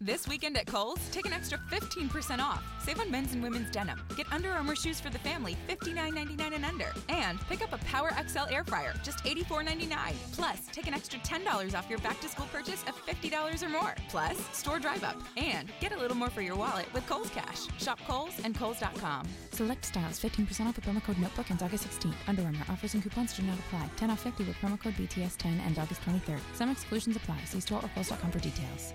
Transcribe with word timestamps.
This 0.00 0.28
weekend 0.28 0.58
at 0.58 0.66
Kohl's, 0.66 1.00
take 1.08 1.24
an 1.24 1.32
extra 1.32 1.58
15% 1.70 2.38
off. 2.38 2.62
Save 2.84 3.00
on 3.00 3.10
men's 3.10 3.32
and 3.32 3.42
women's 3.42 3.70
denim. 3.70 3.98
Get 4.14 4.30
Under 4.30 4.50
Armour 4.50 4.76
shoes 4.76 5.00
for 5.00 5.08
the 5.08 5.18
family, 5.20 5.56
$59.99 5.68 6.54
and 6.54 6.66
under. 6.66 6.92
And 7.08 7.40
pick 7.48 7.62
up 7.62 7.72
a 7.72 7.78
Power 7.78 8.10
XL 8.28 8.44
air 8.50 8.62
fryer, 8.62 8.92
just 9.02 9.24
$84.99. 9.24 9.96
Plus, 10.32 10.60
take 10.70 10.86
an 10.86 10.92
extra 10.92 11.18
$10 11.20 11.74
off 11.74 11.88
your 11.88 11.98
back 12.00 12.20
to 12.20 12.28
school 12.28 12.46
purchase 12.52 12.82
of 12.82 12.94
$50 13.06 13.62
or 13.62 13.68
more. 13.70 13.94
Plus, 14.10 14.38
store 14.54 14.78
drive 14.78 15.02
up. 15.02 15.16
And 15.38 15.72
get 15.80 15.92
a 15.92 15.96
little 15.96 16.16
more 16.16 16.28
for 16.28 16.42
your 16.42 16.56
wallet 16.56 16.92
with 16.92 17.06
Kohl's 17.06 17.30
Cash. 17.30 17.66
Shop 17.78 17.98
Kohl's 18.06 18.38
and 18.44 18.54
Kohl's.com. 18.54 19.26
Select 19.52 19.82
styles, 19.86 20.20
15% 20.20 20.66
off 20.66 20.76
with 20.76 20.84
promo 20.84 21.02
code 21.02 21.18
Notebook 21.18 21.50
ends 21.50 21.62
August 21.62 21.88
16th. 21.88 22.14
Under 22.28 22.42
Armour 22.42 22.66
offers 22.68 22.92
and 22.92 23.02
coupons 23.02 23.34
do 23.34 23.42
not 23.44 23.58
apply. 23.58 23.88
10 23.96 24.10
off 24.10 24.20
50 24.20 24.44
with 24.44 24.56
promo 24.56 24.78
code 24.78 24.94
BTS10 24.94 25.58
and 25.66 25.78
August 25.78 26.02
23rd. 26.02 26.40
Some 26.54 26.70
exclusions 26.70 27.16
apply. 27.16 27.38
See 27.46 27.60
store 27.60 27.82
or 27.82 27.88
Kohl's.com 27.94 28.30
for 28.30 28.40
details. 28.40 28.92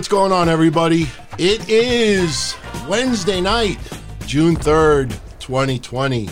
What's 0.00 0.08
going 0.08 0.32
on, 0.32 0.48
everybody? 0.48 1.08
It 1.36 1.68
is 1.68 2.56
Wednesday 2.88 3.42
night, 3.42 3.76
June 4.24 4.56
3rd, 4.56 5.10
2020. 5.40 6.26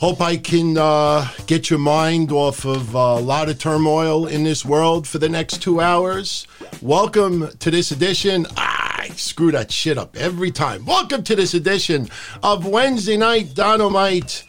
Hope 0.00 0.20
I 0.20 0.36
can 0.36 0.76
uh, 0.76 1.28
get 1.46 1.70
your 1.70 1.78
mind 1.78 2.32
off 2.32 2.64
of 2.64 2.96
uh, 2.96 2.98
a 2.98 3.20
lot 3.20 3.48
of 3.48 3.60
turmoil 3.60 4.26
in 4.26 4.42
this 4.42 4.64
world 4.64 5.06
for 5.06 5.18
the 5.18 5.28
next 5.28 5.62
two 5.62 5.80
hours. 5.80 6.48
Welcome 6.82 7.50
to 7.60 7.70
this 7.70 7.92
edition. 7.92 8.48
I 8.56 9.12
screw 9.14 9.52
that 9.52 9.70
shit 9.70 9.96
up 9.96 10.16
every 10.16 10.50
time. 10.50 10.84
Welcome 10.86 11.22
to 11.22 11.36
this 11.36 11.54
edition 11.54 12.08
of 12.42 12.66
Wednesday 12.66 13.16
Night 13.16 13.54
Don-O-Mite. 13.54 14.42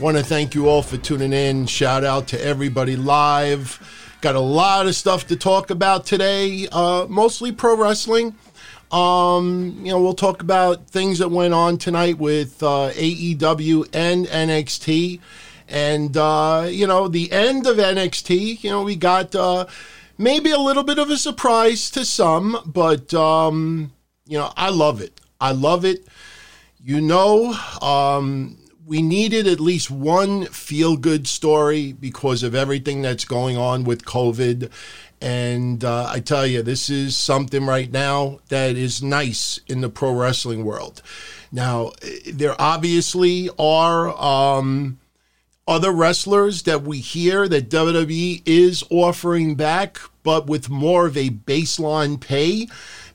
Want 0.00 0.16
to 0.16 0.24
thank 0.24 0.54
you 0.54 0.70
all 0.70 0.80
for 0.80 0.96
tuning 0.96 1.34
in. 1.34 1.66
Shout 1.66 2.02
out 2.02 2.28
to 2.28 2.42
everybody 2.42 2.96
live. 2.96 3.78
Got 4.20 4.34
a 4.34 4.40
lot 4.40 4.86
of 4.86 4.94
stuff 4.94 5.28
to 5.28 5.36
talk 5.36 5.70
about 5.70 6.04
today, 6.04 6.68
uh, 6.70 7.06
mostly 7.08 7.52
pro 7.52 7.74
wrestling. 7.74 8.34
Um, 8.92 9.78
you 9.78 9.92
know, 9.92 10.02
we'll 10.02 10.12
talk 10.12 10.42
about 10.42 10.88
things 10.88 11.20
that 11.20 11.30
went 11.30 11.54
on 11.54 11.78
tonight 11.78 12.18
with 12.18 12.62
uh, 12.62 12.90
AEW 12.90 13.88
and 13.94 14.26
NXT. 14.26 15.20
And, 15.68 16.14
uh, 16.18 16.66
you 16.68 16.86
know, 16.86 17.08
the 17.08 17.32
end 17.32 17.66
of 17.66 17.78
NXT, 17.78 18.62
you 18.62 18.68
know, 18.68 18.82
we 18.82 18.94
got 18.94 19.34
uh, 19.34 19.64
maybe 20.18 20.50
a 20.50 20.58
little 20.58 20.82
bit 20.82 20.98
of 20.98 21.08
a 21.08 21.16
surprise 21.16 21.90
to 21.92 22.04
some, 22.04 22.58
but, 22.66 23.14
um, 23.14 23.90
you 24.26 24.36
know, 24.36 24.52
I 24.54 24.68
love 24.68 25.00
it. 25.00 25.18
I 25.40 25.52
love 25.52 25.86
it. 25.86 26.06
You 26.84 27.00
know, 27.00 27.54
um, 27.80 28.58
we 28.90 29.02
needed 29.02 29.46
at 29.46 29.60
least 29.60 29.88
one 29.88 30.46
feel 30.46 30.96
good 30.96 31.28
story 31.28 31.92
because 31.92 32.42
of 32.42 32.56
everything 32.56 33.02
that's 33.02 33.24
going 33.24 33.56
on 33.56 33.84
with 33.84 34.04
COVID. 34.04 34.68
And 35.20 35.84
uh, 35.84 36.08
I 36.10 36.18
tell 36.18 36.44
you, 36.44 36.60
this 36.62 36.90
is 36.90 37.14
something 37.14 37.64
right 37.66 37.88
now 37.92 38.40
that 38.48 38.74
is 38.74 39.00
nice 39.00 39.60
in 39.68 39.80
the 39.80 39.88
pro 39.88 40.12
wrestling 40.12 40.64
world. 40.64 41.02
Now, 41.52 41.92
there 42.26 42.60
obviously 42.60 43.48
are 43.60 44.08
um, 44.20 44.98
other 45.68 45.92
wrestlers 45.92 46.62
that 46.62 46.82
we 46.82 46.98
hear 46.98 47.46
that 47.46 47.70
WWE 47.70 48.42
is 48.44 48.82
offering 48.90 49.54
back, 49.54 50.00
but 50.24 50.48
with 50.48 50.68
more 50.68 51.06
of 51.06 51.16
a 51.16 51.30
baseline 51.30 52.20
pay. 52.20 52.66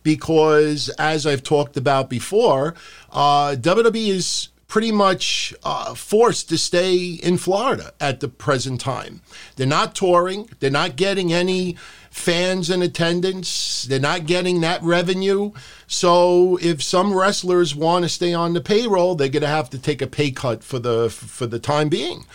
Because, 0.04 0.88
as 1.00 1.26
I've 1.26 1.44
talked 1.44 1.76
about 1.76 2.10
before, 2.10 2.76
uh, 3.12 3.56
WWE 3.60 4.08
is 4.10 4.50
pretty 4.76 4.92
much 4.92 5.56
uh, 5.64 5.94
forced 5.94 6.50
to 6.50 6.58
stay 6.58 7.14
in 7.24 7.38
Florida 7.38 7.94
at 8.02 8.20
the 8.20 8.28
present 8.28 8.82
time. 8.82 9.22
They're 9.56 9.66
not 9.66 9.96
touring, 9.96 10.50
they're 10.60 10.70
not 10.70 10.98
getting 10.98 11.32
any 11.32 11.78
fans 12.12 12.70
in 12.70 12.82
attendance, 12.82 13.84
they're 13.84 14.02
not 14.02 14.26
getting 14.26 14.60
that 14.60 14.84
revenue. 14.84 15.54
So 15.88 16.60
if 16.62 16.84
some 16.84 17.14
wrestlers 17.14 17.74
want 17.74 18.04
to 18.04 18.10
stay 18.10 18.34
on 18.34 18.52
the 18.52 18.60
payroll, 18.60 19.16
they're 19.16 19.30
going 19.30 19.44
to 19.44 19.48
have 19.48 19.70
to 19.70 19.80
take 19.80 20.02
a 20.02 20.08
pay 20.08 20.32
cut 20.32 20.62
for 20.62 20.78
the 20.78 21.10
for 21.10 21.46
the 21.48 21.58
time 21.58 21.88
being. 21.88 22.26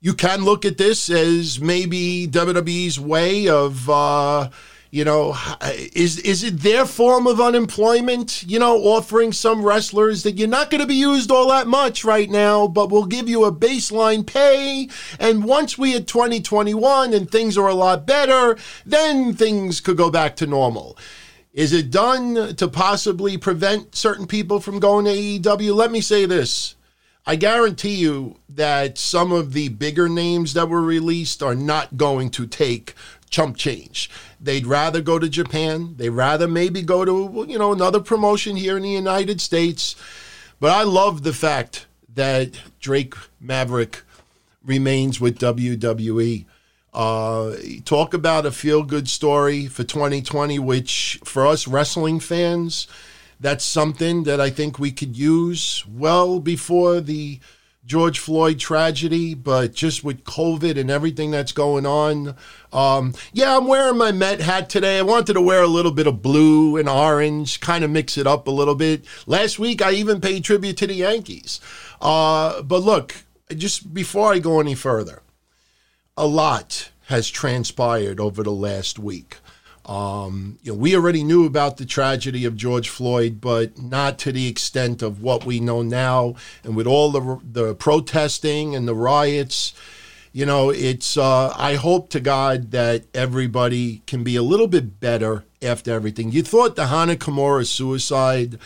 You 0.00 0.14
can 0.14 0.44
look 0.44 0.64
at 0.64 0.78
this 0.78 1.08
as 1.10 1.60
maybe 1.60 2.26
WWE's 2.26 2.98
way 2.98 3.46
of 3.46 3.88
uh, 3.88 4.50
you 4.90 5.04
know, 5.04 5.36
is 5.62 6.18
is 6.18 6.42
it 6.42 6.60
their 6.60 6.84
form 6.84 7.28
of 7.28 7.40
unemployment? 7.40 8.42
You 8.42 8.58
know, 8.58 8.76
offering 8.78 9.32
some 9.32 9.62
wrestlers 9.62 10.24
that 10.24 10.36
you're 10.36 10.48
not 10.48 10.68
going 10.68 10.80
to 10.80 10.86
be 10.86 10.96
used 10.96 11.30
all 11.30 11.48
that 11.50 11.68
much 11.68 12.04
right 12.04 12.28
now, 12.28 12.66
but 12.66 12.90
we'll 12.90 13.06
give 13.06 13.28
you 13.28 13.44
a 13.44 13.52
baseline 13.52 14.26
pay. 14.26 14.88
And 15.20 15.44
once 15.44 15.78
we 15.78 15.92
hit 15.92 16.08
2021 16.08 17.14
and 17.14 17.30
things 17.30 17.56
are 17.56 17.68
a 17.68 17.74
lot 17.74 18.04
better, 18.04 18.58
then 18.84 19.32
things 19.32 19.80
could 19.80 19.96
go 19.96 20.10
back 20.10 20.34
to 20.36 20.46
normal. 20.46 20.98
Is 21.52 21.72
it 21.72 21.90
done 21.90 22.56
to 22.56 22.68
possibly 22.68 23.36
prevent 23.36 23.94
certain 23.94 24.26
people 24.26 24.58
from 24.58 24.80
going 24.80 25.04
to 25.04 25.10
AEW? 25.12 25.74
Let 25.74 25.92
me 25.92 26.00
say 26.00 26.26
this. 26.26 26.74
I 27.26 27.36
guarantee 27.36 27.96
you 27.96 28.36
that 28.48 28.98
some 28.98 29.30
of 29.30 29.52
the 29.52 29.68
bigger 29.68 30.08
names 30.08 30.54
that 30.54 30.68
were 30.68 30.82
released 30.82 31.42
are 31.42 31.54
not 31.54 31.96
going 31.96 32.30
to 32.30 32.46
take 32.46 32.94
chump 33.30 33.56
change. 33.56 34.10
They'd 34.40 34.66
rather 34.66 35.02
go 35.02 35.18
to 35.18 35.28
Japan. 35.28 35.94
They'd 35.96 36.10
rather 36.10 36.48
maybe 36.48 36.82
go 36.82 37.04
to, 37.04 37.46
you 37.46 37.58
know, 37.58 37.72
another 37.72 38.00
promotion 38.00 38.56
here 38.56 38.76
in 38.76 38.82
the 38.82 38.90
United 38.90 39.40
States. 39.40 39.96
But 40.58 40.72
I 40.72 40.82
love 40.82 41.22
the 41.22 41.34
fact 41.34 41.86
that 42.14 42.58
Drake 42.80 43.14
Maverick 43.38 44.02
remains 44.64 45.20
with 45.20 45.38
WWE. 45.38 46.46
Uh, 46.92 47.54
talk 47.84 48.14
about 48.14 48.46
a 48.46 48.50
feel 48.50 48.82
good 48.82 49.08
story 49.08 49.66
for 49.66 49.84
2020, 49.84 50.58
which 50.58 51.20
for 51.24 51.46
us 51.46 51.68
wrestling 51.68 52.18
fans, 52.18 52.88
that's 53.38 53.64
something 53.64 54.24
that 54.24 54.40
I 54.40 54.50
think 54.50 54.78
we 54.78 54.90
could 54.90 55.16
use 55.16 55.84
well 55.86 56.40
before 56.40 57.00
the 57.00 57.40
George 57.90 58.20
Floyd 58.20 58.60
tragedy, 58.60 59.34
but 59.34 59.74
just 59.74 60.04
with 60.04 60.22
COVID 60.22 60.78
and 60.78 60.92
everything 60.92 61.32
that's 61.32 61.50
going 61.50 61.84
on. 61.84 62.36
Um, 62.72 63.14
yeah, 63.32 63.56
I'm 63.56 63.66
wearing 63.66 63.98
my 63.98 64.12
Met 64.12 64.40
hat 64.40 64.70
today. 64.70 64.96
I 64.96 65.02
wanted 65.02 65.32
to 65.32 65.40
wear 65.40 65.60
a 65.60 65.66
little 65.66 65.90
bit 65.90 66.06
of 66.06 66.22
blue 66.22 66.76
and 66.76 66.88
orange, 66.88 67.58
kind 67.58 67.82
of 67.82 67.90
mix 67.90 68.16
it 68.16 68.28
up 68.28 68.46
a 68.46 68.52
little 68.52 68.76
bit. 68.76 69.06
Last 69.26 69.58
week, 69.58 69.82
I 69.82 69.90
even 69.90 70.20
paid 70.20 70.44
tribute 70.44 70.76
to 70.76 70.86
the 70.86 70.94
Yankees. 70.94 71.60
Uh, 72.00 72.62
but 72.62 72.78
look, 72.84 73.24
just 73.56 73.92
before 73.92 74.32
I 74.32 74.38
go 74.38 74.60
any 74.60 74.76
further, 74.76 75.22
a 76.16 76.28
lot 76.28 76.92
has 77.06 77.28
transpired 77.28 78.20
over 78.20 78.44
the 78.44 78.52
last 78.52 79.00
week. 79.00 79.38
Um, 79.86 80.58
you 80.62 80.72
know, 80.72 80.78
we 80.78 80.94
already 80.94 81.24
knew 81.24 81.46
about 81.46 81.76
the 81.76 81.86
tragedy 81.86 82.44
of 82.44 82.56
George 82.56 82.88
Floyd, 82.88 83.40
but 83.40 83.80
not 83.80 84.18
to 84.20 84.32
the 84.32 84.46
extent 84.46 85.02
of 85.02 85.22
what 85.22 85.44
we 85.44 85.58
know 85.58 85.82
now. 85.82 86.34
And 86.62 86.76
with 86.76 86.86
all 86.86 87.10
the 87.10 87.40
the 87.42 87.74
protesting 87.74 88.74
and 88.74 88.86
the 88.86 88.94
riots, 88.94 89.72
you 90.32 90.46
know, 90.46 90.70
it's. 90.70 91.16
Uh, 91.16 91.52
I 91.56 91.74
hope 91.74 92.10
to 92.10 92.20
God 92.20 92.70
that 92.70 93.04
everybody 93.14 94.02
can 94.06 94.22
be 94.22 94.36
a 94.36 94.42
little 94.42 94.68
bit 94.68 95.00
better 95.00 95.44
after 95.62 95.92
everything. 95.92 96.32
You 96.32 96.42
thought 96.42 96.76
the 96.76 96.86
Hana 96.86 97.16
suicide, 97.64 98.58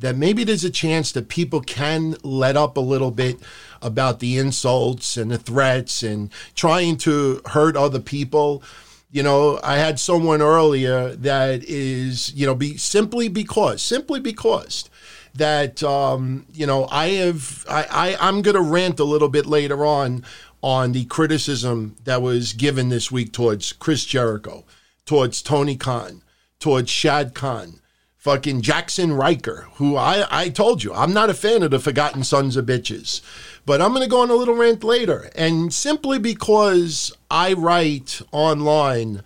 that 0.00 0.16
maybe 0.16 0.44
there's 0.44 0.64
a 0.64 0.70
chance 0.70 1.12
that 1.12 1.28
people 1.28 1.60
can 1.60 2.16
let 2.22 2.56
up 2.56 2.76
a 2.76 2.80
little 2.80 3.10
bit 3.10 3.38
about 3.80 4.20
the 4.20 4.38
insults 4.38 5.16
and 5.16 5.30
the 5.30 5.38
threats 5.38 6.02
and 6.02 6.30
trying 6.54 6.96
to 6.98 7.40
hurt 7.46 7.76
other 7.76 8.00
people 8.00 8.62
You 9.12 9.22
know, 9.22 9.60
I 9.62 9.76
had 9.76 10.00
someone 10.00 10.42
earlier 10.42 11.14
that 11.16 11.62
is, 11.64 12.32
you 12.34 12.46
know, 12.46 12.54
be 12.54 12.76
simply 12.78 13.28
because, 13.28 13.82
simply 13.82 14.18
because 14.18 14.88
that 15.34 15.82
um, 15.82 16.46
you 16.52 16.66
know 16.66 16.88
I 16.90 17.08
have 17.08 17.64
I, 17.68 17.86
I 17.90 18.28
I'm 18.28 18.42
going 18.42 18.54
to 18.54 18.62
rant 18.62 19.00
a 19.00 19.04
little 19.04 19.28
bit 19.28 19.46
later 19.46 19.84
on 19.84 20.24
on 20.62 20.92
the 20.92 21.04
criticism 21.06 21.96
that 22.04 22.22
was 22.22 22.54
given 22.54 22.88
this 22.88 23.10
week 23.10 23.32
towards 23.32 23.72
Chris 23.72 24.04
Jericho, 24.04 24.64
towards 25.04 25.42
Tony 25.42 25.76
Khan, 25.76 26.22
towards 26.58 26.90
Shad 26.90 27.34
Khan, 27.34 27.81
fucking 28.22 28.62
Jaxson 28.62 29.18
Ryker, 29.18 29.66
who 29.74 29.96
I 29.96 30.24
I 30.30 30.48
told 30.48 30.84
you 30.84 30.94
I'm 30.94 31.12
not 31.12 31.28
a 31.28 31.34
fan 31.34 31.64
of 31.64 31.72
the 31.72 31.80
Forgotten 31.80 32.22
Sons 32.22 32.56
of 32.56 32.66
Bitches. 32.66 33.20
But 33.66 33.82
I'm 33.82 33.90
going 33.90 34.02
to 34.02 34.08
go 34.08 34.20
on 34.20 34.30
a 34.30 34.34
little 34.34 34.54
rant 34.54 34.84
later. 34.84 35.30
And 35.34 35.74
simply 35.74 36.18
because 36.18 37.12
I 37.30 37.52
write 37.52 38.22
online 38.30 39.22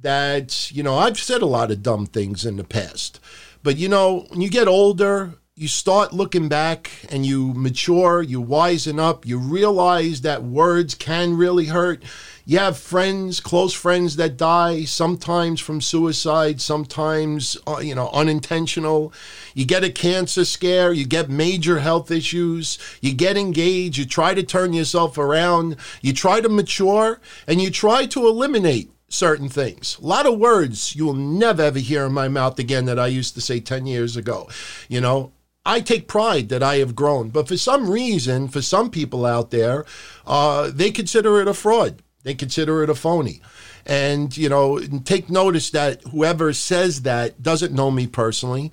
that, 0.00 0.70
you 0.72 0.82
know, 0.82 0.96
I've 0.96 1.18
said 1.18 1.42
a 1.42 1.46
lot 1.46 1.70
of 1.70 1.82
dumb 1.82 2.06
things 2.06 2.44
in 2.44 2.56
the 2.56 2.64
past. 2.64 3.20
But, 3.62 3.76
you 3.76 3.88
know, 3.88 4.26
when 4.28 4.40
you 4.40 4.50
get 4.50 4.68
older, 4.68 5.34
you 5.56 5.66
start 5.68 6.12
looking 6.12 6.48
back 6.48 6.90
and 7.10 7.24
you 7.24 7.52
mature, 7.54 8.22
you 8.22 8.42
wisen 8.42 9.00
up, 9.00 9.26
you 9.26 9.38
realize 9.38 10.20
that 10.20 10.44
words 10.44 10.94
can 10.94 11.36
really 11.36 11.66
hurt 11.66 12.02
you 12.48 12.58
have 12.60 12.78
friends, 12.78 13.40
close 13.40 13.74
friends 13.74 14.14
that 14.16 14.36
die, 14.36 14.84
sometimes 14.84 15.60
from 15.60 15.80
suicide, 15.80 16.60
sometimes, 16.60 17.56
uh, 17.66 17.78
you 17.78 17.92
know, 17.92 18.08
unintentional. 18.10 19.12
You 19.52 19.66
get 19.66 19.82
a 19.82 19.90
cancer 19.90 20.44
scare, 20.44 20.92
you 20.92 21.04
get 21.04 21.28
major 21.28 21.80
health 21.80 22.12
issues, 22.12 22.78
you 23.00 23.14
get 23.14 23.36
engaged, 23.36 23.98
you 23.98 24.04
try 24.04 24.32
to 24.32 24.44
turn 24.44 24.72
yourself 24.72 25.18
around, 25.18 25.76
you 26.00 26.12
try 26.12 26.40
to 26.40 26.48
mature, 26.48 27.20
and 27.48 27.60
you 27.60 27.68
try 27.68 28.06
to 28.06 28.28
eliminate 28.28 28.92
certain 29.08 29.48
things. 29.48 29.98
A 30.00 30.06
lot 30.06 30.26
of 30.26 30.38
words 30.38 30.94
you 30.94 31.04
will 31.04 31.14
never 31.14 31.62
ever 31.62 31.80
hear 31.80 32.06
in 32.06 32.12
my 32.12 32.28
mouth 32.28 32.60
again 32.60 32.84
that 32.84 32.98
I 32.98 33.08
used 33.08 33.34
to 33.34 33.40
say 33.40 33.58
10 33.58 33.86
years 33.86 34.16
ago. 34.16 34.48
You 34.88 35.00
know, 35.00 35.32
I 35.64 35.80
take 35.80 36.06
pride 36.06 36.48
that 36.50 36.62
I 36.62 36.76
have 36.76 36.94
grown, 36.94 37.30
but 37.30 37.48
for 37.48 37.56
some 37.56 37.90
reason, 37.90 38.46
for 38.46 38.62
some 38.62 38.88
people 38.88 39.26
out 39.26 39.50
there, 39.50 39.84
uh, 40.24 40.70
they 40.72 40.92
consider 40.92 41.40
it 41.40 41.48
a 41.48 41.54
fraud. 41.54 42.02
They 42.26 42.34
consider 42.34 42.82
it 42.82 42.90
a 42.90 42.96
phony. 42.96 43.40
And, 43.86 44.36
you 44.36 44.48
know, 44.48 44.80
take 45.04 45.30
notice 45.30 45.70
that 45.70 46.02
whoever 46.02 46.52
says 46.52 47.02
that 47.02 47.40
doesn't 47.40 47.72
know 47.72 47.92
me 47.92 48.08
personally. 48.08 48.72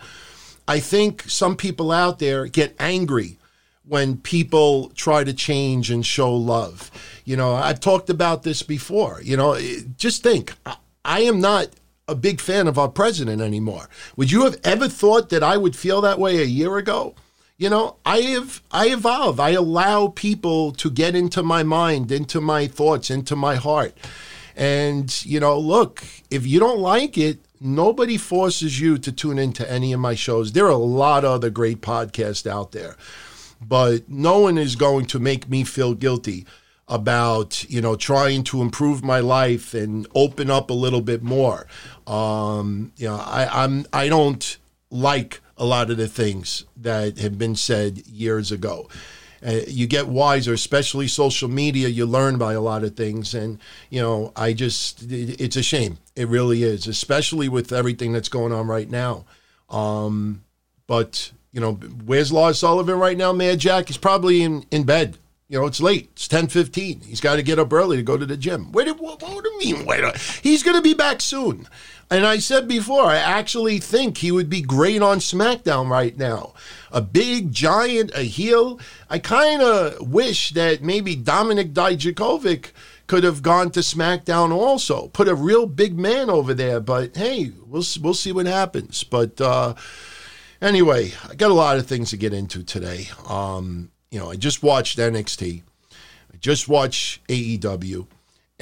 I 0.68 0.80
think 0.80 1.22
some 1.30 1.56
people 1.56 1.92
out 1.92 2.18
there 2.18 2.48
get 2.48 2.76
angry 2.80 3.38
when 3.88 4.18
people 4.18 4.90
try 4.96 5.24
to 5.24 5.34
change 5.34 5.92
and 5.92 6.04
show 6.04 6.34
love. 6.34 6.90
You 7.26 7.38
know, 7.38 7.54
I've 7.54 7.80
talked 7.80 8.10
about 8.10 8.42
this 8.42 8.64
before. 8.64 9.22
You 9.22 9.38
know, 9.38 9.56
just 9.98 10.24
think 10.24 10.54
I 11.06 11.22
am 11.22 11.40
not 11.40 11.68
a 12.08 12.16
big 12.16 12.42
fan 12.42 12.68
of 12.68 12.80
our 12.80 12.90
president 12.90 13.40
anymore. 13.40 13.88
Would 14.16 14.32
you 14.32 14.46
have 14.46 14.60
ever 14.64 14.88
thought 14.88 15.30
that 15.30 15.44
I 15.44 15.58
would 15.58 15.76
feel 15.76 16.02
that 16.02 16.18
way 16.18 16.42
a 16.42 16.46
year 16.46 16.78
ago? 16.78 17.14
You 17.64 17.70
know 17.70 17.96
i 18.06 18.18
have 18.18 18.62
i 18.72 18.90
evolve. 18.90 19.40
I 19.40 19.52
allow 19.52 20.10
people 20.10 20.74
to 20.74 20.92
get 20.92 21.16
into 21.16 21.42
my 21.42 21.64
mind 21.64 22.12
into 22.12 22.42
my 22.42 22.68
thoughts 22.68 23.10
into 23.10 23.38
my 23.38 23.56
heart. 23.56 23.94
And 24.58 25.08
you 25.26 25.40
know 25.40 25.58
look 25.58 26.04
if 26.30 26.46
you 26.46 26.60
don't 26.60 26.80
like 26.80 27.18
it 27.18 27.38
nobody 27.62 28.18
forces 28.18 28.82
you 28.82 28.98
to 28.98 29.12
tune 29.14 29.40
into 29.40 29.64
any 29.72 29.94
of 29.94 30.02
my 30.02 30.14
shows. 30.14 30.52
There 30.52 30.66
are 30.66 30.82
a 30.82 30.90
lot 31.04 31.24
of 31.24 31.32
other 31.32 31.50
great 31.50 31.80
podcasts 31.80 32.46
out 32.46 32.74
there 32.74 32.98
but 33.62 34.10
no 34.10 34.40
one 34.40 34.58
is 34.58 34.76
going 34.76 35.06
to 35.06 35.18
make 35.20 35.48
me 35.48 35.64
feel 35.64 35.94
guilty 35.94 36.46
about 36.90 37.64
you 37.70 37.80
know 37.80 37.96
trying 37.96 38.44
to 38.44 38.62
improve 38.62 39.06
my 39.06 39.22
life 39.22 39.74
and 39.74 40.06
open 40.14 40.52
up 40.52 40.70
a 40.70 40.74
little 40.74 41.02
bit 41.02 41.24
more. 41.24 41.66
Um 42.08 42.92
you 42.98 43.08
know 43.08 43.16
i 43.16 43.64
i'm 43.64 43.86
i 43.94 44.10
don't 44.10 44.58
like 44.94 45.42
a 45.58 45.66
lot 45.66 45.90
of 45.90 45.98
the 45.98 46.08
things 46.08 46.66
that 46.78 47.18
have 47.18 47.38
been 47.38 47.56
said 47.56 48.06
years 48.08 48.52
ago. 48.52 48.88
Uh, 49.46 49.60
you 49.68 49.88
get 49.88 50.08
wiser, 50.08 50.54
especially 50.54 51.08
social 51.08 51.50
media. 51.50 51.90
You 51.90 52.06
learn 52.06 52.38
by 52.38 52.54
a 52.54 52.62
lot 52.62 52.84
of 52.86 52.96
things, 52.96 53.34
and 53.34 53.60
you 53.90 54.02
know, 54.02 54.32
I 54.38 54.54
just 54.54 55.04
it, 55.12 55.42
it's 55.42 55.58
a 55.58 55.64
shame. 55.64 55.98
It 56.16 56.30
really 56.30 56.64
is, 56.64 56.88
especially 56.88 57.50
with 57.50 57.74
everything 57.74 58.14
that's 58.14 58.30
going 58.30 58.54
on 58.54 58.68
right 58.68 58.90
now. 58.90 59.26
Um, 59.70 60.46
but 60.88 61.32
you 61.52 61.60
know, 61.60 61.74
where's 61.74 62.32
Lars 62.32 62.60
Sullivan 62.60 62.98
right 62.98 63.18
now, 63.18 63.34
Mad 63.34 63.60
Jack? 63.60 63.88
He's 63.88 63.98
probably 63.98 64.44
in 64.44 64.66
in 64.72 64.84
bed. 64.84 65.18
You 65.50 65.60
know, 65.60 65.66
it's 65.66 65.82
late. 65.82 66.10
It's 66.14 66.30
ten 66.30 66.48
fifteen. 66.48 67.02
He's 67.02 67.20
got 67.20 67.36
to 67.36 67.44
get 67.44 67.60
up 67.60 67.74
early 67.74 67.98
to 67.98 68.04
go 68.04 68.18
to 68.18 68.26
the 68.26 68.38
gym. 68.38 68.72
Wait, 68.72 68.88
what, 68.98 69.22
what 69.22 69.44
do 69.44 69.50
you 69.52 69.60
mean? 69.60 69.86
Wait, 69.86 70.18
he's 70.42 70.64
going 70.64 70.78
to 70.78 70.82
be 70.82 70.94
back 70.94 71.20
soon. 71.20 71.68
And 72.14 72.28
I 72.28 72.38
said 72.38 72.68
before, 72.68 73.06
I 73.06 73.16
actually 73.16 73.80
think 73.80 74.20
he 74.20 74.32
would 74.32 74.48
be 74.48 74.62
great 74.62 75.02
on 75.02 75.18
SmackDown 75.18 75.90
right 75.90 76.16
now. 76.16 76.54
A 76.92 77.02
big 77.02 77.52
giant, 77.52 78.12
a 78.14 78.22
heel. 78.22 78.80
I 79.10 79.18
kind 79.18 79.64
of 79.64 80.12
wish 80.12 80.52
that 80.52 80.84
maybe 80.84 81.16
Dominik 81.16 81.74
Dijakovic 81.74 82.68
could 83.08 83.24
have 83.24 83.42
gone 83.42 83.72
to 83.72 83.80
SmackDown 83.80 84.52
also. 84.52 85.08
Put 85.08 85.28
a 85.28 85.34
real 85.34 85.66
big 85.66 85.98
man 85.98 86.30
over 86.30 86.54
there. 86.54 86.80
But 86.80 87.18
hey, 87.18 87.52
we'll 87.66 87.84
we'll 88.00 88.14
see 88.14 88.32
what 88.32 88.46
happens. 88.46 89.04
But 89.04 89.42
uh, 89.42 89.74
anyway, 90.62 91.14
I 91.28 91.34
got 91.34 91.50
a 91.50 91.56
lot 91.56 91.78
of 91.78 91.88
things 91.88 92.12
to 92.12 92.18
get 92.18 92.32
into 92.32 92.64
today. 92.64 93.08
Um, 93.28 93.90
you 94.12 94.20
know, 94.20 94.30
I 94.30 94.36
just 94.36 94.62
watched 94.62 95.00
NXT. 95.00 95.64
I 95.92 96.38
just 96.40 96.70
watched 96.70 97.28
AEW. 97.28 98.06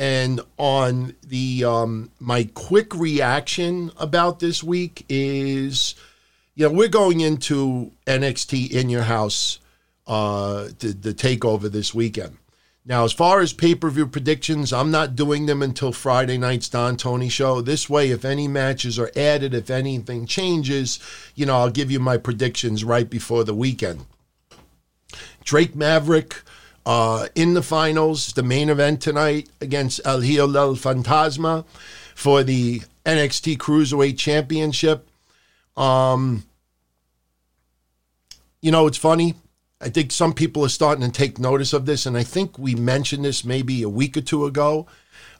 And 0.01 0.41
on 0.57 1.15
the 1.21 1.63
um, 1.63 2.09
my 2.19 2.49
quick 2.55 2.95
reaction 2.95 3.91
about 3.97 4.39
this 4.39 4.63
week 4.63 5.05
is, 5.07 5.93
you 6.55 6.67
know, 6.67 6.73
we're 6.73 6.87
going 6.87 7.19
into 7.19 7.91
NXT 8.07 8.71
in 8.71 8.89
your 8.89 9.03
house, 9.03 9.59
uh, 10.07 10.69
the, 10.79 10.97
the 10.99 11.13
takeover 11.13 11.71
this 11.71 11.93
weekend. 11.93 12.37
Now, 12.83 13.03
as 13.03 13.13
far 13.13 13.41
as 13.41 13.53
pay 13.53 13.75
per 13.75 13.91
view 13.91 14.07
predictions, 14.07 14.73
I'm 14.73 14.89
not 14.89 15.15
doing 15.15 15.45
them 15.45 15.61
until 15.61 15.93
Friday 15.93 16.39
night's 16.39 16.67
Don 16.67 16.97
Tony 16.97 17.29
show. 17.29 17.61
This 17.61 17.87
way, 17.87 18.09
if 18.09 18.25
any 18.25 18.47
matches 18.47 18.97
are 18.97 19.11
added, 19.15 19.53
if 19.53 19.69
anything 19.69 20.25
changes, 20.25 20.97
you 21.35 21.45
know, 21.45 21.57
I'll 21.57 21.69
give 21.69 21.91
you 21.91 21.99
my 21.99 22.17
predictions 22.17 22.83
right 22.83 23.07
before 23.07 23.43
the 23.43 23.53
weekend. 23.53 24.07
Drake 25.43 25.75
Maverick 25.75 26.41
uh, 26.85 27.27
in 27.35 27.53
the 27.53 27.61
finals, 27.61 28.33
the 28.33 28.43
main 28.43 28.69
event 28.69 29.01
tonight 29.01 29.49
against 29.59 30.01
El 30.05 30.21
Hijo 30.21 30.51
del 30.51 30.75
Fantasma 30.75 31.65
for 32.15 32.43
the 32.43 32.81
NXT 33.05 33.57
Cruiserweight 33.57 34.17
Championship. 34.17 35.07
Um, 35.77 36.43
you 38.61 38.71
know, 38.71 38.87
it's 38.87 38.97
funny. 38.97 39.35
I 39.79 39.89
think 39.89 40.11
some 40.11 40.33
people 40.33 40.63
are 40.63 40.69
starting 40.69 41.03
to 41.03 41.11
take 41.11 41.39
notice 41.39 41.73
of 41.73 41.85
this, 41.85 42.05
and 42.05 42.15
I 42.15 42.23
think 42.23 42.59
we 42.59 42.75
mentioned 42.75 43.25
this 43.25 43.43
maybe 43.43 43.81
a 43.81 43.89
week 43.89 44.15
or 44.15 44.21
two 44.21 44.45
ago. 44.45 44.85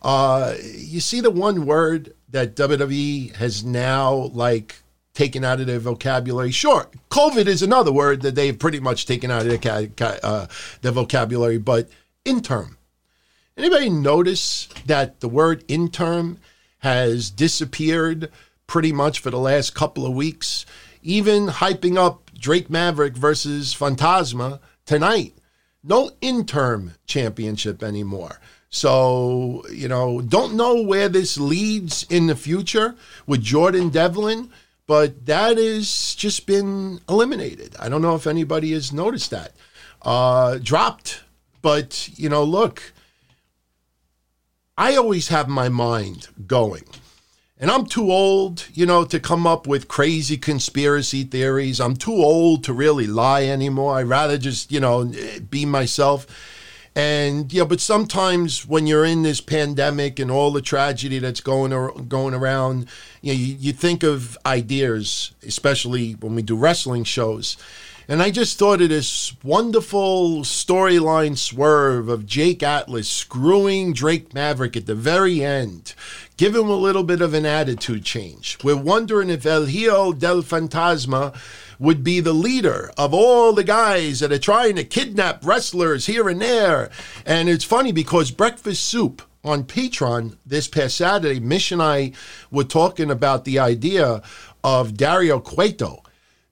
Uh, 0.02 0.56
you 0.64 1.00
see 1.00 1.22
the 1.22 1.30
one 1.30 1.66
word 1.68 2.16
that 2.30 2.56
WWE 2.56 3.36
has 3.36 3.64
now 3.64 4.14
like 4.14 4.82
taken 5.14 5.44
out 5.44 5.60
of 5.60 5.68
their 5.68 5.80
vocabulary. 5.80 6.52
Sure, 6.52 6.88
COVID 7.10 7.48
is 7.48 7.62
another 7.62 7.92
word 7.92 8.22
that 8.22 8.36
they've 8.36 8.58
pretty 8.58 8.80
much 8.80 9.06
taken 9.06 9.30
out 9.30 9.46
of 9.46 9.62
their, 9.62 10.20
uh, 10.24 10.48
their 10.82 10.92
vocabulary, 10.92 11.58
but 11.58 11.90
interim. 12.26 12.78
Anybody 13.58 13.90
notice 13.90 14.70
that 14.86 15.20
the 15.20 15.28
word 15.28 15.64
interim 15.68 16.40
has 16.80 17.30
disappeared 17.30 18.32
pretty 18.66 18.94
much 18.94 19.20
for 19.20 19.30
the 19.30 19.38
last 19.38 19.76
couple 19.76 20.06
of 20.06 20.14
weeks? 20.14 20.66
Even 21.04 21.48
hyping 21.48 21.98
up 21.98 22.32
Drake 22.38 22.70
Maverick 22.70 23.16
versus 23.16 23.76
Fantasma 23.76 24.60
tonight. 24.86 25.36
No 25.84 26.12
interim 26.22 26.94
championship 27.06 27.84
anymore. 27.84 28.40
So, 28.70 29.64
you 29.70 29.90
know, 29.90 30.22
don't 30.22 30.56
know 30.56 30.82
where 30.82 31.10
this 31.10 31.38
leads 31.38 32.04
in 32.10 32.28
the 32.28 32.36
future 32.36 32.96
with 33.28 33.42
Jordan 33.42 33.90
Devlin 33.90 34.50
but 34.88 35.26
that 35.26 35.58
has 35.58 36.16
just 36.16 36.46
been 36.46 37.00
eliminated. 37.08 37.76
I 37.80 37.90
don't 37.90 38.02
know 38.02 38.16
if 38.16 38.28
anybody 38.28 38.74
has 38.74 38.92
noticed 38.92 39.32
that. 39.32 39.54
Uh, 40.02 40.58
dropped. 40.62 41.24
But, 41.62 42.10
you 42.18 42.28
know, 42.28 42.44
look, 42.44 42.94
I 44.78 44.96
always 44.96 45.28
have 45.28 45.48
my 45.48 45.70
mind 45.70 46.28
going. 46.48 46.86
And 47.60 47.70
I'm 47.70 47.86
too 47.86 48.12
old, 48.12 48.66
you 48.74 48.88
know, 48.88 49.06
to 49.06 49.20
come 49.20 49.46
up 49.46 49.68
with 49.68 49.88
crazy 49.88 50.38
conspiracy 50.38 51.24
theories. 51.24 51.80
I'm 51.80 51.96
too 51.96 52.16
old 52.16 52.64
to 52.64 52.74
really 52.74 53.06
lie 53.06 53.46
anymore. 53.46 54.00
I'd 54.00 54.08
rather 54.08 54.40
just, 54.40 54.72
you 54.72 54.80
know, 54.80 55.12
be 55.52 55.66
myself. 55.66 56.26
And 56.96 57.52
yeah, 57.54 57.64
but 57.64 57.80
sometimes 57.80 58.68
when 58.68 58.86
you're 58.86 59.06
in 59.06 59.24
this 59.24 59.40
pandemic 59.40 60.20
and 60.20 60.30
all 60.30 60.52
the 60.52 60.62
tragedy 60.62 61.20
that's 61.20 61.40
going 61.40 61.72
or, 61.72 61.94
going 61.94 62.34
around, 62.34 62.88
you, 63.22 63.34
know, 63.34 63.40
you, 63.40 63.56
you 63.60 63.74
think 63.74 64.04
of 64.04 64.38
ideas, 64.46 65.32
especially 65.46 66.14
when 66.14 66.36
we 66.36 66.42
do 66.42 66.56
wrestling 66.56 67.06
shows. 67.06 67.56
And 68.10 68.22
I 68.22 68.30
just 68.30 68.60
thought 68.60 68.82
of 68.82 68.90
this 68.90 69.34
wonderful 69.42 70.42
storyline 70.42 71.38
swerve 71.38 72.10
of 72.10 72.26
Jake 72.26 72.62
Atlas 72.62 73.08
screwing 73.08 73.94
Drake 73.94 74.34
Maverick 74.34 74.76
at 74.76 74.86
the 74.86 74.96
very 74.96 75.42
end. 75.42 75.94
Give 76.36 76.54
him 76.54 76.68
a 76.68 76.76
little 76.76 77.04
bit 77.04 77.22
of 77.22 77.34
an 77.34 77.46
attitude 77.46 78.04
change. 78.04 78.58
We're 78.66 78.76
wondering 78.76 79.30
if 79.30 79.46
El 79.46 79.66
Hijo 79.66 80.12
del 80.12 80.42
Fantasma 80.42 81.34
would 81.82 82.04
be 82.04 82.20
the 82.20 82.32
leader 82.32 82.92
of 82.96 83.12
all 83.12 83.54
the 83.54 83.64
guys 83.64 84.20
that 84.20 84.32
are 84.32 84.38
trying 84.38 84.76
to 84.76 84.84
kidnap 84.84 85.44
wrestlers 85.44 86.06
here 86.06 86.30
and 86.30 86.40
there. 86.40 86.92
And 87.26 87.50
it's 87.50 87.64
funny 87.64 87.92
because 87.92 88.30
Breakfast 88.30 88.86
Soup 88.86 89.20
on 89.44 89.64
Patreon 89.64 90.38
this 90.46 90.68
past 90.68 90.96
Saturday, 90.96 91.40
Mish 91.40 91.72
and 91.72 91.82
I 91.82 92.12
were 92.52 92.66
talking 92.66 93.10
about 93.10 93.46
the 93.46 93.58
idea 93.58 94.22
of 94.64 94.96
Dario 94.96 95.40
Cueto 95.40 96.04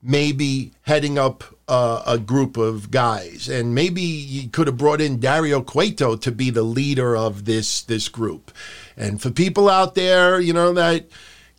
maybe 0.02 0.72
heading 0.82 1.20
up 1.20 1.44
uh, 1.68 2.02
a 2.08 2.18
group 2.18 2.58
of 2.58 2.90
guys, 2.90 3.48
and 3.48 3.76
maybe 3.76 4.02
you 4.02 4.50
could 4.50 4.66
have 4.66 4.78
brought 4.78 5.02
in 5.02 5.20
Dario 5.20 5.62
Cueto 5.62 6.16
to 6.16 6.32
be 6.32 6.50
the 6.50 6.64
leader 6.64 7.16
of 7.16 7.46
this 7.46 7.84
this 7.84 8.08
group. 8.08 8.52
And 8.98 9.22
for 9.22 9.30
people 9.30 9.70
out 9.70 9.94
there, 9.94 10.40
you 10.40 10.54
know 10.54 10.74
that 10.74 11.08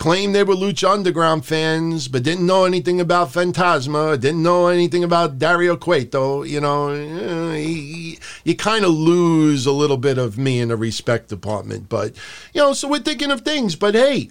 claim 0.01 0.33
they 0.33 0.43
were 0.43 0.55
Lucha 0.55 0.91
Underground 0.91 1.45
fans, 1.45 2.09
but 2.09 2.23
didn't 2.23 2.47
know 2.47 2.65
anything 2.65 3.03
about 3.03 3.29
Fantasma, 3.29 4.19
didn't 4.19 4.43
know 4.43 4.69
anything 4.69 5.05
about 5.05 5.39
Dario 5.39 5.77
Cueto, 5.77 6.43
you 6.43 6.59
know, 6.59 6.89
eh, 6.89 7.59
you, 7.59 8.17
you 8.43 8.57
kind 8.57 8.87
of 8.87 8.93
lose 8.93 9.67
a 9.67 9.73
little 9.73 9.99
bit 9.99 10.17
of 10.17 10.39
me 10.39 10.59
in 10.59 10.69
the 10.69 10.77
respect 10.77 11.29
department. 11.29 11.91
But, 11.91 12.17
you 12.55 12.63
know, 12.63 12.73
so 12.73 12.89
we're 12.89 13.01
thinking 13.01 13.31
of 13.31 13.43
things. 13.43 13.77
But 13.77 13.95
hey, 13.95 14.31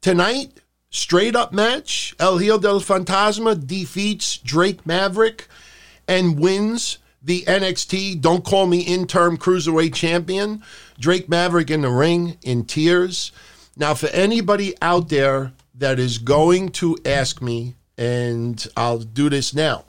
tonight, 0.00 0.60
straight 0.88 1.36
up 1.36 1.52
match 1.52 2.14
El 2.18 2.38
Hijo 2.38 2.58
del 2.58 2.80
Fantasma 2.80 3.66
defeats 3.66 4.38
Drake 4.38 4.86
Maverick 4.86 5.46
and 6.08 6.38
wins 6.38 6.96
the 7.22 7.42
NXT 7.42 8.22
Don't 8.22 8.46
Call 8.46 8.66
Me 8.66 8.80
Interim 8.80 9.36
Cruiserweight 9.36 9.92
Champion. 9.92 10.62
Drake 10.98 11.28
Maverick 11.28 11.70
in 11.70 11.82
the 11.82 11.90
ring 11.90 12.38
in 12.42 12.64
tears. 12.64 13.30
Now, 13.76 13.94
for 13.94 14.08
anybody 14.08 14.74
out 14.82 15.08
there 15.08 15.52
that 15.74 15.98
is 15.98 16.18
going 16.18 16.70
to 16.72 16.98
ask 17.04 17.40
me, 17.40 17.74
and 17.96 18.66
I'll 18.76 18.98
do 18.98 19.30
this 19.30 19.54
now. 19.54 19.84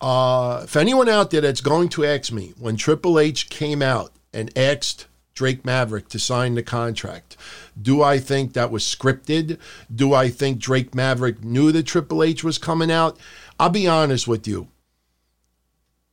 Uh, 0.00 0.66
for 0.66 0.80
anyone 0.80 1.08
out 1.08 1.30
there 1.30 1.40
that's 1.40 1.62
going 1.62 1.88
to 1.90 2.04
ask 2.04 2.30
me, 2.30 2.52
when 2.58 2.76
Triple 2.76 3.18
H 3.18 3.48
came 3.48 3.80
out 3.80 4.12
and 4.32 4.56
asked 4.58 5.06
Drake 5.32 5.64
Maverick 5.64 6.08
to 6.08 6.18
sign 6.18 6.54
the 6.54 6.62
contract, 6.62 7.36
do 7.80 8.02
I 8.02 8.18
think 8.18 8.52
that 8.52 8.70
was 8.70 8.84
scripted? 8.84 9.58
Do 9.94 10.12
I 10.12 10.28
think 10.28 10.58
Drake 10.58 10.94
Maverick 10.94 11.42
knew 11.42 11.72
that 11.72 11.86
Triple 11.86 12.22
H 12.22 12.44
was 12.44 12.58
coming 12.58 12.90
out? 12.90 13.18
I'll 13.58 13.70
be 13.70 13.88
honest 13.88 14.28
with 14.28 14.46
you. 14.46 14.68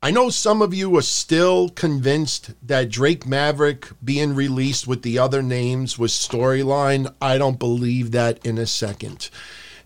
I 0.03 0.10
know 0.10 0.31
some 0.31 0.63
of 0.63 0.74
you 0.74 0.98
are 0.98 1.03
still 1.03 1.70
convinced 1.70 2.55
that 2.65 2.89
Drake 2.89 3.27
Maverick 3.27 3.88
being 4.03 4.34
released 4.34 4.88
with 4.88 5.03
the 5.03 5.20
other 5.20 5.43
names 5.43 6.00
was 6.00 6.12
storyline. 6.12 7.13
I 7.22 7.38
don't 7.38 7.60
believe 7.60 8.10
that 8.10 8.43
in 8.43 8.58
a 8.58 8.65
second. 8.65 9.29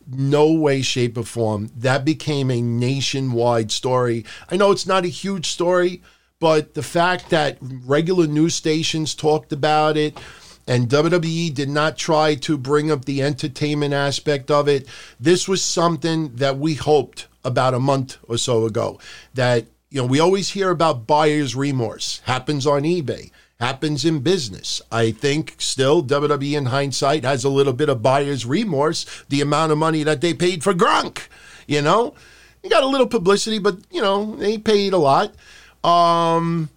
No 0.07 0.53
way, 0.53 0.81
shape, 0.81 1.17
or 1.17 1.23
form. 1.23 1.69
That 1.75 2.05
became 2.05 2.49
a 2.49 2.61
nationwide 2.61 3.73
story. 3.73 4.23
I 4.49 4.55
know 4.55 4.71
it's 4.71 4.87
not 4.87 5.03
a 5.03 5.09
huge 5.09 5.47
story, 5.47 6.01
but 6.39 6.75
the 6.75 6.83
fact 6.83 7.29
that 7.31 7.57
regular 7.59 8.25
news 8.25 8.55
stations 8.55 9.15
talked 9.15 9.51
about 9.51 9.97
it, 9.97 10.17
and 10.65 10.87
WWE 10.87 11.53
did 11.53 11.69
not 11.69 11.97
try 11.97 12.35
to 12.35 12.57
bring 12.57 12.89
up 12.89 13.03
the 13.03 13.21
entertainment 13.21 13.93
aspect 13.93 14.49
of 14.49 14.69
it. 14.69 14.87
This 15.19 15.45
was 15.45 15.61
something 15.61 16.37
that 16.37 16.57
we 16.57 16.75
hoped 16.75 17.27
about 17.43 17.73
a 17.73 17.79
month 17.79 18.17
or 18.29 18.37
so 18.37 18.65
ago 18.65 18.97
that 19.33 19.65
you 19.95 20.01
know, 20.01 20.07
we 20.07 20.19
always 20.19 20.49
hear 20.49 20.71
about 20.71 21.07
buyer's 21.07 21.55
remorse. 21.55 22.19
Happens 22.25 22.67
on 22.67 22.83
eBay, 22.83 23.31
happens 23.61 24.03
in 24.03 24.19
business. 24.19 24.81
I 24.91 25.11
think 25.11 25.55
still 25.57 26.03
WWE 26.03 26.57
in 26.57 26.65
hindsight 26.65 27.23
has 27.23 27.45
a 27.45 27.49
little 27.49 27.71
bit 27.71 27.87
of 27.87 28.01
buyer's 28.01 28.45
remorse, 28.45 29.05
the 29.29 29.39
amount 29.39 29.71
of 29.71 29.77
money 29.77 30.03
that 30.03 30.19
they 30.19 30.33
paid 30.33 30.65
for 30.65 30.73
Gronk. 30.73 31.29
You 31.65 31.81
know, 31.81 32.13
you 32.61 32.69
got 32.69 32.83
a 32.83 32.87
little 32.87 33.07
publicity, 33.07 33.57
but 33.57 33.77
you 33.89 34.01
know, 34.01 34.35
they 34.35 34.57
paid 34.57 34.91
a 34.91 34.97
lot. 34.97 35.33
Um, 35.81 36.69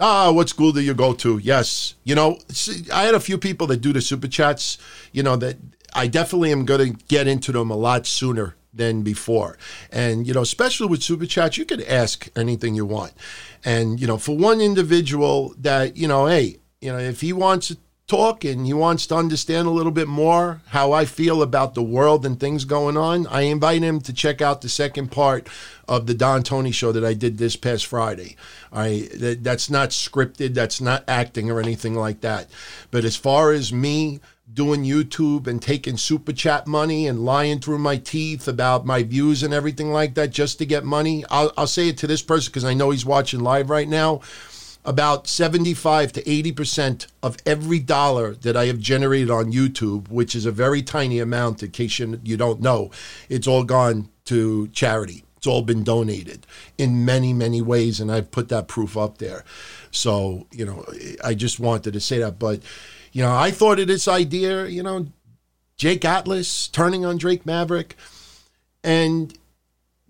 Ah, 0.00 0.32
what 0.32 0.48
school 0.48 0.72
do 0.72 0.80
you 0.80 0.94
go 0.94 1.12
to? 1.12 1.38
Yes. 1.38 1.94
You 2.02 2.16
know, 2.16 2.38
I 2.92 3.04
had 3.04 3.14
a 3.14 3.20
few 3.20 3.38
people 3.38 3.68
that 3.68 3.82
do 3.82 3.92
the 3.92 4.00
super 4.00 4.26
chats, 4.26 4.78
you 5.12 5.22
know, 5.22 5.36
that 5.36 5.58
I 5.94 6.08
definitely 6.08 6.50
am 6.50 6.64
going 6.64 6.96
to 6.96 7.04
get 7.04 7.28
into 7.28 7.52
them 7.52 7.70
a 7.70 7.76
lot 7.76 8.06
sooner 8.06 8.56
than 8.72 9.02
before. 9.02 9.58
And, 9.90 10.26
you 10.26 10.34
know, 10.34 10.42
especially 10.42 10.86
with 10.86 11.02
Super 11.02 11.26
Chats, 11.26 11.58
you 11.58 11.64
could 11.64 11.82
ask 11.82 12.28
anything 12.36 12.74
you 12.74 12.86
want. 12.86 13.12
And, 13.64 14.00
you 14.00 14.06
know, 14.06 14.16
for 14.16 14.36
one 14.36 14.60
individual 14.60 15.54
that, 15.58 15.96
you 15.96 16.08
know, 16.08 16.26
hey, 16.26 16.58
you 16.80 16.92
know, 16.92 16.98
if 16.98 17.20
he 17.20 17.32
wants 17.32 17.68
to 17.68 17.76
talk 18.10 18.44
and 18.44 18.66
he 18.66 18.72
wants 18.72 19.06
to 19.06 19.14
understand 19.14 19.68
a 19.68 19.70
little 19.70 19.92
bit 19.92 20.08
more 20.08 20.60
how 20.68 20.90
I 20.90 21.04
feel 21.04 21.42
about 21.42 21.74
the 21.74 21.82
world 21.82 22.26
and 22.26 22.38
things 22.38 22.64
going 22.64 22.96
on, 22.96 23.26
I 23.28 23.42
invite 23.42 23.82
him 23.82 24.00
to 24.00 24.12
check 24.12 24.42
out 24.42 24.62
the 24.62 24.68
second 24.68 25.12
part 25.12 25.48
of 25.86 26.06
the 26.06 26.14
Don 26.14 26.42
Tony 26.42 26.72
show 26.72 26.90
that 26.90 27.04
I 27.04 27.14
did 27.14 27.38
this 27.38 27.54
past 27.54 27.86
Friday. 27.86 28.36
I 28.72 29.08
that, 29.14 29.44
that's 29.44 29.70
not 29.70 29.90
scripted, 29.90 30.54
that's 30.54 30.80
not 30.80 31.04
acting 31.06 31.50
or 31.50 31.60
anything 31.60 31.94
like 31.94 32.20
that. 32.22 32.50
But 32.90 33.04
as 33.04 33.14
far 33.14 33.52
as 33.52 33.72
me 33.72 34.18
doing 34.54 34.84
YouTube 34.84 35.46
and 35.46 35.62
taking 35.62 35.96
super 35.96 36.32
chat 36.32 36.66
money 36.66 37.06
and 37.06 37.24
lying 37.24 37.60
through 37.60 37.78
my 37.78 37.96
teeth 37.96 38.48
about 38.48 38.86
my 38.86 39.02
views 39.02 39.42
and 39.42 39.54
everything 39.54 39.92
like 39.92 40.14
that 40.14 40.30
just 40.30 40.58
to 40.58 40.66
get 40.66 40.84
money. 40.84 41.24
I'll, 41.30 41.52
I'll 41.56 41.66
say 41.66 41.88
it 41.88 41.98
to 41.98 42.06
this 42.06 42.22
person 42.22 42.50
because 42.50 42.64
I 42.64 42.74
know 42.74 42.90
he's 42.90 43.06
watching 43.06 43.40
live 43.40 43.70
right 43.70 43.88
now. 43.88 44.20
About 44.82 45.26
75 45.26 46.12
to 46.14 46.22
80% 46.22 47.06
of 47.22 47.36
every 47.44 47.80
dollar 47.80 48.34
that 48.36 48.56
I 48.56 48.64
have 48.66 48.78
generated 48.78 49.30
on 49.30 49.52
YouTube, 49.52 50.08
which 50.08 50.34
is 50.34 50.46
a 50.46 50.50
very 50.50 50.82
tiny 50.82 51.18
amount 51.18 51.62
in 51.62 51.70
case 51.70 51.98
you, 51.98 52.18
you 52.24 52.38
don't 52.38 52.62
know, 52.62 52.90
it's 53.28 53.46
all 53.46 53.62
gone 53.62 54.08
to 54.24 54.68
charity. 54.68 55.24
It's 55.36 55.46
all 55.46 55.62
been 55.62 55.84
donated 55.84 56.46
in 56.78 57.04
many, 57.04 57.34
many 57.34 57.60
ways. 57.60 58.00
And 58.00 58.10
I've 58.10 58.30
put 58.30 58.48
that 58.48 58.68
proof 58.68 58.96
up 58.96 59.18
there. 59.18 59.44
So, 59.90 60.46
you 60.50 60.64
know, 60.64 60.84
I 61.22 61.34
just 61.34 61.60
wanted 61.60 61.92
to 61.92 62.00
say 62.00 62.18
that. 62.18 62.38
But, 62.38 62.60
you 63.12 63.22
know, 63.22 63.34
I 63.34 63.50
thought 63.50 63.80
of 63.80 63.88
this 63.88 64.06
idea, 64.08 64.66
you 64.66 64.82
know, 64.82 65.06
Jake 65.76 66.04
Atlas 66.04 66.68
turning 66.68 67.04
on 67.04 67.16
Drake 67.16 67.46
Maverick. 67.46 67.96
And 68.84 69.36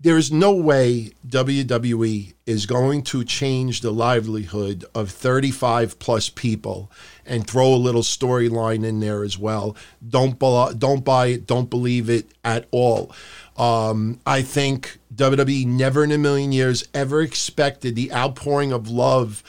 there 0.01 0.17
is 0.17 0.31
no 0.31 0.51
way 0.51 1.11
WWE 1.27 2.33
is 2.47 2.65
going 2.65 3.03
to 3.03 3.23
change 3.23 3.81
the 3.81 3.91
livelihood 3.91 4.83
of 4.95 5.11
35 5.11 5.99
plus 5.99 6.29
people 6.29 6.91
and 7.25 7.45
throw 7.45 7.73
a 7.73 7.75
little 7.75 8.01
storyline 8.01 8.83
in 8.83 8.99
there 8.99 9.23
as 9.23 9.37
well. 9.37 9.75
Don't 10.07 10.39
don't 10.39 11.05
buy 11.05 11.27
it, 11.27 11.45
don't 11.45 11.69
believe 11.69 12.09
it 12.09 12.25
at 12.43 12.67
all. 12.71 13.11
Um, 13.57 14.19
I 14.25 14.41
think 14.41 14.97
WWE 15.13 15.67
never 15.67 16.03
in 16.03 16.11
a 16.11 16.17
million 16.17 16.51
years 16.51 16.87
ever 16.93 17.21
expected 17.21 17.95
the 17.95 18.11
outpouring 18.11 18.71
of 18.71 18.89
love 18.89 19.43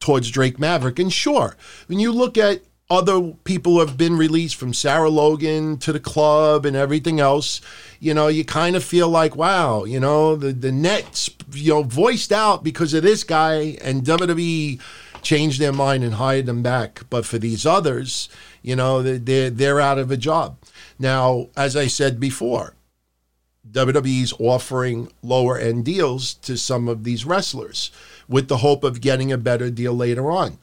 towards 0.00 0.30
Drake 0.30 0.58
Maverick. 0.58 0.98
And 0.98 1.12
sure, 1.12 1.56
when 1.88 1.98
you 1.98 2.10
look 2.10 2.38
at 2.38 2.62
other 2.90 3.32
people 3.44 3.80
have 3.80 3.96
been 3.96 4.16
released 4.16 4.56
from 4.56 4.74
Sarah 4.74 5.08
Logan 5.08 5.78
to 5.78 5.92
the 5.92 6.00
club 6.00 6.66
and 6.66 6.76
everything 6.76 7.18
else, 7.18 7.60
you 7.98 8.12
know, 8.12 8.28
you 8.28 8.44
kind 8.44 8.76
of 8.76 8.84
feel 8.84 9.08
like, 9.08 9.36
wow, 9.36 9.84
you 9.84 9.98
know, 9.98 10.36
the, 10.36 10.52
the 10.52 10.72
net's, 10.72 11.30
you 11.52 11.72
know, 11.72 11.82
voiced 11.82 12.30
out 12.30 12.62
because 12.62 12.92
of 12.92 13.02
this 13.02 13.24
guy 13.24 13.78
and 13.80 14.04
WWE 14.04 14.80
changed 15.22 15.60
their 15.60 15.72
mind 15.72 16.04
and 16.04 16.14
hired 16.14 16.44
them 16.44 16.62
back. 16.62 17.00
But 17.08 17.24
for 17.24 17.38
these 17.38 17.64
others, 17.64 18.28
you 18.60 18.76
know, 18.76 19.02
they're, 19.02 19.50
they're 19.50 19.80
out 19.80 19.98
of 19.98 20.10
a 20.10 20.16
job. 20.18 20.58
Now, 20.98 21.48
as 21.56 21.76
I 21.76 21.86
said 21.86 22.20
before, 22.20 22.74
WWE's 23.70 24.34
offering 24.38 25.10
lower 25.22 25.58
end 25.58 25.86
deals 25.86 26.34
to 26.34 26.58
some 26.58 26.86
of 26.86 27.04
these 27.04 27.24
wrestlers 27.24 27.90
with 28.28 28.48
the 28.48 28.58
hope 28.58 28.84
of 28.84 29.00
getting 29.00 29.32
a 29.32 29.38
better 29.38 29.70
deal 29.70 29.94
later 29.94 30.30
on. 30.30 30.58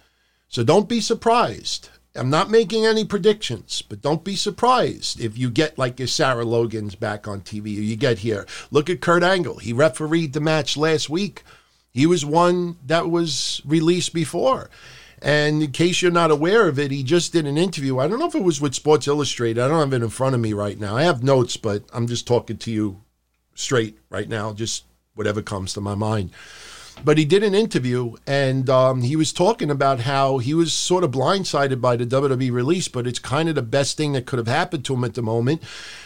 So 0.48 0.64
don't 0.64 0.88
be 0.88 1.02
surprised 1.02 1.90
I'm 2.14 2.30
not 2.30 2.50
making 2.50 2.86
any 2.86 3.06
predictions, 3.06 3.82
but 3.82 4.02
don't 4.02 4.24
be 4.24 4.36
surprised 4.36 5.22
if 5.22 5.38
you 5.38 5.50
get 5.50 5.78
like 5.78 5.98
your 5.98 6.10
Sarah 6.10 6.44
Logan's 6.44 6.96
back 6.96 7.26
on 7.26 7.42
TV 7.42 7.78
or 7.78 7.82
you 7.82 7.96
get 7.96 8.20
here. 8.20 8.46
Look 8.70 8.90
at 8.90 9.00
Kurt 9.00 9.24
Angle. 9.24 9.60
He 9.60 9.72
refereed 9.72 10.34
the 10.34 10.42
match 10.42 10.76
last 10.76 11.10
week. 11.10 11.44
He 11.92 12.06
was 12.06 12.26
one 12.26 12.78
that 12.86 13.10
was 13.10 13.62
released 13.66 14.14
before. 14.14 14.70
And 15.22 15.64
in 15.64 15.72
case 15.72 16.02
you're 16.02 16.12
not 16.12 16.32
aware 16.32 16.68
of 16.68 16.80
it, 16.80 16.92
he 16.92 17.04
just 17.04 17.32
did 17.32 17.46
an 17.46 17.58
interview. 17.58 18.00
I 18.00 18.08
don't 18.08 18.20
know 18.20 18.28
if 18.28 18.36
it 18.36 18.44
was 18.44 18.60
with 18.60 18.76
Sports 18.76 19.08
Illustrated. 19.08 19.62
I 19.62 19.68
don't 19.68 19.80
have 19.80 19.94
it 19.94 20.04
in 20.04 20.10
front 20.10 20.36
of 20.36 20.42
me 20.42 20.52
right 20.52 20.80
now. 20.80 20.98
I 20.98 21.04
have 21.04 21.24
notes, 21.24 21.56
but 21.58 21.84
I'm 21.94 22.08
just 22.08 22.28
talking 22.28 22.58
to 22.58 22.72
you 22.72 23.04
straight 23.54 24.00
right 24.10 24.28
now, 24.28 24.52
just 24.52 24.84
whatever 25.14 25.42
comes 25.42 25.74
to 25.74 25.82
my 25.82 25.96
mind. 25.96 26.32
But 27.04 27.18
he 27.18 27.26
did 27.26 27.44
an 27.44 27.56
interview 27.56 28.16
and 28.28 28.70
um, 28.70 29.02
he 29.02 29.16
was 29.16 29.34
talking 29.34 29.72
about 29.72 30.02
how 30.02 30.38
he 30.38 30.54
was 30.54 30.74
sort 30.74 31.04
of 31.04 31.12
blindsided 31.12 31.82
by 31.82 31.96
the 31.96 32.06
WWE 32.06 32.52
release, 32.52 32.88
but 32.88 33.08
it's 33.08 33.20
kind 33.20 33.50
of 33.50 33.56
the 33.56 33.62
best 33.62 33.98
thing 33.98 34.14
that 34.14 34.26
could 34.26 34.38
have 34.38 34.48
happened 34.48 34.86
to 34.86 34.94
him 34.94 35.04
at 35.04 35.16
the 35.16 35.22
moment 35.22 35.64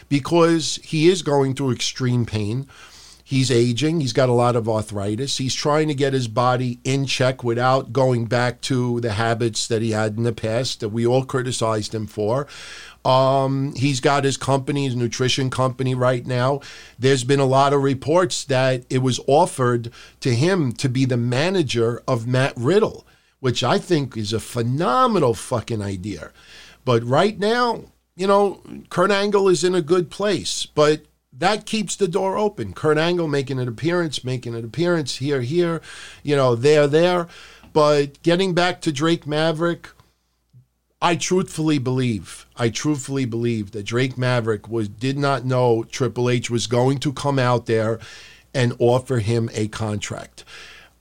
because 0.07 0.79
he 0.83 1.09
is 1.09 1.21
going 1.21 1.53
through 1.53 1.71
extreme 1.71 2.25
pain. 2.25 2.67
He's 3.27 3.49
aging. 3.49 4.01
He's 4.01 4.13
got 4.13 4.29
a 4.29 4.33
lot 4.33 4.55
of 4.55 4.69
arthritis. 4.69 5.39
He's 5.39 5.55
trying 5.55 5.87
to 5.87 5.95
get 5.95 6.13
his 6.13 6.27
body 6.27 6.79
in 6.83 7.07
check 7.07 7.43
without 7.43 7.91
going 7.91 8.25
back 8.25 8.61
to 8.61 9.01
the 9.01 9.13
habits 9.13 9.67
that 9.67 9.81
he 9.81 9.91
had 9.91 10.15
in 10.15 10.23
the 10.23 10.31
past 10.31 10.79
that 10.79 10.89
we 10.89 11.07
all 11.07 11.25
criticized 11.25 11.95
him 11.95 12.05
for. 12.05 12.45
Um, 13.05 13.73
he's 13.75 13.99
got 13.99 14.23
his 14.23 14.35
company, 14.35 14.85
his 14.85 14.95
nutrition 14.95 15.51
company 15.51 15.93
right 15.93 16.25
now. 16.25 16.61
There's 16.97 17.23
been 17.23 17.39
a 17.39 17.45
lot 17.45 17.71
of 17.71 17.83
reports 17.83 18.43
that 18.45 18.83
it 18.89 18.97
was 18.97 19.19
offered 19.27 19.91
to 20.21 20.33
him 20.33 20.71
to 20.73 20.89
be 20.89 21.05
the 21.05 21.15
manager 21.15 22.01
of 22.07 22.25
Matt 22.25 22.53
Riddle, 22.57 23.05
which 23.39 23.63
I 23.63 23.77
think 23.77 24.17
is 24.17 24.33
a 24.33 24.39
phenomenal 24.39 25.35
fucking 25.35 25.83
idea. 25.83 26.31
But 26.83 27.03
right 27.03 27.37
now, 27.37 27.85
you 28.15 28.25
know, 28.25 28.61
Kurt 28.89 29.11
Angle 29.11 29.49
is 29.49 29.63
in 29.63 29.75
a 29.75 29.81
good 29.81 30.09
place, 30.09 30.65
but 30.65 31.01
that 31.31 31.65
keeps 31.65 31.95
the 31.95 32.07
door 32.07 32.37
open. 32.37 32.73
Kurt 32.73 32.97
Angle 32.97 33.27
making 33.27 33.59
an 33.59 33.67
appearance, 33.67 34.23
making 34.23 34.55
an 34.55 34.65
appearance 34.65 35.17
here, 35.17 35.41
here, 35.41 35.81
you 36.23 36.35
know, 36.35 36.55
there, 36.55 36.87
there. 36.87 37.27
But 37.73 38.23
getting 38.23 38.53
back 38.53 38.79
to 38.81 38.91
Drake 38.91 39.27
Maverick, 39.27 39.89
I 41.01 41.15
truthfully 41.15 41.77
believe, 41.77 42.45
I 42.55 42.69
truthfully 42.69 43.25
believe 43.25 43.71
that 43.71 43.83
Drake 43.83 44.17
Maverick 44.17 44.69
was 44.69 44.87
did 44.87 45.17
not 45.17 45.45
know 45.45 45.83
Triple 45.83 46.29
H 46.29 46.49
was 46.49 46.67
going 46.67 46.99
to 46.99 47.13
come 47.13 47.37
out 47.37 47.65
there 47.65 47.99
and 48.53 48.73
offer 48.79 49.19
him 49.19 49.49
a 49.53 49.67
contract. 49.67 50.43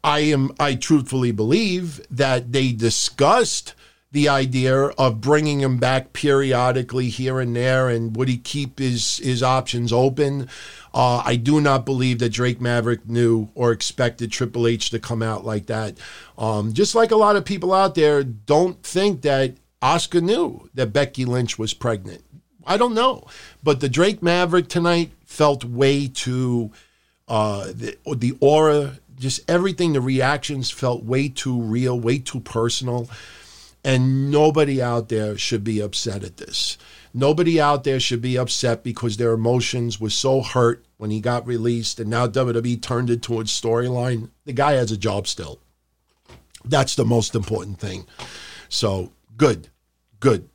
I 0.02 0.20
am 0.20 0.50
I 0.58 0.74
truthfully 0.74 1.32
believe 1.32 2.04
that 2.10 2.52
they 2.52 2.72
discussed 2.72 3.74
the 4.12 4.28
idea 4.28 4.76
of 4.76 5.20
bringing 5.20 5.60
him 5.60 5.78
back 5.78 6.12
periodically 6.12 7.08
here 7.08 7.40
and 7.40 7.56
there 7.56 7.88
and 7.88 8.14
would 8.16 8.28
he 8.28 8.36
keep 8.36 8.78
his 8.78 9.18
his 9.18 9.42
options 9.42 9.92
open 9.92 10.48
uh, 10.94 11.20
I 11.26 11.34
do 11.34 11.60
not 11.60 11.84
believe 11.84 12.20
that 12.20 12.28
Drake 12.30 12.60
Maverick 12.60 13.08
knew 13.08 13.48
or 13.56 13.72
expected 13.72 14.30
Triple 14.30 14.68
H 14.68 14.90
to 14.90 15.00
come 15.00 15.22
out 15.22 15.44
like 15.44 15.66
that. 15.66 15.98
Um, 16.38 16.72
just 16.72 16.94
like 16.94 17.10
a 17.10 17.16
lot 17.16 17.34
of 17.34 17.44
people 17.44 17.74
out 17.74 17.96
there 17.96 18.22
don't 18.22 18.80
think 18.84 19.22
that 19.22 19.56
Asuka 19.84 20.22
knew 20.22 20.70
that 20.72 20.94
Becky 20.94 21.26
Lynch 21.26 21.58
was 21.58 21.74
pregnant. 21.74 22.24
I 22.66 22.78
don't 22.78 22.94
know, 22.94 23.26
but 23.62 23.80
the 23.80 23.88
Drake 23.90 24.22
Maverick 24.22 24.68
tonight 24.68 25.12
felt 25.26 25.62
way 25.62 26.08
too 26.08 26.72
uh, 27.28 27.66
the 27.66 27.98
the 28.16 28.34
aura, 28.40 28.98
just 29.16 29.48
everything. 29.48 29.92
The 29.92 30.00
reactions 30.00 30.70
felt 30.70 31.04
way 31.04 31.28
too 31.28 31.60
real, 31.60 32.00
way 32.00 32.18
too 32.18 32.40
personal, 32.40 33.10
and 33.84 34.30
nobody 34.30 34.80
out 34.80 35.10
there 35.10 35.36
should 35.36 35.62
be 35.62 35.80
upset 35.80 36.24
at 36.24 36.38
this. 36.38 36.78
Nobody 37.12 37.60
out 37.60 37.84
there 37.84 38.00
should 38.00 38.22
be 38.22 38.38
upset 38.38 38.84
because 38.84 39.18
their 39.18 39.32
emotions 39.34 40.00
were 40.00 40.10
so 40.10 40.40
hurt 40.40 40.82
when 40.96 41.10
he 41.10 41.20
got 41.20 41.46
released, 41.46 42.00
and 42.00 42.08
now 42.08 42.26
WWE 42.26 42.80
turned 42.80 43.10
it 43.10 43.20
towards 43.20 43.52
storyline. 43.52 44.30
The 44.46 44.54
guy 44.54 44.72
has 44.72 44.90
a 44.90 44.96
job 44.96 45.26
still. 45.26 45.60
That's 46.64 46.94
the 46.94 47.04
most 47.04 47.34
important 47.34 47.78
thing. 47.78 48.06
So 48.70 49.12
good 49.36 49.68
good. 50.25 50.49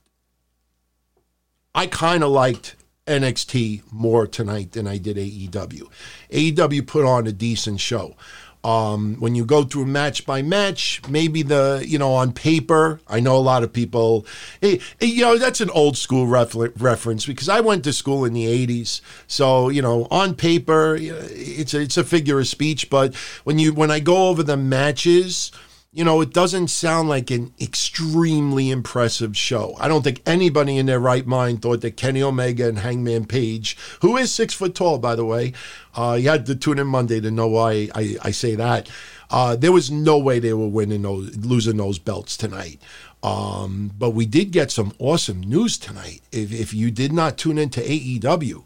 I 1.75 1.85
kind 1.85 2.23
of 2.23 2.31
liked 2.31 2.75
NXT 3.05 3.83
more 3.91 4.25
tonight 4.25 4.71
than 4.71 4.87
I 4.87 4.97
did 4.97 5.15
AEW. 5.15 5.83
AEW 6.31 6.87
put 6.87 7.05
on 7.05 7.27
a 7.27 7.31
decent 7.31 7.79
show. 7.79 8.15
Um, 8.63 9.17
when 9.19 9.35
you 9.35 9.45
go 9.45 9.63
through 9.63 9.85
match 9.85 10.25
by 10.25 10.41
match, 10.41 11.01
maybe 11.07 11.43
the, 11.43 11.85
you 11.87 11.99
know, 11.99 12.13
on 12.13 12.33
paper, 12.33 12.99
I 13.07 13.19
know 13.19 13.37
a 13.37 13.45
lot 13.51 13.61
of 13.61 13.71
people, 13.71 14.25
hey, 14.59 14.81
hey, 14.99 15.05
you 15.05 15.21
know, 15.21 15.37
that's 15.37 15.61
an 15.61 15.69
old 15.69 15.97
school 15.97 16.25
refer- 16.25 16.73
reference 16.77 17.27
because 17.27 17.47
I 17.47 17.59
went 17.59 17.83
to 17.83 17.93
school 17.93 18.25
in 18.25 18.33
the 18.33 18.47
80s. 18.47 19.01
So, 19.27 19.69
you 19.69 19.83
know, 19.83 20.07
on 20.09 20.33
paper, 20.33 20.95
eh, 20.95 21.11
it's 21.29 21.75
a, 21.75 21.81
it's 21.81 21.95
a 21.95 22.03
figure 22.03 22.39
of 22.39 22.47
speech. 22.47 22.89
But 22.89 23.15
when 23.43 23.59
you, 23.59 23.71
when 23.71 23.91
I 23.91 23.99
go 23.99 24.29
over 24.29 24.41
the 24.41 24.57
matches, 24.57 25.51
you 25.91 26.03
know, 26.03 26.21
it 26.21 26.31
doesn't 26.31 26.67
sound 26.67 27.09
like 27.09 27.31
an 27.31 27.51
extremely 27.59 28.69
impressive 28.69 29.35
show. 29.35 29.75
I 29.79 29.87
don't 29.87 30.03
think 30.03 30.21
anybody 30.25 30.77
in 30.77 30.85
their 30.85 30.99
right 30.99 31.25
mind 31.25 31.63
thought 31.63 31.81
that 31.81 31.97
Kenny 31.97 32.21
Omega 32.21 32.67
and 32.67 32.79
Hangman 32.79 33.25
Page, 33.25 33.75
who 34.01 34.15
is 34.15 34.31
six 34.31 34.53
foot 34.53 34.75
tall, 34.75 34.99
by 34.99 35.15
the 35.15 35.25
way, 35.25 35.53
uh, 35.95 36.15
you 36.19 36.29
had 36.29 36.45
to 36.45 36.55
tune 36.55 36.77
in 36.77 36.85
Monday 36.85 37.19
to 37.21 37.31
know 37.31 37.47
why 37.47 37.89
I, 37.95 38.17
I 38.21 38.31
say 38.31 38.53
that. 38.53 38.87
Uh, 39.31 39.55
there 39.55 39.71
was 39.71 39.89
no 39.89 40.17
way 40.19 40.37
they 40.37 40.53
were 40.53 40.67
winning 40.67 41.01
those, 41.01 41.35
losing 41.37 41.77
those 41.77 41.97
belts 41.97 42.37
tonight. 42.37 42.79
Um, 43.23 43.91
but 43.97 44.11
we 44.11 44.27
did 44.27 44.51
get 44.51 44.71
some 44.71 44.93
awesome 44.99 45.41
news 45.41 45.79
tonight. 45.79 46.21
If, 46.31 46.53
if 46.53 46.71
you 46.71 46.91
did 46.91 47.11
not 47.11 47.37
tune 47.37 47.57
into 47.57 47.81
AEW, 47.81 48.63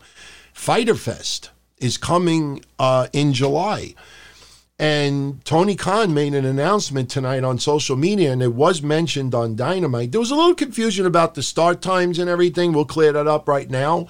Fyter 0.52 0.96
Fest 0.96 1.52
is 1.78 1.98
coming 1.98 2.64
uh, 2.80 3.08
in 3.14 3.32
July. 3.34 3.96
And 4.84 5.46
Tony 5.46 5.78
Khan 5.78 6.14
made 6.14 6.34
an 6.34 6.44
announcement 6.44 7.10
tonight 7.10 7.46
on 7.46 7.58
social 7.58 7.96
media, 7.96 8.34
and 8.34 8.44
it 8.44 8.54
was 8.54 8.82
mentioned 8.82 9.34
on 9.34 9.56
Dynamite. 9.56 10.12
There 10.12 10.20
was 10.20 10.30
a 10.30 10.36
little 10.36 10.54
confusion 10.54 11.06
about 11.06 11.36
the 11.36 11.42
start 11.42 11.82
times 11.82 12.20
and 12.20 12.30
everything. 12.30 12.74
We'll 12.74 12.84
clear 12.84 13.14
that 13.14 13.26
up 13.26 13.48
right 13.48 13.70
now. 13.70 14.08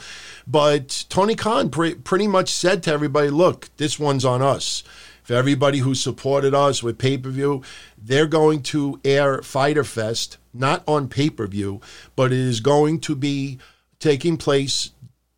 But 0.48 1.06
Tony 1.10 1.36
Khan 1.36 1.70
pre- 1.70 1.94
pretty 1.94 2.26
much 2.26 2.50
said 2.50 2.82
to 2.84 2.92
everybody, 2.92 3.30
look, 3.30 3.70
this 3.78 4.00
one's 4.00 4.26
on 4.26 4.42
us. 4.42 4.82
For 5.22 5.36
everybody 5.36 5.78
who 5.78 5.94
supported 5.94 6.56
us 6.56 6.82
with 6.82 6.98
pay 6.98 7.20
per 7.20 7.30
view, 7.30 7.62
they're 7.96 8.26
going 8.26 8.64
to 8.64 9.00
air 9.06 9.44
Fyter 9.44 9.84
Fest, 9.84 10.40
not 10.56 10.84
on 10.88 11.08
pay 11.08 11.30
per 11.30 11.46
view, 11.46 11.82
but 12.16 12.34
it 12.34 12.40
is 12.40 12.62
going 12.62 13.00
to 13.02 13.16
be 13.16 13.60
taking 14.00 14.38
place 14.38 14.90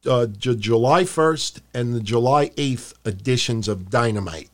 uh, 0.06 0.28
J- 0.28 0.56
July 0.56 1.04
1st 1.04 1.60
and 1.74 1.94
the 1.94 2.00
July 2.00 2.52
8th 2.52 2.94
editions 3.06 3.68
of 3.68 3.90
Dynamite. 3.90 4.50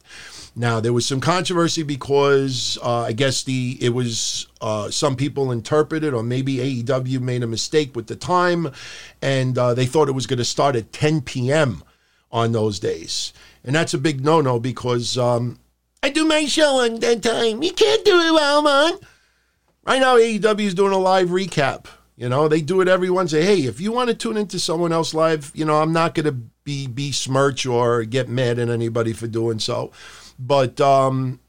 Now 0.56 0.82
there 0.82 0.92
was 0.92 1.06
some 1.06 1.22
controversy 1.22 1.84
because 1.84 2.78
uh, 2.84 3.04
I 3.04 3.14
guess 3.14 3.44
the 3.44 3.78
it 3.80 3.90
was 3.90 4.48
uh, 4.60 4.90
some 4.92 5.16
people 5.16 5.52
interpreted 5.52 6.14
or 6.14 6.24
maybe 6.24 6.58
AEW 6.58 7.22
made 7.22 7.44
a 7.44 7.48
mistake 7.48 7.96
with 7.96 8.08
the 8.08 8.18
time, 8.18 8.72
and 9.22 9.58
uh, 9.58 9.74
they 9.74 9.86
thought 9.86 10.10
it 10.10 10.14
was 10.14 10.28
going 10.28 10.40
to 10.40 10.46
start 10.46 10.76
at 10.76 10.92
10 10.92 11.22
p.m. 11.22 11.84
on 12.32 12.52
those 12.52 12.80
days, 12.80 13.32
and 13.64 13.74
that's 13.74 13.94
a 13.94 13.98
big 13.98 14.26
no-no 14.26 14.60
because 14.60 15.18
um, 15.18 15.58
I 16.04 16.10
do 16.10 16.26
my 16.26 16.46
show 16.46 16.82
on 16.82 17.00
that 17.00 17.24
time. 17.24 17.64
You 17.64 17.72
can't 17.72 18.04
do 18.04 18.20
it 18.20 18.34
while 18.34 18.60
I'm 18.60 18.68
on. 18.68 19.00
Right 19.86 20.02
now, 20.02 20.18
AEW 20.18 20.60
is 20.60 20.74
doing 20.74 20.94
a 20.94 20.98
live 20.98 21.30
recap. 21.30 21.86
You 22.18 22.28
know, 22.28 22.48
they 22.48 22.62
do 22.62 22.82
it 22.82 22.88
every 22.88 23.10
Wednesday. 23.10 23.44
Hey, 23.44 23.62
if 23.62 23.80
you 23.80 23.92
want 23.92 24.10
to 24.10 24.16
tune 24.16 24.38
into 24.38 24.60
someone 24.60 24.92
else 24.92 25.14
live, 25.14 25.52
you 25.56 25.66
know, 25.66 25.82
I'm 25.82 25.94
not 25.94 26.14
going 26.14 26.26
to 26.26 26.38
be 26.64 26.88
besmirch 26.88 27.66
or 27.66 28.04
get 28.04 28.30
mad 28.30 28.60
at 28.60 28.70
anybody 28.70 29.14
for 29.14 29.28
doing 29.28 29.58
so. 29.58 29.92
But 30.44 30.82
um, 30.82 31.40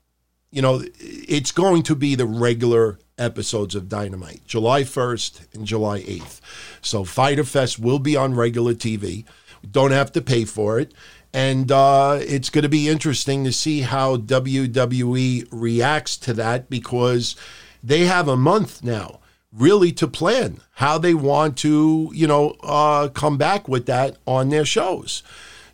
you 0.50 0.60
know, 0.60 0.84
it's 1.00 1.50
going 1.50 1.82
to 1.84 1.94
be 1.94 2.14
the 2.14 2.26
regular 2.26 2.98
episodes 3.18 3.74
of 3.74 3.88
Dynamite, 3.88 4.46
July 4.46 4.82
1st 4.82 5.54
and 5.54 5.66
July 5.66 6.00
8th. 6.00 6.40
So 6.82 7.04
Fyter 7.04 7.44
Fest 7.44 7.78
will 7.78 7.98
be 7.98 8.16
on 8.16 8.34
regular 8.34 8.74
TV. 8.74 9.24
don't 9.68 9.92
have 9.92 10.12
to 10.12 10.20
pay 10.20 10.44
for 10.44 10.78
it. 10.78 10.92
And 11.32 11.72
uh, 11.72 12.18
it's 12.20 12.50
going 12.50 12.62
to 12.62 12.68
be 12.68 12.88
interesting 12.88 13.44
to 13.44 13.52
see 13.52 13.80
how 13.80 14.18
WWE 14.18 15.48
reacts 15.50 16.18
to 16.18 16.34
that 16.34 16.68
because 16.68 17.34
they 17.82 18.00
have 18.00 18.28
a 18.28 18.36
month 18.36 18.84
now 18.84 19.20
really 19.50 19.92
to 19.92 20.06
plan 20.06 20.60
how 20.72 20.98
they 20.98 21.14
want 21.14 21.56
to, 21.58 22.10
you 22.14 22.26
know, 22.26 22.56
uh, 22.62 23.08
come 23.08 23.38
back 23.38 23.68
with 23.68 23.86
that 23.86 24.16
on 24.26 24.50
their 24.50 24.64
shows. 24.64 25.22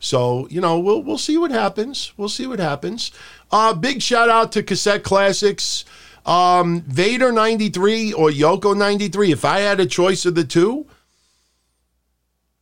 So, 0.01 0.47
you 0.49 0.61
know, 0.61 0.79
we'll 0.79 1.03
we'll 1.03 1.19
see 1.19 1.37
what 1.37 1.51
happens. 1.51 2.13
We'll 2.17 2.29
see 2.29 2.47
what 2.47 2.59
happens. 2.59 3.11
Uh, 3.51 3.75
big 3.75 4.03
shout 4.03 4.29
out 4.29 4.53
to 4.53 4.63
Cassette 4.63 5.03
Classics. 5.03 5.85
Um, 6.27 6.83
Vader 6.83 7.33
93 7.33 8.13
or 8.13 8.29
Yoko 8.29 8.77
93. 8.77 9.33
If 9.33 9.45
I 9.45 9.61
had 9.61 9.81
a 9.81 9.87
choice 9.87 10.27
of 10.27 10.35
the 10.35 10.45
two, 10.45 10.87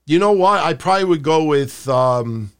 you 0.06 0.20
know 0.20 0.32
what? 0.32 0.62
I 0.62 0.74
probably 0.74 1.04
would 1.04 1.24
go 1.24 1.42
with 1.42 1.88
um, 1.88 2.52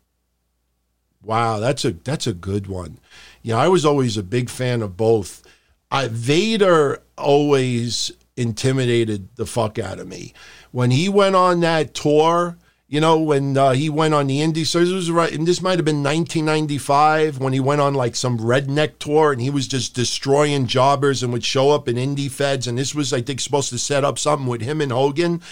Wow, 1.27 1.59
that's 1.59 1.85
a 1.85 1.91
that's 1.91 2.29
a 2.29 2.33
good 2.33 2.69
one. 2.69 3.01
You 3.43 3.53
know, 3.53 3.59
I 3.59 3.67
was 3.67 3.85
always 3.85 4.17
a 4.17 4.23
big 4.23 4.49
fan 4.49 4.81
of 4.81 4.97
both. 4.97 5.43
I, 5.91 6.07
Vader 6.07 7.03
always 7.19 8.13
intimidated 8.37 9.35
the 9.35 9.45
fuck 9.45 9.77
out 9.77 9.99
of 9.99 10.07
me. 10.07 10.35
When 10.71 10.93
he 10.93 11.09
went 11.09 11.35
on 11.35 11.61
that 11.61 11.95
tour, 11.95 12.59
you 12.89 13.01
know, 13.01 13.19
when 13.19 13.57
uh, 13.57 13.73
he 13.73 13.91
went 13.91 14.15
on 14.15 14.29
the 14.29 14.41
indie, 14.41 14.65
so 14.65 14.79
this 14.79 14.93
was 14.93 15.11
right, 15.11 15.33
and 15.33 15.47
this 15.47 15.61
might 15.61 15.79
have 15.79 15.85
been 15.85 16.05
1995 16.05 17.39
when 17.39 17.53
he 17.53 17.59
went 17.59 17.81
on 17.81 17.95
like 17.95 18.15
some 18.15 18.39
redneck 18.39 19.01
tour 19.01 19.33
and 19.33 19.41
he 19.41 19.51
was 19.51 19.67
just 19.67 19.93
destroying 19.93 20.69
jobbers 20.69 21.23
and 21.23 21.33
would 21.33 21.45
show 21.45 21.71
up 21.71 21.89
in 21.89 21.97
indie 21.97 22.31
feds. 22.31 22.69
And 22.69 22.79
this 22.79 22.95
was, 22.95 23.13
I 23.13 23.23
think, 23.23 23.41
supposed 23.41 23.71
to 23.71 23.79
set 23.79 24.05
up 24.05 24.21
something 24.21 24.47
with 24.47 24.61
him 24.61 24.81
and 24.81 24.93
Hogan. 24.93 25.43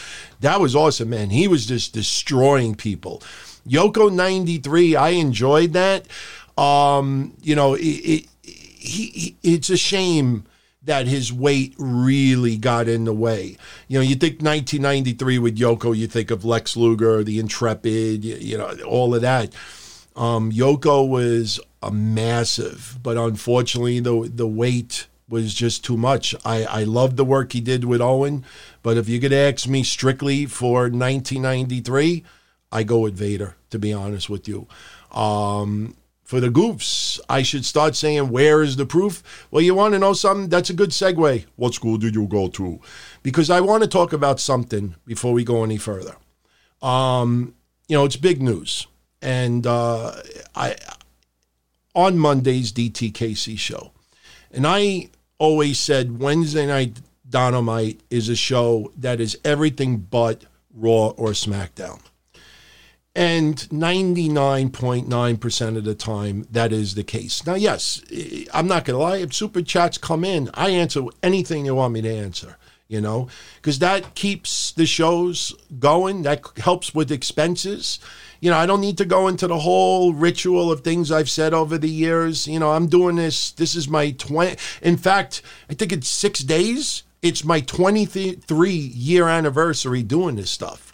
That 0.41 0.61
was 0.61 0.77
awesome, 0.77 1.11
man. 1.11 1.31
He 1.31 1.49
was 1.49 1.67
just 1.67 1.93
destroying 1.93 2.77
people. 2.77 3.21
Yoko 3.67 4.13
93, 4.13 4.95
I 4.95 5.09
enjoyed 5.11 5.73
that. 5.73 6.07
Um, 6.57 7.35
you 7.43 7.57
know, 7.57 7.75
it, 7.75 7.83
it 7.83 8.29
he, 8.43 9.37
it's 9.43 9.71
a 9.71 9.77
shame 9.77 10.45
that 10.85 11.07
his 11.07 11.33
weight 11.33 11.75
really 11.79 12.57
got 12.57 12.89
in 12.89 13.05
the 13.05 13.13
way. 13.13 13.57
You 13.89 13.99
know, 13.99 14.03
you 14.03 14.17
think 14.17 14.43
1993 14.43 15.39
with 15.39 15.59
Yoko, 15.59 15.97
you 15.97 16.07
think 16.07 16.31
of 16.31 16.45
Lex 16.45 16.77
Luger, 16.77 17.25
the 17.25 17.39
Intrepid, 17.39 18.25
you, 18.25 18.37
you 18.37 18.59
know, 18.59 18.75
all 18.87 19.15
of 19.15 19.23
that. 19.23 19.55
Um, 20.17 20.53
Yoko 20.53 21.09
was 21.09 21.59
a 21.83 21.91
massive, 21.91 22.99
but 23.03 23.17
unfortunately, 23.17 24.01
the 24.01 24.31
the 24.33 24.47
weight 24.47 25.07
was 25.29 25.55
just 25.55 25.85
too 25.85 25.97
much. 25.97 26.35
I, 26.45 26.65
I 26.65 26.85
love 26.85 27.17
the 27.17 27.25
work 27.25 27.53
he 27.53 27.61
did 27.61 27.85
with 27.85 28.01
Owen, 28.01 28.45
but 28.83 28.97
if 28.97 29.09
you 29.09 29.21
could 29.21 29.33
ask 29.33 29.67
me 29.67 29.83
strictly 29.83 30.47
for 30.47 30.83
1993, 30.83 32.25
I 32.71 32.83
go 32.83 32.99
with 33.01 33.15
Vader, 33.15 33.57
to 33.71 33.79
be 33.79 33.93
honest 33.93 34.29
with 34.29 34.47
you. 34.47 34.67
Um, 35.11 35.97
for 36.25 36.41
the 36.41 36.49
goofs, 36.49 37.21
I 37.29 37.43
should 37.43 37.65
start 37.65 37.95
saying, 37.95 38.31
Where 38.31 38.63
is 38.63 38.77
the 38.77 38.87
proof? 38.87 39.47
Well, 39.51 39.63
you 39.63 39.75
want 39.75 39.93
to 39.93 39.99
know 39.99 40.15
something? 40.15 40.49
That's 40.49 40.71
a 40.71 40.75
good 40.75 40.91
segue. 40.91 41.45
What 41.57 41.75
school 41.75 41.99
did 41.99 42.15
you 42.15 42.27
go 42.27 42.49
to? 42.49 42.81
Because 43.23 43.51
I 43.51 43.61
want 43.61 43.83
to 43.83 43.89
talk 43.89 44.13
about 44.13 44.41
something 44.41 44.95
before 45.07 45.33
we 45.33 45.45
go 45.45 45.63
any 45.63 45.77
further. 45.77 46.17
Um, 46.83 47.55
you 47.89 47.97
know, 47.97 48.05
it's 48.05 48.17
big 48.17 48.43
news. 48.43 48.87
And 49.21 49.67
uh, 49.67 50.15
I 50.55 50.77
on 51.95 52.19
Monday's 52.19 52.73
DTKC 52.73 53.59
show. 53.59 53.93
And 54.51 54.67
I 54.67 55.11
always 55.39 55.79
said 55.79 56.19
Wednesday 56.19 56.67
Night 56.67 57.01
Don-O-Mite 57.29 58.01
is 58.11 58.29
a 58.29 58.37
show 58.37 58.93
that 58.97 59.21
is 59.21 59.39
everything 59.45 59.99
but 59.99 60.45
Raw 60.73 61.09
or 61.11 61.31
SmackDown. 61.31 62.01
And 63.17 63.57
99.9% 63.57 65.77
of 65.77 65.85
the 65.85 65.95
time, 65.95 66.49
that 66.51 66.73
is 66.73 66.97
the 66.97 67.05
case. 67.05 67.47
Now, 67.47 67.55
yes, 67.55 68.03
I'm 68.53 68.67
not 68.67 68.85
going 68.85 68.97
to 68.97 69.03
lie. 69.03 69.19
If 69.19 69.33
super 69.33 69.63
chats 69.63 69.99
come 69.99 70.25
in, 70.25 70.51
I 70.55 70.71
answer 70.71 71.05
anything 71.23 71.65
you 71.65 71.77
want 71.77 71.93
me 71.93 72.03
to 72.03 72.13
answer, 72.13 72.57
you 72.89 73.01
know, 73.01 73.29
because 73.57 73.79
that 73.79 74.17
keeps 74.17 74.73
the 74.73 74.85
shows 74.85 75.55
going. 75.79 76.23
That 76.23 76.43
helps 76.57 76.93
with 76.93 77.13
expenses. 77.13 78.01
You 78.41 78.51
know, 78.51 78.57
I 78.57 78.67
don't 78.67 78.81
need 78.81 78.99
to 78.99 79.05
go 79.05 79.29
into 79.29 79.47
the 79.47 79.61
whole 79.61 80.13
ritual 80.13 80.73
of 80.73 80.81
things 80.81 81.13
I've 81.13 81.31
said 81.31 81.55
over 81.55 81.79
the 81.79 81.89
years. 81.89 82.49
You 82.49 82.59
know, 82.59 82.73
I'm 82.73 82.89
doing 82.89 83.15
this. 83.15 83.53
This 83.53 83.77
is 83.77 83.89
my 83.89 84.11
20. 84.11 84.57
In 84.83 84.97
fact, 84.97 85.41
I 85.71 85.75
think 85.75 85.93
it's 85.93 86.09
six 86.09 86.41
days. 86.41 87.05
It's 87.23 87.45
my 87.45 87.61
23 87.61 88.71
year 88.71 89.29
anniversary 89.29 90.03
doing 90.03 90.35
this 90.35 90.51
stuff. 90.51 90.91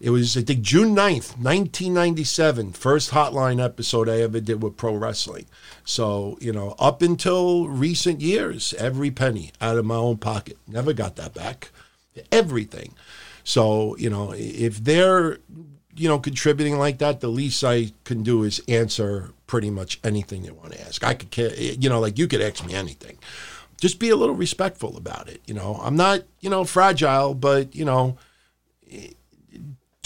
It 0.00 0.10
was, 0.10 0.36
I 0.36 0.42
think, 0.42 0.62
June 0.62 0.94
9th, 0.94 1.38
1997, 1.38 2.72
first 2.72 3.10
hotline 3.10 3.64
episode 3.64 4.08
I 4.08 4.20
ever 4.20 4.40
did 4.40 4.62
with 4.62 4.76
pro 4.76 4.94
wrestling. 4.94 5.46
So, 5.84 6.36
you 6.40 6.52
know, 6.52 6.74
up 6.78 7.00
until 7.00 7.68
recent 7.68 8.20
years, 8.20 8.74
every 8.74 9.10
penny 9.10 9.52
out 9.60 9.78
of 9.78 9.84
my 9.84 9.94
own 9.94 10.18
pocket. 10.18 10.58
Never 10.66 10.92
got 10.92 11.16
that 11.16 11.32
back. 11.32 11.70
Everything. 12.30 12.92
So, 13.44 13.96
you 13.96 14.10
know, 14.10 14.32
if 14.36 14.82
they're, 14.82 15.38
you 15.96 16.08
know, 16.08 16.18
contributing 16.18 16.78
like 16.78 16.98
that, 16.98 17.20
the 17.20 17.28
least 17.28 17.64
I 17.64 17.92
can 18.04 18.22
do 18.22 18.42
is 18.42 18.60
answer 18.68 19.32
pretty 19.46 19.70
much 19.70 20.00
anything 20.04 20.42
they 20.42 20.50
want 20.50 20.72
to 20.72 20.80
ask. 20.80 21.04
I 21.04 21.14
could, 21.14 21.30
care, 21.30 21.52
eh, 21.56 21.76
you 21.78 21.88
know, 21.88 22.00
like 22.00 22.18
you 22.18 22.26
could 22.26 22.42
ask 22.42 22.66
me 22.66 22.74
anything. 22.74 23.18
Just 23.80 23.98
be 23.98 24.10
a 24.10 24.16
little 24.16 24.34
respectful 24.34 24.96
about 24.96 25.28
it. 25.28 25.40
You 25.46 25.54
know, 25.54 25.80
I'm 25.82 25.96
not, 25.96 26.22
you 26.40 26.50
know, 26.50 26.64
fragile, 26.64 27.34
but, 27.34 27.74
you 27.74 27.84
know, 27.84 28.18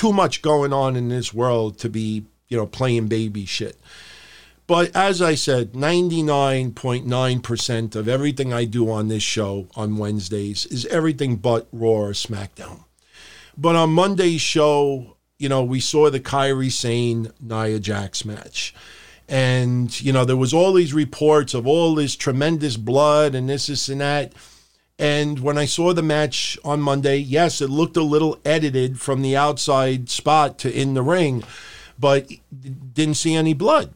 too 0.00 0.12
much 0.14 0.40
going 0.40 0.72
on 0.72 0.96
in 0.96 1.10
this 1.10 1.34
world 1.34 1.78
to 1.78 1.90
be, 1.90 2.24
you 2.48 2.56
know, 2.56 2.66
playing 2.66 3.06
baby 3.06 3.44
shit. 3.44 3.78
But 4.66 4.96
as 4.96 5.20
I 5.20 5.34
said, 5.34 5.74
99.9% 5.74 7.94
of 7.94 8.08
everything 8.08 8.50
I 8.50 8.64
do 8.64 8.90
on 8.90 9.08
this 9.08 9.22
show 9.22 9.68
on 9.76 9.98
Wednesdays 9.98 10.64
is 10.64 10.86
everything 10.86 11.36
but 11.36 11.68
Raw 11.70 11.90
or 11.90 12.12
SmackDown. 12.12 12.84
But 13.58 13.76
on 13.76 13.90
Monday's 13.90 14.40
show, 14.40 15.18
you 15.38 15.50
know, 15.50 15.62
we 15.62 15.80
saw 15.80 16.08
the 16.08 16.18
Kairi 16.18 16.72
Sane 16.72 17.30
Nia 17.38 17.78
Jax 17.78 18.24
match. 18.24 18.74
And, 19.28 20.00
you 20.00 20.14
know, 20.14 20.24
there 20.24 20.34
was 20.34 20.54
all 20.54 20.72
these 20.72 20.94
reports 20.94 21.52
of 21.52 21.66
all 21.66 21.94
this 21.94 22.16
tremendous 22.16 22.78
blood 22.78 23.34
and 23.34 23.50
this, 23.50 23.66
this, 23.66 23.90
and 23.90 24.00
that. 24.00 24.32
And 25.00 25.38
when 25.38 25.56
I 25.56 25.64
saw 25.64 25.94
the 25.94 26.02
match 26.02 26.58
on 26.62 26.82
Monday, 26.82 27.16
yes, 27.16 27.62
it 27.62 27.70
looked 27.70 27.96
a 27.96 28.02
little 28.02 28.38
edited 28.44 29.00
from 29.00 29.22
the 29.22 29.34
outside 29.34 30.10
spot 30.10 30.58
to 30.58 30.70
in 30.70 30.92
the 30.92 31.00
ring, 31.00 31.42
but 31.98 32.30
didn't 32.92 33.14
see 33.14 33.34
any 33.34 33.54
blood. 33.54 33.94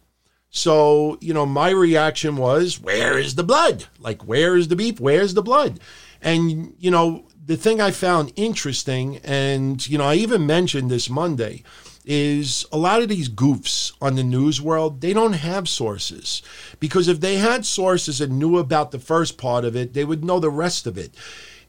So, 0.49 1.19
you 1.21 1.35
know, 1.35 1.45
my 1.45 1.69
reaction 1.69 2.37
was, 2.37 2.81
where 2.81 3.19
is 3.19 3.35
the 3.35 3.45
blood? 3.45 3.85
Like, 4.01 4.27
where 4.27 4.57
is 4.57 4.69
the 4.69 4.77
beef? 4.77 4.99
Where's 4.99 5.35
the 5.35 5.43
blood? 5.43 5.79
And, 6.23 6.75
you 6.79 6.91
know, 6.91 7.27
the 7.45 7.59
thing 7.59 7.83
I 7.83 7.91
found 7.91 8.33
interesting, 8.35 9.19
and, 9.19 9.87
you 9.87 9.99
know, 9.99 10.05
I 10.05 10.15
even 10.15 10.47
mentioned 10.47 10.91
this 10.91 11.11
Monday, 11.11 11.65
is 12.05 12.67
a 12.73 12.77
lot 12.77 13.03
of 13.03 13.09
these 13.09 13.29
goofs 13.29 13.93
on 14.01 14.15
the 14.15 14.25
news 14.25 14.61
world, 14.61 15.01
they 15.01 15.13
don't 15.13 15.35
have 15.35 15.69
sources. 15.69 16.43
Because 16.81 17.09
if 17.09 17.21
they 17.21 17.37
had 17.37 17.65
sources 17.65 18.21
and 18.21 18.39
knew 18.39 18.59
about 18.59 18.91
the 18.91 18.99
first 18.99 19.39
part 19.39 19.65
of 19.65 19.75
it, 19.75 19.95
they 19.95 20.05
would 20.05 20.25
know 20.25 20.41
the 20.41 20.51
rest 20.51 20.87
of 20.87 20.99
it. 20.99 21.15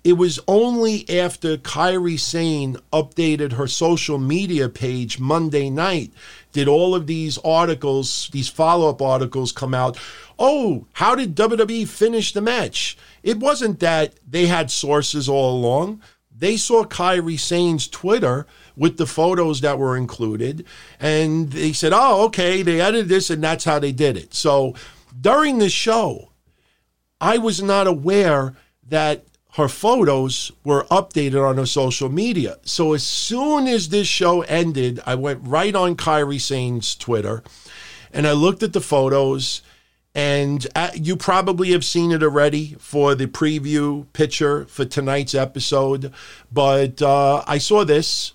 It 0.03 0.13
was 0.13 0.39
only 0.47 1.09
after 1.09 1.57
Kairi 1.57 2.19
Sane 2.19 2.77
updated 2.93 3.53
her 3.53 3.65
social 3.65 4.19
media 4.19 4.69
page 4.69 5.19
Monday 5.19 5.69
night 5.71 6.11
did 6.55 6.69
all 6.69 6.95
of 6.95 7.05
these 7.05 7.37
articles, 7.39 8.29
these 8.31 8.47
follow 8.47 8.89
up 8.89 9.01
articles 9.01 9.51
come 9.51 9.73
out. 9.73 9.97
Oh, 10.39 10.87
how 10.93 11.13
did 11.13 11.35
WWE 11.35 11.85
finish 11.85 12.31
the 12.31 12.39
match? 12.39 12.97
It 13.23 13.39
wasn't 13.39 13.81
that 13.81 14.13
they 14.25 14.45
had 14.45 14.71
sources 14.71 15.27
all 15.27 15.57
along. 15.57 16.01
They 16.33 16.55
saw 16.55 16.85
Kairi 16.85 17.37
Sane's 17.37 17.89
Twitter 17.89 18.47
with 18.75 18.97
the 18.97 19.05
photos 19.05 19.61
that 19.61 19.79
were 19.79 19.97
included. 19.97 20.65
And 20.99 21.51
they 21.51 21.73
said, 21.73 21.93
oh, 21.93 22.25
okay, 22.25 22.61
they 22.61 22.81
edited 22.81 23.09
this 23.09 23.29
and 23.29 23.43
that's 23.43 23.63
how 23.63 23.79
they 23.79 23.91
did 23.91 24.17
it. 24.17 24.33
So 24.33 24.75
during 25.19 25.59
the 25.59 25.69
show, 25.69 26.31
I 27.21 27.37
was 27.37 27.61
not 27.61 27.87
aware 27.87 28.55
that 28.87 29.25
her 29.53 29.69
photos 29.69 30.51
were 30.65 30.83
updated 30.91 31.41
on 31.41 31.57
her 31.57 31.65
social 31.65 32.09
media. 32.09 32.57
So 32.63 32.93
as 32.93 33.03
soon 33.03 33.67
as 33.67 33.89
this 33.89 34.07
show 34.07 34.41
ended, 34.41 34.99
I 35.05 35.15
went 35.15 35.39
right 35.43 35.73
on 35.73 35.95
Kairi 35.95 36.41
Sane's 36.41 36.95
Twitter 36.95 37.41
and 38.11 38.27
I 38.27 38.33
looked 38.33 38.63
at 38.63 38.73
the 38.73 38.81
photos. 38.81 39.61
And 40.17 40.65
uh, 40.75 40.91
you 40.93 41.17
probably 41.17 41.73
have 41.73 41.83
seen 41.83 42.13
it 42.13 42.23
already 42.23 42.77
for 42.79 43.15
the 43.15 43.27
preview 43.27 44.05
picture 44.13 44.63
for 44.65 44.85
tonight's 44.85 45.35
episode. 45.35 46.13
But 46.49 47.01
uh, 47.01 47.43
I 47.45 47.57
saw 47.57 47.83
this 47.83 48.34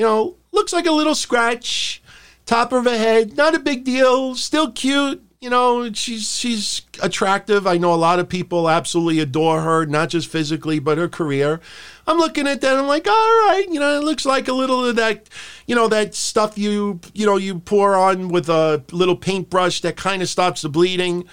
you 0.00 0.06
know, 0.06 0.34
looks 0.50 0.72
like 0.72 0.86
a 0.86 0.92
little 0.92 1.14
scratch, 1.14 2.02
top 2.46 2.72
of 2.72 2.84
her 2.84 2.96
head, 2.96 3.36
not 3.36 3.54
a 3.54 3.58
big 3.58 3.84
deal, 3.84 4.34
still 4.34 4.72
cute. 4.72 5.22
You 5.42 5.50
know, 5.50 5.92
she's 5.92 6.38
she's 6.38 6.80
attractive. 7.02 7.66
I 7.66 7.76
know 7.76 7.92
a 7.92 7.96
lot 7.96 8.18
of 8.18 8.26
people 8.26 8.70
absolutely 8.70 9.20
adore 9.20 9.60
her, 9.60 9.84
not 9.84 10.08
just 10.08 10.28
physically, 10.28 10.78
but 10.78 10.96
her 10.96 11.06
career. 11.06 11.60
I'm 12.06 12.16
looking 12.16 12.46
at 12.46 12.62
that. 12.62 12.78
I'm 12.78 12.86
like, 12.86 13.06
all 13.06 13.12
right, 13.12 13.66
you 13.70 13.78
know, 13.78 13.98
it 13.98 14.02
looks 14.02 14.24
like 14.24 14.48
a 14.48 14.54
little 14.54 14.86
of 14.86 14.96
that, 14.96 15.28
you 15.66 15.74
know, 15.74 15.86
that 15.88 16.14
stuff 16.14 16.56
you 16.56 17.00
you 17.12 17.26
know 17.26 17.36
you 17.36 17.58
pour 17.58 17.94
on 17.94 18.28
with 18.28 18.48
a 18.48 18.82
little 18.92 19.16
paintbrush 19.16 19.82
that 19.82 19.98
kind 19.98 20.22
of 20.22 20.30
stops 20.30 20.62
the 20.62 20.70
bleeding. 20.70 21.28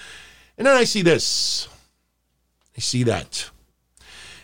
And 0.57 0.67
then 0.67 0.75
I 0.75 0.83
see 0.83 1.03
this. 1.03 1.69
I 2.75 2.81
see 2.81 3.03
that. 3.03 3.49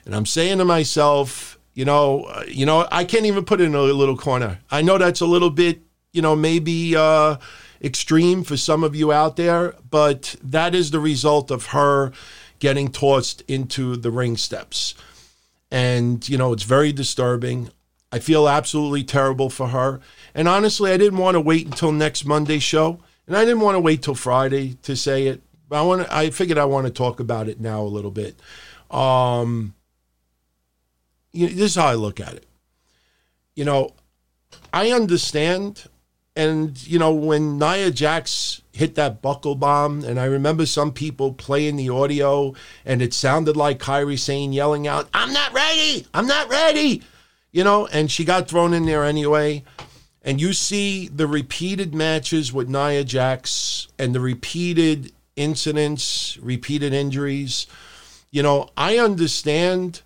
And 0.05 0.15
I'm 0.15 0.25
saying 0.25 0.59
to 0.59 0.65
myself, 0.65 1.52
you 1.73 1.85
know, 1.85 2.23
uh, 2.25 2.43
you 2.47 2.65
know, 2.65 2.87
I 2.91 3.03
can't 3.03 3.25
even 3.25 3.45
put 3.45 3.61
it 3.61 3.65
in 3.65 3.75
a 3.75 3.81
little 3.81 4.17
corner. 4.17 4.59
I 4.69 4.81
know 4.81 4.97
that's 4.97 5.21
a 5.21 5.25
little 5.25 5.49
bit, 5.49 5.81
you 6.11 6.21
know, 6.21 6.35
maybe 6.35 6.95
uh, 6.95 7.37
extreme 7.81 8.43
for 8.43 8.57
some 8.57 8.83
of 8.83 8.95
you 8.95 9.11
out 9.11 9.35
there, 9.35 9.75
but 9.89 10.35
that 10.43 10.75
is 10.75 10.91
the 10.91 10.99
result 10.99 11.51
of 11.51 11.67
her 11.67 12.11
getting 12.59 12.89
tossed 12.89 13.41
into 13.47 13.95
the 13.97 14.11
ring 14.11 14.37
steps. 14.37 14.95
And, 15.71 16.27
you 16.29 16.37
know, 16.37 16.53
it's 16.53 16.63
very 16.63 16.93
disturbing. 16.93 17.69
I 18.11 18.19
feel 18.19 18.47
absolutely 18.47 19.03
terrible 19.03 19.49
for 19.49 19.69
her. 19.69 19.99
And 20.35 20.47
honestly, 20.47 20.91
I 20.91 20.97
didn't 20.97 21.17
want 21.17 21.35
to 21.35 21.41
wait 21.41 21.65
until 21.65 21.91
next 21.91 22.25
Monday's 22.25 22.61
show. 22.61 22.99
And 23.25 23.35
I 23.35 23.43
didn't 23.43 23.61
want 23.61 23.75
to 23.75 23.79
wait 23.79 24.03
till 24.03 24.15
Friday 24.15 24.75
to 24.83 24.95
say 24.95 25.27
it. 25.27 25.41
But 25.67 25.79
I 25.79 25.81
want 25.81 26.05
to, 26.05 26.15
I 26.15 26.29
figured 26.29 26.59
I 26.59 26.65
want 26.65 26.85
to 26.85 26.93
talk 26.93 27.19
about 27.19 27.49
it 27.49 27.59
now 27.59 27.81
a 27.81 27.89
little 27.89 28.11
bit. 28.11 28.39
Um, 28.91 29.73
you 31.33 31.47
know, 31.47 31.53
this 31.53 31.71
is 31.71 31.75
how 31.75 31.87
I 31.87 31.95
look 31.95 32.19
at 32.19 32.33
it. 32.33 32.45
You 33.55 33.65
know, 33.65 33.91
I 34.71 34.91
understand. 34.91 35.85
And, 36.35 36.81
you 36.87 36.97
know, 36.97 37.13
when 37.13 37.59
Nia 37.59 37.91
Jax 37.91 38.61
hit 38.71 38.95
that 38.95 39.21
buckle 39.21 39.53
bomb, 39.53 40.03
and 40.03 40.19
I 40.19 40.25
remember 40.25 40.65
some 40.65 40.91
people 40.91 41.33
playing 41.33 41.75
the 41.75 41.89
audio, 41.89 42.55
and 42.85 43.01
it 43.01 43.13
sounded 43.13 43.55
like 43.55 43.77
Kairi 43.77 44.17
saying, 44.17 44.53
yelling 44.53 44.87
out, 44.87 45.09
I'm 45.13 45.31
not 45.31 45.53
ready. 45.53 46.07
I'm 46.13 46.25
not 46.25 46.49
ready. 46.49 47.03
You 47.51 47.63
know, 47.63 47.85
and 47.85 48.09
she 48.09 48.25
got 48.25 48.47
thrown 48.47 48.73
in 48.73 48.85
there 48.85 49.03
anyway. 49.03 49.63
And 50.23 50.41
you 50.41 50.53
see 50.53 51.07
the 51.07 51.27
repeated 51.27 51.93
matches 51.93 52.51
with 52.51 52.69
Nia 52.69 53.03
Jax 53.03 53.89
and 53.99 54.15
the 54.15 54.19
repeated 54.19 55.11
incidents, 55.35 56.37
repeated 56.41 56.93
injuries. 56.93 57.67
You 58.31 58.41
know, 58.41 58.69
I 58.75 58.97
understand 58.97 60.01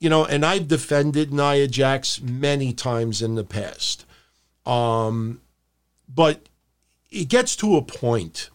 you 0.00 0.08
know, 0.08 0.24
and 0.24 0.44
I've 0.44 0.66
defended 0.66 1.32
Nia 1.32 1.68
Jax 1.68 2.20
many 2.20 2.72
times 2.72 3.20
in 3.20 3.34
the 3.34 3.44
past. 3.44 4.06
Um, 4.64 5.42
but 6.08 6.48
it 7.10 7.28
gets 7.28 7.54
to 7.56 7.76
a 7.76 7.82
point 7.82 8.48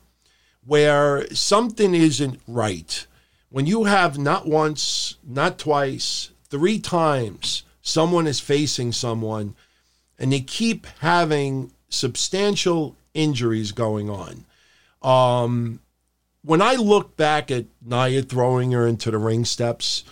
where 0.66 1.28
something 1.34 1.94
isn't 1.94 2.42
right. 2.48 3.06
When 3.50 3.68
you 3.68 3.86
have 3.86 4.18
not 4.18 4.48
once, 4.48 5.18
not 5.24 5.60
twice, 5.60 6.32
three 6.50 6.80
times 6.80 7.64
someone 7.82 8.26
is 8.26 8.40
facing 8.40 8.92
someone 8.92 9.56
and 10.18 10.34
they 10.34 10.42
keep 10.42 10.88
having 11.00 11.72
substantial 11.90 12.96
injuries 13.14 13.72
going 13.72 14.10
on. 14.10 14.46
Um, 15.04 15.80
when 16.44 16.62
I 16.62 16.74
look 16.76 17.16
back 17.16 17.52
at 17.52 17.66
Nia 17.86 18.24
throwing 18.24 18.72
her 18.72 18.88
into 18.88 19.12
the 19.12 19.18
ring 19.20 19.46
steps, 19.46 20.04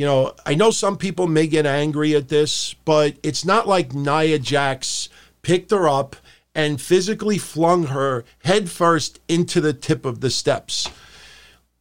you 0.00 0.06
know, 0.06 0.32
I 0.46 0.54
know 0.54 0.70
some 0.70 0.96
people 0.96 1.26
may 1.26 1.46
get 1.46 1.66
angry 1.66 2.16
at 2.16 2.30
this, 2.30 2.72
but 2.86 3.16
it's 3.22 3.44
not 3.44 3.68
like 3.68 3.92
Nia 3.92 4.38
Jax 4.38 5.10
picked 5.42 5.72
her 5.72 5.86
up 5.86 6.16
and 6.54 6.80
physically 6.80 7.36
flung 7.36 7.88
her 7.88 8.24
headfirst 8.42 9.20
into 9.28 9.60
the 9.60 9.74
tip 9.74 10.06
of 10.06 10.22
the 10.22 10.30
steps. 10.30 10.88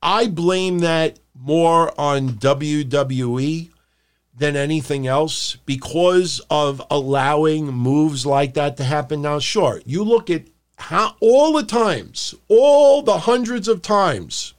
I 0.02 0.28
blame 0.28 0.80
that 0.80 1.18
more 1.34 1.98
on 1.98 2.32
WWE 2.32 3.70
than 4.38 4.58
anything 4.58 5.08
else 5.08 5.56
because 5.66 6.42
of 6.50 6.82
allowing 6.92 7.68
moves 7.68 8.26
like 8.26 8.54
that 8.56 8.76
to 8.76 8.84
happen. 8.84 9.22
Now, 9.22 9.40
sure, 9.40 9.82
you 9.86 10.04
look 10.04 10.30
at 10.30 10.44
how 10.78 11.16
all 11.22 11.54
the 11.54 11.64
times, 11.64 12.36
all 12.50 13.02
the 13.02 13.20
hundreds 13.20 13.70
of 13.70 13.82
times 13.82 14.56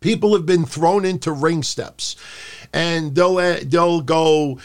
people 0.00 0.32
have 0.34 0.46
been 0.46 0.64
thrown 0.64 1.04
into 1.04 1.32
ring 1.32 1.62
steps 1.62 2.16
and 2.72 3.14
they'll 3.14 3.36
they'll 3.64 4.00
go 4.00 4.58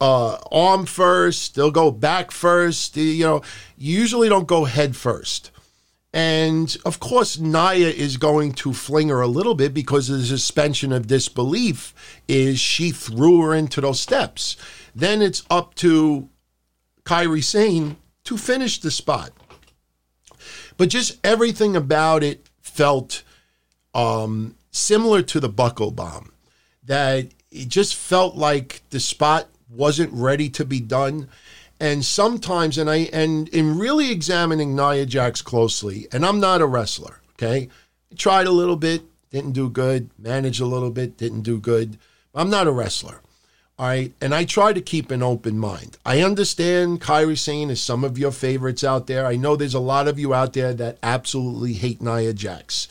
uh, 0.00 0.38
arm 0.52 0.86
first, 0.86 1.54
they'll 1.54 1.70
go 1.70 1.90
back 1.90 2.30
first. 2.30 2.96
You 2.96 3.24
know, 3.24 3.42
usually 3.76 4.28
don't 4.28 4.46
go 4.46 4.64
head 4.64 4.96
first. 4.96 5.50
And 6.12 6.76
of 6.84 7.00
course, 7.00 7.38
Nia 7.38 7.88
is 7.88 8.18
going 8.18 8.52
to 8.52 8.72
fling 8.72 9.08
her 9.08 9.20
a 9.20 9.26
little 9.26 9.56
bit 9.56 9.74
because 9.74 10.06
the 10.06 10.22
suspension 10.22 10.92
of 10.92 11.08
disbelief 11.08 11.92
is 12.28 12.60
she 12.60 12.92
threw 12.92 13.42
her 13.42 13.54
into 13.54 13.80
those 13.80 14.00
steps. 14.00 14.56
Then 14.94 15.20
it's 15.20 15.42
up 15.50 15.74
to 15.76 16.28
Kairi 17.04 17.42
Sane 17.42 17.96
to 18.24 18.38
finish 18.38 18.78
the 18.78 18.92
spot. 18.92 19.32
But 20.76 20.88
just 20.88 21.18
everything 21.24 21.74
about 21.74 22.22
it 22.22 22.48
felt 22.60 23.24
um, 23.92 24.54
similar 24.70 25.22
to 25.22 25.40
the 25.40 25.48
buckle 25.48 25.90
bomb. 25.90 26.30
That 26.84 27.28
it 27.54 27.68
just 27.68 27.94
felt 27.94 28.34
like 28.34 28.82
the 28.90 29.00
spot 29.00 29.48
wasn't 29.70 30.12
ready 30.12 30.50
to 30.50 30.64
be 30.64 30.80
done. 30.80 31.28
And 31.80 32.04
sometimes 32.04 32.78
and 32.78 32.88
i 32.88 33.08
and 33.12 33.48
in 33.48 33.78
really 33.78 34.10
examining 34.10 34.76
nia 34.76 35.04
jax 35.04 35.42
closely 35.42 36.06
and 36.12 36.24
i'm 36.24 36.38
not 36.38 36.62
a 36.62 36.66
wrestler 36.66 37.20
okay? 37.34 37.68
I 38.12 38.14
tried 38.14 38.46
a 38.46 38.52
little 38.52 38.76
bit 38.76 39.02
didn't 39.30 39.52
do 39.52 39.68
good 39.68 40.08
managed 40.16 40.60
a 40.60 40.66
little 40.66 40.90
bit 40.90 41.16
didn't 41.16 41.42
do 41.42 41.58
good. 41.58 41.98
I'm 42.34 42.48
not 42.48 42.68
a 42.68 42.72
wrestler 42.72 43.20
all 43.76 43.88
right? 43.88 44.12
And 44.20 44.32
i 44.34 44.44
try 44.44 44.72
to 44.72 44.80
keep 44.80 45.10
an 45.10 45.22
open 45.22 45.58
mind. 45.58 45.98
I 46.06 46.22
understand 46.22 47.00
Kairi 47.00 47.36
Sane 47.36 47.70
is 47.70 47.82
some 47.82 48.04
of 48.04 48.18
your 48.18 48.30
favorites 48.30 48.84
out 48.84 49.08
there. 49.08 49.26
I 49.26 49.34
know 49.34 49.56
there's 49.56 49.74
a 49.74 49.80
lot 49.80 50.06
of 50.06 50.18
you 50.18 50.32
out 50.32 50.52
there 50.52 50.72
that 50.74 50.98
absolutely 51.02 51.72
hate 51.72 52.00
nia 52.00 52.32
jax 52.32 52.86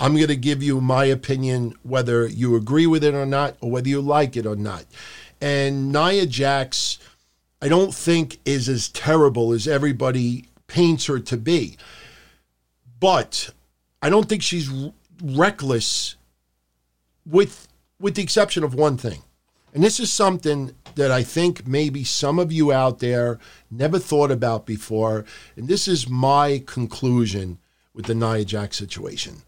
i'm 0.00 0.14
going 0.14 0.26
to 0.28 0.36
give 0.36 0.62
you 0.62 0.80
my 0.80 1.04
opinion 1.04 1.74
whether 1.82 2.26
you 2.26 2.56
agree 2.56 2.86
with 2.86 3.04
it 3.04 3.14
or 3.14 3.26
not 3.26 3.56
or 3.60 3.70
whether 3.70 3.88
you 3.88 4.00
like 4.00 4.36
it 4.36 4.46
or 4.46 4.56
not 4.56 4.84
and 5.40 5.92
nia 5.92 6.26
jax 6.26 6.98
I 7.62 7.68
don't 7.68 7.94
think 7.94 8.40
is 8.44 8.68
as 8.68 8.88
terrible 8.88 9.52
as 9.52 9.68
everybody 9.68 10.46
paints 10.66 11.06
her 11.06 11.20
to 11.20 11.36
be. 11.36 11.76
But 12.98 13.50
I 14.02 14.10
don't 14.10 14.28
think 14.28 14.42
she's 14.42 14.68
reckless 15.22 16.16
with 17.24 17.68
with 18.00 18.16
the 18.16 18.22
exception 18.22 18.64
of 18.64 18.74
one 18.74 18.96
thing. 18.96 19.22
And 19.72 19.82
this 19.82 20.00
is 20.00 20.10
something 20.10 20.74
that 20.96 21.12
I 21.12 21.22
think 21.22 21.66
maybe 21.66 22.02
some 22.02 22.40
of 22.40 22.50
you 22.50 22.72
out 22.72 22.98
there 22.98 23.38
never 23.70 24.00
thought 24.00 24.32
about 24.32 24.66
before. 24.66 25.24
And 25.56 25.68
this 25.68 25.86
is 25.86 26.08
my 26.08 26.64
conclusion 26.66 27.58
with 27.94 28.06
the 28.06 28.14
Nia 28.14 28.44
Jax 28.44 28.76
situation. 28.76 29.42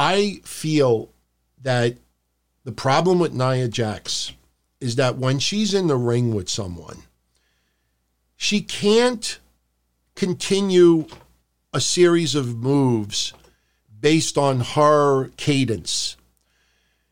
I 0.00 0.40
feel 0.44 1.10
that 1.60 1.98
the 2.64 2.72
problem 2.72 3.18
with 3.18 3.34
Nia 3.34 3.68
Jax 3.68 4.32
is 4.80 4.96
that 4.96 5.18
when 5.18 5.38
she's 5.38 5.74
in 5.74 5.88
the 5.88 5.96
ring 5.96 6.34
with 6.34 6.48
someone, 6.48 7.02
she 8.34 8.62
can't 8.62 9.38
continue 10.14 11.04
a 11.74 11.82
series 11.82 12.34
of 12.34 12.56
moves 12.56 13.34
based 14.00 14.38
on 14.38 14.60
her 14.60 15.28
cadence. 15.36 16.16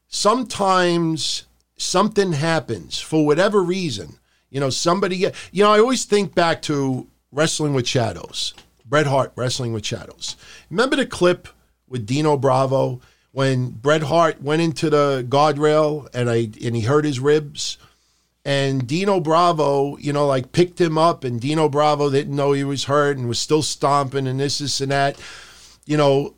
Sometimes 0.06 1.44
something 1.76 2.32
happens 2.32 2.98
for 2.98 3.26
whatever 3.26 3.62
reason. 3.62 4.18
You 4.48 4.60
know, 4.60 4.70
somebody, 4.70 5.16
you 5.52 5.62
know, 5.62 5.72
I 5.72 5.78
always 5.78 6.06
think 6.06 6.34
back 6.34 6.62
to 6.62 7.06
Wrestling 7.32 7.74
with 7.74 7.86
Shadows, 7.86 8.54
Bret 8.86 9.06
Hart 9.06 9.32
Wrestling 9.36 9.74
with 9.74 9.84
Shadows. 9.84 10.36
Remember 10.70 10.96
the 10.96 11.04
clip 11.04 11.48
with 11.88 12.06
Dino 12.06 12.36
Bravo? 12.36 13.00
when 13.32 13.70
Bret 13.70 14.02
Hart 14.02 14.42
went 14.42 14.62
into 14.62 14.90
the 14.90 15.24
guardrail 15.28 16.08
and 16.12 16.28
I 16.28 16.50
and 16.64 16.74
he 16.74 16.82
hurt 16.82 17.04
his 17.04 17.20
ribs. 17.20 17.78
And 18.44 18.86
Dino 18.86 19.20
Bravo, 19.20 19.96
you 19.98 20.12
know, 20.12 20.26
like 20.26 20.52
picked 20.52 20.80
him 20.80 20.96
up, 20.96 21.22
and 21.22 21.40
Dino 21.40 21.68
Bravo 21.68 22.10
didn't 22.10 22.34
know 22.34 22.52
he 22.52 22.64
was 22.64 22.84
hurt 22.84 23.16
and 23.16 23.28
was 23.28 23.38
still 23.38 23.62
stomping 23.62 24.26
and 24.26 24.40
this, 24.40 24.58
this, 24.58 24.80
and 24.80 24.90
that. 24.90 25.20
You 25.84 25.98
know, 25.98 26.34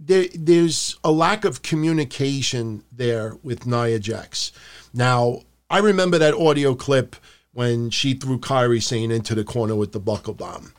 there, 0.00 0.26
there's 0.34 0.96
a 1.04 1.12
lack 1.12 1.44
of 1.44 1.62
communication 1.62 2.82
there 2.90 3.36
with 3.42 3.66
Nia 3.66 3.98
Jax. 3.98 4.52
Now, 4.92 5.42
I 5.70 5.78
remember 5.78 6.18
that 6.18 6.34
audio 6.34 6.74
clip 6.74 7.16
when 7.52 7.88
she 7.90 8.14
threw 8.14 8.38
Kairi 8.38 8.82
Sane 8.82 9.10
into 9.12 9.34
the 9.34 9.44
corner 9.44 9.76
with 9.76 9.92
the 9.92 10.00
buckle 10.00 10.34
bomb. 10.34 10.72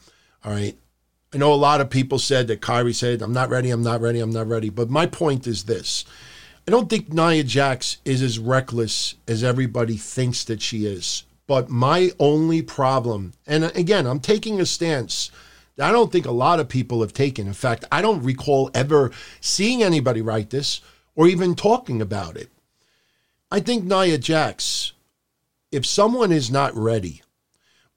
All 0.43 0.51
right. 0.51 0.77
I 1.33 1.37
know 1.37 1.53
a 1.53 1.55
lot 1.55 1.79
of 1.79 1.91
people 1.91 2.17
said 2.17 2.47
that 2.47 2.61
Kairi 2.61 2.95
said, 2.95 3.21
I'm 3.21 3.33
not 3.33 3.49
ready, 3.49 3.69
I'm 3.69 3.83
not 3.83 4.01
ready, 4.01 4.19
I'm 4.19 4.31
not 4.31 4.47
ready. 4.47 4.69
But 4.69 4.89
my 4.89 5.05
point 5.05 5.45
is 5.45 5.63
this 5.65 6.05
I 6.67 6.71
don't 6.71 6.89
think 6.89 7.13
Nia 7.13 7.43
Jax 7.43 7.97
is 8.05 8.21
as 8.21 8.39
reckless 8.39 9.15
as 9.27 9.43
everybody 9.43 9.97
thinks 9.97 10.43
that 10.45 10.61
she 10.61 10.85
is. 10.85 11.23
But 11.45 11.69
my 11.69 12.11
only 12.19 12.61
problem, 12.61 13.33
and 13.47 13.63
again, 13.75 14.05
I'm 14.05 14.19
taking 14.19 14.59
a 14.59 14.65
stance 14.65 15.31
that 15.75 15.89
I 15.89 15.91
don't 15.91 16.11
think 16.11 16.27
a 16.27 16.31
lot 16.31 16.59
of 16.59 16.69
people 16.69 17.01
have 17.01 17.13
taken. 17.13 17.47
In 17.47 17.53
fact, 17.53 17.85
I 17.91 18.03
don't 18.03 18.23
recall 18.23 18.69
ever 18.75 19.11
seeing 19.41 19.81
anybody 19.81 20.21
write 20.21 20.51
this 20.51 20.81
or 21.15 21.27
even 21.27 21.55
talking 21.55 22.01
about 22.03 22.37
it. 22.37 22.51
I 23.49 23.61
think 23.61 23.83
Nia 23.83 24.19
Jax, 24.19 24.91
if 25.71 25.85
someone 25.85 26.31
is 26.31 26.51
not 26.51 26.75
ready, 26.75 27.23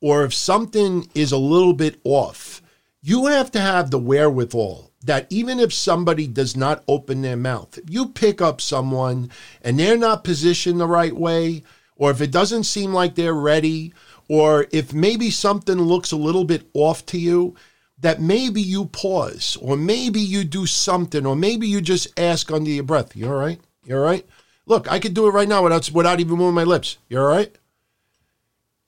or 0.00 0.24
if 0.24 0.32
something 0.32 1.10
is 1.14 1.30
a 1.30 1.36
little 1.36 1.74
bit 1.74 2.00
off, 2.04 2.61
you 3.02 3.26
have 3.26 3.50
to 3.50 3.60
have 3.60 3.90
the 3.90 3.98
wherewithal 3.98 4.92
that 5.04 5.26
even 5.28 5.58
if 5.58 5.72
somebody 5.72 6.28
does 6.28 6.56
not 6.56 6.84
open 6.86 7.22
their 7.22 7.36
mouth, 7.36 7.76
if 7.76 7.90
you 7.90 8.06
pick 8.06 8.40
up 8.40 8.60
someone 8.60 9.30
and 9.62 9.78
they're 9.78 9.98
not 9.98 10.22
positioned 10.22 10.78
the 10.78 10.86
right 10.86 11.14
way, 11.14 11.64
or 11.96 12.12
if 12.12 12.20
it 12.20 12.30
doesn't 12.30 12.64
seem 12.64 12.92
like 12.92 13.14
they're 13.14 13.34
ready, 13.34 13.92
or 14.28 14.66
if 14.70 14.92
maybe 14.92 15.30
something 15.30 15.76
looks 15.76 16.12
a 16.12 16.16
little 16.16 16.44
bit 16.44 16.68
off 16.74 17.04
to 17.06 17.18
you, 17.18 17.56
that 17.98 18.20
maybe 18.20 18.62
you 18.62 18.86
pause, 18.86 19.56
or 19.60 19.76
maybe 19.76 20.20
you 20.20 20.44
do 20.44 20.66
something, 20.66 21.26
or 21.26 21.36
maybe 21.36 21.66
you 21.66 21.80
just 21.80 22.18
ask 22.18 22.50
under 22.50 22.70
your 22.70 22.84
breath, 22.84 23.14
You 23.16 23.28
all 23.28 23.34
right? 23.34 23.60
You 23.84 23.96
all 23.96 24.02
right? 24.02 24.26
Look, 24.66 24.90
I 24.90 25.00
could 25.00 25.14
do 25.14 25.26
it 25.26 25.32
right 25.32 25.48
now 25.48 25.62
without, 25.62 25.90
without 25.90 26.20
even 26.20 26.36
moving 26.38 26.54
my 26.54 26.64
lips. 26.64 26.98
You 27.08 27.20
all 27.20 27.26
right? 27.26 27.54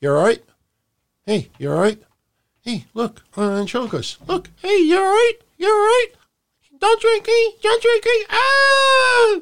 You 0.00 0.10
all 0.10 0.22
right? 0.22 0.42
Hey, 1.26 1.50
you 1.58 1.70
all 1.70 1.80
right? 1.80 2.00
Hey, 2.64 2.86
look, 2.94 3.22
uh, 3.36 3.42
on 3.42 3.66
Chocos. 3.66 4.16
Look, 4.26 4.48
hey, 4.62 4.78
you're 4.78 5.02
right. 5.02 5.34
You're 5.58 5.68
right. 5.68 6.08
Don't 6.80 7.00
drink 7.00 7.26
me. 7.26 7.54
Don't 7.62 7.82
drink 7.82 8.04
me. 8.06 8.24
Ah! 8.30 9.40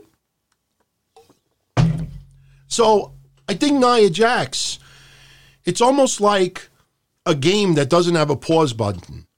So 2.67 3.13
I 3.49 3.55
think 3.55 3.79
Nia 3.79 4.11
Jax, 4.11 4.81
it's 5.65 5.81
almost 5.81 6.21
like 6.21 6.69
a 7.25 7.37
game 7.37 7.75
that 7.75 7.89
doesn't 7.89 8.17
have 8.17 8.31
a 8.31 8.37
pause 8.37 8.73
button. 8.73 9.29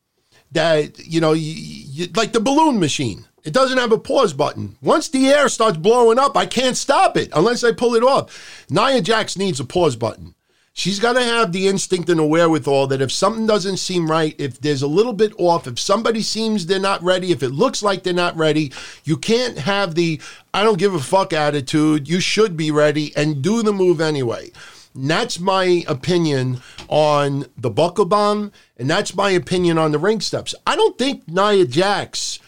That, 0.53 0.99
you 0.99 1.20
know, 1.20 1.35
you, 1.35 1.53
you, 1.53 2.07
like 2.14 2.33
the 2.33 2.40
balloon 2.40 2.81
machine. 2.81 3.27
It 3.44 3.53
doesn't 3.53 3.77
have 3.77 3.92
a 3.92 3.99
pause 3.99 4.33
button. 4.33 4.79
Once 4.81 5.09
the 5.11 5.29
air 5.29 5.51
starts 5.51 5.77
blowing 5.77 6.18
up, 6.18 6.38
I 6.38 6.47
can't 6.47 6.77
stop 6.79 7.18
it 7.18 7.29
unless 7.35 7.62
I 7.62 7.73
pull 7.73 7.94
it 7.94 8.03
off. 8.03 8.66
Nia 8.70 9.03
Jax 9.03 9.37
needs 9.37 9.61
a 9.61 9.64
pause 9.64 9.97
button. 9.97 10.34
She's 10.77 10.99
got 10.99 11.13
to 11.13 11.23
have 11.23 11.53
the 11.53 11.69
instinct 11.69 12.09
and 12.09 12.19
the 12.19 12.27
wherewithal 12.27 12.89
that 12.89 13.01
if 13.01 13.13
something 13.13 13.47
doesn't 13.47 13.77
seem 13.77 14.11
right, 14.11 14.35
if 14.39 14.61
there's 14.61 14.83
a 14.83 14.89
little 14.89 15.13
bit 15.13 15.33
off, 15.39 15.69
if 15.69 15.79
somebody 15.79 16.21
seems 16.21 16.67
they're 16.67 16.81
not 16.81 17.01
ready, 17.01 17.31
if 17.31 17.45
it 17.45 17.51
looks 17.51 17.81
like 17.81 18.03
they're 18.03 18.13
not 18.13 18.37
ready, 18.37 18.73
you 19.05 19.17
can't 19.17 19.57
have 19.57 19.95
the 19.95 20.21
I 20.53 20.65
don't 20.65 20.79
give 20.79 20.93
a 20.93 20.99
fuck 20.99 21.33
attitude. 21.33 22.09
You 22.09 22.19
should 22.19 22.57
be 22.57 22.73
ready 22.73 23.13
and 23.17 23.41
do 23.41 23.63
the 23.63 23.73
move 23.73 24.01
anyway. 24.01 24.51
And 24.95 25.09
that's 25.09 25.39
my 25.39 25.85
opinion 25.87 26.61
on 26.89 27.47
the 27.57 27.71
buckle 27.71 28.05
bomb, 28.05 28.51
and 28.77 28.91
that's 28.91 29.15
my 29.15 29.31
opinion 29.31 29.79
on 29.79 29.93
the 29.93 29.99
ring 29.99 30.21
steps. 30.21 30.57
I 30.67 30.75
don't 30.75 30.99
think 30.99 31.29
Nia 31.29 31.67
Jax 31.67 32.41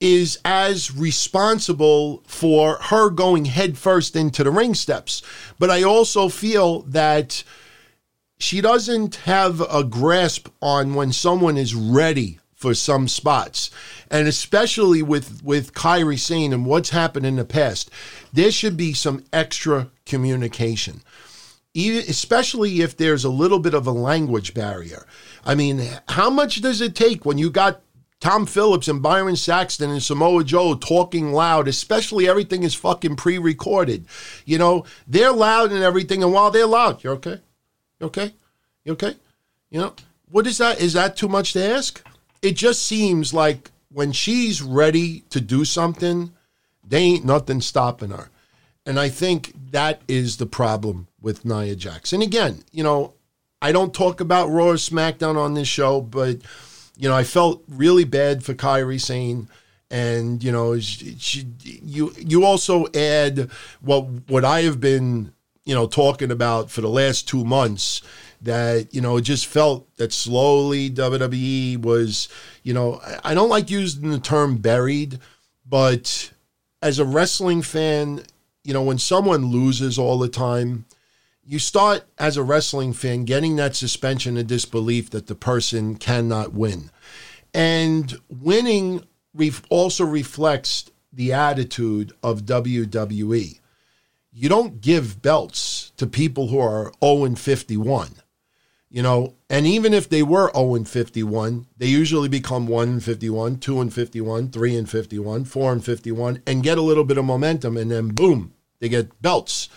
is 0.00 0.38
as 0.44 0.94
responsible 0.94 2.22
for 2.26 2.76
her 2.82 3.08
going 3.08 3.46
headfirst 3.46 4.14
into 4.14 4.44
the 4.44 4.50
ring 4.50 4.74
steps. 4.74 5.22
But 5.58 5.70
I 5.70 5.82
also 5.82 6.28
feel 6.28 6.82
that 6.82 7.42
she 8.38 8.60
doesn't 8.60 9.16
have 9.16 9.60
a 9.60 9.82
grasp 9.84 10.48
on 10.60 10.94
when 10.94 11.12
someone 11.12 11.56
is 11.56 11.74
ready 11.74 12.38
for 12.54 12.74
some 12.74 13.08
spots. 13.08 13.70
And 14.10 14.28
especially 14.28 15.02
with, 15.02 15.42
with 15.42 15.72
Kairi 15.72 16.18
Sane 16.18 16.52
and 16.52 16.66
what's 16.66 16.90
happened 16.90 17.26
in 17.26 17.36
the 17.36 17.44
past, 17.44 17.90
there 18.32 18.50
should 18.50 18.76
be 18.76 18.92
some 18.92 19.24
extra 19.32 19.90
communication. 20.04 21.02
Even, 21.74 22.08
especially 22.08 22.80
if 22.80 22.96
there's 22.96 23.24
a 23.24 23.30
little 23.30 23.58
bit 23.58 23.74
of 23.74 23.86
a 23.86 23.92
language 23.92 24.54
barrier. 24.54 25.06
I 25.44 25.54
mean, 25.54 25.86
how 26.08 26.30
much 26.30 26.62
does 26.62 26.80
it 26.80 26.94
take 26.94 27.24
when 27.24 27.38
you 27.38 27.50
got 27.50 27.80
Tom 28.20 28.46
Phillips 28.46 28.88
and 28.88 29.02
Byron 29.02 29.36
Saxton 29.36 29.90
and 29.90 30.02
Samoa 30.02 30.42
Joe 30.42 30.74
talking 30.74 31.32
loud, 31.32 31.68
especially 31.68 32.28
everything 32.28 32.62
is 32.62 32.74
fucking 32.74 33.16
pre 33.16 33.38
recorded. 33.38 34.06
You 34.44 34.58
know, 34.58 34.84
they're 35.06 35.32
loud 35.32 35.72
and 35.72 35.82
everything, 35.82 36.22
and 36.22 36.32
while 36.32 36.50
they're 36.50 36.66
loud, 36.66 37.04
you're 37.04 37.14
okay? 37.14 37.40
You 38.00 38.06
okay? 38.06 38.34
You 38.84 38.92
okay? 38.92 39.14
You 39.70 39.80
know, 39.80 39.94
what 40.30 40.46
is 40.46 40.58
that? 40.58 40.80
Is 40.80 40.94
that 40.94 41.16
too 41.16 41.28
much 41.28 41.52
to 41.52 41.64
ask? 41.64 42.02
It 42.42 42.56
just 42.56 42.82
seems 42.82 43.34
like 43.34 43.70
when 43.90 44.12
she's 44.12 44.62
ready 44.62 45.20
to 45.30 45.40
do 45.40 45.64
something, 45.64 46.32
they 46.86 46.98
ain't 46.98 47.24
nothing 47.24 47.60
stopping 47.60 48.10
her. 48.10 48.30
And 48.84 49.00
I 49.00 49.08
think 49.08 49.52
that 49.72 50.00
is 50.06 50.36
the 50.36 50.46
problem 50.46 51.08
with 51.20 51.44
Nia 51.44 51.74
Jax. 51.74 52.12
And 52.12 52.22
again, 52.22 52.62
you 52.70 52.84
know, 52.84 53.14
I 53.60 53.72
don't 53.72 53.92
talk 53.92 54.20
about 54.20 54.50
Raw 54.50 54.68
or 54.68 54.74
SmackDown 54.74 55.36
on 55.36 55.54
this 55.54 55.66
show, 55.66 56.00
but 56.00 56.38
you 56.96 57.08
know, 57.08 57.14
I 57.14 57.24
felt 57.24 57.62
really 57.68 58.04
bad 58.04 58.44
for 58.44 58.54
Kairi 58.54 59.00
Sane. 59.00 59.48
And 59.90 60.42
you 60.42 60.50
know, 60.50 60.78
she, 60.80 61.46
you 61.60 62.12
you 62.18 62.44
also 62.44 62.86
add 62.92 63.50
what 63.80 64.02
what 64.28 64.44
I 64.44 64.62
have 64.62 64.80
been 64.80 65.32
you 65.64 65.74
know 65.74 65.86
talking 65.86 66.30
about 66.30 66.70
for 66.70 66.80
the 66.80 66.88
last 66.88 67.28
two 67.28 67.44
months 67.44 68.02
that 68.40 68.92
you 68.92 69.00
know 69.00 69.16
it 69.18 69.22
just 69.22 69.46
felt 69.46 69.86
that 69.96 70.12
slowly 70.12 70.90
WWE 70.90 71.80
was 71.82 72.28
you 72.62 72.74
know 72.74 73.00
I 73.22 73.34
don't 73.34 73.48
like 73.48 73.70
using 73.70 74.10
the 74.10 74.18
term 74.18 74.56
buried, 74.56 75.20
but 75.68 76.32
as 76.82 76.98
a 76.98 77.04
wrestling 77.04 77.62
fan, 77.62 78.22
you 78.64 78.72
know 78.72 78.82
when 78.82 78.98
someone 78.98 79.46
loses 79.46 79.98
all 79.98 80.18
the 80.18 80.28
time, 80.28 80.84
you 81.46 81.60
start 81.60 82.04
as 82.18 82.36
a 82.36 82.42
wrestling 82.42 82.92
fan 82.92 83.24
getting 83.24 83.56
that 83.56 83.76
suspension 83.76 84.36
of 84.36 84.48
disbelief 84.48 85.10
that 85.10 85.28
the 85.28 85.34
person 85.34 85.94
cannot 85.94 86.52
win. 86.52 86.90
And 87.54 88.18
winning 88.28 89.04
also 89.70 90.04
reflects 90.04 90.90
the 91.12 91.32
attitude 91.32 92.12
of 92.22 92.42
WWE. 92.42 93.60
You 94.32 94.48
don't 94.48 94.80
give 94.80 95.22
belts 95.22 95.92
to 95.96 96.06
people 96.06 96.48
who 96.48 96.58
are 96.58 96.92
0 97.02 97.34
51. 97.36 98.16
You 98.88 99.02
know, 99.02 99.34
and 99.48 99.66
even 99.66 99.94
if 99.94 100.08
they 100.08 100.22
were 100.22 100.50
0 100.52 100.84
51, 100.84 101.66
they 101.76 101.86
usually 101.86 102.28
become 102.28 102.66
1 102.66 102.88
and 102.88 103.04
51, 103.04 103.58
2 103.58 103.80
and 103.80 103.92
51, 103.92 104.50
3 104.50 104.76
and 104.76 104.90
51, 104.90 105.44
4 105.44 105.72
and 105.72 105.84
51, 105.84 106.42
and 106.46 106.62
get 106.62 106.78
a 106.78 106.82
little 106.82 107.04
bit 107.04 107.18
of 107.18 107.24
momentum, 107.24 107.76
and 107.76 107.90
then 107.90 108.08
boom, 108.08 108.52
they 108.80 108.88
get 108.88 109.22
belts 109.22 109.68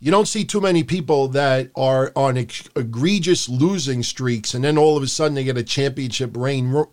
you 0.00 0.10
don't 0.10 0.28
see 0.28 0.44
too 0.44 0.60
many 0.60 0.82
people 0.82 1.28
that 1.28 1.70
are 1.74 2.12
on 2.14 2.36
ex- 2.36 2.68
egregious 2.76 3.48
losing 3.48 4.02
streaks 4.02 4.54
and 4.54 4.64
then 4.64 4.78
all 4.78 4.96
of 4.96 5.02
a 5.02 5.08
sudden 5.08 5.34
they 5.34 5.44
get 5.44 5.56
a 5.56 5.62
championship 5.62 6.36
reign 6.36 6.70
ro- 6.70 6.90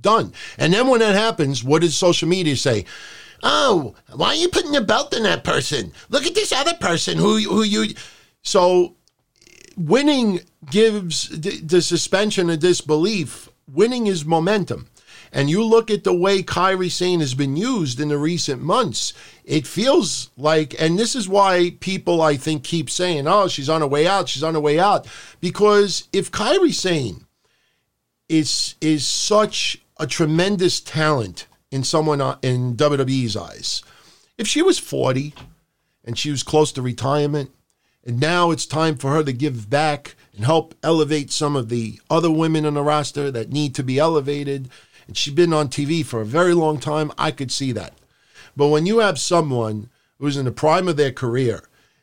done. 0.00 0.32
And 0.58 0.72
then 0.72 0.86
when 0.86 1.00
that 1.00 1.14
happens, 1.14 1.64
what 1.64 1.82
does 1.82 1.96
social 1.96 2.28
media 2.28 2.56
say? 2.56 2.84
Oh, 3.42 3.94
why 4.14 4.28
are 4.28 4.34
you 4.34 4.48
putting 4.48 4.76
a 4.76 4.80
belt 4.80 5.14
in 5.14 5.24
that 5.24 5.44
person? 5.44 5.92
Look 6.08 6.26
at 6.26 6.34
this 6.34 6.52
other 6.52 6.74
person 6.74 7.18
who 7.18 7.38
who 7.38 7.62
you. 7.62 7.94
So, 8.42 8.96
winning 9.76 10.40
gives 10.70 11.28
the, 11.28 11.60
the 11.60 11.82
suspension 11.82 12.48
of 12.48 12.60
disbelief. 12.60 13.48
Winning 13.66 14.06
is 14.06 14.24
momentum. 14.24 14.88
And 15.34 15.50
you 15.50 15.64
look 15.64 15.90
at 15.90 16.04
the 16.04 16.14
way 16.14 16.44
Kairi 16.44 16.88
Sane 16.88 17.18
has 17.18 17.34
been 17.34 17.56
used 17.56 17.98
in 17.98 18.08
the 18.08 18.16
recent 18.16 18.62
months, 18.62 19.12
it 19.44 19.66
feels 19.66 20.30
like, 20.36 20.80
and 20.80 20.96
this 20.96 21.16
is 21.16 21.28
why 21.28 21.76
people, 21.80 22.22
I 22.22 22.36
think, 22.36 22.62
keep 22.62 22.88
saying, 22.88 23.26
oh, 23.26 23.48
she's 23.48 23.68
on 23.68 23.80
her 23.80 23.86
way 23.86 24.06
out, 24.06 24.28
she's 24.28 24.44
on 24.44 24.54
her 24.54 24.60
way 24.60 24.78
out. 24.78 25.08
Because 25.40 26.08
if 26.12 26.30
Kairi 26.30 26.72
Sane 26.72 27.26
is, 28.28 28.76
is 28.80 29.04
such 29.04 29.82
a 29.98 30.06
tremendous 30.06 30.80
talent 30.80 31.48
in 31.72 31.82
someone 31.82 32.20
uh, 32.20 32.38
in 32.40 32.76
WWE's 32.76 33.36
eyes, 33.36 33.82
if 34.38 34.46
she 34.46 34.62
was 34.62 34.78
40 34.78 35.34
and 36.04 36.16
she 36.16 36.30
was 36.30 36.44
close 36.44 36.70
to 36.72 36.80
retirement, 36.80 37.50
and 38.04 38.20
now 38.20 38.52
it's 38.52 38.66
time 38.66 38.96
for 38.96 39.10
her 39.10 39.24
to 39.24 39.32
give 39.32 39.68
back 39.68 40.14
and 40.36 40.44
help 40.44 40.76
elevate 40.84 41.32
some 41.32 41.56
of 41.56 41.70
the 41.70 41.98
other 42.08 42.30
women 42.30 42.64
on 42.66 42.74
the 42.74 42.82
roster 42.82 43.32
that 43.32 43.50
need 43.50 43.74
to 43.74 43.82
be 43.82 43.98
elevated 43.98 44.70
and 45.06 45.16
she's 45.16 45.34
been 45.34 45.52
on 45.52 45.68
TV 45.68 46.04
for 46.04 46.20
a 46.20 46.26
very 46.26 46.54
long 46.54 46.78
time, 46.78 47.12
I 47.18 47.30
could 47.30 47.52
see 47.52 47.72
that. 47.72 47.94
But 48.56 48.68
when 48.68 48.86
you 48.86 48.98
have 48.98 49.18
someone 49.18 49.90
who's 50.18 50.36
in 50.36 50.44
the 50.44 50.52
prime 50.52 50.88
of 50.88 50.96
their 50.96 51.12
career 51.12 51.62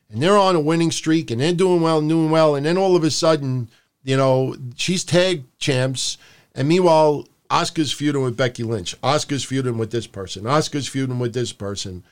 and 0.10 0.22
they're 0.22 0.38
on 0.38 0.56
a 0.56 0.60
winning 0.60 0.92
streak 0.92 1.32
and 1.32 1.40
they're 1.40 1.54
doing 1.54 1.82
well, 1.82 2.00
and 2.00 2.10
doing 2.10 2.30
well, 2.30 2.56
and 2.56 2.66
then 2.66 2.78
all 2.78 2.96
of 2.96 3.04
a 3.04 3.12
sudden, 3.12 3.70
you 4.04 4.18
know, 4.18 4.56
she's 4.76 5.04
tag 5.04 5.44
champs, 5.58 6.18
and 6.54 6.68
meanwhile, 6.68 7.28
Asuka's 7.50 7.92
feuding 7.92 8.24
with 8.24 8.38
Becky 8.38 8.64
Lynch, 8.64 9.00
Asuka's 9.02 9.44
feuding 9.44 9.78
with 9.78 9.92
this 9.92 10.08
person, 10.08 10.44
Asuka's 10.44 10.88
feuding 10.88 11.20
with 11.20 11.34
this 11.34 11.52
person, 11.52 12.04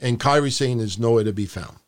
and 0.00 0.20
Kairi 0.20 0.52
Sane 0.52 0.80
is 0.80 0.98
nowhere 0.98 1.24
to 1.24 1.32
be 1.32 1.46
found. 1.46 1.78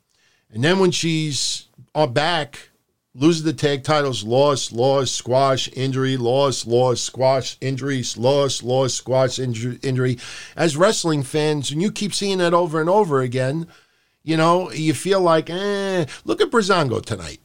And 0.53 0.63
then 0.63 0.79
when 0.79 0.91
she's 0.91 1.67
uh, 1.95 2.07
back 2.07 2.71
loses 3.15 3.45
the 3.45 3.53
tag 3.53 3.85
titles, 3.85 4.25
loss, 4.25 4.73
loss, 4.73 5.11
squash, 5.11 5.71
injury, 5.75 6.17
loss, 6.17 6.67
loss, 6.67 7.01
squash, 7.01 7.57
injury, 7.61 8.03
loss, 8.17 8.63
loss, 8.63 8.95
squash, 8.95 9.39
injury, 9.39 9.79
injury. 9.83 10.19
As 10.57 10.77
wrestling 10.77 11.23
fans, 11.23 11.71
and 11.71 11.81
you 11.81 11.93
keep 11.93 12.13
seeing 12.13 12.39
that 12.39 12.55
over 12.55 12.81
and 12.81 12.91
over 12.91 13.21
again, 13.21 13.69
you 14.23 14.37
know, 14.37 14.71
you 14.73 14.95
feel 14.95 15.21
like, 15.21 15.49
eh, 15.49 16.07
look 16.25 16.41
at 16.41 16.51
Breezango 16.51 17.05
tonight. 17.05 17.41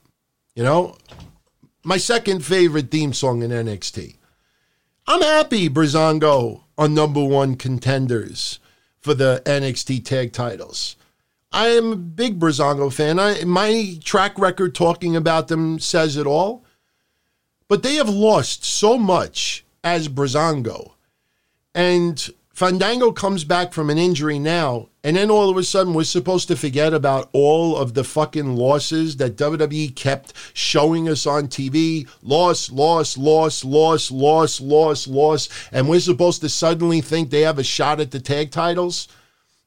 You 0.56 0.64
know, 0.64 0.98
my 1.84 1.98
second 1.98 2.44
favorite 2.44 2.90
theme 2.90 3.14
song 3.14 3.44
in 3.44 3.52
NXT. 3.52 4.16
I'm 5.08 5.22
happy 5.22 5.70
Breezango 5.70 6.64
are 6.78 6.88
number 6.88 7.24
one 7.24 7.56
contenders 7.56 8.60
for 9.00 9.14
the 9.14 9.42
NXT 9.46 10.06
tag 10.06 10.34
titles. 10.34 10.96
I 11.52 11.70
am 11.70 11.92
a 11.92 11.96
big 11.96 12.40
Breezango 12.40 12.92
fan. 12.94 13.20
I, 13.20 13.44
my 13.44 13.98
track 14.04 14.38
record 14.38 14.76
talking 14.76 15.16
about 15.16 15.48
them 15.48 15.80
says 15.80 16.18
it 16.18 16.28
all. 16.28 16.64
But 17.68 17.84
they 17.84 17.96
have 17.96 18.10
lost 18.10 18.66
so 18.66 18.98
much 18.98 19.64
as 19.84 20.10
Breezango. 20.10 20.94
And 21.74 22.30
Fandango 22.60 23.12
comes 23.12 23.46
back 23.46 23.72
from 23.72 23.90
an 23.90 23.98
injury 23.98 24.38
now, 24.38 24.90
and 25.02 25.16
then 25.16 25.32
all 25.32 25.50
of 25.50 25.56
a 25.56 25.64
sudden 25.64 25.94
we're 25.94 26.04
supposed 26.04 26.50
to 26.50 26.58
forget 26.58 26.94
about 26.94 27.30
all 27.32 27.78
of 27.78 27.94
the 27.94 28.04
fucking 28.04 28.58
losses 28.58 29.16
that 29.16 29.38
WWE 29.38 29.96
kept 29.96 30.34
showing 30.54 31.08
us 31.08 31.26
on 31.26 31.48
TV. 31.48 32.06
Loss, 32.22 32.72
loss, 32.72 33.18
loss, 33.18 33.64
loss, 33.64 34.12
loss, 34.12 34.60
loss, 34.60 35.08
loss. 35.08 35.50
And 35.72 35.88
we're 35.88 36.02
supposed 36.02 36.42
to 36.42 36.50
suddenly 36.50 37.00
think 37.00 37.30
they 37.30 37.42
have 37.42 37.60
a 37.60 37.64
shot 37.64 38.02
at 38.02 38.12
the 38.12 38.20
tag 38.20 38.52
titles. 38.52 39.08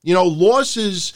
You 0.03 0.13
know, 0.13 0.27
losses 0.27 1.15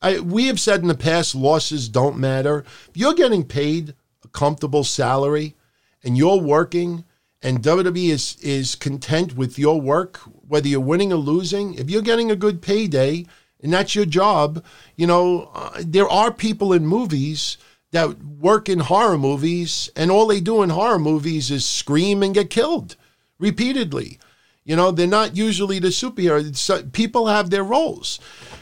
I, 0.00 0.20
we 0.20 0.46
have 0.46 0.60
said 0.60 0.80
in 0.80 0.88
the 0.88 0.94
past 0.94 1.34
losses 1.34 1.88
don't 1.88 2.18
matter. 2.18 2.64
You're 2.94 3.14
getting 3.14 3.44
paid 3.44 3.94
a 4.24 4.28
comfortable 4.28 4.84
salary 4.84 5.56
and 6.04 6.16
you're 6.16 6.40
working 6.40 7.04
and 7.42 7.62
WWE 7.62 8.10
is, 8.10 8.36
is 8.40 8.74
content 8.74 9.36
with 9.36 9.58
your 9.58 9.80
work, 9.80 10.16
whether 10.46 10.66
you're 10.66 10.80
winning 10.80 11.12
or 11.12 11.16
losing, 11.16 11.74
if 11.74 11.88
you're 11.88 12.02
getting 12.02 12.30
a 12.30 12.36
good 12.36 12.60
payday 12.60 13.26
and 13.60 13.72
that's 13.72 13.94
your 13.94 14.06
job, 14.06 14.64
you 14.96 15.06
know, 15.06 15.50
uh, 15.54 15.82
there 15.84 16.08
are 16.08 16.32
people 16.32 16.72
in 16.72 16.86
movies 16.86 17.56
that 17.90 18.22
work 18.22 18.68
in 18.68 18.80
horror 18.80 19.18
movies 19.18 19.90
and 19.96 20.10
all 20.10 20.26
they 20.26 20.40
do 20.40 20.62
in 20.62 20.70
horror 20.70 20.98
movies 20.98 21.50
is 21.50 21.64
scream 21.64 22.22
and 22.22 22.34
get 22.34 22.50
killed 22.50 22.96
repeatedly. 23.38 24.18
You 24.64 24.76
know, 24.76 24.90
they're 24.90 25.06
not 25.06 25.36
usually 25.36 25.78
the 25.78 25.88
superhero. 25.88 26.92
People 26.92 27.26
have 27.28 27.48
their 27.50 27.64
roles. 27.64 28.20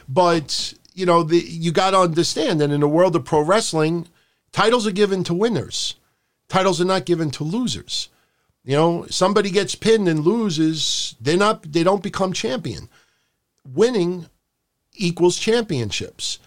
But 0.09 0.75
you 0.97 1.07
know, 1.07 1.23
the, 1.23 1.39
you 1.39 1.71
got 1.71 1.91
to 1.91 1.99
understand 1.99 2.61
that 2.61 2.71
in 2.71 2.81
the 2.81 2.89
world 2.89 3.15
of 3.15 3.25
pro 3.25 3.41
wrestling, 3.41 4.09
titles 4.51 4.87
are 4.87 4.93
given 4.93 5.23
to 5.25 5.35
winners. 5.35 5.95
Titles 6.49 6.81
are 6.81 6.87
not 6.87 7.07
given 7.07 7.31
to 7.33 7.45
losers. 7.45 8.09
You 8.65 8.77
know, 8.77 9.07
somebody 9.11 9.51
gets 9.51 9.77
pinned 9.77 10.09
and 10.09 10.25
loses, 10.25 11.15
they're 11.21 11.37
not 11.37 11.71
they 11.73 11.85
don't 11.85 12.03
become 12.03 12.33
champion. 12.33 12.89
Winning 13.65 14.27
equals 14.95 15.39
championships. 15.39 16.41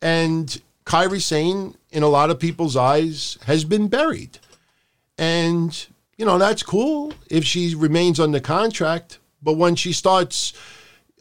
And 0.00 0.60
Kairi 0.84 1.20
Sane 1.20 1.76
in 1.92 2.02
a 2.02 2.08
lot 2.08 2.30
of 2.30 2.40
people's 2.40 2.76
eyes, 2.76 3.38
has 3.44 3.64
been 3.64 3.86
buried. 3.86 4.38
And, 5.18 5.86
you 6.16 6.24
know, 6.24 6.38
that's 6.38 6.62
cool 6.62 7.12
if 7.30 7.44
she 7.44 7.74
remains 7.74 8.18
under 8.18 8.40
contract. 8.40 9.18
But 9.42 9.54
when 9.54 9.76
she 9.76 9.92
starts, 9.92 10.54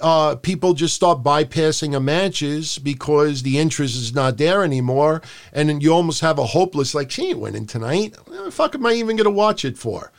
uh, 0.02 0.36
people 0.36 0.74
just 0.74 0.96
start 0.96 1.24
bypassing 1.24 1.96
matches 2.02 2.78
because 2.78 3.44
the 3.44 3.60
interest 3.60 3.96
is 3.96 4.14
not 4.14 4.38
there 4.38 4.64
anymore. 4.64 5.22
And 5.54 5.70
then 5.70 5.82
you 5.82 5.94
almost 5.94 6.22
have 6.22 6.40
a 6.40 6.46
hopeless, 6.46 6.94
like, 6.94 7.12
she 7.12 7.30
ain't 7.30 7.40
winning 7.40 7.66
tonight. 7.68 8.16
What 8.26 8.46
the 8.46 8.52
fuck 8.52 8.76
am 8.76 8.86
I 8.86 8.94
even 8.94 9.16
to 9.26 9.32
watch 9.32 9.64
it 9.64 9.78
for? 9.78 10.12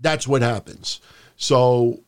That's 0.00 0.28
what 0.28 0.42
happens. 0.42 1.00
So 1.36 2.04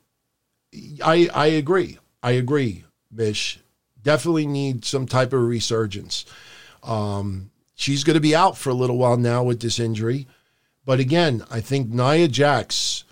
I, 1.04 1.28
I 1.34 1.46
agree. 1.46 1.98
I 2.22 2.32
agree, 2.32 2.84
Mish. 3.10 3.58
Definitely 4.02 4.46
need 4.46 4.84
some 4.84 5.06
type 5.06 5.32
of 5.32 5.42
resurgence. 5.42 6.24
Um, 6.82 7.50
she's 7.74 8.04
going 8.04 8.14
to 8.14 8.20
be 8.20 8.34
out 8.34 8.56
for 8.56 8.70
a 8.70 8.74
little 8.74 8.96
while 8.96 9.16
now 9.16 9.42
with 9.42 9.60
this 9.60 9.78
injury. 9.78 10.26
But 10.84 11.00
again, 11.00 11.44
I 11.50 11.60
think 11.60 11.88
Nia 11.90 12.28
Jax 12.28 13.04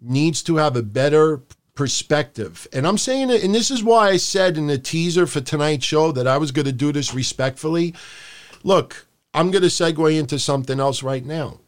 needs 0.00 0.42
to 0.42 0.56
have 0.56 0.76
a 0.76 0.82
better 0.82 1.40
perspective. 1.74 2.66
And 2.72 2.86
I'm 2.86 2.98
saying 2.98 3.30
it, 3.30 3.42
and 3.42 3.54
this 3.54 3.70
is 3.70 3.82
why 3.82 4.10
I 4.10 4.16
said 4.16 4.56
in 4.56 4.66
the 4.66 4.78
teaser 4.78 5.26
for 5.26 5.40
tonight's 5.40 5.84
show 5.84 6.12
that 6.12 6.26
I 6.26 6.38
was 6.38 6.52
going 6.52 6.66
to 6.66 6.72
do 6.72 6.92
this 6.92 7.14
respectfully. 7.14 7.94
Look, 8.62 9.06
I'm 9.32 9.50
going 9.50 9.62
to 9.62 9.68
segue 9.68 10.18
into 10.18 10.38
something 10.38 10.78
else 10.78 11.02
right 11.02 11.24
now. 11.24 11.58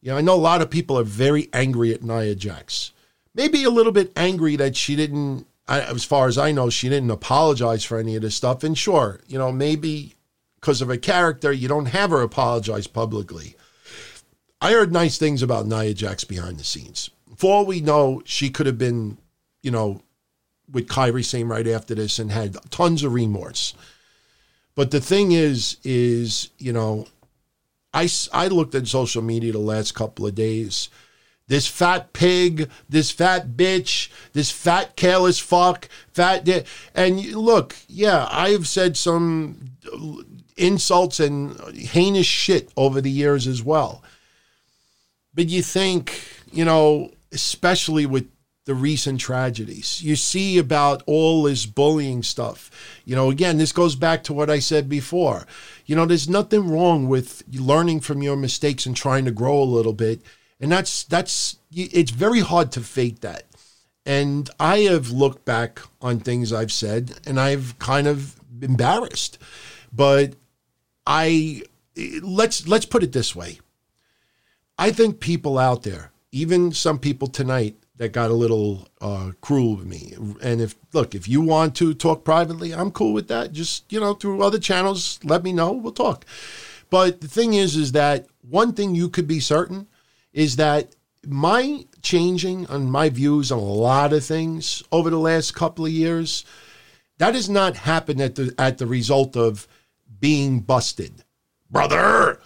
You 0.00 0.10
know, 0.10 0.16
I 0.16 0.22
know 0.22 0.34
a 0.34 0.36
lot 0.36 0.62
of 0.62 0.70
people 0.70 0.98
are 0.98 1.04
very 1.04 1.48
angry 1.52 1.92
at 1.92 2.02
Nia 2.02 2.34
Jax. 2.34 2.92
Maybe 3.34 3.64
a 3.64 3.70
little 3.70 3.92
bit 3.92 4.12
angry 4.16 4.56
that 4.56 4.76
she 4.76 4.96
didn't, 4.96 5.46
as 5.68 6.04
far 6.04 6.26
as 6.26 6.38
I 6.38 6.50
know, 6.52 6.70
she 6.70 6.88
didn't 6.88 7.10
apologize 7.10 7.84
for 7.84 7.98
any 7.98 8.16
of 8.16 8.22
this 8.22 8.34
stuff. 8.34 8.64
And 8.64 8.76
sure, 8.76 9.20
you 9.26 9.38
know, 9.38 9.52
maybe 9.52 10.14
because 10.56 10.82
of 10.82 10.88
her 10.88 10.96
character, 10.96 11.52
you 11.52 11.68
don't 11.68 11.86
have 11.86 12.10
her 12.10 12.22
apologize 12.22 12.86
publicly. 12.86 13.54
I 14.60 14.72
heard 14.72 14.92
nice 14.92 15.18
things 15.18 15.42
about 15.42 15.66
Nia 15.66 15.94
Jax 15.94 16.24
behind 16.24 16.58
the 16.58 16.64
scenes. 16.64 17.10
For 17.36 17.52
all 17.52 17.66
we 17.66 17.80
know, 17.80 18.22
she 18.24 18.50
could 18.50 18.66
have 18.66 18.78
been, 18.78 19.18
you 19.62 19.70
know, 19.70 20.02
with 20.70 20.88
Kairi 20.88 21.24
Sane 21.24 21.48
right 21.48 21.66
after 21.66 21.94
this 21.94 22.18
and 22.18 22.30
had 22.30 22.56
tons 22.70 23.02
of 23.04 23.12
remorse. 23.12 23.74
But 24.74 24.90
the 24.90 25.00
thing 25.00 25.32
is, 25.32 25.76
is, 25.84 26.50
you 26.58 26.72
know, 26.72 27.06
I, 27.92 28.08
I 28.32 28.48
looked 28.48 28.74
at 28.74 28.88
social 28.88 29.22
media 29.22 29.52
the 29.52 29.58
last 29.58 29.94
couple 29.94 30.26
of 30.26 30.34
days. 30.34 30.88
This 31.48 31.66
fat 31.66 32.12
pig, 32.14 32.70
this 32.88 33.10
fat 33.10 33.48
bitch, 33.48 34.10
this 34.32 34.50
fat 34.50 34.96
careless 34.96 35.38
fuck, 35.38 35.88
fat. 36.12 36.44
Di- 36.44 36.64
and 36.94 37.20
look, 37.34 37.76
yeah, 37.88 38.26
I've 38.30 38.66
said 38.66 38.96
some 38.96 39.72
insults 40.56 41.20
and 41.20 41.58
heinous 41.76 42.26
shit 42.26 42.70
over 42.76 43.00
the 43.00 43.10
years 43.10 43.46
as 43.46 43.62
well. 43.62 44.02
But 45.34 45.48
you 45.48 45.62
think, 45.62 46.22
you 46.50 46.64
know, 46.64 47.12
especially 47.32 48.06
with 48.06 48.28
the 48.64 48.74
recent 48.74 49.20
tragedies. 49.20 50.02
You 50.02 50.14
see 50.14 50.58
about 50.58 51.02
all 51.06 51.42
this 51.42 51.66
bullying 51.66 52.22
stuff. 52.22 52.70
You 53.04 53.16
know, 53.16 53.30
again, 53.30 53.58
this 53.58 53.72
goes 53.72 53.96
back 53.96 54.22
to 54.24 54.32
what 54.32 54.50
I 54.50 54.60
said 54.60 54.88
before. 54.88 55.46
You 55.86 55.96
know, 55.96 56.06
there's 56.06 56.28
nothing 56.28 56.70
wrong 56.70 57.08
with 57.08 57.42
learning 57.52 58.00
from 58.00 58.22
your 58.22 58.36
mistakes 58.36 58.86
and 58.86 58.96
trying 58.96 59.24
to 59.24 59.30
grow 59.32 59.60
a 59.60 59.64
little 59.64 59.92
bit. 59.92 60.22
And 60.60 60.70
that's 60.70 61.02
that's 61.04 61.56
it's 61.72 62.12
very 62.12 62.40
hard 62.40 62.70
to 62.72 62.80
fake 62.80 63.20
that. 63.20 63.46
And 64.06 64.48
I 64.60 64.78
have 64.80 65.10
looked 65.10 65.44
back 65.44 65.80
on 66.00 66.20
things 66.20 66.52
I've 66.52 66.72
said 66.72 67.18
and 67.26 67.40
I've 67.40 67.78
kind 67.80 68.06
of 68.06 68.40
embarrassed. 68.60 69.38
But 69.92 70.34
I 71.04 71.62
let's 72.22 72.68
let's 72.68 72.86
put 72.86 73.02
it 73.02 73.12
this 73.12 73.34
way. 73.34 73.58
I 74.78 74.92
think 74.92 75.18
people 75.18 75.58
out 75.58 75.82
there, 75.82 76.12
even 76.30 76.72
some 76.72 77.00
people 77.00 77.26
tonight 77.28 77.76
that 78.02 78.10
got 78.10 78.32
a 78.32 78.34
little 78.34 78.88
uh, 79.00 79.30
cruel 79.40 79.76
with 79.76 79.86
me. 79.86 80.12
And 80.42 80.60
if 80.60 80.74
look, 80.92 81.14
if 81.14 81.28
you 81.28 81.40
want 81.40 81.76
to 81.76 81.94
talk 81.94 82.24
privately, 82.24 82.74
I'm 82.74 82.90
cool 82.90 83.12
with 83.12 83.28
that. 83.28 83.52
Just 83.52 83.92
you 83.92 84.00
know, 84.00 84.14
through 84.14 84.42
other 84.42 84.58
channels, 84.58 85.20
let 85.22 85.44
me 85.44 85.52
know. 85.52 85.70
We'll 85.70 85.92
talk. 85.92 86.24
But 86.90 87.20
the 87.20 87.28
thing 87.28 87.54
is, 87.54 87.76
is 87.76 87.92
that 87.92 88.26
one 88.40 88.72
thing 88.72 88.96
you 88.96 89.08
could 89.08 89.28
be 89.28 89.38
certain 89.38 89.86
is 90.32 90.56
that 90.56 90.96
my 91.24 91.86
changing 92.02 92.66
on 92.66 92.90
my 92.90 93.08
views 93.08 93.52
on 93.52 93.60
a 93.60 93.62
lot 93.62 94.12
of 94.12 94.24
things 94.24 94.82
over 94.90 95.08
the 95.08 95.16
last 95.16 95.54
couple 95.54 95.86
of 95.86 95.92
years, 95.92 96.44
that 97.18 97.36
has 97.36 97.48
not 97.48 97.76
happened 97.76 98.20
at 98.20 98.34
the 98.34 98.52
at 98.58 98.78
the 98.78 98.86
result 98.88 99.36
of 99.36 99.68
being 100.18 100.58
busted, 100.58 101.22
brother, 101.70 102.40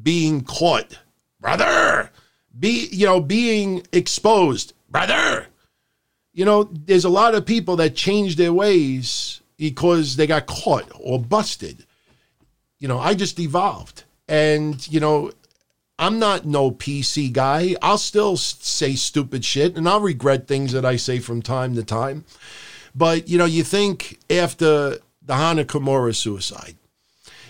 being 0.00 0.42
caught, 0.42 1.00
brother, 1.40 2.12
be 2.56 2.88
you 2.92 3.06
know 3.06 3.20
being 3.20 3.84
exposed, 3.92 4.72
brother. 4.90 5.46
You 6.32 6.44
know, 6.44 6.64
there's 6.64 7.04
a 7.04 7.10
lot 7.10 7.34
of 7.34 7.46
people 7.46 7.76
that 7.76 7.94
change 7.94 8.36
their 8.36 8.52
ways 8.52 9.40
because 9.56 10.16
they 10.16 10.26
got 10.26 10.46
caught 10.46 10.90
or 10.98 11.18
busted. 11.18 11.84
You 12.78 12.88
know, 12.88 12.98
I 12.98 13.14
just 13.14 13.38
evolved, 13.38 14.04
and 14.28 14.86
you 14.90 15.00
know, 15.00 15.32
I'm 15.98 16.18
not 16.18 16.46
no 16.46 16.70
PC 16.70 17.30
guy. 17.32 17.76
I'll 17.82 17.98
still 17.98 18.36
say 18.36 18.94
stupid 18.94 19.44
shit, 19.44 19.76
and 19.76 19.88
I'll 19.88 20.00
regret 20.00 20.48
things 20.48 20.72
that 20.72 20.84
I 20.84 20.96
say 20.96 21.18
from 21.18 21.42
time 21.42 21.74
to 21.74 21.84
time. 21.84 22.24
But 22.94 23.28
you 23.28 23.36
know, 23.36 23.44
you 23.44 23.64
think 23.64 24.18
after 24.30 24.98
the 25.22 25.36
Hana 25.36 25.64
Kimura 25.64 26.14
suicide, 26.14 26.76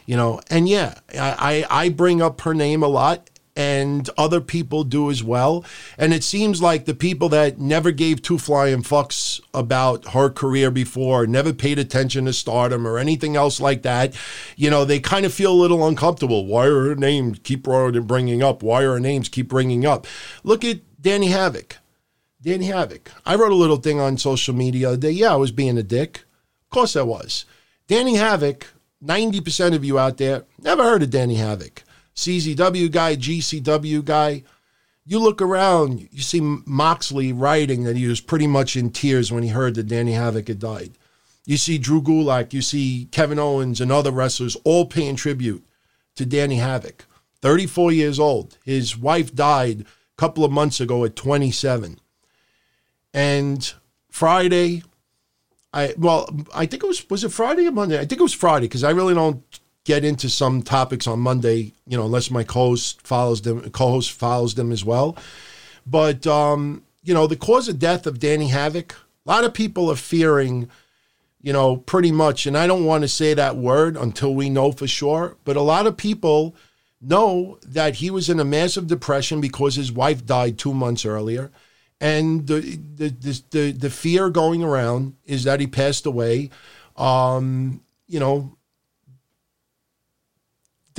you 0.05 0.17
know, 0.17 0.41
and 0.51 0.69
yeah, 0.69 0.95
I, 1.17 1.65
I 1.71 1.89
bring 1.91 2.21
up 2.21 2.41
her 2.41 2.55
name 2.55 2.83
a 2.83 2.89
lot 2.89 3.31
and 3.61 4.09
other 4.17 4.41
people 4.41 4.85
do 4.85 5.11
as 5.11 5.23
well. 5.23 5.67
And 5.99 6.15
it 6.15 6.25
seems 6.25 6.63
like 6.63 6.87
the 6.87 6.95
people 6.95 7.29
that 7.29 7.59
never 7.59 7.91
gave 7.91 8.23
two 8.23 8.39
flying 8.39 8.83
fucks 8.83 9.39
about 9.53 10.13
her 10.13 10.31
career 10.31 10.71
before, 10.71 11.27
never 11.27 11.53
paid 11.53 11.79
attention 11.79 12.25
to 12.25 12.33
stardom 12.33 12.87
or 12.87 12.97
anything 12.97 13.37
else 13.37 13.61
like 13.61 13.83
that, 13.83 14.15
you 14.57 14.71
know, 14.71 14.87
they 14.87 14.99
kind 14.99 15.27
of 15.27 15.35
feel 15.35 15.53
a 15.53 15.63
little 15.63 15.87
uncomfortable. 15.87 16.47
Why 16.47 16.69
are 16.69 16.89
her 16.89 16.95
names 16.95 17.39
keep 17.43 17.65
bringing 17.65 18.43
up? 18.43 18.63
Why 18.63 18.83
are 18.83 18.93
her 18.93 19.01
names 19.01 19.29
keep 19.29 19.49
bringing 19.49 19.85
up? 19.85 20.07
Look 20.43 20.65
at 20.65 20.81
Danny 20.99 21.29
Havoc. 21.29 21.77
Danny 22.41 22.65
Havoc. 22.65 23.13
I 23.27 23.35
wrote 23.35 23.53
a 23.53 23.57
little 23.57 23.77
thing 23.77 24.01
on 24.01 24.17
social 24.17 24.55
media 24.55 24.81
the 24.81 24.93
other 24.93 24.97
day. 24.97 25.11
Yeah, 25.11 25.35
I 25.35 25.37
was 25.37 25.53
being 25.53 25.77
a 25.77 25.83
dick. 25.83 26.25
Of 26.65 26.71
course 26.71 26.97
I 26.97 27.03
was. 27.03 27.45
Danny 27.89 28.15
Havoc 28.15 28.73
90% 29.05 29.75
of 29.75 29.85
you 29.85 29.99
out 29.99 30.17
there 30.17 30.45
never 30.63 30.83
heard 30.83 31.03
of 31.03 31.11
Danny 31.11 31.35
Havoc. 31.35 31.83
CZW 32.15 32.91
guy, 32.91 33.17
GCW 33.17 34.05
guy. 34.05 34.45
You 35.07 35.19
look 35.19 35.41
around, 35.43 36.09
you 36.13 36.23
see 36.23 36.41
Moxley 36.41 37.33
writing 37.33 37.85
that 37.85 37.97
he 37.97 38.07
was 38.07 38.21
pretty 38.21 38.47
much 38.47 38.77
in 38.77 38.91
tears 38.91 39.33
when 39.33 39.43
he 39.43 39.49
heard 39.49 39.75
that 39.75 39.89
Danny 39.89 40.13
Havoc 40.13 40.49
had 40.49 40.59
died. 40.59 40.93
You 41.47 41.57
see 41.57 41.79
Drew 41.79 42.03
Gulak, 42.03 42.53
you 42.53 42.63
see 42.63 43.09
Kevin 43.11 43.39
Owens 43.39 43.81
and 43.81 43.91
other 43.91 44.11
wrestlers 44.11 44.57
all 44.65 44.87
paying 44.87 45.17
tribute 45.17 45.65
to 46.17 46.27
Danny 46.27 46.57
Havoc. 46.57 47.07
34 47.43 47.93
years 47.93 48.21
old. 48.21 48.59
His 48.65 48.97
wife 48.97 49.35
died 49.35 49.81
a 49.81 49.85
couple 50.17 50.45
of 50.45 50.53
months 50.53 50.81
ago 50.81 51.05
at 51.05 51.17
27. 51.17 51.99
And 53.13 53.73
Friday, 54.11 54.83
I 55.73 55.95
well, 55.97 56.29
I 56.55 56.67
think 56.67 56.83
it 56.83 56.87
was 56.87 57.09
was 57.09 57.25
it 57.25 57.33
Friday 57.33 57.67
or 57.67 57.73
Monday? 57.73 57.97
I 57.97 58.05
think 58.05 58.21
it 58.21 58.23
was 58.23 58.35
Friday 58.35 58.67
because 58.67 58.85
I 58.85 58.91
really 58.91 59.15
don't 59.15 59.43
get 59.85 60.05
into 60.05 60.29
some 60.29 60.63
topics 60.63 61.07
on 61.07 61.21
Monday, 61.21 61.73
you 61.87 61.97
know, 61.97 62.05
unless 62.05 62.31
my 62.31 62.45
co-host 62.45 63.01
follows 63.03 63.43
them, 63.43 63.69
co-host 63.71 64.13
follows 64.13 64.55
them 64.55 64.73
as 64.73 64.85
well. 64.85 65.17
But 65.87 66.27
um, 66.27 66.85
you 67.03 67.15
know, 67.15 67.27
the 67.27 67.37
cause 67.37 67.69
of 67.69 67.79
death 67.79 68.07
of 68.07 68.19
Danny 68.19 68.49
Havoc, 68.49 68.95
a 69.27 69.29
lot 69.29 69.45
of 69.45 69.55
people 69.55 69.91
are 69.91 69.97
fearing, 69.97 70.69
you 71.41 71.53
know, 71.53 71.77
pretty 71.77 72.13
much, 72.13 72.47
and 72.47 72.57
I 72.57 72.67
don't 72.67 72.85
want 72.85 73.03
to 73.03 73.09
say 73.09 73.35
that 73.35 73.57
word 73.57 73.97
until 73.97 74.35
we 74.35 74.51
know 74.51 74.73
for 74.73 74.87
sure, 74.87 75.37
but 75.45 75.57
a 75.57 75.63
lot 75.63 75.87
of 75.87 75.97
people 75.97 76.55
know 77.01 77.59
that 77.67 77.97
he 77.97 78.11
was 78.11 78.29
in 78.29 78.39
a 78.39 78.45
massive 78.45 78.87
depression 78.87 79.41
because 79.41 79.75
his 79.75 79.91
wife 79.91 80.27
died 80.27 80.59
two 80.59 80.75
months 80.75 81.07
earlier 81.07 81.51
and 82.01 82.47
the, 82.47 82.61
the 82.97 83.09
the 83.09 83.43
the, 83.51 83.73
the 83.73 83.91
fear 83.91 84.31
going 84.31 84.63
around 84.63 85.15
is 85.25 85.45
that 85.45 85.61
he 85.61 85.67
passed 85.67 86.07
away. 86.07 86.51
Um, 86.97 87.83
you 88.09 88.19
know, 88.19 88.57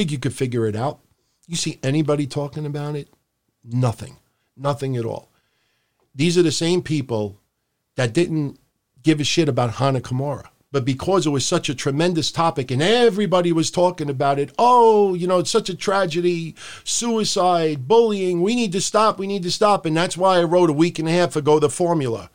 think 0.02 0.12
you 0.12 0.20
could 0.20 0.34
figure 0.34 0.66
it 0.66 0.76
out. 0.76 0.99
You 1.47 1.56
see 1.56 1.80
anybody 1.84 2.26
talking 2.26 2.66
about 2.66 2.95
it? 2.95 3.10
Nothing, 3.64 4.18
nothing 4.58 4.97
at 4.97 5.06
all. 5.06 5.32
These 6.16 6.38
are 6.39 6.43
the 6.43 6.52
same 6.52 6.82
people 6.82 7.39
that 7.95 8.14
didn't 8.14 8.60
give 9.04 9.20
a 9.20 9.24
shit 9.24 9.47
about 9.47 9.76
Hana 9.76 10.02
Kimura 10.02 10.47
but 10.72 10.86
because 10.86 11.26
it 11.26 11.32
was 11.32 11.45
such 11.45 11.68
a 11.68 11.76
tremendous 11.76 12.32
topic 12.32 12.72
and 12.72 12.82
everybody 12.82 13.52
was 13.52 13.70
talking 13.70 14.10
about 14.10 14.39
it, 14.39 14.54
oh, 14.58 15.14
you 15.14 15.28
know, 15.28 15.39
it's 15.39 15.52
such 15.52 15.70
a 15.70 15.76
tragedy, 15.76 16.56
suicide, 16.86 17.89
bullying, 17.89 18.41
we 18.41 18.56
need 18.56 18.72
to 18.72 18.80
stop, 18.80 19.20
we 19.20 19.28
need 19.28 19.43
to 19.43 19.52
stop. 19.52 19.86
And 19.86 19.97
that's 19.97 20.16
why 20.16 20.38
I 20.38 20.43
wrote 20.43 20.70
a 20.70 20.74
week 20.74 20.97
and 20.97 21.10
a 21.10 21.12
half 21.12 21.36
ago 21.36 21.60
the 21.60 21.70
formula. 21.70 22.30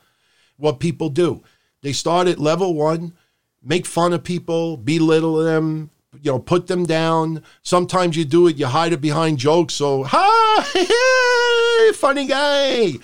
What 0.58 0.80
people 0.80 1.08
do. 1.08 1.42
They 1.80 1.94
start 1.94 2.28
at 2.28 2.38
level 2.38 2.74
one, 2.74 3.14
make 3.62 3.86
fun 3.86 4.12
of 4.12 4.22
people, 4.22 4.76
belittle 4.76 5.36
them, 5.36 5.90
you 6.22 6.32
know, 6.32 6.38
put 6.38 6.66
them 6.66 6.84
down. 6.84 7.42
Sometimes 7.62 8.16
you 8.16 8.24
do 8.24 8.46
it, 8.46 8.56
you 8.56 8.66
hide 8.66 8.92
it 8.92 9.00
behind 9.00 9.38
jokes. 9.38 9.74
So, 9.74 10.04
hi, 10.06 10.62
funny 11.94 12.26
guy. 12.26 12.94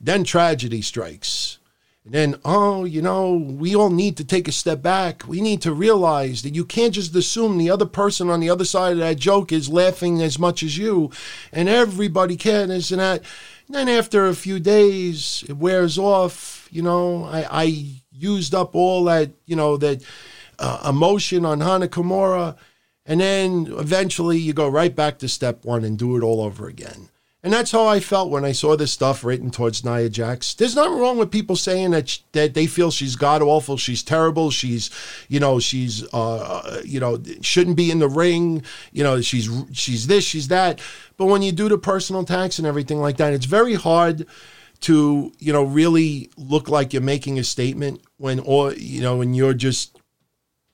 Then 0.00 0.24
tragedy 0.24 0.82
strikes. 0.82 1.58
And 2.04 2.14
then, 2.14 2.40
oh, 2.42 2.84
you 2.86 3.02
know, 3.02 3.34
we 3.34 3.76
all 3.76 3.90
need 3.90 4.16
to 4.16 4.24
take 4.24 4.48
a 4.48 4.52
step 4.52 4.80
back. 4.80 5.28
We 5.28 5.42
need 5.42 5.60
to 5.62 5.74
realize 5.74 6.40
that 6.42 6.54
you 6.54 6.64
can't 6.64 6.94
just 6.94 7.14
assume 7.14 7.58
the 7.58 7.68
other 7.68 7.84
person 7.84 8.30
on 8.30 8.40
the 8.40 8.48
other 8.48 8.64
side 8.64 8.92
of 8.92 8.98
that 8.98 9.18
joke 9.18 9.52
is 9.52 9.68
laughing 9.68 10.22
as 10.22 10.38
much 10.38 10.62
as 10.62 10.78
you, 10.78 11.10
and 11.52 11.68
everybody 11.68 12.36
can, 12.36 12.70
isn't 12.70 12.96
that? 12.96 13.22
And 13.66 13.76
then 13.76 13.88
after 13.90 14.26
a 14.26 14.34
few 14.34 14.58
days, 14.58 15.44
it 15.48 15.58
wears 15.58 15.98
off. 15.98 16.66
You 16.70 16.80
know, 16.80 17.24
I, 17.24 17.46
I 17.50 17.84
used 18.10 18.54
up 18.54 18.74
all 18.74 19.04
that, 19.04 19.32
you 19.44 19.56
know, 19.56 19.76
that 19.76 20.02
uh, 20.58 20.86
emotion 20.88 21.44
on 21.44 21.60
Hana 21.60 21.88
Kimura, 21.88 22.56
and 23.06 23.20
then 23.20 23.66
eventually 23.78 24.38
you 24.38 24.52
go 24.52 24.68
right 24.68 24.94
back 24.94 25.18
to 25.18 25.28
step 25.28 25.64
one 25.64 25.84
and 25.84 25.98
do 25.98 26.16
it 26.16 26.22
all 26.22 26.40
over 26.40 26.68
again. 26.68 27.08
And 27.40 27.52
that's 27.52 27.70
how 27.70 27.86
I 27.86 28.00
felt 28.00 28.30
when 28.30 28.44
I 28.44 28.50
saw 28.50 28.76
this 28.76 28.92
stuff 28.92 29.22
written 29.22 29.50
towards 29.50 29.84
Nia 29.84 30.08
Jax. 30.08 30.54
There's 30.54 30.74
nothing 30.74 30.98
wrong 30.98 31.18
with 31.18 31.30
people 31.30 31.54
saying 31.54 31.92
that 31.92 32.08
sh- 32.08 32.18
that 32.32 32.54
they 32.54 32.66
feel 32.66 32.90
she's 32.90 33.14
god 33.14 33.42
awful, 33.42 33.76
she's 33.76 34.02
terrible, 34.02 34.50
she's, 34.50 34.90
you 35.28 35.38
know, 35.38 35.60
she's, 35.60 36.02
uh, 36.12 36.82
you 36.84 36.98
know, 36.98 37.22
shouldn't 37.40 37.76
be 37.76 37.92
in 37.92 38.00
the 38.00 38.08
ring, 38.08 38.64
you 38.90 39.04
know, 39.04 39.20
she's 39.20 39.48
she's 39.72 40.08
this, 40.08 40.24
she's 40.24 40.48
that. 40.48 40.80
But 41.16 41.26
when 41.26 41.42
you 41.42 41.52
do 41.52 41.68
the 41.68 41.78
personal 41.78 42.22
attacks 42.22 42.58
and 42.58 42.66
everything 42.66 43.00
like 43.00 43.18
that, 43.18 43.32
it's 43.32 43.46
very 43.46 43.74
hard 43.74 44.26
to, 44.80 45.32
you 45.38 45.52
know, 45.52 45.62
really 45.62 46.30
look 46.36 46.68
like 46.68 46.92
you're 46.92 47.02
making 47.02 47.38
a 47.38 47.44
statement 47.44 48.00
when, 48.16 48.40
or 48.40 48.72
you 48.72 49.00
know, 49.00 49.16
when 49.16 49.32
you're 49.32 49.54
just 49.54 49.97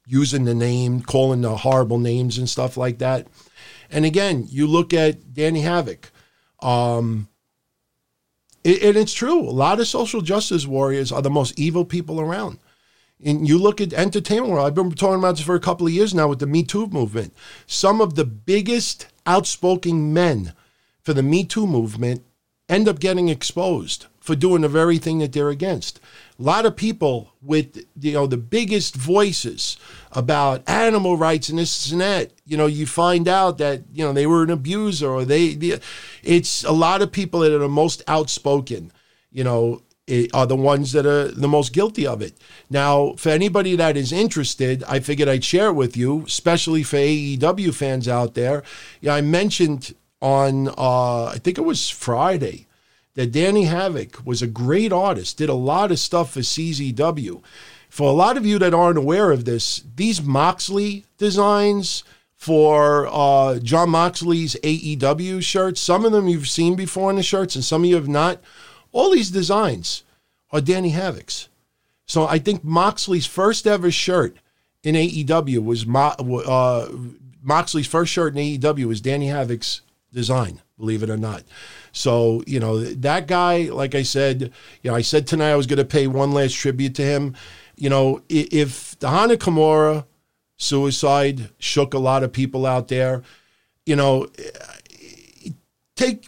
using 0.07 0.45
the 0.45 0.55
name, 0.55 1.01
calling 1.01 1.41
the 1.41 1.57
horrible 1.57 1.99
names 1.99 2.39
and 2.39 2.49
stuff 2.49 2.77
like 2.77 2.99
that. 2.99 3.27
And 3.91 4.05
again, 4.05 4.47
you 4.49 4.67
look 4.67 4.93
at 4.93 5.33
Danny 5.35 5.61
Havoc 5.61 6.11
um, 6.65 7.29
it, 8.65 8.83
and 8.83 8.97
it's 8.97 9.13
true. 9.13 9.41
A 9.41 9.51
lot 9.51 9.79
of 9.79 9.87
social 9.87 10.23
justice 10.23 10.67
warriors 10.67 11.13
are 11.13 11.23
the 11.23 11.31
most 11.31 11.59
evil 11.59 11.85
people 11.85 12.21
around. 12.21 12.59
And 13.25 13.47
you 13.47 13.59
look 13.59 13.81
at 13.81 13.93
entertainment 13.93 14.53
world. 14.53 14.67
I've 14.67 14.75
been 14.75 14.91
talking 14.91 15.19
about 15.19 15.37
this 15.37 15.45
for 15.45 15.55
a 15.55 15.61
couple 15.61 15.87
of 15.87 15.93
years 15.93 16.15
now 16.15 16.29
with 16.29 16.41
the 16.41 16.47
Me 16.47 16.63
Too 16.63 16.87
movement. 16.89 17.35
Some 17.67 18.01
of 18.01 18.15
the 18.15 18.25
biggest 18.25 19.07
outspoken 19.27 20.13
men 20.13 20.55
for 21.03 21.13
the 21.13 21.23
Me 21.23 21.45
Too 21.45 21.67
movement 21.67 22.25
end 22.69 22.89
up 22.89 22.99
getting 22.99 23.29
exposed 23.29 24.07
for 24.25 24.35
doing 24.35 24.63
the 24.63 24.69
very 24.71 24.97
thing 24.97 25.19
that 25.19 25.35
they're 25.35 25.51
against. 25.51 26.01
A 26.41 26.43
lot 26.43 26.65
of 26.65 26.77
people 26.77 27.35
with 27.43 27.85
you 28.01 28.15
know 28.15 28.27
the 28.27 28.39
biggest 28.39 28.97
voices 28.97 29.77
about 30.13 30.67
animal 30.67 31.19
rights 31.19 31.51
and 31.51 31.59
this 31.59 31.93
and 31.93 32.01
that, 32.01 32.33
you 32.47 32.57
know, 32.57 32.65
you 32.65 32.87
find 32.87 33.29
out 33.29 33.59
that 33.59 33.83
you 33.93 34.03
know 34.03 34.15
they 34.15 34.27
were 34.27 34.43
an 34.43 34.49
abuser 34.49 35.11
or 35.11 35.27
they. 35.27 35.79
It's 36.23 36.65
a 36.65 36.73
lot 36.73 37.03
of 37.03 37.13
people 37.13 37.41
that 37.41 37.53
are 37.53 37.59
the 37.59 37.69
most 37.69 38.03
outspoken, 38.09 38.93
you 39.31 39.45
know, 39.45 39.83
are 40.33 40.47
the 40.47 40.57
ones 40.57 40.93
that 40.93 41.05
are 41.05 41.29
the 41.29 41.47
most 41.47 41.75
guilty 41.75 42.07
of 42.07 42.23
it. 42.23 42.33
Now, 42.71 43.13
for 43.19 43.29
anybody 43.29 43.77
that 43.77 43.95
is 43.95 44.11
interested, 44.11 44.83
I 44.85 45.01
figured 45.01 45.29
I'd 45.29 45.45
share 45.45 45.69
it 45.69 45.75
with 45.75 45.99
you, 45.99 46.25
especially 46.27 46.83
for 46.83 46.97
AEW 46.97 47.75
fans 47.75 48.09
out 48.09 48.33
there. 48.33 48.63
Yeah, 49.03 49.17
I 49.17 49.21
mentioned 49.21 49.95
on 50.23 50.69
uh, 50.69 51.27
I 51.27 51.39
think 51.45 51.59
it 51.59 51.67
was 51.67 51.91
Friday 51.91 52.69
that 53.15 53.33
Danny 53.33 53.65
Havoc 53.65 54.25
was 54.25 54.43
a 54.43 54.47
great 54.47 54.93
artist, 54.93 55.39
did 55.39 55.49
a 55.49 55.55
lot 55.55 55.91
of 55.91 55.99
stuff 55.99 56.33
for 56.33 56.41
CZW. 56.41 57.43
For 57.89 58.09
a 58.09 58.13
lot 58.15 58.37
of 58.37 58.45
you 58.45 58.59
that 58.59 58.75
aren't 58.75 58.99
aware 58.99 59.31
of 59.31 59.45
this, 59.45 59.85
these 59.95 60.21
Moxley 60.21 61.05
designs 61.17 62.03
for 62.35 63.07
uh, 63.11 63.59
Jon 63.61 63.91
Moxley's 63.91 64.57
AEW 64.57 65.43
shirts, 65.43 65.81
some 65.81 66.05
of 66.05 66.13
them 66.13 66.29
you've 66.29 66.49
seen 66.49 66.75
before 66.75 67.09
in 67.11 67.17
the 67.17 67.23
shirts, 67.23 67.55
and 67.55 67.65
some 67.65 67.85
of 67.85 67.89
you 67.89 67.95
have 67.95 68.09
not. 68.09 68.41
All 68.93 69.11
these 69.11 69.31
designs 69.31 70.03
are 70.51 70.61
Danny 70.61 70.91
Havoc's. 70.91 71.49
So 72.07 72.27
I 72.27 72.39
think 72.39 72.65
Moxley's 72.65 73.27
first 73.27 73.67
ever 73.67 73.91
shirt 73.91 74.37
in 74.83 74.95
AEW 74.95 75.65
was 75.65 75.87
Mo- 75.87 76.15
uh, 76.47 76.89
Moxley's 77.43 77.87
first 77.87 78.13
shirt 78.13 78.37
in 78.37 78.59
AEW 78.59 78.87
was 78.87 79.01
Danny 79.01 79.29
Havoc's 79.29 79.81
design, 80.13 80.61
believe 80.79 81.03
it 81.03 81.11
or 81.11 81.17
not. 81.17 81.45
So, 81.95 82.43
you 82.47 82.59
know, 82.59 82.81
that 82.81 83.29
guy, 83.29 83.71
like 83.71 83.95
I 83.95 84.03
said, 84.03 84.53
you 84.83 84.91
know, 84.91 84.97
I 84.97 85.03
said 85.03 85.27
tonight 85.27 85.53
I 85.53 85.57
was 85.57 85.69
going 85.69 85.79
to 85.79 85.85
pay 85.85 86.09
one 86.09 86.33
last 86.33 86.55
tribute 86.55 86.97
to 86.97 87.03
him. 87.03 87.37
You 87.77 87.89
know, 87.89 88.21
if 88.29 88.99
the 88.99 89.09
Hana 89.09 89.37
Kimura 89.37 90.05
suicide 90.57 91.51
shook 91.59 91.95
a 91.95 91.99
lot 91.99 92.25
of 92.25 92.33
people 92.33 92.67
out 92.67 92.89
there, 92.89 93.23
you 93.87 93.95
know, 93.95 94.27
eh, 94.39 95.51
take 95.95 96.27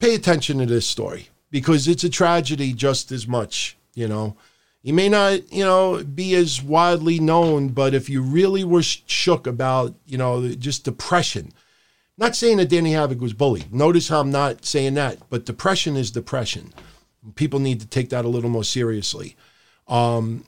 pay 0.00 0.14
attention 0.14 0.58
to 0.58 0.66
this 0.66 0.86
story 0.86 1.28
because 1.50 1.86
it's 1.86 2.04
a 2.04 2.08
tragedy 2.08 2.72
just 2.72 3.12
as 3.12 3.28
much, 3.28 3.76
you 3.94 4.08
know. 4.08 4.36
You 4.82 4.94
may 4.94 5.08
not, 5.10 5.52
you 5.52 5.64
know, 5.64 6.02
be 6.02 6.34
as 6.34 6.62
widely 6.62 7.18
known, 7.18 7.68
but 7.68 7.94
if 7.94 8.08
you 8.08 8.22
really 8.22 8.64
were 8.64 8.82
shook 8.82 9.46
about, 9.46 9.94
you 10.06 10.16
know, 10.16 10.48
just 10.54 10.84
depression, 10.84 11.52
not 12.16 12.36
saying 12.36 12.58
that 12.58 12.68
Danny 12.68 12.92
Havoc 12.92 13.20
was 13.20 13.32
bullied. 13.32 13.72
Notice 13.72 14.08
how 14.08 14.20
I'm 14.20 14.30
not 14.30 14.64
saying 14.64 14.94
that, 14.94 15.18
but 15.30 15.44
depression 15.44 15.96
is 15.96 16.10
depression. 16.10 16.72
People 17.34 17.58
need 17.58 17.80
to 17.80 17.86
take 17.86 18.10
that 18.10 18.24
a 18.24 18.28
little 18.28 18.50
more 18.50 18.64
seriously. 18.64 19.36
Um, 19.88 20.44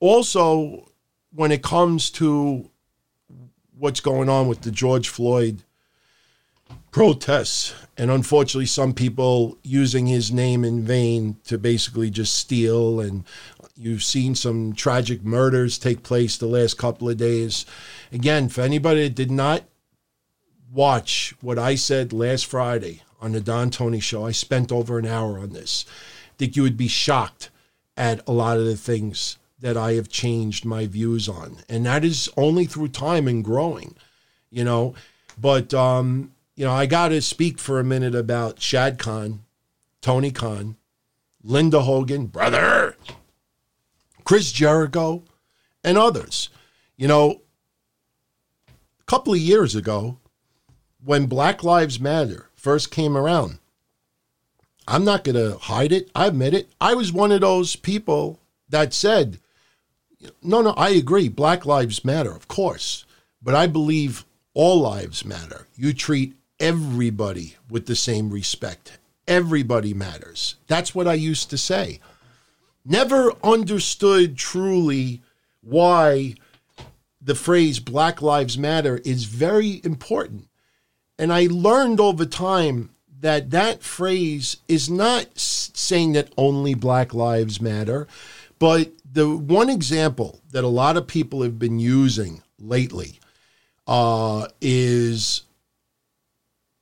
also, 0.00 0.88
when 1.34 1.52
it 1.52 1.62
comes 1.62 2.10
to 2.10 2.70
what's 3.76 4.00
going 4.00 4.28
on 4.28 4.48
with 4.48 4.62
the 4.62 4.70
George 4.70 5.08
Floyd 5.08 5.62
protests, 6.90 7.74
and 7.96 8.10
unfortunately, 8.10 8.66
some 8.66 8.94
people 8.94 9.58
using 9.62 10.06
his 10.06 10.32
name 10.32 10.64
in 10.64 10.82
vain 10.82 11.36
to 11.44 11.58
basically 11.58 12.10
just 12.10 12.34
steal, 12.34 13.00
and 13.00 13.24
you've 13.76 14.02
seen 14.02 14.34
some 14.34 14.72
tragic 14.72 15.24
murders 15.24 15.78
take 15.78 16.02
place 16.02 16.36
the 16.36 16.46
last 16.46 16.78
couple 16.78 17.08
of 17.08 17.16
days. 17.16 17.66
Again, 18.12 18.48
for 18.48 18.62
anybody 18.62 19.04
that 19.04 19.14
did 19.14 19.30
not 19.30 19.64
watch 20.72 21.34
what 21.40 21.58
I 21.58 21.74
said 21.74 22.12
last 22.12 22.46
Friday 22.46 23.02
on 23.20 23.32
the 23.32 23.40
Don 23.40 23.70
Tony 23.70 24.00
show. 24.00 24.26
I 24.26 24.32
spent 24.32 24.72
over 24.72 24.98
an 24.98 25.06
hour 25.06 25.38
on 25.38 25.50
this. 25.50 25.84
I 26.30 26.34
think 26.38 26.56
you 26.56 26.62
would 26.62 26.76
be 26.76 26.88
shocked 26.88 27.50
at 27.96 28.26
a 28.26 28.32
lot 28.32 28.56
of 28.56 28.64
the 28.64 28.76
things 28.76 29.38
that 29.60 29.76
I 29.76 29.92
have 29.92 30.08
changed 30.08 30.64
my 30.64 30.86
views 30.86 31.28
on. 31.28 31.58
And 31.68 31.86
that 31.86 32.04
is 32.04 32.28
only 32.36 32.64
through 32.64 32.88
time 32.88 33.28
and 33.28 33.44
growing, 33.44 33.94
you 34.50 34.64
know. 34.64 34.94
But, 35.40 35.72
um, 35.72 36.32
you 36.56 36.64
know, 36.64 36.72
I 36.72 36.86
got 36.86 37.08
to 37.08 37.22
speak 37.22 37.58
for 37.58 37.78
a 37.78 37.84
minute 37.84 38.14
about 38.14 38.60
Shad 38.60 38.98
Khan, 38.98 39.44
Tony 40.00 40.32
Khan, 40.32 40.76
Linda 41.44 41.82
Hogan, 41.82 42.26
brother, 42.26 42.96
Chris 44.24 44.50
Jericho, 44.52 45.22
and 45.84 45.96
others. 45.96 46.48
You 46.96 47.08
know, 47.08 47.42
a 48.68 49.04
couple 49.04 49.32
of 49.32 49.38
years 49.38 49.74
ago, 49.74 50.18
when 51.04 51.26
Black 51.26 51.62
Lives 51.64 51.98
Matter 52.00 52.48
first 52.54 52.90
came 52.90 53.16
around, 53.16 53.58
I'm 54.86 55.04
not 55.04 55.24
going 55.24 55.36
to 55.36 55.58
hide 55.58 55.92
it. 55.92 56.10
I 56.14 56.26
admit 56.26 56.54
it. 56.54 56.70
I 56.80 56.94
was 56.94 57.12
one 57.12 57.32
of 57.32 57.40
those 57.40 57.76
people 57.76 58.40
that 58.68 58.92
said, 58.92 59.38
no, 60.42 60.60
no, 60.60 60.70
I 60.70 60.90
agree. 60.90 61.28
Black 61.28 61.66
lives 61.66 62.04
matter, 62.04 62.32
of 62.32 62.48
course. 62.48 63.04
But 63.42 63.54
I 63.54 63.66
believe 63.66 64.24
all 64.54 64.80
lives 64.80 65.24
matter. 65.24 65.66
You 65.76 65.92
treat 65.92 66.34
everybody 66.60 67.56
with 67.68 67.86
the 67.86 67.96
same 67.96 68.30
respect. 68.30 68.98
Everybody 69.26 69.94
matters. 69.94 70.56
That's 70.66 70.94
what 70.94 71.08
I 71.08 71.14
used 71.14 71.50
to 71.50 71.58
say. 71.58 72.00
Never 72.84 73.32
understood 73.44 74.36
truly 74.36 75.22
why 75.60 76.34
the 77.20 77.34
phrase 77.36 77.78
Black 77.78 78.20
Lives 78.20 78.58
Matter 78.58 78.98
is 79.04 79.24
very 79.24 79.80
important. 79.84 80.48
And 81.22 81.32
I 81.32 81.46
learned 81.48 82.00
over 82.00 82.26
time 82.26 82.90
that 83.20 83.50
that 83.50 83.84
phrase 83.84 84.56
is 84.66 84.90
not 84.90 85.28
saying 85.38 86.14
that 86.14 86.32
only 86.36 86.74
Black 86.74 87.14
Lives 87.14 87.60
Matter, 87.60 88.08
but 88.58 88.90
the 89.08 89.28
one 89.36 89.70
example 89.70 90.40
that 90.50 90.64
a 90.64 90.68
lot 90.82 90.96
of 90.96 91.06
people 91.06 91.42
have 91.42 91.60
been 91.60 91.78
using 91.78 92.42
lately 92.58 93.20
uh, 93.86 94.48
is 94.60 95.42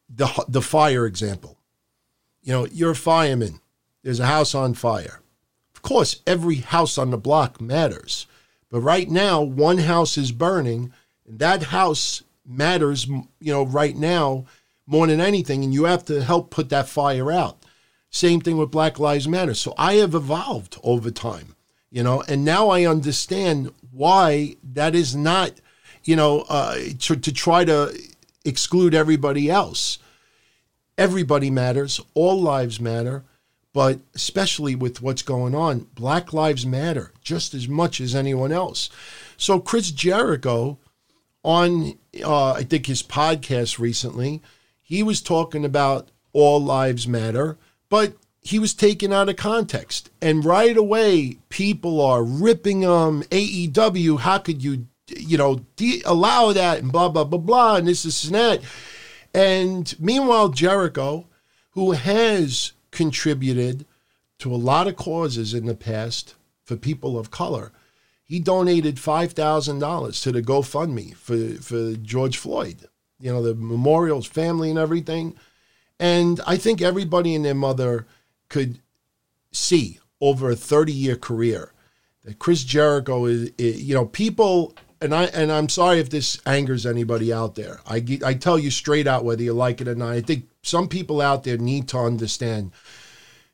the 0.09 0.27
the 0.49 0.63
fire 0.63 1.05
example. 1.05 1.59
You 2.43 2.55
know, 2.55 2.67
you're 2.73 2.93
a 2.93 2.97
fireman. 2.97 3.61
There's 4.03 4.21
a 4.21 4.27
house 4.27 4.55
on 4.55 4.73
fire. 4.73 5.21
Of 5.75 5.83
course, 5.83 6.23
every 6.27 6.57
house 6.57 6.97
on 6.97 7.11
the 7.11 7.19
block 7.19 7.61
matters. 7.61 8.27
But 8.71 8.81
right 8.81 9.11
now, 9.11 9.43
one 9.43 9.77
house 9.77 10.17
is 10.17 10.33
burning, 10.33 10.95
and 11.27 11.39
that 11.41 11.65
house 11.65 12.23
matters, 12.51 13.07
you 13.07 13.53
know, 13.53 13.65
right 13.65 13.97
now 13.97 14.45
more 14.87 15.07
than 15.07 15.21
anything, 15.21 15.63
and 15.63 15.73
you 15.73 15.85
have 15.85 16.05
to 16.07 16.23
help 16.23 16.51
put 16.51 16.69
that 16.71 16.89
fire 16.89 17.31
out. 17.31 17.65
Same 18.11 18.41
thing 18.41 18.57
with 18.57 18.73
Black 18.73 18.99
Lives 18.99 19.29
Matter. 19.29 19.55
So 19.55 19.73
I 19.79 19.95
have 19.95 20.15
evolved 20.15 20.79
over 20.83 21.11
time, 21.13 21.55
you 21.91 22.03
know, 22.03 22.23
and 22.29 22.45
now 22.45 22.69
I 22.69 22.87
understand 22.87 23.73
why 23.93 24.57
that 24.65 24.97
is 24.97 25.15
not 25.15 25.61
you 26.05 26.17
know, 26.17 26.45
uh, 26.49 26.77
to, 26.99 27.17
to 27.17 27.33
try 27.33 27.65
to 27.65 27.97
exclude 28.45 28.95
everybody 28.95 29.51
else. 29.51 29.99
Everybody 30.97 31.51
matters. 31.51 32.01
All 32.15 32.41
lives 32.41 32.81
matter. 32.81 33.25
But 33.73 34.01
especially 34.15 34.75
with 34.75 35.01
what's 35.01 35.23
going 35.23 35.55
on, 35.55 35.87
Black 35.95 36.33
Lives 36.33 36.67
Matter 36.67 37.13
just 37.23 37.55
as 37.55 37.69
much 37.69 38.01
as 38.01 38.17
anyone 38.17 38.51
else. 38.51 38.91
So 39.37 39.61
Chris 39.61 39.93
Jericho, 39.93 40.79
on 41.43 41.99
uh, 42.25 42.53
I 42.53 42.63
think 42.63 42.87
his 42.87 43.03
podcast 43.03 43.79
recently, 43.79 44.43
he 44.83 45.03
was 45.03 45.21
talking 45.21 45.65
about 45.65 46.11
all 46.33 46.63
lives 46.63 47.07
matter, 47.07 47.57
but 47.89 48.15
he 48.41 48.59
was 48.59 48.75
taken 48.75 49.13
out 49.13 49.29
of 49.29 49.37
context. 49.37 50.11
And 50.21 50.45
right 50.45 50.77
away, 50.77 51.39
people 51.49 52.01
are 52.01 52.23
ripping 52.23 52.83
him. 52.83 53.23
AEW, 53.25 54.21
how 54.21 54.39
could 54.39 54.63
you, 54.65 54.87
you 55.09 55.37
know, 55.37 55.61
de- 55.77 56.03
allow 56.05 56.53
that 56.53 56.79
and 56.79 56.91
blah, 56.91 57.09
blah, 57.09 57.25
blah, 57.25 57.39
blah, 57.39 57.77
and 57.77 57.87
this, 57.87 58.05
this, 58.05 58.25
and 58.25 58.35
that. 58.35 58.63
And 59.35 59.95
meanwhile, 60.01 60.49
Jericho, 60.49 61.27
who 61.73 61.93
has 61.93 62.73
contributed 62.91 63.87
to 64.39 64.53
a 64.53 64.57
lot 64.57 64.89
of 64.89 64.97
causes 64.97 65.55
in 65.55 65.67
the 65.67 65.75
past 65.75 66.35
for 66.65 66.77
people 66.77 67.19
of 67.19 67.31
color, 67.31 67.73
he 68.31 68.39
donated 68.39 68.95
$5,000 68.95 70.23
to 70.23 70.31
the 70.31 70.41
GoFundMe 70.41 71.17
for, 71.17 71.61
for 71.61 71.97
George 71.97 72.37
Floyd, 72.37 72.89
you 73.19 73.33
know, 73.33 73.43
the 73.43 73.57
memorial's 73.57 74.29
family 74.29 74.71
and 74.71 74.79
everything. 74.79 75.35
And 75.99 76.41
I 76.47 76.57
think 76.57 76.81
everybody 76.81 77.35
and 77.35 77.45
their 77.45 77.57
mother 77.57 78.07
could 78.49 78.79
see 79.51 79.99
over 80.21 80.49
a 80.49 80.55
30 80.55 80.93
year 80.93 81.17
career 81.17 81.73
that 82.23 82.39
Chris 82.39 82.63
Jericho 82.63 83.25
is, 83.25 83.51
is, 83.59 83.83
you 83.83 83.95
know, 83.95 84.07
people, 84.07 84.77
and 85.01 85.13
I 85.13 85.25
and 85.25 85.51
I'm 85.51 85.69
sorry 85.69 85.99
if 85.99 86.11
this 86.11 86.41
angers 86.47 86.87
anybody 86.87 87.33
out 87.33 87.57
there. 87.57 87.81
I 87.85 87.97
I 88.25 88.35
tell 88.35 88.61
you 88.61 88.71
straight 88.71 89.09
out 89.09 89.25
whether 89.25 89.43
you 89.43 89.55
like 89.55 89.81
it 89.81 89.89
or 89.89 89.97
not. 89.97 90.11
I 90.11 90.21
think 90.21 90.45
some 90.63 90.87
people 90.87 91.21
out 91.21 91.43
there 91.43 91.59
need 91.59 91.89
to 91.89 91.99
understand. 91.99 92.71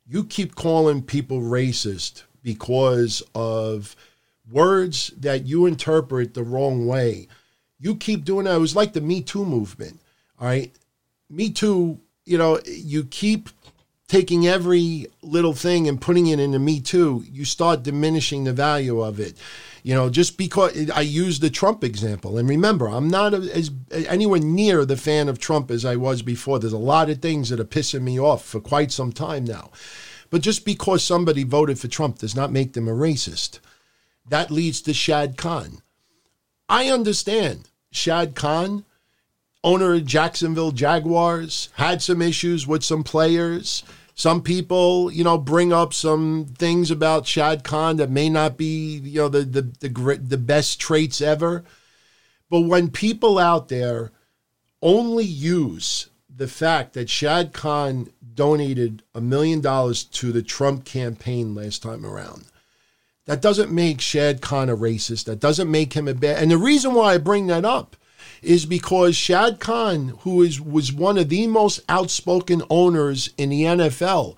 You 0.07 0.25
keep 0.25 0.55
calling 0.55 1.03
people 1.03 1.41
racist 1.41 2.25
because 2.43 3.23
of 3.35 3.97
words 4.51 5.13
that 5.19 5.47
you 5.47 5.67
interpret 5.67 6.35
the 6.35 6.45
wrong 6.45 6.87
way. 6.87 7.29
You 7.79 7.97
keep 7.97 8.25
doing 8.25 8.45
that. 8.45 8.57
It 8.57 8.61
was 8.61 8.77
like 8.77 8.93
the 8.93 9.01
Me 9.01 9.23
Too 9.23 9.45
movement. 9.45 10.01
All 10.41 10.47
right. 10.47 10.73
Me 11.29 11.51
Too, 11.51 12.01
you 12.25 12.39
know, 12.39 12.61
you 12.65 13.05
keep 13.05 13.49
taking 14.09 14.47
every 14.47 15.07
little 15.23 15.53
thing 15.53 15.89
and 15.89 16.01
putting 16.01 16.29
it 16.29 16.39
into 16.39 16.59
Me 16.59 16.81
Too, 16.81 17.25
you 17.31 17.45
start 17.45 17.83
diminishing 17.83 18.45
the 18.45 18.53
value 18.53 19.01
of 19.01 19.19
it. 19.19 19.37
You 19.83 19.95
know, 19.95 20.11
just 20.11 20.37
because 20.37 20.91
I 20.91 21.01
use 21.01 21.39
the 21.39 21.51
Trump 21.51 21.85
example, 21.85 22.39
and 22.39 22.49
remember, 22.49 22.89
I'm 22.89 23.09
not 23.09 23.35
as 23.35 23.71
anywhere 23.93 24.41
near 24.41 24.85
the 24.85 24.97
fan 24.97 25.29
of 25.29 25.39
Trump 25.39 25.71
as 25.71 25.85
I 25.85 25.97
was 25.97 26.23
before. 26.23 26.59
There's 26.59 26.73
a 26.73 26.79
lot 26.79 27.11
of 27.11 27.21
things 27.21 27.51
that 27.51 27.61
are 27.61 27.65
pissing 27.65 28.03
me 28.03 28.19
off 28.19 28.45
for 28.45 28.61
quite 28.61 28.91
some 28.91 29.13
time 29.13 29.45
now. 29.45 29.71
But 30.31 30.41
just 30.41 30.65
because 30.65 31.05
somebody 31.05 31.45
voted 31.45 31.79
for 31.79 31.87
Trump 31.87 32.19
does 32.19 32.35
not 32.35 32.51
make 32.51 32.73
them 32.73 32.89
a 32.89 32.93
racist. 32.93 33.61
That 34.29 34.51
leads 34.51 34.81
to 34.83 34.95
Shad 34.95 35.37
Khan. 35.37 35.83
I 36.69 36.89
understand 36.89 37.69
Shad 37.93 38.35
Khan, 38.35 38.85
owner 39.63 39.95
of 39.95 40.07
Jacksonville 40.07 40.73
Jaguars, 40.73 41.69
had 41.75 42.03
some 42.03 42.21
issues 42.21 42.67
with 42.67 42.85
some 42.85 43.05
players. 43.05 43.85
Some 44.15 44.43
people, 44.43 45.13
you 45.13 45.23
know, 45.23 45.39
bring 45.39 45.73
up 45.73 45.93
some 45.93 46.47
things 46.59 46.91
about 46.91 47.27
Shad 47.27 47.65
Khan 47.65 47.97
that 47.97 48.11
may 48.11 48.29
not 48.29 48.57
be, 48.57 48.99
you 48.99 49.21
know, 49.21 49.29
the 49.29 49.43
the 49.43 49.63
the, 49.89 50.19
the 50.23 50.39
best 50.39 50.81
traits 50.81 51.21
ever. 51.21 51.65
But 52.49 52.61
when 52.61 52.91
people 52.91 53.39
out 53.39 53.69
there 53.69 54.13
only 54.83 55.25
use 55.25 56.09
the 56.35 56.49
fact 56.49 56.93
that 56.95 57.11
Shad 57.11 57.53
Khan 57.53 58.09
donated 58.35 59.03
a 59.15 59.21
million 59.21 59.61
dollars 59.61 60.05
to 60.05 60.33
the 60.33 60.43
Trump 60.43 60.85
campaign 60.85 61.55
last 61.55 61.83
time 61.83 62.05
around, 62.05 62.47
that 63.27 63.43
doesn't 63.43 63.73
make 63.73 64.01
Shad 64.01 64.41
Khan 64.41 64.71
a 64.71 64.77
racist. 64.77 65.25
That 65.25 65.41
doesn't 65.41 65.71
make 65.71 65.93
him 65.93 66.09
a 66.09 66.15
bad. 66.15 66.43
And 66.43 66.51
the 66.51 66.59
reason 66.59 66.95
why 66.95 67.15
I 67.15 67.19
bring 67.19 67.49
that 67.49 67.65
up 67.65 67.97
is 68.43 68.67
because 68.67 69.17
Shad 69.17 69.61
Khan, 69.61 70.15
who 70.21 70.43
is 70.43 70.61
was 70.61 70.93
one 70.93 71.19
of 71.19 71.29
the 71.29 71.47
most 71.47 71.81
outspoken 71.89 72.63
owners 72.71 73.31
in 73.37 73.51
the 73.51 73.63
NFL, 73.63 74.37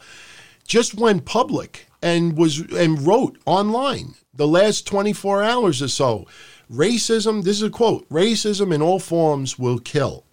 just 0.67 0.95
went 0.95 1.27
public 1.27 1.87
and 2.03 2.37
was 2.37 2.61
and 2.73 3.07
wrote 3.07 3.39
online 3.45 4.15
the 4.33 4.49
last 4.49 4.87
24 4.87 5.43
hours 5.43 5.83
or 5.83 5.89
so. 5.89 6.27
Racism, 6.73 7.43
this 7.45 7.57
is 7.59 7.63
a 7.63 7.71
quote, 7.71 8.09
racism 8.09 8.75
in 8.75 8.83
all 8.83 8.99
forms 8.99 9.59
will 9.59 9.79
kill. 9.79 10.25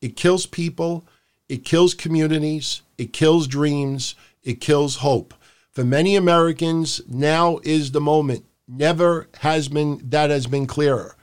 It 0.00 0.16
kills 0.16 0.46
people, 0.46 1.06
it 1.48 1.64
kills 1.64 1.94
communities, 1.94 2.82
it 2.96 3.12
kills 3.12 3.46
dreams, 3.46 4.14
it 4.42 4.60
kills 4.60 4.96
hope 4.96 5.34
for 5.80 5.86
many 5.86 6.14
Americans, 6.14 7.00
now 7.08 7.58
is 7.62 7.92
the 7.92 8.02
moment. 8.02 8.44
Never 8.68 9.28
has 9.38 9.68
been 9.68 10.10
that 10.10 10.28
has 10.28 10.46
been 10.46 10.66
clearer. 10.66 11.16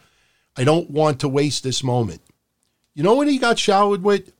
I 0.56 0.64
don't 0.64 0.90
want 0.90 1.20
to 1.20 1.28
waste 1.28 1.62
this 1.62 1.84
moment. 1.84 2.22
You 2.96 3.04
know 3.04 3.14
what 3.14 3.28
he 3.28 3.38
got 3.38 3.60
showered 3.60 4.02
with? 4.02 4.34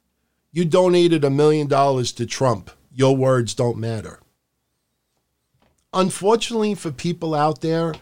You 0.52 0.66
donated 0.66 1.24
a 1.24 1.30
million 1.30 1.68
dollars 1.68 2.12
to 2.14 2.26
Trump. 2.26 2.72
Your 2.92 3.16
words 3.16 3.54
don't 3.54 3.78
matter. 3.78 4.20
Unfortunately, 5.94 6.74
for 6.74 6.90
people 6.90 7.36
out 7.36 7.62
there, 7.62 7.94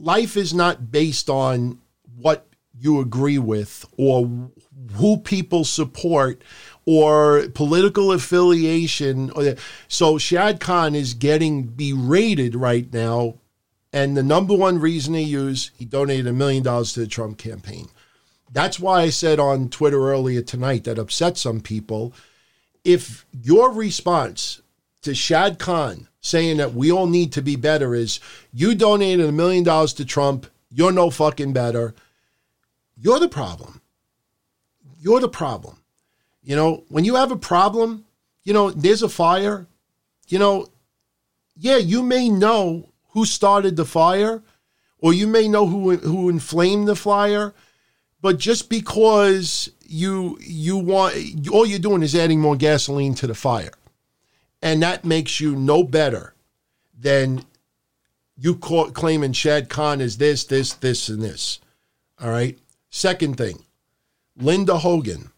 life 0.00 0.36
is 0.36 0.52
not 0.52 0.90
based 0.90 1.30
on 1.30 1.78
what 2.16 2.48
you 2.76 2.98
agree 2.98 3.38
with 3.38 3.86
or 3.96 4.48
who 4.94 5.16
people 5.18 5.62
support 5.62 6.42
or 6.84 7.48
political 7.54 8.12
affiliation. 8.12 9.30
Oh, 9.36 9.54
so 9.88 10.18
Shad 10.18 10.60
Khan 10.60 10.94
is 10.94 11.14
getting 11.14 11.64
berated 11.64 12.54
right 12.54 12.92
now. 12.92 13.34
And 13.92 14.16
the 14.16 14.22
number 14.22 14.54
one 14.54 14.78
reason 14.78 15.14
he 15.14 15.22
used, 15.22 15.70
he 15.76 15.84
donated 15.84 16.26
a 16.26 16.32
million 16.32 16.62
dollars 16.62 16.94
to 16.94 17.00
the 17.00 17.06
Trump 17.06 17.38
campaign. 17.38 17.88
That's 18.50 18.80
why 18.80 19.02
I 19.02 19.10
said 19.10 19.38
on 19.38 19.68
Twitter 19.68 20.10
earlier 20.10 20.42
tonight 20.42 20.84
that 20.84 20.98
upset 20.98 21.38
some 21.38 21.60
people. 21.60 22.12
If 22.84 23.24
your 23.32 23.72
response 23.72 24.60
to 25.02 25.14
Shad 25.14 25.58
Khan 25.58 26.08
saying 26.20 26.58
that 26.58 26.74
we 26.74 26.90
all 26.90 27.06
need 27.06 27.32
to 27.32 27.42
be 27.42 27.56
better 27.56 27.94
is 27.94 28.20
you 28.52 28.74
donated 28.74 29.26
a 29.26 29.32
million 29.32 29.64
dollars 29.64 29.92
to 29.94 30.04
Trump, 30.04 30.46
you're 30.70 30.92
no 30.92 31.10
fucking 31.10 31.52
better, 31.52 31.94
you're 32.96 33.18
the 33.18 33.28
problem. 33.28 33.80
You're 35.00 35.20
the 35.20 35.28
problem. 35.28 35.81
You 36.42 36.56
know, 36.56 36.84
when 36.88 37.04
you 37.04 37.14
have 37.16 37.30
a 37.30 37.36
problem, 37.36 38.04
you 38.44 38.52
know, 38.52 38.70
there's 38.70 39.02
a 39.02 39.08
fire, 39.08 39.66
you 40.28 40.38
know, 40.38 40.66
yeah, 41.56 41.76
you 41.76 42.02
may 42.02 42.28
know 42.28 42.92
who 43.10 43.24
started 43.24 43.76
the 43.76 43.84
fire 43.84 44.42
or 44.98 45.12
you 45.12 45.26
may 45.26 45.48
know 45.48 45.66
who 45.66 45.96
who 45.96 46.28
inflamed 46.28 46.88
the 46.88 46.96
fire, 46.96 47.52
but 48.20 48.38
just 48.38 48.70
because 48.70 49.70
you 49.86 50.38
you 50.40 50.78
want 50.78 51.14
all 51.50 51.66
you're 51.66 51.78
doing 51.78 52.02
is 52.02 52.14
adding 52.14 52.40
more 52.40 52.56
gasoline 52.56 53.14
to 53.14 53.26
the 53.26 53.34
fire. 53.34 53.72
And 54.62 54.82
that 54.82 55.04
makes 55.04 55.40
you 55.40 55.56
no 55.56 55.82
better 55.82 56.34
than 56.98 57.44
you 58.36 58.54
caught 58.54 58.94
claiming 58.94 59.32
Shad 59.32 59.68
Khan 59.68 60.00
is 60.00 60.18
this, 60.18 60.44
this, 60.44 60.72
this, 60.74 61.08
and 61.08 61.20
this. 61.20 61.58
All 62.20 62.30
right. 62.30 62.58
Second 62.90 63.36
thing, 63.36 63.64
Linda 64.36 64.78
Hogan. 64.78 65.31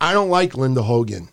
I 0.00 0.12
don't 0.12 0.30
like 0.30 0.54
Linda 0.54 0.82
Hogan. 0.82 1.28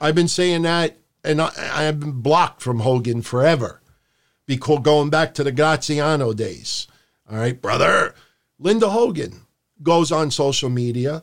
I've 0.00 0.14
been 0.14 0.28
saying 0.28 0.62
that, 0.62 0.96
and 1.24 1.40
I, 1.40 1.50
have 1.82 2.00
been 2.00 2.20
blocked 2.20 2.60
from 2.60 2.80
Hogan 2.80 3.22
forever, 3.22 3.80
because 4.46 4.80
going 4.82 5.10
back 5.10 5.34
to 5.34 5.44
the 5.44 5.52
Graziano 5.52 6.32
days. 6.32 6.86
All 7.30 7.38
right, 7.38 7.60
brother. 7.60 8.14
Linda 8.58 8.90
Hogan 8.90 9.42
goes 9.82 10.12
on 10.12 10.30
social 10.30 10.68
media, 10.68 11.22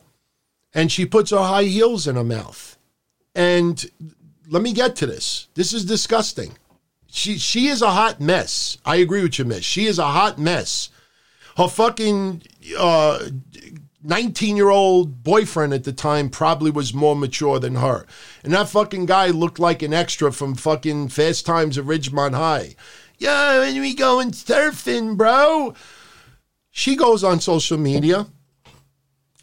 and 0.74 0.90
she 0.90 1.06
puts 1.06 1.30
her 1.30 1.38
high 1.38 1.64
heels 1.64 2.06
in 2.06 2.16
her 2.16 2.24
mouth. 2.24 2.76
And 3.34 3.84
let 4.48 4.62
me 4.62 4.72
get 4.72 4.96
to 4.96 5.06
this. 5.06 5.48
This 5.54 5.72
is 5.72 5.84
disgusting. 5.84 6.52
She 7.06 7.38
she 7.38 7.66
is 7.68 7.82
a 7.82 7.90
hot 7.90 8.20
mess. 8.20 8.78
I 8.84 8.96
agree 8.96 9.22
with 9.22 9.38
you, 9.38 9.44
Mish. 9.44 9.64
She 9.64 9.86
is 9.86 9.98
a 9.98 10.06
hot 10.06 10.38
mess. 10.38 10.90
Her 11.56 11.68
fucking 11.68 12.42
uh, 12.78 13.28
19 14.02 14.56
year 14.56 14.70
old 14.70 15.22
boyfriend 15.22 15.74
at 15.74 15.84
the 15.84 15.92
time 15.92 16.30
probably 16.30 16.70
was 16.70 16.94
more 16.94 17.16
mature 17.16 17.58
than 17.58 17.76
her. 17.76 18.06
And 18.42 18.52
that 18.52 18.68
fucking 18.68 19.06
guy 19.06 19.28
looked 19.28 19.58
like 19.58 19.82
an 19.82 19.92
extra 19.92 20.32
from 20.32 20.54
fucking 20.54 21.08
Fast 21.08 21.46
Times 21.46 21.76
at 21.76 21.84
Ridgemont 21.84 22.34
High. 22.34 22.76
Yeah, 23.18 23.62
and 23.62 23.78
we 23.78 23.94
going 23.94 24.30
surfing, 24.30 25.16
bro. 25.16 25.74
She 26.70 26.96
goes 26.96 27.22
on 27.22 27.40
social 27.40 27.76
media. 27.76 28.26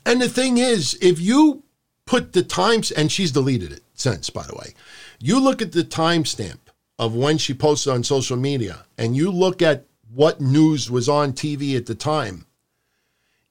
And 0.05 0.21
the 0.21 0.29
thing 0.29 0.57
is, 0.57 0.97
if 1.01 1.19
you 1.19 1.63
put 2.05 2.33
the 2.33 2.41
times, 2.41 2.89
and 2.91 3.11
she's 3.11 3.31
deleted 3.31 3.71
it 3.71 3.83
since, 3.93 4.29
by 4.29 4.43
the 4.43 4.55
way, 4.55 4.73
you 5.19 5.39
look 5.39 5.61
at 5.61 5.73
the 5.73 5.83
timestamp 5.83 6.59
of 6.97 7.13
when 7.13 7.37
she 7.37 7.53
posted 7.53 7.93
on 7.93 8.03
social 8.03 8.37
media 8.37 8.85
and 8.97 9.15
you 9.15 9.29
look 9.29 9.61
at 9.61 9.85
what 10.11 10.41
news 10.41 10.89
was 10.89 11.07
on 11.07 11.33
TV 11.33 11.75
at 11.77 11.85
the 11.85 11.93
time 11.93 12.45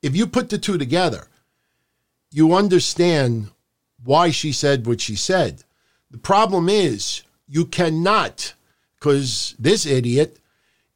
if 0.03 0.17
you 0.17 0.27
put 0.27 0.51
the 0.51 0.59
two 0.59 0.79
together, 0.79 1.29
you 2.31 2.55
understand 2.55 3.51
why 4.05 4.31
she 4.31 4.53
said 4.53 4.87
what 4.87 5.01
she 5.01 5.17
said. 5.17 5.65
The 6.11 6.19
problem 6.19 6.69
is 6.69 7.23
you 7.49 7.65
cannot, 7.65 8.55
because 8.99 9.55
this 9.59 9.87
idiot 9.87 10.39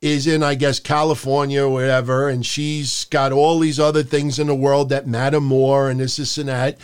is 0.00 0.26
in, 0.26 0.42
I 0.42 0.54
guess, 0.54 0.80
California 0.80 1.64
or 1.64 1.70
whatever, 1.70 2.28
and 2.28 2.44
she's 2.44 3.04
got 3.04 3.32
all 3.32 3.58
these 3.58 3.78
other 3.78 4.02
things 4.02 4.38
in 4.38 4.46
the 4.46 4.54
world 4.54 4.88
that 4.88 5.06
matter 5.06 5.40
more, 5.40 5.90
and 5.90 6.00
this, 6.00 6.16
this, 6.16 6.38
and 6.38 6.48
that. 6.48 6.78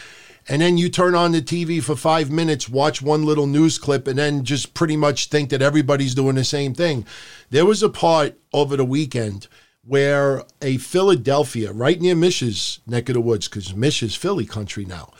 And 0.48 0.62
then 0.62 0.78
you 0.78 0.88
turn 0.88 1.14
on 1.14 1.32
the 1.32 1.42
TV 1.42 1.82
for 1.82 1.96
five 1.96 2.30
minutes, 2.30 2.68
watch 2.68 3.02
one 3.02 3.24
little 3.24 3.46
news 3.46 3.78
clip, 3.78 4.06
and 4.06 4.18
then 4.18 4.44
just 4.44 4.74
pretty 4.74 4.96
much 4.96 5.28
think 5.28 5.50
that 5.50 5.62
everybody's 5.62 6.14
doing 6.14 6.36
the 6.36 6.44
same 6.44 6.72
thing. 6.72 7.04
There 7.50 7.66
was 7.66 7.82
a 7.82 7.88
part 7.88 8.38
over 8.52 8.76
the 8.76 8.84
weekend 8.84 9.48
where 9.86 10.42
a 10.60 10.76
Philadelphia, 10.78 11.72
right 11.72 12.00
near 12.00 12.16
Mish's 12.16 12.80
neck 12.86 13.08
of 13.08 13.14
the 13.14 13.20
woods, 13.20 13.46
because 13.48 13.74
Mish 13.74 14.02
is 14.02 14.16
Philly 14.16 14.44
country 14.44 14.84
now, 14.84 15.12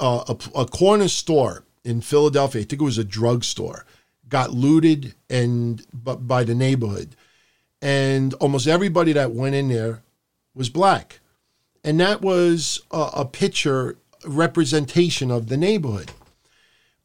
uh, 0.00 0.24
a, 0.28 0.60
a 0.60 0.66
corner 0.66 1.08
store 1.08 1.64
in 1.84 2.00
Philadelphia, 2.00 2.62
I 2.62 2.64
think 2.64 2.80
it 2.80 2.84
was 2.84 2.98
a 2.98 3.04
drugstore, 3.04 3.84
got 4.28 4.52
looted 4.52 5.14
and 5.28 5.84
by 5.92 6.44
the 6.44 6.54
neighborhood, 6.54 7.16
and 7.80 8.34
almost 8.34 8.68
everybody 8.68 9.12
that 9.12 9.32
went 9.32 9.56
in 9.56 9.68
there 9.68 10.02
was 10.54 10.68
black, 10.68 11.20
and 11.82 11.98
that 11.98 12.22
was 12.22 12.80
a, 12.92 13.10
a 13.14 13.24
picture 13.24 13.98
representation 14.24 15.30
of 15.32 15.48
the 15.48 15.56
neighborhood. 15.56 16.12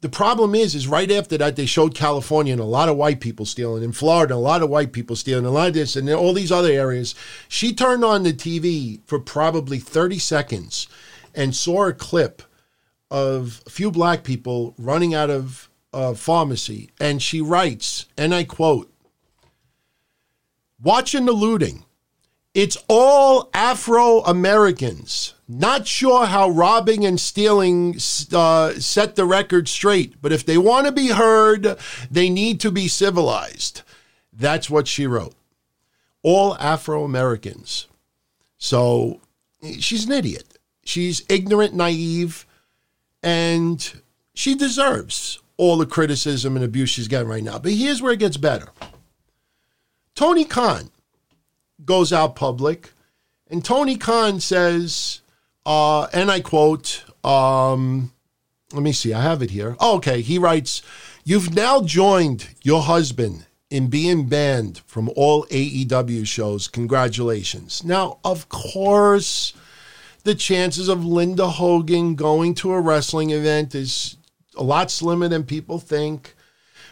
The 0.01 0.09
problem 0.09 0.53
is, 0.53 0.75
is 0.75 0.87
right 0.87 1.09
after 1.09 1.39
that 1.39 1.55
they 1.55 1.65
showed 1.65 1.95
California 1.95 2.53
and 2.53 2.61
a 2.61 2.65
lot 2.65 2.87
of 2.87 2.97
white 2.97 3.19
people 3.19 3.45
stealing 3.47 3.83
in 3.83 3.93
Florida, 3.93 4.35
a 4.35 4.35
lot 4.35 4.61
of 4.61 4.69
white 4.69 4.93
people 4.93 5.15
stealing, 5.15 5.45
a 5.45 5.49
lot 5.49 5.69
of 5.69 5.73
this 5.73 5.95
and 5.95 6.07
all 6.09 6.33
these 6.33 6.51
other 6.51 6.71
areas. 6.71 7.15
She 7.47 7.73
turned 7.73 8.05
on 8.05 8.21
the 8.21 8.33
TV 8.33 9.01
for 9.07 9.19
probably 9.19 9.79
30 9.79 10.19
seconds 10.19 10.87
and 11.33 11.55
saw 11.55 11.87
a 11.87 11.93
clip 11.93 12.43
of 13.09 13.63
a 13.65 13.69
few 13.71 13.89
black 13.89 14.23
people 14.23 14.75
running 14.77 15.15
out 15.15 15.31
of 15.31 15.67
a 15.93 16.13
pharmacy. 16.13 16.91
And 16.99 17.21
she 17.21 17.41
writes, 17.41 18.05
and 18.15 18.35
I 18.35 18.43
quote, 18.43 18.93
watching 20.79 21.25
the 21.25 21.31
looting, 21.31 21.85
it's 22.57 22.75
all 22.87 23.51
Afro 23.53 24.21
Americans. 24.21 25.35
Not 25.47 25.85
sure 25.85 26.25
how 26.25 26.49
robbing 26.49 27.05
and 27.05 27.19
stealing 27.19 27.97
uh, 28.33 28.71
set 28.71 29.15
the 29.15 29.25
record 29.25 29.67
straight, 29.67 30.19
but 30.23 30.33
if 30.33 30.43
they 30.43 30.57
want 30.57 30.87
to 30.87 30.91
be 30.91 31.09
heard, 31.09 31.77
they 32.09 32.31
need 32.31 32.59
to 32.61 32.71
be 32.71 32.87
civilized. 32.87 33.83
That's 34.33 34.71
what 34.71 34.87
she 34.87 35.05
wrote. 35.05 35.35
All 36.23 36.57
Afro 36.57 37.03
Americans. 37.03 37.85
So 38.57 39.21
she's 39.77 40.05
an 40.05 40.13
idiot. 40.13 40.57
She's 40.83 41.23
ignorant, 41.29 41.75
naive, 41.75 42.47
and 43.21 44.01
she 44.33 44.55
deserves 44.55 45.39
all 45.57 45.77
the 45.77 45.85
criticism 45.85 46.55
and 46.55 46.65
abuse 46.65 46.89
she's 46.89 47.07
getting 47.07 47.29
right 47.29 47.43
now. 47.43 47.59
But 47.59 47.73
here's 47.73 48.01
where 48.01 48.13
it 48.13 48.19
gets 48.19 48.37
better 48.37 48.69
Tony 50.15 50.43
Khan 50.43 50.89
goes 51.83 52.11
out 52.11 52.35
public, 52.35 52.91
and 53.49 53.63
Tony 53.63 53.97
Khan 53.97 54.39
says, 54.39 55.21
uh, 55.65 56.07
and 56.13 56.31
I 56.31 56.41
quote, 56.41 57.03
um, 57.23 58.11
let 58.73 58.83
me 58.83 58.91
see, 58.91 59.13
I 59.13 59.21
have 59.21 59.41
it 59.41 59.51
here. 59.51 59.75
Oh, 59.79 59.97
okay, 59.97 60.21
he 60.21 60.37
writes, 60.37 60.81
You've 61.23 61.53
now 61.53 61.81
joined 61.81 62.47
your 62.63 62.81
husband 62.81 63.45
in 63.69 63.87
being 63.87 64.29
banned 64.29 64.81
from 64.85 65.09
all 65.15 65.45
AEW 65.45 66.25
shows. 66.25 66.67
Congratulations. 66.67 67.83
Now, 67.83 68.19
of 68.23 68.47
course, 68.49 69.53
the 70.23 70.35
chances 70.35 70.87
of 70.87 71.05
Linda 71.05 71.49
Hogan 71.49 72.15
going 72.15 72.53
to 72.55 72.71
a 72.71 72.79
wrestling 72.79 73.31
event 73.31 73.75
is 73.75 74.17
a 74.55 74.63
lot 74.63 74.89
slimmer 74.89 75.27
than 75.27 75.43
people 75.43 75.79
think. 75.79 76.35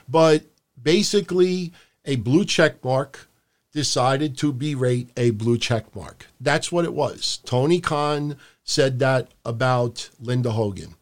But 0.08 0.44
basically, 0.82 1.74
a 2.04 2.18
blue 2.18 2.46
check 2.46 2.84
mark 2.84 3.28
decided 3.76 4.38
to 4.38 4.54
berate 4.54 5.10
a 5.18 5.32
blue 5.32 5.58
check 5.58 5.94
mark. 5.94 6.28
That's 6.40 6.72
what 6.72 6.86
it 6.86 6.94
was. 6.94 7.40
Tony 7.44 7.82
Khan 7.82 8.38
said 8.64 9.00
that 9.00 9.34
about 9.44 10.10
Linda 10.18 10.52
Hogan. 10.52 10.96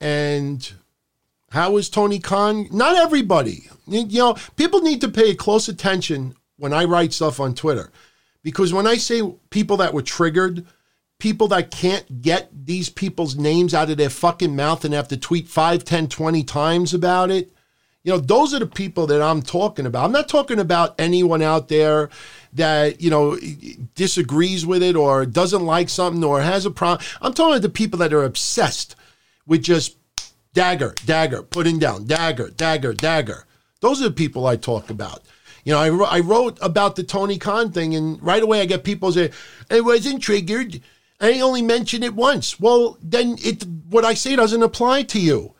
And 0.00 0.72
how 1.50 1.76
is 1.76 1.90
Tony 1.90 2.20
Khan? 2.20 2.68
Not 2.70 2.94
everybody. 2.94 3.68
You 3.88 4.06
know, 4.06 4.36
people 4.54 4.82
need 4.82 5.00
to 5.00 5.08
pay 5.08 5.34
close 5.34 5.68
attention 5.68 6.36
when 6.58 6.72
I 6.72 6.84
write 6.84 7.12
stuff 7.12 7.40
on 7.40 7.56
Twitter. 7.56 7.90
Because 8.44 8.72
when 8.72 8.86
I 8.86 8.94
say 8.94 9.22
people 9.50 9.76
that 9.78 9.92
were 9.92 10.02
triggered, 10.02 10.64
people 11.18 11.48
that 11.48 11.72
can't 11.72 12.22
get 12.22 12.66
these 12.66 12.88
people's 12.88 13.34
names 13.34 13.74
out 13.74 13.90
of 13.90 13.96
their 13.96 14.10
fucking 14.10 14.54
mouth 14.54 14.84
and 14.84 14.94
have 14.94 15.08
to 15.08 15.16
tweet 15.16 15.48
5, 15.48 15.82
10, 15.82 16.06
20 16.06 16.44
times 16.44 16.94
about 16.94 17.32
it, 17.32 17.52
you 18.04 18.12
know, 18.12 18.18
those 18.18 18.52
are 18.52 18.58
the 18.58 18.66
people 18.66 19.06
that 19.06 19.22
I'm 19.22 19.40
talking 19.40 19.86
about. 19.86 20.04
I'm 20.04 20.12
not 20.12 20.28
talking 20.28 20.60
about 20.60 20.94
anyone 21.00 21.40
out 21.40 21.68
there 21.68 22.10
that, 22.52 23.00
you 23.00 23.08
know, 23.08 23.38
disagrees 23.94 24.66
with 24.66 24.82
it 24.82 24.94
or 24.94 25.24
doesn't 25.24 25.64
like 25.64 25.88
something 25.88 26.22
or 26.22 26.42
has 26.42 26.66
a 26.66 26.70
problem. 26.70 27.04
I'm 27.22 27.32
talking 27.32 27.54
about 27.54 27.62
the 27.62 27.70
people 27.70 27.98
that 28.00 28.12
are 28.12 28.22
obsessed 28.22 28.94
with 29.46 29.62
just 29.62 29.96
dagger, 30.52 30.94
dagger, 31.06 31.42
putting 31.42 31.78
down, 31.78 32.04
dagger, 32.04 32.50
dagger, 32.50 32.92
dagger. 32.92 33.46
Those 33.80 34.02
are 34.02 34.08
the 34.08 34.14
people 34.14 34.46
I 34.46 34.56
talk 34.56 34.90
about. 34.90 35.22
You 35.64 35.72
know, 35.72 36.04
I, 36.04 36.16
I 36.16 36.20
wrote 36.20 36.58
about 36.60 36.96
the 36.96 37.04
Tony 37.04 37.38
Khan 37.38 37.72
thing, 37.72 37.94
and 37.94 38.22
right 38.22 38.42
away 38.42 38.60
I 38.60 38.66
get 38.66 38.84
people 38.84 39.12
say, 39.12 39.30
I 39.70 39.80
wasn't 39.80 40.22
triggered. 40.22 40.82
I 41.22 41.40
only 41.40 41.62
mentioned 41.62 42.04
it 42.04 42.14
once. 42.14 42.60
Well, 42.60 42.98
then 43.02 43.36
it 43.42 43.64
what 43.88 44.04
I 44.04 44.12
say 44.12 44.36
doesn't 44.36 44.62
apply 44.62 45.04
to 45.04 45.18
you. 45.18 45.54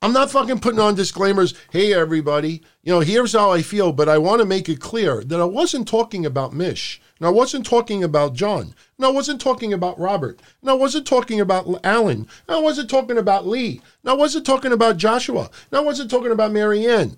I'm 0.00 0.12
not 0.12 0.30
fucking 0.30 0.60
putting 0.60 0.78
on 0.78 0.94
disclaimers. 0.94 1.54
Hey, 1.72 1.92
everybody, 1.92 2.62
you 2.82 2.92
know, 2.92 3.00
here's 3.00 3.32
how 3.32 3.50
I 3.50 3.62
feel, 3.62 3.92
but 3.92 4.08
I 4.08 4.18
want 4.18 4.40
to 4.40 4.46
make 4.46 4.68
it 4.68 4.80
clear 4.80 5.24
that 5.24 5.40
I 5.40 5.44
wasn't 5.44 5.88
talking 5.88 6.24
about 6.24 6.52
Mish. 6.52 7.00
And 7.18 7.26
I 7.26 7.30
wasn't 7.30 7.66
talking 7.66 8.04
about 8.04 8.34
John. 8.34 8.74
And 8.96 9.06
I 9.06 9.08
wasn't 9.08 9.40
talking 9.40 9.72
about 9.72 9.98
Robert. 9.98 10.40
And 10.60 10.70
I 10.70 10.74
wasn't 10.74 11.04
talking 11.04 11.40
about 11.40 11.66
Alan. 11.82 12.28
And 12.46 12.56
I 12.56 12.60
wasn't 12.60 12.88
talking 12.88 13.18
about 13.18 13.48
Lee. 13.48 13.80
And 14.04 14.10
I 14.10 14.12
wasn't 14.12 14.46
talking 14.46 14.70
about 14.70 14.98
Joshua. 14.98 15.50
And 15.70 15.78
I 15.78 15.80
wasn't 15.80 16.12
talking 16.12 16.30
about 16.30 16.52
Marianne. 16.52 17.16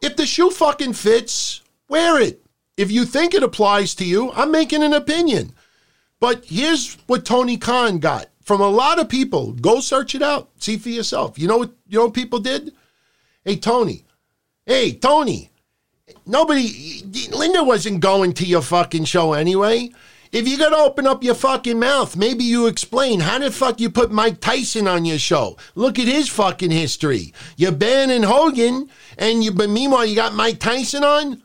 If 0.00 0.14
the 0.14 0.24
shoe 0.24 0.50
fucking 0.50 0.92
fits, 0.92 1.62
wear 1.88 2.20
it. 2.20 2.46
If 2.76 2.92
you 2.92 3.04
think 3.04 3.34
it 3.34 3.42
applies 3.42 3.96
to 3.96 4.04
you, 4.04 4.30
I'm 4.32 4.52
making 4.52 4.84
an 4.84 4.92
opinion. 4.92 5.52
But 6.20 6.44
here's 6.44 6.94
what 7.08 7.24
Tony 7.24 7.56
Khan 7.56 7.98
got 7.98 8.26
from 8.42 8.60
a 8.60 8.68
lot 8.68 8.98
of 8.98 9.08
people. 9.08 9.52
Go 9.52 9.80
search 9.80 10.14
it 10.14 10.22
out. 10.22 10.50
See 10.58 10.76
for 10.76 10.88
yourself. 10.88 11.38
You 11.38 11.48
know 11.48 11.58
what 11.58 11.72
you 11.88 11.98
know 11.98 12.06
what 12.06 12.14
people 12.14 12.38
did? 12.38 12.72
Hey 13.44 13.56
Tony. 13.56 14.04
Hey 14.66 14.92
Tony. 14.92 15.50
Nobody 16.26 17.02
Linda 17.30 17.64
wasn't 17.64 18.00
going 18.00 18.32
to 18.34 18.46
your 18.46 18.62
fucking 18.62 19.04
show 19.04 19.32
anyway. 19.32 19.90
If 20.32 20.48
you 20.48 20.56
gotta 20.56 20.76
open 20.76 21.06
up 21.06 21.22
your 21.22 21.34
fucking 21.34 21.78
mouth, 21.78 22.16
maybe 22.16 22.42
you 22.42 22.66
explain 22.66 23.20
how 23.20 23.38
the 23.38 23.50
fuck 23.50 23.80
you 23.80 23.90
put 23.90 24.10
Mike 24.10 24.40
Tyson 24.40 24.88
on 24.88 25.04
your 25.04 25.18
show. 25.18 25.58
Look 25.74 25.98
at 25.98 26.08
his 26.08 26.28
fucking 26.28 26.70
history. 26.70 27.34
You're 27.56 27.72
banning 27.72 28.22
Hogan, 28.22 28.88
and 29.18 29.44
you 29.44 29.52
but 29.52 29.68
meanwhile 29.68 30.06
you 30.06 30.16
got 30.16 30.34
Mike 30.34 30.58
Tyson 30.58 31.04
on. 31.04 31.42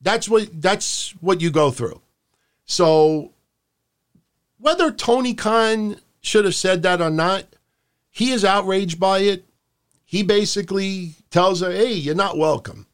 That's 0.00 0.28
what 0.28 0.48
that's 0.60 1.10
what 1.20 1.40
you 1.40 1.50
go 1.50 1.70
through. 1.70 2.00
So 2.64 3.32
whether 4.58 4.90
Tony 4.90 5.34
Khan 5.34 5.96
should 6.20 6.44
have 6.44 6.54
said 6.54 6.82
that 6.82 7.00
or 7.00 7.10
not, 7.10 7.44
he 8.10 8.30
is 8.30 8.44
outraged 8.44 8.98
by 8.98 9.20
it. 9.20 9.44
He 10.04 10.22
basically 10.22 11.14
tells 11.30 11.60
her, 11.60 11.70
hey, 11.70 11.92
you're 11.92 12.14
not 12.14 12.38
welcome. 12.38 12.86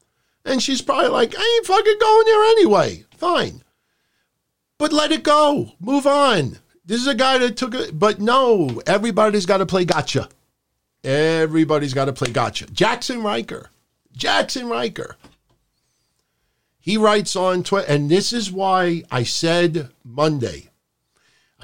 And 0.44 0.62
she's 0.62 0.82
probably 0.82 1.08
like, 1.08 1.34
I 1.36 1.56
ain't 1.56 1.66
fucking 1.66 1.98
going 2.00 2.26
there 2.26 2.44
anyway. 2.44 3.04
Fine. 3.16 3.62
But 4.78 4.92
let 4.92 5.12
it 5.12 5.22
go. 5.22 5.72
Move 5.80 6.06
on. 6.06 6.58
This 6.84 7.00
is 7.00 7.06
a 7.06 7.14
guy 7.14 7.38
that 7.38 7.56
took 7.56 7.74
it. 7.74 7.98
But 7.98 8.20
no, 8.20 8.82
everybody's 8.86 9.46
got 9.46 9.58
to 9.58 9.66
play 9.66 9.84
gotcha. 9.84 10.28
Everybody's 11.02 11.94
got 11.94 12.06
to 12.06 12.12
play 12.12 12.30
gotcha. 12.30 12.66
Jaxson 12.66 13.22
Ryker. 13.22 13.70
Jaxson 14.16 14.70
Ryker. 14.70 15.16
He 16.80 16.98
writes 16.98 17.34
on 17.34 17.62
Twitter, 17.62 17.90
and 17.90 18.10
this 18.10 18.32
is 18.32 18.52
why 18.52 19.04
I 19.10 19.22
said 19.22 19.88
Monday 20.04 20.68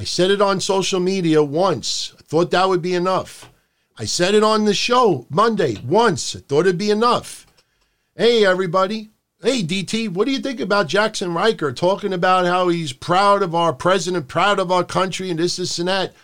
I 0.01 0.05
said 0.05 0.30
it 0.30 0.40
on 0.40 0.61
social 0.61 0.98
media 0.98 1.42
once. 1.42 2.14
I 2.18 2.22
thought 2.22 2.51
that 2.53 2.70
would 2.70 2.80
be 2.80 2.94
enough. 2.94 3.53
I 3.98 4.07
said 4.07 4.34
it 4.34 4.42
on 4.42 4.64
the 4.64 4.72
show 4.72 5.26
Monday 5.28 5.76
once. 5.84 6.34
I 6.34 6.38
thought 6.38 6.61
it'd 6.61 6.78
be 6.78 6.90
enough. 6.90 7.46
Hey, 8.16 8.46
everybody. 8.46 9.11
Hey, 9.42 9.62
DT, 9.62 10.09
what 10.09 10.24
do 10.24 10.32
you 10.32 10.38
think 10.38 10.59
about 10.59 10.88
Jaxson 10.88 11.34
Ryker 11.34 11.74
talking 11.74 12.14
about 12.14 12.46
how 12.46 12.68
he's 12.68 12.94
proud 12.94 13.42
of 13.42 13.55
our 13.55 13.74
president, 13.74 14.26
proud 14.26 14.59
of 14.59 14.72
our 14.72 14.84
country, 14.84 15.28
and 15.28 15.38
this, 15.38 15.57
this, 15.57 15.78
and 15.78 15.88
that? 15.88 16.14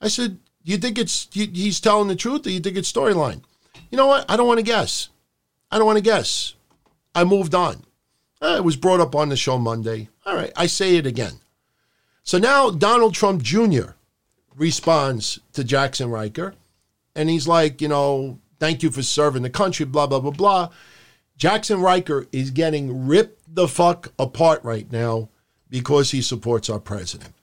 I 0.00 0.08
said, 0.08 0.40
you 0.64 0.76
think 0.76 0.98
it's 0.98 1.28
he's 1.30 1.78
telling 1.78 2.08
the 2.08 2.16
truth, 2.16 2.44
or 2.44 2.50
you 2.50 2.58
think 2.58 2.76
it's 2.76 2.90
storyline? 2.90 3.42
You 3.92 3.98
know 3.98 4.08
what? 4.08 4.28
I 4.28 4.36
don't 4.36 4.48
want 4.48 4.58
to 4.58 4.64
guess. 4.64 5.10
I 5.70 5.78
don't 5.78 5.86
want 5.86 5.98
to 5.98 6.02
guess. 6.02 6.54
I 7.14 7.22
moved 7.22 7.54
on. 7.54 7.84
It 8.42 8.64
was 8.64 8.74
brought 8.74 8.98
up 8.98 9.14
on 9.14 9.28
the 9.28 9.36
show 9.36 9.58
Monday. 9.58 10.08
All 10.26 10.34
right, 10.34 10.52
I 10.56 10.66
say 10.66 10.96
it 10.96 11.06
again. 11.06 11.34
So 12.22 12.38
now 12.38 12.70
Donald 12.70 13.14
Trump 13.14 13.42
Jr. 13.42 13.92
responds 14.56 15.40
to 15.52 15.62
Jaxson 15.62 16.10
Ryker, 16.10 16.54
and 17.14 17.28
he's 17.28 17.48
like, 17.48 17.80
you 17.80 17.88
know, 17.88 18.38
thank 18.58 18.82
you 18.82 18.90
for 18.90 19.02
serving 19.02 19.42
the 19.42 19.50
country, 19.50 19.84
blah, 19.84 20.06
blah, 20.06 20.20
blah, 20.20 20.30
blah. 20.30 20.68
Jaxson 21.38 21.82
Ryker 21.82 22.26
is 22.32 22.50
getting 22.50 23.06
ripped 23.06 23.54
the 23.54 23.66
fuck 23.66 24.12
apart 24.18 24.62
right 24.62 24.90
now 24.92 25.28
because 25.68 26.10
he 26.10 26.22
supports 26.22 26.70
our 26.70 26.78
president. 26.78 27.34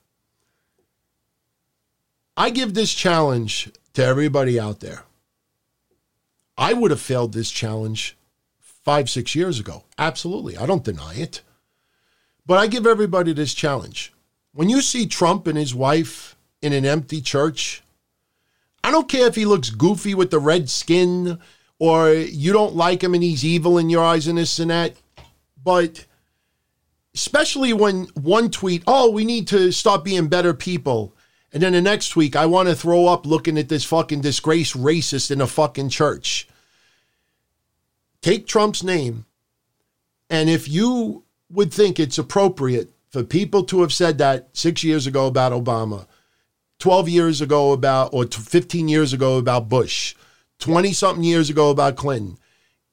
I 2.36 2.48
give 2.50 2.72
this 2.72 2.94
challenge 2.94 3.70
to 3.92 4.04
everybody 4.04 4.58
out 4.58 4.80
there. 4.80 5.04
I 6.56 6.72
would 6.72 6.90
have 6.90 7.00
failed 7.00 7.32
this 7.32 7.50
challenge 7.50 8.16
five, 8.60 9.10
six 9.10 9.34
years 9.34 9.60
ago. 9.60 9.84
Absolutely. 9.98 10.56
I 10.56 10.64
don't 10.64 10.84
deny 10.84 11.14
it. 11.14 11.42
But 12.46 12.58
I 12.58 12.66
give 12.66 12.86
everybody 12.86 13.32
this 13.32 13.52
challenge. 13.52 14.12
When 14.52 14.68
you 14.68 14.80
see 14.80 15.06
Trump 15.06 15.46
and 15.46 15.56
his 15.56 15.74
wife 15.74 16.36
in 16.60 16.72
an 16.72 16.84
empty 16.84 17.20
church, 17.20 17.82
I 18.82 18.90
don't 18.90 19.08
care 19.08 19.26
if 19.26 19.36
he 19.36 19.44
looks 19.44 19.70
goofy 19.70 20.14
with 20.14 20.30
the 20.30 20.38
red 20.38 20.68
skin 20.68 21.38
or 21.78 22.12
you 22.12 22.52
don't 22.52 22.74
like 22.74 23.02
him 23.02 23.14
and 23.14 23.22
he's 23.22 23.44
evil 23.44 23.78
in 23.78 23.90
your 23.90 24.04
eyes 24.04 24.26
and 24.26 24.38
this 24.38 24.58
and 24.58 24.70
that. 24.70 24.94
But 25.62 26.04
especially 27.14 27.72
when 27.72 28.06
one 28.14 28.50
tweet, 28.50 28.82
oh, 28.86 29.10
we 29.10 29.24
need 29.24 29.46
to 29.48 29.70
stop 29.70 30.04
being 30.04 30.28
better 30.28 30.52
people. 30.52 31.14
And 31.52 31.62
then 31.62 31.72
the 31.72 31.82
next 31.82 32.16
week, 32.16 32.36
I 32.36 32.46
want 32.46 32.68
to 32.68 32.74
throw 32.74 33.06
up 33.06 33.26
looking 33.26 33.58
at 33.58 33.68
this 33.68 33.84
fucking 33.84 34.20
disgraced 34.20 34.76
racist 34.76 35.30
in 35.30 35.40
a 35.40 35.46
fucking 35.46 35.88
church. 35.88 36.48
Take 38.20 38.46
Trump's 38.46 38.82
name, 38.82 39.24
and 40.28 40.50
if 40.50 40.68
you 40.68 41.24
would 41.50 41.72
think 41.72 41.98
it's 41.98 42.18
appropriate 42.18 42.90
for 43.10 43.24
people 43.24 43.64
to 43.64 43.80
have 43.80 43.92
said 43.92 44.18
that 44.18 44.48
six 44.52 44.84
years 44.84 45.06
ago 45.06 45.26
about 45.26 45.52
Obama, 45.52 46.06
12 46.78 47.08
years 47.08 47.40
ago 47.40 47.72
about, 47.72 48.14
or 48.14 48.24
15 48.24 48.88
years 48.88 49.12
ago 49.12 49.36
about 49.36 49.68
Bush, 49.68 50.14
20 50.60 50.92
something 50.92 51.24
years 51.24 51.50
ago 51.50 51.70
about 51.70 51.96
Clinton, 51.96 52.38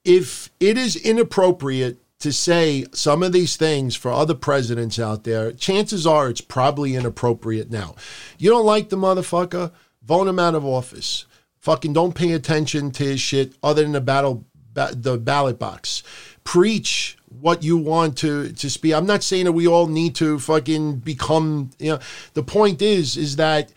if 0.03 0.49
it 0.59 0.77
is 0.77 0.95
inappropriate 0.95 1.97
to 2.19 2.33
say 2.33 2.85
some 2.93 3.21
of 3.21 3.31
these 3.31 3.57
things 3.57 3.95
for 3.95 4.11
other 4.11 4.33
presidents 4.33 4.97
out 4.99 5.23
there, 5.23 5.51
chances 5.51 6.07
are 6.07 6.29
it's 6.29 6.41
probably 6.41 6.95
inappropriate 6.95 7.69
now. 7.69 7.95
You 8.39 8.49
don't 8.49 8.65
like 8.65 8.89
the 8.89 8.97
motherfucker? 8.97 9.71
Vote 10.03 10.27
him 10.27 10.39
out 10.39 10.55
of 10.55 10.65
office. 10.65 11.25
Fucking 11.59 11.93
don't 11.93 12.15
pay 12.15 12.31
attention 12.31 12.91
to 12.91 13.03
his 13.03 13.21
shit 13.21 13.53
other 13.61 13.83
than 13.83 13.91
the 13.91 14.01
battle, 14.01 14.45
the 14.73 15.19
ballot 15.21 15.59
box. 15.59 16.01
Preach 16.47 17.17
what 17.41 17.61
you 17.61 17.75
want 17.75 18.17
to 18.19 18.53
to 18.53 18.69
speak. 18.69 18.93
I'm 18.93 19.05
not 19.05 19.21
saying 19.21 19.43
that 19.43 19.51
we 19.51 19.67
all 19.67 19.87
need 19.87 20.15
to 20.15 20.39
fucking 20.39 20.99
become. 20.99 21.71
You 21.77 21.91
know, 21.91 21.99
the 22.35 22.41
point 22.41 22.81
is, 22.81 23.17
is 23.17 23.35
that 23.35 23.73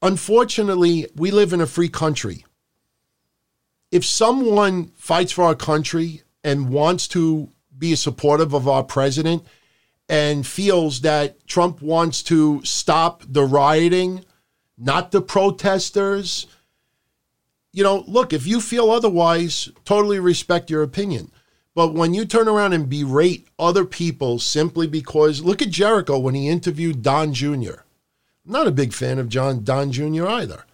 unfortunately 0.00 1.06
we 1.16 1.30
live 1.30 1.52
in 1.52 1.60
a 1.60 1.66
free 1.66 1.90
country. 1.90 2.46
If 3.92 4.06
someone 4.06 4.86
fights 4.96 5.32
for 5.32 5.44
our 5.44 5.54
country 5.54 6.22
and 6.42 6.70
wants 6.70 7.06
to 7.08 7.50
be 7.76 7.94
supportive 7.94 8.54
of 8.54 8.66
our 8.66 8.82
president 8.82 9.44
and 10.08 10.46
feels 10.46 11.02
that 11.02 11.46
Trump 11.46 11.82
wants 11.82 12.22
to 12.22 12.64
stop 12.64 13.22
the 13.28 13.44
rioting, 13.44 14.24
not 14.78 15.10
the 15.10 15.20
protesters. 15.20 16.46
You 17.74 17.84
know, 17.84 18.02
look, 18.06 18.32
if 18.32 18.46
you 18.46 18.62
feel 18.62 18.90
otherwise, 18.90 19.68
totally 19.84 20.20
respect 20.20 20.70
your 20.70 20.82
opinion. 20.82 21.32
But 21.76 21.92
when 21.92 22.14
you 22.14 22.24
turn 22.24 22.48
around 22.48 22.72
and 22.72 22.88
berate 22.88 23.48
other 23.58 23.84
people 23.84 24.38
simply 24.38 24.86
because, 24.86 25.42
look 25.42 25.60
at 25.60 25.68
Jericho 25.68 26.18
when 26.18 26.34
he 26.34 26.48
interviewed 26.48 27.02
Don 27.02 27.34
Jr. 27.34 27.82
I'm 28.46 28.52
not 28.52 28.66
a 28.66 28.72
big 28.72 28.94
fan 28.94 29.18
of 29.18 29.28
John 29.28 29.62
Don 29.62 29.92
Jr. 29.92 30.26
either. 30.26 30.64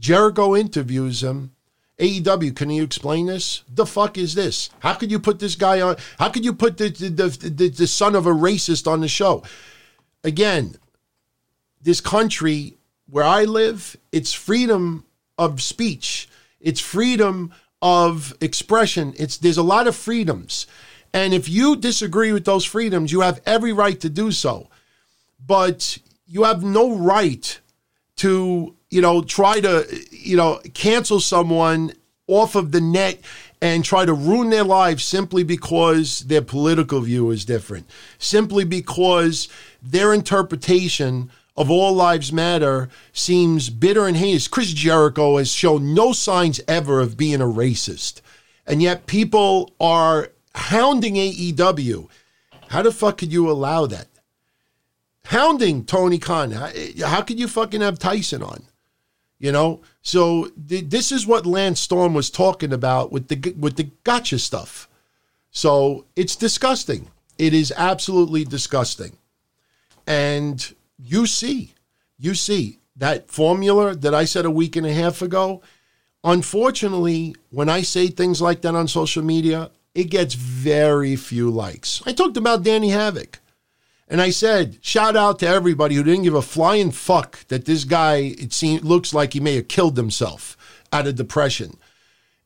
Jericho 0.00 0.56
interviews 0.56 1.22
him 1.22 1.52
AEW, 2.00 2.56
can 2.56 2.70
you 2.70 2.82
explain 2.82 3.26
this? 3.26 3.62
The 3.72 3.86
fuck 3.86 4.18
is 4.18 4.34
this? 4.34 4.70
How 4.80 4.94
could 4.94 5.12
you 5.12 5.20
put 5.20 5.38
this 5.38 5.54
guy 5.54 5.80
on? 5.80 5.96
How 6.18 6.28
could 6.28 6.44
you 6.44 6.52
put 6.52 6.76
the 6.76 6.88
the, 6.88 7.08
the, 7.08 7.50
the, 7.50 7.68
the 7.68 7.86
son 7.86 8.16
of 8.16 8.26
a 8.26 8.32
racist 8.32 8.90
on 8.90 9.00
the 9.00 9.08
show? 9.08 9.44
Again, 10.24 10.74
this 11.80 12.00
country 12.00 12.74
where 13.08 13.24
I 13.24 13.44
live, 13.44 13.96
it's 14.10 14.32
freedom 14.32 15.04
of 15.38 15.62
speech. 15.62 16.28
It's 16.60 16.80
freedom 16.80 17.52
of 17.80 18.36
expression. 18.40 19.14
It's 19.16 19.36
there's 19.38 19.58
a 19.58 19.62
lot 19.62 19.86
of 19.86 19.96
freedoms. 19.96 20.66
And 21.12 21.32
if 21.32 21.48
you 21.48 21.76
disagree 21.76 22.32
with 22.32 22.44
those 22.44 22.64
freedoms, 22.64 23.12
you 23.12 23.22
have 23.22 23.40
every 23.46 23.72
right 23.72 23.98
to 24.00 24.08
do 24.08 24.30
so. 24.30 24.68
But 25.46 25.98
you 26.26 26.44
have 26.44 26.62
no 26.62 26.94
right 26.94 27.58
to 28.16 28.74
you 28.90 29.02
know, 29.02 29.22
try 29.22 29.60
to, 29.60 29.86
you 30.10 30.36
know, 30.36 30.60
cancel 30.74 31.20
someone 31.20 31.92
off 32.26 32.54
of 32.54 32.72
the 32.72 32.80
net 32.80 33.20
and 33.60 33.84
try 33.84 34.04
to 34.04 34.12
ruin 34.12 34.50
their 34.50 34.64
lives 34.64 35.04
simply 35.04 35.42
because 35.42 36.20
their 36.20 36.42
political 36.42 37.00
view 37.00 37.30
is 37.30 37.44
different, 37.44 37.88
simply 38.18 38.64
because 38.64 39.48
their 39.82 40.14
interpretation 40.14 41.30
of 41.58 41.72
all 41.72 41.92
lives 41.92 42.32
matter 42.32 42.88
seems 43.12 43.68
bitter 43.68 44.06
and 44.06 44.16
heinous. 44.16 44.46
Chris 44.46 44.72
Jericho 44.72 45.38
has 45.38 45.50
shown 45.50 45.92
no 45.92 46.12
signs 46.12 46.60
ever 46.68 47.00
of 47.00 47.16
being 47.16 47.40
a 47.40 47.46
racist. 47.46 48.20
And 48.64 48.80
yet 48.80 49.06
people 49.06 49.72
are 49.80 50.30
hounding 50.54 51.16
AEW. 51.16 52.08
How 52.68 52.82
the 52.82 52.92
fuck 52.92 53.18
could 53.18 53.32
you 53.32 53.50
allow 53.50 53.86
that? 53.86 54.06
Hounding 55.26 55.84
Tony 55.84 56.18
Khan. 56.18 56.52
How, 56.52 56.70
how 57.04 57.22
could 57.22 57.40
you 57.40 57.48
fucking 57.48 57.80
have 57.80 57.98
Tyson 57.98 58.40
on? 58.40 58.62
You 59.40 59.50
know, 59.50 59.80
so 60.00 60.52
th- 60.68 60.88
this 60.88 61.10
is 61.10 61.26
what 61.26 61.44
Lance 61.44 61.80
Storm 61.80 62.14
was 62.14 62.30
talking 62.30 62.72
about 62.72 63.10
with 63.10 63.28
the 63.28 63.54
with 63.58 63.76
the 63.76 63.90
gotcha 64.04 64.38
stuff. 64.38 64.88
So 65.50 66.04
it's 66.14 66.36
disgusting. 66.36 67.10
It 67.36 67.52
is 67.52 67.72
absolutely 67.76 68.44
disgusting. 68.44 69.16
And 70.06 70.74
you 70.98 71.26
see, 71.26 71.74
you 72.18 72.34
see 72.34 72.80
that 72.96 73.30
formula 73.30 73.94
that 73.94 74.14
I 74.14 74.24
said 74.24 74.44
a 74.44 74.50
week 74.50 74.76
and 74.76 74.86
a 74.86 74.92
half 74.92 75.22
ago. 75.22 75.62
Unfortunately, 76.24 77.34
when 77.50 77.68
I 77.68 77.82
say 77.82 78.08
things 78.08 78.42
like 78.42 78.62
that 78.62 78.74
on 78.74 78.88
social 78.88 79.22
media, 79.22 79.70
it 79.94 80.10
gets 80.10 80.34
very 80.34 81.16
few 81.16 81.50
likes. 81.50 82.02
I 82.06 82.12
talked 82.12 82.36
about 82.36 82.64
Danny 82.64 82.90
Havoc. 82.90 83.38
And 84.10 84.22
I 84.22 84.30
said, 84.30 84.78
shout 84.80 85.16
out 85.16 85.38
to 85.40 85.46
everybody 85.46 85.94
who 85.94 86.02
didn't 86.02 86.22
give 86.22 86.34
a 86.34 86.42
flying 86.42 86.90
fuck 86.90 87.46
that 87.48 87.66
this 87.66 87.84
guy, 87.84 88.34
it 88.38 88.52
seems, 88.54 88.82
looks 88.82 89.12
like 89.12 89.34
he 89.34 89.40
may 89.40 89.56
have 89.56 89.68
killed 89.68 89.96
himself 89.98 90.56
out 90.92 91.06
of 91.06 91.16
depression. 91.16 91.76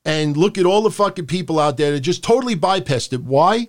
And 0.04 0.36
look 0.36 0.58
at 0.58 0.66
all 0.66 0.82
the 0.82 0.90
fucking 0.90 1.26
people 1.26 1.60
out 1.60 1.76
there 1.76 1.92
that 1.92 2.00
just 2.00 2.24
totally 2.24 2.56
bypassed 2.56 3.12
it. 3.12 3.22
Why? 3.22 3.68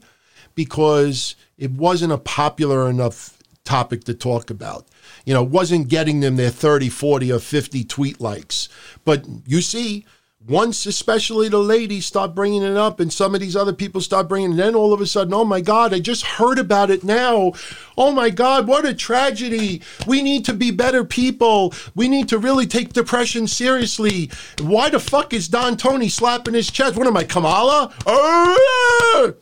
Because 0.56 1.36
it 1.58 1.72
wasn't 1.72 2.14
a 2.14 2.18
popular 2.18 2.90
enough 2.90 3.38
topic 3.64 4.04
to 4.06 4.14
talk 4.14 4.50
about. 4.50 4.88
You 5.26 5.34
know, 5.34 5.44
wasn't 5.44 5.88
getting 5.88 6.20
them 6.20 6.36
their 6.36 6.50
30, 6.50 6.90
40, 6.90 7.32
or 7.32 7.40
50 7.40 7.84
tweet 7.86 8.20
likes. 8.20 8.70
But 9.06 9.26
you 9.46 9.62
see, 9.62 10.06
once 10.48 10.86
especially 10.86 11.48
the 11.48 11.58
ladies 11.58 12.06
start 12.06 12.36
bringing 12.36 12.64
it 12.64 12.76
up 12.76 13.00
and 13.00 13.14
some 13.14 13.34
of 13.34 13.40
these 13.40 13.56
other 13.56 13.72
people 13.72 14.02
start 14.02 14.28
bringing 14.28 14.54
it 14.54 14.56
then 14.58 14.76
all 14.76 14.92
of 14.92 15.00
a 15.00 15.08
sudden 15.08 15.34
oh 15.34 15.46
my 15.46 15.62
god 15.62 15.94
i 15.94 16.00
just 16.00 16.26
heard 16.26 16.60
about 16.60 16.90
it 16.90 17.04
now. 17.04 17.54
Oh 17.98 18.12
my 18.12 18.30
god 18.30 18.68
what 18.68 18.86
a 18.86 18.94
tragedy. 18.94 19.82
We 20.06 20.22
need 20.22 20.44
to 20.46 20.54
be 20.54 20.72
better 20.72 21.06
people. 21.06 21.74
We 21.96 22.08
need 22.08 22.28
to 22.30 22.38
really 22.38 22.68
take 22.68 22.92
depression 22.92 23.48
seriously. 23.48 24.30
Why 24.62 24.90
the 24.90 25.00
fuck 25.00 25.34
is 25.34 25.48
don 25.48 25.78
tony 25.78 26.10
slapping 26.10 26.56
his 26.56 26.70
chest? 26.70 26.98
What 26.98 27.08
am 27.08 27.18
i 27.18 27.24
kamala? 27.24 27.94
Oh, 28.06 29.34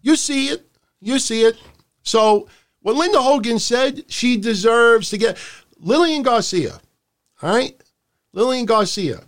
you 0.00 0.16
see 0.16 0.48
it. 0.48 0.66
You 1.00 1.18
see 1.18 1.42
it. 1.42 1.56
So 2.02 2.48
what 2.82 2.96
linda 2.96 3.20
hogan 3.20 3.58
said 3.58 4.04
she 4.08 4.36
deserves 4.36 5.10
to 5.10 5.18
get 5.18 5.38
lillian 5.78 6.22
garcia 6.22 6.80
all 7.42 7.54
right 7.54 7.80
lillian 8.32 8.66
garcia 8.66 9.22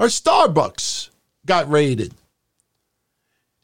our 0.00 0.06
Starbucks 0.06 1.10
got 1.44 1.70
raided. 1.70 2.14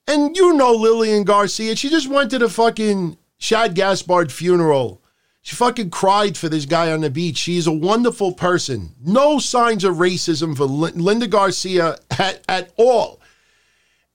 And 0.07 0.37
you 0.37 0.53
know 0.53 0.73
Lillian 0.73 1.25
Garcia, 1.25 1.75
she 1.77 1.89
just 1.89 2.11
went 2.11 2.31
to 2.31 2.39
the 2.39 2.51
fucking 2.51 3.17
Shad 3.39 3.75
Gaspard 3.75 4.31
funeral. 4.31 5.01
She 5.41 5.57
fucking 5.57 5.89
cried 5.89 6.37
for 6.37 6.51
this 6.51 6.67
guy 6.67 6.93
on 6.93 7.01
the 7.01 7.09
beach. 7.09 7.39
She's 7.39 7.67
a 7.67 7.73
wonderful 7.73 8.33
person. 8.33 8.95
No 9.03 9.39
signs 9.39 9.83
of 9.83 9.97
racism 9.97 10.55
for 10.55 10.65
Linda 10.65 11.27
Garcia 11.27 11.97
at, 12.11 12.45
at 12.51 12.71
all. 12.77 13.19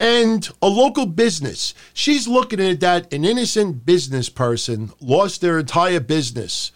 And 0.02 0.49
a 0.64 0.68
local 0.68 1.06
business. 1.06 1.76
She's 1.93 2.28
looking 2.28 2.60
at 2.60 2.80
that 2.80 3.14
an 3.14 3.24
innocent 3.24 3.86
business 3.86 4.30
person 4.30 4.91
lost 4.99 5.41
their 5.41 5.60
entire 5.60 5.99
business 5.99 6.72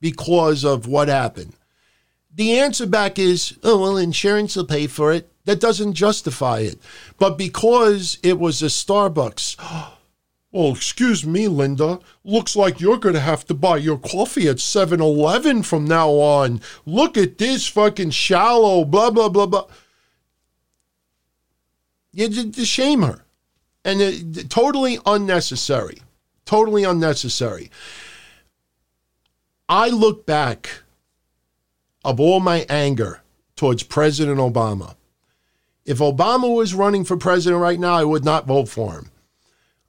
because 0.00 0.64
of 0.64 0.88
what 0.88 1.06
happened. 1.06 1.54
The 2.34 2.58
answer 2.58 2.86
back 2.86 3.16
is, 3.16 3.56
oh, 3.62 3.80
well, 3.80 3.96
insurance 3.96 4.56
will 4.56 4.66
pay 4.66 4.88
for 4.88 5.12
it. 5.12 5.30
That 5.44 5.60
doesn't 5.60 5.94
justify 5.94 6.60
it. 6.60 6.80
But 7.16 7.38
because 7.38 8.18
it 8.24 8.40
was 8.40 8.60
a 8.60 8.66
Starbucks, 8.66 9.56
Well, 10.54 10.70
excuse 10.70 11.26
me, 11.26 11.48
Linda. 11.48 11.98
Looks 12.22 12.54
like 12.54 12.80
you're 12.80 12.98
going 12.98 13.16
to 13.16 13.20
have 13.20 13.44
to 13.46 13.54
buy 13.54 13.78
your 13.78 13.98
coffee 13.98 14.48
at 14.48 14.60
7 14.60 15.00
Eleven 15.00 15.64
from 15.64 15.84
now 15.84 16.10
on. 16.10 16.60
Look 16.86 17.16
at 17.16 17.38
this 17.38 17.66
fucking 17.66 18.10
shallow, 18.10 18.84
blah, 18.84 19.10
blah, 19.10 19.28
blah, 19.28 19.46
blah. 19.46 19.66
You 22.14 22.28
just 22.28 22.70
shame 22.70 23.02
her. 23.02 23.24
And 23.84 24.00
it, 24.00 24.48
totally 24.50 24.98
unnecessary. 25.04 25.98
Totally 26.44 26.84
unnecessary. 26.84 27.70
I 29.68 29.88
look 29.88 30.26
back 30.26 30.82
of 32.04 32.20
all 32.20 32.40
my 32.40 32.66
anger 32.68 33.22
towards 33.56 33.82
President 33.82 34.38
Obama. 34.38 34.94
If 35.84 35.98
Obama 35.98 36.54
was 36.54 36.74
running 36.74 37.04
for 37.04 37.16
president 37.16 37.60
right 37.60 37.78
now, 37.78 37.94
I 37.94 38.04
would 38.04 38.24
not 38.24 38.46
vote 38.46 38.68
for 38.68 38.92
him. 38.94 39.10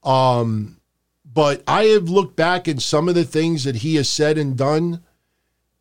Um, 0.03 0.77
but 1.33 1.63
I 1.67 1.85
have 1.85 2.09
looked 2.09 2.35
back 2.35 2.67
at 2.67 2.81
some 2.81 3.09
of 3.09 3.15
the 3.15 3.23
things 3.23 3.63
that 3.63 3.77
he 3.77 3.95
has 3.95 4.09
said 4.09 4.37
and 4.37 4.57
done, 4.57 5.03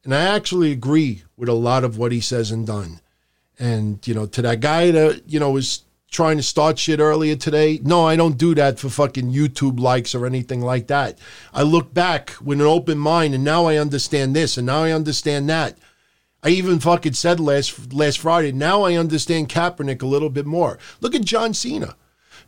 and 0.02 0.14
I 0.14 0.22
actually 0.22 0.72
agree 0.72 1.22
with 1.36 1.48
a 1.48 1.54
lot 1.54 1.84
of 1.84 1.98
what 1.98 2.12
he 2.12 2.20
says 2.20 2.50
and 2.50 2.66
done. 2.66 3.00
And, 3.58 4.04
you 4.06 4.14
know, 4.14 4.26
to 4.26 4.42
that 4.42 4.60
guy 4.60 4.90
that, 4.90 5.22
you 5.26 5.38
know, 5.38 5.50
was 5.50 5.82
trying 6.14 6.36
to 6.36 6.42
start 6.42 6.78
shit 6.78 7.00
earlier 7.00 7.34
today, 7.34 7.80
no, 7.82 8.06
I 8.06 8.14
don't 8.14 8.38
do 8.38 8.54
that 8.54 8.78
for 8.78 8.88
fucking 8.88 9.32
YouTube 9.32 9.80
likes 9.80 10.14
or 10.14 10.24
anything 10.24 10.60
like 10.60 10.86
that. 10.86 11.18
I 11.52 11.62
look 11.62 11.92
back 11.92 12.34
with 12.40 12.60
an 12.60 12.66
open 12.66 12.98
mind, 12.98 13.34
and 13.34 13.42
now 13.42 13.66
I 13.66 13.76
understand 13.76 14.34
this, 14.34 14.56
and 14.56 14.66
now 14.66 14.84
I 14.84 14.92
understand 14.92 15.50
that. 15.50 15.76
I 16.42 16.50
even 16.50 16.78
fucking 16.78 17.14
said 17.14 17.40
last 17.40 17.92
last 17.92 18.18
Friday. 18.18 18.52
Now 18.52 18.82
I 18.82 18.94
understand 18.94 19.48
Kaepernick 19.48 20.02
a 20.02 20.06
little 20.06 20.30
bit 20.30 20.46
more. 20.46 20.78
Look 21.00 21.14
at 21.14 21.24
John 21.24 21.52
Cena. 21.52 21.96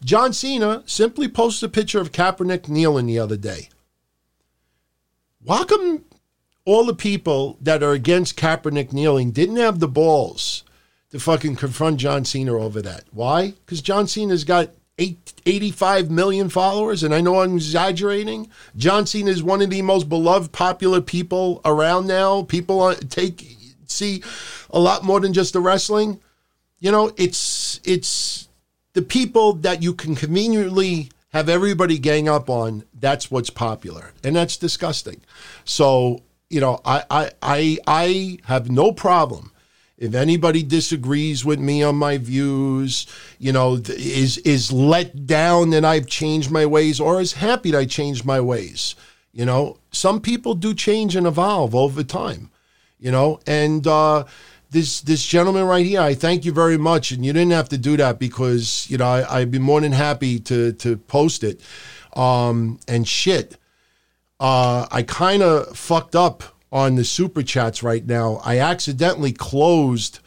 John 0.04 0.32
Cena 0.32 0.82
simply 0.86 1.26
posted 1.26 1.70
a 1.70 1.72
picture 1.72 2.00
of 2.00 2.12
Kaepernick 2.12 2.68
kneeling 2.68 3.06
the 3.06 3.18
other 3.18 3.36
day. 3.36 3.70
Why 5.42 5.64
come 5.64 6.04
all 6.64 6.84
the 6.84 6.94
people 6.94 7.58
that 7.62 7.82
are 7.82 7.92
against 7.92 8.36
Kaepernick 8.36 8.92
kneeling 8.92 9.30
didn't 9.30 9.56
have 9.56 9.80
the 9.80 9.88
balls 9.88 10.62
to 11.16 11.22
fucking 11.22 11.56
confront 11.56 11.98
John 11.98 12.24
Cena 12.24 12.56
over 12.56 12.82
that? 12.82 13.04
Why? 13.12 13.52
Because 13.64 13.80
John 13.80 14.06
Cena's 14.06 14.44
got 14.44 14.70
eight, 14.98 15.32
85 15.44 16.10
million 16.10 16.48
followers, 16.48 17.02
and 17.02 17.14
I 17.14 17.20
know 17.20 17.40
I'm 17.40 17.56
exaggerating. 17.56 18.50
John 18.76 19.06
Cena 19.06 19.30
is 19.30 19.42
one 19.42 19.62
of 19.62 19.70
the 19.70 19.82
most 19.82 20.08
beloved, 20.08 20.52
popular 20.52 21.00
people 21.00 21.60
around 21.64 22.06
now. 22.06 22.42
People 22.42 22.94
take 22.94 23.56
see 23.86 24.22
a 24.70 24.78
lot 24.78 25.04
more 25.04 25.20
than 25.20 25.32
just 25.32 25.52
the 25.52 25.60
wrestling. 25.60 26.20
You 26.78 26.92
know, 26.92 27.12
it's 27.16 27.80
it's 27.84 28.48
the 28.92 29.02
people 29.02 29.54
that 29.54 29.82
you 29.82 29.92
can 29.92 30.14
conveniently 30.14 31.10
have 31.36 31.50
everybody 31.50 31.98
gang 31.98 32.30
up 32.30 32.48
on, 32.48 32.82
that's 32.98 33.30
what's 33.30 33.50
popular. 33.50 34.12
And 34.24 34.34
that's 34.34 34.56
disgusting. 34.56 35.20
So, 35.66 36.22
you 36.48 36.62
know, 36.62 36.80
I, 36.82 37.04
I, 37.10 37.30
I, 37.42 37.78
I 37.86 38.38
have 38.44 38.70
no 38.70 38.90
problem 38.92 39.52
if 39.98 40.14
anybody 40.14 40.62
disagrees 40.62 41.44
with 41.44 41.58
me 41.58 41.82
on 41.82 41.96
my 41.96 42.18
views, 42.18 43.06
you 43.38 43.52
know, 43.52 43.80
is 43.88 44.38
is 44.38 44.72
let 44.72 45.26
down 45.26 45.70
that 45.70 45.84
I've 45.84 46.06
changed 46.06 46.50
my 46.50 46.66
ways 46.66 47.00
or 47.00 47.20
is 47.20 47.32
happy 47.34 47.70
that 47.70 47.78
I 47.78 47.86
changed 47.86 48.24
my 48.24 48.40
ways. 48.40 48.94
You 49.32 49.44
know, 49.44 49.78
some 49.92 50.20
people 50.20 50.54
do 50.54 50.74
change 50.74 51.16
and 51.16 51.26
evolve 51.26 51.74
over 51.74 52.02
time, 52.02 52.50
you 52.98 53.10
know, 53.10 53.40
and 53.46 53.86
uh, 53.86 54.24
this 54.70 55.00
this 55.00 55.24
gentleman 55.24 55.64
right 55.64 55.86
here, 55.86 56.00
I 56.00 56.14
thank 56.14 56.44
you 56.44 56.52
very 56.52 56.76
much, 56.76 57.10
and 57.10 57.24
you 57.24 57.32
didn't 57.32 57.52
have 57.52 57.70
to 57.70 57.78
do 57.78 57.96
that 57.96 58.18
because 58.18 58.86
you 58.90 58.98
know 58.98 59.06
I, 59.06 59.40
I'd 59.40 59.50
be 59.50 59.58
more 59.58 59.80
than 59.80 59.92
happy 59.92 60.38
to 60.40 60.72
to 60.72 60.96
post 60.96 61.42
it. 61.42 61.60
Um, 62.14 62.80
and 62.88 63.06
shit, 63.06 63.56
uh, 64.40 64.86
I 64.90 65.02
kind 65.02 65.42
of 65.42 65.76
fucked 65.76 66.16
up 66.16 66.55
on 66.72 66.96
the 66.96 67.04
super 67.04 67.42
chats 67.42 67.82
right 67.82 68.04
now. 68.04 68.40
I 68.44 68.58
accidentally 68.58 69.32
closed 69.32 70.20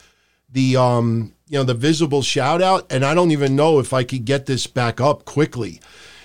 the 0.51 0.77
um, 0.77 1.33
you 1.47 1.57
know 1.57 1.63
the 1.63 1.73
visible 1.73 2.21
shout 2.21 2.61
out, 2.61 2.91
and 2.91 3.05
I 3.05 3.13
don't 3.13 3.31
even 3.31 3.55
know 3.55 3.79
if 3.79 3.93
I 3.93 4.03
could 4.03 4.25
get 4.25 4.45
this 4.45 4.67
back 4.67 5.01
up 5.01 5.25
quickly. 5.25 5.81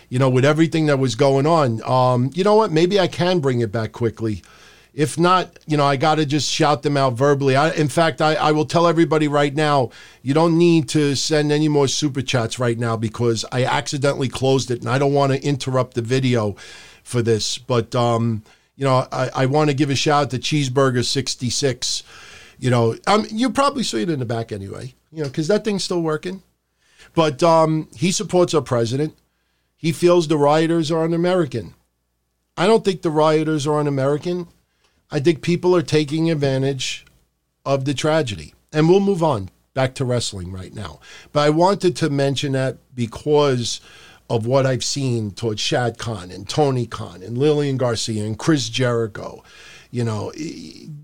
You 0.09 0.19
know, 0.19 0.29
with 0.29 0.45
everything 0.45 0.87
that 0.87 0.99
was 0.99 1.15
going 1.15 1.47
on, 1.47 1.83
um, 1.83 2.31
you 2.35 2.45
know 2.45 2.55
what? 2.55 2.71
Maybe 2.71 3.01
I 3.01 3.09
can 3.09 3.41
bring 3.41 3.61
it 3.61 3.73
back 3.73 3.93
quickly. 3.93 4.43
If 4.93 5.19
not, 5.19 5.59
you 5.67 5.77
know, 5.77 5.85
I 5.85 5.97
got 5.97 6.17
to 6.17 6.27
just 6.27 6.49
shout 6.49 6.85
them 6.85 6.97
out 6.97 7.15
verbally. 7.15 7.57
I, 7.57 7.73
in 7.73 7.89
fact, 7.89 8.23
I, 8.23 8.35
I 8.35 8.53
will 8.53 8.65
tell 8.65 8.87
everybody 8.87 9.27
right 9.27 9.53
now, 9.53 9.91
you 10.23 10.35
don't 10.35 10.57
need 10.57 10.89
to 10.91 11.17
send 11.17 11.51
any 11.51 11.67
more 11.67 11.89
super 11.89 12.23
chats 12.23 12.61
right 12.61 12.79
now 12.79 12.97
because 12.97 13.45
I 13.51 13.65
accidentally 13.65 14.29
closed 14.29 14.71
it 14.71 14.81
and 14.81 14.89
I 14.89 14.99
don't 14.99 15.12
want 15.12 15.33
to 15.33 15.43
interrupt 15.43 15.95
the 15.95 16.03
video 16.03 16.55
for 17.03 17.23
this. 17.23 17.59
But, 17.59 17.93
um, 17.97 18.45
you 18.77 18.85
know, 18.85 19.07
I, 19.12 19.31
I 19.35 19.47
want 19.47 19.70
to 19.70 19.75
give 19.75 19.91
a 19.91 19.95
shout 19.95 20.25
out 20.25 20.31
to 20.31 20.39
Cheeseburger66. 20.39 22.03
You 22.59 22.70
know, 22.70 22.97
um, 23.07 23.27
you 23.31 23.51
probably 23.51 23.83
see 23.83 24.03
it 24.03 24.11
in 24.11 24.18
the 24.18 24.25
back 24.25 24.53
anyway, 24.53 24.95
you 25.12 25.22
know, 25.22 25.29
because 25.29 25.49
that 25.49 25.64
thing's 25.64 25.85
still 25.85 26.03
working. 26.03 26.43
But 27.14 27.43
um, 27.43 27.89
he 27.95 28.11
supports 28.11 28.55
our 28.55 28.62
president. 28.62 29.16
He 29.77 29.93
feels 29.93 30.29
the 30.29 30.39
rioters 30.39 30.91
are 30.91 31.05
un 31.05 31.12
American. 31.12 31.75
I 32.57 32.66
don't 32.66 32.85
think 32.85 33.03
the 33.03 33.11
rioters 33.11 33.66
are 33.66 33.79
un 33.79 33.87
American. 33.87 34.49
I 35.11 35.20
think 35.20 35.43
people 35.43 35.77
are 35.77 35.83
taking 35.83 36.31
advantage 36.31 37.05
of 37.64 37.85
the 37.85 37.95
tragedy. 37.95 38.55
And 38.72 38.89
we'll 38.89 39.01
move 39.01 39.22
on 39.22 39.51
back 39.75 39.95
to 39.97 40.05
wrestling 40.05 40.51
right 40.53 40.75
now. 40.75 41.01
But 41.33 41.41
I 41.41 41.51
wanted 41.51 41.97
to 41.97 42.11
mention 42.11 42.53
that 42.53 42.79
because 42.95 43.81
of 44.31 44.47
what 44.47 44.66
I've 44.66 44.85
seen 44.85 45.31
towards 45.31 45.61
Shad 45.61 45.99
Khan 45.99 46.31
and 46.31 46.49
Tony 46.49 46.87
Khan 46.87 47.22
and 47.22 47.37
Lillian 47.37 47.77
Garcia 47.77 48.25
and 48.25 48.39
Chris 48.39 48.68
Jericho. 48.68 49.43
You 49.91 50.05
know, 50.05 50.33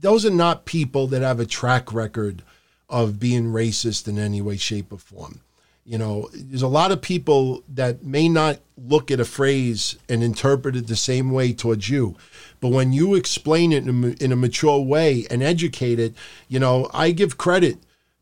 those 0.00 0.26
are 0.26 0.30
not 0.30 0.64
people 0.64 1.06
that 1.08 1.22
have 1.22 1.38
a 1.38 1.46
track 1.46 1.92
record 1.92 2.42
of 2.88 3.20
being 3.20 3.52
racist 3.52 4.08
in 4.08 4.18
any 4.18 4.42
way, 4.42 4.56
shape, 4.56 4.92
or 4.92 4.98
form. 4.98 5.40
You 5.84 5.98
know, 5.98 6.28
there's 6.32 6.62
a 6.62 6.68
lot 6.68 6.92
of 6.92 7.00
people 7.00 7.62
that 7.68 8.04
may 8.04 8.28
not 8.28 8.58
look 8.76 9.10
at 9.10 9.20
a 9.20 9.24
phrase 9.24 9.96
and 10.08 10.22
interpret 10.22 10.76
it 10.76 10.86
the 10.86 10.96
same 10.96 11.30
way 11.30 11.52
towards 11.52 11.88
you. 11.88 12.16
But 12.60 12.68
when 12.68 12.92
you 12.92 13.14
explain 13.14 13.72
it 13.72 13.86
in 13.86 14.04
a, 14.04 14.24
in 14.24 14.32
a 14.32 14.36
mature 14.36 14.80
way 14.80 15.26
and 15.30 15.42
educate 15.42 15.98
it, 15.98 16.14
you 16.48 16.58
know, 16.58 16.88
I 16.92 17.12
give 17.12 17.38
credit 17.38 17.78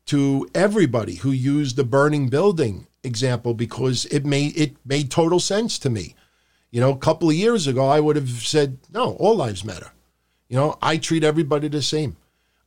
to 0.07 0.49
everybody 0.55 1.15
who 1.15 1.31
used 1.31 1.75
the 1.75 1.83
burning 1.83 2.29
building 2.29 2.87
example 3.03 3.53
because 3.53 4.05
it 4.05 4.25
made 4.25 4.57
it 4.57 4.75
made 4.85 5.11
total 5.11 5.39
sense 5.39 5.79
to 5.79 5.89
me. 5.89 6.15
You 6.71 6.81
know, 6.81 6.91
a 6.91 6.97
couple 6.97 7.29
of 7.29 7.35
years 7.35 7.65
ago, 7.67 7.87
I 7.87 7.99
would 7.99 8.15
have 8.15 8.29
said, 8.29 8.77
no, 8.91 9.13
all 9.13 9.35
lives 9.35 9.65
matter. 9.65 9.91
You 10.47 10.57
know, 10.57 10.77
I 10.81 10.97
treat 10.97 11.23
everybody 11.23 11.67
the 11.67 11.81
same. 11.81 12.17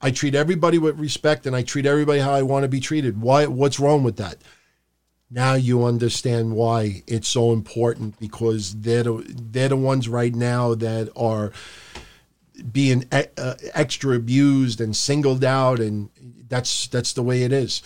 I 0.01 0.11
treat 0.11 0.35
everybody 0.35 0.79
with 0.79 0.99
respect 0.99 1.47
and 1.47 1.55
I 1.55 1.63
treat 1.63 1.87
everybody 1.87 2.19
how 2.19 2.33
I 2.33 2.43
want 2.43 2.65
to 2.65 2.69
be 2.69 2.81
treated. 2.81 3.21
Why? 3.21 3.47
What's 3.47 3.79
wrong 3.79 4.03
with 4.03 4.17
that? 4.17 4.39
Now 5.31 5.55
you 5.55 5.85
understand 5.85 6.57
why 6.57 7.03
it's 7.07 7.29
so 7.29 7.53
important 7.53 8.19
because 8.19 8.75
they're 8.81 9.05
the, 9.05 9.25
they're 9.27 9.69
the 9.69 9.77
ones 9.77 10.09
right 10.09 10.35
now 10.35 10.75
that 10.75 11.11
are 11.17 11.53
being 12.71 13.07
uh, 13.11 13.55
extra 13.73 14.15
abused 14.15 14.81
and 14.81 14.95
singled 14.95 15.45
out, 15.45 15.81
and 15.81 16.11
that's 16.49 16.87
that's 16.89 17.15
the 17.15 17.23
way 17.23 17.45
it 17.45 17.53
is. 17.53 17.83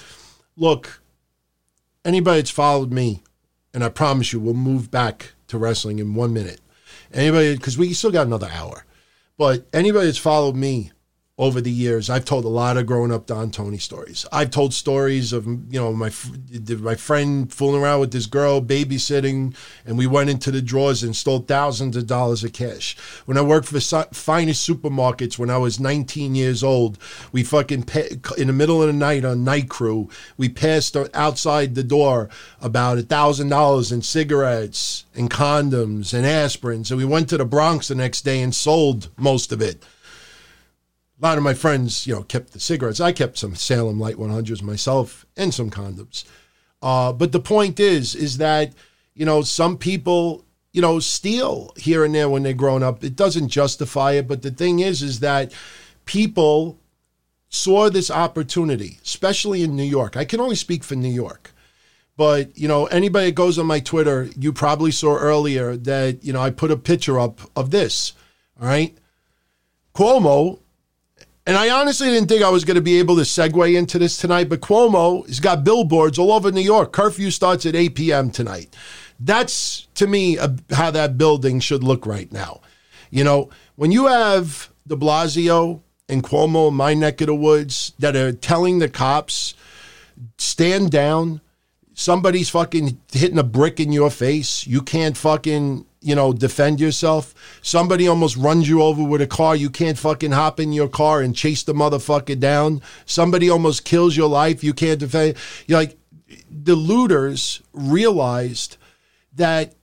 Look, 0.57 1.01
anybody 2.07 2.39
that's 2.39 2.51
followed 2.51 2.93
me, 2.93 3.23
and 3.75 3.85
I 3.85 3.89
promise 3.89 4.33
you, 4.33 4.41
we'll 4.41 4.55
move 4.55 4.91
back 4.91 5.33
to 5.49 5.59
wrestling 5.59 5.99
in 5.99 6.15
one 6.15 6.33
minute. 6.33 6.61
Anybody, 7.13 7.57
because 7.57 7.77
we 7.77 7.93
still 7.93 8.13
got 8.13 8.27
another 8.27 8.49
hour, 8.51 8.85
but 9.37 9.67
anybody 9.73 10.07
that's 10.07 10.19
followed 10.19 10.57
me 10.57 10.93
over 11.39 11.61
the 11.61 11.71
years, 11.71 12.09
I've 12.09 12.25
told 12.25 12.47
a 12.47 12.49
lot 12.49 12.79
of 12.79 12.87
growing 12.87 13.13
up 13.13 13.27
Don 13.27 13.51
Tony 13.51 13.77
stories. 13.77 14.25
I've 14.33 14.51
told 14.51 14.73
stories 14.73 15.35
of 15.35 15.47
you 15.47 15.79
know 15.79 15.93
my 15.93 16.11
my 16.79 16.95
friend 16.95 17.53
fooling 17.53 17.83
around 17.83 18.01
with 18.01 18.13
this 18.13 18.25
girl, 18.25 18.63
babysitting, 18.63 19.55
and 19.85 19.99
we 19.99 20.07
went 20.07 20.31
into 20.31 20.51
the 20.51 20.63
drawers 20.63 21.03
and 21.03 21.15
stole 21.15 21.41
thousands 21.41 21.95
of 21.95 22.07
dollars 22.07 22.43
of 22.43 22.55
cash. 22.55 22.97
When 23.27 23.37
I 23.37 23.43
worked 23.43 23.67
for 23.67 23.75
the 23.75 24.09
finest 24.13 24.67
supermarkets 24.67 25.39
when 25.39 25.51
I 25.51 25.59
was 25.59 25.79
19 25.79 26.35
years 26.35 26.65
old, 26.65 26.97
we 27.33 27.45
fucking 27.45 27.87
in 28.39 28.47
the 28.47 28.55
middle 28.55 28.81
of 28.81 28.87
the 28.87 28.95
night 28.95 29.27
on 29.27 29.45
night 29.45 29.69
crew, 29.69 30.09
we 30.39 30.49
passed 30.49 30.97
outside 31.13 31.75
the 31.75 31.85
door 31.85 32.31
about 32.63 32.97
a 32.97 33.03
thousand 33.03 33.51
dollars 33.51 33.93
in 33.93 34.01
cigarettes 34.01 35.05
and 35.15 35.31
condoms 35.31 36.15
and 36.15 36.25
aspirins, 36.25 36.91
and 36.91 36.97
we 36.97 37.05
went 37.05 37.29
to 37.29 37.37
the 37.37 37.45
Bronx 37.45 37.89
the 37.89 37.95
next 37.95 38.23
day 38.23 38.41
and 38.41 38.55
sold 38.55 39.11
most 39.19 39.53
of 39.53 39.61
it 39.61 39.85
a 41.21 41.25
lot 41.25 41.39
of 41.39 41.45
my 41.45 41.55
friends, 41.55 42.07
you 42.07 42.15
know, 42.15 42.23
kept 42.23 42.53
the 42.53 42.61
cigarettes. 42.61 43.01
I 43.01 43.13
kept 43.13 43.39
some 43.39 43.55
Salem 43.55 43.99
Light 43.99 44.17
100s 44.17 44.63
myself 44.63 45.25
and 45.37 45.53
some 45.53 45.71
condoms. 45.71 46.25
Uh, 46.83 47.13
but 47.13 47.33
the 47.33 47.41
point 47.41 47.81
is, 47.81 48.15
is 48.15 48.37
that, 48.39 48.75
you 49.15 49.25
know, 49.25 49.41
some 49.43 49.79
people, 49.79 50.45
you 50.73 50.83
know, 50.83 50.99
steal 50.99 51.73
here 51.77 52.05
and 52.05 52.15
there 52.15 52.29
when 52.29 52.43
they're 52.43 52.53
grown 52.53 52.83
up. 52.83 53.03
It 53.03 53.17
doesn't 53.17 53.49
justify 53.49 54.13
it. 54.13 54.29
But 54.29 54.43
the 54.43 54.51
thing 54.51 54.81
is, 54.81 55.03
is 55.03 55.21
that 55.21 55.53
people 56.05 56.79
saw 57.49 57.89
this 57.89 58.11
opportunity, 58.11 58.99
especially 59.03 59.63
in 59.63 59.75
New 59.75 59.85
York. 59.85 60.17
I 60.17 60.27
can 60.27 60.41
only 60.41 60.57
speak 60.57 60.85
for 60.85 60.97
New 60.97 61.13
York. 61.13 61.53
But 62.17 62.57
you 62.57 62.67
know, 62.67 62.87
anybody 62.87 63.27
that 63.27 63.35
goes 63.35 63.59
on 63.59 63.67
my 63.67 63.81
Twitter, 63.81 64.29
you 64.39 64.53
probably 64.53 64.91
saw 64.91 65.17
earlier 65.17 65.77
that 65.77 66.25
you 66.25 66.33
know 66.33 66.41
I 66.41 66.51
put 66.51 66.71
a 66.71 66.77
picture 66.77 67.19
up 67.19 67.41
of 67.55 67.71
this. 67.71 68.15
All 68.61 68.67
right, 68.67 68.97
Cuomo, 69.95 70.61
and 71.47 71.57
I 71.57 71.71
honestly 71.71 72.09
didn't 72.09 72.29
think 72.29 72.43
I 72.43 72.51
was 72.51 72.65
going 72.65 72.75
to 72.75 72.81
be 72.81 72.99
able 72.99 73.17
to 73.17 73.23
segue 73.23 73.77
into 73.77 73.99
this 73.99 74.17
tonight, 74.19 74.49
but 74.49 74.61
Cuomo 74.61 75.27
has 75.29 75.39
got 75.39 75.63
billboards 75.63 76.19
all 76.19 76.33
over 76.33 76.51
New 76.51 76.61
York. 76.61 76.93
Curfew 76.93 77.31
starts 77.31 77.65
at 77.65 77.77
8 77.77 77.95
p.m. 77.95 78.31
tonight. 78.31 78.75
That's 79.21 79.87
to 79.95 80.07
me 80.07 80.37
a, 80.37 80.57
how 80.73 80.91
that 80.91 81.17
building 81.17 81.61
should 81.61 81.85
look 81.85 82.05
right 82.05 82.31
now. 82.33 82.61
You 83.11 83.23
know, 83.25 83.51
when 83.77 83.93
you 83.93 84.07
have 84.07 84.71
De 84.87 84.97
Blasio 84.97 85.83
and 86.09 86.23
Cuomo 86.23 86.69
in 86.69 86.75
my 86.75 86.95
neck 86.95 87.21
of 87.21 87.29
the 87.29 87.35
woods 87.35 87.93
that 87.99 88.17
are 88.17 88.33
telling 88.33 88.81
the 88.81 88.89
cops, 88.89 89.55
stand 90.39 90.91
down. 90.91 91.41
Somebody's 91.99 92.51
fucking 92.51 93.01
hitting 93.11 93.39
a 93.39 93.43
brick 93.43 93.81
in 93.81 93.91
your 93.91 94.11
face. 94.11 94.67
You 94.67 94.83
can't 94.83 95.17
fucking, 95.17 95.87
you 96.03 96.15
know, 96.15 96.35
defend 96.35 96.79
yourself. 96.79 97.35
Somebody 97.63 98.07
almost 98.07 98.37
runs 98.37 98.69
you 98.69 98.83
over 98.83 99.03
with 99.03 99.23
a 99.23 99.27
car. 99.27 99.57
You 99.57 99.71
can't 99.71 99.97
fucking 99.97 100.33
hop 100.33 100.61
in 100.61 100.75
your 100.75 100.89
car 100.89 101.23
and 101.23 101.35
chase 101.35 101.63
the 101.63 101.73
motherfucker 101.73 102.39
down. 102.39 102.83
Somebody 103.07 103.49
almost 103.49 103.87
kills 103.87 104.15
your 104.15 104.29
life. 104.29 104.63
You 104.63 104.75
can't 104.75 105.01
defend. 105.01 105.37
You're 105.67 105.79
like, 105.79 105.97
the 106.51 106.77
looters 106.77 107.63
realized 107.73 108.77
that 109.33 109.75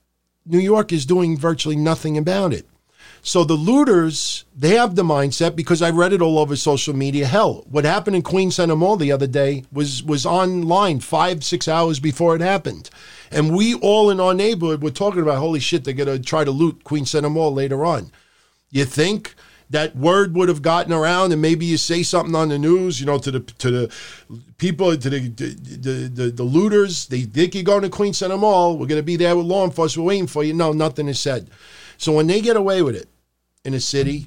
New 0.46 0.60
York 0.60 0.92
is 0.92 1.06
doing 1.06 1.36
virtually 1.36 1.74
nothing 1.74 2.16
about 2.16 2.52
it. 2.52 2.68
So 3.26 3.42
the 3.42 3.54
looters, 3.54 4.44
they 4.54 4.76
have 4.76 4.96
the 4.96 5.02
mindset 5.02 5.56
because 5.56 5.80
I 5.80 5.88
read 5.88 6.12
it 6.12 6.20
all 6.20 6.38
over 6.38 6.54
social 6.56 6.94
media. 6.94 7.24
Hell, 7.24 7.64
what 7.70 7.86
happened 7.86 8.16
in 8.16 8.20
Queens 8.20 8.56
Center 8.56 8.76
Mall 8.76 8.96
the 8.96 9.12
other 9.12 9.26
day 9.26 9.64
was 9.72 10.02
was 10.02 10.26
online 10.26 11.00
five, 11.00 11.42
six 11.42 11.66
hours 11.66 11.98
before 11.98 12.36
it 12.36 12.42
happened. 12.42 12.90
And 13.30 13.56
we 13.56 13.76
all 13.76 14.10
in 14.10 14.20
our 14.20 14.34
neighborhood 14.34 14.82
were 14.82 14.90
talking 14.90 15.22
about, 15.22 15.38
holy 15.38 15.58
shit, 15.58 15.84
they're 15.84 15.94
gonna 15.94 16.18
try 16.18 16.44
to 16.44 16.50
loot 16.50 16.84
Queens 16.84 17.12
Center 17.12 17.30
Mall 17.30 17.50
later 17.50 17.82
on. 17.86 18.12
You 18.70 18.84
think 18.84 19.34
that 19.70 19.96
word 19.96 20.34
would 20.34 20.50
have 20.50 20.60
gotten 20.60 20.92
around 20.92 21.32
and 21.32 21.40
maybe 21.40 21.64
you 21.64 21.78
say 21.78 22.02
something 22.02 22.34
on 22.34 22.50
the 22.50 22.58
news, 22.58 23.00
you 23.00 23.06
know, 23.06 23.16
to 23.16 23.30
the 23.30 23.40
to 23.40 23.70
the 23.70 23.94
people, 24.58 24.94
to 24.98 25.10
the 25.10 25.28
the, 25.28 26.10
the, 26.12 26.30
the 26.30 26.42
looters, 26.42 27.06
they 27.06 27.22
think 27.22 27.54
you're 27.54 27.64
going 27.64 27.84
to 27.84 27.88
Queen 27.88 28.12
Center 28.12 28.36
Mall, 28.36 28.76
we're 28.76 28.86
going 28.86 29.00
to 29.00 29.02
be 29.02 29.16
there 29.16 29.34
with 29.34 29.46
law 29.46 29.64
enforcement 29.64 30.06
waiting 30.06 30.26
for 30.26 30.44
you. 30.44 30.52
No, 30.52 30.72
nothing 30.72 31.08
is 31.08 31.18
said. 31.18 31.48
So 31.96 32.12
when 32.12 32.26
they 32.26 32.42
get 32.42 32.56
away 32.56 32.82
with 32.82 32.96
it 32.96 33.08
in 33.64 33.74
a 33.74 33.80
city, 33.80 34.26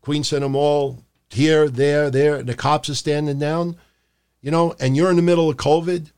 Queen 0.00 0.24
Center 0.24 0.48
Mall, 0.48 1.02
here, 1.30 1.68
there, 1.68 2.10
there, 2.10 2.42
the 2.42 2.54
cops 2.54 2.88
are 2.88 2.94
standing 2.94 3.38
down, 3.38 3.76
you 4.40 4.50
know, 4.50 4.74
and 4.78 4.96
you're 4.96 5.10
in 5.10 5.16
the 5.16 5.22
middle 5.22 5.50
of 5.50 5.56
COVID 5.56 6.10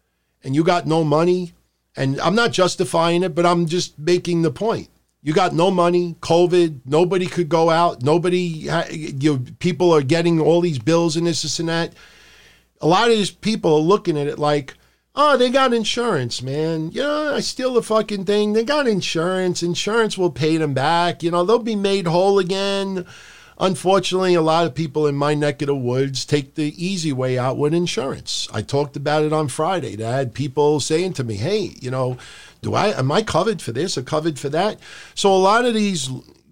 and 0.44 0.54
you 0.54 0.62
got 0.62 0.86
no 0.86 1.02
money, 1.04 1.52
and 1.96 2.20
I'm 2.20 2.34
not 2.34 2.52
justifying 2.52 3.22
it, 3.22 3.34
but 3.34 3.46
I'm 3.46 3.66
just 3.66 3.98
making 3.98 4.42
the 4.42 4.50
point 4.50 4.88
you 5.22 5.32
got 5.32 5.52
no 5.52 5.70
money, 5.70 6.16
COVID, 6.20 6.80
nobody 6.86 7.26
could 7.26 7.48
go 7.48 7.70
out, 7.70 8.02
nobody, 8.02 8.70
you 8.90 9.40
people 9.58 9.92
are 9.92 10.02
getting 10.02 10.40
all 10.40 10.60
these 10.60 10.78
bills 10.78 11.16
and 11.16 11.26
this, 11.26 11.42
this, 11.42 11.58
and 11.58 11.68
that. 11.68 11.92
A 12.80 12.86
lot 12.86 13.10
of 13.10 13.16
these 13.16 13.30
people 13.30 13.74
are 13.74 13.80
looking 13.80 14.16
at 14.16 14.28
it 14.28 14.38
like, 14.38 14.74
oh, 15.18 15.36
they 15.36 15.50
got 15.50 15.74
insurance, 15.74 16.40
man. 16.40 16.92
You 16.92 17.02
know, 17.02 17.34
I 17.34 17.40
steal 17.40 17.74
the 17.74 17.82
fucking 17.82 18.24
thing. 18.24 18.52
They 18.52 18.64
got 18.64 18.86
insurance. 18.86 19.64
Insurance 19.64 20.16
will 20.16 20.30
pay 20.30 20.56
them 20.56 20.74
back. 20.74 21.24
You 21.24 21.32
know, 21.32 21.44
they'll 21.44 21.58
be 21.58 21.74
made 21.74 22.06
whole 22.06 22.38
again. 22.38 23.04
Unfortunately, 23.58 24.34
a 24.34 24.40
lot 24.40 24.64
of 24.64 24.76
people 24.76 25.08
in 25.08 25.16
my 25.16 25.34
neck 25.34 25.60
of 25.60 25.66
the 25.66 25.74
woods 25.74 26.24
take 26.24 26.54
the 26.54 26.72
easy 26.82 27.12
way 27.12 27.36
out 27.36 27.58
with 27.58 27.74
insurance. 27.74 28.46
I 28.54 28.62
talked 28.62 28.94
about 28.94 29.24
it 29.24 29.32
on 29.32 29.48
Friday. 29.48 30.02
I 30.02 30.12
had 30.12 30.32
people 30.34 30.78
saying 30.78 31.14
to 31.14 31.24
me, 31.24 31.34
hey, 31.34 31.72
you 31.80 31.90
know, 31.90 32.16
do 32.62 32.74
I 32.74 32.96
am 32.96 33.10
I 33.10 33.22
covered 33.22 33.60
for 33.60 33.72
this 33.72 33.98
or 33.98 34.02
covered 34.02 34.38
for 34.38 34.48
that? 34.50 34.78
So 35.16 35.34
a 35.34 35.36
lot 35.36 35.64
of 35.64 35.74
these 35.74 36.08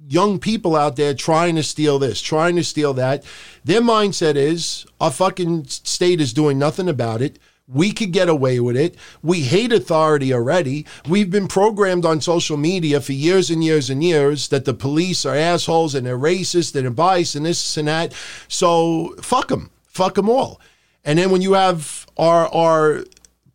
young 0.08 0.40
people 0.40 0.74
out 0.74 0.96
there 0.96 1.14
trying 1.14 1.54
to 1.54 1.62
steal 1.62 2.00
this, 2.00 2.20
trying 2.20 2.56
to 2.56 2.64
steal 2.64 2.94
that, 2.94 3.24
their 3.64 3.80
mindset 3.80 4.34
is 4.34 4.84
our 5.00 5.12
fucking 5.12 5.66
state 5.66 6.20
is 6.20 6.32
doing 6.32 6.58
nothing 6.58 6.88
about 6.88 7.22
it. 7.22 7.38
We 7.68 7.92
could 7.92 8.12
get 8.12 8.28
away 8.28 8.60
with 8.60 8.76
it. 8.76 8.96
We 9.22 9.40
hate 9.40 9.72
authority 9.72 10.32
already. 10.32 10.86
We've 11.08 11.30
been 11.30 11.48
programmed 11.48 12.04
on 12.04 12.20
social 12.20 12.56
media 12.56 13.00
for 13.00 13.12
years 13.12 13.50
and 13.50 13.64
years 13.64 13.90
and 13.90 14.04
years 14.04 14.48
that 14.48 14.64
the 14.64 14.74
police 14.74 15.26
are 15.26 15.34
assholes 15.34 15.94
and 15.94 16.06
they're 16.06 16.18
racist 16.18 16.76
and 16.76 16.84
they're 16.84 16.92
biased 16.92 17.34
and 17.34 17.44
this 17.44 17.76
and 17.76 17.88
that. 17.88 18.14
So 18.46 19.16
fuck 19.20 19.48
them. 19.48 19.70
Fuck 19.86 20.14
them 20.14 20.30
all. 20.30 20.60
And 21.04 21.18
then 21.18 21.30
when 21.30 21.42
you 21.42 21.54
have 21.54 22.06
our, 22.16 22.46
our 22.54 23.04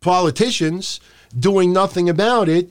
politicians 0.00 1.00
doing 1.38 1.72
nothing 1.72 2.08
about 2.08 2.48
it, 2.48 2.70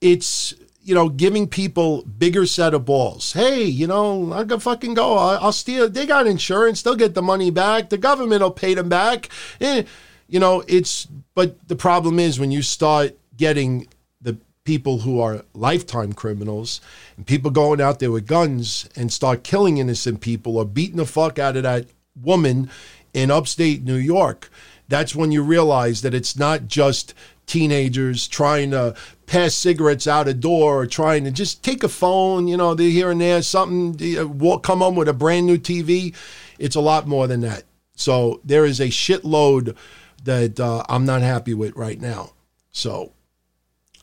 it's 0.00 0.54
you 0.82 0.94
know 0.94 1.10
giving 1.10 1.46
people 1.46 2.02
bigger 2.04 2.46
set 2.46 2.72
of 2.72 2.86
balls. 2.86 3.32
Hey, 3.34 3.64
you 3.64 3.86
know 3.86 4.32
I 4.32 4.44
can 4.44 4.60
fucking 4.60 4.94
go. 4.94 5.18
I'll 5.18 5.52
steal. 5.52 5.88
They 5.88 6.06
got 6.06 6.26
insurance. 6.26 6.80
They'll 6.82 6.94
get 6.94 7.14
the 7.14 7.22
money 7.22 7.50
back. 7.50 7.90
The 7.90 7.98
government 7.98 8.42
will 8.42 8.50
pay 8.50 8.74
them 8.74 8.88
back. 8.88 9.28
Eh, 9.60 9.82
you 10.28 10.38
know 10.38 10.62
it's. 10.68 11.06
But 11.34 11.68
the 11.68 11.76
problem 11.76 12.18
is 12.18 12.40
when 12.40 12.50
you 12.50 12.62
start 12.62 13.16
getting 13.36 13.88
the 14.20 14.36
people 14.64 14.98
who 14.98 15.20
are 15.20 15.44
lifetime 15.54 16.12
criminals 16.12 16.80
and 17.16 17.26
people 17.26 17.50
going 17.50 17.80
out 17.80 17.98
there 18.00 18.10
with 18.10 18.26
guns 18.26 18.88
and 18.96 19.12
start 19.12 19.44
killing 19.44 19.78
innocent 19.78 20.20
people 20.20 20.56
or 20.56 20.64
beating 20.64 20.96
the 20.96 21.06
fuck 21.06 21.38
out 21.38 21.56
of 21.56 21.62
that 21.62 21.86
woman 22.20 22.70
in 23.14 23.30
upstate 23.30 23.82
New 23.82 23.94
York. 23.94 24.50
That's 24.88 25.14
when 25.14 25.32
you 25.32 25.42
realize 25.42 26.02
that 26.02 26.14
it's 26.14 26.36
not 26.36 26.66
just 26.66 27.14
teenagers 27.46 28.28
trying 28.28 28.70
to 28.70 28.94
pass 29.26 29.54
cigarettes 29.54 30.06
out 30.06 30.28
a 30.28 30.34
door 30.34 30.82
or 30.82 30.86
trying 30.86 31.24
to 31.24 31.30
just 31.30 31.62
take 31.62 31.82
a 31.82 31.88
phone, 31.88 32.46
you 32.46 32.56
know, 32.56 32.74
they're 32.74 32.90
here 32.90 33.10
and 33.10 33.20
there, 33.20 33.42
something, 33.42 34.18
uh, 34.18 34.26
will 34.26 34.58
come 34.58 34.78
home 34.78 34.96
with 34.96 35.08
a 35.08 35.12
brand 35.12 35.46
new 35.46 35.58
TV. 35.58 36.14
It's 36.58 36.76
a 36.76 36.80
lot 36.80 37.06
more 37.06 37.26
than 37.26 37.40
that. 37.40 37.64
So 37.96 38.40
there 38.44 38.64
is 38.64 38.80
a 38.80 38.88
shitload 38.88 39.76
that 40.24 40.60
uh, 40.60 40.84
I'm 40.88 41.04
not 41.04 41.22
happy 41.22 41.54
with 41.54 41.76
right 41.76 42.00
now. 42.00 42.32
So 42.70 43.12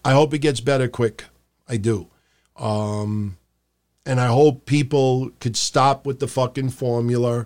I 0.04 0.14
hope 0.14 0.34
it 0.34 0.40
gets 0.40 0.60
better 0.60 0.88
quick. 0.88 1.26
I 1.68 1.78
do. 1.78 2.08
Um, 2.56 3.38
and 4.06 4.20
I 4.20 4.28
hope 4.28 4.66
people 4.66 5.32
could 5.40 5.58
stop 5.58 6.06
with 6.06 6.20
the 6.20 6.28
fucking 6.28 6.70
formula. 6.70 7.46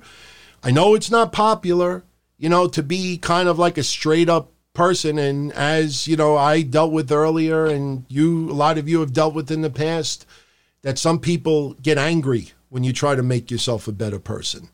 I 0.63 0.71
know 0.71 0.93
it's 0.93 1.09
not 1.09 1.31
popular, 1.31 2.03
you 2.37 2.49
know, 2.49 2.67
to 2.67 2.83
be 2.83 3.17
kind 3.17 3.47
of 3.47 3.57
like 3.57 3.77
a 3.77 3.83
straight 3.83 4.29
up 4.29 4.51
person 4.73 5.17
and 5.17 5.51
as 5.53 6.07
you 6.07 6.15
know 6.15 6.37
i 6.37 6.61
dealt 6.61 6.91
with 6.91 7.11
earlier 7.11 7.65
and 7.65 8.05
you 8.07 8.49
a 8.49 8.53
lot 8.53 8.77
of 8.77 8.87
you 8.87 8.99
have 8.99 9.11
dealt 9.11 9.33
with 9.33 9.51
in 9.51 9.61
the 9.61 9.69
past 9.69 10.25
that 10.83 10.97
some 10.97 11.19
people 11.19 11.73
get 11.81 11.97
angry 11.97 12.53
when 12.69 12.83
you 12.83 12.93
try 12.93 13.15
to 13.15 13.23
make 13.23 13.49
yourself 13.49 13.87
a 13.87 13.91
better 13.91 14.19
person 14.19 14.69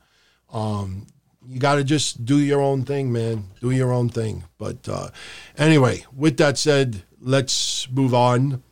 um, 0.51 1.07
you 1.47 1.59
got 1.59 1.75
to 1.75 1.83
just 1.83 2.25
do 2.25 2.39
your 2.39 2.61
own 2.61 2.83
thing 2.83 3.11
man 3.11 3.45
do 3.61 3.71
your 3.71 3.91
own 3.91 4.09
thing 4.09 4.43
but 4.57 4.87
uh, 4.89 5.09
anyway 5.57 6.03
with 6.15 6.37
that 6.37 6.57
said 6.57 7.03
let's 7.19 7.89
move 7.89 8.13
on 8.13 8.63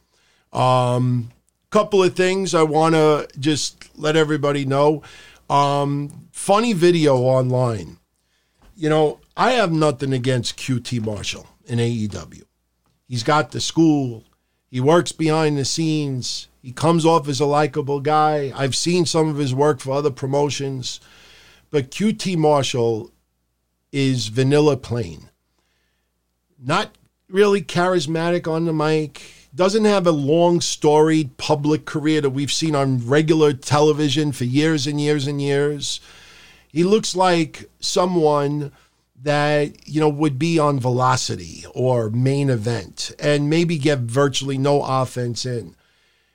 um, 0.51 1.29
couple 1.69 2.03
of 2.03 2.15
things 2.15 2.53
i 2.53 2.63
want 2.63 2.95
to 2.95 3.27
just 3.39 3.89
let 3.97 4.15
everybody 4.15 4.65
know 4.65 5.01
um, 5.49 6.27
funny 6.31 6.73
video 6.73 7.17
online 7.17 7.97
you 8.75 8.89
know 8.89 9.19
I 9.35 9.51
have 9.53 9.71
nothing 9.71 10.13
against 10.13 10.57
QT 10.57 11.03
Marshall 11.03 11.47
in 11.65 11.79
AEW. 11.79 12.43
He's 13.07 13.23
got 13.23 13.51
the 13.51 13.59
school. 13.59 14.23
He 14.69 14.79
works 14.79 15.11
behind 15.11 15.57
the 15.57 15.65
scenes. 15.65 16.47
He 16.61 16.71
comes 16.71 17.05
off 17.05 17.27
as 17.27 17.39
a 17.39 17.45
likable 17.45 17.99
guy. 17.99 18.51
I've 18.55 18.75
seen 18.75 19.05
some 19.05 19.27
of 19.29 19.37
his 19.37 19.53
work 19.53 19.79
for 19.79 19.91
other 19.91 20.11
promotions. 20.11 20.99
But 21.73 21.89
QT 21.89 22.37
Marshall 22.37 23.09
is 23.91 24.27
vanilla 24.27 24.77
plain. 24.77 25.31
Not 26.63 26.91
really 27.27 27.63
charismatic 27.63 28.47
on 28.47 28.65
the 28.65 28.73
mic. 28.73 29.23
Doesn't 29.55 29.85
have 29.85 30.05
a 30.05 30.11
long 30.11 30.61
storied 30.61 31.35
public 31.37 31.85
career 31.85 32.21
that 32.21 32.29
we've 32.29 32.51
seen 32.51 32.75
on 32.75 33.07
regular 33.07 33.53
television 33.53 34.31
for 34.33 34.43
years 34.43 34.85
and 34.85 35.01
years 35.01 35.25
and 35.25 35.41
years. 35.41 35.99
He 36.67 36.83
looks 36.83 37.15
like 37.15 37.67
someone 37.79 38.71
that 39.23 39.89
you 39.89 39.99
know 39.99 40.09
would 40.09 40.37
be 40.37 40.59
on 40.59 40.79
velocity 40.79 41.65
or 41.73 42.11
main 42.11 42.51
event 42.51 43.11
and 43.17 43.49
maybe 43.49 43.79
get 43.79 43.97
virtually 43.97 44.59
no 44.59 44.83
offense 44.83 45.43
in. 45.43 45.75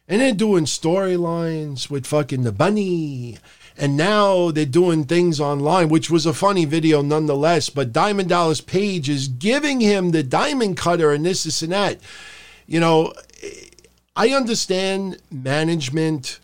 And 0.09 0.21
then 0.21 0.37
doing 0.37 0.65
storylines 0.65 1.89
with 1.89 2.07
fucking 2.07 2.43
the 2.43 2.51
bunny. 2.51 3.39
And 3.81 3.97
now 3.97 4.51
they're 4.51 4.67
doing 4.67 5.05
things 5.05 5.41
online, 5.41 5.89
which 5.89 6.11
was 6.11 6.27
a 6.27 6.35
funny 6.35 6.65
video 6.65 7.01
nonetheless. 7.01 7.71
But 7.71 7.93
Diamond 7.93 8.29
Dallas 8.29 8.61
Page 8.61 9.09
is 9.09 9.29
giving 9.29 9.81
him 9.81 10.11
the 10.11 10.25
diamond 10.25 10.77
cutter 10.77 11.13
and 11.13 11.25
this, 11.25 11.45
this, 11.45 11.63
and 11.63 11.73
that. 11.73 11.99
You 12.67 12.81
know, 12.81 13.15
I 14.17 14.31
understand 14.31 15.23
management 15.31 16.41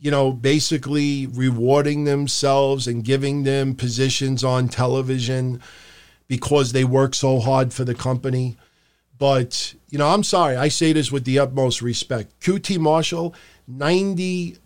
you 0.00 0.10
know, 0.10 0.32
basically 0.32 1.26
rewarding 1.26 2.04
themselves 2.04 2.86
and 2.86 3.04
giving 3.04 3.42
them 3.42 3.74
positions 3.74 4.44
on 4.44 4.68
television 4.68 5.60
because 6.28 6.72
they 6.72 6.84
work 6.84 7.14
so 7.14 7.40
hard 7.40 7.72
for 7.72 7.84
the 7.84 7.94
company. 7.94 8.56
But, 9.18 9.74
you 9.90 9.98
know, 9.98 10.08
I'm 10.08 10.22
sorry. 10.22 10.56
I 10.56 10.68
say 10.68 10.92
this 10.92 11.10
with 11.10 11.24
the 11.24 11.40
utmost 11.40 11.82
respect. 11.82 12.38
QT 12.40 12.78
Marshall, 12.78 13.34
90% 13.70 14.58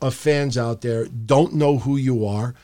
of 0.00 0.14
fans 0.14 0.56
out 0.56 0.80
there 0.80 1.06
don't 1.06 1.54
know 1.54 1.78
who 1.78 1.96
you 1.96 2.26
are. 2.26 2.54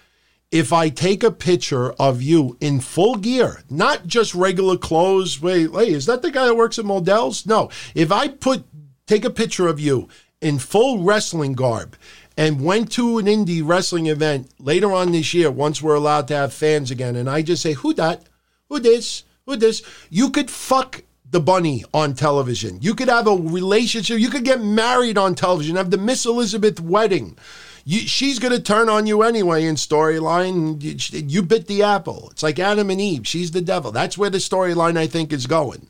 If 0.51 0.73
I 0.73 0.89
take 0.89 1.25
a 1.25 1.31
picture 1.31 1.93
of 1.93 2.23
you 2.23 2.57
in 2.61 2.81
full 2.81 3.17
gear, 3.17 3.63
not 3.69 4.07
just 4.07 4.35
regular 4.35 4.77
clothes, 4.77 5.43
wait, 5.43 5.71
hey, 5.73 5.91
is 5.91 6.07
that 6.07 6.23
the 6.23 6.31
guy 6.31 6.47
that 6.47 6.57
works 6.57 6.79
at 6.79 6.85
Modell's? 6.85 7.45
No. 7.45 7.71
If 7.95 8.13
I 8.13 8.29
put 8.29 8.65
take 9.07 9.25
a 9.25 9.31
picture 9.31 9.67
of 9.67 9.81
you 9.81 10.09
in 10.41 10.59
full 10.59 11.03
wrestling 11.03 11.55
garb 11.55 11.97
and 12.37 12.65
went 12.65 12.91
to 12.93 13.19
an 13.19 13.27
indie 13.27 13.63
wrestling 13.65 14.07
event 14.07 14.51
later 14.59 14.93
on 14.93 15.13
this 15.13 15.35
year, 15.35 15.51
once 15.51 15.83
we're 15.83 15.95
allowed 15.95 16.29
to 16.29 16.37
have 16.37 16.53
fans 16.53 16.91
again, 16.91 17.17
and 17.17 17.29
I 17.29 17.43
just 17.43 17.63
say, 17.63 17.73
who 17.73 17.93
that? 17.95 18.23
Who 18.69 18.81
this? 18.81 19.25
Who 19.47 19.57
this? 19.57 19.83
You 20.09 20.31
could 20.31 20.51
fuck 20.51 21.03
the 21.35 21.41
bunny 21.41 21.85
on 21.93 22.15
television. 22.15 22.79
You 22.81 22.95
could 22.95 23.09
have 23.09 23.27
a 23.27 23.35
relationship. 23.35 24.21
You 24.21 24.31
could 24.31 24.45
get 24.45 24.63
married 24.63 25.19
on 25.19 25.35
television, 25.35 25.75
have 25.75 25.91
the 25.91 25.99
Miss 25.99 26.25
Elizabeth 26.25 26.81
wedding. 26.81 27.37
You, 27.85 27.99
she's 27.99 28.39
going 28.39 28.55
to 28.55 28.63
turn 28.63 28.89
on 28.89 29.09
you 29.09 29.23
anyway 29.23 29.65
in 29.65 29.75
storyline. 29.75 30.81
You, 30.81 31.21
you 31.27 31.43
bit 31.43 31.67
the 31.67 31.83
apple. 31.83 32.29
It's 32.31 32.45
like 32.45 32.61
Adam 32.61 32.89
and 32.89 33.01
Eve. 33.01 33.27
She's 33.27 33.51
the 33.51 33.61
devil. 33.61 33.91
That's 33.91 34.17
where 34.17 34.31
the 34.31 34.39
storyline, 34.39 34.97
I 34.97 35.09
think, 35.09 35.33
is 35.33 35.49
going. 35.49 35.89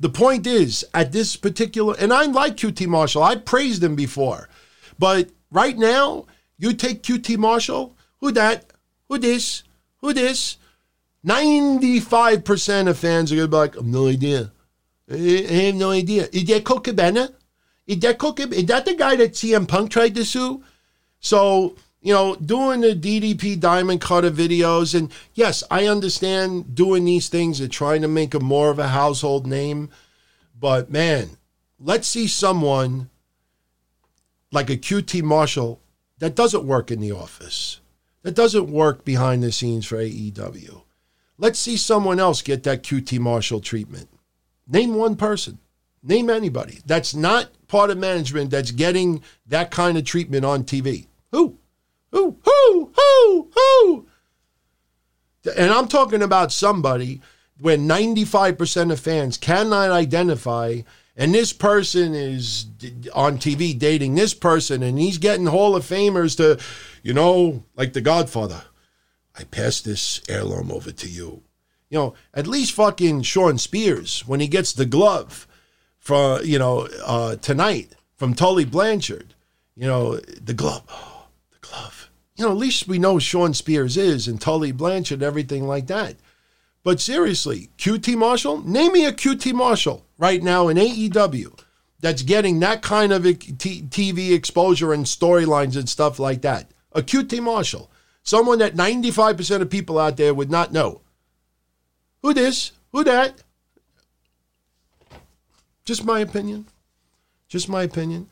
The 0.00 0.10
point 0.10 0.44
is, 0.44 0.84
at 0.92 1.12
this 1.12 1.36
particular, 1.36 1.94
and 1.98 2.12
I 2.12 2.24
like 2.24 2.56
QT 2.56 2.86
Marshall. 2.88 3.22
I 3.22 3.36
praised 3.36 3.82
him 3.82 3.94
before. 3.94 4.48
But 4.98 5.30
right 5.52 5.78
now, 5.78 6.26
you 6.58 6.72
take 6.72 7.04
QT 7.04 7.38
Marshall, 7.38 7.96
who 8.20 8.32
that? 8.32 8.72
Who 9.08 9.18
this? 9.18 9.62
Who 10.00 10.12
this? 10.12 10.56
95% 11.28 12.88
of 12.88 12.98
fans 12.98 13.30
are 13.30 13.36
going 13.36 13.46
to 13.46 13.50
be 13.50 13.56
like, 13.56 13.76
I 13.76 13.80
have 13.80 13.86
no 13.86 14.08
idea. 14.08 14.50
I 15.10 15.16
have 15.16 15.74
no 15.74 15.90
idea. 15.90 16.28
Is 16.32 16.44
that 16.46 16.64
Colt 16.64 16.84
Cabana? 16.84 17.30
Is 17.86 17.98
that 18.00 18.18
Colt 18.18 18.40
Is 18.40 18.66
that 18.66 18.86
the 18.86 18.94
guy 18.94 19.16
that 19.16 19.32
CM 19.32 19.68
Punk 19.68 19.90
tried 19.90 20.14
to 20.14 20.24
sue? 20.24 20.62
So, 21.20 21.76
you 22.00 22.14
know, 22.14 22.36
doing 22.36 22.80
the 22.80 22.94
DDP 22.94 23.58
Diamond 23.58 24.00
Cutter 24.00 24.30
videos, 24.30 24.94
and 24.94 25.12
yes, 25.34 25.62
I 25.70 25.86
understand 25.86 26.74
doing 26.74 27.04
these 27.04 27.28
things 27.28 27.60
and 27.60 27.70
trying 27.70 28.02
to 28.02 28.08
make 28.08 28.34
a 28.34 28.40
more 28.40 28.70
of 28.70 28.78
a 28.78 28.88
household 28.88 29.46
name. 29.46 29.90
But 30.58 30.90
man, 30.90 31.30
let's 31.78 32.08
see 32.08 32.26
someone 32.26 33.10
like 34.50 34.70
a 34.70 34.76
QT 34.76 35.22
Marshall 35.22 35.80
that 36.18 36.34
doesn't 36.34 36.64
work 36.64 36.90
in 36.90 37.00
the 37.00 37.12
office, 37.12 37.80
that 38.22 38.34
doesn't 38.34 38.70
work 38.70 39.04
behind 39.04 39.42
the 39.42 39.52
scenes 39.52 39.86
for 39.86 39.96
AEW. 39.96 40.82
Let's 41.38 41.58
see 41.58 41.76
someone 41.76 42.18
else 42.18 42.42
get 42.42 42.64
that 42.64 42.82
QT 42.82 43.18
Marshall 43.20 43.60
treatment. 43.60 44.08
Name 44.66 44.94
one 44.94 45.16
person. 45.16 45.58
Name 46.02 46.30
anybody. 46.30 46.80
That's 46.84 47.14
not 47.14 47.50
part 47.68 47.90
of 47.90 47.98
management 47.98 48.50
that's 48.50 48.70
getting 48.70 49.22
that 49.46 49.70
kind 49.70 49.96
of 49.96 50.04
treatment 50.04 50.44
on 50.44 50.64
TV. 50.64 51.06
Who? 51.32 51.58
Who? 52.12 52.38
Who? 52.44 52.92
Who? 52.96 53.50
Who? 53.54 54.06
And 55.56 55.70
I'm 55.70 55.88
talking 55.88 56.22
about 56.22 56.52
somebody 56.52 57.20
where 57.60 57.78
95% 57.78 58.92
of 58.92 59.00
fans 59.00 59.36
cannot 59.36 59.90
identify 59.90 60.82
and 61.18 61.34
this 61.34 61.52
person 61.52 62.14
is 62.14 62.66
on 63.12 63.38
TV 63.38 63.76
dating 63.76 64.14
this 64.14 64.34
person, 64.34 64.84
and 64.84 64.96
he's 65.00 65.18
getting 65.18 65.46
Hall 65.46 65.74
of 65.74 65.84
Famers 65.84 66.36
to, 66.36 66.64
you 67.02 67.12
know, 67.12 67.64
like 67.74 67.92
The 67.92 68.00
Godfather. 68.00 68.62
I 69.38 69.44
pass 69.44 69.80
this 69.80 70.20
heirloom 70.28 70.72
over 70.72 70.90
to 70.90 71.08
you. 71.08 71.42
You 71.88 71.98
know, 71.98 72.14
at 72.34 72.46
least 72.46 72.72
fucking 72.72 73.22
Shawn 73.22 73.56
Spears 73.56 74.24
when 74.26 74.40
he 74.40 74.48
gets 74.48 74.72
the 74.72 74.84
glove 74.84 75.46
for 75.98 76.42
you 76.42 76.58
know 76.58 76.88
uh, 77.04 77.36
tonight 77.36 77.94
from 78.16 78.34
Tully 78.34 78.64
Blanchard. 78.64 79.34
You 79.76 79.86
know, 79.86 80.16
the 80.16 80.54
glove, 80.54 80.82
oh, 80.90 81.28
the 81.52 81.66
glove. 81.66 82.10
You 82.36 82.44
know, 82.44 82.50
at 82.50 82.56
least 82.56 82.88
we 82.88 82.98
know 82.98 83.18
Shawn 83.18 83.54
Spears 83.54 83.96
is 83.96 84.26
and 84.26 84.40
Tully 84.40 84.72
Blanchard, 84.72 85.22
everything 85.22 85.66
like 85.66 85.86
that. 85.86 86.16
But 86.82 87.00
seriously, 87.00 87.70
QT 87.78 88.16
Marshall, 88.16 88.62
name 88.66 88.92
me 88.92 89.04
a 89.04 89.12
QT 89.12 89.52
Marshall 89.52 90.04
right 90.18 90.42
now 90.42 90.68
in 90.68 90.76
AEW 90.76 91.60
that's 92.00 92.22
getting 92.22 92.60
that 92.60 92.82
kind 92.82 93.12
of 93.12 93.22
TV 93.22 94.32
exposure 94.32 94.92
and 94.92 95.04
storylines 95.04 95.76
and 95.76 95.88
stuff 95.88 96.18
like 96.18 96.42
that. 96.42 96.70
A 96.92 97.02
QT 97.02 97.42
Marshall, 97.42 97.90
someone 98.28 98.58
that 98.58 98.74
95% 98.74 99.62
of 99.62 99.70
people 99.70 99.98
out 99.98 100.18
there 100.18 100.34
would 100.34 100.50
not 100.50 100.70
know. 100.70 101.00
Who 102.22 102.34
this? 102.34 102.72
Who 102.92 103.02
that? 103.04 103.42
Just 105.86 106.04
my 106.04 106.20
opinion. 106.20 106.66
Just 107.48 107.70
my 107.70 107.84
opinion. 107.84 108.28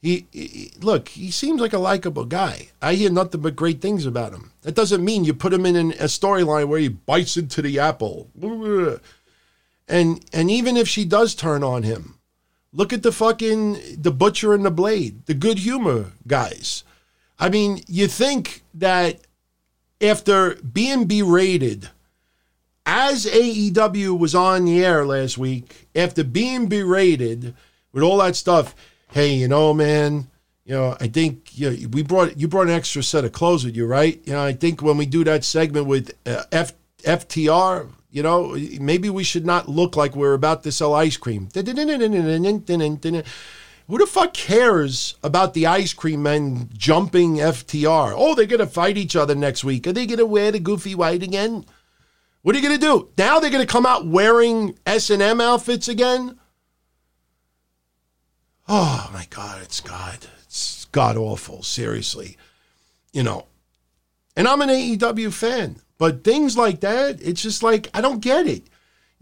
He, 0.00 0.26
he, 0.32 0.72
look, 0.80 1.10
he 1.10 1.30
seems 1.30 1.60
like 1.60 1.74
a 1.74 1.78
likable 1.78 2.24
guy. 2.24 2.68
I 2.80 2.94
hear 2.94 3.10
nothing 3.10 3.42
but 3.42 3.54
great 3.54 3.82
things 3.82 4.06
about 4.06 4.32
him. 4.32 4.50
That 4.62 4.74
doesn't 4.74 5.04
mean 5.04 5.24
you 5.24 5.34
put 5.34 5.52
him 5.52 5.66
in 5.66 5.76
an, 5.76 5.92
a 5.92 6.04
storyline 6.04 6.68
where 6.68 6.80
he 6.80 6.88
bites 6.88 7.36
into 7.36 7.60
the 7.60 7.78
apple. 7.78 8.30
And 9.88 10.24
and 10.32 10.50
even 10.50 10.76
if 10.78 10.88
she 10.88 11.04
does 11.04 11.34
turn 11.34 11.62
on 11.62 11.82
him, 11.82 12.18
look 12.72 12.94
at 12.94 13.02
the 13.02 13.12
fucking 13.12 14.00
the 14.00 14.10
butcher 14.10 14.54
and 14.54 14.64
the 14.64 14.70
blade, 14.70 15.26
the 15.26 15.34
good 15.34 15.58
humor 15.58 16.12
guys. 16.26 16.82
I 17.42 17.48
mean, 17.48 17.80
you 17.88 18.06
think 18.06 18.62
that 18.74 19.18
after 20.00 20.54
being 20.54 21.06
berated 21.06 21.90
as 22.86 23.26
AEW 23.26 24.16
was 24.16 24.32
on 24.32 24.64
the 24.64 24.84
air 24.84 25.04
last 25.04 25.38
week, 25.38 25.88
after 25.92 26.22
being 26.22 26.68
berated 26.68 27.56
with 27.92 28.04
all 28.04 28.18
that 28.18 28.36
stuff, 28.36 28.76
hey, 29.10 29.34
you 29.34 29.48
know, 29.48 29.74
man, 29.74 30.28
you 30.64 30.74
know, 30.74 30.96
I 31.00 31.08
think 31.08 31.58
you 31.58 31.70
know, 31.70 31.88
we 31.88 32.04
brought 32.04 32.38
you 32.38 32.46
brought 32.46 32.68
an 32.68 32.74
extra 32.74 33.02
set 33.02 33.24
of 33.24 33.32
clothes 33.32 33.64
with 33.64 33.74
you, 33.74 33.86
right? 33.86 34.20
You 34.24 34.34
know, 34.34 34.44
I 34.44 34.52
think 34.52 34.80
when 34.80 34.96
we 34.96 35.04
do 35.04 35.24
that 35.24 35.42
segment 35.42 35.86
with 35.86 36.12
uh, 36.24 36.44
F, 36.52 36.74
FTR, 36.98 37.88
you 38.12 38.22
know, 38.22 38.56
maybe 38.80 39.10
we 39.10 39.24
should 39.24 39.44
not 39.44 39.68
look 39.68 39.96
like 39.96 40.14
we're 40.14 40.34
about 40.34 40.62
to 40.62 40.70
sell 40.70 40.94
ice 40.94 41.16
cream. 41.16 41.48
Who 43.88 43.98
the 43.98 44.06
fuck 44.06 44.32
cares 44.32 45.16
about 45.22 45.54
the 45.54 45.66
ice 45.66 45.92
cream 45.92 46.22
men 46.22 46.70
jumping 46.76 47.36
FTR? 47.36 48.14
Oh, 48.16 48.34
they're 48.34 48.46
going 48.46 48.60
to 48.60 48.66
fight 48.66 48.96
each 48.96 49.16
other 49.16 49.34
next 49.34 49.64
week. 49.64 49.86
Are 49.86 49.92
they 49.92 50.06
going 50.06 50.18
to 50.18 50.26
wear 50.26 50.52
the 50.52 50.60
goofy 50.60 50.94
white 50.94 51.22
again? 51.22 51.64
What 52.42 52.54
are 52.54 52.58
you 52.58 52.66
going 52.66 52.80
to 52.80 52.86
do? 52.86 53.08
Now 53.18 53.38
they're 53.38 53.50
going 53.50 53.66
to 53.66 53.72
come 53.72 53.86
out 53.86 54.06
wearing 54.06 54.78
S&M 54.86 55.40
outfits 55.40 55.88
again? 55.88 56.38
Oh 58.68 59.10
my 59.12 59.26
God, 59.30 59.62
it's 59.62 59.80
God. 59.80 60.26
It's 60.44 60.86
God 60.86 61.16
awful, 61.16 61.62
seriously. 61.62 62.36
You 63.12 63.22
know, 63.24 63.46
and 64.36 64.48
I'm 64.48 64.62
an 64.62 64.70
AEW 64.70 65.32
fan, 65.32 65.76
but 65.98 66.24
things 66.24 66.56
like 66.56 66.80
that, 66.80 67.20
it's 67.20 67.42
just 67.42 67.62
like, 67.62 67.88
I 67.92 68.00
don't 68.00 68.20
get 68.20 68.46
it. 68.46 68.64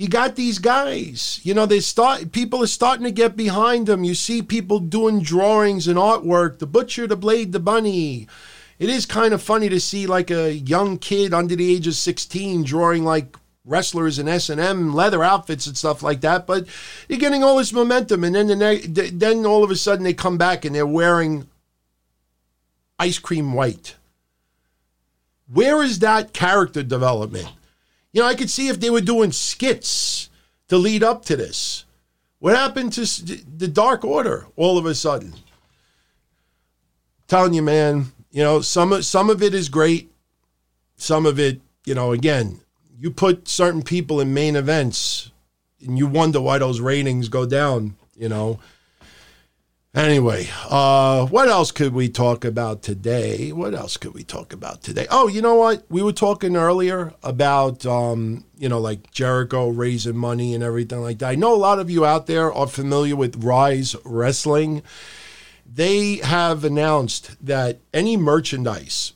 You 0.01 0.09
got 0.09 0.35
these 0.35 0.59
guys, 0.59 1.40
you 1.43 1.52
know, 1.52 1.66
they 1.66 1.81
start, 1.81 2.32
people 2.32 2.62
are 2.62 2.66
starting 2.66 3.05
to 3.05 3.10
get 3.10 3.36
behind 3.36 3.86
them. 3.86 4.02
You 4.02 4.14
see 4.14 4.40
people 4.40 4.78
doing 4.81 5.20
drawings 5.20 5.86
and 5.86 5.98
artwork, 5.98 6.59
the 6.59 6.66
butcher, 6.66 7.06
the 7.06 7.16
blade, 7.16 7.52
the 7.52 7.60
bunny. 7.60 8.27
It 8.78 8.89
is 8.89 9.05
kind 9.05 9.35
of 9.35 9.43
funny 9.43 9.68
to 9.68 9.78
see 9.78 10.06
like 10.06 10.31
a 10.31 10.55
young 10.55 10.97
kid 10.97 11.35
under 11.35 11.55
the 11.55 11.70
age 11.70 11.86
of 11.86 11.97
16 11.97 12.64
drawing 12.64 13.05
like 13.05 13.36
wrestlers 13.66 14.18
in 14.18 14.27
S&M 14.27 14.94
leather 14.94 15.22
outfits 15.22 15.66
and 15.66 15.77
stuff 15.77 16.02
like 16.02 16.22
that, 16.22 16.47
but 16.47 16.66
you're 17.06 17.18
getting 17.18 17.44
all 17.44 17.59
this 17.59 17.74
momentum 17.74 18.24
and 18.24 18.35
then 18.35 18.47
the 18.47 19.10
then 19.12 19.44
all 19.44 19.62
of 19.62 19.70
a 19.70 19.77
sudden 19.77 20.02
they 20.02 20.14
come 20.14 20.39
back 20.39 20.64
and 20.64 20.74
they're 20.74 20.86
wearing 20.86 21.47
ice 22.98 23.18
cream 23.18 23.52
white. 23.52 23.97
Where 25.47 25.82
is 25.82 25.98
that 25.98 26.32
character 26.32 26.82
development? 26.82 27.51
You 28.12 28.23
know, 28.23 28.28
I 28.28 28.35
could 28.35 28.51
see 28.51 28.69
if 28.69 28.81
they 28.81 28.91
were 28.91 29.01
doing 29.01 29.32
skits 29.32 30.31
to 30.69 30.77
lead 30.77 31.03
up 31.03 31.24
to 31.27 31.37
this. 31.37 31.85
What 32.39 32.57
happened 32.57 32.93
to 32.95 33.03
the 33.05 33.69
Dark 33.69 34.05
Order 34.05 34.47
all 34.57 34.78
of 34.78 34.87
a 34.87 34.95
sudden? 34.95 35.35
telling 37.31 37.55
you, 37.55 37.62
man, 37.62 38.07
you 38.32 38.43
know, 38.43 38.61
some 38.61 39.01
some 39.03 39.31
of 39.31 39.41
it 39.43 39.55
is 39.55 39.69
great. 39.69 40.12
Some 40.97 41.24
of 41.24 41.39
it, 41.39 41.61
you 41.87 41.95
know, 41.95 42.12
again, 42.12 42.61
you 42.99 43.11
put 43.11 43.49
certain 43.49 43.82
people 43.82 44.20
in 44.20 44.35
main 44.35 44.57
events 44.57 45.31
and 45.81 45.97
you 45.97 46.07
wonder 46.09 46.41
why 46.41 46.59
those 46.59 46.81
ratings 46.81 47.28
go 47.28 47.47
down, 47.47 47.97
you 48.16 48.28
know. 48.28 48.59
Anyway, 49.93 50.49
uh, 50.69 51.27
what 51.27 51.49
else 51.49 51.73
could 51.73 51.93
we 51.93 52.09
talk 52.09 52.45
about 52.45 52.81
today? 52.81 53.51
What 53.51 53.75
else 53.75 53.97
could 53.97 54.15
we 54.15 54.23
talk 54.23 54.53
about 54.53 54.85
today? 54.85 55.09
Oh, 55.11 55.27
you 55.27 55.43
know 55.43 55.57
what? 55.57 55.85
We 55.89 56.01
were 56.01 56.12
talking 56.12 56.55
earlier 56.57 57.12
about, 57.25 57.85
um, 57.85 58.45
you 58.57 58.69
know, 58.69 58.79
like 58.79 59.11
Jericho 59.11 59.69
raising 59.69 60.17
money 60.17 60.55
and 60.55 60.62
everything 60.62 61.03
like 61.03 61.19
that. 61.19 61.31
I 61.31 61.35
know 61.35 61.53
a 61.53 61.57
lot 61.57 61.81
of 61.81 61.91
you 61.91 62.07
out 62.07 62.29
there 62.29 62.53
are 62.53 62.69
familiar 62.69 63.17
with 63.17 63.43
Rise 63.43 63.97
Wrestling. 64.05 64.85
They 65.67 66.19
have 66.19 66.62
announced 66.62 67.45
that 67.45 67.81
any 67.93 68.17
merchandise 68.17 69.15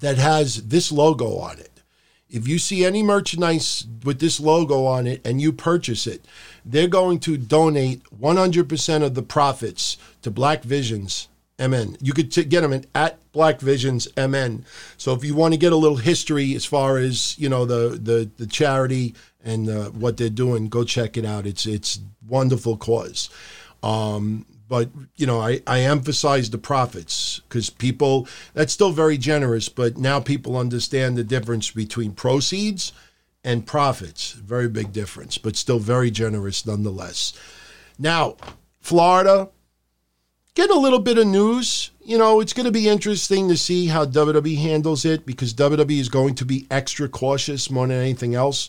that 0.00 0.18
has 0.18 0.68
this 0.68 0.92
logo 0.92 1.38
on 1.38 1.58
it, 1.60 1.80
if 2.28 2.46
you 2.46 2.58
see 2.58 2.84
any 2.84 3.02
merchandise 3.02 3.86
with 4.04 4.20
this 4.20 4.38
logo 4.38 4.84
on 4.84 5.06
it 5.06 5.26
and 5.26 5.40
you 5.40 5.50
purchase 5.50 6.06
it, 6.06 6.26
they're 6.68 6.86
going 6.86 7.18
to 7.20 7.38
donate 7.38 8.02
100% 8.20 9.02
of 9.02 9.14
the 9.14 9.22
profits 9.22 9.96
to 10.20 10.30
Black 10.30 10.62
Visions 10.62 11.28
MN. 11.58 11.96
You 12.00 12.12
could 12.12 12.30
t- 12.30 12.44
get 12.44 12.60
them 12.60 12.82
at 12.94 13.32
Black 13.32 13.60
Visions 13.60 14.06
MN. 14.16 14.64
So 14.98 15.14
if 15.14 15.24
you 15.24 15.34
want 15.34 15.54
to 15.54 15.58
get 15.58 15.72
a 15.72 15.76
little 15.76 15.96
history 15.96 16.54
as 16.54 16.64
far 16.64 16.98
as 16.98 17.38
you 17.38 17.48
know 17.48 17.64
the 17.64 17.98
the, 18.00 18.30
the 18.36 18.46
charity 18.46 19.14
and 19.42 19.68
uh, 19.68 19.90
what 19.90 20.18
they're 20.18 20.28
doing, 20.28 20.68
go 20.68 20.84
check 20.84 21.16
it 21.16 21.24
out. 21.24 21.46
It's 21.46 21.66
it's 21.66 22.00
wonderful 22.28 22.76
cause. 22.76 23.30
Um, 23.82 24.46
but 24.68 24.90
you 25.16 25.26
know, 25.26 25.40
I, 25.40 25.62
I 25.66 25.80
emphasize 25.80 26.50
the 26.50 26.58
profits 26.58 27.40
because 27.48 27.70
people 27.70 28.28
that's 28.54 28.72
still 28.72 28.92
very 28.92 29.18
generous, 29.18 29.68
but 29.68 29.96
now 29.96 30.20
people 30.20 30.56
understand 30.56 31.16
the 31.16 31.24
difference 31.24 31.70
between 31.70 32.12
proceeds 32.12 32.92
and 33.44 33.66
profits. 33.66 34.32
Very 34.32 34.68
big 34.68 34.92
difference, 34.92 35.38
but 35.38 35.56
still 35.56 35.78
very 35.78 36.10
generous 36.10 36.66
nonetheless. 36.66 37.32
Now, 37.98 38.36
Florida, 38.80 39.48
get 40.54 40.70
a 40.70 40.78
little 40.78 40.98
bit 40.98 41.18
of 41.18 41.26
news. 41.26 41.90
You 42.04 42.18
know, 42.18 42.40
it's 42.40 42.52
going 42.52 42.66
to 42.66 42.72
be 42.72 42.88
interesting 42.88 43.48
to 43.48 43.56
see 43.56 43.86
how 43.86 44.04
WWE 44.04 44.58
handles 44.58 45.04
it 45.04 45.26
because 45.26 45.54
WWE 45.54 45.98
is 45.98 46.08
going 46.08 46.34
to 46.36 46.44
be 46.44 46.66
extra 46.70 47.08
cautious 47.08 47.70
more 47.70 47.86
than 47.86 48.00
anything 48.00 48.34
else. 48.34 48.68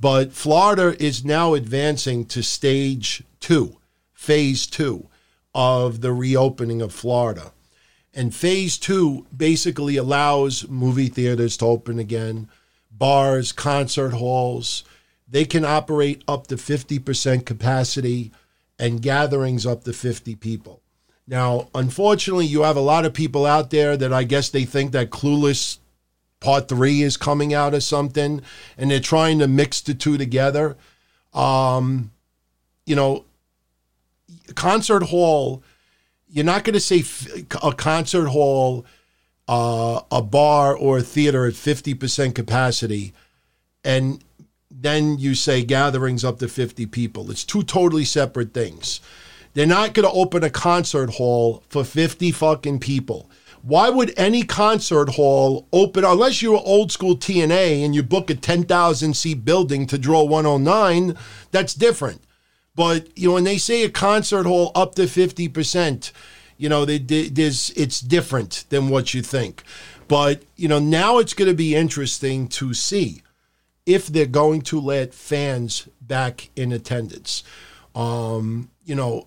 But 0.00 0.32
Florida 0.32 0.96
is 1.02 1.24
now 1.24 1.54
advancing 1.54 2.24
to 2.26 2.42
stage 2.42 3.22
two, 3.38 3.76
phase 4.14 4.66
two 4.66 5.08
of 5.54 6.00
the 6.00 6.12
reopening 6.12 6.80
of 6.80 6.94
Florida. 6.94 7.52
And 8.14 8.34
phase 8.34 8.78
two 8.78 9.26
basically 9.36 9.96
allows 9.96 10.68
movie 10.68 11.08
theaters 11.08 11.56
to 11.58 11.66
open 11.66 11.98
again, 11.98 12.48
bars, 13.00 13.50
concert 13.50 14.10
halls. 14.10 14.84
They 15.26 15.44
can 15.44 15.64
operate 15.64 16.22
up 16.28 16.46
to 16.48 16.56
50% 16.56 17.44
capacity 17.44 18.30
and 18.78 19.02
gatherings 19.02 19.66
up 19.66 19.82
to 19.84 19.92
50 19.92 20.36
people. 20.36 20.82
Now, 21.26 21.68
unfortunately, 21.74 22.46
you 22.46 22.62
have 22.62 22.76
a 22.76 22.80
lot 22.80 23.04
of 23.04 23.14
people 23.14 23.46
out 23.46 23.70
there 23.70 23.96
that 23.96 24.12
I 24.12 24.24
guess 24.24 24.50
they 24.50 24.64
think 24.64 24.92
that 24.92 25.10
Clueless 25.10 25.78
Part 26.40 26.68
3 26.68 27.02
is 27.02 27.16
coming 27.16 27.54
out 27.54 27.74
or 27.74 27.80
something, 27.80 28.42
and 28.76 28.90
they're 28.90 29.00
trying 29.00 29.38
to 29.38 29.48
mix 29.48 29.80
the 29.80 29.94
two 29.94 30.18
together. 30.18 30.76
Um, 31.32 32.10
you 32.84 32.96
know, 32.96 33.24
concert 34.54 35.04
hall, 35.04 35.62
you're 36.28 36.44
not 36.44 36.64
going 36.64 36.74
to 36.74 36.80
say 36.80 37.04
a 37.62 37.72
concert 37.72 38.28
hall, 38.28 38.84
uh, 39.50 40.00
a 40.12 40.22
bar, 40.22 40.76
or 40.76 40.98
a 40.98 41.02
theater 41.02 41.44
at 41.44 41.54
50% 41.54 42.34
capacity, 42.34 43.12
and 43.84 44.22
then 44.70 45.18
you 45.18 45.34
say 45.34 45.64
gatherings 45.64 46.24
up 46.24 46.38
to 46.38 46.48
50 46.48 46.86
people. 46.86 47.30
It's 47.30 47.44
two 47.44 47.64
totally 47.64 48.04
separate 48.04 48.54
things. 48.54 49.00
They're 49.52 49.66
not 49.66 49.92
going 49.92 50.08
to 50.08 50.14
open 50.14 50.44
a 50.44 50.50
concert 50.50 51.10
hall 51.10 51.64
for 51.68 51.82
50 51.82 52.30
fucking 52.30 52.78
people. 52.78 53.28
Why 53.62 53.90
would 53.90 54.14
any 54.16 54.44
concert 54.44 55.10
hall 55.10 55.66
open 55.72 56.04
unless 56.04 56.40
you're 56.40 56.62
old 56.64 56.92
school 56.92 57.16
TNA 57.16 57.84
and 57.84 57.94
you 57.94 58.04
book 58.04 58.30
a 58.30 58.36
10,000 58.36 59.14
seat 59.14 59.44
building 59.44 59.86
to 59.88 59.98
draw 59.98 60.22
109? 60.22 61.16
That's 61.50 61.74
different. 61.74 62.22
But 62.76 63.08
you 63.18 63.28
know, 63.28 63.34
when 63.34 63.44
they 63.44 63.58
say 63.58 63.82
a 63.82 63.90
concert 63.90 64.46
hall 64.46 64.70
up 64.74 64.94
to 64.94 65.06
fifty 65.06 65.48
percent, 65.48 66.12
you 66.60 66.68
know, 66.68 66.84
they, 66.84 66.98
they, 66.98 67.28
there's 67.28 67.70
it's 67.70 68.00
different 68.00 68.64
than 68.68 68.90
what 68.90 69.14
you 69.14 69.22
think. 69.22 69.62
But 70.08 70.42
you 70.56 70.68
know, 70.68 70.78
now 70.78 71.18
it's 71.18 71.32
going 71.32 71.50
to 71.50 71.56
be 71.56 71.74
interesting 71.74 72.48
to 72.48 72.74
see 72.74 73.22
if 73.86 74.08
they're 74.08 74.26
going 74.26 74.60
to 74.62 74.78
let 74.78 75.14
fans 75.14 75.88
back 76.02 76.50
in 76.54 76.70
attendance. 76.70 77.42
Um, 77.94 78.70
you 78.84 78.94
know, 78.94 79.26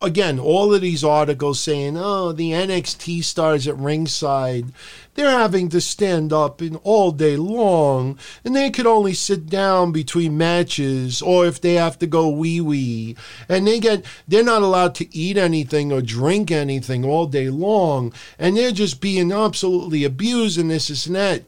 again, 0.00 0.38
all 0.38 0.72
of 0.72 0.80
these 0.80 1.02
articles 1.02 1.60
saying, 1.60 1.96
oh, 1.96 2.32
the 2.32 2.52
NXT 2.52 3.24
stars 3.24 3.66
at 3.66 3.76
ringside, 3.76 4.66
they're 5.14 5.30
having 5.30 5.68
to 5.70 5.80
stand 5.80 6.32
up 6.32 6.62
all 6.84 7.10
day 7.10 7.36
long, 7.36 8.18
and 8.44 8.54
they 8.54 8.70
could 8.70 8.86
only 8.86 9.12
sit 9.12 9.46
down 9.46 9.90
between 9.90 10.38
matches, 10.38 11.20
or 11.20 11.46
if 11.46 11.60
they 11.60 11.74
have 11.74 11.98
to 11.98 12.06
go 12.06 12.28
wee 12.28 12.60
wee, 12.60 13.16
and 13.48 13.66
they 13.66 13.80
get 13.80 14.04
they're 14.28 14.44
not 14.44 14.62
allowed 14.62 14.94
to 14.96 15.16
eat 15.16 15.36
anything 15.36 15.92
or 15.92 16.00
drink 16.00 16.50
anything 16.50 17.04
all 17.04 17.26
day 17.26 17.50
long, 17.50 18.12
and 18.38 18.56
they're 18.56 18.70
just 18.70 19.00
being 19.00 19.32
absolutely 19.32 20.04
abused 20.04 20.58
and 20.58 20.70
this, 20.70 20.88
this 20.88 21.06
and 21.06 21.16
that. 21.16 21.42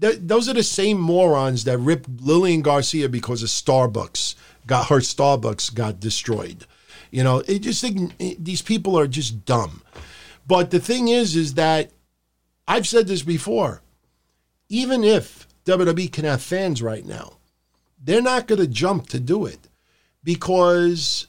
Th- 0.00 0.18
those 0.20 0.48
are 0.48 0.54
the 0.54 0.62
same 0.62 0.98
morons 0.98 1.64
that 1.64 1.78
ripped 1.78 2.08
Lillian 2.20 2.62
Garcia 2.62 3.08
because 3.08 3.42
of 3.42 3.48
Starbucks 3.48 4.34
got 4.66 4.88
her 4.88 4.98
Starbucks 4.98 5.74
got 5.74 5.98
destroyed. 5.98 6.66
You 7.12 7.22
know, 7.22 7.42
it 7.46 7.60
just 7.60 7.84
these 8.42 8.62
people 8.62 8.98
are 8.98 9.06
just 9.06 9.44
dumb. 9.44 9.82
But 10.46 10.70
the 10.70 10.80
thing 10.80 11.08
is, 11.08 11.36
is 11.36 11.54
that 11.54 11.90
I've 12.66 12.88
said 12.88 13.06
this 13.06 13.22
before. 13.22 13.82
Even 14.70 15.04
if 15.04 15.46
WWE 15.66 16.10
can 16.10 16.24
have 16.24 16.42
fans 16.42 16.82
right 16.82 17.04
now, 17.04 17.34
they're 18.02 18.22
not 18.22 18.46
going 18.48 18.60
to 18.60 18.66
jump 18.66 19.08
to 19.08 19.20
do 19.20 19.44
it 19.44 19.68
because 20.24 21.26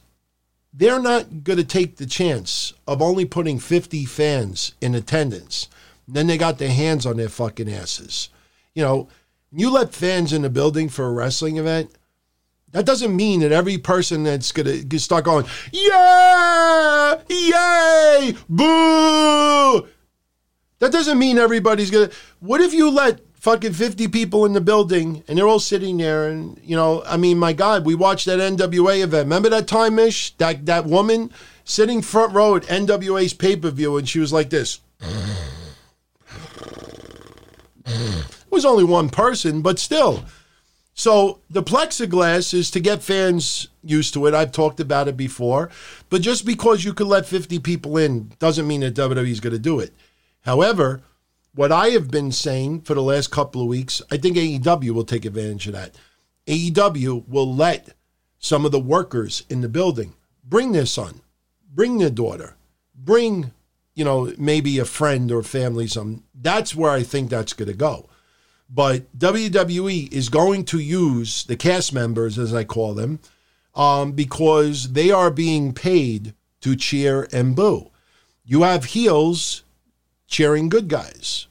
they're 0.72 1.02
not 1.02 1.44
going 1.44 1.58
to 1.58 1.64
take 1.64 1.96
the 1.96 2.06
chance 2.06 2.72
of 2.88 3.02
only 3.02 3.26
putting 3.26 3.58
50 3.58 4.06
fans 4.06 4.74
in 4.80 4.94
attendance. 4.94 5.68
then 6.08 6.26
they 6.26 6.36
got 6.36 6.58
their 6.58 6.70
hands 6.70 7.06
on 7.06 7.16
their 7.16 7.28
fucking 7.28 7.70
asses. 7.70 8.28
You 8.74 8.82
know, 8.82 9.08
you 9.52 9.70
let 9.70 9.94
fans 9.94 10.32
in 10.32 10.42
the 10.42 10.50
building 10.50 10.88
for 10.88 11.06
a 11.06 11.12
wrestling 11.12 11.58
event, 11.58 11.92
that 12.74 12.84
doesn't 12.84 13.14
mean 13.14 13.38
that 13.40 13.52
every 13.52 13.78
person 13.78 14.24
that's 14.24 14.50
going 14.50 14.88
to 14.88 14.98
start 14.98 15.24
going, 15.24 15.46
yeah, 15.70 17.20
yay, 17.28 18.34
boo. 18.48 19.86
That 20.80 20.90
doesn't 20.90 21.16
mean 21.16 21.38
everybody's 21.38 21.92
going 21.92 22.08
to. 22.08 22.16
What 22.40 22.60
if 22.60 22.74
you 22.74 22.90
let 22.90 23.20
fucking 23.34 23.74
50 23.74 24.08
people 24.08 24.44
in 24.44 24.54
the 24.54 24.60
building 24.60 25.22
and 25.28 25.38
they're 25.38 25.46
all 25.46 25.60
sitting 25.60 25.98
there 25.98 26.28
and, 26.28 26.60
you 26.64 26.74
know, 26.74 27.04
I 27.06 27.16
mean, 27.16 27.38
my 27.38 27.52
God, 27.52 27.86
we 27.86 27.94
watched 27.94 28.26
that 28.26 28.40
NWA 28.40 29.04
event. 29.04 29.26
Remember 29.26 29.50
that 29.50 29.68
time, 29.68 29.94
Mish? 29.94 30.36
That, 30.38 30.66
that 30.66 30.84
woman 30.84 31.30
sitting 31.62 32.02
front 32.02 32.34
row 32.34 32.56
at 32.56 32.64
NWA's 32.64 33.34
pay 33.34 33.54
per 33.54 33.70
view 33.70 33.96
and 33.98 34.08
she 34.08 34.18
was 34.18 34.32
like 34.32 34.50
this. 34.50 34.80
it 37.86 38.50
was 38.50 38.64
only 38.64 38.82
one 38.82 39.10
person, 39.10 39.62
but 39.62 39.78
still 39.78 40.24
so 40.94 41.40
the 41.50 41.62
plexiglass 41.62 42.54
is 42.54 42.70
to 42.70 42.80
get 42.80 43.02
fans 43.02 43.68
used 43.82 44.14
to 44.14 44.26
it. 44.26 44.34
I've 44.34 44.52
talked 44.52 44.78
about 44.78 45.08
it 45.08 45.16
before. 45.16 45.70
But 46.08 46.22
just 46.22 46.46
because 46.46 46.84
you 46.84 46.94
could 46.94 47.08
let 47.08 47.26
50 47.26 47.58
people 47.58 47.98
in 47.98 48.32
doesn't 48.38 48.66
mean 48.66 48.80
that 48.80 48.94
WWE 48.94 49.28
is 49.28 49.40
going 49.40 49.52
to 49.52 49.58
do 49.58 49.80
it. 49.80 49.92
However, 50.42 51.02
what 51.54 51.72
I 51.72 51.88
have 51.88 52.10
been 52.10 52.30
saying 52.30 52.82
for 52.82 52.94
the 52.94 53.02
last 53.02 53.32
couple 53.32 53.60
of 53.60 53.68
weeks, 53.68 54.02
I 54.10 54.16
think 54.16 54.36
AEW 54.36 54.90
will 54.90 55.04
take 55.04 55.24
advantage 55.24 55.66
of 55.66 55.72
that. 55.72 55.96
AEW 56.46 57.28
will 57.28 57.52
let 57.52 57.90
some 58.38 58.64
of 58.64 58.72
the 58.72 58.80
workers 58.80 59.42
in 59.48 59.62
the 59.62 59.68
building 59.68 60.14
bring 60.44 60.72
their 60.72 60.86
son, 60.86 61.22
bring 61.72 61.98
their 61.98 62.10
daughter, 62.10 62.54
bring, 62.94 63.52
you 63.94 64.04
know, 64.04 64.32
maybe 64.38 64.78
a 64.78 64.84
friend 64.84 65.32
or 65.32 65.42
family. 65.42 65.88
Some 65.88 66.22
that's 66.34 66.74
where 66.74 66.90
I 66.90 67.02
think 67.02 67.30
that's 67.30 67.52
going 67.52 67.70
to 67.70 67.74
go. 67.74 68.08
But 68.74 69.16
WWE 69.16 70.12
is 70.12 70.28
going 70.28 70.64
to 70.66 70.80
use 70.80 71.44
the 71.44 71.56
cast 71.56 71.92
members, 71.92 72.38
as 72.38 72.52
I 72.52 72.64
call 72.64 72.94
them, 72.94 73.20
um, 73.74 74.12
because 74.12 74.92
they 74.92 75.12
are 75.12 75.30
being 75.30 75.72
paid 75.72 76.34
to 76.62 76.74
cheer 76.74 77.28
and 77.32 77.54
boo. 77.54 77.90
You 78.44 78.62
have 78.62 78.86
heels 78.86 79.62
cheering 80.26 80.68
good 80.68 80.88
guys. 80.88 81.46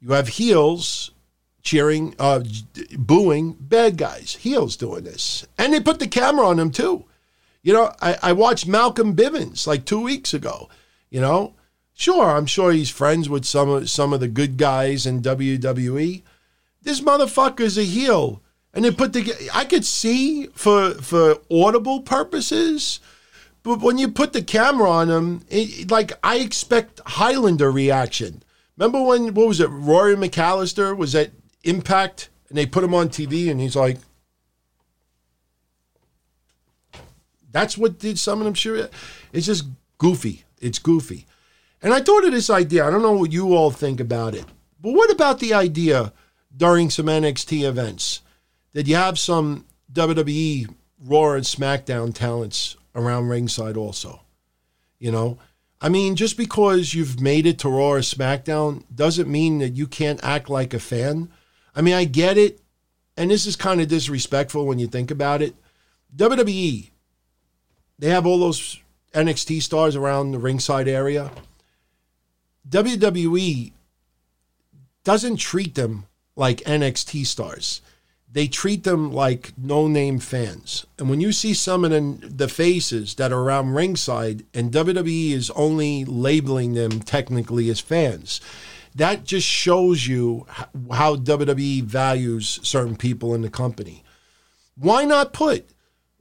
You 0.00 0.12
have 0.12 0.28
heels 0.28 1.12
cheering, 1.62 2.16
uh, 2.18 2.42
booing 2.98 3.52
bad 3.52 3.96
guys. 3.96 4.36
Heels 4.40 4.76
doing 4.76 5.04
this, 5.04 5.46
and 5.56 5.72
they 5.72 5.78
put 5.78 6.00
the 6.00 6.08
camera 6.08 6.46
on 6.48 6.56
them 6.56 6.72
too. 6.72 7.04
You 7.62 7.74
know, 7.74 7.92
I, 8.00 8.16
I 8.22 8.32
watched 8.32 8.66
Malcolm 8.66 9.14
Bivens 9.14 9.66
like 9.66 9.84
two 9.84 10.00
weeks 10.00 10.34
ago. 10.34 10.68
You 11.10 11.20
know, 11.20 11.54
sure, 11.94 12.30
I'm 12.36 12.46
sure 12.46 12.72
he's 12.72 12.90
friends 12.90 13.28
with 13.28 13.44
some 13.44 13.68
of 13.68 13.90
some 13.90 14.12
of 14.12 14.18
the 14.20 14.28
good 14.28 14.56
guys 14.56 15.06
in 15.06 15.22
WWE, 15.22 16.22
this 16.82 17.00
motherfucker's 17.00 17.78
a 17.78 17.84
heel. 17.84 18.42
And 18.72 18.84
they 18.84 18.90
put 18.90 19.12
the 19.12 19.50
I 19.52 19.64
could 19.64 19.84
see 19.84 20.46
for 20.54 20.92
for 20.94 21.38
audible 21.50 22.02
purposes, 22.02 23.00
but 23.64 23.80
when 23.80 23.98
you 23.98 24.08
put 24.08 24.32
the 24.32 24.42
camera 24.42 24.88
on 24.88 25.10
him, 25.10 25.42
it, 25.48 25.90
like 25.90 26.12
I 26.22 26.36
expect 26.36 27.00
Highlander 27.04 27.70
reaction. 27.70 28.44
Remember 28.76 29.02
when 29.02 29.34
what 29.34 29.48
was 29.48 29.60
it? 29.60 29.66
Rory 29.66 30.14
McAllister 30.14 30.96
was 30.96 31.14
at 31.16 31.32
Impact, 31.64 32.30
and 32.48 32.56
they 32.56 32.64
put 32.64 32.84
him 32.84 32.94
on 32.94 33.08
TV, 33.08 33.50
and 33.50 33.60
he's 33.60 33.76
like, 33.76 33.98
"That's 37.50 37.76
what 37.76 37.98
did 37.98 38.20
some 38.20 38.38
of 38.38 38.44
them 38.44 38.54
sure." 38.54 38.88
It's 39.32 39.46
just 39.46 39.66
goofy. 39.98 40.44
It's 40.60 40.78
goofy, 40.78 41.26
and 41.82 41.92
I 41.92 42.00
thought 42.00 42.24
of 42.24 42.32
this 42.32 42.50
idea. 42.50 42.86
I 42.86 42.90
don't 42.90 43.02
know 43.02 43.12
what 43.12 43.32
you 43.32 43.52
all 43.54 43.72
think 43.72 43.98
about 43.98 44.34
it, 44.34 44.44
but 44.80 44.92
what 44.92 45.10
about 45.10 45.40
the 45.40 45.54
idea? 45.54 46.12
During 46.56 46.90
some 46.90 47.06
NXT 47.06 47.68
events? 47.68 48.22
Did 48.72 48.88
you 48.88 48.96
have 48.96 49.18
some 49.18 49.66
WWE 49.92 50.72
Raw 51.04 51.32
and 51.32 51.44
SmackDown 51.44 52.14
talents 52.14 52.76
around 52.94 53.28
ringside 53.28 53.76
also? 53.76 54.20
You 54.98 55.10
know, 55.10 55.38
I 55.80 55.88
mean, 55.88 56.14
just 56.14 56.36
because 56.36 56.92
you've 56.92 57.20
made 57.20 57.46
it 57.46 57.58
to 57.60 57.68
Raw 57.68 57.92
or 57.92 58.00
SmackDown 58.00 58.84
doesn't 58.94 59.30
mean 59.30 59.58
that 59.58 59.70
you 59.70 59.86
can't 59.86 60.22
act 60.22 60.50
like 60.50 60.74
a 60.74 60.80
fan. 60.80 61.30
I 61.74 61.80
mean, 61.80 61.94
I 61.94 62.04
get 62.04 62.36
it, 62.36 62.60
and 63.16 63.30
this 63.30 63.46
is 63.46 63.56
kind 63.56 63.80
of 63.80 63.88
disrespectful 63.88 64.66
when 64.66 64.78
you 64.78 64.86
think 64.86 65.10
about 65.10 65.40
it. 65.40 65.54
WWE, 66.14 66.90
they 67.98 68.08
have 68.08 68.26
all 68.26 68.38
those 68.38 68.78
NXT 69.14 69.62
stars 69.62 69.96
around 69.96 70.32
the 70.32 70.38
ringside 70.38 70.86
area. 70.86 71.30
WWE 72.68 73.72
doesn't 75.02 75.36
treat 75.36 75.74
them 75.74 76.06
like 76.40 76.62
NXT 76.62 77.26
stars. 77.26 77.82
They 78.32 78.48
treat 78.48 78.84
them 78.84 79.12
like 79.12 79.52
no 79.58 79.86
name 79.88 80.20
fans. 80.20 80.86
And 80.98 81.10
when 81.10 81.20
you 81.20 81.32
see 81.32 81.52
some 81.52 81.84
of 81.84 81.90
the, 81.90 82.00
the 82.26 82.48
faces 82.48 83.16
that 83.16 83.30
are 83.30 83.42
around 83.42 83.74
ringside 83.74 84.46
and 84.54 84.72
WWE 84.72 85.32
is 85.32 85.50
only 85.50 86.06
labeling 86.06 86.72
them 86.72 87.00
technically 87.00 87.68
as 87.68 87.80
fans, 87.80 88.40
that 88.94 89.24
just 89.24 89.46
shows 89.46 90.06
you 90.06 90.46
how 90.90 91.16
WWE 91.16 91.82
values 91.82 92.58
certain 92.62 92.96
people 92.96 93.34
in 93.34 93.42
the 93.42 93.50
company. 93.50 94.02
Why 94.76 95.04
not 95.04 95.34
put 95.34 95.68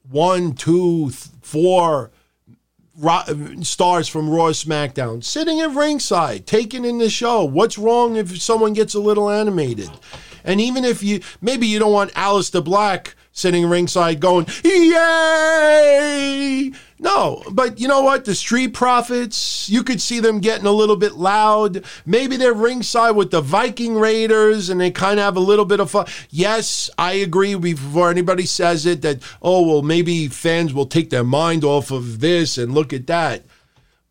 one, 0.03 0.51
two, 0.51 1.11
four 1.41 2.11
stars 3.63 4.07
from 4.07 4.29
Raw 4.29 4.49
SmackDown 4.49 5.23
sitting 5.23 5.61
at 5.61 5.71
ringside, 5.71 6.45
taking 6.45 6.85
in 6.85 6.97
the 6.97 7.09
show? 7.09 7.43
What's 7.43 7.77
wrong 7.77 8.15
if 8.15 8.41
someone 8.41 8.73
gets 8.73 8.93
a 8.93 8.99
little 8.99 9.29
animated? 9.29 9.89
And 10.43 10.61
even 10.61 10.85
if 10.85 11.03
you 11.03 11.21
maybe 11.41 11.67
you 11.67 11.79
don't 11.79 11.93
want 11.93 12.13
Aleister 12.13 12.63
Black 12.63 13.15
sitting 13.39 13.65
ringside 13.65 14.19
going, 14.19 14.45
Yay! 14.63 16.09
No, 17.01 17.41
but 17.49 17.79
you 17.79 17.87
know 17.87 18.01
what? 18.01 18.25
The 18.25 18.35
Street 18.35 18.73
Profits, 18.73 19.69
you 19.69 19.83
could 19.83 20.01
see 20.01 20.19
them 20.19 20.41
getting 20.41 20.65
a 20.65 20.71
little 20.71 20.97
bit 20.97 21.13
loud. 21.13 21.85
Maybe 22.05 22.35
they're 22.35 22.53
ringside 22.53 23.15
with 23.15 23.31
the 23.31 23.39
Viking 23.39 23.95
Raiders 23.95 24.69
and 24.69 24.81
they 24.81 24.91
kind 24.91 25.17
of 25.17 25.23
have 25.23 25.37
a 25.37 25.41
little 25.41 25.63
bit 25.63 25.79
of 25.79 25.89
fun. 25.89 26.07
Yes, 26.29 26.89
I 26.97 27.13
agree 27.13 27.55
before 27.55 28.11
anybody 28.11 28.45
says 28.45 28.85
it 28.85 29.01
that, 29.03 29.21
oh, 29.41 29.65
well, 29.65 29.81
maybe 29.81 30.27
fans 30.27 30.73
will 30.73 30.85
take 30.85 31.09
their 31.09 31.23
mind 31.23 31.63
off 31.63 31.89
of 31.89 32.19
this 32.19 32.57
and 32.57 32.73
look 32.73 32.91
at 32.91 33.07
that. 33.07 33.43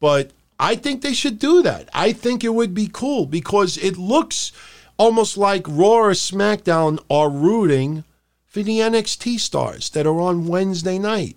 But 0.00 0.30
I 0.58 0.74
think 0.74 1.02
they 1.02 1.12
should 1.12 1.38
do 1.38 1.62
that. 1.62 1.90
I 1.92 2.12
think 2.14 2.42
it 2.42 2.54
would 2.54 2.72
be 2.72 2.88
cool 2.90 3.26
because 3.26 3.76
it 3.76 3.98
looks 3.98 4.50
almost 4.96 5.36
like 5.36 5.68
Raw 5.68 6.06
or 6.06 6.10
SmackDown 6.12 7.00
are 7.10 7.28
rooting 7.28 8.04
for 8.58 8.64
the 8.64 8.80
NXT 8.80 9.38
stars 9.38 9.88
that 9.90 10.04
are 10.04 10.20
on 10.20 10.48
Wednesday 10.48 10.98
night. 10.98 11.36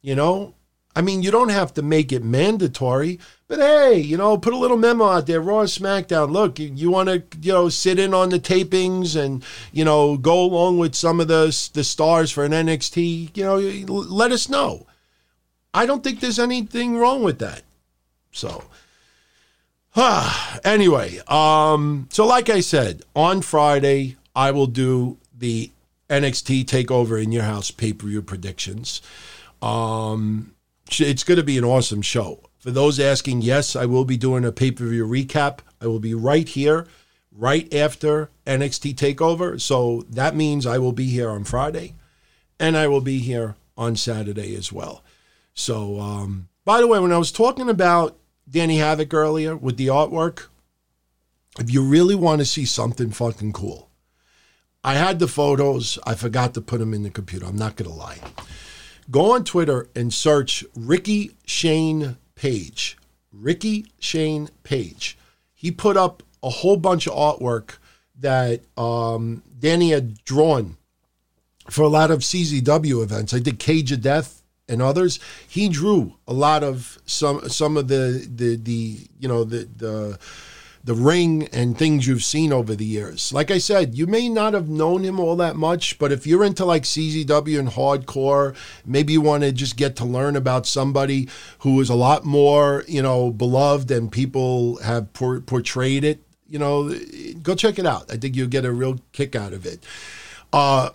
You 0.00 0.14
know, 0.14 0.54
I 0.96 1.02
mean, 1.02 1.22
you 1.22 1.30
don't 1.30 1.50
have 1.50 1.74
to 1.74 1.82
make 1.82 2.10
it 2.10 2.24
mandatory, 2.24 3.20
but 3.48 3.58
hey, 3.58 3.98
you 3.98 4.16
know, 4.16 4.38
put 4.38 4.54
a 4.54 4.56
little 4.56 4.78
memo 4.78 5.04
out 5.04 5.26
there, 5.26 5.42
Raw 5.42 5.64
SmackDown. 5.64 6.30
Look, 6.30 6.58
you, 6.58 6.72
you 6.74 6.90
want 6.90 7.10
to, 7.10 7.22
you 7.42 7.52
know, 7.52 7.68
sit 7.68 7.98
in 7.98 8.14
on 8.14 8.30
the 8.30 8.38
tapings 8.38 9.14
and, 9.14 9.44
you 9.72 9.84
know, 9.84 10.16
go 10.16 10.42
along 10.42 10.78
with 10.78 10.94
some 10.94 11.20
of 11.20 11.28
the 11.28 11.46
the 11.74 11.84
stars 11.84 12.30
for 12.30 12.44
an 12.44 12.52
NXT. 12.52 13.36
You 13.36 13.44
know, 13.44 13.56
let 13.56 14.32
us 14.32 14.48
know. 14.48 14.86
I 15.74 15.84
don't 15.84 16.02
think 16.02 16.20
there's 16.20 16.38
anything 16.38 16.96
wrong 16.96 17.22
with 17.22 17.40
that. 17.40 17.62
So, 18.32 18.64
anyway, 20.64 21.20
um, 21.28 22.08
so 22.10 22.26
like 22.26 22.48
I 22.48 22.60
said, 22.60 23.02
on 23.14 23.42
Friday 23.42 24.16
I 24.34 24.50
will 24.52 24.66
do 24.66 25.18
the 25.36 25.70
NXT 26.20 26.64
Takeover 26.64 27.22
in 27.22 27.32
Your 27.32 27.42
House 27.42 27.70
pay 27.70 27.92
per 27.92 28.06
view 28.06 28.22
predictions. 28.22 29.02
Um, 29.60 30.54
it's 30.98 31.24
going 31.24 31.38
to 31.38 31.44
be 31.44 31.58
an 31.58 31.64
awesome 31.64 32.02
show. 32.02 32.40
For 32.58 32.70
those 32.70 33.00
asking, 33.00 33.42
yes, 33.42 33.74
I 33.74 33.86
will 33.86 34.04
be 34.04 34.16
doing 34.16 34.44
a 34.44 34.52
pay 34.52 34.70
per 34.70 34.86
view 34.86 35.06
recap. 35.06 35.58
I 35.80 35.86
will 35.86 36.00
be 36.00 36.14
right 36.14 36.48
here, 36.48 36.86
right 37.32 37.72
after 37.74 38.30
NXT 38.46 38.94
Takeover. 38.94 39.60
So 39.60 40.04
that 40.08 40.36
means 40.36 40.66
I 40.66 40.78
will 40.78 40.92
be 40.92 41.06
here 41.06 41.30
on 41.30 41.44
Friday, 41.44 41.94
and 42.60 42.76
I 42.76 42.86
will 42.86 43.00
be 43.00 43.18
here 43.18 43.56
on 43.76 43.96
Saturday 43.96 44.54
as 44.54 44.72
well. 44.72 45.02
So, 45.52 46.00
um, 46.00 46.48
by 46.64 46.80
the 46.80 46.86
way, 46.86 46.98
when 46.98 47.12
I 47.12 47.18
was 47.18 47.32
talking 47.32 47.68
about 47.68 48.16
Danny 48.48 48.78
Havoc 48.78 49.12
earlier 49.12 49.56
with 49.56 49.76
the 49.76 49.88
artwork, 49.88 50.46
if 51.58 51.72
you 51.72 51.82
really 51.82 52.14
want 52.14 52.40
to 52.40 52.44
see 52.44 52.64
something 52.64 53.10
fucking 53.10 53.52
cool, 53.52 53.88
I 54.84 54.94
had 54.94 55.18
the 55.18 55.26
photos. 55.26 55.98
I 56.06 56.14
forgot 56.14 56.52
to 56.54 56.60
put 56.60 56.78
them 56.78 56.92
in 56.92 57.02
the 57.02 57.10
computer. 57.10 57.46
I'm 57.46 57.56
not 57.56 57.76
going 57.76 57.90
to 57.90 57.96
lie. 57.96 58.18
Go 59.10 59.32
on 59.32 59.42
Twitter 59.42 59.88
and 59.96 60.12
search 60.12 60.62
Ricky 60.76 61.32
Shane 61.46 62.18
Page. 62.34 62.98
Ricky 63.32 63.86
Shane 63.98 64.50
Page. 64.62 65.16
He 65.54 65.70
put 65.70 65.96
up 65.96 66.22
a 66.42 66.50
whole 66.50 66.76
bunch 66.76 67.06
of 67.06 67.14
artwork 67.14 67.78
that 68.20 68.60
um, 68.76 69.42
Danny 69.58 69.90
had 69.90 70.22
drawn 70.24 70.76
for 71.70 71.82
a 71.82 71.88
lot 71.88 72.10
of 72.10 72.20
CZW 72.20 73.02
events. 73.02 73.32
I 73.32 73.38
did 73.38 73.58
Cage 73.58 73.90
of 73.90 74.02
Death 74.02 74.42
and 74.68 74.82
others. 74.82 75.18
He 75.48 75.68
drew 75.68 76.14
a 76.28 76.34
lot 76.34 76.62
of 76.62 76.98
some 77.06 77.48
some 77.48 77.76
of 77.76 77.88
the 77.88 78.28
the 78.32 78.56
the 78.56 79.06
you 79.18 79.28
know 79.28 79.44
the 79.44 79.68
the 79.76 80.18
the 80.84 80.94
ring 80.94 81.48
and 81.48 81.78
things 81.78 82.06
you've 82.06 82.22
seen 82.22 82.52
over 82.52 82.74
the 82.74 82.84
years. 82.84 83.32
Like 83.32 83.50
I 83.50 83.56
said, 83.56 83.94
you 83.94 84.06
may 84.06 84.28
not 84.28 84.52
have 84.52 84.68
known 84.68 85.02
him 85.02 85.18
all 85.18 85.34
that 85.36 85.56
much, 85.56 85.98
but 85.98 86.12
if 86.12 86.26
you're 86.26 86.44
into 86.44 86.66
like 86.66 86.82
CZW 86.82 87.58
and 87.58 87.70
hardcore, 87.70 88.54
maybe 88.84 89.14
you 89.14 89.22
want 89.22 89.44
to 89.44 89.52
just 89.52 89.78
get 89.78 89.96
to 89.96 90.04
learn 90.04 90.36
about 90.36 90.66
somebody 90.66 91.26
who 91.60 91.80
is 91.80 91.88
a 91.88 91.94
lot 91.94 92.26
more, 92.26 92.84
you 92.86 93.00
know, 93.00 93.30
beloved 93.30 93.90
and 93.90 94.12
people 94.12 94.76
have 94.82 95.10
por- 95.14 95.40
portrayed 95.40 96.04
it, 96.04 96.20
you 96.46 96.58
know, 96.58 96.94
go 97.42 97.54
check 97.54 97.78
it 97.78 97.86
out. 97.86 98.12
I 98.12 98.18
think 98.18 98.36
you'll 98.36 98.48
get 98.48 98.66
a 98.66 98.72
real 98.72 99.00
kick 99.12 99.34
out 99.34 99.54
of 99.54 99.64
it. 99.64 99.82
Uh, 100.52 100.90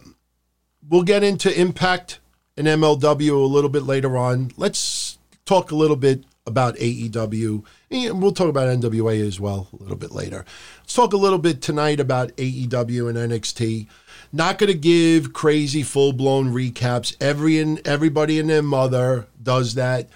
we'll 0.87 1.01
get 1.01 1.23
into 1.23 1.59
Impact 1.59 2.19
and 2.55 2.67
MLW 2.67 3.31
a 3.31 3.47
little 3.47 3.71
bit 3.71 3.83
later 3.83 4.15
on. 4.15 4.51
Let's 4.55 5.17
talk 5.45 5.71
a 5.71 5.75
little 5.75 5.95
bit 5.95 6.25
about 6.49 6.75
AEW. 6.75 7.63
And 7.89 8.21
we'll 8.21 8.33
talk 8.33 8.49
about 8.49 8.67
NWA 8.67 9.25
as 9.25 9.39
well 9.39 9.69
a 9.71 9.81
little 9.81 9.97
bit 9.97 10.11
later. 10.11 10.43
Let's 10.79 10.93
talk 10.93 11.13
a 11.13 11.17
little 11.17 11.39
bit 11.39 11.61
tonight 11.61 11.99
about 11.99 12.35
AEW 12.35 13.09
and 13.09 13.31
NXT. 13.31 13.87
Not 14.33 14.57
going 14.57 14.71
to 14.71 14.77
give 14.77 15.31
crazy 15.31 15.83
full 15.83 16.11
blown 16.11 16.53
recaps. 16.53 17.15
Every 17.21 17.59
and 17.59 17.85
everybody 17.87 18.39
and 18.39 18.49
their 18.49 18.61
mother 18.61 19.27
does 19.41 19.75
that. 19.75 20.09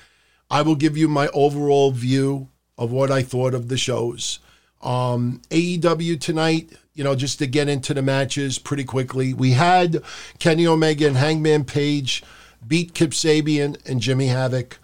I 0.52 0.62
will 0.62 0.76
give 0.76 0.98
you 0.98 1.08
my 1.08 1.28
overall 1.30 1.92
view 1.92 2.50
of 2.78 2.92
what 2.92 3.12
I 3.12 3.24
thought 3.24 3.54
of 3.54 3.70
the 3.70 3.78
shows. 3.78 4.40
Um, 4.82 5.42
AEW 5.50 6.20
tonight, 6.20 6.74
you 6.94 7.04
know, 7.04 7.16
just 7.16 7.40
to 7.40 7.48
get 7.48 7.70
into 7.70 7.94
the 7.94 8.02
matches 8.02 8.60
pretty 8.60 8.84
quickly. 8.84 9.34
We 9.34 9.52
had 9.52 10.04
Kenny 10.40 10.68
Omega 10.68 11.08
and 11.08 11.18
Hangman 11.18 11.64
Page 11.64 12.24
beat 12.68 12.94
Kip 12.94 13.12
Sabian 13.12 13.78
and 13.90 14.02
Jimmy 14.02 14.28
Havoc 14.28 14.80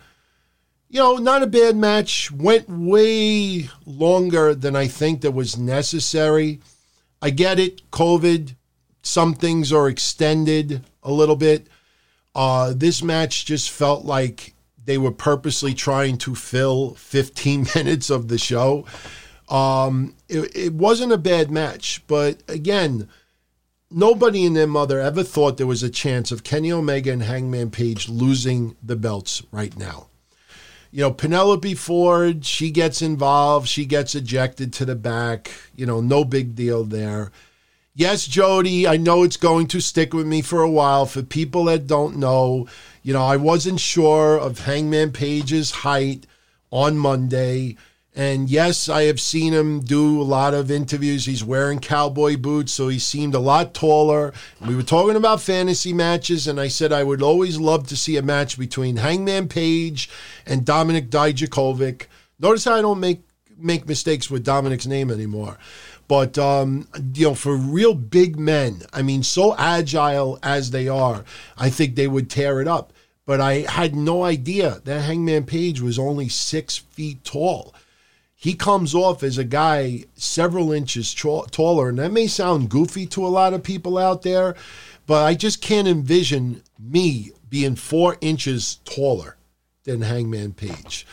you 0.90 1.00
know, 1.00 1.18
not 1.18 1.44
a 1.44 1.48
bad 1.48 1.78
match. 1.78 2.32
Went 2.32 2.68
way 2.68 3.70
longer 3.86 4.56
than 4.56 4.76
I 4.76 4.88
think 4.88 5.22
that 5.22 5.32
was 5.32 5.58
necessary. 5.58 6.60
I 7.22 7.30
get 7.30 7.60
it, 7.60 7.90
COVID. 7.92 8.56
Some 9.04 9.34
things 9.36 9.72
are 9.72 9.88
extended 9.88 10.84
a 11.04 11.12
little 11.12 11.36
bit. 11.36 11.68
Uh, 12.34 12.74
this 12.76 13.04
match 13.04 13.46
just 13.46 13.70
felt 13.70 14.04
like 14.04 14.54
they 14.84 14.98
were 14.98 15.12
purposely 15.12 15.74
trying 15.74 16.18
to 16.20 16.34
fill 16.34 16.96
15 16.96 17.68
minutes 17.76 18.10
of 18.10 18.28
the 18.28 18.38
show. 18.40 18.86
Um, 19.48 20.16
it, 20.28 20.56
it 20.56 20.74
wasn't 20.74 21.12
a 21.12 21.18
bad 21.18 21.52
match, 21.52 22.04
but 22.08 22.42
again, 22.48 23.08
nobody 23.92 24.46
and 24.46 24.56
their 24.56 24.68
mother 24.68 25.00
ever 25.00 25.24
thought 25.24 25.58
there 25.58 25.68
was 25.68 25.84
a 25.84 25.90
chance 25.90 26.32
of 26.32 26.44
Kenny 26.44 26.72
Omega 26.72 27.12
and 27.12 27.24
Hangman 27.24 27.70
Page 27.70 28.10
losing 28.10 28.76
the 28.82 28.96
belts 28.96 29.44
right 29.52 29.76
now 29.78 30.10
you 30.92 31.02
know, 31.02 31.12
Penelope 31.12 31.76
Ford, 31.76 32.46
she 32.46 32.72
gets 32.72 33.02
involved, 33.02 33.68
she 33.68 33.86
gets 33.86 34.16
ejected 34.16 34.74
to 34.74 34.86
the 34.86 34.96
back, 34.96 35.52
you 35.76 35.86
know, 35.86 36.02
no 36.02 36.24
big 36.24 36.56
deal 36.56 36.84
there. 36.84 37.32
Yes, 37.96 38.26
Jody, 38.26 38.88
I 38.88 38.98
know 38.98 39.24
it's 39.24 39.38
going 39.38 39.68
to 39.68 39.82
stick 39.82 40.14
with 40.14 40.26
me 40.26 40.42
for 40.42 40.62
a 40.62 40.70
while. 40.70 41.06
For 41.06 41.22
people 41.22 41.66
that 41.66 41.86
don't 41.86 42.18
know, 42.18 42.68
you 43.04 43.14
know, 43.14 43.24
I 43.24 43.36
wasn't 43.36 43.80
sure 43.80 44.40
of 44.40 44.60
Hangman 44.60 45.12
Page's 45.12 45.72
height 45.72 46.26
on 46.72 46.98
Monday. 46.98 47.76
And 48.16 48.50
yes, 48.50 48.90
I 48.90 49.04
have 49.04 49.22
seen 49.22 49.54
him 49.54 49.82
do 49.82 50.20
a 50.20 50.24
lot 50.24 50.54
of 50.54 50.72
interviews. 50.72 51.26
He's 51.26 51.44
wearing 51.44 51.80
cowboy 51.80 52.38
boots, 52.38 52.74
so 52.74 52.88
he 52.88 53.00
seemed 53.00 53.36
a 53.36 53.40
lot 53.40 53.74
taller. 53.74 54.34
We 54.66 54.76
were 54.76 54.84
talking 54.84 55.16
about 55.16 55.42
fantasy 55.42 55.94
matches, 55.94 56.48
and 56.48 56.60
I 56.60 56.70
said 56.70 56.92
I 56.92 57.04
would 57.04 57.22
always 57.22 57.60
love 57.60 57.88
to 57.88 57.98
see 57.98 58.18
a 58.18 58.22
match 58.22 58.58
between 58.58 58.98
Hangman 58.98 59.48
Page 59.48 60.10
and 60.46 60.66
Dominik 60.66 61.10
Dijakovic. 61.10 62.08
Notice 62.40 62.66
how 62.66 62.76
I 62.76 62.82
don't 62.82 63.00
make 63.00 63.22
make 63.58 63.88
mistakes 63.88 64.30
with 64.30 64.46
Dominik's 64.46 64.88
name 64.88 65.12
anymore. 65.12 65.58
But 66.08 66.40
um, 66.40 66.88
you 67.14 67.28
know, 67.28 67.36
for 67.36 67.56
real 67.56 67.94
big 67.94 68.40
men, 68.40 68.82
I 68.92 69.04
mean, 69.04 69.22
so 69.22 69.56
agile 69.58 70.40
as 70.42 70.72
they 70.72 70.88
are, 70.88 71.24
I 71.58 71.70
think 71.70 71.96
they 71.96 72.08
would 72.08 72.30
tear 72.30 72.60
it 72.62 72.68
up. 72.68 72.92
But 73.28 73.40
I 73.40 73.60
had 73.70 73.96
no 73.96 74.24
idea 74.24 74.82
that 74.86 75.02
Hangman 75.02 75.46
Page 75.46 75.82
was 75.82 76.00
only 76.00 76.28
six 76.28 76.78
feet 76.78 77.24
tall. 77.24 77.76
He 78.42 78.54
comes 78.54 78.96
off 78.96 79.22
as 79.22 79.38
a 79.38 79.44
guy 79.44 80.06
several 80.16 80.72
inches 80.72 81.14
tra- 81.14 81.42
taller, 81.52 81.90
and 81.90 82.00
that 82.00 82.14
may 82.14 82.26
sound 82.26 82.70
goofy 82.70 83.06
to 83.08 83.26
a 83.26 83.28
lot 83.28 83.54
of 83.54 83.64
people 83.64 83.98
out 83.98 84.22
there, 84.22 84.56
but 85.06 85.26
I 85.26 85.34
just 85.36 85.62
can't 85.62 85.90
envision 85.90 86.64
me 86.80 87.32
being 87.50 87.76
four 87.76 88.16
inches 88.22 88.78
taller 88.86 89.36
than 89.84 90.04
Hangman 90.04 90.54
Page. 90.54 91.06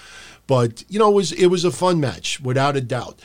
But 0.46 0.84
you 0.88 1.00
know, 1.00 1.10
it 1.10 1.14
was 1.14 1.32
it 1.32 1.46
was 1.46 1.64
a 1.64 1.72
fun 1.72 1.98
match 1.98 2.38
without 2.40 2.76
a 2.76 2.80
doubt. 2.80 3.18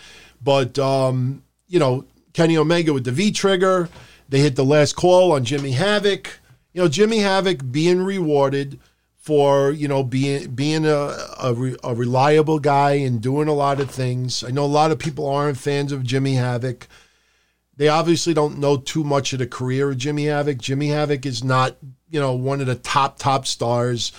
But 0.43 0.79
um, 0.79 1.43
you 1.67 1.77
know, 1.77 2.05
Kenny 2.33 2.57
Omega 2.57 2.93
with 2.93 3.03
the 3.03 3.11
V 3.11 3.31
trigger, 3.31 3.87
they 4.29 4.39
hit 4.39 4.55
the 4.55 4.65
last 4.65 4.95
call 4.95 5.31
on 5.31 5.45
Jimmy 5.45 5.73
Havoc. 5.73 6.39
You 6.73 6.81
know, 6.81 6.87
Jimmy 6.87 7.19
Havoc 7.19 7.71
being 7.71 8.01
rewarded 8.01 8.79
for 9.21 9.69
you 9.69 9.87
know 9.87 10.03
being 10.03 10.49
being 10.55 10.85
a, 10.85 11.15
a, 11.39 11.53
re, 11.53 11.75
a 11.83 11.93
reliable 11.93 12.57
guy 12.57 12.93
and 12.93 13.21
doing 13.21 13.47
a 13.47 13.53
lot 13.53 13.79
of 13.79 13.89
things. 13.89 14.43
I 14.43 14.49
know 14.49 14.65
a 14.65 14.77
lot 14.81 14.89
of 14.89 14.97
people 14.97 15.29
aren't 15.29 15.59
fans 15.59 15.91
of 15.91 16.03
Jimmy 16.03 16.33
Havoc. 16.33 16.87
They 17.77 17.87
obviously 17.87 18.33
don't 18.33 18.57
know 18.57 18.77
too 18.77 19.03
much 19.03 19.31
of 19.31 19.39
the 19.39 19.47
career 19.47 19.91
of 19.91 19.97
Jimmy 19.97 20.25
Havoc. 20.25 20.57
Jimmy 20.57 20.87
Havoc 20.87 21.25
is 21.27 21.43
not 21.43 21.77
you 22.09 22.19
know 22.19 22.33
one 22.33 22.61
of 22.61 22.67
the 22.67 22.75
top 22.75 23.19
top 23.19 23.45
stars, 23.45 24.11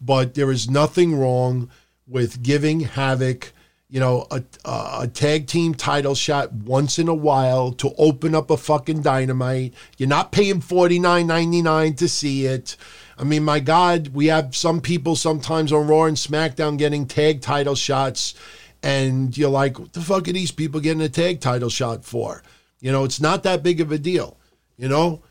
but 0.00 0.34
there 0.34 0.52
is 0.52 0.70
nothing 0.70 1.16
wrong 1.16 1.68
with 2.06 2.40
giving 2.40 2.80
Havoc, 2.80 3.52
you 3.88 3.98
know, 3.98 4.26
a, 4.30 4.42
a 4.64 5.08
tag 5.08 5.48
team 5.48 5.74
title 5.74 6.14
shot 6.14 6.52
once 6.52 6.98
in 7.00 7.08
a 7.08 7.14
while 7.14 7.72
to 7.72 7.92
open 7.98 8.36
up 8.36 8.50
a 8.50 8.56
fucking 8.56 9.02
dynamite. 9.02 9.74
You're 9.96 10.08
not 10.08 10.30
paying 10.30 10.60
forty 10.60 11.00
nine 11.00 11.26
ninety 11.26 11.60
nine 11.60 11.94
to 11.94 12.08
see 12.08 12.46
it. 12.46 12.76
I 13.18 13.24
mean, 13.24 13.44
my 13.44 13.60
God, 13.60 14.08
we 14.08 14.26
have 14.26 14.56
some 14.56 14.80
people 14.80 15.16
sometimes 15.16 15.72
on 15.72 15.86
Raw 15.86 16.04
and 16.04 16.16
SmackDown 16.16 16.78
getting 16.78 17.06
tag 17.06 17.40
title 17.40 17.74
shots, 17.74 18.34
and 18.82 19.36
you're 19.36 19.50
like, 19.50 19.78
what 19.78 19.92
the 19.92 20.00
fuck 20.00 20.28
are 20.28 20.32
these 20.32 20.50
people 20.50 20.80
getting 20.80 21.02
a 21.02 21.08
tag 21.08 21.40
title 21.40 21.70
shot 21.70 22.04
for? 22.04 22.42
You 22.80 22.92
know, 22.92 23.04
it's 23.04 23.20
not 23.20 23.42
that 23.44 23.62
big 23.62 23.80
of 23.80 23.92
a 23.92 23.98
deal. 23.98 24.36
You 24.76 24.88
know, 24.88 25.22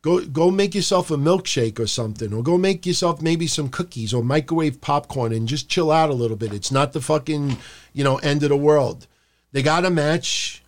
Go 0.00 0.24
go 0.24 0.50
make 0.50 0.74
yourself 0.74 1.10
a 1.10 1.16
milkshake 1.16 1.80
or 1.80 1.86
something, 1.88 2.32
or 2.32 2.42
go 2.42 2.56
make 2.56 2.86
yourself 2.86 3.20
maybe 3.20 3.48
some 3.48 3.68
cookies 3.68 4.14
or 4.14 4.22
microwave 4.22 4.80
popcorn 4.80 5.32
and 5.32 5.48
just 5.48 5.68
chill 5.68 5.90
out 5.90 6.10
a 6.10 6.14
little 6.14 6.36
bit. 6.36 6.52
It's 6.52 6.70
not 6.70 6.92
the 6.92 7.00
fucking 7.00 7.56
you 7.92 8.04
know 8.04 8.16
end 8.18 8.44
of 8.44 8.50
the 8.50 8.56
world. 8.56 9.08
They 9.50 9.62
got 9.62 9.84
a 9.84 9.90
match, 9.90 10.62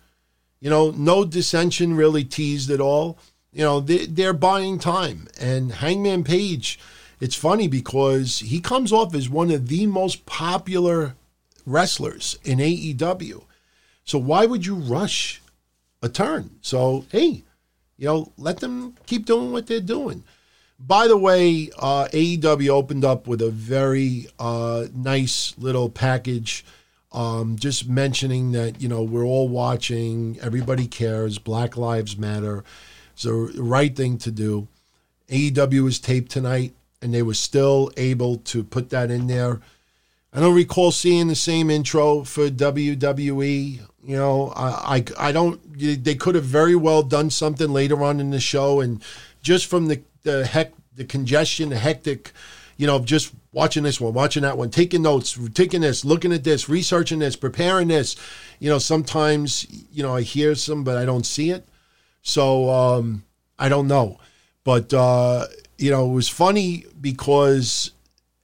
you 0.59 0.69
know, 0.69 0.91
no 0.91 1.23
dissension 1.23 1.95
really 1.95 2.25
teased 2.25 2.69
at 2.71 2.81
all. 2.81 3.19
You 3.51 3.63
know, 3.63 3.79
they, 3.79 4.05
they're 4.05 4.33
buying 4.33 4.79
time. 4.79 5.27
And 5.39 5.71
Hangman 5.73 6.23
Page, 6.23 6.79
it's 7.19 7.35
funny 7.35 7.67
because 7.67 8.39
he 8.39 8.59
comes 8.59 8.91
off 8.91 9.13
as 9.13 9.29
one 9.29 9.51
of 9.51 9.67
the 9.67 9.85
most 9.85 10.25
popular 10.25 11.15
wrestlers 11.65 12.39
in 12.43 12.59
AEW. 12.59 13.43
So 14.03 14.17
why 14.17 14.45
would 14.45 14.65
you 14.65 14.75
rush 14.75 15.41
a 16.01 16.09
turn? 16.09 16.57
So 16.61 17.05
hey 17.11 17.43
you 18.01 18.07
know, 18.07 18.31
let 18.35 18.61
them 18.61 18.95
keep 19.05 19.27
doing 19.27 19.51
what 19.51 19.67
they're 19.67 19.79
doing. 19.79 20.23
By 20.79 21.07
the 21.07 21.17
way, 21.17 21.69
uh, 21.77 22.07
AEW 22.11 22.69
opened 22.69 23.05
up 23.05 23.27
with 23.27 23.43
a 23.43 23.51
very 23.51 24.25
uh, 24.39 24.87
nice 24.91 25.53
little 25.59 25.87
package, 25.87 26.65
um, 27.11 27.57
just 27.57 27.87
mentioning 27.87 28.53
that 28.53 28.81
you 28.81 28.89
know 28.89 29.03
we're 29.03 29.23
all 29.23 29.47
watching, 29.47 30.39
everybody 30.41 30.87
cares, 30.87 31.37
Black 31.37 31.77
Lives 31.77 32.17
Matter. 32.17 32.63
It's 33.13 33.23
the 33.23 33.33
right 33.33 33.95
thing 33.95 34.17
to 34.19 34.31
do. 34.31 34.67
AEW 35.29 35.83
was 35.83 35.99
taped 35.99 36.31
tonight, 36.31 36.73
and 37.01 37.13
they 37.13 37.21
were 37.21 37.33
still 37.33 37.91
able 37.97 38.37
to 38.37 38.63
put 38.63 38.89
that 38.89 39.09
in 39.09 39.27
there. 39.27 39.61
I 40.33 40.39
don't 40.39 40.55
recall 40.55 40.91
seeing 40.91 41.27
the 41.27 41.35
same 41.35 41.69
intro 41.69 42.23
for 42.23 42.49
WWE. 42.49 43.79
You 44.03 44.15
know, 44.15 44.53
I, 44.55 44.97
I, 45.19 45.29
I 45.29 45.31
don't. 45.31 45.59
They 45.77 46.15
could 46.15 46.35
have 46.35 46.45
very 46.45 46.75
well 46.75 47.03
done 47.03 47.29
something 47.29 47.69
later 47.69 48.01
on 48.03 48.19
in 48.19 48.31
the 48.31 48.39
show, 48.39 48.79
and 48.79 49.03
just 49.41 49.65
from 49.65 49.87
the 49.87 50.01
the 50.23 50.45
heck, 50.45 50.73
the 50.95 51.03
congestion, 51.03 51.69
the 51.69 51.77
hectic, 51.77 52.31
you 52.77 52.87
know, 52.87 52.99
just 52.99 53.33
watching 53.51 53.83
this 53.83 53.99
one, 53.99 54.13
watching 54.13 54.43
that 54.43 54.57
one, 54.57 54.69
taking 54.69 55.01
notes, 55.01 55.37
taking 55.53 55.81
this, 55.81 56.05
looking 56.05 56.31
at 56.31 56.43
this, 56.43 56.69
researching 56.69 57.19
this, 57.19 57.35
preparing 57.35 57.89
this. 57.89 58.15
You 58.59 58.69
know, 58.69 58.79
sometimes 58.79 59.67
you 59.91 60.01
know 60.01 60.15
I 60.15 60.21
hear 60.21 60.55
some, 60.55 60.83
but 60.83 60.97
I 60.97 61.05
don't 61.05 61.25
see 61.25 61.49
it, 61.51 61.67
so 62.21 62.69
um, 62.69 63.23
I 63.57 63.69
don't 63.69 63.87
know. 63.87 64.19
But 64.63 64.93
uh, 64.93 65.47
you 65.77 65.91
know, 65.91 66.09
it 66.09 66.13
was 66.13 66.29
funny 66.29 66.85
because 66.99 67.91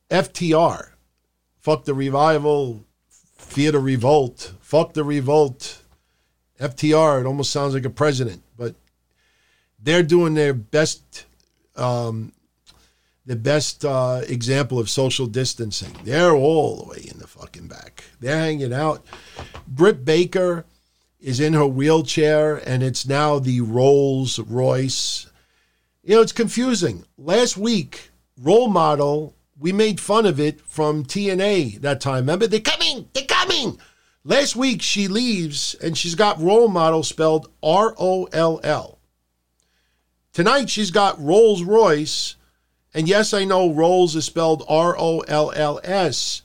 FTR, 0.10 0.90
fuck 1.60 1.86
the 1.86 1.94
revival, 1.94 2.84
theater 3.38 3.80
revolt 3.80 4.54
fuck 4.68 4.92
the 4.92 5.04
revolt. 5.04 5.82
FTR, 6.60 7.22
it 7.22 7.26
almost 7.26 7.52
sounds 7.52 7.74
like 7.74 7.86
a 7.86 7.90
president, 7.90 8.44
but 8.58 8.76
they're 9.82 10.04
doing 10.04 10.34
their 10.34 10.54
best, 10.54 11.26
um, 11.78 12.34
the 13.26 13.38
best 13.38 13.86
uh, 13.86 14.22
example 14.28 14.78
of 14.78 14.90
social 14.90 15.26
distancing. 15.26 15.96
They're 16.04 16.34
all 16.34 16.76
the 16.76 16.90
way 16.90 17.06
in 17.10 17.20
the 17.20 17.28
fucking 17.28 17.68
back. 17.68 18.04
They're 18.20 18.38
hanging 18.38 18.74
out. 18.74 19.06
Britt 19.66 20.04
Baker 20.04 20.66
is 21.28 21.42
in 21.42 21.52
her 21.52 21.68
wheelchair, 21.68 22.56
and 22.56 22.82
it's 22.82 23.06
now 23.06 23.38
the 23.38 23.60
Rolls 23.60 24.40
Royce. 24.40 25.30
You 26.02 26.16
know, 26.16 26.22
it's 26.22 26.32
confusing. 26.32 27.04
Last 27.18 27.58
week, 27.58 28.12
role 28.42 28.70
model, 28.70 29.36
we 29.60 29.74
made 29.74 30.00
fun 30.00 30.26
of 30.26 30.40
it 30.40 30.62
from 30.62 31.04
TNA 31.04 31.82
that 31.82 32.00
time. 32.00 32.20
Remember, 32.20 32.48
they're 32.48 32.62
coming, 32.62 33.10
they're 33.12 33.26
coming. 33.26 33.78
Last 34.24 34.56
week 34.56 34.82
she 34.82 35.10
leaves 35.10 35.76
and 35.76 35.98
she's 35.98 36.16
got 36.16 36.42
role 36.42 36.70
model 36.70 37.04
spelled 37.04 37.52
R 37.62 37.94
O 37.98 38.30
L 38.32 38.62
L. 38.64 38.98
Tonight 40.32 40.70
she's 40.70 40.92
got 40.92 41.22
Rolls 41.22 41.62
Royce. 41.62 42.36
And 42.94 43.06
yes, 43.06 43.34
I 43.34 43.44
know 43.44 43.74
Rolls 43.74 44.16
is 44.16 44.24
spelled 44.24 44.64
R 44.70 44.96
O 44.98 45.20
L 45.28 45.52
L 45.54 45.82
S, 45.84 46.42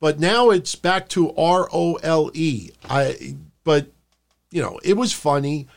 but 0.00 0.18
now 0.18 0.50
it's 0.50 0.74
back 0.74 1.08
to 1.10 1.32
R 1.36 1.68
O 1.72 1.94
L 2.02 2.32
E. 2.34 2.70
I 2.90 3.36
but 3.62 3.86
you 4.56 4.62
know, 4.62 4.80
it 4.82 4.96
was 4.96 5.12
funny. 5.12 5.68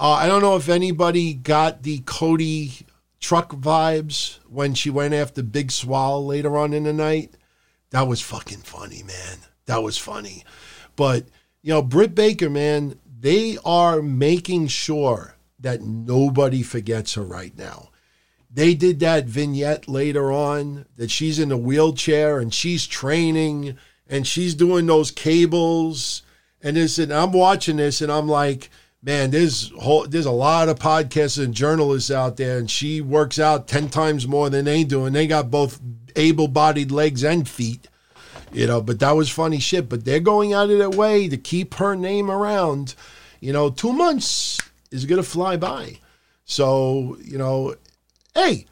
Uh, 0.00 0.10
I 0.10 0.26
don't 0.26 0.42
know 0.42 0.56
if 0.56 0.68
anybody 0.68 1.34
got 1.34 1.84
the 1.84 2.00
Cody 2.04 2.84
truck 3.20 3.52
vibes 3.52 4.40
when 4.48 4.74
she 4.74 4.90
went 4.90 5.14
after 5.14 5.40
Big 5.40 5.70
Swole 5.70 6.26
later 6.26 6.58
on 6.58 6.72
in 6.72 6.82
the 6.82 6.92
night. 6.92 7.36
That 7.90 8.08
was 8.08 8.20
fucking 8.20 8.62
funny, 8.62 9.04
man. 9.04 9.38
That 9.66 9.84
was 9.84 9.98
funny. 9.98 10.44
But, 10.96 11.26
you 11.62 11.72
know, 11.72 11.80
Britt 11.80 12.16
Baker, 12.16 12.50
man, 12.50 12.98
they 13.20 13.56
are 13.64 14.02
making 14.02 14.66
sure 14.66 15.36
that 15.60 15.82
nobody 15.82 16.64
forgets 16.64 17.14
her 17.14 17.22
right 17.22 17.56
now. 17.56 17.90
They 18.50 18.74
did 18.74 18.98
that 18.98 19.26
vignette 19.26 19.86
later 19.86 20.32
on 20.32 20.86
that 20.96 21.12
she's 21.12 21.38
in 21.38 21.52
a 21.52 21.56
wheelchair 21.56 22.40
and 22.40 22.52
she's 22.52 22.84
training 22.84 23.78
and 24.08 24.26
she's 24.26 24.56
doing 24.56 24.86
those 24.86 25.12
cables. 25.12 26.21
And 26.62 26.76
this, 26.76 26.98
and 26.98 27.12
I'm 27.12 27.32
watching 27.32 27.76
this 27.76 28.00
and 28.00 28.10
I'm 28.10 28.28
like, 28.28 28.70
man, 29.02 29.30
there's 29.30 29.70
whole, 29.80 30.06
there's 30.06 30.26
a 30.26 30.30
lot 30.30 30.68
of 30.68 30.78
podcasts 30.78 31.42
and 31.42 31.52
journalists 31.52 32.10
out 32.10 32.36
there, 32.36 32.58
and 32.58 32.70
she 32.70 33.00
works 33.00 33.38
out 33.38 33.66
ten 33.66 33.88
times 33.88 34.28
more 34.28 34.48
than 34.48 34.64
they 34.64 34.84
do, 34.84 35.04
and 35.04 35.14
they 35.14 35.26
got 35.26 35.50
both 35.50 35.80
able-bodied 36.14 36.92
legs 36.92 37.24
and 37.24 37.48
feet 37.48 37.88
you 38.52 38.66
know, 38.66 38.82
but 38.82 39.00
that 39.00 39.12
was 39.12 39.30
funny 39.30 39.58
shit. 39.58 39.88
But 39.88 40.04
they're 40.04 40.20
going 40.20 40.52
out 40.52 40.70
of 40.70 40.78
their 40.78 40.90
way 40.90 41.28
to 41.28 41.36
keep 41.36 41.74
her 41.74 41.96
name 41.96 42.30
around. 42.30 42.94
You 43.40 43.52
know, 43.52 43.70
two 43.70 43.92
months 43.92 44.58
is 44.90 45.06
to 45.06 45.22
fly 45.22 45.56
by. 45.56 45.98
So, 46.44 47.16
you 47.22 47.38
know, 47.38 47.74
hey, 48.34 48.66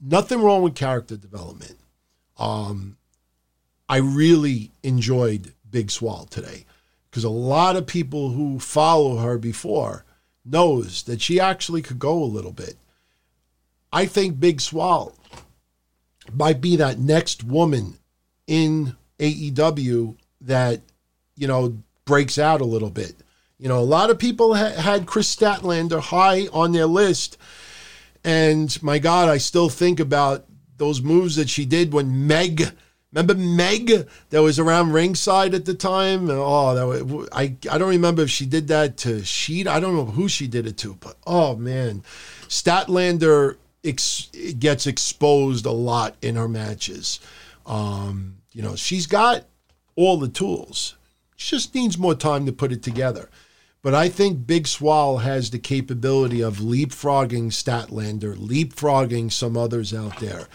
nothing 0.00 0.42
wrong 0.42 0.62
with 0.62 0.74
character 0.74 1.16
development. 1.16 1.76
Um, 2.38 2.96
I 3.88 3.96
really 3.96 4.70
enjoyed 4.82 5.54
Big 5.68 5.90
Swole 5.90 6.26
today 6.26 6.64
because 7.10 7.24
a 7.24 7.30
lot 7.30 7.76
of 7.76 7.86
people 7.86 8.30
who 8.30 8.58
follow 8.58 9.16
her 9.16 9.38
before 9.38 10.04
knows 10.44 11.02
that 11.04 11.20
she 11.20 11.40
actually 11.40 11.82
could 11.82 11.98
go 11.98 12.22
a 12.22 12.24
little 12.24 12.52
bit. 12.52 12.76
I 13.92 14.06
think 14.06 14.40
Big 14.40 14.60
Swole 14.60 15.14
might 16.32 16.60
be 16.60 16.76
that 16.76 16.98
next 16.98 17.42
woman 17.42 17.98
in 18.46 18.96
AEW 19.18 20.16
that, 20.42 20.80
you 21.36 21.46
know, 21.46 21.78
breaks 22.04 22.38
out 22.38 22.60
a 22.60 22.66
little 22.66 22.90
bit. 22.90 23.14
You 23.58 23.68
know, 23.68 23.78
a 23.78 23.80
lot 23.80 24.10
of 24.10 24.18
people 24.18 24.54
ha- 24.54 24.80
had 24.80 25.06
Kris 25.06 25.34
Statlander 25.34 26.00
high 26.00 26.46
on 26.52 26.72
their 26.72 26.86
list. 26.86 27.36
And 28.24 28.80
my 28.82 28.98
God, 28.98 29.28
I 29.28 29.38
still 29.38 29.68
think 29.68 30.00
about 30.00 30.44
those 30.76 31.02
moves 31.02 31.36
that 31.36 31.48
she 31.48 31.64
did 31.64 31.92
when 31.92 32.26
Meg 32.26 32.72
Remember 33.12 33.34
Meg 33.34 34.06
that 34.30 34.42
was 34.42 34.58
around 34.58 34.92
ringside 34.92 35.54
at 35.54 35.64
the 35.64 35.74
time? 35.74 36.28
Oh, 36.30 36.74
that 36.74 36.86
was, 36.86 37.28
I 37.32 37.56
I 37.70 37.78
don't 37.78 37.88
remember 37.88 38.22
if 38.22 38.30
she 38.30 38.44
did 38.44 38.68
that 38.68 38.98
to 38.98 39.24
Sheet. 39.24 39.66
I 39.66 39.80
don't 39.80 39.96
know 39.96 40.04
who 40.04 40.28
she 40.28 40.46
did 40.46 40.66
it 40.66 40.76
to, 40.78 40.94
but 40.94 41.16
oh 41.26 41.56
man, 41.56 42.02
Statlander 42.48 43.56
ex, 43.82 44.28
gets 44.58 44.86
exposed 44.86 45.64
a 45.64 45.70
lot 45.70 46.16
in 46.20 46.36
her 46.36 46.48
matches. 46.48 47.20
Um, 47.64 48.36
you 48.52 48.62
know, 48.62 48.76
she's 48.76 49.06
got 49.06 49.44
all 49.96 50.18
the 50.18 50.28
tools. 50.28 50.94
She 51.36 51.56
just 51.56 51.74
needs 51.74 51.96
more 51.96 52.14
time 52.14 52.44
to 52.46 52.52
put 52.52 52.72
it 52.72 52.82
together. 52.82 53.30
But 53.80 53.94
I 53.94 54.08
think 54.08 54.46
Big 54.46 54.66
Swole 54.66 55.18
has 55.18 55.50
the 55.50 55.58
capability 55.58 56.42
of 56.42 56.56
leapfrogging 56.56 57.52
Statlander, 57.52 58.36
leapfrogging 58.36 59.30
some 59.30 59.56
others 59.56 59.94
out 59.94 60.18
there. 60.18 60.48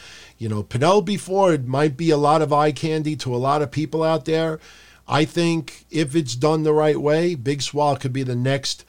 You 0.44 0.50
know, 0.50 0.62
Penelope 0.62 1.16
Ford 1.16 1.70
might 1.70 1.96
be 1.96 2.10
a 2.10 2.18
lot 2.18 2.42
of 2.42 2.52
eye 2.52 2.74
candy 2.74 3.16
to 3.16 3.34
a 3.34 3.38
lot 3.38 3.62
of 3.62 3.72
people 3.72 4.04
out 4.04 4.26
there. 4.26 4.60
I 5.08 5.24
think 5.24 5.86
if 5.90 6.18
it's 6.18 6.36
done 6.36 6.64
the 6.64 6.74
right 6.74 7.00
way, 7.00 7.36
Big 7.36 7.62
Swole 7.62 7.96
could 7.96 8.12
be 8.12 8.24
the 8.24 8.36
next 8.36 8.84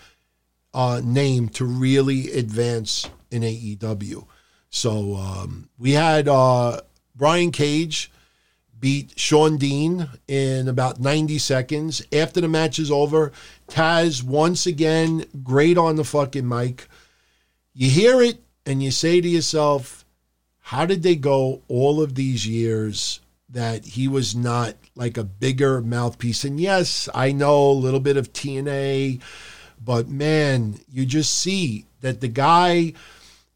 uh, 0.75 1.01
name 1.05 1.49
to 1.51 1.65
really 1.65 2.33
advance 2.33 3.09
in 3.31 3.43
AEW. 3.43 4.27
So 4.69 5.15
um, 5.15 5.69
we 5.79 5.93
had 5.93 6.27
uh, 6.27 6.81
Brian 7.15 7.53
Cage 7.53 8.11
beat 8.81 9.17
Shawn 9.17 9.57
Dean 9.57 10.09
in 10.27 10.67
about 10.67 10.99
90 10.99 11.39
seconds. 11.39 12.03
After 12.13 12.41
the 12.41 12.49
match 12.49 12.81
is 12.81 12.91
over, 12.91 13.31
Taz 13.69 14.25
once 14.25 14.67
again 14.67 15.25
great 15.45 15.79
on 15.79 15.95
the 15.95 16.03
fucking 16.03 16.49
mic. 16.49 16.89
You 17.75 17.91
hear 17.91 18.21
it 18.21 18.43
and 18.67 18.83
you 18.83 18.91
say 18.91 19.21
to 19.21 19.29
yourself, 19.29 20.04
how 20.69 20.87
did 20.87 21.03
they 21.03 21.15
go 21.15 21.61
all 21.69 22.01
of 22.01 22.15
these 22.15 22.47
years 22.47 23.21
that 23.51 23.85
he 23.85 24.09
was 24.09 24.35
not 24.35 24.75
like 24.97 25.19
a 25.19 25.23
bigger 25.23 25.83
mouthpiece? 25.83 26.43
And 26.43 26.59
yes, 26.59 27.07
I 27.15 27.33
know 27.33 27.69
a 27.69 27.73
little 27.73 28.01
bit 28.01 28.17
of 28.17 28.33
TNA, 28.33 29.21
but 29.85 30.09
man, 30.09 30.81
you 30.91 31.05
just 31.05 31.35
see 31.35 31.85
that 32.01 32.23
the 32.23 32.29
guy, 32.29 32.95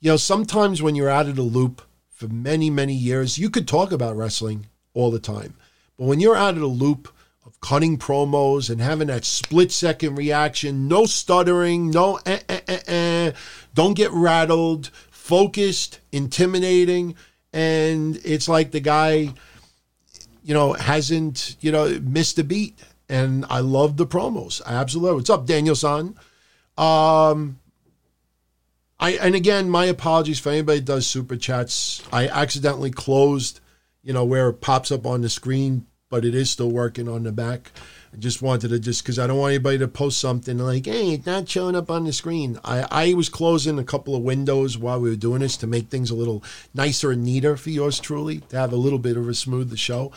you 0.00 0.10
know, 0.10 0.18
sometimes 0.18 0.82
when 0.82 0.94
you're 0.94 1.08
out 1.08 1.28
of 1.28 1.36
the 1.36 1.42
loop 1.42 1.80
for 2.10 2.28
many, 2.28 2.68
many 2.68 2.92
years, 2.92 3.38
you 3.38 3.48
could 3.48 3.66
talk 3.66 3.90
about 3.90 4.14
wrestling 4.14 4.66
all 4.92 5.10
the 5.10 5.18
time. 5.18 5.54
But 5.96 6.08
when 6.08 6.20
you're 6.20 6.36
out 6.36 6.54
of 6.54 6.60
the 6.60 6.66
loop 6.66 7.08
of 7.46 7.58
cutting 7.62 7.96
promos 7.96 8.68
and 8.68 8.82
having 8.82 9.08
that 9.08 9.24
split 9.24 9.72
second 9.72 10.16
reaction, 10.16 10.88
no 10.88 11.06
stuttering, 11.06 11.90
no 11.90 12.20
eh, 12.26 12.40
eh, 12.50 12.60
eh, 12.68 12.80
eh, 12.86 13.32
don't 13.72 13.94
get 13.94 14.10
rattled, 14.10 14.90
focused, 15.28 16.00
intimidating, 16.10 17.14
and 17.52 18.20
it's 18.24 18.48
like 18.48 18.72
the 18.72 18.80
guy, 18.80 19.32
you 20.42 20.54
know, 20.54 20.72
hasn't, 20.72 21.56
you 21.60 21.70
know, 21.70 22.00
missed 22.02 22.38
a 22.40 22.44
beat. 22.44 22.78
And 23.08 23.46
I 23.48 23.60
love 23.60 23.96
the 23.96 24.06
promos. 24.06 24.60
I 24.66 24.74
absolutely. 24.74 25.16
What's 25.16 25.30
up, 25.30 25.46
Daniel 25.46 25.76
San? 25.76 26.16
Um, 26.76 27.60
I 29.00 29.12
and 29.22 29.34
again, 29.34 29.70
my 29.70 29.84
apologies 29.86 30.40
for 30.40 30.50
anybody 30.50 30.80
does 30.80 31.06
super 31.06 31.36
chats. 31.36 32.02
I 32.12 32.26
accidentally 32.28 32.90
closed 32.90 33.60
you 34.08 34.14
know, 34.14 34.24
where 34.24 34.48
it 34.48 34.62
pops 34.62 34.90
up 34.90 35.04
on 35.04 35.20
the 35.20 35.28
screen, 35.28 35.86
but 36.08 36.24
it 36.24 36.34
is 36.34 36.48
still 36.48 36.70
working 36.70 37.08
on 37.10 37.24
the 37.24 37.30
back. 37.30 37.72
I 38.12 38.16
just 38.16 38.40
wanted 38.40 38.68
to 38.68 38.78
just 38.78 39.02
because 39.02 39.18
I 39.18 39.26
don't 39.26 39.38
want 39.38 39.52
anybody 39.52 39.78
to 39.78 39.88
post 39.88 40.18
something 40.18 40.58
like, 40.58 40.86
hey, 40.86 41.12
it's 41.12 41.26
not 41.26 41.48
showing 41.48 41.76
up 41.76 41.90
on 41.90 42.04
the 42.04 42.12
screen. 42.12 42.58
I, 42.64 42.86
I 42.90 43.14
was 43.14 43.28
closing 43.28 43.78
a 43.78 43.84
couple 43.84 44.16
of 44.16 44.22
windows 44.22 44.78
while 44.78 45.00
we 45.00 45.10
were 45.10 45.16
doing 45.16 45.40
this 45.40 45.56
to 45.58 45.66
make 45.66 45.88
things 45.88 46.10
a 46.10 46.14
little 46.14 46.42
nicer 46.72 47.10
and 47.10 47.22
neater 47.22 47.56
for 47.56 47.70
yours 47.70 48.00
truly, 48.00 48.38
to 48.48 48.56
have 48.56 48.72
a 48.72 48.76
little 48.76 48.98
bit 48.98 49.16
of 49.16 49.28
a 49.28 49.34
smooth 49.34 49.58
smoother 49.58 49.76
show. 49.76 50.12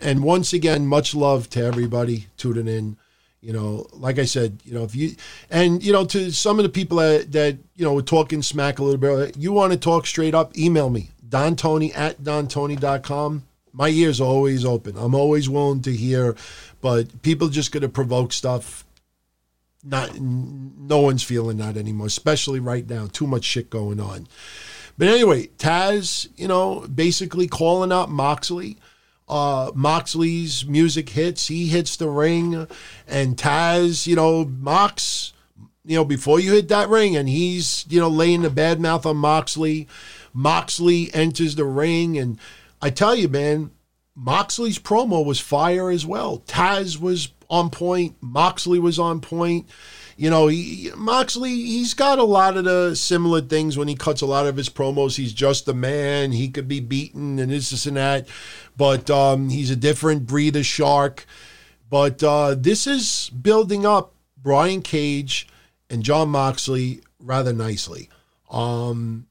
And 0.00 0.22
once 0.24 0.52
again, 0.52 0.86
much 0.86 1.14
love 1.14 1.48
to 1.50 1.62
everybody 1.62 2.26
tuning 2.36 2.68
in. 2.68 2.96
You 3.40 3.52
know, 3.52 3.86
like 3.92 4.20
I 4.20 4.24
said, 4.24 4.60
you 4.64 4.72
know, 4.72 4.84
if 4.84 4.94
you 4.94 5.16
and 5.50 5.82
you 5.82 5.92
know, 5.92 6.04
to 6.06 6.30
some 6.30 6.60
of 6.60 6.62
the 6.62 6.68
people 6.68 6.98
that, 6.98 7.32
that 7.32 7.58
you 7.74 7.84
know 7.84 7.92
were 7.92 8.02
talking 8.02 8.40
smack 8.40 8.78
a 8.78 8.84
little 8.84 9.00
bit, 9.00 9.36
you 9.36 9.52
want 9.52 9.72
to 9.72 9.78
talk 9.78 10.06
straight 10.06 10.32
up, 10.32 10.56
email 10.56 10.90
me 10.90 11.10
Don 11.28 11.56
Tony 11.56 11.92
at 11.94 12.22
DonTony.com. 12.22 13.42
My 13.72 13.88
ears 13.88 14.20
are 14.20 14.28
always 14.28 14.64
open. 14.66 14.96
I'm 14.98 15.14
always 15.14 15.48
willing 15.48 15.80
to 15.82 15.90
hear, 15.90 16.36
but 16.82 17.22
people 17.22 17.48
just 17.48 17.72
going 17.72 17.80
to 17.80 17.88
provoke 17.88 18.34
stuff. 18.34 18.84
Not, 19.82 20.20
no 20.20 21.00
one's 21.00 21.22
feeling 21.22 21.56
that 21.56 21.78
anymore, 21.78 22.06
especially 22.08 22.60
right 22.60 22.88
now. 22.88 23.06
Too 23.06 23.26
much 23.26 23.44
shit 23.44 23.70
going 23.70 23.98
on. 23.98 24.28
But 24.98 25.08
anyway, 25.08 25.46
Taz, 25.58 26.28
you 26.36 26.46
know, 26.46 26.86
basically 26.94 27.48
calling 27.48 27.90
out 27.90 28.10
Moxley. 28.10 28.76
Uh, 29.28 29.70
Moxley's 29.74 30.66
music 30.66 31.08
hits. 31.08 31.48
He 31.48 31.68
hits 31.68 31.96
the 31.96 32.08
ring, 32.08 32.66
and 33.08 33.36
Taz, 33.36 34.06
you 34.06 34.14
know, 34.14 34.44
Mox, 34.44 35.32
you 35.84 35.96
know, 35.96 36.04
before 36.04 36.38
you 36.38 36.52
hit 36.52 36.68
that 36.68 36.88
ring, 36.88 37.16
and 37.16 37.28
he's, 37.28 37.86
you 37.88 37.98
know, 37.98 38.08
laying 38.08 38.42
the 38.42 38.50
bad 38.50 38.80
mouth 38.80 39.06
on 39.06 39.16
Moxley. 39.16 39.88
Moxley 40.34 41.12
enters 41.14 41.54
the 41.54 41.64
ring, 41.64 42.18
and 42.18 42.38
I 42.82 42.90
tell 42.90 43.14
you, 43.14 43.28
man, 43.28 43.70
Moxley's 44.14 44.78
promo 44.78 45.24
was 45.24 45.40
fire 45.40 45.90
as 45.90 46.04
well. 46.04 46.38
Taz 46.46 47.00
was 47.00 47.28
on 47.48 47.70
point. 47.70 48.16
Moxley 48.20 48.78
was 48.78 48.98
on 48.98 49.20
point. 49.20 49.68
You 50.16 50.30
know, 50.30 50.48
he, 50.48 50.90
Moxley, 50.96 51.50
he's 51.50 51.94
got 51.94 52.18
a 52.18 52.24
lot 52.24 52.56
of 52.56 52.64
the 52.64 52.94
similar 52.94 53.40
things 53.40 53.78
when 53.78 53.88
he 53.88 53.94
cuts 53.94 54.20
a 54.20 54.26
lot 54.26 54.46
of 54.46 54.56
his 54.56 54.68
promos. 54.68 55.16
He's 55.16 55.32
just 55.32 55.66
a 55.68 55.74
man. 55.74 56.32
He 56.32 56.48
could 56.48 56.68
be 56.68 56.80
beaten 56.80 57.38
and 57.38 57.50
this, 57.50 57.70
this, 57.70 57.86
and 57.86 57.96
that. 57.96 58.28
But 58.76 59.10
um, 59.10 59.48
he's 59.48 59.70
a 59.70 59.76
different 59.76 60.26
breed 60.26 60.56
of 60.56 60.66
shark. 60.66 61.26
But 61.88 62.22
uh, 62.22 62.54
this 62.54 62.86
is 62.86 63.30
building 63.30 63.86
up 63.86 64.14
Brian 64.36 64.82
Cage 64.82 65.48
and 65.88 66.02
Jon 66.02 66.28
Moxley 66.28 67.00
rather 67.18 67.52
nicely. 67.52 68.08
Um, 68.50 69.26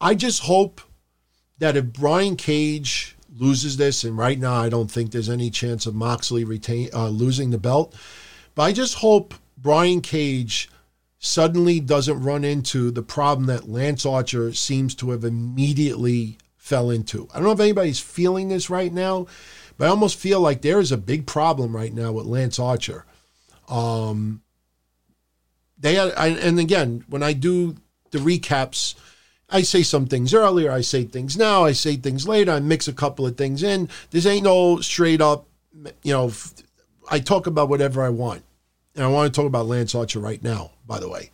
I 0.00 0.14
just 0.14 0.42
hope 0.42 0.80
that 1.58 1.76
if 1.76 1.86
Brian 1.86 2.36
Cage 2.36 3.15
loses 3.38 3.76
this, 3.76 4.04
and 4.04 4.16
right 4.16 4.38
now 4.38 4.54
I 4.54 4.68
don't 4.68 4.90
think 4.90 5.10
there's 5.10 5.28
any 5.28 5.50
chance 5.50 5.86
of 5.86 5.94
Moxley 5.94 6.44
retain 6.44 6.88
uh, 6.92 7.08
losing 7.08 7.50
the 7.50 7.58
belt, 7.58 7.94
but 8.54 8.62
I 8.62 8.72
just 8.72 8.96
hope 8.96 9.34
Brian 9.56 10.00
Cage 10.00 10.70
suddenly 11.18 11.80
doesn't 11.80 12.22
run 12.22 12.44
into 12.44 12.90
the 12.90 13.02
problem 13.02 13.46
that 13.46 13.68
Lance 13.68 14.04
Archer 14.06 14.52
seems 14.52 14.94
to 14.96 15.10
have 15.10 15.24
immediately 15.24 16.38
fell 16.56 16.90
into. 16.90 17.28
I 17.32 17.36
don't 17.36 17.44
know 17.44 17.52
if 17.52 17.60
anybody's 17.60 18.00
feeling 18.00 18.48
this 18.48 18.68
right 18.68 18.92
now, 18.92 19.26
but 19.78 19.86
I 19.86 19.90
almost 19.90 20.18
feel 20.18 20.40
like 20.40 20.62
there 20.62 20.80
is 20.80 20.92
a 20.92 20.96
big 20.96 21.26
problem 21.26 21.74
right 21.74 21.92
now 21.92 22.12
with 22.12 22.26
Lance 22.26 22.58
Archer. 22.58 23.04
Um, 23.68 24.42
they 25.78 25.98
I, 25.98 26.28
and 26.28 26.58
again 26.58 27.04
when 27.08 27.22
I 27.22 27.32
do 27.32 27.76
the 28.10 28.18
recaps 28.18 28.94
I 29.48 29.62
say 29.62 29.82
some 29.82 30.06
things 30.06 30.34
earlier, 30.34 30.72
I 30.72 30.80
say 30.80 31.04
things 31.04 31.36
now, 31.36 31.64
I 31.64 31.72
say 31.72 31.96
things 31.96 32.26
later, 32.26 32.50
I 32.50 32.60
mix 32.60 32.88
a 32.88 32.92
couple 32.92 33.26
of 33.26 33.36
things 33.36 33.62
in. 33.62 33.88
This 34.10 34.26
ain't 34.26 34.44
no 34.44 34.80
straight 34.80 35.20
up, 35.20 35.46
you 36.02 36.12
know, 36.12 36.32
I 37.08 37.20
talk 37.20 37.46
about 37.46 37.68
whatever 37.68 38.02
I 38.02 38.08
want. 38.08 38.42
And 38.96 39.04
I 39.04 39.08
want 39.08 39.32
to 39.32 39.40
talk 39.40 39.46
about 39.46 39.66
Lance 39.66 39.94
Archer 39.94 40.18
right 40.18 40.42
now, 40.42 40.72
by 40.86 40.98
the 40.98 41.08
way. 41.08 41.30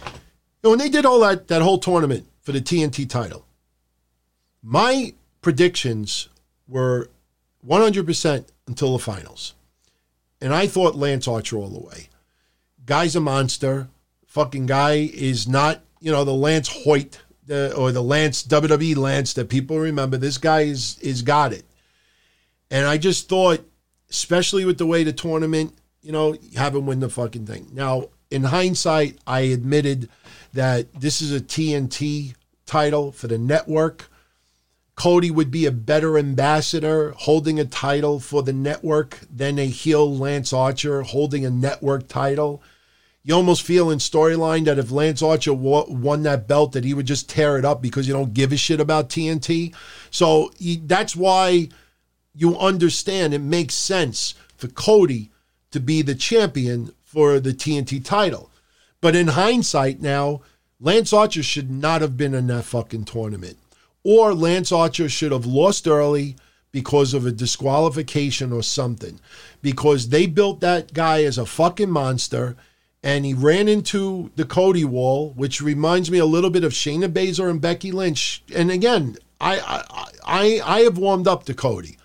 And 0.00 0.70
when 0.70 0.78
they 0.78 0.88
did 0.88 1.04
all 1.04 1.20
that, 1.20 1.48
that 1.48 1.62
whole 1.62 1.78
tournament 1.78 2.26
for 2.40 2.52
the 2.52 2.60
TNT 2.60 3.08
title, 3.08 3.44
my 4.62 5.12
predictions 5.42 6.30
were 6.66 7.10
100% 7.68 8.46
until 8.66 8.92
the 8.94 8.98
finals. 8.98 9.54
And 10.40 10.54
I 10.54 10.66
thought 10.66 10.96
Lance 10.96 11.28
Archer 11.28 11.58
all 11.58 11.68
the 11.68 11.86
way. 11.86 12.08
Guy's 12.86 13.14
a 13.14 13.20
monster. 13.20 13.88
Fucking 14.26 14.66
guy 14.66 15.10
is 15.12 15.46
not 15.46 15.83
you 16.04 16.12
know, 16.12 16.22
the 16.22 16.34
Lance 16.34 16.68
Hoyt 16.68 17.18
the, 17.46 17.74
or 17.74 17.90
the 17.90 18.02
Lance 18.02 18.42
WWE 18.42 18.94
Lance 18.94 19.32
that 19.32 19.48
people 19.48 19.78
remember. 19.78 20.18
This 20.18 20.36
guy 20.36 20.60
is 20.60 20.98
is 20.98 21.22
got 21.22 21.54
it, 21.54 21.64
and 22.70 22.86
I 22.86 22.98
just 22.98 23.26
thought, 23.26 23.66
especially 24.10 24.66
with 24.66 24.76
the 24.76 24.84
way 24.84 25.02
the 25.02 25.14
tournament, 25.14 25.72
you 26.02 26.12
know, 26.12 26.36
have 26.56 26.76
him 26.76 26.84
win 26.84 27.00
the 27.00 27.08
fucking 27.08 27.46
thing. 27.46 27.68
Now, 27.72 28.10
in 28.30 28.44
hindsight, 28.44 29.18
I 29.26 29.40
admitted 29.40 30.10
that 30.52 30.92
this 30.92 31.22
is 31.22 31.32
a 31.32 31.40
TNT 31.40 32.34
title 32.66 33.10
for 33.10 33.26
the 33.26 33.38
network. 33.38 34.10
Cody 34.96 35.30
would 35.30 35.50
be 35.50 35.64
a 35.64 35.72
better 35.72 36.18
ambassador 36.18 37.14
holding 37.16 37.58
a 37.58 37.64
title 37.64 38.20
for 38.20 38.42
the 38.42 38.52
network 38.52 39.20
than 39.34 39.58
a 39.58 39.66
heel 39.66 40.14
Lance 40.14 40.52
Archer 40.52 41.00
holding 41.00 41.46
a 41.46 41.50
network 41.50 42.08
title 42.08 42.62
you 43.26 43.34
almost 43.34 43.62
feel 43.62 43.90
in 43.90 43.98
storyline 43.98 44.66
that 44.66 44.78
if 44.78 44.90
Lance 44.90 45.22
Archer 45.22 45.54
won 45.54 46.22
that 46.24 46.46
belt, 46.46 46.72
that 46.72 46.84
he 46.84 46.92
would 46.92 47.06
just 47.06 47.28
tear 47.28 47.56
it 47.58 47.64
up 47.64 47.80
because 47.80 48.06
you 48.06 48.12
don't 48.12 48.34
give 48.34 48.52
a 48.52 48.56
shit 48.58 48.80
about 48.80 49.08
TNT. 49.08 49.74
So 50.10 50.52
that's 50.82 51.16
why 51.16 51.70
you 52.34 52.58
understand 52.58 53.32
it 53.32 53.38
makes 53.38 53.74
sense 53.74 54.34
for 54.56 54.68
Cody 54.68 55.30
to 55.70 55.80
be 55.80 56.02
the 56.02 56.14
champion 56.14 56.92
for 57.02 57.40
the 57.40 57.54
TNT 57.54 58.04
title. 58.04 58.50
But 59.00 59.16
in 59.16 59.28
hindsight, 59.28 60.02
now 60.02 60.42
Lance 60.78 61.12
Archer 61.12 61.42
should 61.42 61.70
not 61.70 62.02
have 62.02 62.18
been 62.18 62.34
in 62.34 62.46
that 62.48 62.64
fucking 62.64 63.04
tournament, 63.04 63.56
or 64.02 64.34
Lance 64.34 64.70
Archer 64.70 65.08
should 65.08 65.32
have 65.32 65.46
lost 65.46 65.88
early 65.88 66.36
because 66.72 67.14
of 67.14 67.24
a 67.24 67.32
disqualification 67.32 68.52
or 68.52 68.62
something. 68.62 69.18
Because 69.62 70.10
they 70.10 70.26
built 70.26 70.60
that 70.60 70.92
guy 70.92 71.24
as 71.24 71.38
a 71.38 71.46
fucking 71.46 71.90
monster 71.90 72.56
and 73.04 73.26
he 73.26 73.34
ran 73.34 73.68
into 73.68 74.30
the 74.34 74.46
Cody 74.46 74.84
wall, 74.84 75.34
which 75.36 75.60
reminds 75.60 76.10
me 76.10 76.18
a 76.18 76.24
little 76.24 76.48
bit 76.48 76.64
of 76.64 76.72
Shayna 76.72 77.12
Baszler 77.12 77.50
and 77.50 77.60
Becky 77.60 77.92
Lynch. 77.92 78.42
And 78.56 78.70
again, 78.70 79.16
I 79.40 79.58
I 79.60 80.08
I, 80.24 80.60
I 80.64 80.80
have 80.80 80.96
warmed 80.96 81.28
up 81.28 81.44
to 81.44 81.54
Cody. 81.54 81.98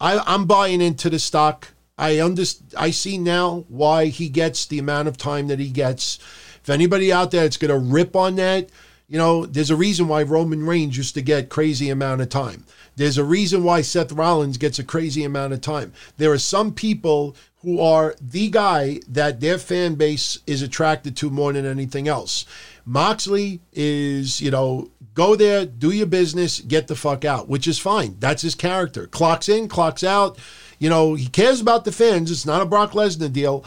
I, 0.00 0.18
I'm 0.26 0.44
buying 0.44 0.82
into 0.82 1.08
the 1.08 1.20
stock. 1.20 1.68
I 1.96 2.18
understand. 2.18 2.74
I 2.76 2.90
see 2.90 3.16
now 3.16 3.64
why 3.68 4.06
he 4.06 4.28
gets 4.28 4.66
the 4.66 4.80
amount 4.80 5.06
of 5.06 5.16
time 5.16 5.46
that 5.46 5.60
he 5.60 5.70
gets. 5.70 6.18
If 6.60 6.68
anybody 6.68 7.12
out 7.12 7.30
there 7.30 7.44
that's 7.44 7.56
going 7.56 7.70
to 7.70 7.78
rip 7.78 8.16
on 8.16 8.34
that, 8.34 8.68
you 9.08 9.16
know, 9.16 9.46
there's 9.46 9.70
a 9.70 9.76
reason 9.76 10.08
why 10.08 10.24
Roman 10.24 10.66
Reigns 10.66 10.96
used 10.96 11.14
to 11.14 11.22
get 11.22 11.48
crazy 11.48 11.88
amount 11.88 12.20
of 12.20 12.28
time. 12.28 12.64
There's 12.96 13.18
a 13.18 13.24
reason 13.24 13.62
why 13.62 13.82
Seth 13.82 14.10
Rollins 14.10 14.58
gets 14.58 14.80
a 14.80 14.84
crazy 14.84 15.22
amount 15.22 15.52
of 15.52 15.60
time. 15.60 15.92
There 16.16 16.32
are 16.32 16.38
some 16.38 16.74
people 16.74 17.36
who 17.66 17.80
are 17.80 18.14
the 18.20 18.48
guy 18.48 19.00
that 19.08 19.40
their 19.40 19.58
fan 19.58 19.96
base 19.96 20.38
is 20.46 20.62
attracted 20.62 21.16
to 21.16 21.28
more 21.28 21.52
than 21.52 21.66
anything 21.66 22.06
else. 22.06 22.44
Moxley 22.84 23.60
is, 23.72 24.40
you 24.40 24.52
know, 24.52 24.88
go 25.14 25.34
there, 25.34 25.66
do 25.66 25.90
your 25.90 26.06
business, 26.06 26.60
get 26.60 26.86
the 26.86 26.94
fuck 26.94 27.24
out, 27.24 27.48
which 27.48 27.66
is 27.66 27.76
fine. 27.76 28.14
That's 28.20 28.42
his 28.42 28.54
character. 28.54 29.08
Clocks 29.08 29.48
in, 29.48 29.66
clocks 29.66 30.04
out. 30.04 30.38
You 30.78 30.88
know, 30.88 31.14
he 31.14 31.26
cares 31.26 31.60
about 31.60 31.84
the 31.84 31.90
fans. 31.90 32.30
It's 32.30 32.46
not 32.46 32.62
a 32.62 32.66
Brock 32.66 32.92
Lesnar 32.92 33.32
deal. 33.32 33.64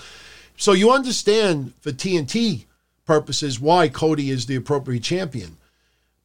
So 0.55 0.71
you 0.71 0.91
understand 0.91 1.73
for 1.81 1.91
TNT 1.91 2.67
purposes 3.05 3.59
why 3.59 3.89
Cody 3.89 4.29
is 4.29 4.45
the 4.45 4.55
appropriate 4.55 5.03
champion. 5.03 5.57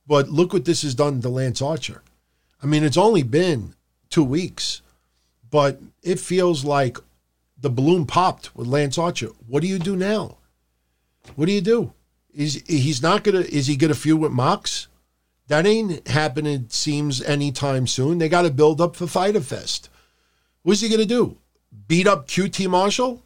But 0.06 0.28
look 0.28 0.52
what 0.52 0.64
this 0.64 0.82
has 0.82 0.94
done 0.94 1.20
to 1.22 1.28
Lance 1.28 1.60
Archer. 1.60 2.02
I 2.62 2.66
mean, 2.66 2.84
it's 2.84 2.96
only 2.96 3.24
been 3.24 3.74
two 4.10 4.22
weeks, 4.22 4.80
but 5.50 5.80
it 6.04 6.20
feels 6.20 6.64
like 6.64 6.98
the 7.64 7.70
balloon 7.70 8.04
popped 8.04 8.54
with 8.54 8.68
Lance 8.68 8.98
Archer. 8.98 9.30
What 9.48 9.62
do 9.62 9.66
you 9.66 9.78
do 9.78 9.96
now? 9.96 10.36
What 11.34 11.46
do 11.46 11.52
you 11.52 11.62
do? 11.62 11.94
Is 12.34 12.62
he's 12.66 13.02
not 13.02 13.24
gonna? 13.24 13.40
Is 13.40 13.66
he 13.66 13.76
gonna 13.76 13.94
feud 13.94 14.20
with 14.20 14.32
Mox? 14.32 14.86
That 15.48 15.66
ain't 15.66 16.06
happening. 16.06 16.64
It 16.64 16.72
seems 16.74 17.22
anytime 17.22 17.86
soon. 17.86 18.18
They 18.18 18.28
got 18.28 18.42
to 18.42 18.50
build 18.50 18.82
up 18.82 18.96
for 18.96 19.06
Fyter 19.06 19.40
Fest. 19.40 19.88
What's 20.62 20.82
he 20.82 20.90
gonna 20.90 21.06
do? 21.06 21.38
Beat 21.88 22.06
up 22.06 22.28
QT 22.28 22.68
Marshall? 22.68 23.22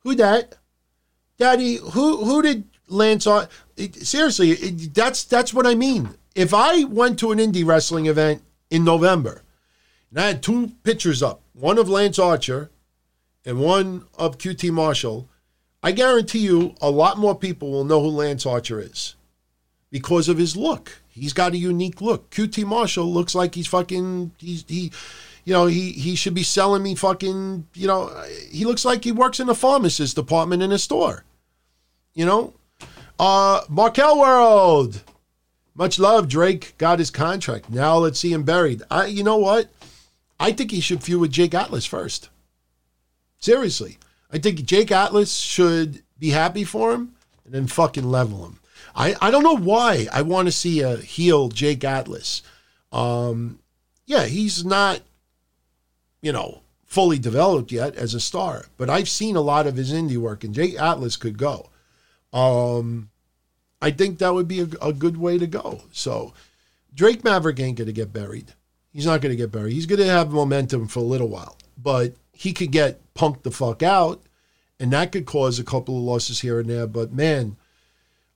Who 0.00 0.14
that? 0.14 0.56
Daddy, 1.36 1.76
who 1.76 2.24
who 2.24 2.40
did 2.40 2.64
Lance 2.88 3.26
Archer? 3.26 3.50
Seriously, 3.76 4.52
it, 4.52 4.94
that's 4.94 5.24
that's 5.24 5.52
what 5.52 5.66
I 5.66 5.74
mean. 5.74 6.14
If 6.34 6.54
I 6.54 6.84
went 6.84 7.18
to 7.18 7.30
an 7.30 7.38
indie 7.38 7.66
wrestling 7.66 8.06
event 8.06 8.42
in 8.70 8.84
November. 8.84 9.42
And 10.08 10.18
I 10.18 10.26
had 10.28 10.42
two 10.42 10.72
pictures 10.82 11.22
up 11.22 11.42
one 11.52 11.76
of 11.76 11.90
Lance 11.90 12.18
Archer 12.18 12.70
and 13.44 13.60
one 13.60 14.04
of 14.18 14.38
QT 14.38 14.70
Marshall. 14.70 15.28
I 15.82 15.92
guarantee 15.92 16.40
you 16.40 16.74
a 16.80 16.90
lot 16.90 17.18
more 17.18 17.36
people 17.36 17.70
will 17.70 17.84
know 17.84 18.00
who 18.00 18.08
Lance 18.08 18.46
Archer 18.46 18.80
is 18.80 19.16
because 19.90 20.28
of 20.28 20.38
his 20.38 20.56
look. 20.56 21.02
He's 21.08 21.32
got 21.32 21.52
a 21.52 21.58
unique 21.58 22.00
look. 22.00 22.30
QT 22.30 22.64
Marshall 22.64 23.12
looks 23.12 23.34
like 23.34 23.54
he's 23.54 23.66
fucking, 23.66 24.32
he's, 24.38 24.64
he, 24.68 24.92
you 25.44 25.52
know, 25.52 25.66
he, 25.66 25.92
he 25.92 26.14
should 26.14 26.34
be 26.34 26.44
selling 26.44 26.82
me 26.82 26.94
fucking, 26.94 27.66
you 27.74 27.86
know, 27.86 28.08
he 28.50 28.64
looks 28.64 28.84
like 28.84 29.04
he 29.04 29.12
works 29.12 29.40
in 29.40 29.48
the 29.48 29.54
pharmacist 29.54 30.16
department 30.16 30.62
in 30.62 30.72
a 30.72 30.78
store. 30.78 31.24
You 32.14 32.26
know? 32.26 32.54
Uh, 33.18 33.62
Markel 33.68 34.18
World. 34.18 35.02
Much 35.74 35.98
love, 35.98 36.28
Drake 36.28 36.74
got 36.78 36.98
his 36.98 37.10
contract. 37.10 37.70
Now 37.70 37.96
let's 37.96 38.18
see 38.18 38.32
him 38.32 38.42
buried. 38.42 38.82
I, 38.90 39.06
you 39.06 39.24
know 39.24 39.38
what? 39.38 39.68
I 40.38 40.52
think 40.52 40.70
he 40.70 40.80
should 40.80 41.02
feud 41.02 41.20
with 41.20 41.30
Jake 41.30 41.54
Atlas 41.54 41.86
first. 41.86 42.28
Seriously, 43.42 43.98
I 44.30 44.38
think 44.38 44.64
Jake 44.64 44.92
Atlas 44.92 45.34
should 45.34 46.04
be 46.16 46.30
happy 46.30 46.62
for 46.62 46.92
him 46.92 47.16
and 47.44 47.52
then 47.52 47.66
fucking 47.66 48.08
level 48.08 48.46
him. 48.46 48.60
I, 48.94 49.16
I 49.20 49.32
don't 49.32 49.42
know 49.42 49.56
why 49.56 50.06
I 50.12 50.22
want 50.22 50.46
to 50.46 50.52
see 50.52 50.80
a 50.80 50.96
heel 50.96 51.48
Jake 51.48 51.82
Atlas. 51.82 52.42
Um, 52.92 53.58
yeah, 54.06 54.26
he's 54.26 54.64
not, 54.64 55.00
you 56.20 56.30
know, 56.30 56.62
fully 56.86 57.18
developed 57.18 57.72
yet 57.72 57.96
as 57.96 58.14
a 58.14 58.20
star, 58.20 58.66
but 58.76 58.88
I've 58.88 59.08
seen 59.08 59.34
a 59.34 59.40
lot 59.40 59.66
of 59.66 59.74
his 59.74 59.92
indie 59.92 60.16
work, 60.16 60.44
and 60.44 60.54
Jake 60.54 60.80
Atlas 60.80 61.16
could 61.16 61.36
go. 61.36 61.68
Um, 62.32 63.10
I 63.80 63.90
think 63.90 64.18
that 64.18 64.34
would 64.34 64.46
be 64.46 64.60
a, 64.60 64.68
a 64.80 64.92
good 64.92 65.16
way 65.16 65.36
to 65.38 65.48
go. 65.48 65.82
So 65.90 66.32
Drake 66.94 67.24
Maverick 67.24 67.58
ain't 67.58 67.78
going 67.78 67.86
to 67.86 67.92
get 67.92 68.12
buried. 68.12 68.52
He's 68.92 69.06
not 69.06 69.20
going 69.20 69.32
to 69.32 69.36
get 69.36 69.50
buried. 69.50 69.72
He's 69.72 69.86
going 69.86 69.98
to 69.98 70.06
have 70.06 70.30
momentum 70.30 70.86
for 70.86 71.00
a 71.00 71.02
little 71.02 71.28
while, 71.28 71.56
but 71.76 72.14
he 72.32 72.52
could 72.52 72.72
get 72.72 73.00
punked 73.14 73.42
the 73.42 73.50
fuck 73.50 73.82
out, 73.82 74.22
and 74.80 74.92
that 74.92 75.12
could 75.12 75.26
cause 75.26 75.58
a 75.58 75.64
couple 75.64 75.96
of 75.96 76.02
losses 76.02 76.40
here 76.40 76.58
and 76.60 76.68
there. 76.68 76.86
But 76.86 77.12
man, 77.12 77.56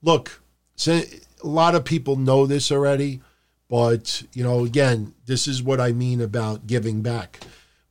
look, 0.02 0.40
a 0.86 1.02
lot 1.43 1.74
of 1.74 1.85
people 1.85 2.16
know 2.16 2.47
this 2.47 2.70
already, 2.70 3.20
but 3.68 4.23
you 4.32 4.44
know, 4.44 4.64
again, 4.64 5.14
this 5.27 5.48
is 5.48 5.62
what 5.62 5.81
I 5.81 5.93
mean 5.93 6.20
about 6.20 6.66
giving 6.66 7.02
back. 7.02 7.40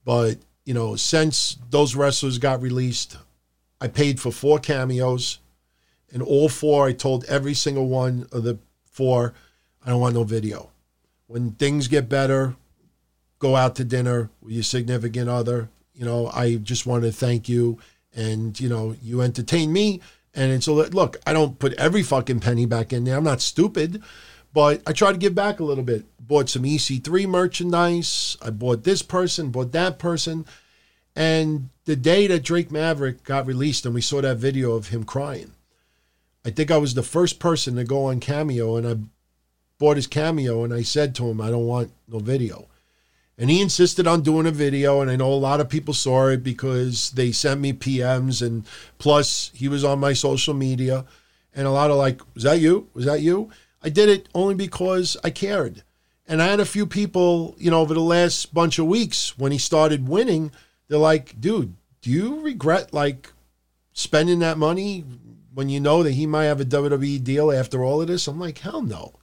But 0.04 0.38
you 0.64 0.74
know, 0.74 0.96
since 0.96 1.58
those 1.70 1.96
wrestlers 1.96 2.38
got 2.38 2.62
released, 2.62 3.18
I 3.82 3.88
paid 3.88 4.20
for 4.20 4.32
four 4.32 4.60
cameos. 4.60 5.40
And 6.12 6.24
all 6.24 6.48
four, 6.48 6.88
I 6.88 6.94
told 6.94 7.26
every 7.26 7.54
single 7.54 7.88
one 7.88 8.28
of 8.32 8.44
the 8.44 8.58
four, 8.86 9.34
I 9.86 9.90
don't 9.90 10.00
want 10.00 10.16
no 10.16 10.24
video. 10.24 10.72
When 11.28 11.52
things 11.52 11.88
get 11.88 12.08
better, 12.08 12.56
go 13.40 13.56
out 13.56 13.76
to 13.76 13.84
dinner 13.84 14.30
with 14.42 14.54
your 14.54 14.64
significant 14.64 15.30
other. 15.30 15.70
You 15.96 16.06
know, 16.06 16.28
I 16.28 16.56
just 16.56 16.86
want 16.86 17.04
to 17.04 17.12
thank 17.12 17.50
you. 17.50 17.80
And, 18.16 18.60
you 18.60 18.70
know, 18.70 18.96
you 19.02 19.22
entertain 19.22 19.74
me. 19.74 20.02
And 20.34 20.52
it's 20.52 20.68
a 20.68 20.74
look, 20.74 21.18
I 21.26 21.34
don't 21.34 21.60
put 21.60 21.74
every 21.74 22.04
fucking 22.04 22.42
penny 22.42 22.66
back 22.66 22.92
in 22.92 23.06
there. 23.06 23.18
I'm 23.18 23.24
not 23.24 23.42
stupid, 23.42 24.04
but 24.54 24.82
I 24.86 24.92
try 24.92 25.12
to 25.12 25.18
give 25.18 25.34
back 25.34 25.60
a 25.60 25.64
little 25.64 25.84
bit. 25.84 26.06
Bought 26.20 26.50
some 26.50 26.64
EC3 26.64 27.26
merchandise. 27.28 28.38
I 28.42 28.50
bought 28.50 28.84
this 28.84 29.02
person, 29.02 29.52
bought 29.52 29.72
that 29.72 29.98
person. 29.98 30.46
And 31.16 31.70
the 31.86 31.96
day 31.96 32.28
that 32.28 32.44
Drake 32.44 32.72
Maverick 32.72 33.24
got 33.24 33.48
released 33.48 33.86
and 33.86 33.96
we 33.96 34.02
saw 34.02 34.22
that 34.22 34.38
video 34.38 34.74
of 34.74 34.90
him 34.90 35.06
crying, 35.06 35.52
I 36.44 36.50
think 36.50 36.70
I 36.70 36.78
was 36.78 36.94
the 36.94 37.04
first 37.04 37.40
person 37.40 37.76
to 37.76 37.84
go 37.84 38.06
on 38.06 38.20
Cameo, 38.20 38.76
and 38.76 38.88
I 38.88 38.98
bought 39.78 39.96
his 39.96 40.08
Cameo, 40.08 40.64
and 40.64 40.74
I 40.74 40.82
said 40.82 41.16
to 41.16 41.28
him, 41.30 41.40
I 41.40 41.50
don't 41.50 41.66
want 41.66 41.92
no 42.08 42.20
video. 42.20 42.68
And 43.38 43.50
he 43.50 43.62
insisted 43.62 44.08
on 44.08 44.22
doing 44.22 44.48
a 44.48 44.52
video, 44.52 45.02
and 45.02 45.12
I 45.12 45.18
know 45.18 45.32
a 45.32 45.36
lot 45.36 45.60
of 45.60 45.68
people 45.68 45.94
saw 45.94 46.28
it 46.28 46.42
because 46.42 47.12
they 47.12 47.34
sent 47.34 47.60
me 47.60 47.74
PMs, 47.74 48.46
and 48.46 48.66
plus 48.98 49.52
he 49.54 49.68
was 49.68 49.84
on 49.84 50.00
my 50.00 50.14
social 50.14 50.54
media, 50.54 51.06
and 51.54 51.68
a 51.68 51.72
lot 51.72 51.92
of 51.92 51.98
like, 51.98 52.22
was 52.34 52.44
that 52.44 52.60
you? 52.60 52.88
Was 52.94 53.06
that 53.06 53.22
you? 53.22 53.52
I 53.84 53.90
did 53.90 54.10
it 54.10 54.30
only 54.34 54.56
because 54.56 55.18
I 55.24 55.30
cared. 55.30 55.84
And 56.28 56.42
I 56.42 56.48
had 56.48 56.60
a 56.60 56.66
few 56.66 56.88
people, 56.88 57.56
you 57.60 57.70
know, 57.70 57.82
over 57.82 57.94
the 57.94 58.00
last 58.00 58.54
bunch 58.54 58.80
of 58.80 58.88
weeks 58.88 59.38
when 59.38 59.52
he 59.52 59.58
started 59.58 60.08
winning, 60.08 60.52
they're 60.88 60.98
like, 60.98 61.40
dude, 61.40 61.76
do 62.02 62.10
you 62.10 62.42
regret 62.42 62.94
like 62.94 63.32
spending 63.94 64.40
that 64.40 64.58
money 64.58 65.04
when 65.54 65.70
you 65.70 65.80
know 65.80 66.04
that 66.04 66.14
he 66.14 66.26
might 66.26 66.46
have 66.46 66.62
a 66.62 66.66
WWE 66.66 67.24
deal 67.24 67.52
after 67.52 67.84
all 67.84 68.02
of 68.02 68.08
this? 68.08 68.28
I'm 68.28 68.40
like, 68.40 68.58
hell 68.58 68.82
no. 68.82 69.14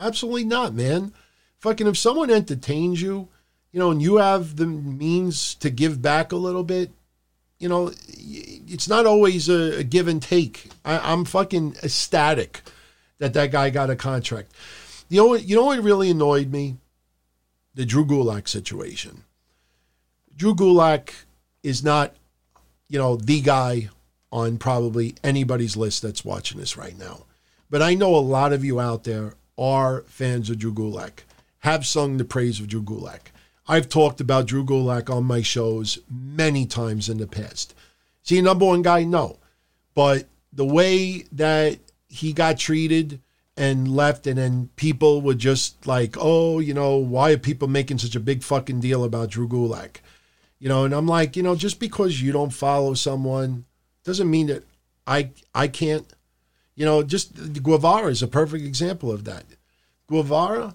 Absolutely 0.00 0.44
not, 0.44 0.74
man. 0.74 1.12
Fucking 1.58 1.86
if 1.86 1.96
someone 1.96 2.30
entertains 2.30 3.00
you, 3.00 3.28
you 3.72 3.78
know, 3.78 3.90
and 3.90 4.00
you 4.00 4.16
have 4.16 4.56
the 4.56 4.66
means 4.66 5.54
to 5.56 5.70
give 5.70 6.00
back 6.00 6.32
a 6.32 6.36
little 6.36 6.64
bit, 6.64 6.90
you 7.58 7.68
know, 7.68 7.92
it's 8.06 8.88
not 8.88 9.06
always 9.06 9.48
a, 9.48 9.80
a 9.80 9.84
give 9.84 10.08
and 10.08 10.22
take. 10.22 10.70
I, 10.84 11.12
am 11.12 11.24
fucking 11.24 11.76
ecstatic 11.82 12.62
that 13.18 13.34
that 13.34 13.50
guy 13.50 13.70
got 13.70 13.90
a 13.90 13.96
contract. 13.96 14.52
You 15.08 15.18
know, 15.18 15.34
you 15.34 15.56
know 15.56 15.64
what 15.64 15.82
really 15.82 16.10
annoyed 16.10 16.50
me? 16.50 16.76
The 17.74 17.84
Drew 17.84 18.04
Gulak 18.04 18.48
situation. 18.48 19.24
Drew 20.36 20.54
Gulak 20.54 21.10
is 21.62 21.82
not, 21.82 22.14
you 22.88 22.98
know, 22.98 23.16
the 23.16 23.40
guy 23.40 23.88
on 24.30 24.58
probably 24.58 25.14
anybody's 25.24 25.76
list 25.76 26.02
that's 26.02 26.24
watching 26.24 26.60
this 26.60 26.76
right 26.76 26.96
now. 26.98 27.24
But 27.70 27.82
I 27.82 27.94
know 27.94 28.14
a 28.14 28.18
lot 28.18 28.52
of 28.52 28.64
you 28.64 28.80
out 28.80 29.04
there 29.04 29.34
are 29.58 30.02
fans 30.02 30.48
of 30.48 30.58
Drew 30.58 30.72
Gulak, 30.72 31.24
have 31.60 31.86
sung 31.86 32.16
the 32.16 32.24
praise 32.24 32.60
of 32.60 32.68
Drew 32.68 32.82
Gulak. 32.82 33.32
I've 33.68 33.88
talked 33.88 34.20
about 34.20 34.46
Drew 34.46 34.64
Gulak 34.64 35.14
on 35.14 35.24
my 35.24 35.42
shows 35.42 35.98
many 36.10 36.64
times 36.64 37.08
in 37.08 37.18
the 37.18 37.26
past. 37.26 37.74
Is 38.24 38.30
he 38.30 38.38
a 38.38 38.42
number 38.42 38.64
one 38.64 38.82
guy? 38.82 39.04
No. 39.04 39.38
But 39.94 40.26
the 40.52 40.64
way 40.64 41.24
that 41.32 41.78
he 42.08 42.32
got 42.32 42.58
treated 42.58 43.20
and 43.56 43.94
left, 43.94 44.26
and 44.26 44.38
then 44.38 44.70
people 44.76 45.20
were 45.20 45.34
just 45.34 45.86
like, 45.86 46.16
oh, 46.18 46.60
you 46.60 46.72
know, 46.72 46.96
why 46.96 47.32
are 47.32 47.38
people 47.38 47.68
making 47.68 47.98
such 47.98 48.16
a 48.16 48.20
big 48.20 48.42
fucking 48.42 48.80
deal 48.80 49.04
about 49.04 49.30
Drew 49.30 49.48
Gulak? 49.48 49.96
You 50.58 50.68
know, 50.68 50.84
and 50.84 50.94
I'm 50.94 51.06
like, 51.06 51.36
you 51.36 51.42
know, 51.42 51.54
just 51.54 51.78
because 51.78 52.22
you 52.22 52.32
don't 52.32 52.52
follow 52.52 52.94
someone 52.94 53.66
doesn't 54.04 54.30
mean 54.30 54.46
that 54.46 54.64
I 55.06 55.30
I 55.54 55.68
can't. 55.68 56.06
You 56.74 56.84
know, 56.84 57.02
just 57.02 57.62
Guevara 57.62 58.06
is 58.06 58.22
a 58.22 58.28
perfect 58.28 58.64
example 58.64 59.10
of 59.10 59.24
that. 59.24 59.44
Guevara, 60.08 60.74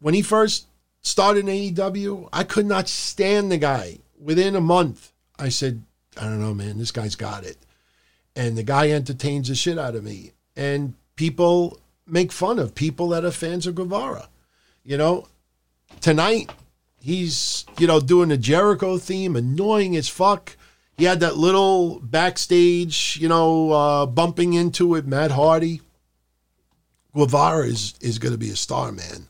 when 0.00 0.14
he 0.14 0.22
first 0.22 0.67
started 1.02 1.48
in 1.48 1.74
AEW, 1.74 2.28
I 2.32 2.44
could 2.44 2.66
not 2.66 2.88
stand 2.88 3.50
the 3.50 3.58
guy. 3.58 3.98
Within 4.20 4.56
a 4.56 4.60
month, 4.60 5.12
I 5.38 5.48
said, 5.48 5.82
I 6.16 6.24
don't 6.24 6.40
know, 6.40 6.54
man, 6.54 6.78
this 6.78 6.90
guy's 6.90 7.14
got 7.14 7.44
it. 7.44 7.56
And 8.34 8.56
the 8.56 8.62
guy 8.62 8.90
entertains 8.90 9.48
the 9.48 9.54
shit 9.54 9.78
out 9.78 9.94
of 9.94 10.04
me. 10.04 10.32
And 10.56 10.94
people 11.16 11.78
make 12.06 12.32
fun 12.32 12.58
of 12.58 12.74
people 12.74 13.08
that 13.08 13.24
are 13.24 13.30
fans 13.30 13.66
of 13.66 13.74
Guevara. 13.74 14.28
You 14.84 14.96
know, 14.96 15.28
tonight 16.00 16.50
he's, 17.00 17.64
you 17.78 17.86
know, 17.86 18.00
doing 18.00 18.30
the 18.30 18.36
Jericho 18.36 18.98
theme, 18.98 19.36
annoying 19.36 19.96
as 19.96 20.08
fuck. 20.08 20.56
He 20.96 21.04
had 21.04 21.20
that 21.20 21.36
little 21.36 22.00
backstage, 22.00 23.18
you 23.20 23.28
know, 23.28 23.70
uh, 23.70 24.06
bumping 24.06 24.54
into 24.54 24.94
it, 24.94 25.06
Matt 25.06 25.30
Hardy. 25.30 25.80
Guevara 27.14 27.66
is, 27.66 27.94
is 28.00 28.18
going 28.18 28.32
to 28.32 28.38
be 28.38 28.50
a 28.50 28.56
star, 28.56 28.90
man. 28.92 29.26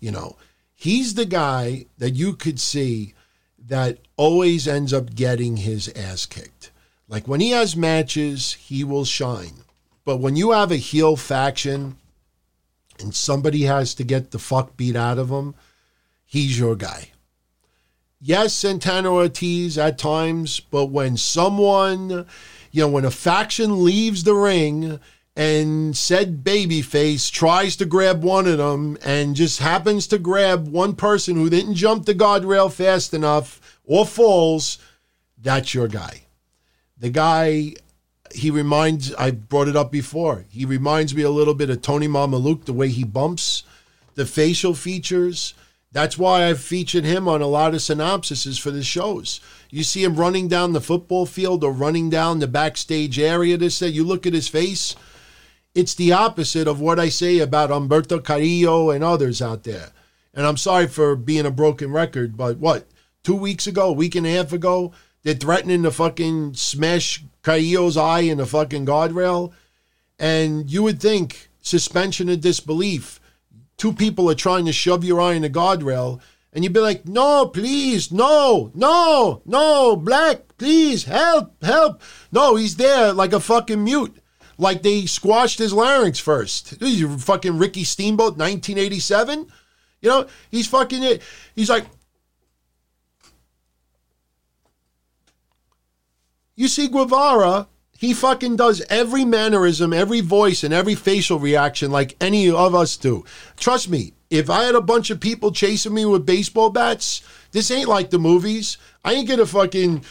You 0.00 0.10
know, 0.10 0.36
he's 0.76 1.14
the 1.14 1.24
guy 1.24 1.86
that 1.98 2.10
you 2.10 2.34
could 2.34 2.60
see 2.60 3.14
that 3.58 3.98
always 4.16 4.68
ends 4.68 4.92
up 4.92 5.14
getting 5.14 5.56
his 5.56 5.88
ass 5.96 6.26
kicked. 6.26 6.70
Like 7.08 7.26
when 7.26 7.40
he 7.40 7.50
has 7.50 7.74
matches, 7.74 8.52
he 8.52 8.84
will 8.84 9.04
shine. 9.04 9.64
But 10.04 10.18
when 10.18 10.36
you 10.36 10.52
have 10.52 10.70
a 10.70 10.76
heel 10.76 11.16
faction 11.16 11.96
and 13.00 13.14
somebody 13.14 13.62
has 13.62 13.94
to 13.94 14.04
get 14.04 14.30
the 14.30 14.38
fuck 14.38 14.76
beat 14.76 14.94
out 14.94 15.18
of 15.18 15.30
him, 15.30 15.54
he's 16.24 16.58
your 16.58 16.76
guy. 16.76 17.10
Yes, 18.20 18.54
Santana 18.54 19.12
Ortiz 19.12 19.76
at 19.76 19.98
times, 19.98 20.60
but 20.60 20.86
when 20.86 21.16
someone, 21.16 22.26
you 22.70 22.82
know, 22.82 22.88
when 22.88 23.04
a 23.04 23.10
faction 23.10 23.84
leaves 23.84 24.24
the 24.24 24.34
ring 24.34 25.00
and 25.36 25.94
said 25.94 26.42
babyface 26.42 27.30
tries 27.30 27.76
to 27.76 27.84
grab 27.84 28.24
one 28.24 28.46
of 28.46 28.56
them 28.56 28.96
and 29.04 29.36
just 29.36 29.58
happens 29.58 30.06
to 30.06 30.18
grab 30.18 30.66
one 30.66 30.94
person 30.94 31.36
who 31.36 31.50
didn't 31.50 31.74
jump 31.74 32.06
the 32.06 32.14
guardrail 32.14 32.72
fast 32.72 33.12
enough 33.12 33.78
or 33.84 34.06
falls, 34.06 34.78
that's 35.36 35.74
your 35.74 35.88
guy. 35.88 36.22
The 36.96 37.10
guy, 37.10 37.74
he 38.34 38.50
reminds, 38.50 39.14
I 39.14 39.30
brought 39.30 39.68
it 39.68 39.76
up 39.76 39.92
before, 39.92 40.46
he 40.48 40.64
reminds 40.64 41.14
me 41.14 41.22
a 41.22 41.30
little 41.30 41.54
bit 41.54 41.68
of 41.68 41.82
Tony 41.82 42.08
Mamaluke, 42.08 42.64
the 42.64 42.72
way 42.72 42.88
he 42.88 43.04
bumps, 43.04 43.62
the 44.14 44.24
facial 44.24 44.72
features. 44.72 45.52
That's 45.92 46.16
why 46.16 46.46
I've 46.46 46.60
featured 46.60 47.04
him 47.04 47.28
on 47.28 47.42
a 47.42 47.46
lot 47.46 47.74
of 47.74 47.80
synopsises 47.80 48.58
for 48.58 48.70
the 48.70 48.82
shows. 48.82 49.40
You 49.70 49.82
see 49.82 50.02
him 50.02 50.16
running 50.16 50.48
down 50.48 50.72
the 50.72 50.80
football 50.80 51.26
field 51.26 51.62
or 51.62 51.72
running 51.72 52.08
down 52.08 52.38
the 52.38 52.46
backstage 52.46 53.18
area. 53.18 53.58
This, 53.58 53.82
you 53.82 54.02
look 54.04 54.26
at 54.26 54.32
his 54.32 54.48
face 54.48 54.96
it's 55.76 55.94
the 55.94 56.10
opposite 56.10 56.66
of 56.66 56.80
what 56.80 56.98
I 56.98 57.10
say 57.10 57.38
about 57.38 57.68
Humberto 57.68 58.24
Carrillo 58.24 58.90
and 58.90 59.04
others 59.04 59.42
out 59.42 59.64
there. 59.64 59.90
And 60.32 60.46
I'm 60.46 60.56
sorry 60.56 60.86
for 60.86 61.14
being 61.14 61.44
a 61.44 61.50
broken 61.50 61.92
record, 61.92 62.34
but 62.34 62.56
what? 62.56 62.86
Two 63.22 63.36
weeks 63.36 63.66
ago, 63.66 63.90
a 63.90 63.92
week 63.92 64.14
and 64.14 64.26
a 64.26 64.30
half 64.30 64.54
ago, 64.54 64.94
they're 65.22 65.34
threatening 65.34 65.82
to 65.82 65.90
fucking 65.90 66.54
smash 66.54 67.22
Carrillo's 67.42 67.98
eye 67.98 68.20
in 68.20 68.38
the 68.38 68.46
fucking 68.46 68.86
guardrail. 68.86 69.52
And 70.18 70.70
you 70.70 70.82
would 70.82 70.98
think 70.98 71.50
suspension 71.60 72.30
of 72.30 72.40
disbelief. 72.40 73.20
Two 73.76 73.92
people 73.92 74.30
are 74.30 74.34
trying 74.34 74.64
to 74.64 74.72
shove 74.72 75.04
your 75.04 75.20
eye 75.20 75.34
in 75.34 75.42
the 75.42 75.50
guardrail, 75.50 76.22
and 76.54 76.64
you'd 76.64 76.72
be 76.72 76.80
like, 76.80 77.06
no, 77.06 77.48
please, 77.48 78.10
no, 78.10 78.70
no, 78.74 79.42
no, 79.44 79.94
black, 79.94 80.56
please, 80.56 81.04
help, 81.04 81.62
help. 81.62 82.00
No, 82.32 82.56
he's 82.56 82.76
there 82.76 83.12
like 83.12 83.34
a 83.34 83.40
fucking 83.40 83.84
mute 83.84 84.16
like 84.58 84.82
they 84.82 85.06
squashed 85.06 85.58
his 85.58 85.72
larynx 85.72 86.18
first. 86.18 86.76
He's 86.80 87.24
fucking 87.24 87.58
Ricky 87.58 87.84
Steamboat, 87.84 88.36
1987. 88.36 89.46
You 90.00 90.08
know, 90.08 90.26
he's 90.50 90.66
fucking, 90.66 91.02
it. 91.02 91.22
he's 91.54 91.70
like, 91.70 91.86
you 96.54 96.68
see 96.68 96.88
Guevara, 96.88 97.68
he 97.98 98.12
fucking 98.12 98.56
does 98.56 98.82
every 98.88 99.24
mannerism, 99.24 99.92
every 99.92 100.20
voice, 100.20 100.64
and 100.64 100.72
every 100.72 100.94
facial 100.94 101.38
reaction 101.38 101.90
like 101.90 102.16
any 102.20 102.50
of 102.50 102.74
us 102.74 102.96
do. 102.96 103.24
Trust 103.56 103.88
me, 103.88 104.12
if 104.28 104.50
I 104.50 104.64
had 104.64 104.74
a 104.74 104.80
bunch 104.80 105.10
of 105.10 105.20
people 105.20 105.52
chasing 105.52 105.94
me 105.94 106.04
with 106.04 106.26
baseball 106.26 106.70
bats, 106.70 107.22
this 107.52 107.70
ain't 107.70 107.88
like 107.88 108.10
the 108.10 108.18
movies. 108.18 108.76
I 109.04 109.14
ain't 109.14 109.28
gonna 109.28 109.46
fucking 109.46 110.02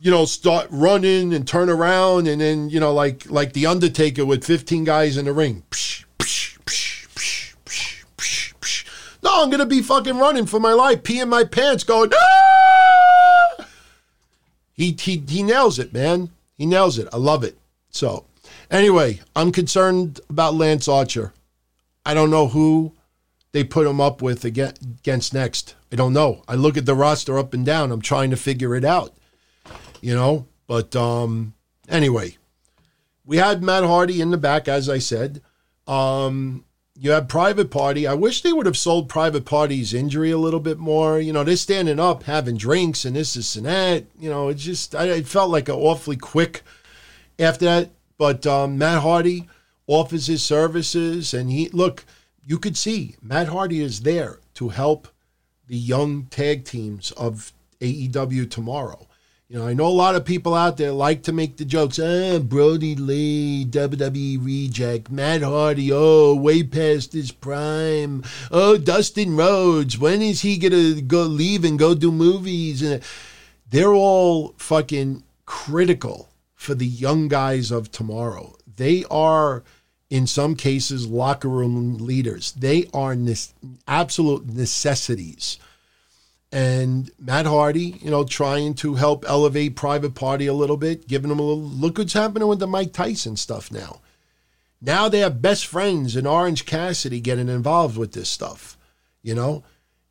you 0.00 0.10
know, 0.10 0.24
start 0.24 0.66
running 0.70 1.34
and 1.34 1.46
turn 1.46 1.68
around, 1.68 2.26
and 2.26 2.40
then 2.40 2.70
you 2.70 2.80
know, 2.80 2.92
like 2.92 3.30
like 3.30 3.52
the 3.52 3.66
Undertaker 3.66 4.24
with 4.24 4.44
fifteen 4.44 4.84
guys 4.84 5.16
in 5.16 5.26
the 5.26 5.32
ring. 5.32 5.62
Psh, 5.70 6.04
psh, 6.18 6.58
psh, 6.64 7.40
no, 9.22 9.42
I'm 9.42 9.50
gonna 9.50 9.66
be 9.66 9.82
fucking 9.82 10.16
running 10.16 10.46
for 10.46 10.58
my 10.58 10.72
life, 10.72 11.02
peeing 11.02 11.28
my 11.28 11.44
pants, 11.44 11.84
going. 11.84 12.10
Ah! 12.14 13.66
He 14.72 14.96
he 14.98 15.22
he 15.28 15.42
nails 15.42 15.78
it, 15.78 15.92
man. 15.92 16.30
He 16.56 16.64
nails 16.64 16.98
it. 16.98 17.08
I 17.12 17.18
love 17.18 17.44
it. 17.44 17.58
So, 17.90 18.24
anyway, 18.70 19.20
I'm 19.36 19.52
concerned 19.52 20.20
about 20.30 20.54
Lance 20.54 20.88
Archer. 20.88 21.34
I 22.06 22.14
don't 22.14 22.30
know 22.30 22.48
who 22.48 22.92
they 23.52 23.64
put 23.64 23.86
him 23.86 24.00
up 24.00 24.22
with 24.22 24.44
against 24.44 25.34
next. 25.34 25.74
I 25.92 25.96
don't 25.96 26.14
know. 26.14 26.42
I 26.48 26.54
look 26.54 26.78
at 26.78 26.86
the 26.86 26.94
roster 26.94 27.38
up 27.38 27.52
and 27.52 27.66
down. 27.66 27.92
I'm 27.92 28.00
trying 28.00 28.30
to 28.30 28.36
figure 28.36 28.74
it 28.74 28.84
out 28.84 29.12
you 30.00 30.14
know. 30.14 30.46
But 30.66 30.94
um, 30.94 31.54
anyway, 31.88 32.36
we 33.24 33.38
had 33.38 33.62
Matt 33.62 33.84
Hardy 33.84 34.20
in 34.20 34.30
the 34.30 34.38
back, 34.38 34.68
as 34.68 34.88
I 34.88 34.98
said. 34.98 35.42
Um, 35.86 36.64
you 36.96 37.12
had 37.12 37.28
Private 37.28 37.70
Party. 37.70 38.06
I 38.06 38.14
wish 38.14 38.42
they 38.42 38.52
would 38.52 38.66
have 38.66 38.76
sold 38.76 39.08
Private 39.08 39.44
Party's 39.44 39.94
injury 39.94 40.30
a 40.30 40.38
little 40.38 40.60
bit 40.60 40.78
more. 40.78 41.18
You 41.18 41.32
know, 41.32 41.44
they're 41.44 41.56
standing 41.56 41.98
up, 41.98 42.24
having 42.24 42.56
drinks, 42.56 43.04
and 43.04 43.16
this, 43.16 43.34
this, 43.34 43.56
and 43.56 43.64
that. 43.66 44.04
You 44.18 44.28
know, 44.28 44.48
it 44.48 44.54
just, 44.58 44.94
I, 44.94 45.04
it 45.06 45.26
felt 45.26 45.50
like 45.50 45.68
an 45.68 45.76
awfully 45.76 46.16
quick 46.16 46.62
after 47.38 47.64
that. 47.64 47.90
But 48.18 48.46
um, 48.46 48.76
Matt 48.76 49.00
Hardy 49.00 49.48
offers 49.86 50.26
his 50.26 50.42
services, 50.42 51.32
and 51.32 51.50
he, 51.50 51.70
look, 51.70 52.04
you 52.44 52.58
could 52.58 52.76
see 52.76 53.16
Matt 53.22 53.48
Hardy 53.48 53.80
is 53.80 54.02
there 54.02 54.40
to 54.54 54.68
help 54.68 55.08
the 55.66 55.78
young 55.78 56.24
tag 56.26 56.64
teams 56.64 57.12
of 57.12 57.52
AEW 57.80 58.50
tomorrow. 58.50 59.06
You 59.50 59.58
know, 59.58 59.66
I 59.66 59.74
know 59.74 59.88
a 59.88 59.88
lot 59.88 60.14
of 60.14 60.24
people 60.24 60.54
out 60.54 60.76
there 60.76 60.92
like 60.92 61.24
to 61.24 61.32
make 61.32 61.56
the 61.56 61.64
jokes. 61.64 61.98
Ah, 61.98 62.38
Brodie 62.38 62.94
Lee, 62.94 63.66
WWE 63.68 64.38
reject, 64.40 65.10
Matt 65.10 65.42
Hardy, 65.42 65.90
oh, 65.92 66.36
way 66.36 66.62
past 66.62 67.14
his 67.14 67.32
prime. 67.32 68.22
Oh, 68.52 68.78
Dustin 68.78 69.36
Rhodes, 69.36 69.98
when 69.98 70.22
is 70.22 70.42
he 70.42 70.56
gonna 70.56 71.00
go 71.00 71.22
leave 71.24 71.64
and 71.64 71.80
go 71.80 71.96
do 71.96 72.12
movies? 72.12 72.80
And 72.80 73.02
they're 73.68 73.92
all 73.92 74.54
fucking 74.56 75.24
critical 75.46 76.28
for 76.54 76.76
the 76.76 76.86
young 76.86 77.26
guys 77.26 77.72
of 77.72 77.90
tomorrow. 77.90 78.56
They 78.76 79.04
are, 79.10 79.64
in 80.10 80.28
some 80.28 80.54
cases, 80.54 81.08
locker 81.08 81.48
room 81.48 81.98
leaders. 81.98 82.52
They 82.52 82.86
are 82.94 83.16
ne- 83.16 83.34
absolute 83.88 84.46
necessities 84.46 85.58
and 86.52 87.10
Matt 87.18 87.46
Hardy, 87.46 87.98
you 88.02 88.10
know, 88.10 88.24
trying 88.24 88.74
to 88.74 88.94
help 88.94 89.24
elevate 89.28 89.76
Private 89.76 90.14
Party 90.14 90.46
a 90.46 90.54
little 90.54 90.76
bit, 90.76 91.06
giving 91.06 91.28
them 91.28 91.38
a 91.38 91.42
little 91.42 91.62
look 91.62 91.98
what's 91.98 92.12
happening 92.12 92.48
with 92.48 92.58
the 92.58 92.66
Mike 92.66 92.92
Tyson 92.92 93.36
stuff 93.36 93.70
now. 93.70 94.00
Now 94.80 95.08
they 95.08 95.20
have 95.20 95.42
best 95.42 95.66
friends 95.66 96.16
and 96.16 96.26
Orange 96.26 96.66
Cassidy 96.66 97.20
getting 97.20 97.48
involved 97.48 97.96
with 97.96 98.12
this 98.12 98.28
stuff. 98.28 98.76
You 99.22 99.34
know, 99.34 99.62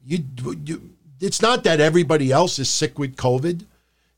you, 0.06 0.24
you 0.64 0.92
it's 1.20 1.42
not 1.42 1.64
that 1.64 1.82
everybody 1.82 2.32
else 2.32 2.60
is 2.60 2.70
sick 2.70 2.98
with 2.98 3.18
COVID. 3.18 3.66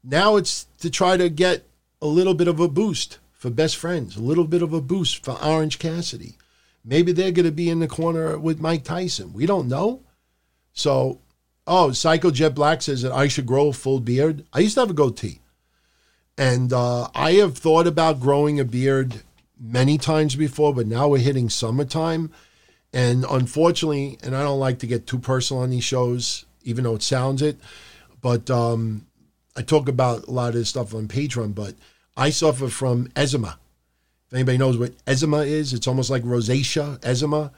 Now 0.04 0.36
it's 0.36 0.68
to 0.80 0.90
try 0.90 1.18
to 1.18 1.30
get 1.30 1.64
a 2.02 2.08
little 2.08 2.34
bit 2.34 2.48
of 2.48 2.60
a 2.60 2.68
boost 2.68 3.18
for 3.32 3.50
best 3.50 3.78
friends, 3.78 4.16
a 4.16 4.22
little 4.22 4.44
bit 4.44 4.62
of 4.62 4.74
a 4.74 4.82
boost 4.82 5.24
for 5.24 5.42
Orange 5.44 5.80
Cassidy. 5.80 6.36
Maybe 6.84 7.12
they're 7.12 7.32
going 7.32 7.46
to 7.46 7.52
be 7.52 7.70
in 7.70 7.80
the 7.80 7.88
corner 7.88 8.38
with 8.38 8.60
Mike 8.60 8.84
Tyson. 8.84 9.34
We 9.34 9.46
don't 9.46 9.68
know. 9.68 10.02
So 10.74 11.20
Oh, 11.74 11.94
Psycho 11.94 12.32
Jet 12.32 12.54
Black 12.54 12.82
says 12.82 13.02
that 13.02 13.14
I 13.14 13.30
should 13.30 13.46
grow 13.46 13.70
a 13.70 13.74
full 13.74 14.02
beard. 14.02 14.44
I 14.52 14.60
used 14.60 14.74
to 14.74 14.82
have 14.82 14.90
a 14.90 14.94
goatee. 14.94 15.40
And 16.38 16.74
uh, 16.74 17.08
I 17.16 17.32
have 17.36 17.58
thought 17.58 17.88
about 17.88 18.20
growing 18.20 18.60
a 18.60 18.66
beard 18.66 19.22
many 19.58 19.98
times 19.98 20.36
before, 20.36 20.74
but 20.74 20.86
now 20.86 21.08
we're 21.08 21.20
hitting 21.20 21.50
summertime. 21.50 22.30
And 22.92 23.24
unfortunately, 23.24 24.18
and 24.22 24.36
I 24.36 24.44
don't 24.44 24.60
like 24.60 24.80
to 24.80 24.86
get 24.86 25.08
too 25.08 25.18
personal 25.18 25.64
on 25.64 25.70
these 25.70 25.86
shows, 25.86 26.44
even 26.64 26.84
though 26.84 26.96
it 26.96 27.04
sounds 27.04 27.42
it, 27.42 27.58
but 28.20 28.50
um, 28.50 29.08
I 29.56 29.62
talk 29.62 29.88
about 29.88 30.28
a 30.28 30.32
lot 30.32 30.50
of 30.50 30.56
this 30.56 30.68
stuff 30.68 30.94
on 30.94 31.08
Patreon, 31.08 31.56
but 31.56 31.76
I 32.18 32.32
suffer 32.32 32.68
from 32.68 33.08
eczema. 33.16 33.58
If 34.28 34.34
anybody 34.34 34.58
knows 34.58 34.78
what 34.78 34.92
eczema 35.08 35.44
is, 35.44 35.72
it's 35.72 35.88
almost 35.88 36.10
like 36.10 36.24
rosacea, 36.24 37.00
eczema. 37.02 37.54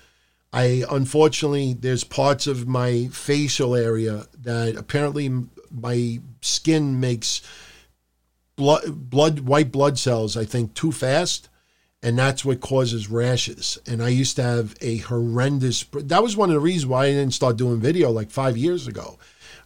I 0.54 0.84
unfortunately 0.90 1.74
there's 1.74 2.04
parts 2.04 2.48
of 2.48 2.68
my 2.68 3.10
facial 3.12 3.76
area 3.76 4.28
that 4.40 4.76
apparently 4.76 5.30
my 5.72 6.20
skin 6.42 7.00
makes 7.00 7.42
blood 8.56 9.10
blood 9.10 9.40
white 9.42 9.72
blood 9.72 9.98
cells 9.98 10.38
I 10.38 10.46
think 10.46 10.76
too 10.76 10.92
fast 10.92 11.50
and 12.04 12.20
that's 12.20 12.44
what 12.44 12.60
causes 12.60 13.10
rashes. 13.10 13.80
And 13.88 14.04
I 14.04 14.10
used 14.10 14.36
to 14.36 14.44
have 14.44 14.76
a 14.82 14.98
horrendous. 14.98 15.86
That 15.94 16.22
was 16.22 16.36
one 16.36 16.50
of 16.50 16.54
the 16.54 16.60
reasons 16.60 16.86
why 16.86 17.06
I 17.06 17.12
didn't 17.12 17.34
start 17.34 17.56
doing 17.56 17.80
video 17.80 18.12
like 18.12 18.30
five 18.30 18.58
years 18.58 18.88
ago. 18.88 19.18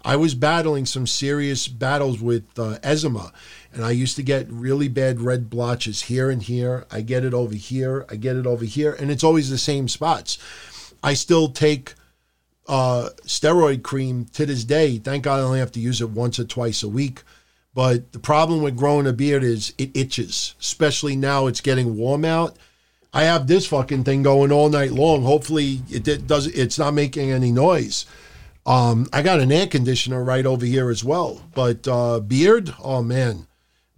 I 0.05 0.15
was 0.15 0.35
battling 0.35 0.85
some 0.85 1.07
serious 1.07 1.67
battles 1.67 2.21
with 2.21 2.57
uh, 2.57 2.77
eczema, 2.83 3.33
and 3.73 3.83
I 3.83 3.91
used 3.91 4.15
to 4.17 4.23
get 4.23 4.49
really 4.49 4.87
bad 4.87 5.19
red 5.19 5.49
blotches 5.49 6.03
here 6.03 6.29
and 6.29 6.41
here. 6.41 6.85
I 6.91 7.01
get 7.01 7.25
it 7.25 7.33
over 7.33 7.55
here. 7.55 8.05
I 8.07 8.15
get 8.15 8.35
it 8.35 8.45
over 8.45 8.63
here, 8.63 8.93
and 8.93 9.09
it's 9.09 9.23
always 9.23 9.49
the 9.49 9.57
same 9.57 9.87
spots. 9.87 10.37
I 11.03 11.13
still 11.13 11.49
take 11.49 11.93
uh, 12.67 13.09
steroid 13.23 13.83
cream 13.83 14.25
to 14.33 14.45
this 14.45 14.63
day. 14.63 14.97
Thank 14.97 15.23
God 15.23 15.39
I 15.39 15.43
only 15.43 15.59
have 15.59 15.71
to 15.73 15.79
use 15.79 16.01
it 16.01 16.09
once 16.09 16.39
or 16.39 16.43
twice 16.43 16.83
a 16.83 16.89
week. 16.89 17.23
But 17.73 18.11
the 18.11 18.19
problem 18.19 18.61
with 18.63 18.75
growing 18.75 19.05
a 19.05 19.13
beard 19.13 19.43
is 19.43 19.73
it 19.77 19.95
itches, 19.95 20.55
especially 20.59 21.15
now 21.15 21.47
it's 21.47 21.61
getting 21.61 21.95
warm 21.95 22.25
out. 22.25 22.57
I 23.13 23.23
have 23.23 23.47
this 23.47 23.67
fucking 23.67 24.03
thing 24.03 24.23
going 24.23 24.51
all 24.51 24.69
night 24.69 24.91
long. 24.91 25.23
Hopefully 25.23 25.81
it 25.89 26.27
does 26.27 26.47
it's 26.47 26.79
not 26.79 26.93
making 26.93 27.31
any 27.31 27.51
noise. 27.51 28.05
Um, 28.65 29.07
I 29.13 29.21
got 29.21 29.39
an 29.39 29.51
air 29.51 29.65
conditioner 29.65 30.23
right 30.23 30.45
over 30.45 30.65
here 30.65 30.89
as 30.89 31.03
well. 31.03 31.41
But 31.55 31.87
uh, 31.87 32.19
beard, 32.19 32.73
oh 32.83 33.01
man, 33.01 33.47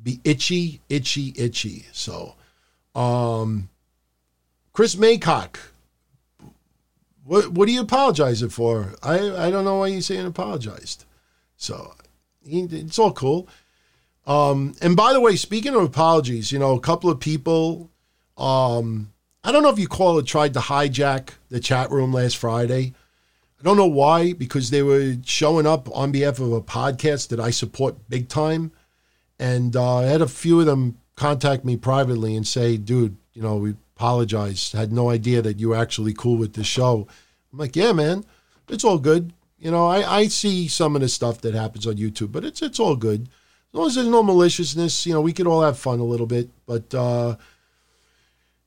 be 0.02 0.20
itchy, 0.24 0.82
itchy, 0.90 1.34
itchy. 1.36 1.86
So, 1.92 2.36
um, 2.94 3.70
Chris 4.74 4.96
Maycock, 4.96 5.58
what 7.30 7.50
what 7.50 7.70
are 7.70 7.72
you 7.72 7.82
apologizing 7.82 8.50
for? 8.50 8.96
I 9.04 9.46
I 9.46 9.52
don't 9.52 9.64
know 9.64 9.78
why 9.78 9.88
you're 9.88 10.02
saying 10.02 10.26
apologized. 10.26 11.06
So, 11.58 11.94
it's 12.44 12.98
all 12.98 13.14
cool. 13.14 13.48
Um, 14.26 14.76
and 14.82 14.96
by 14.96 15.14
the 15.14 15.22
way, 15.22 15.36
speaking 15.36 15.76
of 15.76 15.84
apologies, 15.84 16.52
you 16.52 16.58
know, 16.58 16.76
a 16.76 16.80
couple 16.80 17.10
of 17.10 17.20
people, 17.20 17.92
um, 18.38 19.14
I 19.44 19.52
don't 19.52 19.62
know 19.62 19.70
if 19.70 19.78
you 19.78 19.88
call 19.88 20.18
it, 20.18 20.26
tried 20.26 20.54
to 20.56 20.60
hijack 20.60 21.32
the 21.50 21.60
chat 21.60 21.92
room 21.92 22.14
last 22.14 22.38
Friday. 22.38 22.94
I 23.60 23.64
don't 23.64 23.78
know 23.78 23.88
why, 23.88 24.34
because 24.34 24.70
they 24.70 24.82
were 24.82 25.16
showing 25.26 25.68
up 25.68 25.88
on 25.96 26.12
behalf 26.12 26.40
of 26.40 26.52
a 26.54 26.62
podcast 26.62 27.28
that 27.28 27.40
I 27.40 27.50
support 27.52 28.10
big 28.10 28.30
time. 28.30 28.72
And 29.38 29.76
uh, 29.76 29.98
I 29.98 30.04
had 30.06 30.22
a 30.22 30.28
few 30.28 30.62
of 30.62 30.66
them 30.66 30.98
contact 31.16 31.66
me 31.66 31.76
privately 31.76 32.36
and 32.36 32.48
say, 32.48 32.78
dude, 32.78 33.18
you 33.34 33.42
know, 33.42 33.58
we 33.58 33.76
apologize. 34.00 34.72
Had 34.72 34.94
no 34.94 35.10
idea 35.10 35.42
that 35.42 35.60
you 35.60 35.70
were 35.70 35.76
actually 35.76 36.14
cool 36.14 36.38
with 36.38 36.54
the 36.54 36.64
show. 36.64 37.08
I'm 37.52 37.60
like, 37.60 37.76
yeah, 37.76 37.92
man, 37.92 38.24
it's 38.70 38.86
all 38.86 38.98
good. 38.98 39.34
You 39.60 39.72
know, 39.72 39.88
I, 39.88 40.20
I 40.20 40.28
see 40.28 40.70
some 40.70 40.96
of 40.96 41.02
the 41.02 41.10
stuff 41.10 41.42
that 41.42 41.54
happens 41.54 41.86
on 41.86 41.96
YouTube, 41.96 42.32
but 42.32 42.46
it's 42.46 42.62
it's 42.62 42.80
all 42.80 42.96
good 42.96 43.28
as 43.72 43.78
long 43.78 43.88
as 43.88 43.96
there's 43.96 44.08
no 44.08 44.24
maliciousness, 44.24 45.06
you 45.06 45.14
know, 45.14 45.22
we 45.22 45.34
could 45.34 45.46
all 45.46 45.62
have 45.62 45.78
fun 45.78 46.00
a 46.00 46.04
little 46.04 46.26
bit. 46.26 46.50
But 46.66 46.94
uh, 46.94 47.36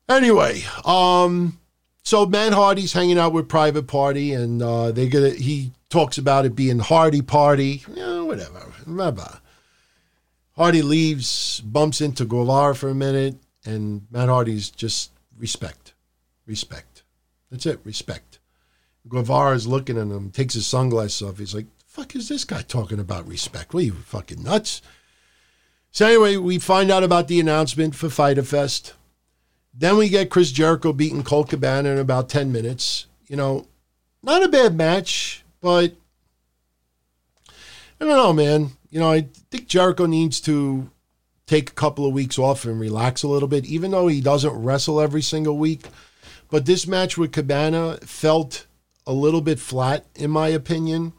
anyway, 0.08 0.62
um, 0.84 1.58
so 2.04 2.24
Matt 2.26 2.52
Hardy's 2.52 2.92
hanging 2.92 3.18
out 3.18 3.32
with 3.32 3.48
Private 3.48 3.88
Party, 3.88 4.32
and 4.32 4.62
uh, 4.62 4.92
they 4.92 5.08
get 5.08 5.36
he 5.36 5.72
talks 5.90 6.18
about 6.18 6.44
it 6.44 6.54
being 6.54 6.78
Hardy 6.78 7.22
Party, 7.22 7.82
know, 7.88 8.24
whatever. 8.26 8.72
Remember, 8.86 9.40
Hardy 10.56 10.82
leaves, 10.82 11.60
bumps 11.60 12.00
into 12.00 12.24
Guevara 12.24 12.76
for 12.76 12.88
a 12.88 12.94
minute, 12.94 13.36
and 13.64 14.06
Matt 14.10 14.28
Hardy's 14.28 14.70
just 14.70 15.10
respect, 15.42 15.92
respect. 16.46 17.02
That's 17.50 17.66
it, 17.66 17.80
respect. 17.84 18.38
Guevara's 19.08 19.66
looking 19.66 19.98
at 19.98 20.06
him, 20.06 20.30
takes 20.30 20.54
his 20.54 20.66
sunglasses 20.66 21.20
off. 21.20 21.38
He's 21.38 21.54
like, 21.54 21.66
fuck 21.84 22.14
is 22.14 22.28
this 22.28 22.44
guy 22.44 22.62
talking 22.62 23.00
about 23.00 23.26
respect? 23.26 23.74
What 23.74 23.82
are 23.82 23.86
you 23.86 23.92
fucking 23.92 24.42
nuts? 24.42 24.80
So 25.90 26.06
anyway, 26.06 26.36
we 26.36 26.60
find 26.60 26.92
out 26.92 27.02
about 27.02 27.26
the 27.26 27.40
announcement 27.40 27.96
for 27.96 28.08
Fyter 28.08 28.44
Fest. 28.44 28.94
Then 29.74 29.96
we 29.96 30.08
get 30.08 30.30
Chris 30.30 30.52
Jericho 30.52 30.92
beating 30.92 31.24
Colt 31.24 31.50
Cabana 31.50 31.90
in 31.90 31.98
about 31.98 32.28
10 32.28 32.52
minutes. 32.52 33.06
You 33.26 33.36
know, 33.36 33.66
not 34.22 34.44
a 34.44 34.48
bad 34.48 34.76
match, 34.76 35.44
but 35.60 35.92
I 38.00 38.04
don't 38.04 38.16
know, 38.16 38.32
man. 38.32 38.70
You 38.90 39.00
know, 39.00 39.10
I 39.10 39.26
think 39.50 39.66
Jericho 39.66 40.06
needs 40.06 40.40
to 40.42 40.88
take 41.52 41.68
a 41.68 41.74
couple 41.74 42.06
of 42.06 42.14
weeks 42.14 42.38
off 42.38 42.64
and 42.64 42.80
relax 42.80 43.22
a 43.22 43.28
little 43.28 43.46
bit, 43.46 43.66
even 43.66 43.90
though 43.90 44.06
he 44.06 44.22
doesn't 44.22 44.62
wrestle 44.64 44.98
every 44.98 45.20
single 45.20 45.58
week. 45.58 45.84
But 46.50 46.64
this 46.64 46.86
match 46.86 47.18
with 47.18 47.32
Cabana 47.32 47.98
felt 47.98 48.66
a 49.06 49.12
little 49.12 49.42
bit 49.42 49.58
flat, 49.58 50.06
in 50.14 50.30
my 50.30 50.48
opinion. 50.48 51.12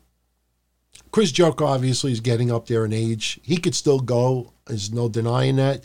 Chris 1.12 1.32
Jericho 1.32 1.66
obviously 1.66 2.12
is 2.12 2.20
getting 2.20 2.52
up 2.52 2.66
there 2.66 2.84
in 2.84 2.94
age. 2.94 3.40
He 3.44 3.58
could 3.58 3.76
still 3.76 4.00
go. 4.00 4.54
There's 4.66 4.92
no 4.92 5.08
denying 5.08 5.58
that. 5.58 5.84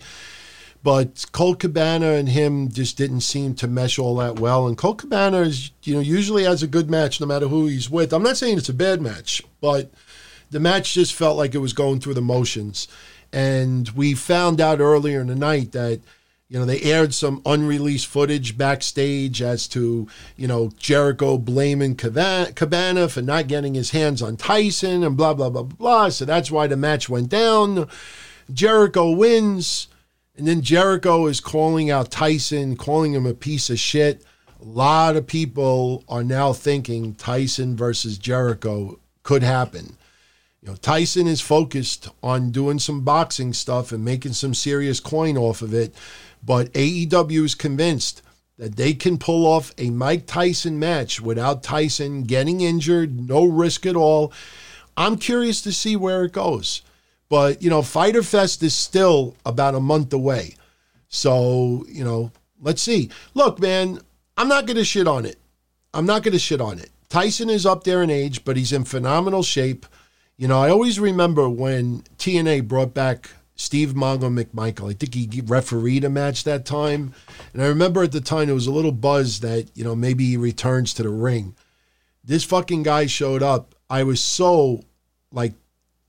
But 0.83 1.27
Colt 1.33 1.59
Cabana 1.59 2.13
and 2.13 2.31
him 2.31 2.71
just 2.71 2.97
didn't 2.97 3.21
seem 3.21 3.55
to 3.57 3.69
mesh 3.69 3.99
all 3.99 4.17
that 4.17 4.41
well. 4.41 4.67
And 4.67 4.79
Colt 4.79 4.97
Cabana 4.97 5.41
is, 5.41 5.73
you 5.83 5.93
know, 5.93 6.01
usually 6.01 6.45
has 6.45 6.63
a 6.63 6.67
good 6.67 6.89
match 6.89 7.21
no 7.21 7.27
matter 7.27 7.49
who 7.49 7.67
he's 7.67 7.91
with. 7.91 8.15
I'm 8.15 8.23
not 8.23 8.39
saying 8.39 8.57
it's 8.57 8.71
a 8.71 8.75
bad 8.75 9.03
match, 9.03 9.43
but 9.61 9.91
the 10.51 10.61
match 10.61 10.95
just 10.95 11.13
felt 11.13 11.37
like 11.37 11.55
it 11.55 11.59
was 11.59 11.75
going 11.75 12.01
through 12.01 12.15
the 12.15 12.23
motions. 12.23 12.89
And 13.33 13.89
we 13.91 14.15
found 14.15 14.61
out 14.61 14.81
earlier 14.81 15.21
in 15.21 15.27
the 15.27 15.35
night 15.35 15.73
that 15.73 16.01
you 16.49 16.59
know, 16.59 16.65
they 16.65 16.81
aired 16.81 17.13
some 17.13 17.43
unreleased 17.45 18.07
footage 18.07 18.57
backstage 18.57 19.43
as 19.43 19.69
to, 19.69 20.09
you 20.37 20.49
know, 20.49 20.71
Jericho 20.79 21.37
blaming 21.37 21.95
Cabana 21.95 23.09
for 23.09 23.21
not 23.21 23.49
getting 23.49 23.75
his 23.75 23.91
hands 23.91 24.23
on 24.23 24.39
Tyson 24.39 25.05
and 25.05 25.15
blah, 25.15 25.35
blah, 25.35 25.51
blah, 25.51 25.65
blah. 25.65 26.09
So 26.09 26.25
that's 26.25 26.51
why 26.51 26.67
the 26.67 26.77
match 26.77 27.09
went 27.09 27.29
down. 27.29 27.87
Jericho 28.51 29.11
wins. 29.11 29.89
And 30.39 30.49
then 30.49 30.63
Jericho 30.63 31.27
is 31.27 31.41
calling 31.41 31.91
out 31.91 32.11
Tyson, 32.11 32.77
calling 32.77 33.13
him 33.13 33.27
a 33.27 33.35
piece 33.35 33.69
of 33.69 33.79
shit. 33.79 34.25
A 34.63 34.65
lot 34.65 35.17
of 35.17 35.27
people 35.27 36.03
are 36.09 36.25
now 36.25 36.55
thinking 36.55 37.15
Tyson 37.15 37.77
versus 37.77 38.17
Jericho 38.17 38.99
could 39.23 39.43
happen. 39.43 39.98
You 40.63 40.71
know, 40.71 40.77
Tyson 40.77 41.27
is 41.27 41.41
focused 41.41 42.09
on 42.23 42.51
doing 42.51 42.79
some 42.79 43.03
boxing 43.03 43.53
stuff 43.53 43.93
and 43.93 44.05
making 44.05 44.33
some 44.33 44.55
serious 44.55 44.99
coin 44.99 45.37
off 45.37 45.63
of 45.63 45.73
it. 45.73 45.95
But 46.43 46.73
AEW 46.73 47.45
is 47.45 47.55
convinced 47.55 48.23
that 48.59 48.77
they 48.77 48.93
can 48.93 49.19
pull 49.19 49.47
off 49.47 49.73
a 49.79 49.91
Mike 49.91 50.27
Tyson 50.27 50.79
match 50.79 51.21
without 51.21 51.63
Tyson 51.63 52.25
getting 52.25 52.61
injured, 52.61 53.29
no 53.29 53.45
risk 53.45 53.87
at 53.87 53.95
all. 53.97 54.33
I'm 54.97 55.17
curious 55.17 55.63
to 55.63 55.73
see 55.73 55.95
where 55.95 56.25
it 56.25 56.33
goes. 56.33 56.83
But, 57.29 57.63
you 57.63 57.71
know, 57.71 57.83
Fyter 57.83 58.23
Fest 58.23 58.63
is 58.63 58.75
still 58.75 59.37
about 59.47 59.77
a 59.77 59.81
month 59.81 60.13
away. 60.13 60.57
So, 61.09 61.85
you 61.89 62.03
know, 62.03 62.33
let's 62.61 62.83
see. 62.83 63.11
Look, 63.35 63.61
man, 63.61 64.01
I'm 64.37 64.49
not 64.49 64.67
going 64.67 64.77
to 64.77 64.85
shit 64.85 65.07
on 65.07 65.25
it. 65.25 65.39
I'm 65.95 66.07
not 66.07 66.23
going 66.23 66.33
to 66.33 66.39
shit 66.39 66.61
on 66.61 66.79
it. 66.79 66.91
Tyson 67.09 67.49
is 67.49 67.65
up 67.65 67.85
there 67.85 68.03
in 68.03 68.11
age, 68.11 68.45
but 68.45 68.57
he's 68.57 68.73
in 68.73 68.85
phenomenal 68.85 69.43
shape. 69.43 69.87
You 70.39 70.47
know, 70.47 70.61
I 70.61 70.71
always 70.71 71.01
remember 71.01 71.49
when 71.49 72.03
TNA 72.17 72.69
brought 72.69 72.95
back 72.95 73.31
Steve 73.57 73.95
Mongo 73.95 74.33
McMichael. 74.33 74.89
I 74.89 74.93
think 74.93 75.13
he 75.13 75.41
refereed 75.41 76.05
a 76.05 76.09
match 76.09 76.45
that 76.45 76.65
time. 76.65 77.13
And 77.53 77.61
I 77.61 77.67
remember 77.67 78.05
at 78.05 78.13
the 78.13 78.21
time 78.21 78.47
there 78.47 78.55
was 78.55 78.69
a 78.69 78.73
little 78.73 78.93
buzz 78.93 79.41
that, 79.41 79.69
you 79.75 79.83
know, 79.83 79.97
maybe 79.97 80.25
he 80.25 80.37
returns 80.37 80.95
to 80.95 81.03
the 81.03 81.09
ring. 81.09 81.57
This 82.23 82.45
fucking 82.45 82.85
guy 82.85 83.07
showed 83.07 83.43
up. 83.43 83.75
I 83.91 84.05
was 84.05 84.21
so, 84.21 84.85
like, 85.33 85.55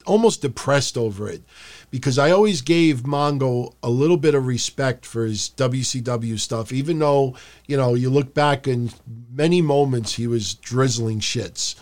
almost 0.05 0.43
depressed 0.43 0.95
over 0.95 1.27
it 1.27 1.41
because 1.89 2.19
I 2.19 2.29
always 2.29 2.61
gave 2.61 3.01
Mongo 3.01 3.73
a 3.81 3.89
little 3.89 4.17
bit 4.17 4.35
of 4.35 4.45
respect 4.45 5.07
for 5.07 5.25
his 5.25 5.49
WCW 5.57 6.39
stuff, 6.39 6.71
even 6.71 6.99
though, 6.99 7.35
you 7.67 7.77
know, 7.77 7.95
you 7.95 8.11
look 8.11 8.35
back 8.35 8.67
in 8.67 8.91
many 9.31 9.63
moments 9.63 10.13
he 10.13 10.27
was 10.27 10.53
drizzling 10.53 11.19
shits. 11.19 11.73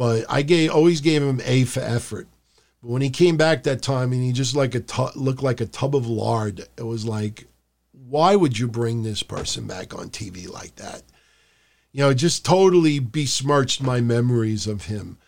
But 0.00 0.24
I 0.30 0.40
gave 0.40 0.70
always 0.70 1.02
gave 1.02 1.22
him 1.22 1.42
A 1.44 1.64
for 1.64 1.80
effort. 1.80 2.26
But 2.80 2.88
when 2.88 3.02
he 3.02 3.10
came 3.10 3.36
back 3.36 3.64
that 3.64 3.82
time 3.82 4.14
and 4.14 4.22
he 4.22 4.32
just 4.32 4.56
like 4.56 4.74
a 4.74 4.82
looked 5.14 5.42
like 5.42 5.60
a 5.60 5.66
tub 5.66 5.94
of 5.94 6.06
lard, 6.06 6.66
it 6.78 6.84
was 6.84 7.04
like, 7.04 7.44
why 7.92 8.34
would 8.34 8.58
you 8.58 8.66
bring 8.66 9.02
this 9.02 9.22
person 9.22 9.66
back 9.66 9.92
on 9.92 10.08
TV 10.08 10.48
like 10.48 10.76
that? 10.76 11.02
You 11.92 12.00
know, 12.00 12.14
just 12.14 12.46
totally 12.46 12.98
besmirched 12.98 13.82
my 13.82 14.00
memories 14.00 14.66
of 14.66 14.86
him. 14.86 15.18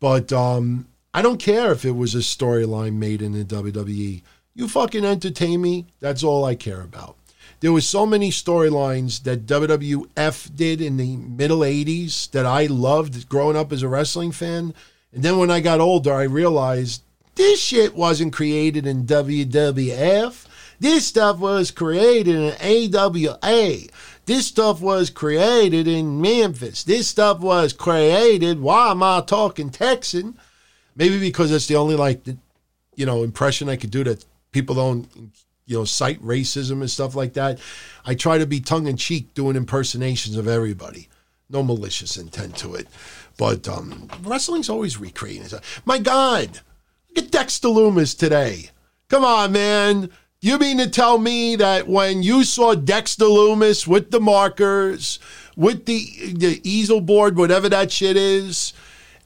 But 0.00 0.32
um, 0.32 0.86
I 1.12 1.20
don't 1.20 1.36
care 1.36 1.70
if 1.70 1.84
it 1.84 1.90
was 1.90 2.14
a 2.14 2.20
storyline 2.20 2.94
made 2.94 3.20
in 3.20 3.32
the 3.32 3.44
WWE. 3.44 4.22
You 4.54 4.66
fucking 4.66 5.04
entertain 5.04 5.60
me. 5.60 5.88
That's 6.00 6.24
all 6.24 6.46
I 6.46 6.54
care 6.54 6.80
about. 6.80 7.18
There 7.62 7.72
was 7.72 7.88
so 7.88 8.04
many 8.04 8.30
storylines 8.30 9.22
that 9.22 9.46
WWF 9.46 10.54
did 10.54 10.80
in 10.80 10.98
the 10.98 11.16
middle 11.16 11.60
80s 11.60 12.30
that 12.32 12.44
I 12.44 12.66
loved 12.66 13.28
growing 13.28 13.56
up 13.56 13.72
as 13.72 13.82
a 13.82 13.88
wrestling 13.88 14.32
fan 14.32 14.74
and 15.12 15.22
then 15.22 15.38
when 15.38 15.50
I 15.50 15.60
got 15.60 15.80
older, 15.80 16.12
I 16.12 16.22
realized 16.22 17.02
this 17.34 17.60
shit 17.60 17.94
wasn't 17.94 18.32
created 18.32 18.86
in 18.86 19.04
WWF. 19.04 20.46
This 20.80 21.06
stuff 21.06 21.38
was 21.38 21.70
created 21.70 22.34
in 22.34 22.94
AWA. 22.94 23.88
This 24.24 24.46
stuff 24.46 24.80
was 24.80 25.10
created 25.10 25.86
in 25.86 26.20
Memphis. 26.20 26.82
This 26.84 27.08
stuff 27.08 27.40
was 27.40 27.72
created. 27.72 28.60
Why 28.60 28.90
am 28.90 29.02
I 29.02 29.20
talking 29.20 29.70
Texan? 29.70 30.38
Maybe 30.96 31.18
because 31.18 31.52
it's 31.52 31.66
the 31.66 31.76
only 31.76 31.96
like, 31.96 32.26
you 32.96 33.06
know, 33.06 33.22
impression 33.22 33.68
I 33.68 33.76
could 33.76 33.90
do 33.90 34.04
that 34.04 34.24
people 34.50 34.74
don't 34.74 35.08
you 35.72 35.78
know, 35.78 35.84
cite 35.84 36.22
racism 36.22 36.80
and 36.80 36.90
stuff 36.90 37.16
like 37.16 37.32
that. 37.32 37.58
I 38.04 38.14
try 38.14 38.38
to 38.38 38.46
be 38.46 38.60
tongue 38.60 38.86
in 38.86 38.96
cheek 38.96 39.34
doing 39.34 39.56
impersonations 39.56 40.36
of 40.36 40.46
everybody. 40.46 41.08
No 41.48 41.62
malicious 41.62 42.16
intent 42.16 42.56
to 42.58 42.74
it. 42.74 42.88
But 43.38 43.66
um, 43.66 44.08
wrestling's 44.22 44.68
always 44.68 44.98
recreating 44.98 45.42
itself. 45.42 45.82
My 45.84 45.98
God, 45.98 46.60
look 47.08 47.24
at 47.24 47.30
Dexter 47.30 47.68
Lumis 47.68 48.16
today. 48.16 48.70
Come 49.08 49.24
on, 49.24 49.52
man. 49.52 50.10
You 50.40 50.58
mean 50.58 50.78
to 50.78 50.90
tell 50.90 51.18
me 51.18 51.56
that 51.56 51.88
when 51.88 52.22
you 52.22 52.44
saw 52.44 52.74
Dexter 52.74 53.26
Lumis 53.26 53.86
with 53.86 54.10
the 54.10 54.20
markers, 54.20 55.18
with 55.56 55.86
the 55.86 56.34
the 56.34 56.60
easel 56.64 57.00
board, 57.00 57.36
whatever 57.36 57.68
that 57.68 57.92
shit 57.92 58.16
is, 58.16 58.72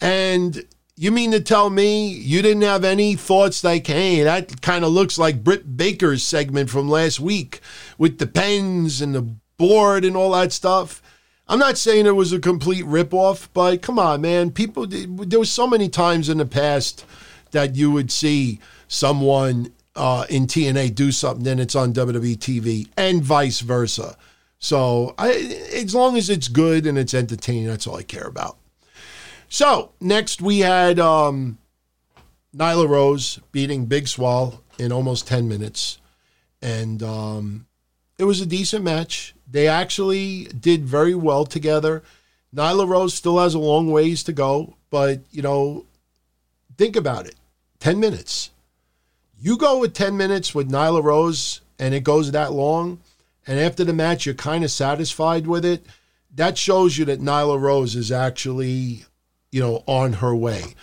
and 0.00 0.64
you 0.96 1.10
mean 1.12 1.30
to 1.32 1.40
tell 1.40 1.68
me 1.68 2.08
you 2.08 2.40
didn't 2.40 2.62
have 2.62 2.84
any 2.84 3.14
thoughts 3.14 3.62
like, 3.62 3.86
hey, 3.86 4.22
that 4.22 4.62
kind 4.62 4.84
of 4.84 4.92
looks 4.92 5.18
like 5.18 5.44
Britt 5.44 5.76
Baker's 5.76 6.22
segment 6.22 6.70
from 6.70 6.88
last 6.88 7.20
week 7.20 7.60
with 7.98 8.18
the 8.18 8.26
pens 8.26 9.02
and 9.02 9.14
the 9.14 9.28
board 9.58 10.04
and 10.04 10.16
all 10.16 10.32
that 10.32 10.52
stuff? 10.52 11.02
I'm 11.48 11.58
not 11.58 11.78
saying 11.78 12.06
it 12.06 12.16
was 12.16 12.32
a 12.32 12.40
complete 12.40 12.84
ripoff, 12.84 13.48
but 13.52 13.82
come 13.82 13.98
on, 13.98 14.22
man. 14.22 14.50
People, 14.50 14.86
there 14.86 15.38
was 15.38 15.50
so 15.50 15.66
many 15.66 15.88
times 15.88 16.28
in 16.28 16.38
the 16.38 16.46
past 16.46 17.04
that 17.52 17.76
you 17.76 17.90
would 17.90 18.10
see 18.10 18.58
someone 18.88 19.72
uh, 19.94 20.26
in 20.28 20.46
TNA 20.46 20.94
do 20.94 21.12
something, 21.12 21.44
then 21.44 21.58
it's 21.58 21.76
on 21.76 21.92
WWE 21.92 22.36
TV, 22.36 22.88
and 22.96 23.22
vice 23.22 23.60
versa. 23.60 24.16
So, 24.58 25.14
I, 25.18 25.30
as 25.74 25.94
long 25.94 26.16
as 26.16 26.30
it's 26.30 26.48
good 26.48 26.86
and 26.86 26.98
it's 26.98 27.14
entertaining, 27.14 27.66
that's 27.66 27.86
all 27.86 27.96
I 27.96 28.02
care 28.02 28.26
about. 28.26 28.56
So, 29.48 29.92
next 30.00 30.42
we 30.42 30.60
had 30.60 30.98
um, 30.98 31.58
Nyla 32.54 32.88
Rose 32.88 33.40
beating 33.52 33.86
Big 33.86 34.08
Swole 34.08 34.62
in 34.78 34.92
almost 34.92 35.26
10 35.26 35.48
minutes. 35.48 35.98
And 36.62 37.02
um, 37.02 37.66
it 38.18 38.24
was 38.24 38.40
a 38.40 38.46
decent 38.46 38.84
match. 38.84 39.34
They 39.50 39.68
actually 39.68 40.44
did 40.44 40.84
very 40.84 41.14
well 41.14 41.44
together. 41.44 42.02
Nyla 42.54 42.88
Rose 42.88 43.14
still 43.14 43.38
has 43.38 43.54
a 43.54 43.58
long 43.58 43.90
ways 43.90 44.22
to 44.24 44.32
go, 44.32 44.76
but, 44.90 45.20
you 45.30 45.42
know, 45.42 45.84
think 46.76 46.96
about 46.96 47.26
it 47.26 47.34
10 47.80 48.00
minutes. 48.00 48.50
You 49.38 49.58
go 49.58 49.78
with 49.78 49.92
10 49.92 50.16
minutes 50.16 50.54
with 50.54 50.70
Nyla 50.70 51.02
Rose 51.02 51.60
and 51.78 51.94
it 51.94 52.04
goes 52.04 52.30
that 52.30 52.52
long, 52.52 53.00
and 53.46 53.60
after 53.60 53.84
the 53.84 53.92
match, 53.92 54.26
you're 54.26 54.34
kind 54.34 54.64
of 54.64 54.70
satisfied 54.70 55.46
with 55.46 55.64
it. 55.64 55.84
That 56.34 56.58
shows 56.58 56.98
you 56.98 57.04
that 57.04 57.20
Nyla 57.20 57.60
Rose 57.60 57.94
is 57.94 58.10
actually, 58.10 59.04
you 59.56 59.62
know, 59.62 59.82
on 59.86 60.12
her 60.12 60.36
way. 60.36 60.74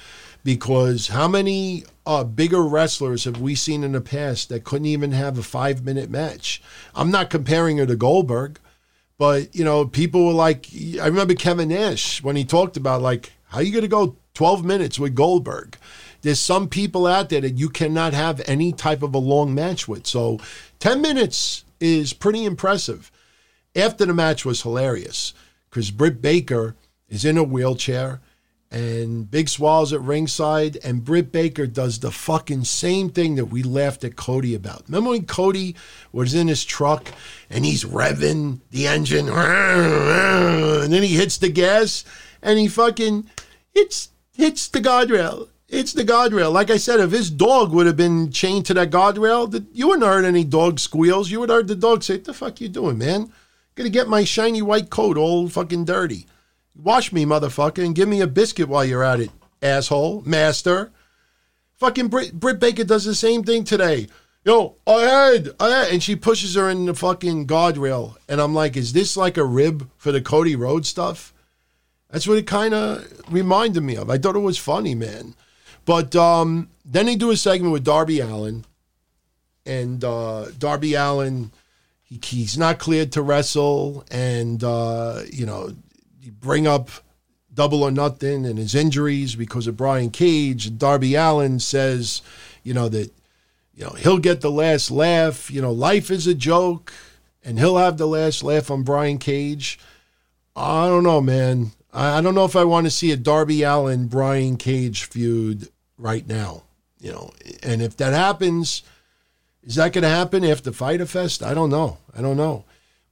Because 0.44 1.10
how 1.10 1.28
many 1.28 1.86
uh, 2.08 2.24
bigger 2.24 2.64
wrestlers 2.64 3.24
have 3.26 3.40
we 3.40 3.54
seen 3.54 3.84
in 3.84 3.92
the 3.92 4.02
past 4.02 4.50
that 4.50 4.64
couldn't 4.64 4.88
even 4.88 5.12
have 5.12 5.38
a 5.38 5.44
five 5.44 5.86
minute 5.86 6.10
match? 6.10 6.60
I'm 6.96 7.12
not 7.12 7.30
comparing 7.30 7.78
her 7.78 7.86
to 7.86 7.96
Goldberg, 7.96 8.60
but, 9.20 9.56
you 9.56 9.64
know, 9.64 9.86
people 9.86 10.26
were 10.26 10.34
like, 10.34 10.66
I 11.00 11.06
remember 11.06 11.36
Kevin 11.36 11.70
Nash 11.70 12.24
when 12.24 12.36
he 12.36 12.44
talked 12.44 12.76
about, 12.76 13.04
like, 13.04 13.32
how 13.46 13.60
are 13.60 13.64
you 13.64 13.72
going 13.72 13.84
to 13.84 13.88
go 13.88 14.18
12 14.34 14.66
minutes 14.66 14.98
with 14.98 15.14
Goldberg? 15.14 15.78
There's 16.24 16.40
some 16.40 16.68
people 16.68 17.06
out 17.06 17.30
there 17.30 17.42
that 17.42 17.60
you 17.60 17.70
cannot 17.70 18.14
have 18.14 18.42
any 18.48 18.72
type 18.72 19.04
of 19.04 19.14
a 19.14 19.20
long 19.20 19.54
match 19.54 19.88
with. 19.88 20.08
So 20.08 20.40
10 20.80 21.00
minutes 21.00 21.64
is 21.80 22.12
pretty 22.12 22.44
impressive. 22.44 23.12
After 23.76 24.04
the 24.08 24.16
match 24.16 24.46
was 24.46 24.64
hilarious 24.64 25.36
because 25.70 25.92
Britt 25.92 26.24
Baker 26.24 26.76
is 27.08 27.24
in 27.24 27.38
a 27.38 27.44
wheelchair 27.44 28.20
and 28.74 29.30
Big 29.30 29.48
Swole's 29.48 29.94
at 29.94 30.02
ringside, 30.02 30.78
and 30.84 31.06
Britt 31.06 31.32
Baker 31.32 31.68
does 31.68 32.00
the 32.00 32.12
fucking 32.12 32.66
same 32.66 33.10
thing 33.10 33.36
that 33.36 33.46
we 33.46 33.64
laughed 33.64 34.04
at 34.04 34.16
Cody 34.16 34.56
about. 34.56 34.84
Remember 34.88 35.12
when 35.12 35.26
Cody 35.26 35.76
was 36.12 36.34
in 36.34 36.48
his 36.48 36.66
truck 36.66 37.10
and 37.50 37.64
he's 37.64 37.86
revving 37.86 38.60
the 38.72 38.88
engine, 38.88 39.30
and 39.30 40.92
then 40.92 41.04
he 41.04 41.16
hits 41.16 41.38
the 41.38 41.50
gas 41.50 42.04
and 42.42 42.60
he 42.60 42.68
fucking 42.68 43.30
hits 43.72 44.10
hits 44.34 44.68
the 44.68 44.82
guardrail 44.82 45.48
it's 45.74 45.94
the 45.94 46.04
guardrail. 46.04 46.54
Like 46.54 46.70
I 46.70 46.78
said, 46.78 47.00
if 47.00 47.12
his 47.12 47.32
dog 47.32 47.74
would 47.74 47.88
have 47.88 47.98
been 47.98 48.32
chained 48.32 48.68
to 48.68 48.74
that 48.76 48.92
guardrail, 48.92 49.66
you 49.74 49.88
wouldn't 49.88 50.04
have 50.04 50.14
heard 50.14 50.26
any 50.26 50.44
dog 50.44 50.80
squeals. 50.80 51.32
You 51.32 51.40
would 51.40 51.50
have 51.50 51.58
heard 51.58 51.68
the 51.68 51.76
dog 51.76 52.04
say, 52.04 52.16
What 52.16 52.26
the 52.26 52.34
fuck 52.34 52.62
you 52.62 52.70
doing, 52.70 53.00
man? 53.00 53.34
Gonna 53.76 53.90
get 53.90 54.08
my 54.08 54.24
shiny 54.24 54.62
white 54.62 54.92
coat 54.92 55.18
all 55.18 55.50
fucking 55.50 55.86
dirty. 55.86 56.28
Wash 56.76 57.12
me, 57.12 57.26
motherfucker, 57.26 57.86
and 57.86 57.96
give 57.96 58.10
me 58.10 58.22
a 58.22 58.28
biscuit 58.28 58.68
while 58.68 58.84
you're 58.84 59.04
at 59.04 59.20
it, 59.20 59.32
asshole, 59.62 60.24
master. 60.26 60.92
Fucking 61.76 62.08
Britt, 62.08 62.40
Britt 62.40 62.60
Baker 62.60 62.84
does 62.84 63.06
the 63.06 63.16
same 63.16 63.44
thing 63.44 63.64
today. 63.64 64.08
Yo, 64.46 64.76
ahead, 64.88 65.50
ahead. 65.60 65.94
And 65.94 66.04
she 66.04 66.16
pushes 66.16 66.56
her 66.56 66.70
in 66.70 66.86
the 66.86 66.94
fucking 66.94 67.48
guardrail. 67.48 68.18
And 68.28 68.42
I'm 68.42 68.54
like, 68.54 68.76
is 68.76 68.94
this 68.94 69.16
like 69.16 69.38
a 69.38 69.46
rib 69.46 69.90
for 69.98 70.12
the 70.12 70.22
Cody 70.22 70.56
Rhodes 70.56 70.90
stuff? 70.90 71.34
That's 72.10 72.28
what 72.28 72.38
it 72.38 72.48
kind 72.48 72.74
of 72.74 73.08
reminded 73.30 73.82
me 73.82 73.96
of. 73.96 74.10
I 74.10 74.18
thought 74.18 74.36
it 74.36 74.40
was 74.40 74.58
funny, 74.58 74.96
man. 74.96 75.36
But 75.86 76.16
um, 76.16 76.70
then 76.86 77.06
they 77.06 77.16
do 77.16 77.32
a 77.32 77.38
segment 77.38 77.74
with 77.74 77.84
Darby 77.84 78.20
Allin. 78.20 78.66
and 79.66 80.04
uh, 80.04 80.48
Darby 80.58 80.94
Allin, 80.96 81.52
he, 82.04 82.20
he's 82.24 82.58
not 82.58 82.80
cleared 82.80 83.12
to 83.14 83.22
wrestle, 83.22 84.06
and 84.12 84.64
uh, 84.64 85.22
you 85.32 85.46
know, 85.46 85.76
bring 86.32 86.68
up 86.68 86.90
double 87.54 87.84
or 87.84 87.92
nothing 87.92 88.46
and 88.46 88.58
his 88.58 88.74
injuries 88.74 89.36
because 89.36 89.68
of 89.68 89.78
Brian 89.78 90.10
Cage. 90.10 90.78
Darby 90.78 91.16
Allin 91.16 91.60
says, 91.60 92.22
you 92.64 92.74
know 92.74 92.90
that, 92.90 93.12
you 93.76 93.84
know 93.84 93.92
he'll 93.92 94.20
get 94.20 94.42
the 94.42 94.52
last 94.52 94.92
laugh. 94.92 95.52
You 95.52 95.62
know, 95.62 95.72
life 95.72 96.10
is 96.10 96.28
a 96.28 96.34
joke, 96.34 96.94
and 97.44 97.60
he'll 97.60 97.78
have 97.78 97.98
the 97.98 98.08
last 98.08 98.44
laugh 98.44 98.72
on 98.72 98.84
Brian 98.84 99.18
Cage. 99.18 99.80
I 100.56 100.88
don't 100.88 101.04
know, 101.04 101.22
man. 101.22 101.72
I 101.92 102.22
don't 102.22 102.36
know 102.36 102.46
if 102.46 102.56
I 102.56 102.64
want 102.64 102.88
to 102.88 102.92
see 102.92 103.12
a 103.12 103.18
Darby 103.18 103.64
Allin 103.64 104.08
Brian 104.08 104.58
Cage 104.58 105.04
feud 105.04 105.70
right 105.98 106.28
now. 106.28 106.64
You 107.00 107.12
know, 107.12 107.32
and 107.62 107.82
if 107.82 107.98
that 107.98 108.14
happens, 108.14 108.82
is 109.64 109.76
that 109.76 109.94
going 109.94 110.04
to 110.04 110.10
happen 110.10 110.44
after 110.44 110.72
Fyter 110.72 111.06
Fest? 111.06 111.44
I 111.44 111.54
don't 111.54 111.70
know. 111.70 111.98
I 112.16 112.22
don't 112.22 112.38
know. 112.38 112.66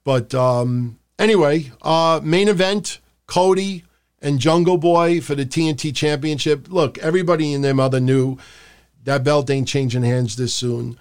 But 0.03 0.33
um, 0.33 0.97
anyway, 1.21 1.71
uh, 1.81 2.19
main 2.23 2.49
event: 2.49 2.99
Cody 3.27 3.83
and 4.21 4.39
Jungle 4.39 4.77
Boy 4.77 5.21
for 5.21 5.35
the 5.35 5.45
TNT 5.45 5.95
Championship. 5.95 6.67
Look, 6.69 6.97
everybody 6.97 7.53
and 7.53 7.63
their 7.63 7.73
mother 7.73 7.99
knew 7.99 8.37
that 9.03 9.23
belt 9.23 9.49
ain't 9.49 9.67
changing 9.67 10.03
hands 10.03 10.35
this 10.35 10.53
soon. 10.53 10.97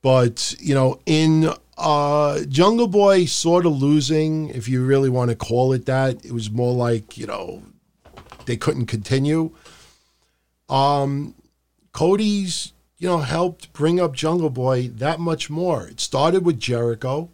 But 0.00 0.54
you 0.60 0.74
know, 0.74 1.00
in 1.06 1.50
uh, 1.76 2.40
Jungle 2.48 2.88
Boy 2.88 3.24
sort 3.26 3.66
of 3.66 3.72
losing, 3.72 4.48
if 4.50 4.68
you 4.68 4.84
really 4.84 5.10
want 5.10 5.30
to 5.30 5.36
call 5.36 5.72
it 5.72 5.86
that, 5.86 6.24
it 6.24 6.32
was 6.32 6.50
more 6.50 6.72
like 6.72 7.18
you 7.18 7.26
know 7.26 7.62
they 8.46 8.56
couldn't 8.56 8.86
continue. 8.86 9.54
Um, 10.68 11.34
Cody's, 11.92 12.72
you 12.98 13.08
know, 13.08 13.18
helped 13.18 13.72
bring 13.72 14.00
up 14.00 14.14
Jungle 14.14 14.50
Boy 14.50 14.88
that 14.88 15.20
much 15.20 15.48
more. 15.48 15.86
It 15.88 16.00
started 16.00 16.44
with 16.44 16.58
Jericho, 16.58 17.30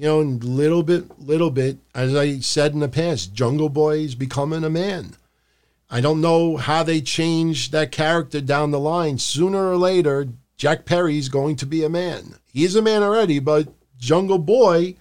you 0.00 0.06
know, 0.06 0.20
little 0.20 0.82
bit, 0.82 1.20
little 1.20 1.50
bit, 1.50 1.76
as 1.94 2.16
I 2.16 2.38
said 2.38 2.72
in 2.72 2.80
the 2.80 2.88
past, 2.88 3.34
Jungle 3.34 3.68
Boy 3.68 3.98
is 3.98 4.14
becoming 4.14 4.64
a 4.64 4.70
man. 4.70 5.14
I 5.90 6.00
don't 6.00 6.22
know 6.22 6.56
how 6.56 6.82
they 6.82 7.02
change 7.02 7.70
that 7.72 7.92
character 7.92 8.40
down 8.40 8.70
the 8.70 8.80
line. 8.80 9.18
Sooner 9.18 9.70
or 9.70 9.76
later, 9.76 10.28
Jack 10.56 10.86
Perry's 10.86 11.28
going 11.28 11.56
to 11.56 11.66
be 11.66 11.84
a 11.84 11.90
man. 11.90 12.36
He 12.50 12.64
is 12.64 12.76
a 12.76 12.80
man 12.80 13.02
already, 13.02 13.40
but 13.40 13.68
Jungle 13.98 14.38
Boy 14.38 14.94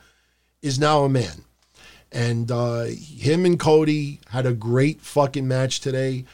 is 0.62 0.78
now 0.78 1.06
a 1.06 1.10
man. 1.10 1.46
And 2.12 2.52
uh, 2.52 2.84
him 2.84 3.46
and 3.46 3.58
Cody 3.58 4.20
had 4.32 4.46
a 4.46 4.52
great 4.52 5.00
fucking 5.00 5.48
match 5.48 5.80
today 5.80 6.26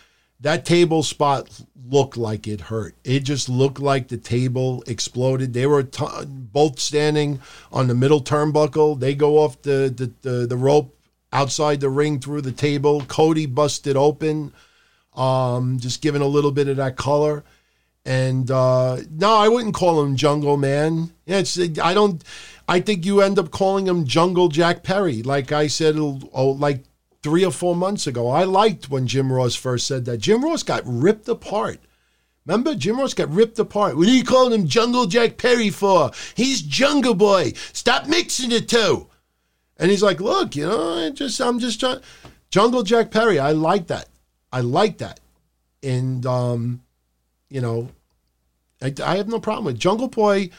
that 0.45 0.63
table 0.63 1.01
spot 1.01 1.49
looked 1.89 2.17
like 2.17 2.47
it 2.47 2.61
hurt. 2.61 2.93
It 3.03 3.21
just 3.21 3.49
looked 3.49 3.79
like 3.79 4.09
the 4.09 4.17
table 4.17 4.83
exploded. 4.85 5.55
They 5.55 5.65
were 5.65 5.81
t- 5.81 6.05
both 6.27 6.79
standing 6.79 7.41
on 7.71 7.87
the 7.87 7.95
middle 7.95 8.21
turnbuckle. 8.21 8.99
They 8.99 9.15
go 9.15 9.39
off 9.39 9.59
the, 9.63 9.91
the, 9.95 10.11
the, 10.21 10.45
the, 10.45 10.55
rope 10.55 10.95
outside 11.33 11.79
the 11.79 11.89
ring 11.89 12.19
through 12.19 12.41
the 12.41 12.51
table. 12.51 13.01
Cody 13.07 13.47
busted 13.47 13.97
open, 13.97 14.53
um, 15.15 15.79
just 15.79 15.99
giving 15.99 16.21
a 16.21 16.27
little 16.27 16.51
bit 16.51 16.67
of 16.67 16.77
that 16.77 16.95
color. 16.95 17.43
And 18.05 18.51
uh, 18.51 18.99
no, 19.09 19.35
I 19.35 19.47
wouldn't 19.47 19.73
call 19.73 20.03
him 20.03 20.15
Jungle 20.15 20.57
Man. 20.57 21.11
Yeah, 21.25 21.39
it's 21.39 21.57
I 21.79 21.95
don't. 21.95 22.23
I 22.69 22.81
think 22.81 23.03
you 23.03 23.21
end 23.21 23.39
up 23.39 23.49
calling 23.49 23.87
him 23.87 24.05
Jungle 24.05 24.49
Jack 24.49 24.83
Perry, 24.83 25.23
like 25.23 25.51
I 25.51 25.65
said, 25.65 25.95
oh, 25.97 26.55
like 26.59 26.83
three 27.25 27.43
or 27.43 27.51
four 27.51 27.75
months 27.75 28.05
ago. 28.05 28.29
I 28.29 28.43
liked 28.43 28.91
when 28.91 29.07
Jim 29.07 29.33
Ross 29.33 29.55
first 29.55 29.87
said 29.87 30.05
that. 30.05 30.19
Jim 30.19 30.45
Ross 30.45 30.61
got 30.61 30.83
ripped 30.85 31.27
apart. 31.27 31.79
Remember, 32.45 32.75
Jim 32.75 32.99
Ross 32.99 33.15
got 33.15 33.31
ripped 33.31 33.57
apart. 33.57 33.97
What 33.97 34.07
are 34.07 34.11
you 34.11 34.23
calling 34.23 34.53
him 34.53 34.67
Jungle 34.67 35.07
Jack 35.07 35.37
Perry 35.37 35.71
for? 35.71 36.11
He's 36.35 36.61
Jungle 36.61 37.15
Boy. 37.15 37.53
Stop 37.73 38.07
mixing 38.07 38.51
the 38.51 38.61
two. 38.61 39.07
And 39.77 39.89
he's 39.89 40.03
like, 40.03 40.21
look, 40.21 40.55
you 40.55 40.67
know, 40.67 41.05
I 41.05 41.09
just 41.09 41.41
I'm 41.41 41.57
just 41.57 41.79
trying. 41.79 42.01
Jungle 42.51 42.83
Jack 42.83 43.09
Perry. 43.09 43.39
I 43.39 43.53
like 43.53 43.87
that. 43.87 44.07
I 44.53 44.61
like 44.61 44.99
that. 44.99 45.19
And 45.81 46.23
um, 46.27 46.83
you 47.49 47.59
know, 47.59 47.89
I, 48.83 48.93
I 49.03 49.17
have 49.17 49.27
no 49.27 49.39
problem 49.39 49.65
with 49.65 49.79
Jungle 49.79 50.09
Boy 50.09 50.51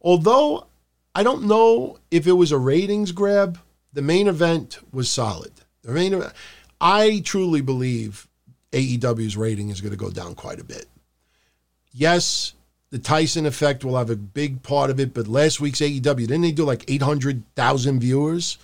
although 0.00 0.66
I 1.14 1.22
don't 1.22 1.44
know 1.44 1.98
if 2.10 2.26
it 2.26 2.32
was 2.32 2.52
a 2.52 2.58
ratings 2.58 3.12
grab, 3.12 3.58
the 3.92 4.02
main 4.02 4.28
event 4.28 4.78
was 4.92 5.10
solid. 5.10 5.52
The 5.82 5.92
main 5.92 6.22
I 6.80 7.22
truly 7.24 7.60
believe 7.60 8.28
AEW's 8.72 9.36
rating 9.36 9.70
is 9.70 9.80
going 9.80 9.92
to 9.92 9.96
go 9.96 10.10
down 10.10 10.34
quite 10.34 10.60
a 10.60 10.64
bit. 10.64 10.86
Yes, 11.92 12.52
the 12.90 12.98
Tyson 12.98 13.46
effect 13.46 13.84
will 13.84 13.96
have 13.96 14.10
a 14.10 14.16
big 14.16 14.62
part 14.62 14.90
of 14.90 15.00
it, 15.00 15.14
but 15.14 15.26
last 15.26 15.60
week's 15.60 15.80
AEW, 15.80 16.02
didn't 16.02 16.42
they 16.42 16.52
do 16.52 16.64
like 16.64 16.88
800,000 16.88 18.00
viewers? 18.00 18.58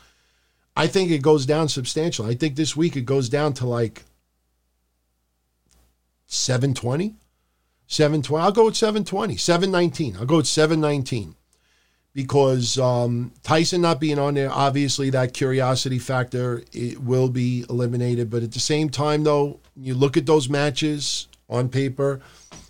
I 0.77 0.86
think 0.86 1.11
it 1.11 1.23
goes 1.23 1.47
down 1.47 1.69
substantially. 1.69 2.31
I 2.32 2.35
think 2.35 2.57
this 2.57 2.77
week 2.77 2.97
it 2.97 3.03
goes 3.07 3.28
down 3.28 3.53
to 3.55 3.66
like 3.66 4.05
720. 6.27 7.15
720. 7.86 8.43
I'll 8.43 8.53
go 8.53 8.65
with 8.66 8.77
720. 8.77 9.36
719. 9.36 10.16
I'll 10.16 10.27
go 10.27 10.39
with 10.39 10.47
719 10.47 11.36
because 12.15 12.78
um, 12.78 13.32
Tyson 13.43 13.81
not 13.81 14.01
being 14.01 14.19
on 14.19 14.35
there, 14.35 14.51
obviously 14.51 15.11
that 15.11 15.35
curiosity 15.35 15.99
factor 15.99 16.62
it 16.73 17.03
will 17.03 17.28
be 17.28 17.66
eliminated. 17.69 18.31
But 18.31 18.45
at 18.45 18.53
the 18.53 18.61
same 18.61 18.89
time, 18.89 19.24
though, 19.24 19.61
you 19.77 19.95
look 19.95 20.16
at 20.16 20.27
those 20.27 20.49
matches 20.49 21.27
on 21.49 21.69
paper, 21.69 22.20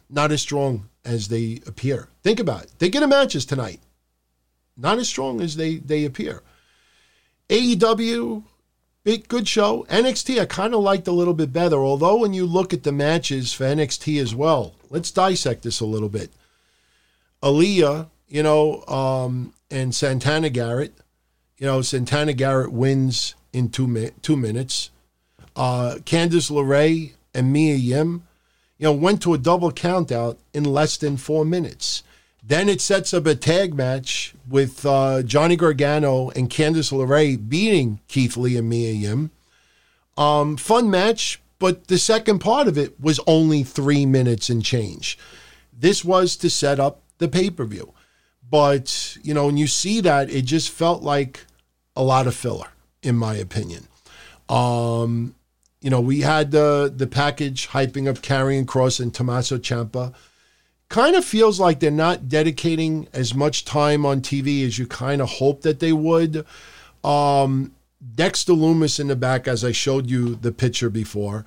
not 0.08 0.32
as 0.32 0.40
strong 0.40 0.88
as 1.04 1.28
they 1.28 1.60
appear. 1.66 2.08
Think 2.22 2.40
about 2.40 2.64
it. 2.64 2.70
Think 2.70 2.94
of 2.94 3.02
the 3.02 3.06
matches 3.06 3.44
tonight. 3.44 3.80
Not 4.76 4.98
as 4.98 5.08
strong 5.08 5.40
as 5.40 5.56
they 5.56 5.76
they 5.76 6.04
appear. 6.04 6.42
AEW, 7.50 8.42
big 9.04 9.28
good 9.28 9.46
show. 9.46 9.86
NXT, 9.90 10.40
I 10.40 10.46
kind 10.46 10.74
of 10.74 10.80
liked 10.80 11.06
a 11.06 11.12
little 11.12 11.34
bit 11.34 11.52
better. 11.52 11.76
Although 11.76 12.16
when 12.16 12.32
you 12.32 12.46
look 12.46 12.72
at 12.72 12.82
the 12.82 12.92
matches 12.92 13.52
for 13.52 13.64
NXT 13.64 14.20
as 14.20 14.34
well, 14.34 14.74
let's 14.88 15.10
dissect 15.10 15.62
this 15.62 15.80
a 15.80 15.86
little 15.86 16.08
bit. 16.08 16.32
Aliyah, 17.42 18.08
you 18.28 18.42
know, 18.42 18.84
um, 18.86 19.54
and 19.70 19.94
Santana 19.94 20.50
Garrett, 20.50 20.94
you 21.58 21.66
know, 21.66 21.82
Santana 21.82 22.32
Garrett 22.32 22.72
wins 22.72 23.34
in 23.52 23.68
two 23.68 23.86
mi- 23.86 24.10
two 24.22 24.36
minutes. 24.36 24.90
Uh, 25.56 25.96
Candice 26.04 26.50
LeRae 26.50 27.12
and 27.32 27.52
Mia 27.52 27.74
Yim, 27.74 28.26
you 28.78 28.84
know, 28.84 28.92
went 28.92 29.22
to 29.22 29.34
a 29.34 29.38
double 29.38 29.70
countout 29.70 30.36
in 30.52 30.64
less 30.64 30.96
than 30.96 31.16
four 31.16 31.44
minutes. 31.44 32.02
Then 32.46 32.68
it 32.68 32.80
sets 32.80 33.14
up 33.14 33.26
a 33.26 33.34
tag 33.34 33.74
match 33.74 34.34
with 34.48 34.84
uh, 34.84 35.22
Johnny 35.22 35.56
Gargano 35.56 36.30
and 36.30 36.50
Candice 36.50 36.92
LeRae 36.92 37.48
beating 37.48 38.00
Keith 38.08 38.36
Lee 38.36 38.58
and 38.58 38.68
Mia 38.68 38.92
Yim. 38.92 39.30
Um, 40.18 40.56
fun 40.56 40.90
match, 40.90 41.40
but 41.58 41.86
the 41.86 41.98
second 41.98 42.40
part 42.40 42.68
of 42.68 42.76
it 42.76 43.00
was 43.00 43.18
only 43.26 43.62
three 43.62 44.04
minutes 44.04 44.50
and 44.50 44.62
change. 44.62 45.18
This 45.72 46.04
was 46.04 46.36
to 46.36 46.50
set 46.50 46.78
up 46.78 47.00
the 47.18 47.28
pay 47.28 47.48
per 47.48 47.64
view. 47.64 47.94
But, 48.50 49.16
you 49.22 49.34
know, 49.34 49.46
when 49.46 49.56
you 49.56 49.66
see 49.66 50.00
that, 50.02 50.30
it 50.30 50.42
just 50.42 50.70
felt 50.70 51.02
like 51.02 51.44
a 51.96 52.02
lot 52.02 52.26
of 52.26 52.34
filler, 52.34 52.68
in 53.02 53.16
my 53.16 53.34
opinion. 53.34 53.88
Um, 54.48 55.34
you 55.80 55.90
know, 55.90 56.00
we 56.00 56.20
had 56.20 56.50
the 56.50 56.92
the 56.94 57.06
package 57.06 57.68
hyping 57.68 58.08
up 58.08 58.16
Karrion 58.16 58.64
Kross 58.64 59.00
and 59.00 59.12
Tommaso 59.12 59.58
Ciampa 59.58 60.14
kind 60.88 61.16
of 61.16 61.24
feels 61.24 61.58
like 61.58 61.80
they're 61.80 61.90
not 61.90 62.28
dedicating 62.28 63.08
as 63.12 63.34
much 63.34 63.64
time 63.64 64.06
on 64.06 64.20
TV 64.20 64.64
as 64.64 64.78
you 64.78 64.86
kind 64.86 65.20
of 65.20 65.28
hope 65.28 65.62
that 65.62 65.80
they 65.80 65.92
would. 65.92 66.46
Um, 67.02 67.72
Dexter 68.14 68.52
Lumis 68.52 69.00
in 69.00 69.08
the 69.08 69.16
back, 69.16 69.48
as 69.48 69.64
I 69.64 69.72
showed 69.72 70.08
you 70.08 70.36
the 70.36 70.52
picture 70.52 70.90
before. 70.90 71.44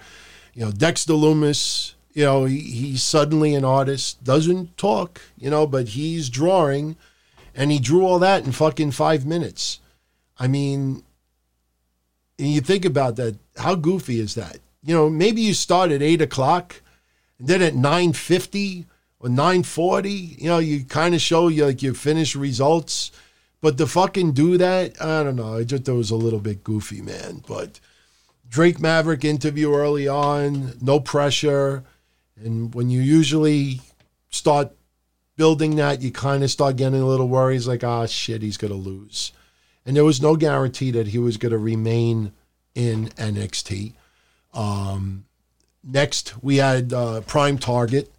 You 0.54 0.66
know, 0.66 0.72
Dexter 0.72 1.14
Lumis, 1.14 1.94
you 2.18 2.24
know, 2.24 2.46
he, 2.46 2.58
he's 2.62 3.04
suddenly 3.04 3.54
an 3.54 3.64
artist, 3.64 4.24
doesn't 4.24 4.76
talk, 4.76 5.22
you 5.38 5.52
know, 5.52 5.68
but 5.68 5.90
he's 5.90 6.30
drawing, 6.30 6.96
and 7.54 7.72
he 7.72 7.78
drew 7.78 8.08
all 8.08 8.18
that 8.18 8.44
in 8.44 8.52
fucking 8.52 8.90
five 8.90 9.24
minutes. 9.24 9.80
I 10.40 10.48
mean, 10.48 11.04
and 12.40 12.48
you 12.48 12.60
think 12.62 12.86
about 12.86 13.18
that, 13.18 13.38
how 13.58 13.76
goofy 13.76 14.20
is 14.20 14.34
that? 14.34 14.58
You 14.84 14.96
know, 14.96 15.12
maybe 15.12 15.42
you 15.42 15.54
start 15.54 15.92
at 15.92 16.02
eight 16.02 16.20
o'clock, 16.20 16.82
and 17.38 17.48
then 17.48 17.62
at 17.62 17.76
nine 17.76 18.14
fifty 18.14 18.88
or 19.20 19.30
940, 19.30 20.10
you 20.10 20.48
know, 20.48 20.58
you 20.58 20.86
kind 20.86 21.14
of 21.14 21.22
show 21.22 21.50
you 21.50 21.68
like 21.68 21.84
your 21.84 21.94
finished 21.94 22.34
results. 22.34 23.12
But 23.62 23.78
to 23.78 23.86
fucking 23.86 24.32
do 24.32 24.58
that, 24.58 25.00
I 25.00 25.24
don't 25.24 25.36
know. 25.36 25.58
I 25.58 25.64
just 25.66 25.86
thought 25.86 25.94
it 25.94 25.98
was 25.98 26.10
a 26.10 26.16
little 26.16 26.40
bit 26.40 26.64
goofy, 26.64 27.02
man. 27.02 27.44
But 27.48 27.80
Drake 28.50 28.80
Maverick 28.80 29.24
interview 29.24 29.76
early 29.76 30.08
on, 30.08 30.74
no 30.82 31.00
pressure. 31.00 31.84
And 32.44 32.74
when 32.74 32.90
you 32.90 33.02
usually 33.02 33.82
start 34.30 34.76
building 35.36 35.76
that, 35.76 36.02
you 36.02 36.12
kind 36.12 36.44
of 36.44 36.52
start 36.52 36.76
getting 36.76 37.02
a 37.02 37.06
little 37.06 37.28
worried. 37.28 37.66
like, 37.66 37.84
ah, 37.84 38.06
shit, 38.06 38.42
he's 38.42 38.58
going 38.58 38.74
to 38.74 38.78
lose. 38.78 39.32
And 39.86 39.96
there 39.96 40.06
was 40.06 40.22
no 40.22 40.36
guarantee 40.36 40.92
that 40.92 41.08
he 41.08 41.18
was 41.18 41.38
going 41.38 41.52
to 41.52 41.58
remain 41.58 42.34
in 42.76 43.08
NXT. 43.10 43.94
Um, 44.54 45.26
next, 45.84 46.42
we 46.44 46.58
had 46.58 46.94
uh, 46.94 47.22
Prime 47.22 47.58
Target 47.58 48.12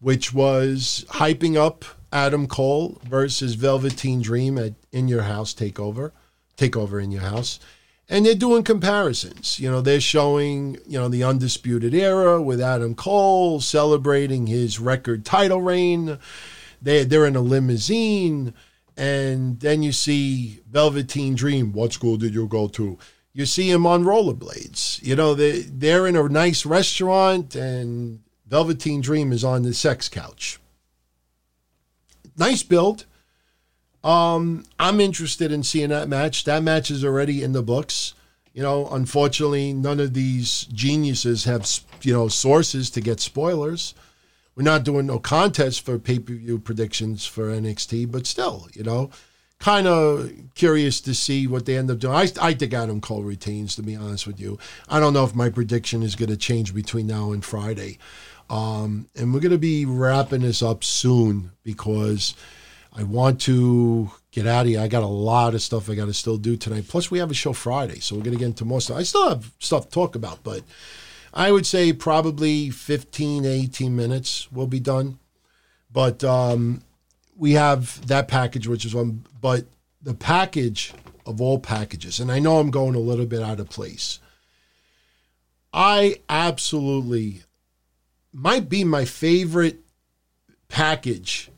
which 0.00 0.32
was 0.32 1.04
hyping 1.10 1.56
up 1.56 1.84
Adam 2.12 2.46
Cole 2.46 2.98
versus 3.04 3.54
Velveteen 3.54 4.20
Dream 4.20 4.58
at 4.58 4.72
In 4.90 5.06
Your 5.06 5.22
House 5.22 5.54
Takeover, 5.54 6.10
Takeover 6.56 7.02
in 7.02 7.12
Your 7.12 7.22
House. 7.22 7.60
And 8.10 8.26
they're 8.26 8.34
doing 8.34 8.64
comparisons. 8.64 9.60
You 9.60 9.70
know, 9.70 9.80
they're 9.80 10.00
showing, 10.00 10.78
you 10.84 10.98
know, 10.98 11.08
the 11.08 11.22
Undisputed 11.22 11.94
Era 11.94 12.42
with 12.42 12.60
Adam 12.60 12.96
Cole 12.96 13.60
celebrating 13.60 14.48
his 14.48 14.80
record 14.80 15.24
title 15.24 15.62
reign. 15.62 16.18
They, 16.82 17.04
they're 17.04 17.24
in 17.24 17.36
a 17.36 17.40
limousine. 17.40 18.52
And 18.96 19.60
then 19.60 19.84
you 19.84 19.92
see 19.92 20.60
Velveteen 20.68 21.36
Dream. 21.36 21.72
What 21.72 21.92
school 21.92 22.16
did 22.16 22.34
you 22.34 22.48
go 22.48 22.66
to? 22.68 22.98
You 23.32 23.46
see 23.46 23.70
him 23.70 23.86
on 23.86 24.02
rollerblades. 24.02 25.00
You 25.04 25.14
know, 25.14 25.34
they, 25.34 25.60
they're 25.60 26.08
in 26.08 26.16
a 26.16 26.28
nice 26.28 26.66
restaurant 26.66 27.54
and 27.54 28.20
Velveteen 28.48 29.00
Dream 29.00 29.30
is 29.30 29.44
on 29.44 29.62
the 29.62 29.72
sex 29.72 30.08
couch. 30.08 30.58
Nice 32.36 32.64
build. 32.64 33.06
Um, 34.02 34.64
I'm 34.78 35.00
interested 35.00 35.52
in 35.52 35.62
seeing 35.62 35.90
that 35.90 36.08
match. 36.08 36.44
That 36.44 36.62
match 36.62 36.90
is 36.90 37.04
already 37.04 37.42
in 37.42 37.52
the 37.52 37.62
books. 37.62 38.14
You 38.52 38.62
know, 38.62 38.88
unfortunately, 38.88 39.72
none 39.72 40.00
of 40.00 40.14
these 40.14 40.64
geniuses 40.72 41.44
have, 41.44 41.68
you 42.02 42.12
know, 42.12 42.28
sources 42.28 42.90
to 42.90 43.00
get 43.00 43.20
spoilers. 43.20 43.94
We're 44.56 44.64
not 44.64 44.84
doing 44.84 45.06
no 45.06 45.18
contest 45.18 45.82
for 45.84 45.98
pay 45.98 46.18
per 46.18 46.34
view 46.34 46.58
predictions 46.58 47.24
for 47.26 47.50
NXT, 47.50 48.10
but 48.10 48.26
still, 48.26 48.68
you 48.74 48.82
know, 48.82 49.10
kind 49.60 49.86
of 49.86 50.32
curious 50.54 51.00
to 51.02 51.14
see 51.14 51.46
what 51.46 51.66
they 51.66 51.76
end 51.76 51.90
up 51.90 51.98
doing. 51.98 52.14
I, 52.14 52.28
I 52.40 52.54
think 52.54 52.74
Adam 52.74 53.00
Cole 53.00 53.22
retains, 53.22 53.76
to 53.76 53.82
be 53.82 53.94
honest 53.94 54.26
with 54.26 54.40
you. 54.40 54.58
I 54.88 54.98
don't 54.98 55.12
know 55.12 55.24
if 55.24 55.34
my 55.34 55.50
prediction 55.50 56.02
is 56.02 56.16
going 56.16 56.30
to 56.30 56.36
change 56.36 56.74
between 56.74 57.06
now 57.06 57.30
and 57.30 57.44
Friday. 57.44 57.98
Um, 58.48 59.06
and 59.14 59.32
we're 59.32 59.40
going 59.40 59.52
to 59.52 59.58
be 59.58 59.84
wrapping 59.84 60.40
this 60.40 60.62
up 60.62 60.82
soon 60.82 61.52
because 61.62 62.34
I 62.92 63.04
want 63.04 63.40
to 63.42 64.10
get 64.32 64.46
out 64.46 64.62
of 64.62 64.68
here. 64.68 64.80
I 64.80 64.88
got 64.88 65.02
a 65.02 65.06
lot 65.06 65.54
of 65.54 65.62
stuff 65.62 65.88
I 65.88 65.94
got 65.94 66.06
to 66.06 66.14
still 66.14 66.36
do 66.36 66.56
tonight. 66.56 66.88
Plus, 66.88 67.10
we 67.10 67.18
have 67.18 67.30
a 67.30 67.34
show 67.34 67.52
Friday, 67.52 68.00
so 68.00 68.16
we're 68.16 68.22
going 68.22 68.36
to 68.36 68.38
get 68.38 68.46
into 68.46 68.64
more 68.64 68.80
stuff. 68.80 68.98
I 68.98 69.02
still 69.04 69.28
have 69.28 69.52
stuff 69.58 69.84
to 69.84 69.90
talk 69.90 70.14
about, 70.16 70.42
but 70.42 70.62
I 71.32 71.52
would 71.52 71.66
say 71.66 71.92
probably 71.92 72.70
15, 72.70 73.44
18 73.44 73.94
minutes 73.94 74.50
will 74.50 74.66
be 74.66 74.80
done. 74.80 75.18
But 75.92 76.22
um, 76.24 76.82
we 77.36 77.52
have 77.52 78.06
that 78.06 78.28
package, 78.28 78.66
which 78.66 78.84
is 78.84 78.94
one, 78.94 79.24
but 79.40 79.64
the 80.02 80.14
package 80.14 80.92
of 81.26 81.40
all 81.40 81.58
packages, 81.58 82.20
and 82.20 82.30
I 82.30 82.38
know 82.38 82.58
I'm 82.58 82.70
going 82.70 82.94
a 82.94 83.00
little 83.00 83.26
bit 83.26 83.42
out 83.42 83.60
of 83.60 83.68
place. 83.68 84.18
I 85.72 86.20
absolutely 86.28 87.42
might 88.32 88.68
be 88.68 88.84
my 88.84 89.04
favorite 89.04 89.78
package. 90.68 91.49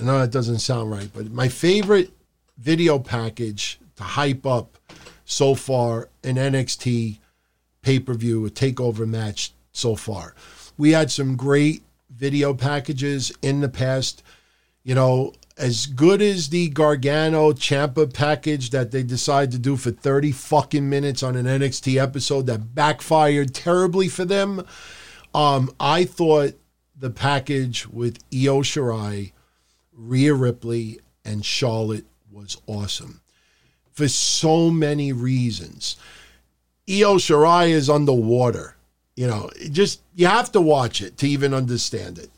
Know 0.00 0.18
that 0.18 0.30
doesn't 0.30 0.60
sound 0.60 0.90
right, 0.90 1.10
but 1.12 1.30
my 1.30 1.48
favorite 1.48 2.10
video 2.56 2.98
package 2.98 3.78
to 3.96 4.02
hype 4.02 4.46
up 4.46 4.78
so 5.24 5.54
far 5.54 6.08
in 6.22 6.36
NXT 6.36 7.18
pay 7.82 7.98
per 7.98 8.14
view, 8.14 8.46
a 8.46 8.50
takeover 8.50 9.06
match 9.06 9.52
so 9.72 9.94
far. 9.94 10.34
We 10.78 10.92
had 10.92 11.10
some 11.10 11.36
great 11.36 11.82
video 12.10 12.54
packages 12.54 13.32
in 13.42 13.60
the 13.60 13.68
past. 13.68 14.22
You 14.82 14.94
know, 14.94 15.34
as 15.58 15.86
good 15.86 16.22
as 16.22 16.48
the 16.48 16.70
Gargano 16.70 17.52
Ciampa 17.52 18.12
package 18.12 18.70
that 18.70 18.90
they 18.90 19.02
decided 19.02 19.52
to 19.52 19.58
do 19.58 19.76
for 19.76 19.90
30 19.90 20.32
fucking 20.32 20.88
minutes 20.88 21.22
on 21.22 21.36
an 21.36 21.44
NXT 21.44 22.00
episode 22.00 22.46
that 22.46 22.74
backfired 22.74 23.54
terribly 23.54 24.08
for 24.08 24.24
them, 24.24 24.64
um, 25.34 25.70
I 25.78 26.04
thought 26.04 26.54
the 26.96 27.10
package 27.10 27.86
with 27.86 28.18
Io 28.32 28.62
Shirai, 28.62 29.32
Rhea 30.00 30.34
Ripley, 30.34 31.00
and 31.24 31.44
Charlotte 31.44 32.06
was 32.32 32.56
awesome 32.66 33.20
for 33.92 34.08
so 34.08 34.70
many 34.70 35.12
reasons. 35.12 35.96
Io 36.88 37.16
Shirai 37.16 37.68
is 37.68 37.90
underwater. 37.90 38.76
You 39.14 39.26
know, 39.26 39.50
just 39.70 40.00
you 40.14 40.26
have 40.26 40.50
to 40.52 40.60
watch 40.60 41.02
it 41.02 41.18
to 41.18 41.28
even 41.28 41.52
understand 41.52 42.18
it. 42.18 42.30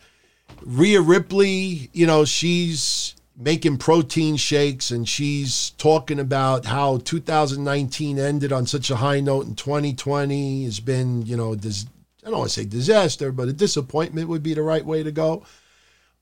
Rhea 0.63 1.01
Ripley, 1.01 1.89
you 1.93 2.07
know, 2.07 2.25
she's 2.25 3.15
making 3.37 3.79
protein 3.79 4.37
shakes 4.37 4.91
and 4.91 5.09
she's 5.09 5.71
talking 5.71 6.19
about 6.19 6.65
how 6.65 6.99
2019 6.99 8.19
ended 8.19 8.53
on 8.53 8.67
such 8.67 8.91
a 8.91 8.97
high 8.97 9.21
note 9.21 9.47
and 9.47 9.57
2020 9.57 10.65
has 10.65 10.81
been, 10.81 11.25
you 11.25 11.37
know, 11.37 11.55
dis- 11.55 11.87
I 12.25 12.31
don't 12.31 12.39
want 12.39 12.51
to 12.51 12.61
say 12.61 12.67
disaster, 12.67 13.31
but 13.31 13.49
a 13.49 13.53
disappointment 13.53 14.29
would 14.29 14.43
be 14.43 14.55
the 14.55 14.63
right 14.63 14.85
way 14.85 15.03
to 15.03 15.13
go. 15.13 15.45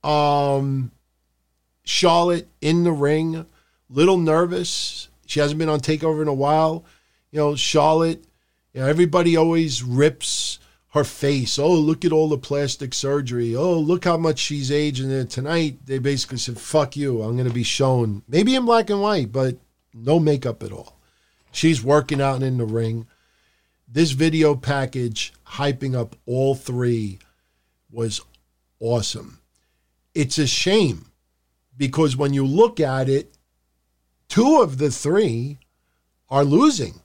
Um, 0.05 0.93
Charlotte 1.85 2.49
in 2.61 2.85
the 2.85 2.93
ring, 2.93 3.47
little 3.89 4.19
nervous. 4.19 5.09
She 5.27 5.41
hasn't 5.41 5.59
been 5.59 5.69
on 5.69 5.81
Takeover 5.81 6.23
in 6.23 6.29
a 6.29 6.35
while. 6.35 6.85
You 7.31 7.39
know, 7.39 7.57
Charlotte. 7.57 8.25
You 8.73 8.81
know, 8.81 8.87
everybody 8.87 9.37
always 9.37 9.83
rips 9.83 10.61
her 10.91 11.05
face. 11.05 11.59
Oh, 11.59 11.73
look 11.73 12.05
at 12.05 12.13
all 12.13 12.29
the 12.29 12.39
plastic 12.39 12.95
surgery. 12.95 13.55
Oh, 13.55 13.79
look 13.79 14.05
how 14.05 14.17
much 14.17 14.39
she's 14.39 14.71
aged. 14.71 15.03
And 15.03 15.11
then 15.11 15.27
tonight 15.27 15.79
they 15.87 15.99
basically 15.99 16.39
said, 16.39 16.59
"Fuck 16.59 16.97
you." 16.97 17.23
I'm 17.23 17.37
going 17.37 17.49
to 17.49 17.55
be 17.55 17.63
shown 17.63 18.23
maybe 18.29 18.55
in 18.55 18.65
black 18.65 18.91
and 18.91 19.01
white, 19.01 19.33
but 19.33 19.57
no 19.95 20.21
makeup 20.21 20.63
at 20.63 20.73
all. 20.73 20.99
She's 21.53 21.83
working 21.83 22.21
out 22.21 22.43
in 22.43 22.59
the 22.59 22.65
ring. 22.65 23.07
This 23.89 24.13
video 24.13 24.55
package 24.55 25.33
hyping 25.45 25.97
up 25.97 26.15
all 26.27 26.55
three 26.55 27.19
was 27.91 28.21
awesome. 28.79 29.41
It's 30.15 30.39
a 30.39 30.47
shame 30.47 31.10
because 31.81 32.15
when 32.15 32.35
you 32.35 32.45
look 32.45 32.79
at 32.79 33.09
it, 33.09 33.39
two 34.29 34.61
of 34.61 34.77
the 34.77 34.91
three 34.91 35.59
are 36.29 36.45
losing. 36.45 37.01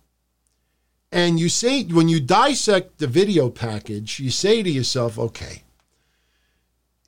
And 1.13 1.39
you 1.39 1.47
say, 1.47 1.85
when 1.85 2.09
you 2.09 2.19
dissect 2.19 2.97
the 2.97 3.07
video 3.07 3.49
package, 3.49 4.19
you 4.19 4.29
say 4.29 4.61
to 4.61 4.69
yourself, 4.69 5.17
okay, 5.17 5.63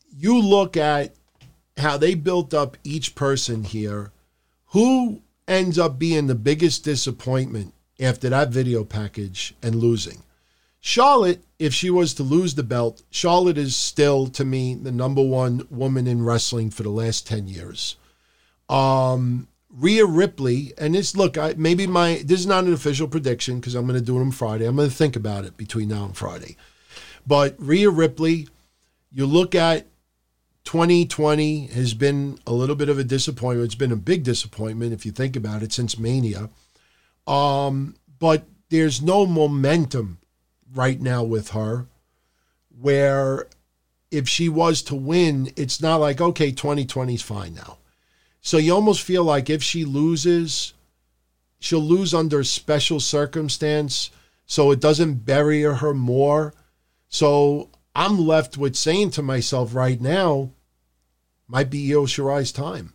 you 0.09 0.41
look 0.41 0.77
at 0.77 1.13
how 1.75 1.97
they 1.97 2.15
built 2.15 2.53
up 2.53 2.77
each 2.85 3.15
person 3.15 3.65
here. 3.65 4.13
Who 4.67 5.21
ends 5.45 5.77
up 5.77 5.99
being 5.99 6.27
the 6.27 6.35
biggest 6.35 6.85
disappointment 6.85 7.73
after 7.99 8.29
that 8.29 8.47
video 8.47 8.85
package 8.85 9.53
and 9.61 9.75
losing? 9.75 10.23
Charlotte, 10.87 11.43
if 11.59 11.73
she 11.73 11.89
was 11.89 12.13
to 12.13 12.23
lose 12.23 12.55
the 12.55 12.63
belt, 12.63 13.03
Charlotte 13.09 13.57
is 13.57 13.75
still, 13.75 14.27
to 14.27 14.45
me, 14.45 14.73
the 14.73 14.89
number 14.89 15.21
one 15.21 15.67
woman 15.69 16.07
in 16.07 16.23
wrestling 16.23 16.69
for 16.69 16.83
the 16.83 16.89
last 16.89 17.27
10 17.27 17.49
years. 17.49 17.97
Um, 18.69 19.49
Rhea 19.69 20.05
Ripley, 20.05 20.71
and 20.77 20.95
this 20.95 21.13
look, 21.13 21.37
I, 21.37 21.55
maybe 21.57 21.87
my 21.87 22.21
this 22.23 22.39
is 22.39 22.47
not 22.47 22.63
an 22.63 22.71
official 22.71 23.09
prediction 23.09 23.59
because 23.59 23.75
I'm 23.75 23.85
going 23.85 23.99
to 23.99 24.05
do 24.05 24.17
it 24.17 24.21
on 24.21 24.31
Friday. 24.31 24.65
I'm 24.65 24.77
going 24.77 24.89
to 24.89 24.95
think 24.95 25.17
about 25.17 25.43
it 25.43 25.57
between 25.57 25.89
now 25.89 26.05
and 26.05 26.15
Friday. 26.15 26.55
But 27.27 27.57
Rhea 27.59 27.89
Ripley, 27.89 28.47
you 29.11 29.25
look 29.25 29.55
at 29.55 29.87
2020 30.63 31.67
has 31.67 31.95
been 31.95 32.39
a 32.47 32.53
little 32.53 32.77
bit 32.77 32.87
of 32.87 32.97
a 32.97 33.03
disappointment. 33.03 33.65
It's 33.65 33.75
been 33.75 33.91
a 33.91 33.97
big 33.97 34.23
disappointment 34.23 34.93
if 34.93 35.05
you 35.05 35.11
think 35.11 35.35
about 35.35 35.63
it 35.63 35.73
since 35.73 35.99
Mania. 35.99 36.49
Um, 37.27 37.97
but 38.19 38.45
there's 38.69 39.01
no 39.01 39.25
momentum 39.25 40.19
right 40.73 40.99
now 40.99 41.23
with 41.23 41.49
her 41.51 41.87
where 42.79 43.47
if 44.11 44.27
she 44.27 44.47
was 44.49 44.81
to 44.83 44.95
win, 44.95 45.51
it's 45.55 45.81
not 45.81 45.97
like, 45.97 46.21
okay, 46.21 46.51
2020 46.51 47.13
is 47.13 47.21
fine 47.21 47.55
now. 47.55 47.77
So 48.41 48.57
you 48.57 48.73
almost 48.73 49.01
feel 49.01 49.23
like 49.23 49.49
if 49.49 49.61
she 49.61 49.83
loses, 49.83 50.73
she'll 51.59 51.79
lose 51.81 52.13
under 52.13 52.43
special 52.43 52.99
circumstance 52.99 54.11
so 54.45 54.71
it 54.71 54.79
doesn't 54.79 55.25
bury 55.25 55.63
her 55.63 55.93
more. 55.93 56.53
So 57.09 57.69
I'm 57.93 58.25
left 58.25 58.57
with 58.57 58.75
saying 58.75 59.11
to 59.11 59.21
myself 59.21 59.75
right 59.75 59.99
now, 59.99 60.51
might 61.47 61.69
be 61.69 61.91
Io 61.93 62.05
Shirai's 62.05 62.51
time. 62.51 62.93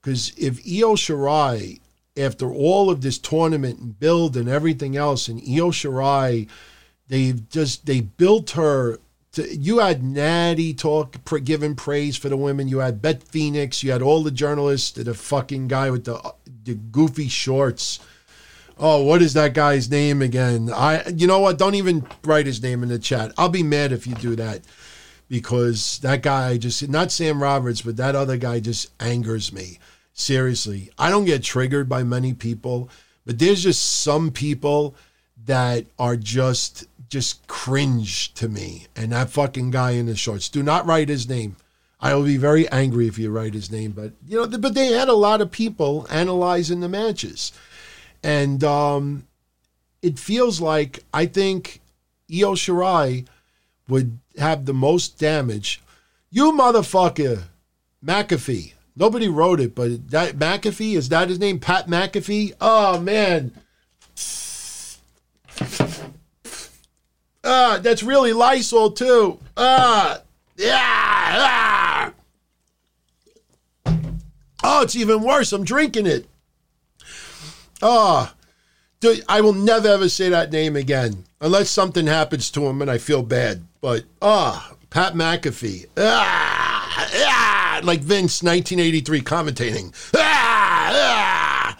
Because 0.00 0.32
if 0.36 0.58
Io 0.66 0.94
Shirai, 0.94 1.80
after 2.20 2.52
all 2.52 2.90
of 2.90 3.00
this 3.00 3.18
tournament 3.18 3.78
and 3.78 3.98
build 3.98 4.36
and 4.36 4.48
everything 4.48 4.96
else, 4.96 5.28
and 5.28 5.40
Io 5.40 5.70
Shirai, 5.70 6.48
they've 7.08 7.48
just 7.48 7.86
they 7.86 8.00
built 8.00 8.50
her 8.50 8.98
to, 9.32 9.56
you 9.56 9.78
had 9.78 10.02
Natty 10.02 10.74
talk, 10.74 11.16
giving 11.44 11.76
praise 11.76 12.16
for 12.16 12.28
the 12.28 12.36
women. 12.36 12.68
You 12.68 12.78
had 12.78 13.00
Beth 13.00 13.28
Phoenix. 13.28 13.82
You 13.82 13.92
had 13.92 14.02
all 14.02 14.22
the 14.22 14.30
journalists. 14.30 14.92
The 14.92 15.14
fucking 15.14 15.68
guy 15.68 15.90
with 15.90 16.04
the 16.04 16.34
the 16.64 16.74
goofy 16.74 17.28
shorts. 17.28 18.00
Oh, 18.78 19.04
what 19.04 19.20
is 19.20 19.34
that 19.34 19.52
guy's 19.52 19.90
name 19.90 20.22
again? 20.22 20.70
I, 20.72 21.06
you 21.08 21.26
know 21.26 21.40
what? 21.40 21.58
Don't 21.58 21.74
even 21.74 22.06
write 22.24 22.46
his 22.46 22.62
name 22.62 22.82
in 22.82 22.88
the 22.88 22.98
chat. 22.98 23.32
I'll 23.36 23.50
be 23.50 23.62
mad 23.62 23.92
if 23.92 24.06
you 24.06 24.14
do 24.14 24.34
that 24.36 24.62
because 25.28 25.98
that 25.98 26.22
guy 26.22 26.56
just 26.56 26.88
not 26.88 27.12
Sam 27.12 27.42
Roberts, 27.42 27.82
but 27.82 27.98
that 27.98 28.16
other 28.16 28.36
guy 28.36 28.58
just 28.60 28.90
angers 28.98 29.52
me. 29.52 29.78
Seriously, 30.20 30.90
I 30.98 31.08
don't 31.08 31.24
get 31.24 31.42
triggered 31.42 31.88
by 31.88 32.02
many 32.02 32.34
people, 32.34 32.90
but 33.24 33.38
there's 33.38 33.62
just 33.62 34.02
some 34.02 34.30
people 34.30 34.94
that 35.46 35.86
are 35.98 36.14
just 36.16 36.84
just 37.08 37.46
cringe 37.46 38.34
to 38.34 38.46
me. 38.46 38.86
And 38.94 39.12
that 39.12 39.30
fucking 39.30 39.70
guy 39.70 39.92
in 39.92 40.06
the 40.06 40.14
shorts. 40.14 40.50
Do 40.50 40.62
not 40.62 40.86
write 40.86 41.08
his 41.08 41.26
name. 41.26 41.56
I 42.00 42.14
will 42.14 42.24
be 42.24 42.36
very 42.36 42.68
angry 42.68 43.08
if 43.08 43.18
you 43.18 43.30
write 43.30 43.54
his 43.54 43.70
name. 43.70 43.92
But 43.92 44.12
you 44.26 44.36
know, 44.36 44.58
but 44.58 44.74
they 44.74 44.88
had 44.88 45.08
a 45.08 45.14
lot 45.14 45.40
of 45.40 45.50
people 45.50 46.06
analyzing 46.10 46.80
the 46.80 46.88
matches, 46.88 47.52
and 48.22 48.62
um, 48.62 49.26
it 50.02 50.18
feels 50.18 50.60
like 50.60 51.02
I 51.14 51.24
think 51.24 51.80
Io 52.30 52.54
Shirai 52.54 53.26
would 53.88 54.18
have 54.38 54.66
the 54.66 54.74
most 54.74 55.18
damage. 55.18 55.80
You 56.30 56.52
motherfucker, 56.52 57.44
McAfee. 58.04 58.74
Nobody 59.00 59.28
wrote 59.28 59.60
it, 59.60 59.74
but 59.74 60.10
that 60.10 60.36
McAfee 60.36 60.94
is 60.94 61.08
that 61.08 61.30
his 61.30 61.38
name? 61.38 61.58
Pat 61.58 61.86
McAfee. 61.86 62.52
Oh 62.60 63.00
man. 63.00 63.52
Ah, 67.42 67.80
that's 67.82 68.02
really 68.02 68.34
Lysol 68.34 68.90
too. 68.90 69.38
Ah, 69.56 70.20
yeah. 70.58 70.76
Ah. 70.76 72.12
Oh, 74.62 74.82
it's 74.82 74.96
even 74.96 75.22
worse. 75.22 75.54
I'm 75.54 75.64
drinking 75.64 76.06
it. 76.06 76.26
Ah, 77.80 78.34
dude, 79.00 79.24
I 79.26 79.40
will 79.40 79.54
never 79.54 79.88
ever 79.88 80.10
say 80.10 80.28
that 80.28 80.52
name 80.52 80.76
again 80.76 81.24
unless 81.40 81.70
something 81.70 82.06
happens 82.06 82.50
to 82.50 82.66
him 82.66 82.82
and 82.82 82.90
I 82.90 82.98
feel 82.98 83.22
bad. 83.22 83.64
But 83.80 84.04
ah, 84.20 84.74
Pat 84.90 85.14
McAfee. 85.14 85.86
Ah, 85.96 86.49
ah, 87.82 87.86
like 87.86 88.00
Vince, 88.00 88.42
1983, 88.42 89.20
commentating. 89.22 89.94
Ah, 90.16 90.90
ah. 90.92 91.78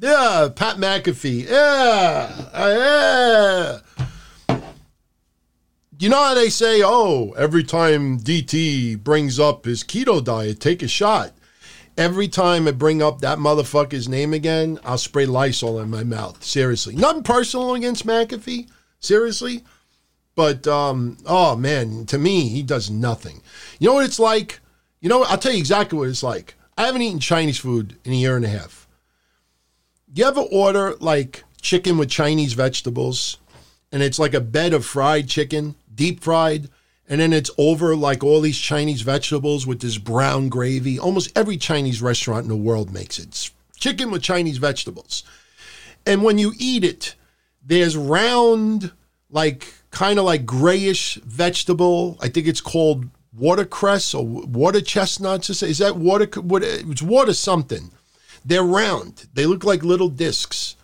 Yeah, 0.00 0.48
Pat 0.54 0.76
McAfee. 0.76 1.48
Yeah, 1.48 2.48
yeah 2.54 3.80
you 5.98 6.08
know 6.08 6.22
how 6.22 6.34
they 6.34 6.48
say, 6.48 6.80
oh, 6.84 7.32
every 7.32 7.64
time 7.64 8.20
DT 8.20 9.02
brings 9.02 9.40
up 9.40 9.64
his 9.64 9.82
keto 9.82 10.22
diet, 10.22 10.60
take 10.60 10.82
a 10.82 10.88
shot. 10.88 11.32
Every 11.96 12.28
time 12.28 12.68
I 12.68 12.70
bring 12.70 13.02
up 13.02 13.20
that 13.20 13.38
motherfucker's 13.38 14.08
name 14.08 14.32
again, 14.32 14.78
I'll 14.84 14.98
spray 14.98 15.26
Lysol 15.26 15.80
in 15.80 15.90
my 15.90 16.04
mouth. 16.04 16.44
Seriously. 16.44 16.94
Nothing 16.94 17.24
personal 17.24 17.74
against 17.74 18.06
McAfee. 18.06 18.68
Seriously. 19.00 19.64
But, 20.36 20.68
um, 20.68 21.18
oh 21.26 21.56
man, 21.56 22.06
to 22.06 22.18
me, 22.18 22.48
he 22.48 22.62
does 22.62 22.88
nothing. 22.88 23.42
You 23.80 23.88
know 23.88 23.94
what 23.94 24.04
it's 24.04 24.20
like? 24.20 24.60
You 25.00 25.08
know, 25.08 25.22
I'll 25.24 25.38
tell 25.38 25.52
you 25.52 25.58
exactly 25.58 25.98
what 25.98 26.08
it's 26.08 26.22
like. 26.22 26.54
I 26.76 26.86
haven't 26.86 27.02
eaten 27.02 27.20
Chinese 27.20 27.58
food 27.58 27.96
in 28.04 28.12
a 28.12 28.16
year 28.16 28.36
and 28.36 28.44
a 28.44 28.48
half. 28.48 28.86
You 30.14 30.24
ever 30.24 30.40
order 30.40 30.94
like 31.00 31.44
chicken 31.60 31.98
with 31.98 32.08
Chinese 32.08 32.54
vegetables 32.54 33.38
and 33.92 34.02
it's 34.02 34.18
like 34.18 34.34
a 34.34 34.40
bed 34.40 34.72
of 34.72 34.84
fried 34.84 35.28
chicken 35.28 35.74
deep 35.98 36.20
fried, 36.20 36.70
and 37.08 37.20
then 37.20 37.34
it's 37.34 37.50
over 37.58 37.94
like 37.94 38.24
all 38.24 38.40
these 38.40 38.58
Chinese 38.58 39.02
vegetables 39.02 39.66
with 39.66 39.80
this 39.80 39.98
brown 39.98 40.48
gravy. 40.48 40.98
Almost 40.98 41.36
every 41.36 41.58
Chinese 41.58 42.00
restaurant 42.00 42.44
in 42.44 42.48
the 42.48 42.56
world 42.56 42.92
makes 42.92 43.18
it. 43.18 43.26
It's 43.26 43.50
chicken 43.76 44.10
with 44.10 44.22
Chinese 44.22 44.58
vegetables. 44.58 45.24
And 46.06 46.22
when 46.22 46.38
you 46.38 46.52
eat 46.58 46.84
it, 46.84 47.14
there's 47.62 47.96
round, 47.96 48.92
like 49.30 49.74
kind 49.90 50.18
of 50.18 50.24
like 50.24 50.46
grayish 50.46 51.16
vegetable. 51.16 52.16
I 52.22 52.28
think 52.28 52.46
it's 52.46 52.60
called 52.62 53.08
watercress 53.38 54.14
or 54.14 54.26
water 54.26 54.80
chestnuts. 54.80 55.50
Is 55.62 55.78
that 55.78 55.96
water? 55.96 56.28
It's 56.32 57.02
water 57.02 57.34
something. 57.34 57.90
They're 58.44 58.62
round. 58.62 59.26
They 59.34 59.46
look 59.46 59.64
like 59.64 59.82
little 59.82 60.08
discs. 60.08 60.76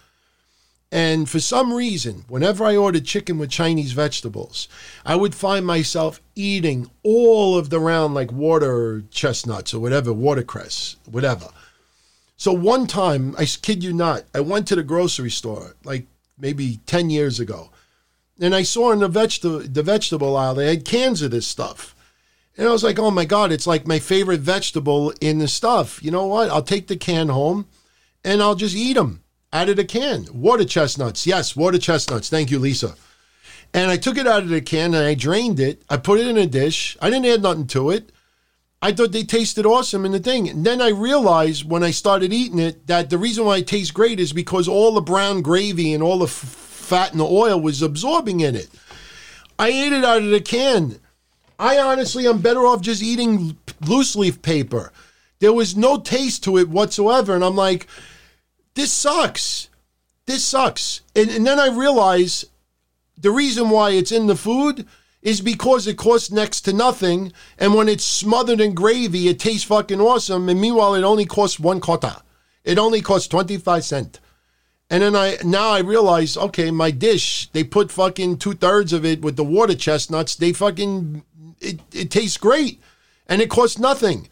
And 0.93 1.29
for 1.29 1.41
some 1.41 1.73
reason, 1.73 2.25
whenever 2.29 2.65
I 2.65 2.77
ordered 2.77 3.05
chicken 3.05 3.39
with 3.39 3.51
Chinese 3.51 3.93
vegetables, 3.93 4.69
I 5.05 5.17
would 5.17 5.35
find 5.35 5.67
myself 5.67 6.21
eating 6.37 6.89
all 7.03 7.59
of 7.59 7.71
the 7.71 7.81
round, 7.81 8.15
like 8.15 8.31
water 8.31 9.03
chestnuts 9.11 9.75
or 9.75 9.81
whatever, 9.81 10.13
watercress, 10.13 10.95
whatever. 11.11 11.49
So 12.37 12.53
one 12.53 12.87
time, 12.87 13.35
I 13.37 13.45
kid 13.45 13.83
you 13.83 13.93
not, 13.93 14.25
I 14.35 14.41
went 14.41 14.69
to 14.69 14.77
the 14.77 14.85
grocery 14.85 15.31
store, 15.31 15.75
like 15.83 16.07
maybe 16.39 16.79
10 16.87 17.11
years 17.11 17.41
ago, 17.41 17.71
and 18.41 18.55
I 18.55 18.63
saw 18.63 18.93
in 18.93 19.01
the 19.01 19.09
vegetable, 19.09 19.61
the 19.61 19.83
vegetable 19.83 20.37
aisle, 20.37 20.55
they 20.55 20.69
had 20.69 20.85
cans 20.85 21.23
of 21.23 21.31
this 21.33 21.47
stuff. 21.47 21.94
And 22.57 22.69
I 22.69 22.71
was 22.71 22.85
like, 22.85 22.99
oh 22.99 23.11
my 23.11 23.25
God, 23.25 23.51
it's 23.51 23.67
like 23.67 23.87
my 23.87 23.99
favorite 23.99 24.41
vegetable 24.41 25.13
in 25.21 25.39
the 25.39 25.49
stuff. 25.49 26.03
You 26.03 26.11
know 26.11 26.27
what? 26.27 26.51
I'll 26.51 26.63
take 26.63 26.87
the 26.87 26.97
can 26.97 27.29
home 27.29 27.67
and 28.25 28.41
I'll 28.41 28.55
just 28.55 28.77
eat 28.77 28.95
them 28.95 29.25
out 29.53 29.69
of 29.69 29.77
the 29.77 29.85
can. 29.85 30.27
Water 30.33 30.65
chestnuts. 30.65 31.27
Yes, 31.27 31.57
water 31.57 31.79
chestnuts. 31.79 32.29
Thank 32.29 32.51
you, 32.51 32.59
Lisa. 32.59 32.95
And 33.73 33.91
I 33.91 33.97
took 33.97 34.17
it 34.17 34.27
out 34.29 34.45
of 34.45 34.51
the 34.51 34.61
can 34.61 34.95
and 34.95 35.05
I 35.05 35.15
drained 35.15 35.59
it. 35.59 35.83
I 35.91 35.97
put 35.97 36.21
it 36.21 36.29
in 36.29 36.37
a 36.37 36.47
dish. 36.47 36.97
I 37.03 37.11
didn't 37.11 37.27
add 37.27 37.43
nothing 37.43 37.67
to 37.69 37.91
it. 37.91 38.13
I 38.81 38.93
thought 38.93 39.13
they 39.13 39.25
tasted 39.25 39.67
awesome 39.67 40.05
in 40.05 40.13
the 40.13 40.21
thing. 40.21 40.49
And 40.49 40.65
then 40.65 40.81
I 40.81 40.91
realized 40.91 41.69
when 41.69 41.83
I 41.83 41.91
started 41.91 42.33
eating 42.33 42.59
it 42.59 42.87
that 42.87 43.11
the 43.11 43.19
reason 43.19 43.47
why 43.47 43.57
it 43.57 43.67
tastes 43.67 43.91
great 43.91 44.21
is 44.21 44.33
because 44.33 44.69
all 44.69 44.93
the 44.93 45.01
brown 45.01 45.43
gravy 45.43 45.93
and 45.93 46.03
all 46.03 46.19
the 46.19 46.27
f- 46.27 46.31
fat 46.31 47.11
and 47.11 47.19
the 47.19 47.25
oil 47.25 47.61
was 47.61 47.83
absorbing 47.83 48.41
in 48.41 48.55
it. 48.55 48.69
I 49.59 49.69
ate 49.69 49.93
it 49.93 50.05
out 50.05 50.23
of 50.23 50.31
the 50.31 50.41
can. 50.41 51.01
I 51.59 51.79
honestly 51.79 52.27
am 52.27 52.41
better 52.41 52.67
off 52.67 52.81
just 52.81 53.03
eating 53.03 53.57
loose 53.87 54.17
leaf 54.17 54.43
paper. 54.43 54.93
There 55.41 55.53
was 55.53 55.77
no 55.77 55.99
taste 55.99 56.45
to 56.45 56.59
it 56.59 56.69
whatsoever. 56.69 57.35
And 57.35 57.45
I'm 57.45 57.57
like, 57.57 57.87
this 58.75 58.93
sucks. 58.93 59.69
This 60.27 60.45
sucks. 60.45 61.03
And, 61.15 61.31
and 61.31 61.47
then 61.47 61.61
I 61.61 61.69
realize 61.69 62.45
the 63.17 63.31
reason 63.31 63.71
why 63.71 63.91
it's 63.91 64.13
in 64.13 64.27
the 64.27 64.37
food 64.37 64.87
is 65.23 65.41
because 65.41 65.87
it 65.87 65.97
costs 65.97 66.31
next 66.31 66.63
to 66.63 66.73
nothing. 66.73 67.33
And 67.59 67.75
when 67.75 67.89
it's 67.89 68.05
smothered 68.05 68.61
in 68.61 68.75
gravy, 68.75 69.29
it 69.29 69.39
tastes 69.39 69.65
fucking 69.65 70.01
awesome. 70.01 70.49
And 70.49 70.61
meanwhile, 70.61 70.95
it 70.95 71.05
only 71.05 71.25
costs 71.25 71.59
one 71.59 71.81
kota. 71.81 72.23
It 72.65 72.79
only 72.79 73.01
costs 73.01 73.29
25 73.29 73.85
cents. 73.85 74.21
And 74.91 75.03
then 75.03 75.17
I 75.17 75.39
now 75.43 75.71
I 75.71 75.81
realize, 75.81 76.37
okay, 76.37 76.71
my 76.71 76.91
dish, 76.91 77.49
they 77.53 77.65
put 77.65 77.91
fucking 77.91 78.39
two 78.39 78.53
thirds 78.53 78.93
of 78.93 79.05
it 79.05 79.23
with 79.23 79.37
the 79.37 79.45
water 79.45 79.75
chestnuts. 79.75 80.37
They 80.37 80.53
fucking 80.53 81.25
it, 81.65 81.81
it 81.93 82.11
tastes 82.11 82.37
great. 82.37 82.81
And 83.27 83.41
it 83.41 83.51
costs 83.51 83.79
nothing. 83.79 84.29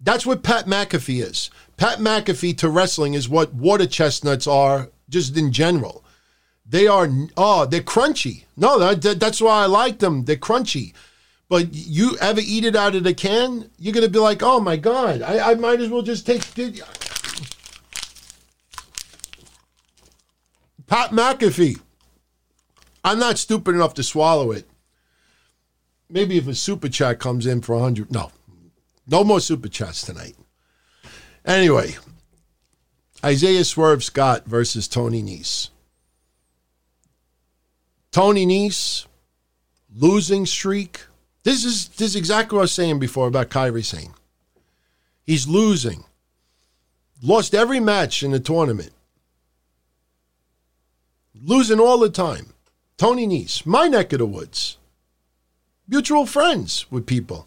That's 0.00 0.26
what 0.26 0.42
Pat 0.42 0.66
McAfee 0.66 1.22
is. 1.22 1.50
Pat 1.76 1.98
McAfee 1.98 2.56
to 2.58 2.68
wrestling 2.68 3.14
is 3.14 3.28
what 3.28 3.54
water 3.54 3.86
chestnuts 3.86 4.46
are 4.46 4.90
just 5.08 5.36
in 5.36 5.52
general. 5.52 6.04
They 6.66 6.86
are 6.86 7.08
oh, 7.36 7.66
they're 7.66 7.80
crunchy. 7.80 8.44
No, 8.56 8.78
that, 8.94 9.20
that's 9.20 9.40
why 9.40 9.62
I 9.62 9.66
like 9.66 9.98
them. 9.98 10.24
They're 10.24 10.36
crunchy. 10.36 10.94
But 11.48 11.68
you 11.72 12.16
ever 12.20 12.40
eat 12.42 12.64
it 12.64 12.74
out 12.74 12.94
of 12.94 13.04
the 13.04 13.12
can, 13.12 13.70
you're 13.78 13.92
gonna 13.92 14.08
be 14.08 14.18
like, 14.18 14.42
oh 14.42 14.58
my 14.58 14.76
god, 14.76 15.22
I, 15.22 15.50
I 15.50 15.54
might 15.54 15.80
as 15.80 15.90
well 15.90 16.02
just 16.02 16.26
take. 16.26 16.42
Pat 20.86 21.10
McAfee. 21.10 21.80
I'm 23.04 23.18
not 23.18 23.38
stupid 23.38 23.74
enough 23.74 23.94
to 23.94 24.02
swallow 24.02 24.52
it. 24.52 24.68
Maybe 26.12 26.36
if 26.36 26.46
a 26.46 26.54
super 26.54 26.90
chat 26.90 27.18
comes 27.18 27.46
in 27.46 27.62
for 27.62 27.74
a 27.74 27.80
hundred. 27.80 28.12
No, 28.12 28.30
no 29.06 29.24
more 29.24 29.40
super 29.40 29.68
chats 29.68 30.02
tonight. 30.02 30.36
Anyway, 31.42 31.96
Isaiah 33.24 33.64
Swerve 33.64 34.04
Scott 34.04 34.44
versus 34.44 34.86
Tony 34.86 35.22
Nese. 35.22 35.70
Tony 38.10 38.44
Nese, 38.44 39.06
losing 39.96 40.44
streak. 40.44 41.00
This 41.44 41.64
is 41.64 41.88
this 41.88 42.10
is 42.10 42.16
exactly 42.16 42.56
what 42.56 42.60
I 42.60 42.64
was 42.64 42.72
saying 42.72 42.98
before 42.98 43.26
about 43.26 43.48
Kairi 43.48 43.82
Sane. 43.82 44.12
He's 45.24 45.48
losing. 45.48 46.04
Lost 47.22 47.54
every 47.54 47.80
match 47.80 48.22
in 48.22 48.32
the 48.32 48.40
tournament. 48.40 48.92
Losing 51.34 51.80
all 51.80 51.98
the 51.98 52.10
time. 52.10 52.52
Tony 52.98 53.26
Nese, 53.26 53.64
my 53.64 53.88
neck 53.88 54.12
of 54.12 54.18
the 54.18 54.26
woods. 54.26 54.76
Mutual 55.92 56.24
friends 56.24 56.86
with 56.90 57.04
people. 57.04 57.46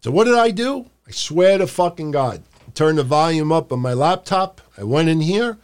So 0.00 0.12
what 0.12 0.26
did 0.26 0.36
I 0.36 0.52
do? 0.52 0.86
I 1.08 1.10
swear 1.10 1.58
to 1.58 1.66
fucking 1.66 2.12
God. 2.12 2.44
I 2.64 2.70
turned 2.70 2.98
the 2.98 3.02
volume 3.02 3.50
up 3.50 3.72
on 3.72 3.80
my 3.80 3.94
laptop. 3.94 4.60
I 4.78 4.84
went 4.84 5.08
in 5.08 5.20
here. 5.20 5.58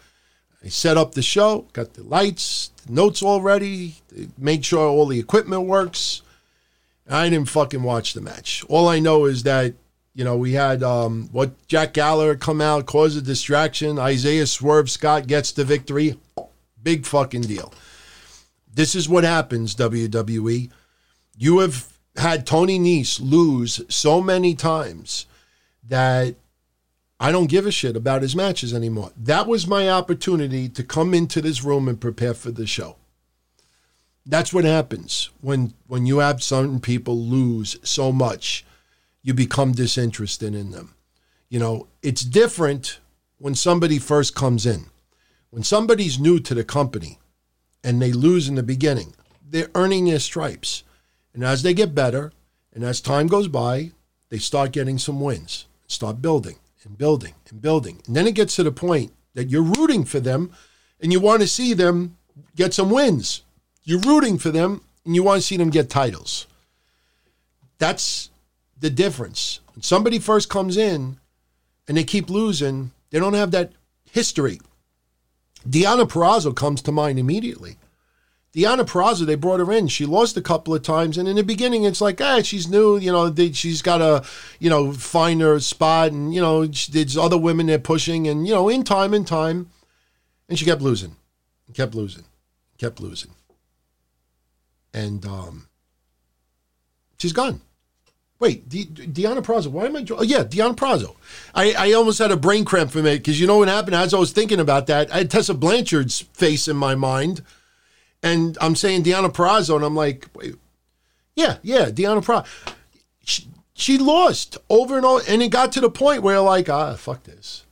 I 0.64 0.68
set 0.70 0.96
up 0.96 1.12
the 1.12 1.22
show, 1.22 1.68
got 1.72 1.94
the 1.94 2.02
lights, 2.02 2.72
the 2.84 2.92
notes 2.92 3.22
all 3.22 3.42
ready, 3.42 3.94
made 4.36 4.64
sure 4.64 4.88
all 4.88 5.06
the 5.06 5.20
equipment 5.20 5.66
works. 5.66 6.22
I 7.08 7.28
didn't 7.28 7.48
fucking 7.48 7.84
watch 7.84 8.14
the 8.14 8.20
match. 8.20 8.64
All 8.68 8.88
I 8.88 8.98
know 8.98 9.26
is 9.26 9.44
that, 9.44 9.74
you 10.14 10.24
know, 10.24 10.36
we 10.36 10.54
had 10.54 10.82
um, 10.82 11.28
what 11.30 11.68
Jack 11.68 11.92
Gallagher 11.92 12.34
come 12.34 12.60
out, 12.60 12.86
cause 12.86 13.14
a 13.14 13.22
distraction. 13.22 14.00
Isaiah 14.00 14.48
Swerve 14.48 14.90
Scott 14.90 15.28
gets 15.28 15.52
the 15.52 15.64
victory. 15.64 16.18
Big 16.82 17.06
fucking 17.06 17.42
deal. 17.42 17.72
This 18.74 18.96
is 18.96 19.08
what 19.08 19.22
happens, 19.22 19.76
WWE. 19.76 20.72
You 21.36 21.58
have 21.58 21.92
had 22.16 22.46
Tony 22.46 22.78
Nese 22.78 23.20
lose 23.20 23.82
so 23.88 24.20
many 24.20 24.54
times 24.54 25.26
that 25.84 26.34
I 27.18 27.32
don't 27.32 27.46
give 27.46 27.66
a 27.66 27.70
shit 27.70 27.96
about 27.96 28.22
his 28.22 28.36
matches 28.36 28.74
anymore. 28.74 29.12
That 29.16 29.46
was 29.46 29.66
my 29.66 29.88
opportunity 29.88 30.68
to 30.70 30.82
come 30.82 31.14
into 31.14 31.40
this 31.40 31.62
room 31.64 31.88
and 31.88 32.00
prepare 32.00 32.34
for 32.34 32.50
the 32.50 32.66
show. 32.66 32.96
That's 34.24 34.52
what 34.52 34.64
happens 34.64 35.30
when 35.40 35.74
when 35.86 36.04
you 36.04 36.18
have 36.18 36.42
certain 36.42 36.80
people 36.80 37.16
lose 37.16 37.76
so 37.82 38.10
much, 38.10 38.64
you 39.22 39.32
become 39.32 39.72
disinterested 39.72 40.54
in 40.54 40.72
them. 40.72 40.94
You 41.48 41.60
know, 41.60 41.86
it's 42.02 42.22
different 42.22 42.98
when 43.38 43.54
somebody 43.54 43.98
first 43.98 44.34
comes 44.34 44.66
in. 44.66 44.86
When 45.50 45.62
somebody's 45.62 46.18
new 46.18 46.40
to 46.40 46.54
the 46.54 46.64
company 46.64 47.18
and 47.84 48.02
they 48.02 48.12
lose 48.12 48.48
in 48.48 48.56
the 48.56 48.62
beginning, 48.62 49.14
they're 49.48 49.70
earning 49.74 50.06
their 50.06 50.18
stripes. 50.18 50.82
And 51.36 51.44
as 51.44 51.62
they 51.62 51.74
get 51.74 51.94
better 51.94 52.32
and 52.74 52.82
as 52.82 53.02
time 53.02 53.26
goes 53.26 53.46
by, 53.46 53.92
they 54.30 54.38
start 54.38 54.72
getting 54.72 54.96
some 54.96 55.20
wins, 55.20 55.66
start 55.86 56.22
building 56.22 56.56
and 56.82 56.96
building 56.96 57.34
and 57.50 57.60
building. 57.60 58.00
And 58.06 58.16
then 58.16 58.26
it 58.26 58.34
gets 58.34 58.56
to 58.56 58.62
the 58.62 58.72
point 58.72 59.12
that 59.34 59.50
you're 59.50 59.62
rooting 59.62 60.06
for 60.06 60.18
them 60.18 60.50
and 60.98 61.12
you 61.12 61.20
want 61.20 61.42
to 61.42 61.46
see 61.46 61.74
them 61.74 62.16
get 62.56 62.72
some 62.72 62.90
wins. 62.90 63.42
You're 63.84 64.00
rooting 64.00 64.38
for 64.38 64.50
them 64.50 64.80
and 65.04 65.14
you 65.14 65.22
want 65.22 65.42
to 65.42 65.46
see 65.46 65.58
them 65.58 65.68
get 65.68 65.90
titles. 65.90 66.46
That's 67.76 68.30
the 68.80 68.88
difference. 68.88 69.60
When 69.74 69.82
somebody 69.82 70.18
first 70.18 70.48
comes 70.48 70.78
in 70.78 71.18
and 71.86 71.98
they 71.98 72.04
keep 72.04 72.30
losing, 72.30 72.92
they 73.10 73.20
don't 73.20 73.34
have 73.34 73.50
that 73.50 73.72
history. 74.10 74.58
Deonna 75.68 76.08
Purrazzo 76.08 76.56
comes 76.56 76.80
to 76.80 76.92
mind 76.92 77.18
immediately. 77.18 77.76
Deonna 78.56 78.86
Purrazzo, 78.86 79.26
they 79.26 79.34
brought 79.34 79.60
her 79.60 79.70
in. 79.70 79.86
She 79.86 80.06
lost 80.06 80.38
a 80.38 80.40
couple 80.40 80.74
of 80.74 80.82
times, 80.82 81.18
and 81.18 81.28
in 81.28 81.36
the 81.36 81.42
beginning, 81.44 81.84
it's 81.84 82.00
like, 82.00 82.22
ah, 82.22 82.40
she's 82.40 82.66
new. 82.66 82.96
You 82.96 83.12
know, 83.12 83.34
she's 83.52 83.82
got 83.82 83.98
to, 83.98 84.26
you 84.58 84.70
know, 84.70 84.92
find 84.92 85.42
her 85.42 85.60
spot, 85.60 86.12
and 86.12 86.34
you 86.34 86.40
know, 86.40 86.64
there's 86.64 87.18
other 87.18 87.36
women 87.36 87.66
they're 87.66 87.78
pushing, 87.78 88.26
and 88.26 88.46
you 88.46 88.54
know, 88.54 88.70
in 88.70 88.82
time, 88.82 89.12
in 89.12 89.26
time, 89.26 89.68
and 90.48 90.58
she 90.58 90.64
kept 90.64 90.80
losing, 90.80 91.16
kept 91.74 91.94
losing, 91.94 92.24
kept 92.78 92.98
losing, 92.98 93.32
and 94.94 95.26
um, 95.26 95.68
she's 97.18 97.34
gone. 97.34 97.60
Wait, 98.38 98.66
De- 98.70 98.86
Deonna 98.86 99.42
Purrazzo. 99.42 99.66
Why 99.68 99.84
am 99.84 99.96
I? 99.96 100.06
Oh, 100.10 100.22
yeah, 100.22 100.44
Deonna 100.44 100.74
Purrazzo. 100.74 101.14
I, 101.54 101.74
I 101.74 101.92
almost 101.92 102.18
had 102.18 102.30
a 102.30 102.36
brain 102.38 102.64
cramp 102.64 102.90
for 102.90 103.00
a 103.00 103.02
minute 103.02 103.20
because 103.20 103.38
you 103.38 103.46
know 103.46 103.58
what 103.58 103.68
happened? 103.68 103.96
As 103.96 104.14
I 104.14 104.18
was 104.18 104.32
thinking 104.32 104.60
about 104.60 104.86
that, 104.86 105.12
I 105.12 105.18
had 105.18 105.30
Tessa 105.30 105.52
Blanchard's 105.52 106.20
face 106.20 106.68
in 106.68 106.76
my 106.76 106.94
mind 106.94 107.42
and 108.22 108.56
I'm 108.60 108.76
saying 108.76 109.04
Deonna 109.04 109.32
Purrazzo, 109.32 109.76
and 109.76 109.84
I'm 109.84 109.94
like, 109.94 110.28
wait, 110.34 110.56
yeah, 111.34 111.58
yeah, 111.62 111.86
Deonna 111.86 112.24
Purrazzo. 112.24 112.46
She, 113.24 113.48
she 113.74 113.98
lost 113.98 114.58
over 114.70 114.96
and 114.96 115.04
over, 115.04 115.22
and 115.28 115.42
it 115.42 115.50
got 115.50 115.72
to 115.72 115.80
the 115.80 115.90
point 115.90 116.22
where 116.22 116.40
like, 116.40 116.68
ah, 116.68 116.94
fuck 116.94 117.24
this, 117.24 117.64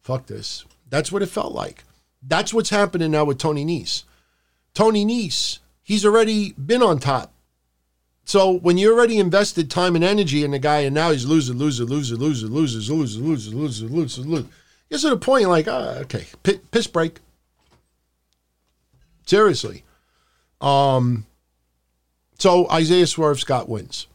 fuck 0.00 0.26
this. 0.26 0.64
That's 0.88 1.10
what 1.10 1.22
it 1.22 1.26
felt 1.26 1.52
like. 1.52 1.84
That's 2.22 2.54
what's 2.54 2.70
happening 2.70 3.10
now 3.10 3.24
with 3.24 3.38
Tony 3.38 3.64
Nese. 3.64 4.04
Tony 4.72 5.04
Nese, 5.04 5.58
he's 5.82 6.04
already 6.04 6.52
been 6.52 6.82
on 6.82 6.98
top. 6.98 7.32
So 8.24 8.50
when 8.50 8.78
you 8.78 8.92
already 8.92 9.18
invested 9.18 9.70
time 9.70 9.94
and 9.94 10.04
energy 10.04 10.44
in 10.44 10.52
the 10.52 10.58
guy, 10.58 10.80
and 10.80 10.94
now 10.94 11.10
he's 11.10 11.26
loser, 11.26 11.52
loser, 11.52 11.84
loser, 11.84 12.14
loser, 12.14 12.46
loser, 12.46 12.78
loser, 12.78 13.20
loser, 13.20 13.50
loser, 13.50 13.86
loser, 13.86 14.22
loser, 14.22 14.48
gets 14.88 15.02
to 15.02 15.10
the 15.10 15.16
point 15.16 15.48
like, 15.48 15.68
ah, 15.68 15.98
okay, 16.00 16.26
piss 16.70 16.86
break. 16.86 17.20
Seriously. 19.26 19.84
Um, 20.60 21.26
so 22.38 22.68
Isaiah 22.70 23.06
Swerve 23.06 23.40
Scott 23.40 23.68
wins. 23.68 24.06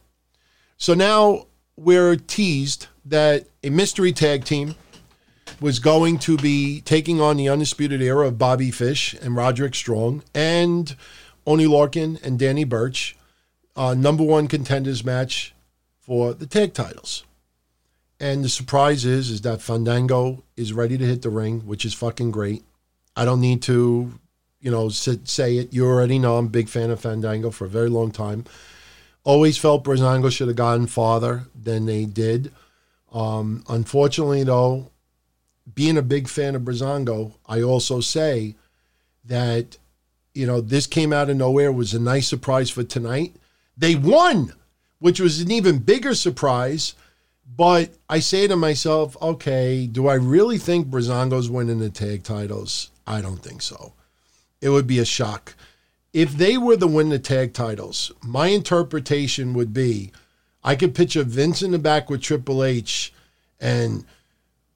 So 0.76 0.94
now 0.94 1.46
we're 1.76 2.16
teased 2.16 2.86
that 3.04 3.46
a 3.62 3.70
mystery 3.70 4.12
tag 4.12 4.44
team 4.44 4.74
was 5.60 5.78
going 5.78 6.18
to 6.18 6.36
be 6.36 6.80
taking 6.82 7.20
on 7.20 7.36
the 7.36 7.48
undisputed 7.48 8.00
era 8.00 8.28
of 8.28 8.38
Bobby 8.38 8.70
Fish 8.70 9.14
and 9.14 9.36
Roderick 9.36 9.74
Strong 9.74 10.22
and 10.34 10.94
Oney 11.46 11.66
Lorcan 11.66 12.22
and 12.24 12.38
Danny 12.38 12.64
Burch, 12.64 13.16
uh, 13.76 13.94
number 13.94 14.22
one 14.22 14.46
contenders 14.48 15.04
match 15.04 15.54
for 15.98 16.32
the 16.32 16.46
tag 16.46 16.74
titles. 16.74 17.24
And 18.18 18.44
the 18.44 18.48
surprise 18.48 19.04
is 19.04 19.30
is 19.30 19.40
that 19.42 19.62
Fandango 19.62 20.44
is 20.56 20.72
ready 20.72 20.98
to 20.98 21.04
hit 21.04 21.22
the 21.22 21.30
ring, 21.30 21.60
which 21.60 21.84
is 21.84 21.94
fucking 21.94 22.30
great. 22.30 22.62
I 23.16 23.24
don't 23.24 23.40
need 23.40 23.62
to 23.62 24.19
you 24.60 24.70
know, 24.70 24.88
say 24.88 25.56
it. 25.56 25.72
You 25.72 25.86
already 25.86 26.18
know 26.18 26.36
I'm 26.36 26.46
a 26.46 26.50
big 26.50 26.68
fan 26.68 26.90
of 26.90 27.00
Fandango 27.00 27.50
for 27.50 27.64
a 27.64 27.68
very 27.68 27.88
long 27.88 28.10
time. 28.10 28.44
Always 29.24 29.58
felt 29.58 29.84
Breezango 29.84 30.30
should 30.30 30.48
have 30.48 30.56
gotten 30.56 30.86
farther 30.86 31.44
than 31.54 31.86
they 31.86 32.04
did. 32.04 32.52
Um, 33.12 33.64
unfortunately, 33.68 34.44
though, 34.44 34.90
being 35.74 35.98
a 35.98 36.02
big 36.02 36.28
fan 36.28 36.54
of 36.54 36.62
Breezango, 36.62 37.34
I 37.46 37.62
also 37.62 38.00
say 38.00 38.56
that 39.24 39.78
you 40.34 40.46
know 40.46 40.60
this 40.60 40.86
came 40.86 41.12
out 41.12 41.30
of 41.30 41.36
nowhere 41.36 41.72
was 41.72 41.94
a 41.94 42.00
nice 42.00 42.28
surprise 42.28 42.70
for 42.70 42.82
tonight. 42.82 43.34
They 43.76 43.94
won, 43.94 44.52
which 44.98 45.20
was 45.20 45.40
an 45.40 45.50
even 45.50 45.78
bigger 45.78 46.14
surprise. 46.14 46.94
But 47.56 47.90
I 48.08 48.20
say 48.20 48.46
to 48.46 48.56
myself, 48.56 49.20
okay, 49.20 49.86
do 49.86 50.06
I 50.06 50.14
really 50.14 50.56
think 50.56 50.86
Breezango's 50.86 51.50
winning 51.50 51.80
the 51.80 51.90
tag 51.90 52.22
titles? 52.22 52.90
I 53.06 53.20
don't 53.20 53.42
think 53.42 53.60
so. 53.60 53.92
It 54.60 54.68
would 54.70 54.86
be 54.86 54.98
a 54.98 55.04
shock. 55.04 55.54
If 56.12 56.32
they 56.32 56.58
were 56.58 56.76
to 56.76 56.86
win 56.86 57.08
the 57.08 57.18
tag 57.18 57.54
titles, 57.54 58.12
my 58.22 58.48
interpretation 58.48 59.54
would 59.54 59.72
be 59.72 60.12
I 60.62 60.76
could 60.76 60.94
picture 60.94 61.24
Vince 61.24 61.62
in 61.62 61.70
the 61.70 61.78
back 61.78 62.10
with 62.10 62.20
Triple 62.20 62.64
H 62.64 63.12
and 63.60 64.04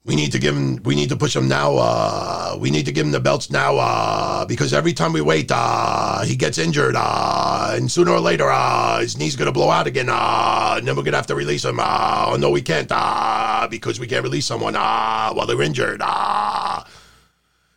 we 0.05 0.15
need 0.15 0.31
to 0.31 0.39
give 0.39 0.55
him 0.55 0.81
we 0.83 0.95
need 0.95 1.09
to 1.09 1.15
push 1.15 1.35
him 1.35 1.47
now 1.47 1.75
uh 1.77 2.55
we 2.59 2.69
need 2.69 2.85
to 2.85 2.91
give 2.91 3.05
him 3.05 3.11
the 3.11 3.19
belts 3.19 3.49
now 3.49 3.75
uh 3.77 4.45
because 4.45 4.71
every 4.73 4.93
time 4.93 5.11
we 5.11 5.21
wait 5.21 5.49
uh 5.51 6.21
he 6.23 6.35
gets 6.35 6.57
injured 6.59 6.95
uh 6.95 7.73
and 7.75 7.91
sooner 7.91 8.11
or 8.11 8.19
later 8.19 8.49
uh 8.49 8.99
his 8.99 9.17
knee's 9.17 9.35
gonna 9.35 9.51
blow 9.51 9.69
out 9.71 9.87
again 9.87 10.07
uh 10.09 10.75
and 10.77 10.87
then 10.87 10.95
we're 10.95 11.03
gonna 11.03 11.17
have 11.17 11.27
to 11.27 11.35
release 11.35 11.65
him 11.65 11.79
uh 11.79 12.25
oh 12.29 12.35
no 12.37 12.51
we 12.51 12.61
can't 12.61 12.91
uh 12.91 13.67
because 13.69 13.99
we 13.99 14.05
can't 14.05 14.23
release 14.23 14.45
someone 14.45 14.75
uh 14.75 15.33
while 15.33 15.47
they're 15.47 15.61
injured 15.61 16.01
uh 16.03 16.83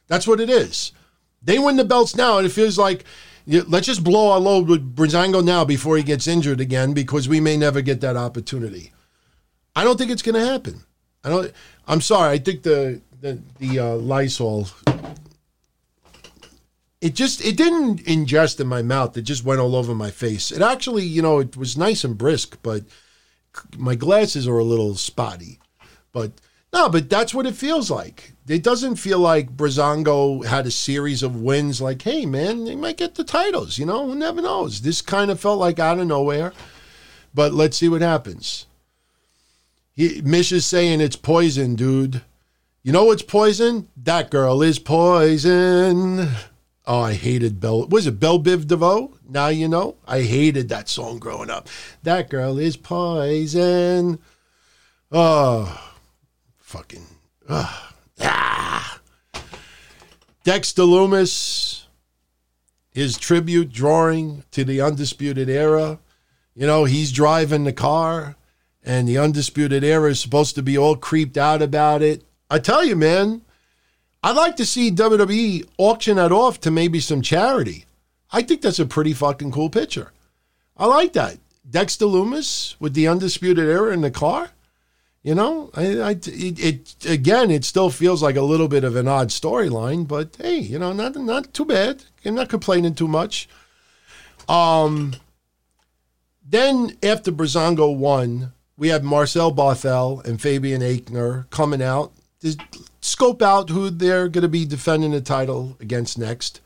that's 0.06 0.26
what 0.26 0.38
it 0.38 0.50
is 0.50 0.92
they 1.42 1.58
win 1.58 1.76
the 1.76 1.84
belts 1.84 2.16
now 2.16 2.38
and 2.38 2.46
it 2.46 2.50
feels 2.50 2.78
like 2.78 3.04
let's 3.46 3.86
just 3.86 4.04
blow 4.04 4.30
our 4.30 4.40
load 4.40 4.68
with 4.68 4.94
Breezango 4.94 5.42
now 5.44 5.64
before 5.64 5.96
he 5.96 6.02
gets 6.02 6.26
injured 6.26 6.60
again 6.60 6.92
because 6.92 7.28
we 7.28 7.40
may 7.40 7.56
never 7.56 7.80
get 7.80 8.00
that 8.00 8.16
opportunity 8.16 8.92
I 9.74 9.84
don't 9.84 9.96
think 9.96 10.10
it's 10.10 10.22
gonna 10.22 10.44
happen 10.44 10.84
I 11.24 11.28
don't 11.30 11.52
I'm 11.88 12.02
sorry. 12.02 12.34
I 12.34 12.38
think 12.38 12.62
the 12.62 13.00
the 13.20 13.42
the 13.58 13.78
uh, 13.78 13.94
Lysol. 13.94 14.68
It 17.00 17.14
just 17.14 17.44
it 17.44 17.56
didn't 17.56 18.04
ingest 18.04 18.60
in 18.60 18.66
my 18.66 18.82
mouth. 18.82 19.16
It 19.16 19.22
just 19.22 19.44
went 19.44 19.60
all 19.60 19.74
over 19.74 19.94
my 19.94 20.10
face. 20.10 20.52
It 20.52 20.60
actually, 20.60 21.04
you 21.04 21.22
know, 21.22 21.38
it 21.38 21.56
was 21.56 21.78
nice 21.78 22.04
and 22.04 22.18
brisk, 22.18 22.58
but 22.62 22.84
my 23.76 23.94
glasses 23.94 24.46
are 24.46 24.58
a 24.58 24.64
little 24.64 24.94
spotty. 24.96 25.58
But 26.12 26.32
no, 26.72 26.88
but 26.90 27.08
that's 27.08 27.32
what 27.32 27.46
it 27.46 27.54
feels 27.54 27.90
like. 27.90 28.34
It 28.48 28.62
doesn't 28.62 28.96
feel 28.96 29.18
like 29.18 29.56
Breezango 29.56 30.44
had 30.44 30.66
a 30.66 30.70
series 30.70 31.22
of 31.22 31.40
wins. 31.40 31.80
Like, 31.82 32.02
hey, 32.02 32.24
man, 32.24 32.64
they 32.64 32.76
might 32.76 32.96
get 32.96 33.14
the 33.14 33.24
titles. 33.24 33.78
You 33.78 33.86
know, 33.86 34.06
who 34.06 34.14
never 34.14 34.40
knows. 34.40 34.80
This 34.80 35.02
kind 35.02 35.30
of 35.30 35.38
felt 35.38 35.58
like 35.58 35.78
out 35.78 35.98
of 35.98 36.06
nowhere. 36.06 36.52
But 37.34 37.52
let's 37.52 37.76
see 37.76 37.88
what 37.88 38.00
happens. 38.00 38.66
He, 39.94 40.22
Mish 40.22 40.50
is 40.50 40.64
saying 40.64 41.00
it's 41.00 41.16
poison, 41.16 41.74
dude. 41.74 42.22
You 42.82 42.92
know 42.92 43.04
what's 43.04 43.22
poison? 43.22 43.88
That 43.96 44.30
girl 44.30 44.62
is 44.62 44.78
poison. 44.78 46.28
Oh, 46.86 47.00
I 47.00 47.12
hated 47.12 47.60
Bell. 47.60 47.86
Was 47.88 48.06
it 48.06 48.18
Bell 48.18 48.38
Biv 48.42 48.66
DeVoe? 48.66 49.12
Now 49.28 49.48
you 49.48 49.68
know. 49.68 49.96
I 50.06 50.22
hated 50.22 50.70
that 50.70 50.88
song 50.88 51.18
growing 51.18 51.50
up. 51.50 51.68
That 52.02 52.30
girl 52.30 52.58
is 52.58 52.78
poison. 52.78 54.20
Oh, 55.12 55.92
fucking. 56.56 57.06
Oh, 57.48 57.87
ah. 58.20 59.00
Dexter 60.44 60.82
Lumis, 60.82 61.84
his 62.90 63.16
tribute 63.16 63.70
drawing 63.70 64.44
to 64.50 64.64
the 64.64 64.80
Undisputed 64.80 65.48
Era. 65.48 65.98
You 66.54 66.66
know, 66.66 66.84
he's 66.84 67.12
driving 67.12 67.64
the 67.64 67.72
car 67.72 68.36
and 68.82 69.06
the 69.06 69.18
Undisputed 69.18 69.84
Era 69.84 70.10
is 70.10 70.20
supposed 70.20 70.54
to 70.54 70.62
be 70.62 70.78
all 70.78 70.96
creeped 70.96 71.36
out 71.36 71.60
about 71.60 72.02
it. 72.02 72.24
I 72.50 72.58
tell 72.58 72.84
you, 72.84 72.96
man, 72.96 73.42
I'd 74.22 74.36
like 74.36 74.56
to 74.56 74.66
see 74.66 74.90
WWE 74.90 75.68
auction 75.76 76.16
that 76.16 76.32
off 76.32 76.60
to 76.60 76.70
maybe 76.70 76.98
some 76.98 77.22
charity. 77.22 77.84
I 78.32 78.42
think 78.42 78.62
that's 78.62 78.78
a 78.78 78.86
pretty 78.86 79.12
fucking 79.12 79.52
cool 79.52 79.70
picture. 79.70 80.12
I 80.76 80.86
like 80.86 81.12
that. 81.12 81.38
Dexter 81.68 82.06
Lumis 82.06 82.76
with 82.80 82.94
the 82.94 83.08
Undisputed 83.08 83.68
Era 83.68 83.92
in 83.92 84.00
the 84.00 84.10
car. 84.10 84.50
You 85.22 85.34
know, 85.34 85.70
I, 85.74 86.00
I 86.00 86.10
it, 86.12 86.58
it, 86.58 87.06
again, 87.06 87.50
it 87.50 87.64
still 87.64 87.90
feels 87.90 88.22
like 88.22 88.36
a 88.36 88.42
little 88.42 88.68
bit 88.68 88.84
of 88.84 88.96
an 88.96 89.08
odd 89.08 89.28
storyline, 89.28 90.06
but 90.06 90.36
hey, 90.36 90.58
you 90.58 90.78
know, 90.78 90.92
not 90.92 91.16
not 91.16 91.52
too 91.52 91.64
bad. 91.64 92.04
I'm 92.24 92.36
not 92.36 92.48
complaining 92.48 92.94
too 92.94 93.08
much. 93.08 93.48
Um, 94.48 95.16
then 96.46 96.96
after 97.02 97.30
Breezango 97.30 97.94
won, 97.94 98.52
we 98.76 98.88
have 98.88 99.04
Marcel 99.04 99.54
Barthel 99.54 100.24
and 100.24 100.40
Fabian 100.40 100.80
Aichner 100.80 101.50
coming 101.50 101.82
out 101.82 102.12
to 102.40 102.56
scope 103.00 103.42
out 103.42 103.70
who 103.70 103.90
they're 103.90 104.28
going 104.28 104.42
to 104.42 104.48
be 104.48 104.64
defending 104.64 105.10
the 105.10 105.20
title 105.20 105.76
against 105.80 106.18
next. 106.18 106.60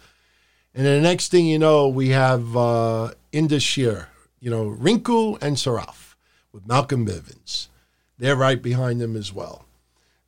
And 0.74 0.86
the 0.86 1.00
next 1.00 1.30
thing 1.30 1.46
you 1.46 1.58
know, 1.58 1.88
we 1.88 2.10
have 2.10 2.56
uh, 2.56 3.12
Indus 3.32 3.62
Sher, 3.62 4.08
you 4.40 4.50
know, 4.50 4.70
Rinku 4.70 5.40
and 5.42 5.56
Saraf 5.56 6.14
with 6.52 6.66
Malcolm 6.66 7.06
Bivens. 7.06 7.68
They're 8.22 8.36
right 8.36 8.62
behind 8.62 9.00
them 9.00 9.16
as 9.16 9.32
well. 9.32 9.64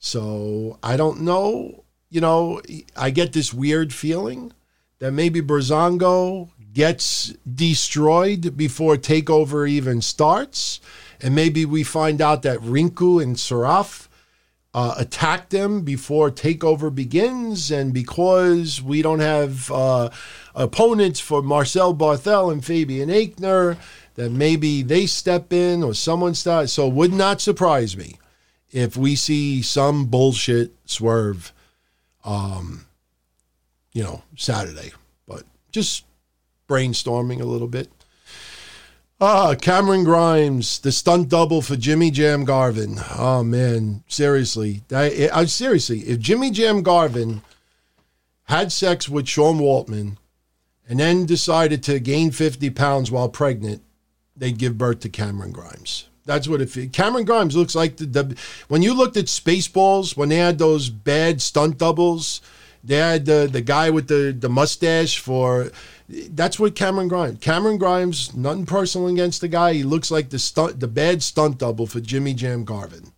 So 0.00 0.80
I 0.82 0.96
don't 0.96 1.20
know. 1.20 1.84
You 2.10 2.20
know, 2.20 2.60
I 2.96 3.10
get 3.10 3.32
this 3.32 3.54
weird 3.54 3.92
feeling 3.92 4.52
that 4.98 5.12
maybe 5.12 5.40
Breezango 5.40 6.50
gets 6.72 7.28
destroyed 7.50 8.56
before 8.56 8.96
TakeOver 8.96 9.70
even 9.70 10.02
starts 10.02 10.80
and 11.20 11.36
maybe 11.36 11.64
we 11.64 11.84
find 11.84 12.20
out 12.20 12.42
that 12.42 12.58
Rinku 12.58 13.22
and 13.22 13.36
Saraf 13.36 14.08
uh, 14.74 14.94
attack 14.98 15.50
them 15.50 15.82
before 15.82 16.30
takeover 16.30 16.92
begins, 16.92 17.70
and 17.70 17.94
because 17.94 18.82
we 18.82 19.02
don't 19.02 19.20
have 19.20 19.70
uh, 19.70 20.10
opponents 20.54 21.20
for 21.20 21.42
Marcel 21.42 21.94
Barthel 21.94 22.52
and 22.52 22.64
Fabian 22.64 23.08
Aichner, 23.08 23.76
that 24.14 24.30
maybe 24.30 24.82
they 24.82 25.06
step 25.06 25.52
in 25.52 25.82
or 25.82 25.94
someone 25.94 26.34
starts. 26.34 26.72
So 26.72 26.88
it 26.88 26.94
would 26.94 27.12
not 27.12 27.40
surprise 27.40 27.96
me 27.96 28.16
if 28.70 28.96
we 28.96 29.16
see 29.16 29.62
some 29.62 30.06
bullshit 30.06 30.72
swerve, 30.84 31.52
um, 32.24 32.86
you 33.92 34.02
know, 34.02 34.22
Saturday. 34.36 34.92
But 35.26 35.44
just 35.72 36.04
brainstorming 36.68 37.40
a 37.40 37.44
little 37.44 37.68
bit. 37.68 37.90
Ah, 39.20 39.54
Cameron 39.54 40.04
Grimes, 40.04 40.80
the 40.80 40.90
stunt 40.90 41.28
double 41.28 41.62
for 41.62 41.76
Jimmy 41.76 42.10
Jam 42.10 42.44
Garvin. 42.44 42.98
Oh 43.16 43.44
man, 43.44 44.02
seriously, 44.08 44.82
I, 44.92 45.44
seriously, 45.46 46.00
if 46.00 46.18
Jimmy 46.18 46.50
Jam 46.50 46.82
Garvin 46.82 47.42
had 48.44 48.72
sex 48.72 49.08
with 49.08 49.28
Sean 49.28 49.58
Waltman 49.58 50.16
and 50.88 50.98
then 50.98 51.26
decided 51.26 51.82
to 51.84 52.00
gain 52.00 52.32
50 52.32 52.70
pounds 52.70 53.10
while 53.10 53.28
pregnant, 53.28 53.82
they'd 54.36 54.58
give 54.58 54.78
birth 54.78 55.00
to 55.00 55.08
Cameron 55.08 55.52
Grimes. 55.52 56.08
That's 56.26 56.48
what 56.48 56.60
it. 56.60 56.92
Cameron 56.92 57.24
Grimes 57.24 57.56
looks 57.56 57.74
like 57.74 57.96
the, 57.98 58.06
the 58.06 58.36
when 58.68 58.82
you 58.82 58.94
looked 58.94 59.16
at 59.16 59.26
Spaceballs 59.26 60.16
when 60.16 60.30
they 60.30 60.36
had 60.36 60.58
those 60.58 60.88
bad 60.88 61.42
stunt 61.42 61.78
doubles. 61.78 62.40
They 62.82 62.96
had 62.96 63.26
the 63.26 63.48
the 63.50 63.60
guy 63.60 63.90
with 63.90 64.08
the 64.08 64.34
the 64.38 64.48
mustache 64.48 65.18
for 65.18 65.70
that's 66.08 66.58
what 66.58 66.74
Cameron 66.74 67.08
Grimes. 67.08 67.38
Cameron 67.40 67.78
Grimes, 67.78 68.34
nothing 68.34 68.66
personal 68.66 69.08
against 69.08 69.40
the 69.40 69.48
guy. 69.48 69.74
He 69.74 69.82
looks 69.82 70.10
like 70.10 70.30
the 70.30 70.38
stunt, 70.38 70.80
the 70.80 70.88
bad 70.88 71.22
stunt 71.22 71.58
double 71.58 71.86
for 71.86 72.00
Jimmy 72.00 72.34
Jam 72.34 72.64
Garvin. 72.64 73.12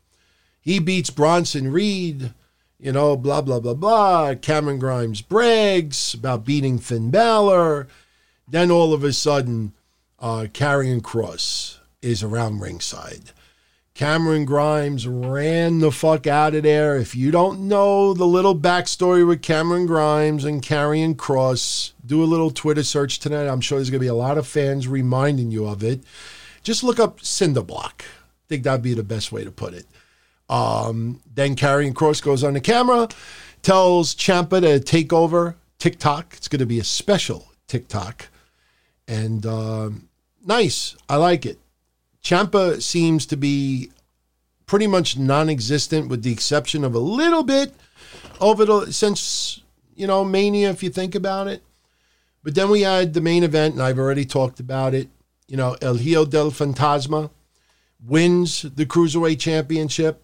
He 0.61 0.79
beats 0.79 1.11
Bronson 1.11 1.73
Reed, 1.73 2.33
you 2.79 2.93
know, 2.93 3.17
blah 3.17 3.41
blah 3.41 3.61
blah 3.61 3.75
blah. 3.75 4.35
Cameron 4.35 4.79
Grimes 4.79 5.21
brags 5.21 6.15
about 6.15 6.45
beating 6.45 6.79
Finn 6.79 7.11
Balor. 7.11 7.89
Then 8.49 8.71
all 8.71 8.93
of 8.93 9.03
a 9.03 9.13
sudden, 9.13 9.73
uh, 10.19 10.47
Kross 10.53 11.79
is 12.03 12.23
around 12.23 12.61
ringside. 12.61 13.33
Cameron 13.95 14.45
Grimes 14.45 15.09
ran 15.09 15.79
the 15.79 15.91
fuck 15.91 16.27
out 16.27 16.55
of 16.55 16.65
there. 16.65 16.97
If 16.97 17.17
you 17.17 17.31
don't 17.31 17.67
know 17.67 18.13
the 18.13 18.27
little 18.27 18.55
backstory 18.55 19.27
with 19.27 19.41
Cameron 19.41 19.87
Grimes 19.87 20.45
and 20.45 20.63
Karrion 20.63 21.15
Kross, 21.17 21.93
do 22.05 22.23
a 22.23 22.27
little 22.27 22.51
Twitter 22.51 22.83
search 22.83 23.19
tonight. 23.19 23.47
I'm 23.47 23.63
sure 23.63 23.79
there's 23.79 23.89
going 23.89 24.01
to 24.01 24.05
be 24.05 24.09
a 24.09 24.15
lot 24.15 24.37
of 24.37 24.47
fans 24.47 24.87
reminding 24.87 25.51
you 25.51 25.67
of 25.67 25.83
it. 25.83 26.03
Just 26.63 26.85
look 26.85 27.01
up 27.01 27.21
Cinderblock. 27.21 28.03
I 28.03 28.49
think 28.49 28.65
that'd 28.65 28.83
be 28.83 28.93
the 28.93 29.03
best 29.03 29.33
way 29.33 29.45
to 29.45 29.51
put 29.51 29.73
it. 29.73 29.87
Um, 30.51 31.23
then 31.35 31.57
Karrion 31.57 31.95
Kross 31.95 32.23
goes 32.23 32.45
on 32.45 32.53
the 32.53 32.61
camera, 32.61 33.09
tells 33.63 34.15
Ciampa 34.15 34.61
to 34.61 34.79
take 34.79 35.11
over 35.11 35.57
TikTok. 35.79 36.35
It's 36.37 36.49
going 36.49 36.61
to 36.61 36.67
be 36.67 36.81
a 36.81 36.85
special 36.85 37.49
TikTok. 37.67 38.29
And 39.09 39.45
um, 39.47 40.09
nice. 40.45 40.97
I 41.09 41.17
like 41.17 41.47
it. 41.47 41.59
Ciampa 42.23 42.83
seems 42.83 43.27
to 43.27 43.37
be 43.37 43.91
pretty 44.67 44.87
much 44.89 45.17
non-existent, 45.17 46.09
with 46.09 46.23
the 46.23 46.33
exception 46.33 46.85
of 46.85 46.95
a 46.95 46.99
little 46.99 47.45
bit 47.45 47.73
over 48.41 48.65
the 48.65 48.93
since 48.93 49.61
you 49.95 50.07
know 50.07 50.25
Mania, 50.25 50.71
if 50.71 50.83
you 50.83 50.91
think 50.91 51.15
about 51.15 51.47
it. 51.47 51.63
But 52.43 52.55
then 52.55 52.71
we 52.71 52.83
had 52.83 53.15
the 53.15 53.21
main 53.21 53.45
event, 53.45 53.75
and 53.75 53.83
I've 53.83 53.99
already 53.99 54.25
talked 54.25 54.61
about 54.61 54.95
it. 54.95 55.09
you 55.49 55.57
know, 55.57 55.77
El 55.81 55.97
Hijo 55.97 56.25
del 56.25 56.51
Fantasma 56.51 57.31
wins 58.05 58.63
the 58.63 58.87
Cruiserweight 58.87 59.39
Championship. 59.39 60.23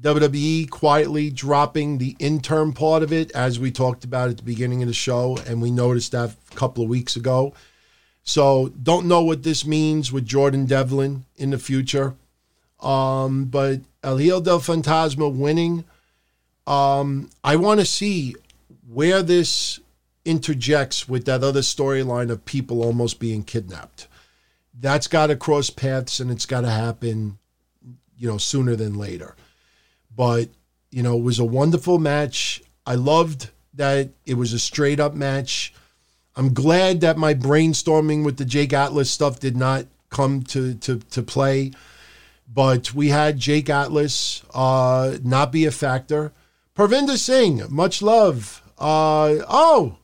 WWE 0.00 0.70
quietly 0.70 1.28
dropping 1.28 1.98
the 1.98 2.16
interim 2.18 2.72
part 2.72 3.02
of 3.02 3.12
it, 3.12 3.30
as 3.32 3.58
we 3.58 3.70
talked 3.70 4.04
about 4.04 4.30
at 4.30 4.36
the 4.36 4.42
beginning 4.42 4.82
of 4.82 4.88
the 4.88 4.94
show, 4.94 5.36
and 5.46 5.60
we 5.60 5.70
noticed 5.70 6.12
that 6.12 6.30
a 6.52 6.54
couple 6.54 6.84
of 6.84 6.88
weeks 6.88 7.16
ago. 7.16 7.52
So, 8.22 8.68
don't 8.82 9.06
know 9.06 9.22
what 9.22 9.42
this 9.42 9.64
means 9.64 10.12
with 10.12 10.26
Jordan 10.26 10.66
Devlin 10.66 11.24
in 11.36 11.50
the 11.50 11.58
future. 11.58 12.14
Um, 12.80 13.46
but 13.46 13.80
El 14.02 14.18
Hijo 14.18 14.40
del 14.40 14.60
Fantasma 14.60 15.34
winning. 15.34 15.84
Um, 16.66 17.30
I 17.42 17.56
want 17.56 17.80
to 17.80 17.86
see 17.86 18.34
where 18.86 19.22
this 19.22 19.80
interjects 20.24 21.08
with 21.08 21.24
that 21.24 21.42
other 21.42 21.60
storyline 21.60 22.30
of 22.30 22.44
people 22.44 22.82
almost 22.82 23.18
being 23.18 23.42
kidnapped. 23.42 24.06
That's 24.78 25.08
got 25.08 25.28
to 25.28 25.36
cross 25.36 25.70
paths 25.70 26.20
and 26.20 26.30
it's 26.30 26.46
got 26.46 26.60
to 26.60 26.70
happen, 26.70 27.38
you 28.16 28.28
know, 28.28 28.38
sooner 28.38 28.76
than 28.76 28.98
later. 28.98 29.34
But, 30.14 30.50
you 30.90 31.02
know, 31.02 31.16
it 31.16 31.22
was 31.22 31.38
a 31.38 31.44
wonderful 31.44 31.98
match. 31.98 32.62
I 32.86 32.94
loved 32.94 33.50
that 33.74 34.10
it 34.26 34.34
was 34.34 34.52
a 34.52 34.58
straight 34.58 35.00
up 35.00 35.14
match. 35.14 35.72
I'm 36.38 36.54
glad 36.54 37.00
that 37.00 37.18
my 37.18 37.34
brainstorming 37.34 38.24
with 38.24 38.36
the 38.36 38.44
Jake 38.44 38.72
Atlas 38.72 39.10
stuff 39.10 39.40
did 39.40 39.56
not 39.56 39.86
come 40.08 40.42
to, 40.44 40.74
to, 40.74 41.00
to 41.00 41.20
play. 41.20 41.72
But 42.46 42.94
we 42.94 43.08
had 43.08 43.40
Jake 43.40 43.68
Atlas 43.68 44.44
uh, 44.54 45.18
not 45.24 45.50
be 45.50 45.66
a 45.66 45.72
factor. 45.72 46.32
Parvinder 46.76 47.18
Singh, 47.18 47.62
much 47.68 48.02
love. 48.02 48.62
Uh, 48.78 49.42
oh, 49.48 49.98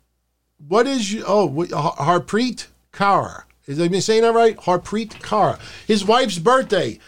what 0.59 0.89
is 0.89 1.13
you? 1.13 1.25
Oh, 1.25 1.49
Harpreet 1.49 2.67
Kaur. 2.93 3.45
Is 3.67 3.81
I 3.81 3.89
saying 4.01 4.23
that 4.23 4.35
right? 4.35 4.57
Harpreet 4.57 5.11
Kaur. 5.21 5.61
His 5.87 6.05
wife's 6.05 6.41
birthday. 6.41 6.99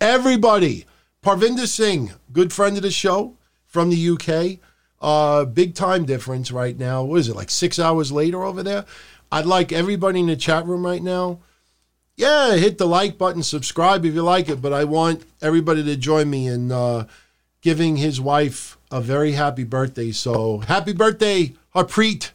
Everybody. 0.00 0.86
Parvinder 1.24 1.66
Singh, 1.66 2.12
good 2.32 2.52
friend 2.52 2.76
of 2.76 2.84
the 2.84 2.92
show 2.92 3.36
from 3.66 3.90
the 3.90 4.10
UK. 4.10 4.60
Uh, 5.06 5.44
big 5.44 5.76
time 5.76 6.04
difference 6.04 6.50
right 6.50 6.76
now. 6.76 7.04
What 7.04 7.20
is 7.20 7.28
it, 7.28 7.36
like 7.36 7.48
six 7.48 7.78
hours 7.78 8.10
later 8.10 8.42
over 8.42 8.64
there? 8.64 8.84
I'd 9.30 9.46
like 9.46 9.70
everybody 9.70 10.18
in 10.18 10.26
the 10.26 10.34
chat 10.34 10.66
room 10.66 10.84
right 10.84 11.00
now. 11.00 11.38
Yeah, 12.16 12.56
hit 12.56 12.76
the 12.76 12.88
like 12.88 13.16
button, 13.16 13.44
subscribe 13.44 14.04
if 14.04 14.14
you 14.14 14.24
like 14.24 14.48
it, 14.48 14.60
but 14.60 14.72
I 14.72 14.82
want 14.82 15.22
everybody 15.40 15.84
to 15.84 15.96
join 15.96 16.28
me 16.28 16.48
in 16.48 16.72
uh, 16.72 17.06
giving 17.60 17.98
his 17.98 18.20
wife 18.20 18.78
a 18.90 19.00
very 19.00 19.30
happy 19.30 19.62
birthday. 19.62 20.10
So 20.10 20.58
happy 20.58 20.92
birthday, 20.92 21.54
Harpreet. 21.72 22.32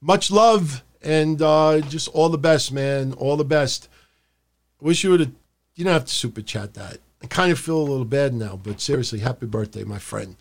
Much 0.00 0.32
love 0.32 0.82
and 1.00 1.40
uh, 1.40 1.78
just 1.78 2.08
all 2.08 2.28
the 2.28 2.38
best, 2.38 2.72
man. 2.72 3.12
All 3.12 3.36
the 3.36 3.44
best. 3.44 3.88
Wish 4.80 5.04
you 5.04 5.10
would 5.10 5.20
have, 5.20 5.32
you 5.76 5.84
don't 5.84 5.92
have 5.92 6.06
to 6.06 6.12
super 6.12 6.42
chat 6.42 6.74
that. 6.74 6.98
I 7.22 7.26
kind 7.28 7.52
of 7.52 7.60
feel 7.60 7.78
a 7.78 7.86
little 7.86 8.04
bad 8.04 8.34
now, 8.34 8.58
but 8.60 8.80
seriously, 8.80 9.20
happy 9.20 9.46
birthday, 9.46 9.84
my 9.84 10.00
friend. 10.00 10.34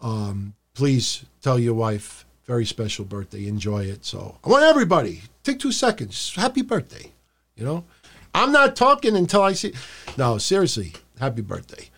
Um, 0.00 0.54
please 0.74 1.24
tell 1.40 1.58
your 1.58 1.74
wife, 1.74 2.26
very 2.44 2.66
special 2.66 3.04
birthday. 3.04 3.46
Enjoy 3.46 3.84
it. 3.84 4.04
So 4.04 4.38
I 4.44 4.48
want 4.48 4.64
everybody, 4.64 5.22
take 5.42 5.58
two 5.58 5.72
seconds. 5.72 6.34
Happy 6.34 6.62
birthday. 6.62 7.12
You 7.56 7.64
know, 7.64 7.84
I'm 8.34 8.52
not 8.52 8.76
talking 8.76 9.16
until 9.16 9.42
I 9.42 9.52
see. 9.52 9.72
No, 10.18 10.38
seriously, 10.38 10.92
happy 11.18 11.42
birthday. 11.42 11.88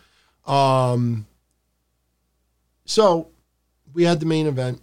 Um, 0.46 1.26
so 2.84 3.28
we 3.94 4.04
had 4.04 4.20
the 4.20 4.26
main 4.26 4.46
event. 4.46 4.80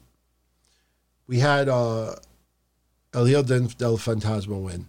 We 1.27 1.39
had 1.39 1.69
uh, 1.69 2.15
El 3.13 3.25
Hijo 3.25 3.43
del 3.43 3.97
Fantasma 3.97 4.59
win. 4.59 4.87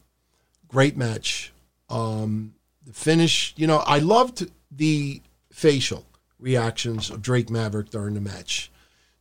Great 0.66 0.96
match. 0.96 1.52
Um, 1.88 2.54
the 2.84 2.92
finish, 2.92 3.54
you 3.56 3.66
know, 3.66 3.78
I 3.86 3.98
loved 3.98 4.50
the 4.70 5.22
facial 5.52 6.06
reactions 6.40 7.10
of 7.10 7.22
Drake 7.22 7.50
Maverick 7.50 7.90
during 7.90 8.14
the 8.14 8.20
match. 8.20 8.70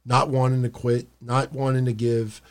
Not 0.06 0.30
wanting 0.30 0.64
to 0.64 0.70
quit, 0.70 1.08
not 1.22 1.54
wanting 1.54 1.86
to 1.86 1.94
give. 1.94 2.42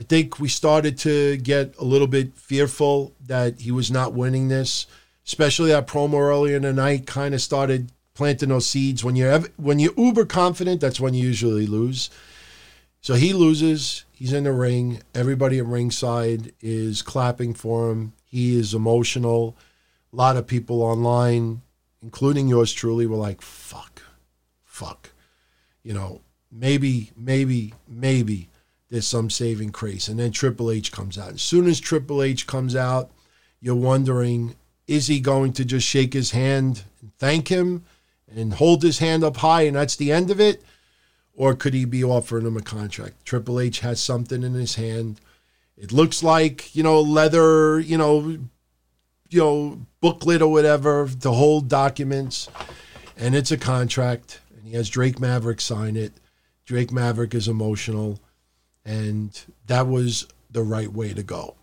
I 0.00 0.04
think 0.04 0.38
we 0.38 0.48
started 0.48 0.96
to 0.98 1.36
get 1.38 1.76
a 1.78 1.84
little 1.84 2.06
bit 2.06 2.36
fearful 2.36 3.14
that 3.26 3.60
he 3.60 3.70
was 3.70 3.90
not 3.90 4.14
winning 4.14 4.48
this, 4.48 4.86
especially 5.26 5.70
that 5.70 5.86
promo 5.86 6.20
earlier 6.20 6.56
in 6.56 6.62
the 6.62 6.72
night 6.72 7.06
kind 7.06 7.34
of 7.34 7.42
started 7.42 7.92
planting 8.14 8.48
those 8.48 8.66
seeds. 8.66 9.04
When 9.04 9.16
you're 9.16 9.40
when 9.56 9.78
you're 9.78 9.92
uber 9.96 10.24
confident, 10.24 10.80
that's 10.80 11.00
when 11.00 11.14
you 11.14 11.26
usually 11.26 11.66
lose. 11.66 12.10
So 13.00 13.14
he 13.14 13.32
loses. 13.32 14.04
He's 14.12 14.32
in 14.32 14.44
the 14.44 14.52
ring. 14.52 15.02
Everybody 15.14 15.58
at 15.58 15.66
ringside 15.66 16.52
is 16.60 17.02
clapping 17.02 17.54
for 17.54 17.90
him. 17.90 18.12
He 18.24 18.58
is 18.58 18.74
emotional. 18.74 19.56
A 20.12 20.16
lot 20.16 20.36
of 20.36 20.46
people 20.46 20.82
online, 20.82 21.62
including 22.02 22.48
yours 22.48 22.72
truly, 22.72 23.06
were 23.06 23.16
like, 23.16 23.40
fuck, 23.40 24.02
fuck. 24.64 25.10
You 25.82 25.94
know, 25.94 26.20
maybe, 26.58 27.10
maybe, 27.16 27.74
maybe 27.86 28.48
there's 28.90 29.06
some 29.06 29.30
saving 29.30 29.68
grace. 29.68 30.08
And 30.08 30.18
then 30.18 30.32
Triple 30.32 30.70
H 30.70 30.92
comes 30.92 31.18
out. 31.18 31.34
As 31.34 31.42
soon 31.42 31.66
as 31.66 31.80
Triple 31.80 32.22
H 32.22 32.46
comes 32.46 32.74
out, 32.74 33.10
you're 33.60 33.74
wondering, 33.74 34.56
is 34.86 35.06
he 35.06 35.20
going 35.20 35.52
to 35.54 35.64
just 35.64 35.86
shake 35.86 36.14
his 36.14 36.30
hand 36.30 36.84
and 37.00 37.12
thank 37.18 37.48
him 37.48 37.84
and 38.34 38.54
hold 38.54 38.82
his 38.82 38.98
hand 38.98 39.24
up 39.24 39.38
high 39.38 39.62
and 39.62 39.76
that's 39.76 39.96
the 39.96 40.12
end 40.12 40.30
of 40.30 40.40
it? 40.40 40.62
or 41.38 41.54
could 41.54 41.72
he 41.72 41.84
be 41.84 42.04
offering 42.04 42.44
him 42.44 42.56
a 42.56 42.60
contract? 42.60 43.24
Triple 43.24 43.60
H 43.60 43.80
has 43.80 44.00
something 44.00 44.42
in 44.42 44.54
his 44.54 44.74
hand. 44.74 45.20
It 45.78 45.92
looks 45.92 46.22
like 46.22 46.74
you 46.74 46.82
know 46.82 47.00
leather, 47.00 47.78
you 47.78 47.96
know, 47.96 48.38
you 49.30 49.40
know 49.40 49.80
booklet 50.00 50.42
or 50.42 50.50
whatever 50.50 51.08
to 51.20 51.30
hold 51.30 51.68
documents, 51.68 52.48
and 53.16 53.36
it's 53.36 53.52
a 53.52 53.56
contract. 53.56 54.40
And 54.56 54.66
he 54.66 54.74
has 54.74 54.90
Drake 54.90 55.20
Maverick 55.20 55.60
sign 55.60 55.96
it. 55.96 56.12
Drake 56.68 56.92
Maverick 56.92 57.34
is 57.34 57.48
emotional, 57.48 58.20
and 58.84 59.42
that 59.66 59.86
was 59.86 60.26
the 60.50 60.62
right 60.62 60.92
way 60.92 61.14
to 61.14 61.22
go. 61.22 61.56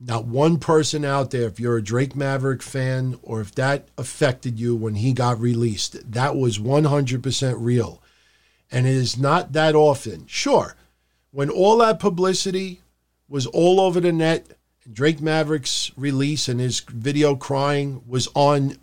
Not 0.00 0.24
one 0.24 0.58
person 0.58 1.04
out 1.04 1.30
there, 1.30 1.46
if 1.46 1.60
you're 1.60 1.76
a 1.76 1.82
Drake 1.82 2.16
Maverick 2.16 2.62
fan 2.62 3.18
or 3.22 3.42
if 3.42 3.54
that 3.56 3.88
affected 3.98 4.58
you 4.58 4.74
when 4.74 4.94
he 4.94 5.12
got 5.12 5.38
released, 5.38 6.10
that 6.12 6.34
was 6.34 6.58
100% 6.58 7.54
real 7.58 8.02
and 8.70 8.86
it 8.86 8.94
is 8.94 9.18
not 9.18 9.52
that 9.52 9.74
often. 9.74 10.26
Sure, 10.26 10.76
when 11.30 11.50
all 11.50 11.76
that 11.76 12.00
publicity 12.00 12.80
was 13.28 13.46
all 13.48 13.78
over 13.78 14.00
the 14.00 14.12
net, 14.12 14.56
Drake 14.90 15.20
Maverick's 15.20 15.92
release 15.94 16.48
and 16.48 16.58
his 16.58 16.80
video 16.80 17.36
crying 17.36 18.02
was 18.06 18.28
on 18.34 18.78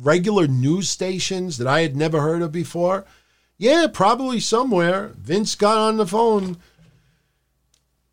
regular 0.00 0.48
news 0.48 0.88
stations 0.88 1.56
that 1.58 1.68
I 1.68 1.82
had 1.82 1.96
never 1.96 2.20
heard 2.20 2.42
of 2.42 2.50
before. 2.50 3.06
Yeah, 3.58 3.88
probably 3.92 4.40
somewhere. 4.40 5.12
Vince 5.18 5.54
got 5.54 5.76
on 5.76 5.96
the 5.96 6.06
phone. 6.06 6.56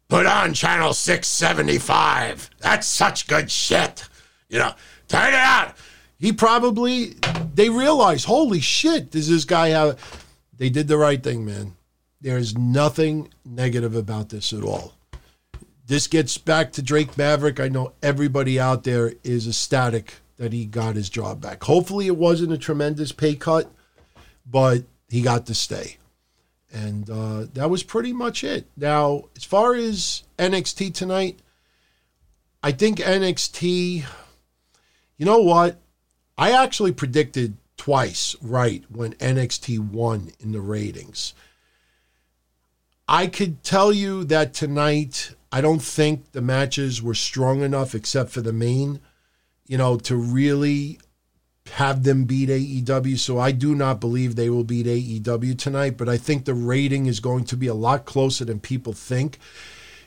Put 0.08 0.26
on 0.26 0.54
channel 0.54 0.94
675. 0.94 2.50
That's 2.60 2.88
such 2.88 3.28
good 3.28 3.52
shit. 3.52 4.08
You 4.50 4.60
know, 4.60 4.74
turn 5.08 5.30
it 5.30 5.36
out. 5.36 5.76
He 6.18 6.32
probably, 6.34 7.16
they 7.54 7.70
realized, 7.70 8.26
holy 8.26 8.60
shit, 8.60 9.12
does 9.12 9.30
this 9.30 9.46
guy 9.46 9.70
have 9.70 10.00
they 10.58 10.70
did 10.70 10.88
the 10.88 10.98
right 10.98 11.22
thing, 11.22 11.46
man. 11.46 11.76
There 12.22 12.38
is 12.38 12.58
nothing 12.58 13.30
negative 13.44 13.96
about 13.96 14.30
this 14.30 14.54
at 14.54 14.64
all. 14.64 14.94
This 15.86 16.08
gets 16.08 16.38
back 16.38 16.72
to 16.74 16.82
Drake 16.82 17.18
Maverick. 17.18 17.60
I 17.60 17.68
know 17.68 17.94
everybody 18.02 18.60
out 18.60 18.84
there 18.84 19.14
is 19.24 19.48
ecstatic 19.48 20.16
that 20.38 20.54
he 20.54 20.66
got 20.66 20.96
his 20.96 21.10
job 21.10 21.42
back. 21.42 21.64
Hopefully, 21.64 22.08
it 22.08 22.18
wasn't 22.18 22.54
a 22.54 22.58
tremendous 22.58 23.12
pay 23.12 23.36
cut, 23.36 23.70
but 24.46 24.84
he 25.10 25.22
got 25.22 25.46
to 25.48 25.54
stay. 25.54 25.98
And 26.74 27.10
uh, 27.10 27.46
that 27.54 27.70
was 27.70 27.84
pretty 27.84 28.12
much 28.12 28.44
it. 28.44 28.68
Now, 28.76 29.26
as 29.36 29.44
far 29.44 29.76
as 29.76 30.24
NXT 30.38 30.94
tonight, 30.94 31.40
I 32.62 32.72
think 32.72 32.98
NXT, 32.98 34.04
you 35.18 35.26
know 35.26 35.42
what? 35.42 35.80
I 36.38 36.52
actually 36.52 36.92
predicted 36.92 37.56
twice 37.78 38.36
right 38.42 38.84
when 38.90 39.14
NXT 39.14 39.80
won 39.92 40.32
in 40.40 40.52
the 40.52 40.62
ratings. 40.62 41.34
I 43.08 43.28
could 43.28 43.64
tell 43.64 43.94
you 43.94 44.24
that 44.26 44.54
tonight, 44.54 45.36
I 45.52 45.62
don't 45.62 45.82
think 45.82 46.32
the 46.32 46.42
matches 46.42 47.02
were 47.02 47.14
strong 47.14 47.62
enough, 47.62 47.94
except 47.94 48.32
for 48.32 48.42
the 48.42 48.52
main, 48.52 49.00
you 49.68 49.78
know, 49.78 49.98
to 49.98 50.16
really 50.16 51.00
have 51.72 52.04
them 52.04 52.26
beat 52.26 52.50
AEW. 52.50 53.18
So 53.18 53.40
I 53.40 53.52
do 53.52 53.76
not 53.76 54.00
believe 54.00 54.36
they 54.36 54.50
will 54.50 54.64
beat 54.64 54.86
AEW 54.86 55.58
tonight, 55.58 55.98
but 55.98 56.08
I 56.08 56.18
think 56.18 56.46
the 56.46 56.54
rating 56.54 57.06
is 57.06 57.20
going 57.20 57.46
to 57.46 57.58
be 57.58 57.68
a 57.68 57.74
lot 57.74 58.06
closer 58.06 58.46
than 58.46 58.60
people 58.60 58.94
think. 58.94 59.40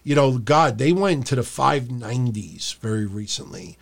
You 0.04 0.14
know, 0.14 0.38
God, 0.38 0.78
they 0.78 0.92
went 0.92 1.18
into 1.18 1.34
the 1.34 1.42
590s 1.42 2.76
very 2.76 3.06
recently 3.06 3.76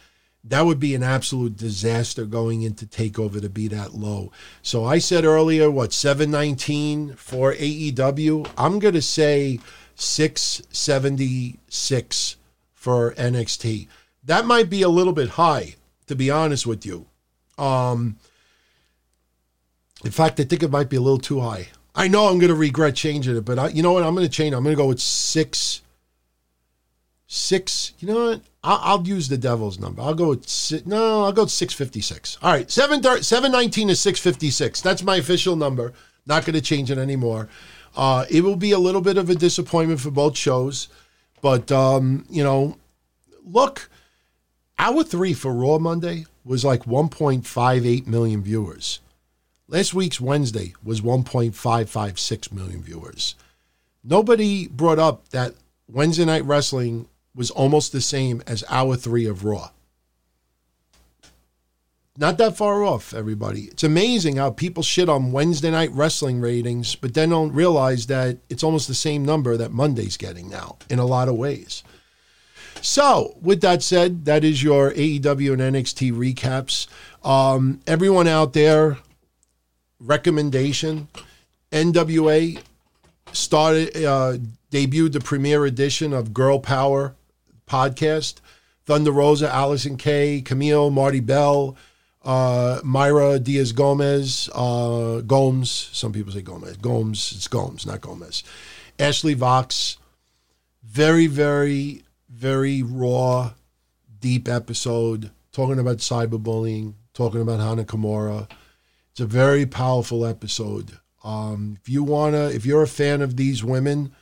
that 0.48 0.64
would 0.64 0.78
be 0.78 0.94
an 0.94 1.02
absolute 1.02 1.56
disaster 1.56 2.24
going 2.24 2.62
into 2.62 2.86
takeover 2.86 3.40
to 3.40 3.48
be 3.48 3.66
that 3.68 3.94
low. 3.94 4.30
So 4.62 4.84
I 4.84 4.98
said 4.98 5.24
earlier, 5.24 5.68
what 5.70 5.92
719 5.92 7.14
for 7.14 7.55
AEW? 7.55 8.48
I'm 8.56 8.78
going 8.78 8.94
to 8.94 9.02
say 9.02 9.58
676 9.96 12.36
for 12.72 13.12
NXT. 13.14 13.88
That 14.24 14.46
might 14.46 14.70
be 14.70 14.82
a 14.82 14.88
little 14.88 15.12
bit 15.12 15.30
high, 15.30 15.74
to 16.06 16.14
be 16.14 16.30
honest 16.30 16.64
with 16.66 16.86
you. 16.86 17.06
Um, 17.58 18.16
in 20.04 20.10
fact, 20.10 20.38
I 20.40 20.44
think 20.44 20.62
it 20.62 20.70
might 20.70 20.88
be 20.88 20.96
a 20.96 21.00
little 21.00 21.18
too 21.18 21.40
high. 21.40 21.68
I 21.94 22.08
know 22.08 22.28
I'm 22.28 22.38
going 22.38 22.50
to 22.50 22.54
regret 22.54 22.94
changing 22.94 23.36
it, 23.36 23.44
but 23.44 23.58
I, 23.58 23.68
you 23.68 23.82
know 23.82 23.92
what? 23.92 24.02
I'm 24.02 24.14
going 24.14 24.26
to 24.26 24.32
change. 24.32 24.54
I'm 24.54 24.62
going 24.62 24.76
to 24.76 24.82
go 24.82 24.88
with 24.88 25.00
six. 25.00 25.80
Six. 27.26 27.92
You 27.98 28.08
know 28.08 28.26
what? 28.26 28.40
I'll, 28.62 28.80
I'll 28.82 29.06
use 29.06 29.28
the 29.28 29.38
devil's 29.38 29.80
number. 29.80 30.02
I'll 30.02 30.14
go 30.14 30.28
with 30.28 30.48
si- 30.48 30.82
no. 30.84 31.24
I'll 31.24 31.32
go 31.32 31.42
with 31.42 31.50
six 31.50 31.74
fifty 31.74 32.00
six. 32.00 32.38
All 32.42 32.52
right, 32.52 32.70
seven 32.70 33.02
seven 33.22 33.50
nineteen 33.50 33.90
is 33.90 34.00
six 34.00 34.20
fifty 34.20 34.50
six. 34.50 34.80
That's 34.80 35.02
my 35.02 35.16
official 35.16 35.56
number. 35.56 35.92
Not 36.26 36.44
going 36.44 36.54
to 36.54 36.60
change 36.60 36.90
it 36.90 36.98
anymore. 36.98 37.48
Uh, 37.96 38.26
it 38.30 38.42
will 38.42 38.56
be 38.56 38.72
a 38.72 38.78
little 38.78 39.00
bit 39.00 39.16
of 39.16 39.30
a 39.30 39.34
disappointment 39.34 40.00
for 40.00 40.10
both 40.10 40.36
shows, 40.36 40.88
but 41.40 41.72
um, 41.72 42.26
you 42.28 42.44
know, 42.44 42.76
look, 43.44 43.88
hour 44.78 45.02
three 45.02 45.32
for 45.32 45.52
Raw 45.52 45.78
Monday 45.78 46.26
was 46.47 46.65
like 46.65 46.84
1.58 46.84 48.07
million 48.07 48.42
viewers. 48.42 49.00
Last 49.68 49.94
week's 49.94 50.20
Wednesday 50.20 50.75
was 50.84 51.00
1.556 51.00 52.52
million 52.52 52.83
viewers. 52.83 53.34
Nobody 54.05 54.68
brought 54.68 55.00
up 55.00 55.28
that 55.31 55.55
Wednesday 55.89 56.25
Night 56.25 56.44
Wrestling 56.44 57.08
was 57.34 57.50
almost 57.50 57.91
the 57.91 58.00
same 58.00 58.42
as 58.47 58.62
hour 58.68 58.97
three 58.97 59.26
of 59.26 59.44
Raw. 59.44 59.70
Not 62.18 62.39
that 62.39 62.57
far 62.57 62.83
off, 62.83 63.12
everybody. 63.12 63.62
It's 63.65 63.84
amazing 63.84 64.36
how 64.36 64.50
people 64.50 64.83
shit 64.83 65.08
on 65.08 65.33
Wednesday 65.33 65.70
Night 65.70 65.91
Wrestling 65.92 66.41
ratings, 66.41 66.94
but 66.94 67.12
then 67.12 67.28
don't 67.28 67.52
realize 67.52 68.07
that 68.07 68.39
it's 68.49 68.62
almost 68.62 68.89
the 68.89 68.94
same 68.94 69.25
number 69.25 69.57
that 69.57 69.73
Monday's 69.73 70.16
getting 70.16 70.49
now 70.49 70.78
in 70.89 70.99
a 70.99 71.05
lot 71.05 71.28
of 71.28 71.34
ways. 71.34 71.83
So, 72.86 73.36
with 73.42 73.62
that 73.62 73.82
said, 73.82 74.26
that 74.26 74.44
is 74.44 74.62
your 74.62 74.92
AEW 74.92 75.60
and 75.60 75.74
NXT 75.74 76.12
recaps. 76.12 76.86
Um, 77.28 77.81
everyone 77.84 78.28
out 78.28 78.52
there, 78.52 78.98
recommendation 79.98 81.08
NWA 81.73 82.62
started, 83.32 83.97
uh, 83.97 84.39
debuted 84.70 85.12
the 85.12 85.20
premiere 85.20 85.66
edition 85.66 86.12
of 86.12 86.32
Girl 86.32 86.60
Powerrr 86.60 87.15
podcast. 87.66 88.36
Thunder 88.84 89.10
Rosa, 89.10 89.48
Allysin 89.48 89.98
Kay, 89.98 90.40
Kamille, 90.40 90.92
Marti 90.92 91.18
Belle, 91.18 91.76
uh, 92.24 92.81
Myra 92.84 93.40
Diaz 93.40 93.73
Gomez, 93.73 94.48
uh, 94.55 95.23
Gomes. 95.26 95.90
Some 95.92 96.12
people 96.12 96.32
say 96.32 96.40
Gomez. 96.40 96.76
Gomes. 96.76 97.32
It's 97.34 97.48
Gomes, 97.48 97.84
not 97.84 98.00
Gomez. 98.00 98.44
Ashley 98.97 99.34
Vox. 99.34 99.98
Very, 100.84 101.26
very, 101.26 102.05
very 102.36 102.82
raw, 102.82 103.52
deep 104.20 104.47
episode 104.47 105.31
talking 105.52 105.78
about 105.78 105.98
cyberbullying, 105.98 106.94
talking 107.15 107.40
about 107.40 107.60
Hana 107.60 107.84
Kimura. 107.84 108.48
It's 109.10 109.20
a 109.20 109.26
very 109.26 109.65
powerful 109.65 110.26
episode. 110.26 110.98
Um, 111.24 111.78
if 111.81 111.89
you 111.89 112.05
wanna, 112.05 112.48
if 112.50 112.66
you're 112.66 112.82
a 112.82 112.89
fan 112.89 113.23
of 113.23 113.36
these 113.36 113.65
women, 113.65 114.12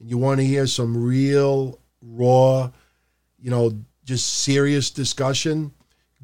and 0.00 0.08
you 0.08 0.16
want 0.16 0.40
to 0.40 0.46
hear 0.46 0.66
some 0.66 0.96
real 0.96 1.78
raw, 2.00 2.70
you 3.38 3.50
know, 3.50 3.78
just 4.04 4.26
serious 4.26 4.90
discussion, 4.90 5.72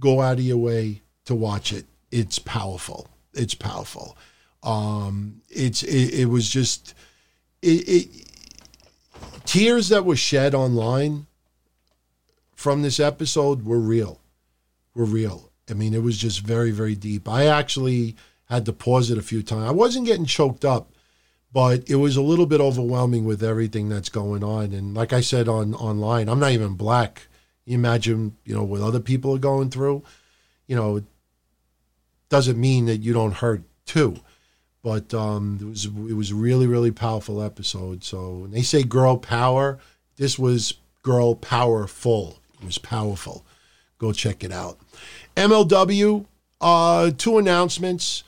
go 0.00 0.22
out 0.22 0.38
of 0.38 0.44
your 0.44 0.56
way 0.56 1.02
to 1.26 1.34
watch 1.34 1.72
it. 1.72 1.84
It's 2.10 2.38
powerful. 2.38 3.08
It's 3.34 3.54
powerful. 3.54 4.16
Um, 4.62 5.42
it's 5.50 5.82
it, 5.82 6.14
it 6.14 6.26
was 6.26 6.48
just 6.48 6.94
it, 7.60 7.86
it 7.86 8.08
tears 9.44 9.90
that 9.90 10.06
were 10.06 10.16
shed 10.16 10.54
online 10.54 11.26
from 12.64 12.80
this 12.80 12.98
episode 12.98 13.66
were 13.66 13.78
real. 13.78 14.22
Were 14.94 15.04
real. 15.04 15.50
I 15.68 15.74
mean, 15.74 15.92
it 15.92 16.02
was 16.02 16.16
just 16.16 16.40
very, 16.40 16.70
very 16.70 16.94
deep. 16.94 17.28
I 17.28 17.44
actually 17.44 18.16
had 18.46 18.64
to 18.64 18.72
pause 18.72 19.10
it 19.10 19.18
a 19.18 19.22
few 19.22 19.42
times. 19.42 19.68
I 19.68 19.70
wasn't 19.70 20.06
getting 20.06 20.24
choked 20.24 20.64
up, 20.64 20.90
but 21.52 21.90
it 21.90 21.96
was 21.96 22.16
a 22.16 22.22
little 22.22 22.46
bit 22.46 22.62
overwhelming 22.62 23.26
with 23.26 23.42
everything 23.42 23.90
that's 23.90 24.08
going 24.08 24.42
on. 24.42 24.72
And 24.72 24.94
like 24.94 25.12
I 25.12 25.20
said 25.20 25.46
on 25.46 25.74
online, 25.74 26.26
I'm 26.30 26.40
not 26.40 26.52
even 26.52 26.72
black. 26.72 27.26
You 27.66 27.74
imagine, 27.74 28.34
you 28.46 28.54
know, 28.54 28.64
what 28.64 28.80
other 28.80 28.98
people 28.98 29.34
are 29.34 29.38
going 29.38 29.68
through. 29.68 30.02
You 30.66 30.76
know, 30.76 30.96
it 30.96 31.04
doesn't 32.30 32.58
mean 32.58 32.86
that 32.86 33.02
you 33.02 33.12
don't 33.12 33.34
hurt 33.34 33.62
too. 33.84 34.16
But 34.82 35.12
um, 35.12 35.58
it 35.60 35.66
was 35.66 35.84
it 35.84 36.16
was 36.16 36.32
really 36.32 36.66
really 36.66 36.92
powerful 36.92 37.42
episode. 37.42 38.04
So 38.04 38.30
when 38.30 38.52
they 38.52 38.62
say 38.62 38.84
girl 38.84 39.18
power, 39.18 39.78
this 40.16 40.38
was 40.38 40.72
girl 41.02 41.34
powerful. 41.34 42.38
Was 42.64 42.78
powerful. 42.78 43.44
Go 43.98 44.12
check 44.12 44.42
it 44.42 44.52
out. 44.52 44.78
MLW, 45.36 46.26
uh, 46.60 47.10
two 47.16 47.38
announcements. 47.38 48.24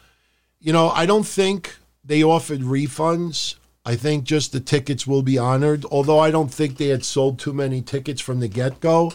You 0.61 0.73
know, 0.73 0.91
I 0.91 1.07
don't 1.07 1.27
think 1.27 1.77
they 2.05 2.23
offered 2.23 2.61
refunds. 2.61 3.57
I 3.85 3.95
think 3.95 4.25
just 4.25 4.53
the 4.53 4.61
tickets 4.61 5.07
will 5.07 5.23
be 5.23 5.39
honored, 5.39 5.85
although 5.91 6.19
I 6.19 6.33
don't 6.33 6.53
think 6.53 6.77
they 6.77 6.89
had 6.89 7.05
sold 7.05 7.39
too 7.39 7.53
many 7.53 7.83
tickets 7.83 8.21
from 8.21 8.41
the 8.41 8.49
get 8.49 8.81
go. 8.81 9.13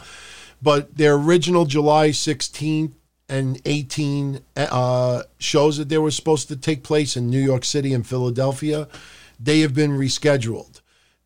But 0.61 0.95
their 0.95 1.16
original 1.16 1.66
July 1.66 2.09
16th 2.09 2.93
and 3.27 3.61
18 3.66 4.40
uh, 4.56 5.24
shows 5.40 5.77
that 5.77 5.90
they 5.90 5.98
were 5.98 6.11
supposed 6.11 6.48
to 6.50 6.56
take 6.56 6.83
place 6.83 7.17
in 7.17 7.30
New 7.30 7.41
York 7.41 7.66
City 7.66 7.93
and 7.93 8.08
Philadelphia, 8.08 8.88
they 9.40 9.59
have 9.59 9.74
been 9.74 9.91
rescheduled. 9.91 10.70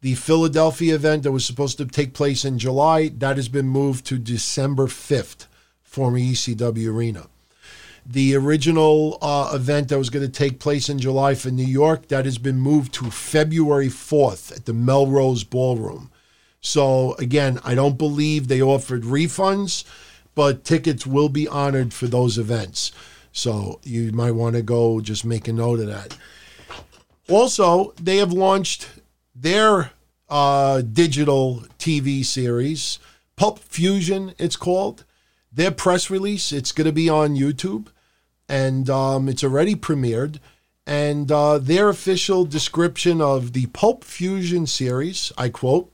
The 0.06 0.14
Philadelphia 0.14 0.94
event 0.94 1.24
that 1.24 1.32
was 1.32 1.46
supposed 1.46 1.80
to 1.80 1.86
take 1.88 2.14
place 2.14 2.46
in 2.46 2.60
July, 2.60 3.08
that 3.08 3.38
has 3.38 3.50
been 3.50 3.68
moved 3.68 4.06
to 4.06 4.20
December 4.20 4.86
5th, 4.86 5.48
former 5.82 6.20
ECW 6.20 6.94
Arena. 6.94 7.26
The 8.06 8.36
original 8.36 9.18
uh, 9.20 9.50
event 9.56 9.88
that 9.88 9.98
was 9.98 10.12
going 10.12 10.24
to 10.24 10.32
take 10.32 10.60
place 10.60 10.90
in 10.90 11.00
July 11.00 11.34
for 11.34 11.50
New 11.50 11.66
York, 11.66 12.10
that 12.10 12.26
has 12.26 12.38
been 12.38 12.60
moved 12.60 12.94
to 12.94 13.10
February 13.10 13.88
4th 13.88 14.56
at 14.56 14.66
the 14.66 14.74
Melrose 14.74 15.44
Ballroom. 15.44 16.12
So, 16.62 17.16
again, 17.16 17.60
I 17.64 17.74
don't 17.74 17.98
believe 17.98 18.48
they 18.48 18.62
offered 18.62 19.06
refunds, 19.06 19.86
but 20.36 20.64
tickets 20.64 21.08
will 21.08 21.30
be 21.30 21.48
honored 21.48 21.96
for 21.96 22.06
those 22.06 22.38
events. 22.38 22.92
So, 23.32 23.80
you 23.82 24.12
might 24.12 24.34
want 24.34 24.56
to 24.56 24.62
go 24.62 25.02
just 25.02 25.26
make 25.26 25.48
a 25.48 25.54
note 25.54 25.80
of 25.80 25.88
that. 25.88 26.16
Also, 27.28 27.96
they 28.00 28.18
have 28.18 28.32
launched 28.32 28.88
their 29.34 29.92
uh, 30.30 30.82
digital 30.82 31.64
TV 31.80 32.24
series, 32.24 33.00
Pulp 33.36 33.60
Fusion, 33.60 34.34
it's 34.38 34.56
called. 34.56 35.04
Their 35.52 35.72
press 35.72 36.10
release, 36.10 36.52
it's 36.52 36.72
going 36.72 36.86
to 36.86 36.94
be 36.94 37.10
on 37.10 37.36
YouTube, 37.36 37.88
and 38.50 38.90
um, 38.90 39.30
it's 39.30 39.44
already 39.44 39.76
premiered. 39.76 40.40
And 40.88 41.32
uh, 41.32 41.58
their 41.58 41.90
official 41.90 42.46
description 42.46 43.20
of 43.22 43.54
the 43.54 43.68
Pulp 43.68 44.04
Fusion 44.04 44.68
series, 44.68 45.32
I 45.38 45.50
quote, 45.50 45.92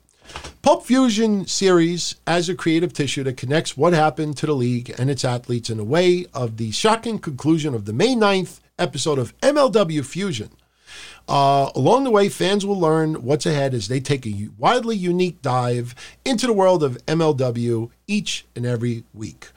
Pulp 0.61 0.85
Fusion 0.85 1.45
series 1.47 2.15
as 2.25 2.49
a 2.49 2.55
creative 2.55 2.93
tissue 2.93 3.23
that 3.23 3.37
connects 3.37 3.75
what 3.75 3.93
happened 3.93 4.37
to 4.37 4.45
the 4.45 4.53
league 4.53 4.93
and 4.97 5.09
its 5.09 5.25
athletes 5.25 5.69
in 5.69 5.79
a 5.79 5.83
way 5.83 6.25
of 6.33 6.57
the 6.57 6.71
shocking 6.71 7.19
conclusion 7.19 7.73
of 7.73 7.85
the 7.85 7.93
May 7.93 8.15
9th 8.15 8.59
episode 8.77 9.19
of 9.19 9.37
MLW 9.39 10.05
Fusion. 10.05 10.49
Uh, 11.27 11.71
along 11.75 12.03
the 12.03 12.11
way, 12.11 12.29
fans 12.29 12.65
will 12.65 12.79
learn 12.79 13.23
what's 13.23 13.45
ahead 13.45 13.73
as 13.73 13.87
they 13.87 13.99
take 13.99 14.25
a 14.25 14.49
widely 14.57 14.95
unique 14.95 15.41
dive 15.41 15.95
into 16.25 16.47
the 16.47 16.53
world 16.53 16.83
of 16.83 16.97
MLW 17.05 17.89
each 18.07 18.45
and 18.55 18.65
every 18.65 19.03
week. 19.13 19.47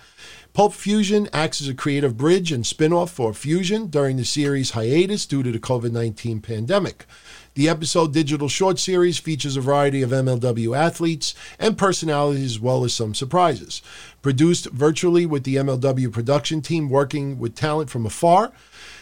Pulp 0.55 0.73
Fusion 0.73 1.29
acts 1.33 1.61
as 1.61 1.67
a 1.67 1.75
creative 1.75 2.17
bridge 2.17 2.53
and 2.53 2.65
spin-off 2.65 3.11
for 3.11 3.35
Fusion 3.35 3.89
during 3.89 4.17
the 4.17 4.25
series 4.25 4.71
hiatus 4.71 5.27
due 5.27 5.43
to 5.43 5.51
the 5.51 5.59
COVID-19 5.59 6.41
pandemic. 6.45 7.07
The 7.55 7.69
episode 7.69 8.13
digital 8.13 8.49
short 8.49 8.79
series 8.79 9.19
features 9.19 9.57
a 9.57 9.61
variety 9.61 10.01
of 10.03 10.11
MLW 10.11 10.77
athletes 10.77 11.35
and 11.59 11.77
personalities 11.77 12.53
as 12.53 12.61
well 12.61 12.85
as 12.85 12.95
some 12.95 13.15
surprises. 13.15 13.83
Produced 14.23 14.71
virtually 14.71 15.27
with 15.27 15.43
the 15.43 15.57
MLW 15.57 16.13
production 16.13 16.63
team 16.63 16.89
working 16.89 17.37
with 17.41 17.57
talent 17.57 17.91
from 17.91 18.07
afar, 18.07 18.53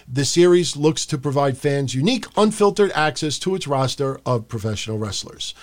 the 0.09 0.25
series 0.25 0.77
looks 0.77 1.07
to 1.07 1.19
provide 1.19 1.59
fans 1.59 1.95
unique, 1.95 2.27
unfiltered 2.37 2.93
access 2.93 3.39
to 3.41 3.55
its 3.55 3.67
roster 3.67 4.21
of 4.27 4.49
professional 4.49 4.99
wrestlers. 4.99 5.55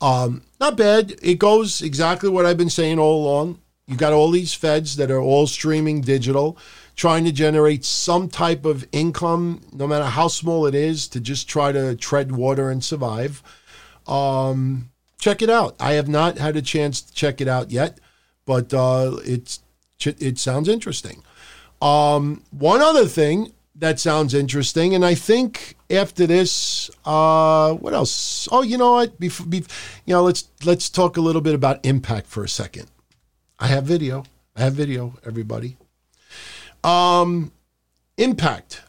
Um, 0.00 0.42
not 0.60 0.76
bad. 0.76 1.14
It 1.22 1.38
goes 1.38 1.80
exactly 1.80 2.28
what 2.28 2.44
I've 2.44 2.56
been 2.56 2.70
saying 2.70 2.98
all 2.98 3.24
along. 3.24 3.60
You 3.86 3.96
got 3.96 4.12
all 4.12 4.30
these 4.30 4.54
feds 4.54 4.96
that 4.96 5.10
are 5.10 5.20
all 5.20 5.46
streaming 5.46 6.00
digital, 6.00 6.56
trying 6.96 7.24
to 7.24 7.32
generate 7.32 7.84
some 7.84 8.28
type 8.28 8.64
of 8.64 8.86
income, 8.92 9.60
no 9.72 9.86
matter 9.86 10.04
how 10.04 10.28
small 10.28 10.66
it 10.66 10.74
is, 10.74 11.08
to 11.08 11.20
just 11.20 11.48
try 11.48 11.72
to 11.72 11.94
tread 11.96 12.32
water 12.32 12.70
and 12.70 12.82
survive. 12.82 13.42
Um, 14.06 14.90
check 15.20 15.42
it 15.42 15.50
out. 15.50 15.76
I 15.78 15.92
have 15.92 16.08
not 16.08 16.38
had 16.38 16.56
a 16.56 16.62
chance 16.62 17.00
to 17.00 17.12
check 17.12 17.40
it 17.40 17.48
out 17.48 17.70
yet, 17.70 17.98
but 18.44 18.72
uh, 18.74 19.18
it's 19.24 19.60
it 20.04 20.38
sounds 20.38 20.68
interesting. 20.68 21.22
Um, 21.80 22.42
one 22.50 22.80
other 22.80 23.06
thing 23.06 23.52
that 23.82 23.98
sounds 23.98 24.32
interesting, 24.32 24.94
and 24.94 25.04
I 25.04 25.16
think 25.16 25.74
after 25.90 26.24
this, 26.24 26.88
uh, 27.04 27.72
what 27.74 27.92
else? 27.92 28.48
Oh, 28.52 28.62
you 28.62 28.78
know 28.78 28.92
what? 28.92 29.18
Before, 29.18 29.44
be, 29.44 29.64
you 30.06 30.14
know, 30.14 30.22
let's 30.22 30.48
let's 30.64 30.88
talk 30.88 31.16
a 31.16 31.20
little 31.20 31.40
bit 31.40 31.52
about 31.52 31.84
Impact 31.84 32.28
for 32.28 32.44
a 32.44 32.48
second. 32.48 32.86
I 33.58 33.66
have 33.66 33.82
video. 33.82 34.22
I 34.54 34.60
have 34.60 34.74
video, 34.74 35.14
everybody. 35.26 35.76
Um, 36.84 37.50
Impact 38.16 38.82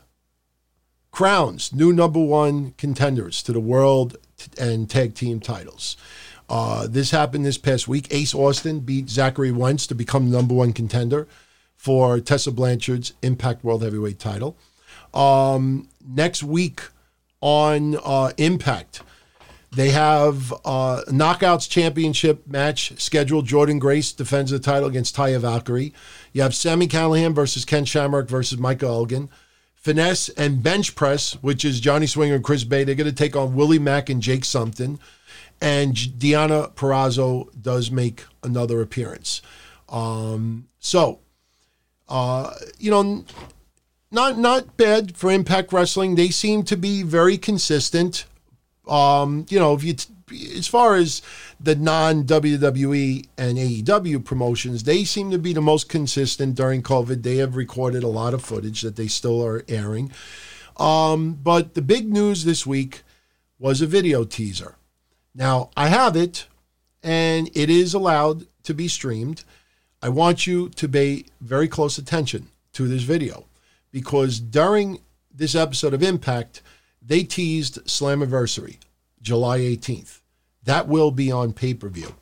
crowns 1.10 1.74
new 1.74 1.92
number 1.92 2.20
one 2.20 2.76
contenders 2.78 3.42
to 3.44 3.52
the 3.52 3.60
world 3.60 4.18
and 4.60 4.88
tag 4.88 5.16
team 5.16 5.40
titles. 5.40 5.98
Uh, 6.48 6.86
this 6.86 7.10
happened 7.10 7.48
this 7.48 7.58
past 7.58 7.88
week. 7.88 8.14
Ace 8.14 8.36
Austin 8.36 8.82
beat 8.82 9.10
Zachary 9.10 9.52
Wentz 9.52 9.88
to 9.88 9.96
become 9.96 10.30
number 10.30 10.54
one 10.54 10.72
contender 10.72 11.28
for 11.76 12.20
Tessa 12.20 12.52
Blanchard's 12.52 13.14
Impact 13.24 13.64
World 13.64 13.82
Heavyweight 13.82 14.20
title. 14.20 14.56
Um, 15.14 15.88
next 16.06 16.44
week 16.44 16.82
on 17.42 17.98
uh, 18.04 18.32
Impact, 18.38 19.02
they 19.76 19.90
have 19.90 20.52
uh, 20.66 21.02
Knockouts 21.08 21.68
Championship 21.68 22.46
match 22.48 23.00
scheduled. 23.00 23.48
Jordynne 23.48 23.80
Grace 23.80 24.12
defends 24.12 24.52
the 24.52 24.60
title 24.60 24.88
against 24.88 25.16
Taya 25.16 25.40
Valkyrie. 25.40 25.94
You 26.32 26.44
have 26.44 26.54
Sami 26.54 26.88
Callihan 26.88 27.34
versus 27.34 27.66
Ken 27.66 27.86
Shamrock 27.86 28.28
versus 28.28 28.60
Michael 28.60 28.90
Elgin. 28.90 29.30
Finesse 29.76 30.30
and 30.30 30.64
Bench 30.64 30.96
Press, 30.96 31.34
which 31.42 31.66
is 31.66 31.82
Johnny 31.82 32.08
Swinger 32.08 32.36
and 32.36 32.44
Chris 32.44 32.64
Bey. 32.64 32.84
They're 32.84 32.96
going 32.96 33.10
to 33.10 33.16
take 33.16 33.36
on 33.36 33.56
Willie 33.56 33.80
Mack 33.80 34.10
and 34.10 34.22
Jake 34.22 34.46
Something. 34.46 35.00
And 35.60 35.96
Deonna 35.96 36.74
Purrazzo 36.74 37.50
does 37.62 37.92
make 37.92 38.26
another 38.44 38.82
appearance. 38.82 39.42
Um, 39.90 40.68
so, 40.80 41.20
uh, 42.08 42.54
you 42.80 42.92
know, 42.92 43.26
not 44.14 44.38
not 44.38 44.78
bad 44.78 45.18
for 45.18 45.32
Impact 45.32 45.74
Wrestling. 45.74 46.16
They 46.16 46.30
seem 46.30 46.64
to 46.64 46.78
be 46.78 47.04
very 47.04 47.38
consistent. 47.38 48.26
Um, 48.88 49.46
you 49.50 49.60
know, 49.60 49.74
if 49.74 49.84
you 49.84 49.96
as 50.56 50.68
far 50.68 50.96
as 50.96 51.22
the 51.60 51.76
non 51.76 52.24
WWE 52.24 53.28
and 53.38 53.58
AEW 53.58 54.24
promotions, 54.24 54.84
they 54.84 55.04
seem 55.04 55.32
to 55.32 55.38
be 55.38 55.54
the 55.54 55.62
most 55.62 55.90
consistent 55.90 56.56
during 56.56 56.82
COVID. 56.82 57.24
They 57.24 57.38
have 57.38 57.56
recorded 57.56 58.04
a 58.04 58.08
lot 58.08 58.34
of 58.34 58.44
footage 58.44 58.82
that 58.82 58.96
they 58.96 59.08
still 59.08 59.44
are 59.44 59.64
airing. 59.68 60.12
Um, 60.78 61.34
but 61.34 61.74
the 61.74 61.82
big 61.82 62.12
news 62.12 62.46
this 62.46 62.66
week 62.66 63.04
was 63.60 63.82
a 63.82 63.88
video 63.88 64.24
teaser. 64.24 64.76
Now, 65.36 65.70
I 65.76 65.88
have 65.88 66.16
it, 66.16 66.48
and 67.02 67.50
it 67.54 67.70
is 67.70 67.94
allowed 67.94 68.48
to 68.64 68.74
be 68.74 68.88
streamed. 68.88 69.44
I 70.02 70.10
want 70.10 70.48
you 70.48 70.70
to 70.70 70.88
pay 70.88 71.26
very 71.42 71.68
close 71.68 71.98
attention 71.98 72.50
to 72.74 72.88
this 72.88 73.04
video 73.04 73.46
because 73.94 74.42
during 74.42 75.00
this 75.34 75.56
episode 75.56 75.94
of 75.94 76.04
Impact, 76.04 76.62
they 77.02 77.24
teased 77.24 77.86
Slammiversary, 77.86 78.80
July 79.22 79.60
18th. 79.60 80.20
That 80.66 80.88
will 80.90 81.12
be 81.12 81.32
on 81.32 81.54
pay 81.54 81.74
per 81.74 81.88
view. 81.88 82.16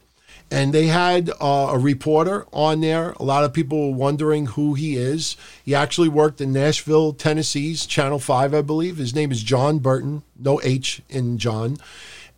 And 0.52 0.74
they 0.74 0.88
had 0.88 1.32
uh, 1.40 1.70
a 1.72 1.80
reporter 1.80 2.46
on 2.52 2.82
there. 2.82 3.12
A 3.12 3.24
lot 3.24 3.46
of 3.46 3.54
people 3.54 3.90
were 3.90 3.98
wondering 3.98 4.48
who 4.48 4.74
he 4.74 4.98
is. 4.98 5.38
He 5.64 5.74
actually 5.74 6.10
worked 6.10 6.42
in 6.42 6.52
Nashville, 6.52 7.14
Tennessee's 7.14 7.86
Channel 7.86 8.20
5, 8.20 8.54
I 8.54 8.62
believe. 8.62 8.98
His 8.98 9.16
name 9.16 9.32
is 9.32 9.44
John 9.44 9.80
Burton, 9.80 10.24
no 10.38 10.60
H 10.62 11.02
in 11.08 11.38
John. 11.38 11.78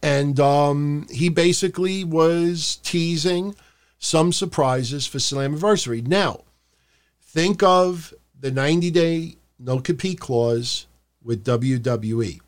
And 0.03 0.39
um, 0.39 1.07
he 1.09 1.29
basically 1.29 2.03
was 2.03 2.75
teasing 2.83 3.55
some 3.97 4.31
surprises 4.31 5.07
for 5.07 5.17
Slammiversary. 5.17 6.05
Now, 6.05 6.41
think 7.21 7.63
of 7.63 8.13
the 8.43 8.51
90 8.51 8.91
day 8.91 9.37
no 9.57 9.79
compete 9.79 10.19
clause 10.19 10.85
with 11.23 11.45
WWE. 11.45 12.41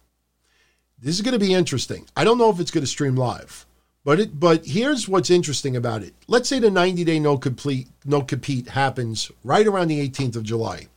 This 1.00 1.16
is 1.16 1.22
going 1.22 1.40
to 1.40 1.40
be 1.40 1.54
interesting. 1.54 2.06
I 2.18 2.26
don't 2.26 2.38
know 2.38 2.50
if 2.50 2.60
it's 2.60 2.70
going 2.70 2.84
to 2.84 2.88
stream 2.88 3.16
live, 3.16 3.66
but 4.04 4.20
it. 4.20 4.38
But 4.38 4.66
here's 4.66 5.08
what's 5.08 5.30
interesting 5.30 5.78
about 5.78 6.04
it. 6.04 6.14
Let's 6.28 6.50
say 6.50 6.60
the 6.60 6.70
90 6.70 7.06
day 7.06 7.18
no 7.18 7.38
complete 7.38 7.88
no 8.04 8.22
compete 8.22 8.68
happens 8.68 9.32
right 9.42 9.66
around 9.66 9.88
the 9.88 10.06
18th 10.10 10.36
of 10.36 10.44
July. 10.44 10.88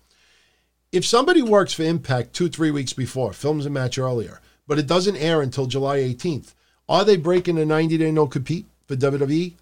If 0.90 1.06
somebody 1.06 1.42
works 1.42 1.72
for 1.72 1.84
Impact 1.84 2.32
two 2.32 2.48
three 2.48 2.72
weeks 2.72 2.92
before, 2.92 3.32
films 3.32 3.66
a 3.66 3.70
match 3.70 3.98
earlier, 3.98 4.40
but 4.66 4.80
it 4.80 4.88
doesn't 4.88 5.16
air 5.16 5.42
until 5.42 5.66
July 5.66 5.98
18th, 5.98 6.54
are 6.88 7.04
they 7.04 7.16
breaking 7.16 7.56
a 7.58 7.64
90 7.64 7.98
day 7.98 8.10
no 8.10 8.26
compete 8.26 8.66
for 8.86 8.96
WWE? 8.96 9.54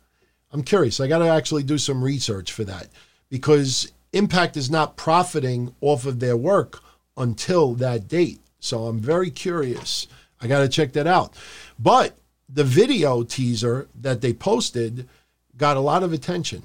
I'm 0.50 0.62
curious. 0.62 0.98
I 0.98 1.08
got 1.08 1.18
to 1.18 1.28
actually 1.28 1.62
do 1.62 1.76
some 1.76 2.02
research 2.02 2.52
for 2.52 2.64
that 2.64 2.88
because 3.28 3.92
Impact 4.16 4.56
is 4.56 4.70
not 4.70 4.96
profiting 4.96 5.74
off 5.80 6.06
of 6.06 6.20
their 6.20 6.36
work 6.36 6.80
until 7.16 7.74
that 7.74 8.08
date. 8.08 8.40
So 8.60 8.86
I'm 8.86 8.98
very 8.98 9.30
curious 9.30 10.06
I 10.40 10.46
got 10.46 10.60
to 10.60 10.68
check 10.68 10.92
that 10.92 11.06
out. 11.06 11.34
But 11.78 12.16
the 12.48 12.64
video 12.64 13.22
teaser 13.22 13.88
that 13.94 14.20
they 14.20 14.32
posted 14.32 15.08
got 15.56 15.76
a 15.76 15.80
lot 15.80 16.02
of 16.02 16.12
attention. 16.12 16.64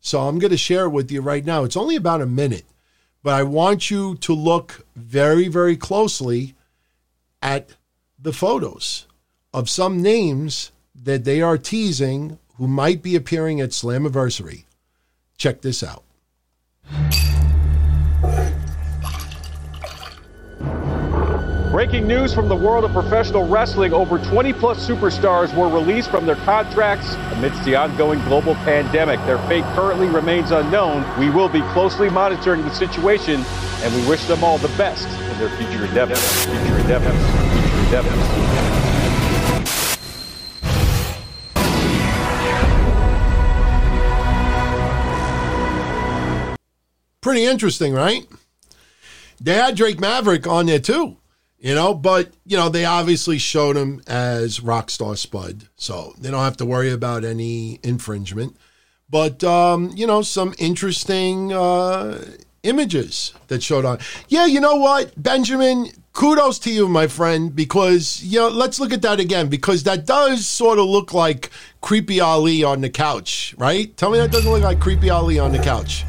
So 0.00 0.22
I'm 0.22 0.38
going 0.38 0.50
to 0.50 0.56
share 0.56 0.86
it 0.86 0.90
with 0.90 1.10
you 1.12 1.20
right 1.20 1.44
now. 1.44 1.64
It's 1.64 1.76
only 1.76 1.96
about 1.96 2.22
a 2.22 2.26
minute, 2.26 2.64
but 3.22 3.34
I 3.34 3.42
want 3.42 3.90
you 3.90 4.16
to 4.16 4.34
look 4.34 4.84
very, 4.96 5.48
very 5.48 5.76
closely 5.76 6.54
at 7.40 7.76
the 8.18 8.32
photos 8.32 9.06
of 9.52 9.70
some 9.70 10.02
names 10.02 10.72
that 10.94 11.24
they 11.24 11.40
are 11.40 11.58
teasing 11.58 12.38
who 12.56 12.66
might 12.66 13.02
be 13.02 13.14
appearing 13.14 13.60
at 13.60 13.70
Slammiversary. 13.70 14.64
Check 15.36 15.60
this 15.60 15.82
out. 15.82 16.04
Breaking 21.72 22.06
news 22.06 22.34
from 22.34 22.50
the 22.50 22.54
world 22.54 22.84
of 22.84 22.92
professional 22.92 23.48
wrestling 23.48 23.94
over 23.94 24.18
20 24.18 24.52
plus 24.52 24.86
superstars 24.86 25.56
were 25.56 25.70
released 25.70 26.10
from 26.10 26.26
their 26.26 26.36
contracts 26.36 27.14
amidst 27.32 27.64
the 27.64 27.74
ongoing 27.74 28.20
global 28.24 28.54
pandemic. 28.56 29.18
Their 29.20 29.38
fate 29.48 29.64
currently 29.74 30.06
remains 30.08 30.50
unknown. 30.50 31.02
We 31.18 31.30
will 31.30 31.48
be 31.48 31.62
closely 31.72 32.10
monitoring 32.10 32.60
the 32.60 32.74
situation 32.74 33.42
and 33.80 33.94
we 33.94 34.06
wish 34.06 34.26
them 34.26 34.44
all 34.44 34.58
the 34.58 34.68
best 34.76 35.08
in 35.30 35.38
their 35.38 35.48
future 35.56 35.86
endeavors. 35.86 36.20
Future 36.44 36.78
endeavors. 36.78 37.16
Future 37.62 37.84
endeavors. 37.86 38.91
Pretty 47.22 47.44
interesting, 47.44 47.94
right? 47.94 48.26
They 49.40 49.54
had 49.54 49.74
Drake 49.74 49.98
Maverick 49.98 50.46
on 50.46 50.66
there 50.66 50.78
too 50.78 51.16
you 51.62 51.74
know 51.76 51.94
but 51.94 52.32
you 52.44 52.56
know 52.56 52.68
they 52.68 52.84
obviously 52.84 53.38
showed 53.38 53.76
him 53.76 54.02
as 54.06 54.58
rockstar 54.58 55.16
spud 55.16 55.68
so 55.76 56.12
they 56.18 56.30
don't 56.30 56.42
have 56.42 56.56
to 56.58 56.66
worry 56.66 56.90
about 56.90 57.24
any 57.24 57.78
infringement. 57.82 58.56
But 59.08 59.44
um, 59.44 59.92
you 59.94 60.06
know 60.06 60.22
some 60.22 60.54
interesting 60.58 61.52
uh, 61.52 62.24
images 62.62 63.32
that 63.48 63.62
showed 63.62 63.84
on. 63.84 63.98
Yeah 64.28 64.46
you 64.46 64.60
know 64.60 64.76
what? 64.76 65.12
Benjamin 65.22 65.88
kudos 66.12 66.58
to 66.58 66.70
you 66.70 66.88
my 66.88 67.06
friend 67.06 67.54
because 67.54 68.22
you 68.22 68.40
know 68.40 68.48
let's 68.48 68.80
look 68.80 68.92
at 68.92 69.02
that 69.02 69.20
again 69.20 69.48
because 69.48 69.84
that 69.84 70.04
does 70.04 70.46
sort 70.46 70.78
of 70.78 70.86
look 70.86 71.14
like 71.14 71.50
creepy 71.80 72.20
ali 72.20 72.64
on 72.64 72.80
the 72.80 72.90
couch 72.90 73.54
right? 73.56 73.96
Tell 73.96 74.10
me 74.10 74.18
that 74.18 74.32
doesn't 74.32 74.50
look 74.50 74.62
like 74.62 74.80
creepy 74.80 75.10
ali 75.10 75.38
on 75.38 75.52
the 75.52 75.62
couch 75.62 76.04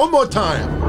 one 0.00 0.10
more 0.10 0.26
time 0.26 0.80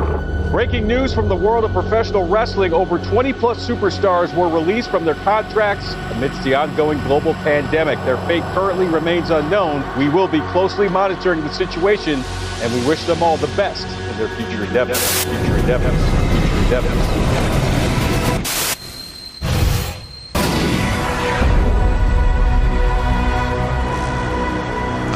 Breaking 0.51 0.87
news 0.87 1.13
from 1.13 1.27
the 1.27 1.35
world 1.35 1.65
of 1.65 1.73
professional 1.73 2.29
wrestling 2.29 2.71
over 2.71 2.97
20 2.97 3.33
plus 3.33 3.67
superstars 3.67 4.33
were 4.33 4.47
released 4.47 4.89
from 4.89 5.03
their 5.03 5.15
contracts 5.15 5.95
amidst 6.11 6.41
the 6.43 6.55
ongoing 6.55 6.97
global 6.99 7.33
pandemic. 7.35 7.99
Their 8.05 8.15
fate 8.27 8.43
currently 8.53 8.85
remains 8.85 9.29
unknown. 9.29 9.83
We 9.97 10.07
will 10.07 10.29
be 10.29 10.39
closely 10.51 10.87
monitoring 10.87 11.41
the 11.41 11.51
situation 11.53 12.21
and 12.61 12.73
we 12.73 12.87
wish 12.87 13.03
them 13.03 13.21
all 13.21 13.35
the 13.35 13.47
best 13.57 13.85
in 14.09 14.17
their 14.17 14.29
future 14.37 14.63
endeavors. 14.63 14.97
Future 15.23 15.57
endeavors. 15.57 15.91
Future 16.31 16.57
endeavors. 16.63 16.91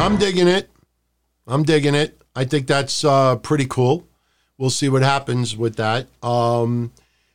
I'm 0.02 0.18
digging 0.18 0.50
it. 0.50 0.70
I'm 1.48 1.64
digging 1.64 1.96
it. 1.96 2.25
I 2.36 2.46
think 2.46 2.68
that's 2.68 3.04
uh, 3.04 3.38
pretty 3.38 3.66
cool 3.66 4.08
we'll 4.58 4.70
see 4.70 4.90
what 4.90 5.02
happens 5.02 5.56
with 5.56 5.76
that. 5.78 6.08
Um, 6.24 6.92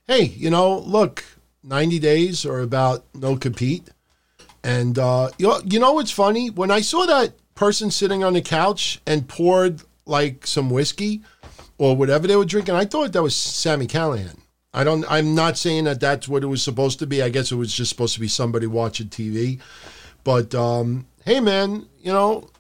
hey, 0.07 0.25
you 0.25 0.51
know, 0.51 0.79
look, 0.79 1.25
90 1.63 1.99
days 1.99 2.47
or 2.47 2.61
about 2.61 3.05
no 3.15 3.37
compete. 3.37 3.89
And 4.63 4.99
uh, 4.99 5.31
you, 5.39 5.49
know, 5.49 5.61
you 5.65 5.79
know 5.79 5.93
what's 5.95 6.11
funny? 6.11 6.51
When 6.51 6.71
I 6.71 6.81
saw 6.81 7.07
that 7.07 7.33
person 7.55 7.91
sitting 7.91 8.25
on 8.25 8.35
the 8.35 8.43
couch 8.43 9.01
and 9.07 9.27
poured 9.27 9.83
like 10.07 10.47
some 10.47 10.71
whiskey 10.71 11.23
or 11.79 11.97
whatever 11.97 12.27
they 12.27 12.37
were 12.37 12.45
drinking, 12.45 12.75
I 12.75 12.85
thought 12.85 13.13
that 13.13 13.23
was 13.23 13.35
Sami 13.35 13.87
Callihan. 13.87 14.39
I 14.73 14.85
don't. 14.85 15.05
I'm 15.11 15.35
not 15.35 15.59
saying 15.59 15.85
that 15.85 15.99
that's 15.99 16.29
what 16.29 16.45
it 16.45 16.47
was 16.47 16.63
supposed 16.63 17.01
to 17.01 17.07
be. 17.07 17.23
I 17.23 17.29
guess 17.29 17.51
it 17.51 17.57
was 17.57 17.75
just 17.75 17.91
supposed 17.91 18.15
to 18.15 18.21
be 18.21 18.29
somebody 18.29 18.69
watching 18.69 19.09
TV. 19.09 19.59
But 20.23 20.55
um, 20.55 21.07
hey, 21.25 21.41
man, 21.41 21.89
you 22.01 22.13
know, 22.13 22.51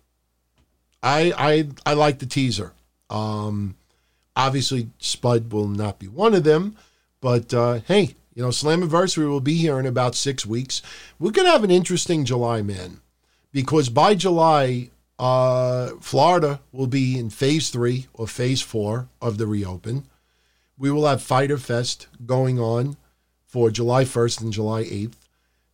I 1.02 1.32
I 1.36 1.68
I 1.84 1.94
like 1.94 2.18
the 2.18 2.26
teaser. 2.26 2.72
Um, 3.08 3.76
Obviously, 4.36 4.88
Spud 4.98 5.52
will 5.52 5.68
not 5.68 5.98
be 5.98 6.06
one 6.08 6.34
of 6.34 6.44
them, 6.44 6.76
but 7.20 7.52
uh, 7.52 7.80
hey, 7.86 8.14
you 8.34 8.42
know, 8.42 8.48
Slammiversary 8.48 9.28
will 9.28 9.40
be 9.40 9.56
here 9.56 9.78
in 9.78 9.86
about 9.86 10.14
six 10.14 10.46
weeks. 10.46 10.80
We're 11.18 11.32
to 11.32 11.44
have 11.44 11.64
an 11.64 11.70
interesting 11.70 12.24
July, 12.24 12.62
man, 12.62 13.00
because 13.52 13.88
by 13.88 14.14
July, 14.14 14.90
uh, 15.18 15.90
Florida 16.00 16.60
will 16.72 16.86
be 16.86 17.18
in 17.18 17.28
phase 17.28 17.70
three 17.70 18.06
or 18.14 18.26
phase 18.26 18.62
four 18.62 19.08
of 19.20 19.36
the 19.36 19.46
reopen. 19.46 20.04
We 20.78 20.90
will 20.90 21.06
have 21.06 21.22
Fyter 21.22 21.58
Fest 21.58 22.06
going 22.24 22.58
on 22.58 22.96
for 23.44 23.70
July 23.70 24.04
1st 24.04 24.40
and 24.40 24.52
July 24.52 24.84
8th. 24.84 25.16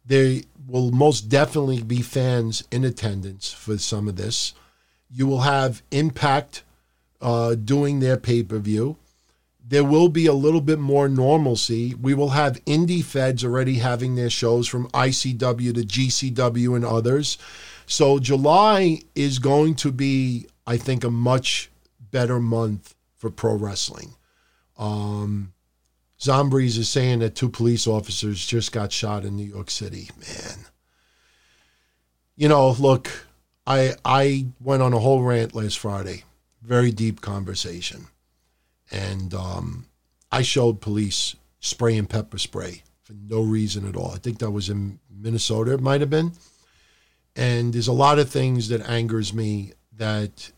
There 0.04 0.40
will 0.66 0.90
most 0.90 1.28
definitely 1.28 1.82
be 1.82 2.02
fans 2.02 2.64
in 2.72 2.84
attendance 2.84 3.52
for 3.52 3.78
some 3.78 4.08
of 4.08 4.16
this. 4.16 4.54
You 5.10 5.26
will 5.26 5.40
have 5.40 5.82
Impact 5.90 6.62
uh, 7.20 7.54
doing 7.54 8.00
their 8.00 8.16
pay 8.16 8.42
per 8.42 8.58
view. 8.58 8.96
There 9.68 9.84
will 9.84 10.08
be 10.08 10.26
a 10.26 10.32
little 10.32 10.60
bit 10.60 10.78
more 10.78 11.08
normalcy. 11.08 11.94
We 11.94 12.14
will 12.14 12.30
have 12.30 12.64
indie 12.66 13.02
feds 13.02 13.44
already 13.44 13.74
having 13.76 14.14
their 14.14 14.30
shows 14.30 14.68
from 14.68 14.88
ICW 14.90 15.74
to 15.74 15.80
GCW 15.80 16.76
and 16.76 16.84
others. 16.84 17.36
So 17.86 18.18
July 18.18 19.00
is 19.14 19.38
going 19.40 19.74
to 19.76 19.90
be, 19.90 20.46
I 20.66 20.76
think, 20.76 21.02
a 21.02 21.10
much 21.10 21.70
better 22.12 22.38
month 22.38 22.94
for 23.16 23.30
pro 23.30 23.54
wrestling. 23.54 24.14
Um, 24.78 25.52
Zombies 26.20 26.78
is 26.78 26.88
saying 26.88 27.18
that 27.20 27.34
two 27.34 27.48
police 27.48 27.86
officers 27.86 28.44
just 28.44 28.72
got 28.72 28.92
shot 28.92 29.24
in 29.24 29.36
New 29.36 29.44
York 29.44 29.70
City. 29.70 30.10
Man, 30.18 30.66
you 32.36 32.48
know, 32.48 32.70
look, 32.70 33.26
I 33.66 33.94
I 34.04 34.46
went 34.60 34.82
on 34.82 34.92
a 34.92 34.98
whole 34.98 35.22
rant 35.22 35.54
last 35.54 35.78
Friday, 35.78 36.24
very 36.62 36.90
deep 36.92 37.20
conversation, 37.20 38.06
and 38.90 39.34
um, 39.34 39.86
I 40.30 40.42
showed 40.42 40.80
police 40.80 41.34
spray 41.60 41.96
and 41.96 42.08
pepper 42.08 42.38
spray 42.38 42.82
for 43.02 43.14
no 43.14 43.40
reason 43.40 43.88
at 43.88 43.96
all. 43.96 44.12
I 44.12 44.18
think 44.18 44.38
that 44.38 44.50
was 44.50 44.68
in 44.68 44.98
Minnesota. 45.10 45.74
It 45.74 45.80
might 45.80 46.00
have 46.00 46.10
been. 46.10 46.32
And 47.34 47.72
there's 47.72 47.88
a 47.88 47.92
lot 47.92 48.18
of 48.18 48.30
things 48.30 48.68
that 48.68 48.88
angers 48.88 49.34
me 49.34 49.72
that 49.92 50.50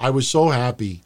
I 0.00 0.10
was 0.10 0.26
so 0.26 0.48
happy, 0.48 1.02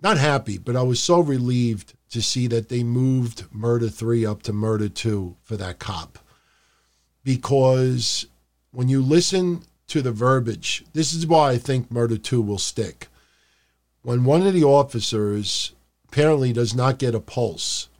not 0.00 0.16
happy, 0.16 0.58
but 0.58 0.74
I 0.74 0.82
was 0.82 1.00
so 1.00 1.20
relieved 1.20 1.94
to 2.10 2.22
see 2.22 2.46
that 2.48 2.68
they 2.68 2.82
moved 2.82 3.44
murder 3.52 3.88
three 3.88 4.24
up 4.24 4.42
to 4.44 4.52
murder 4.52 4.88
two 4.88 5.36
for 5.42 5.56
that 5.56 5.78
cop. 5.78 6.18
Because 7.24 8.26
when 8.70 8.88
you 8.88 9.02
listen 9.02 9.62
to 9.92 10.00
the 10.00 10.10
verbiage, 10.10 10.84
this 10.94 11.12
is 11.12 11.26
why 11.26 11.50
I 11.50 11.58
think 11.58 11.90
murder 11.90 12.16
two 12.16 12.40
will 12.40 12.56
stick. 12.56 13.08
When 14.00 14.24
one 14.24 14.46
of 14.46 14.54
the 14.54 14.64
officers 14.64 15.74
apparently 16.08 16.50
does 16.54 16.74
not 16.74 16.98
get 16.98 17.14
a 17.14 17.20
pulse, 17.20 17.90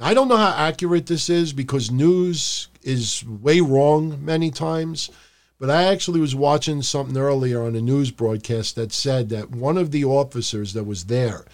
I 0.00 0.12
don't 0.12 0.26
know 0.26 0.36
how 0.36 0.56
accurate 0.56 1.06
this 1.06 1.30
is 1.30 1.52
because 1.52 1.88
news 1.88 2.66
is 2.82 3.24
way 3.24 3.60
wrong 3.60 4.24
many 4.24 4.50
times. 4.50 5.08
But 5.60 5.70
I 5.70 5.84
actually 5.84 6.18
was 6.18 6.34
watching 6.34 6.82
something 6.82 7.16
earlier 7.16 7.62
on 7.62 7.76
a 7.76 7.80
news 7.80 8.10
broadcast 8.10 8.74
that 8.74 8.92
said 8.92 9.28
that 9.28 9.52
one 9.52 9.78
of 9.78 9.92
the 9.92 10.04
officers 10.04 10.72
that 10.72 10.82
was 10.82 11.04
there 11.04 11.44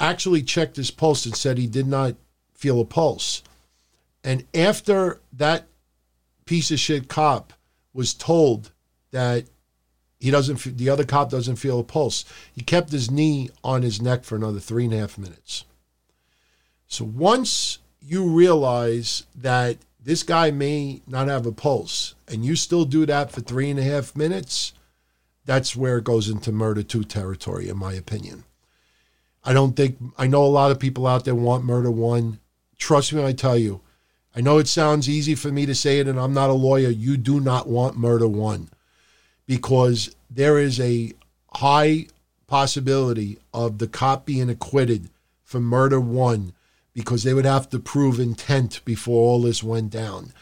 actually 0.00 0.42
checked 0.42 0.76
his 0.76 0.90
pulse 0.90 1.24
and 1.24 1.36
said 1.36 1.56
he 1.56 1.68
did 1.68 1.86
not 1.86 2.16
feel 2.54 2.80
a 2.80 2.84
pulse. 2.84 3.44
And 4.24 4.44
after 4.52 5.20
that 5.32 5.68
piece 6.44 6.72
of 6.72 6.80
shit 6.80 7.08
cop 7.08 7.52
was 7.94 8.12
told 8.12 8.72
that 9.12 9.44
he 10.18 10.30
doesn't, 10.30 10.76
the 10.76 10.90
other 10.90 11.04
cop 11.04 11.30
doesn't 11.30 11.56
feel 11.56 11.80
a 11.80 11.84
pulse, 11.84 12.24
he 12.52 12.62
kept 12.62 12.92
his 12.92 13.10
knee 13.10 13.48
on 13.62 13.82
his 13.82 14.02
neck 14.02 14.24
for 14.24 14.36
another 14.36 14.60
three 14.60 14.84
and 14.84 14.92
a 14.92 14.98
half 14.98 15.16
minutes. 15.16 15.64
So 16.86 17.04
once 17.04 17.78
you 18.00 18.24
realize 18.26 19.24
that 19.34 19.78
this 20.02 20.22
guy 20.22 20.50
may 20.50 21.00
not 21.06 21.28
have 21.28 21.46
a 21.46 21.52
pulse, 21.52 22.14
and 22.28 22.44
you 22.44 22.56
still 22.56 22.84
do 22.84 23.06
that 23.06 23.30
for 23.30 23.40
three 23.40 23.70
and 23.70 23.78
a 23.78 23.82
half 23.82 24.14
minutes, 24.14 24.72
that's 25.46 25.76
where 25.76 25.98
it 25.98 26.04
goes 26.04 26.28
into 26.28 26.52
murder 26.52 26.82
two 26.82 27.04
territory, 27.04 27.68
in 27.68 27.78
my 27.78 27.92
opinion. 27.94 28.44
I 29.44 29.52
don't 29.52 29.76
think, 29.76 29.98
I 30.16 30.26
know 30.26 30.44
a 30.44 30.46
lot 30.46 30.70
of 30.70 30.78
people 30.78 31.06
out 31.06 31.24
there 31.24 31.34
want 31.34 31.64
murder 31.64 31.90
one. 31.90 32.38
Trust 32.78 33.12
me, 33.12 33.24
I 33.24 33.32
tell 33.32 33.58
you. 33.58 33.80
I 34.36 34.40
know 34.40 34.58
it 34.58 34.66
sounds 34.66 35.08
easy 35.08 35.34
for 35.34 35.52
me 35.52 35.64
to 35.66 35.74
say 35.74 36.00
it, 36.00 36.08
and 36.08 36.18
I'm 36.18 36.34
not 36.34 36.50
a 36.50 36.54
lawyer. 36.54 36.88
You 36.88 37.16
do 37.16 37.38
not 37.38 37.68
want 37.68 37.96
murder 37.96 38.26
one 38.26 38.68
because 39.46 40.14
there 40.28 40.58
is 40.58 40.80
a 40.80 41.12
high 41.54 42.06
possibility 42.46 43.38
of 43.52 43.78
the 43.78 43.86
cop 43.86 44.26
being 44.26 44.50
acquitted 44.50 45.08
for 45.44 45.60
murder 45.60 46.00
one 46.00 46.52
because 46.94 47.22
they 47.22 47.34
would 47.34 47.44
have 47.44 47.68
to 47.70 47.78
prove 47.78 48.18
intent 48.18 48.84
before 48.84 49.28
all 49.28 49.42
this 49.42 49.62
went 49.62 49.90
down. 49.90 50.32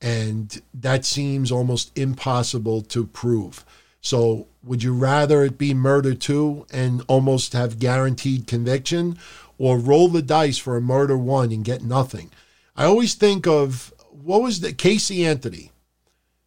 And 0.00 0.60
that 0.74 1.04
seems 1.04 1.50
almost 1.50 1.96
impossible 1.98 2.82
to 2.82 3.06
prove. 3.06 3.64
So, 4.00 4.46
would 4.62 4.82
you 4.82 4.94
rather 4.94 5.42
it 5.42 5.58
be 5.58 5.74
murder 5.74 6.14
two 6.14 6.66
and 6.70 7.02
almost 7.08 7.52
have 7.52 7.78
guaranteed 7.78 8.46
conviction, 8.46 9.18
or 9.58 9.78
roll 9.78 10.08
the 10.08 10.22
dice 10.22 10.56
for 10.58 10.76
a 10.76 10.82
murder 10.82 11.16
one 11.18 11.50
and 11.50 11.64
get 11.64 11.82
nothing? 11.82 12.30
I 12.78 12.84
always 12.84 13.14
think 13.14 13.44
of 13.44 13.92
what 14.12 14.40
was 14.40 14.60
the 14.60 14.72
Casey 14.72 15.26
Anthony. 15.26 15.72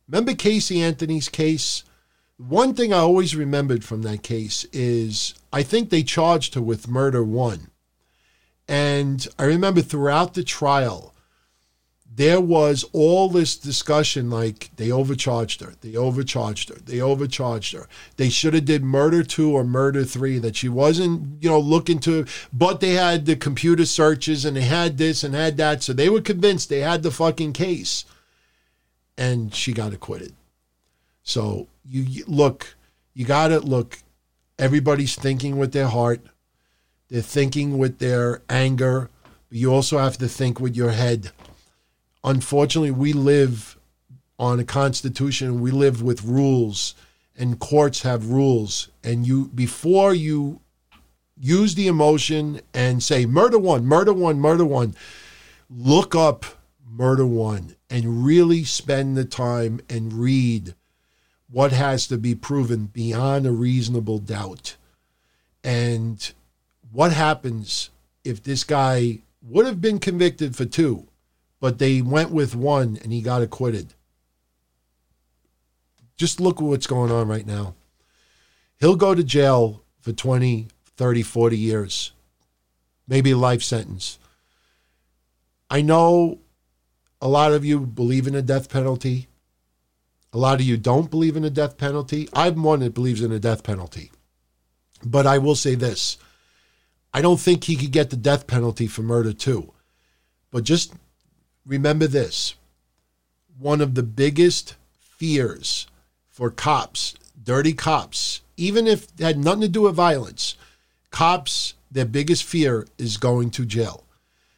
Remember 0.08 0.34
Casey 0.34 0.82
Anthony's 0.82 1.28
case? 1.28 1.84
One 2.38 2.74
thing 2.74 2.94
I 2.94 3.00
always 3.00 3.36
remembered 3.36 3.84
from 3.84 4.04
that 4.04 4.24
case 4.24 4.66
is 4.72 5.34
I 5.52 5.62
think 5.62 5.90
they 5.90 6.04
charged 6.04 6.56
her 6.56 6.62
with 6.62 6.88
murder 6.88 7.22
one. 7.22 7.70
And 8.66 9.28
I 9.38 9.44
remember 9.44 9.82
throughout 9.82 10.34
the 10.34 10.44
trial, 10.44 11.11
there 12.14 12.42
was 12.42 12.84
all 12.92 13.30
this 13.30 13.56
discussion 13.56 14.30
like 14.30 14.70
they 14.76 14.92
overcharged 14.92 15.62
her, 15.62 15.74
they 15.82 15.96
overcharged 15.96 16.70
her, 16.70 16.76
they 16.76 17.00
overcharged 17.00 17.74
her. 17.74 17.88
They 18.18 18.30
should 18.30 18.54
have 18.54 18.66
did 18.66 18.84
murder 18.84 19.24
two 19.24 19.52
or 19.52 19.64
murder 19.64 20.04
three 20.04 20.38
that 20.40 20.58
she 20.58 20.68
wasn't, 20.68 21.42
you 21.42 21.50
know, 21.50 21.60
looking 21.60 22.00
to, 22.02 22.26
but 22.52 22.82
they 22.82 22.92
had 22.92 23.26
the 23.26 23.38
computer 23.38 23.86
searches 23.86 24.44
and 24.44 24.58
they 24.58 24.62
had 24.62 24.98
this 24.98 25.24
and 25.24 25.34
had 25.34 25.56
that. 25.58 25.84
So 25.84 25.94
they 25.94 26.10
were 26.10 26.22
convinced 26.22 26.68
they 26.68 26.80
had 26.80 27.04
the 27.04 27.12
fucking 27.12 27.54
case. 27.54 28.04
And 29.18 29.54
she 29.54 29.72
got 29.72 29.94
acquitted. 29.94 30.34
So 31.24 31.68
you, 31.86 32.02
you 32.02 32.24
look, 32.28 32.76
you 33.14 33.26
got 33.26 33.50
to 33.50 33.60
look, 33.60 34.00
everybody's 34.58 35.16
thinking 35.16 35.58
with 35.58 35.72
their 35.72 35.88
heart. 35.88 36.22
They're 37.10 37.22
thinking 37.22 37.78
with 37.78 38.00
their 38.00 38.42
anger, 38.50 39.10
but 39.50 39.58
you 39.58 39.74
also 39.74 39.98
have 39.98 40.18
to 40.18 40.28
think 40.28 40.60
with 40.60 40.76
your 40.76 40.92
head. 40.92 41.32
Unfortunately, 42.24 42.92
we 42.92 43.14
live 43.14 43.78
on 44.38 44.60
a 44.60 44.64
constitution, 44.64 45.62
we 45.62 45.72
live 45.72 46.02
with 46.02 46.24
rules, 46.24 46.96
and 47.38 47.60
courts 47.60 48.02
have 48.02 48.30
rules. 48.30 48.90
And 49.04 49.26
you, 49.26 49.48
before 49.54 50.14
you 50.14 50.62
use 51.40 51.76
the 51.76 51.88
emotion 51.88 52.62
and 52.74 53.02
say 53.02 53.26
murder 53.26 53.58
one, 53.58 53.86
murder 53.86 54.14
one, 54.14 54.40
murder 54.40 54.66
one, 54.66 54.96
look 55.70 56.16
up 56.16 56.46
murder 56.88 57.26
one 57.26 57.76
and 57.90 58.26
really 58.26 58.64
spend 58.64 59.16
the 59.16 59.26
time 59.26 59.80
and 59.90 60.14
read 60.14 60.76
what 61.50 61.72
has 61.72 62.08
to 62.08 62.18
be 62.18 62.36
proven 62.36 62.86
beyond 62.86 63.46
a 63.46 63.52
reasonable 63.52 64.20
doubt. 64.20 64.76
And 65.64 66.32
what 66.92 67.12
happens 67.12 67.90
if 68.24 68.44
this 68.44 68.64
guy 68.64 69.20
would 69.42 69.66
have 69.66 69.82
been 69.82 70.00
convicted 70.00 70.56
for 70.56 70.66
two, 70.66 71.08
but 71.62 71.80
they 71.80 72.02
went 72.02 72.32
with 72.32 72.54
one 72.54 73.00
and 73.02 73.14
he 73.14 73.22
got 73.22 73.42
acquitted? 73.42 73.94
Just 76.18 76.42
look 76.42 76.58
at 76.58 76.64
what's 76.64 76.88
going 76.88 77.12
on 77.12 77.30
right 77.30 77.48
now. 77.48 77.76
He'll 78.82 78.98
go 78.98 79.16
to 79.16 79.24
jail 79.24 79.84
for 80.02 80.12
20, 80.12 80.68
30, 80.98 81.22
40 81.22 81.58
years, 81.58 82.12
maybe 83.08 83.32
a 83.32 83.38
life 83.38 83.64
sentence. 83.64 84.20
I 85.70 85.82
know 85.82 86.40
a 87.22 87.30
lot 87.30 87.54
of 87.54 87.64
you 87.64 87.80
believe 87.80 88.28
in 88.28 88.36
a 88.36 88.42
death 88.42 88.70
penalty. 88.70 89.28
A 90.34 90.38
lot 90.38 90.60
of 90.60 90.66
you 90.66 90.78
don't 90.78 91.12
believe 91.12 91.38
in 91.38 91.44
a 91.44 91.50
death 91.50 91.78
penalty. 91.78 92.28
I'm 92.34 92.64
one 92.64 92.80
that 92.80 92.94
believes 92.94 93.22
in 93.22 93.32
a 93.32 93.40
death 93.40 93.64
penalty. 93.64 94.12
But 95.06 95.28
I 95.28 95.38
will 95.38 95.56
say 95.56 95.76
this 95.76 96.18
I 97.14 97.22
don't 97.22 97.40
think 97.40 97.64
he 97.64 97.76
could 97.76 97.92
get 97.92 98.10
the 98.10 98.18
death 98.18 98.48
penalty 98.48 98.88
for 98.88 99.02
murder 99.04 99.34
too. 99.34 99.74
But 100.52 100.64
just 100.64 100.94
remember 101.66 102.08
this 102.08 102.56
one 103.58 103.82
of 103.82 103.94
the 103.96 104.04
biggest 104.04 104.76
fears 105.00 105.88
for 106.30 106.50
cops, 106.50 107.14
dirty 107.44 107.74
cops, 107.74 108.42
even 108.58 108.88
if 108.88 109.04
it 109.04 109.24
had 109.24 109.38
nothing 109.38 109.62
to 109.62 109.68
do 109.68 109.82
with 109.84 109.94
violence, 109.94 110.56
cops, 111.12 111.76
their 111.92 112.06
biggest 112.06 112.44
fear 112.44 112.88
is 112.98 113.18
going 113.18 113.52
to 113.52 113.66
jail. 113.66 114.04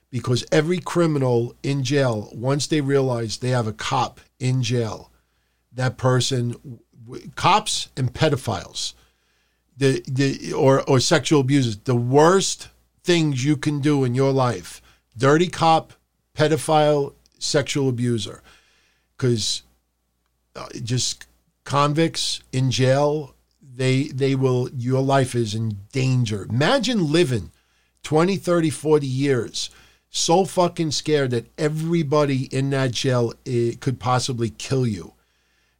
Because 0.10 0.46
every 0.52 0.80
criminal 0.80 1.56
in 1.64 1.84
jail, 1.84 2.30
once 2.34 2.68
they 2.68 2.80
realize 2.82 3.38
they 3.38 3.50
have 3.50 3.68
a 3.68 3.74
cop 3.74 4.22
in 4.40 4.62
jail, 4.62 5.12
that 5.74 5.98
person, 5.98 6.80
cops 7.36 7.90
and 7.98 8.14
pedophiles, 8.14 8.94
the 9.76 10.04
the 10.08 10.54
or 10.54 10.88
or 10.88 11.00
sexual 11.00 11.42
abusers, 11.42 11.78
the 11.78 11.96
worst 11.96 12.70
things 13.04 13.44
you 13.44 13.58
can 13.58 13.80
do 13.80 14.04
in 14.04 14.14
your 14.14 14.32
life. 14.32 14.82
Dirty 15.18 15.48
cop, 15.48 15.94
pedophile, 16.38 17.14
sexual 17.40 17.90
abuser. 17.90 18.42
Cuz 19.18 19.64
uh, 20.56 20.68
just 20.84 21.26
convicts 21.64 22.42
in 22.52 22.72
jail, 22.72 23.36
they 23.62 24.04
they 24.04 24.36
will 24.36 24.70
your 24.76 25.02
life 25.02 25.36
is 25.36 25.56
in 25.56 25.80
danger. 25.92 26.46
Imagine 26.50 27.12
living 27.12 27.52
20, 28.04 28.36
30, 28.36 28.70
40 28.70 29.08
years 29.08 29.70
so 30.16 30.46
fucking 30.46 30.92
scared 30.92 31.32
that 31.32 31.52
everybody 31.58 32.44
in 32.56 32.70
that 32.70 32.92
jail 32.92 33.34
eh, 33.48 33.74
could 33.80 34.00
possibly 34.00 34.52
kill 34.52 34.86
you. 34.86 35.14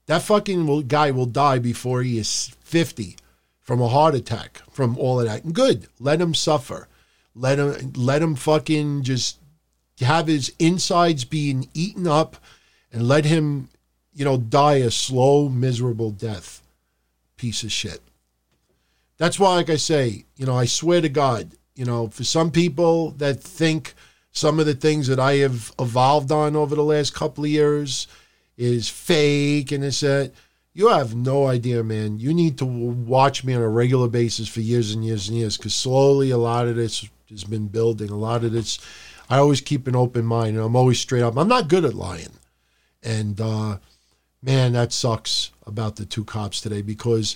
That 0.08 0.24
fucking 0.24 0.66
will, 0.66 0.82
guy 0.82 1.12
will 1.12 1.28
die 1.28 1.60
before 1.60 2.02
he 2.02 2.18
is 2.18 2.52
50 2.62 3.16
from 3.62 3.80
a 3.80 3.88
heart 3.88 4.16
attack, 4.16 4.64
from 4.72 4.98
all 4.98 5.20
of 5.20 5.28
that. 5.28 5.54
Good. 5.54 5.88
Let 6.00 6.20
him 6.20 6.34
suffer. 6.34 6.88
Let 7.36 7.60
him 7.60 7.94
let 7.96 8.22
him 8.24 8.36
fucking 8.36 9.04
just 9.04 9.38
have 10.00 10.28
his 10.28 10.54
insides 10.60 11.26
being 11.26 11.70
eaten 11.74 12.08
up 12.08 12.38
and 12.92 13.08
let 13.08 13.26
him, 13.26 13.70
you 14.14 14.26
know, 14.26 14.38
die 14.38 14.76
a 14.76 14.92
slow, 14.92 15.50
miserable 15.50 16.12
death. 16.12 16.62
Piece 17.38 17.64
of 17.64 17.72
shit. 17.72 18.02
That's 19.18 19.40
why, 19.40 19.56
like 19.56 19.70
I 19.70 19.76
say, 19.76 20.26
you 20.38 20.46
know, 20.46 20.56
I 20.56 20.66
swear 20.66 21.02
to 21.02 21.10
God, 21.10 21.52
you 21.76 21.86
know, 21.86 22.08
for 22.08 22.24
some 22.24 22.52
people 22.52 23.12
that 23.12 23.42
think 23.42 23.94
some 24.32 24.60
of 24.60 24.66
the 24.66 24.74
things 24.74 25.08
that 25.08 25.20
I 25.20 25.36
have 25.36 25.72
evolved 25.80 26.32
on 26.32 26.56
over 26.56 26.76
the 26.76 26.84
last 26.84 27.14
couple 27.14 27.44
of 27.44 27.50
years 27.50 28.08
is 28.58 28.90
fake 28.90 29.72
and 29.72 29.84
it's 29.84 30.00
that. 30.02 30.32
You 30.76 30.88
have 30.88 31.16
no 31.16 31.46
idea, 31.46 31.84
man. 31.84 32.18
You 32.18 32.34
need 32.34 32.58
to 32.58 32.66
watch 32.66 33.44
me 33.44 33.54
on 33.54 33.62
a 33.62 33.70
regular 33.70 34.08
basis 34.08 34.48
for 34.48 34.62
years 34.62 34.94
and 34.94 35.06
years 35.06 35.30
and 35.30 35.38
years 35.38 35.56
because 35.56 35.76
slowly 35.76 36.32
a 36.32 36.38
lot 36.38 36.68
of 36.68 36.76
this 36.76 37.08
has 37.30 37.44
been 37.44 37.68
building. 37.68 38.10
A 38.10 38.16
lot 38.16 38.44
of 38.44 38.52
this, 38.52 38.80
I 39.34 39.40
always 39.40 39.62
keep 39.62 39.88
an 39.88 39.96
open 39.96 40.26
mind 40.26 40.56
and 40.56 40.64
I'm 40.64 40.76
always 40.76 41.00
straight 41.00 41.24
up. 41.24 41.38
I'm 41.38 41.48
not 41.48 41.68
good 41.68 41.86
at 41.86 41.96
lying. 41.96 42.34
And 43.02 43.42
uh, 43.42 43.78
man, 44.44 44.74
that 44.74 44.94
sucks 44.94 45.50
about 45.66 45.96
the 45.96 46.06
two 46.06 46.24
cops 46.24 46.62
today 46.62 46.84
because, 46.84 47.36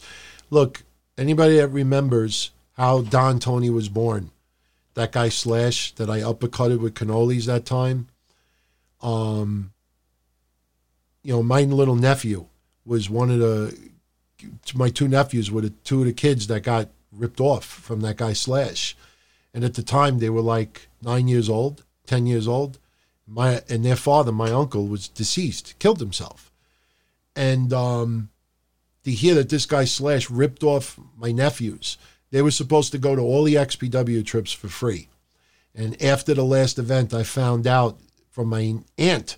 look, 0.51 0.83
anybody 1.17 1.55
that 1.57 1.69
remembers 1.69 2.51
how 2.73 3.01
Don 3.01 3.39
Tony 3.39 3.71
was 3.71 3.89
born, 3.89 4.29
that 4.93 5.11
guy 5.11 5.29
Slash 5.29 5.93
that 5.93 6.07
I 6.07 6.19
uppercutted 6.19 6.81
with 6.81 6.93
cannolis 6.93 7.47
that 7.47 7.65
time. 7.65 8.09
Um, 9.01 9.73
you 11.23 11.33
know, 11.33 11.41
my 11.41 11.61
little 11.61 11.95
nephew 11.95 12.45
was 12.85 13.09
one 13.09 13.31
of 13.31 13.39
the 13.39 13.75
my 14.75 14.89
two 14.89 15.07
nephews 15.07 15.49
were 15.49 15.61
the 15.61 15.71
two 15.71 16.01
of 16.01 16.05
the 16.05 16.13
kids 16.13 16.45
that 16.45 16.61
got 16.61 16.89
ripped 17.11 17.41
off 17.41 17.65
from 17.65 18.01
that 18.01 18.17
guy 18.17 18.33
Slash, 18.33 18.95
and 19.51 19.63
at 19.63 19.73
the 19.73 19.81
time 19.81 20.19
they 20.19 20.29
were 20.29 20.41
like 20.41 20.89
nine 21.01 21.27
years 21.27 21.49
old, 21.49 21.83
ten 22.07 22.25
years 22.25 22.47
old. 22.47 22.79
My 23.27 23.61
and 23.69 23.85
their 23.85 23.95
father, 23.95 24.31
my 24.31 24.49
uncle, 24.51 24.87
was 24.87 25.07
deceased, 25.07 25.77
killed 25.77 25.99
himself, 25.99 26.51
and 27.35 27.71
um, 27.71 28.29
to 29.03 29.11
hear 29.11 29.35
that 29.35 29.49
this 29.49 29.65
guy 29.65 29.85
Slash 29.85 30.29
ripped 30.29 30.63
off 30.63 30.99
my 31.15 31.31
nephews 31.31 31.97
they 32.31 32.41
were 32.41 32.51
supposed 32.51 32.91
to 32.91 32.97
go 32.97 33.15
to 33.15 33.21
all 33.21 33.43
the 33.43 33.55
XPW 33.55 34.25
trips 34.25 34.51
for 34.51 34.67
free. 34.67 35.07
And 35.73 36.01
after 36.01 36.33
the 36.33 36.43
last 36.43 36.77
event, 36.79 37.13
I 37.13 37.23
found 37.23 37.67
out 37.67 37.99
from 38.29 38.49
my 38.49 38.75
aunt 38.97 39.37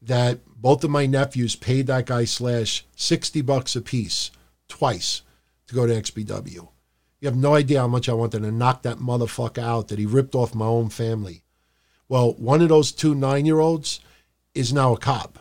that 0.00 0.40
both 0.46 0.84
of 0.84 0.90
my 0.90 1.06
nephews 1.06 1.56
paid 1.56 1.86
that 1.88 2.06
guy 2.06 2.24
Slash 2.24 2.84
60 2.96 3.40
bucks 3.42 3.76
a 3.76 3.82
piece 3.82 4.30
twice 4.68 5.22
to 5.66 5.74
go 5.74 5.86
to 5.86 5.92
XPW. 5.92 6.68
You 7.20 7.28
have 7.28 7.36
no 7.36 7.54
idea 7.54 7.80
how 7.80 7.88
much 7.88 8.08
I 8.08 8.14
wanted 8.14 8.42
to 8.42 8.50
knock 8.50 8.82
that 8.82 8.98
motherfucker 8.98 9.62
out 9.62 9.88
that 9.88 9.98
he 9.98 10.06
ripped 10.06 10.34
off 10.34 10.54
my 10.54 10.66
own 10.66 10.88
family. 10.88 11.41
Well, 12.12 12.34
one 12.34 12.60
of 12.60 12.68
those 12.68 12.92
two 12.92 13.14
nine 13.14 13.46
year 13.46 13.58
olds 13.58 13.98
is 14.54 14.70
now 14.70 14.92
a 14.92 14.98
cop. 14.98 15.38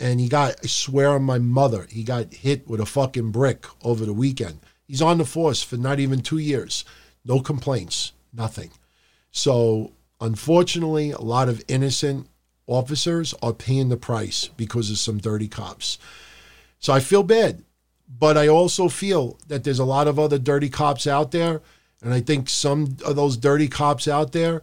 And 0.00 0.18
he 0.18 0.26
got, 0.26 0.54
I 0.64 0.66
swear 0.66 1.10
on 1.10 1.22
my 1.24 1.38
mother, 1.38 1.86
he 1.90 2.02
got 2.02 2.32
hit 2.32 2.66
with 2.66 2.80
a 2.80 2.86
fucking 2.86 3.30
brick 3.30 3.66
over 3.84 4.06
the 4.06 4.14
weekend. 4.14 4.60
He's 4.86 5.02
on 5.02 5.18
the 5.18 5.26
force 5.26 5.62
for 5.62 5.76
not 5.76 6.00
even 6.00 6.22
two 6.22 6.38
years. 6.38 6.86
No 7.26 7.40
complaints, 7.40 8.12
nothing. 8.32 8.70
So, 9.32 9.92
unfortunately, 10.18 11.10
a 11.10 11.20
lot 11.20 11.50
of 11.50 11.62
innocent 11.68 12.26
officers 12.66 13.34
are 13.42 13.52
paying 13.52 13.90
the 13.90 13.98
price 13.98 14.48
because 14.56 14.90
of 14.90 14.96
some 14.96 15.18
dirty 15.18 15.46
cops. 15.46 15.98
So 16.78 16.94
I 16.94 17.00
feel 17.00 17.22
bad. 17.22 17.64
But 18.08 18.38
I 18.38 18.48
also 18.48 18.88
feel 18.88 19.36
that 19.48 19.62
there's 19.62 19.78
a 19.78 19.84
lot 19.84 20.08
of 20.08 20.18
other 20.18 20.38
dirty 20.38 20.70
cops 20.70 21.06
out 21.06 21.32
there. 21.32 21.60
And 22.02 22.14
I 22.14 22.22
think 22.22 22.48
some 22.48 22.96
of 23.04 23.14
those 23.14 23.36
dirty 23.36 23.68
cops 23.68 24.08
out 24.08 24.32
there, 24.32 24.62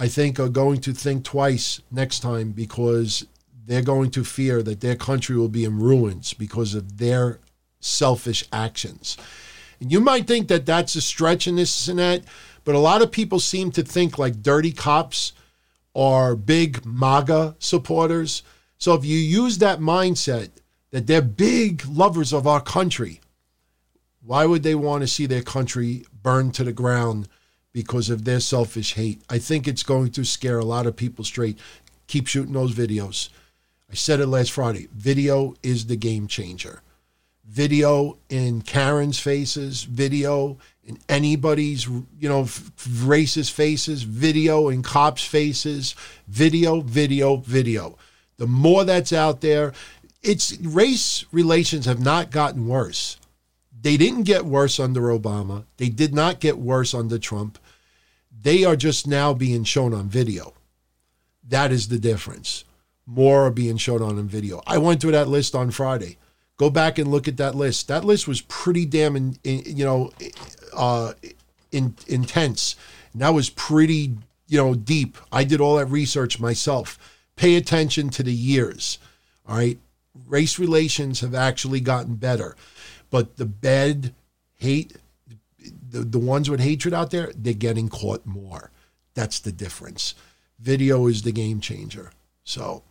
I 0.00 0.08
think, 0.08 0.40
are 0.40 0.48
going 0.48 0.80
to 0.80 0.94
think 0.94 1.24
twice 1.24 1.82
next 1.90 2.20
time 2.20 2.52
because 2.52 3.26
they're 3.66 3.82
going 3.82 4.10
to 4.12 4.24
fear 4.24 4.62
that 4.62 4.80
their 4.80 4.96
country 4.96 5.36
will 5.36 5.50
be 5.50 5.66
in 5.66 5.78
ruins 5.78 6.32
because 6.32 6.74
of 6.74 6.96
their 6.96 7.38
selfish 7.80 8.42
actions. 8.50 9.18
And 9.78 9.92
you 9.92 10.00
might 10.00 10.26
think 10.26 10.48
that 10.48 10.64
that's 10.64 10.96
a 10.96 11.02
stretch 11.02 11.46
in 11.46 11.56
this 11.56 11.86
and 11.86 11.98
that, 11.98 12.22
but 12.64 12.74
a 12.74 12.78
lot 12.78 13.02
of 13.02 13.12
people 13.12 13.40
seem 13.40 13.70
to 13.72 13.82
think 13.82 14.18
like 14.18 14.42
dirty 14.42 14.72
cops 14.72 15.34
are 15.94 16.34
big 16.34 16.86
MAGA 16.86 17.56
supporters. 17.58 18.42
So 18.78 18.94
if 18.94 19.04
you 19.04 19.18
use 19.18 19.58
that 19.58 19.80
mindset 19.80 20.48
that 20.92 21.06
they're 21.06 21.20
big 21.20 21.84
lovers 21.86 22.32
of 22.32 22.46
our 22.46 22.62
country, 22.62 23.20
why 24.24 24.46
would 24.46 24.62
they 24.62 24.74
want 24.74 25.02
to 25.02 25.06
see 25.06 25.26
their 25.26 25.42
country 25.42 26.06
burned 26.22 26.54
to 26.54 26.64
the 26.64 26.72
ground 26.72 27.28
because 27.72 28.10
of 28.10 28.24
their 28.24 28.40
selfish 28.40 28.94
hate? 28.94 29.22
I 29.28 29.38
think 29.38 29.66
it's 29.66 29.82
going 29.82 30.10
to 30.12 30.24
scare 30.24 30.58
a 30.58 30.64
lot 30.64 30.86
of 30.86 30.96
people 30.96 31.24
straight. 31.24 31.58
Keep 32.06 32.26
shooting 32.26 32.54
those 32.54 32.74
videos. 32.74 33.28
I 33.90 33.94
said 33.94 34.20
it 34.20 34.26
last 34.26 34.52
Friday. 34.52 34.88
Video 34.92 35.54
is 35.62 35.86
the 35.86 35.96
game 35.96 36.26
changer 36.26 36.82
video 37.50 38.16
in 38.28 38.62
Karen's 38.62 39.18
faces, 39.18 39.82
video 39.82 40.56
in 40.84 40.98
anybody's, 41.08 41.86
you 41.86 42.28
know, 42.28 42.44
racist 42.44 43.50
faces, 43.50 44.04
video 44.04 44.68
in 44.68 44.82
cops' 44.82 45.24
faces, 45.24 45.96
video, 46.28 46.80
video, 46.80 47.36
video. 47.36 47.98
The 48.36 48.46
more 48.46 48.84
that's 48.84 49.12
out 49.12 49.40
there, 49.40 49.72
it's 50.22 50.56
race 50.60 51.24
relations 51.32 51.86
have 51.86 52.00
not 52.00 52.30
gotten 52.30 52.68
worse. 52.68 53.16
They 53.82 53.96
didn't 53.96 54.24
get 54.24 54.44
worse 54.44 54.78
under 54.78 55.02
Obama. 55.02 55.64
They 55.76 55.88
did 55.88 56.14
not 56.14 56.40
get 56.40 56.58
worse 56.58 56.92
under 56.92 57.18
Trump. 57.18 57.58
They 58.42 58.64
are 58.64 58.76
just 58.76 59.06
now 59.06 59.32
being 59.32 59.64
shown 59.64 59.94
on 59.94 60.08
video. 60.08 60.54
That 61.48 61.72
is 61.72 61.88
the 61.88 61.98
difference. 61.98 62.64
More 63.06 63.46
are 63.46 63.50
being 63.50 63.76
shown 63.76 64.02
on 64.02 64.28
video. 64.28 64.62
I 64.66 64.78
went 64.78 65.00
through 65.00 65.12
that 65.12 65.28
list 65.28 65.54
on 65.54 65.70
Friday. 65.70 66.18
Go 66.58 66.68
back 66.68 66.98
and 66.98 67.10
look 67.10 67.26
at 67.26 67.38
that 67.38 67.54
list. 67.54 67.88
That 67.88 68.04
list 68.04 68.28
was 68.28 68.42
pretty 68.42 68.84
damn, 68.84 69.16
in, 69.16 69.38
in, 69.44 69.62
you 69.64 69.84
know, 69.84 70.10
uh, 70.76 71.14
in, 71.72 71.94
intense. 72.06 72.76
And 73.12 73.22
that 73.22 73.34
was 73.34 73.48
pretty, 73.50 74.16
you 74.46 74.58
know, 74.58 74.74
deep. 74.74 75.16
I 75.32 75.44
did 75.44 75.60
all 75.60 75.76
that 75.76 75.86
research 75.86 76.38
myself. 76.38 76.98
Pay 77.36 77.56
attention 77.56 78.10
to 78.10 78.22
the 78.22 78.34
years. 78.34 78.98
All 79.48 79.56
right, 79.56 79.78
race 80.26 80.58
relations 80.58 81.20
have 81.20 81.34
actually 81.34 81.80
gotten 81.80 82.16
better, 82.16 82.56
but 83.10 83.36
the 83.36 83.46
bad 83.46 84.14
hate, 84.56 84.96
the, 85.58 86.00
the 86.00 86.18
ones 86.18 86.48
with 86.48 86.60
hatred 86.60 86.94
out 86.94 87.10
there, 87.10 87.32
they're 87.36 87.54
getting 87.54 87.88
caught 87.88 88.24
more. 88.24 88.70
That's 89.14 89.40
the 89.40 89.52
difference. 89.52 90.14
Video 90.58 91.06
is 91.06 91.22
the 91.22 91.32
game 91.32 91.60
changer. 91.60 92.12
So, 92.44 92.82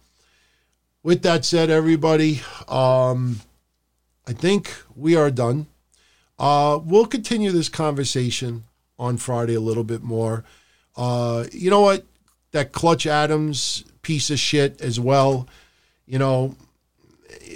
with 1.04 1.22
that 1.24 1.46
said, 1.46 1.70
everybody, 1.70 2.42
um, 2.68 3.40
I 4.28 4.34
think 4.34 4.76
we 4.96 5.16
are 5.16 5.32
done. 5.32 5.68
Uh, 6.38 6.80
we'll 6.84 7.06
continue 7.06 7.52
this 7.52 7.70
conversation 7.70 8.64
on 8.98 9.18
Friday 9.18 9.56
a 9.56 9.60
little 9.62 9.84
bit 9.84 10.04
more. 10.04 10.44
Uh, 10.96 11.46
you 11.52 11.70
know 11.70 11.82
what? 11.82 12.06
That 12.52 12.72
Clutch 12.72 13.06
Adams 13.06 13.86
piece 14.02 14.30
of 14.30 14.40
shit 14.40 14.82
as 14.82 15.00
well. 15.00 15.48
You 16.06 16.20
know, 16.20 16.56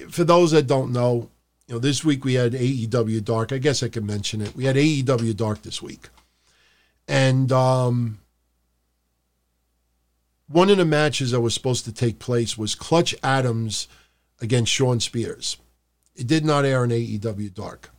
for 0.10 0.24
those 0.24 0.52
that 0.52 0.68
don't 0.68 0.92
know, 0.92 1.30
you 1.68 1.76
know, 1.76 1.80
this 1.80 2.04
week 2.04 2.26
we 2.26 2.34
had 2.34 2.54
AEW 2.54 3.24
Dark. 3.24 3.52
I 3.52 3.58
guess 3.58 3.84
I 3.84 3.90
can 3.90 4.06
mention 4.06 4.42
it. 4.42 4.56
We 4.56 4.66
had 4.66 4.76
AEW 4.76 5.36
Dark 5.36 5.62
this 5.62 5.82
week. 5.82 6.10
And 7.08 7.52
um, 7.52 8.20
one 10.48 10.70
of 10.70 10.78
the 10.78 10.86
matches 10.86 11.32
that 11.32 11.42
was 11.42 11.54
supposed 11.54 11.86
to 11.86 11.94
take 11.94 12.20
place 12.20 12.58
was 12.58 12.76
Clutch 12.76 13.16
Adams 13.24 13.88
against 14.42 14.72
Sean 14.72 15.00
Spears. 15.00 15.58
It 16.16 16.28
did 16.28 16.46
not 16.46 16.66
air 16.66 16.82
on 16.82 16.90
AEW 16.90 17.54
Dark. 17.54 17.92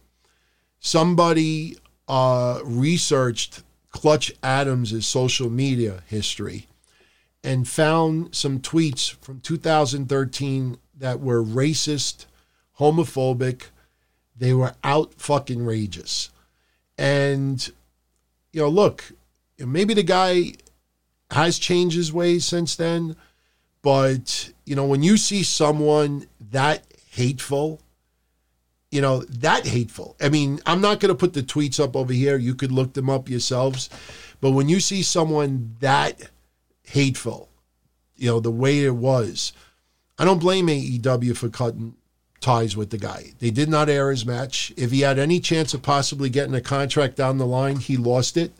Somebody 0.79 1.79
uh, 2.07 2.61
researched 2.65 3.63
Clutch 3.91 4.33
Adams' 4.43 5.07
social 5.07 5.49
media 5.49 6.03
history 6.07 6.67
and 7.43 7.69
found 7.69 8.35
some 8.35 8.59
tweets 8.61 9.17
from 9.23 9.41
2013 9.41 10.79
that 10.99 11.21
were 11.21 11.43
racist, 11.43 12.27
homophobic. 12.79 13.67
They 14.37 14.53
were 14.53 14.75
out 14.83 15.15
fucking 15.15 15.65
rageous. 15.65 16.31
And, 16.99 17.67
you 18.53 18.61
know, 18.61 18.69
look, 18.69 19.13
maybe 19.59 19.95
the 19.95 20.03
guy 20.03 20.55
has 21.31 21.59
changed 21.59 21.97
his 21.97 22.13
ways 22.13 22.45
since 22.45 22.77
then, 22.77 23.17
but, 23.83 24.53
you 24.65 24.77
know, 24.77 24.87
when 24.87 25.03
you 25.03 25.17
see 25.17 25.43
someone 25.43 26.27
that 26.51 26.85
hateful, 27.11 27.81
you 28.91 29.01
know, 29.01 29.23
that 29.23 29.67
hateful. 29.67 30.17
I 30.21 30.29
mean, 30.29 30.61
I'm 30.67 30.81
not 30.81 31.01
going 31.01 31.09
to 31.09 31.19
put 31.19 31.33
the 31.33 31.43
tweets 31.43 31.83
up 31.83 31.97
over 31.97 32.13
here. 32.13 32.37
You 32.37 32.55
could 32.55 32.71
look 32.71 32.93
them 32.93 33.11
up 33.11 33.29
yourselves. 33.29 33.91
But 34.41 34.53
when 34.53 34.69
you 34.69 34.79
see 34.79 35.03
someone 35.03 35.75
that 35.81 36.31
hateful, 36.85 37.49
you 38.15 38.29
know, 38.29 38.39
the 38.39 38.53
way 38.53 38.85
it 38.85 38.95
was, 38.95 39.53
I 40.17 40.25
don't 40.25 40.39
blame 40.39 40.69
AEW 40.69 41.37
for 41.37 41.49
cutting 41.49 41.97
ties 42.45 42.77
with 42.77 42.91
the 42.91 42.99
guy. 42.99 43.33
They 43.39 43.51
did 43.51 43.71
not 43.71 43.89
air 43.89 44.11
his 44.11 44.27
match. 44.27 44.71
If 44.77 44.91
he 44.91 45.01
had 45.01 45.19
any 45.19 45.41
chance 45.41 45.73
of 45.73 45.81
possibly 45.81 46.29
getting 46.29 46.55
a 46.55 46.61
contract 46.61 47.17
down 47.17 47.39
the 47.39 47.47
line, 47.47 47.77
he 47.77 47.97
lost 47.97 48.37
it. 48.37 48.53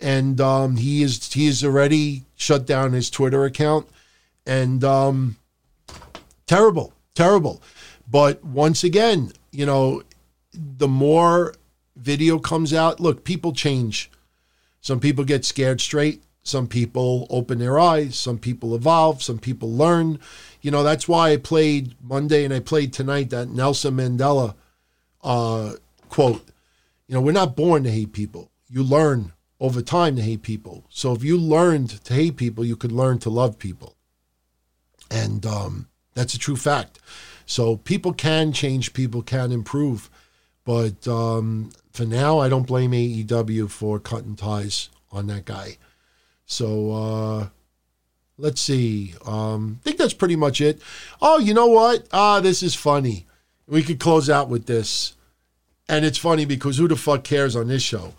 And 0.00 0.40
um, 0.40 0.78
he 0.78 1.02
is 1.02 1.30
he 1.32 1.46
has 1.46 1.62
already 1.62 2.24
shut 2.36 2.66
down 2.66 2.92
his 2.92 3.10
Twitter 3.10 3.44
account. 3.44 3.86
And 4.46 4.82
um, 4.82 5.36
terrible, 6.46 6.94
terrible. 7.14 7.62
But 8.10 8.42
once 8.42 8.82
again, 8.82 9.32
you 9.50 9.66
know, 9.66 10.02
the 10.54 10.88
more 10.88 11.54
video 11.96 12.38
comes 12.38 12.72
out, 12.72 12.98
look, 12.98 13.24
people 13.24 13.52
change. 13.52 14.10
Some 14.80 15.00
people 15.00 15.24
get 15.24 15.44
scared 15.44 15.82
straight. 15.82 16.22
Some 16.44 16.66
people 16.66 17.26
open 17.28 17.58
their 17.58 17.78
eyes. 17.78 18.16
Some 18.16 18.38
people 18.38 18.74
evolve. 18.74 19.22
Some 19.22 19.38
people 19.38 19.70
learn. 19.70 20.18
You 20.68 20.72
know, 20.72 20.82
that's 20.82 21.08
why 21.08 21.30
I 21.30 21.38
played 21.38 21.94
Monday 22.02 22.44
and 22.44 22.52
I 22.52 22.60
played 22.60 22.92
tonight 22.92 23.30
that 23.30 23.48
Nelson 23.48 23.96
Mandela 23.96 24.54
uh, 25.24 25.72
quote. 26.10 26.44
You 27.06 27.14
know, 27.14 27.22
we're 27.22 27.32
not 27.32 27.56
born 27.56 27.84
to 27.84 27.90
hate 27.90 28.12
people. 28.12 28.50
You 28.68 28.82
learn 28.82 29.32
over 29.60 29.80
time 29.80 30.16
to 30.16 30.22
hate 30.22 30.42
people. 30.42 30.84
So 30.90 31.14
if 31.14 31.24
you 31.24 31.38
learned 31.38 32.04
to 32.04 32.12
hate 32.12 32.36
people, 32.36 32.66
you 32.66 32.76
could 32.76 32.92
learn 32.92 33.18
to 33.20 33.30
love 33.30 33.58
people. 33.58 33.96
And 35.10 35.46
um, 35.46 35.88
that's 36.12 36.34
a 36.34 36.38
true 36.38 36.56
fact. 36.56 36.98
So 37.46 37.76
people 37.76 38.12
can 38.12 38.52
change, 38.52 38.92
people 38.92 39.22
can 39.22 39.52
improve. 39.52 40.10
But 40.66 41.08
um, 41.08 41.70
for 41.94 42.04
now, 42.04 42.40
I 42.40 42.50
don't 42.50 42.66
blame 42.66 42.90
AEW 42.90 43.70
for 43.70 43.98
cutting 43.98 44.36
ties 44.36 44.90
on 45.10 45.28
that 45.28 45.46
guy. 45.46 45.78
So 46.44 46.92
uh, 46.92 47.48
let's 48.38 48.60
see. 48.60 49.14
Um, 49.26 49.80
I 49.80 49.84
think 49.84 49.98
that's 49.98 50.14
pretty 50.14 50.36
much 50.36 50.60
it. 50.60 50.80
Oh, 51.20 51.38
you 51.38 51.52
know 51.52 51.66
what? 51.66 52.06
Ah, 52.12 52.40
this 52.40 52.62
is 52.62 52.74
funny. 52.74 53.26
We 53.66 53.82
could 53.82 54.00
close 54.00 54.30
out 54.30 54.48
with 54.48 54.66
this. 54.66 55.14
And 55.88 56.04
it's 56.04 56.18
funny 56.18 56.44
because 56.44 56.78
who 56.78 56.88
the 56.88 56.96
fuck 56.96 57.24
cares 57.24 57.56
on 57.56 57.68
this 57.68 57.82
show? 57.82 58.14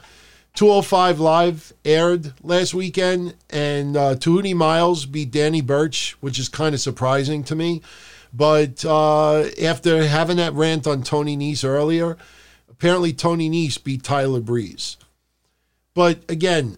205 0.56 1.20
Live 1.20 1.74
aired 1.86 2.34
last 2.44 2.74
weekend, 2.74 3.36
and 3.50 3.96
uh, 3.96 4.16
Tehuti 4.16 4.56
Miles 4.56 5.06
beat 5.06 5.32
Danny 5.32 5.62
Burch, 5.62 6.18
which 6.20 6.40
is 6.40 6.50
kind 6.50 6.74
of 6.74 6.82
surprising 6.82 7.44
to 7.46 7.56
me. 7.56 7.82
But 8.34 8.84
uh, 8.84 9.46
after 9.62 10.06
having 10.06 10.38
that 10.38 10.54
rant 10.54 10.86
on 10.88 11.04
Tony 11.04 11.38
Nese 11.38 11.64
earlier, 11.64 12.18
apparently 12.70 13.14
Tony 13.14 13.50
Nese 13.50 13.82
beat 13.82 14.04
Tyler 14.04 14.42
Breeze. 14.42 14.98
But 15.94 16.20
again, 16.30 16.78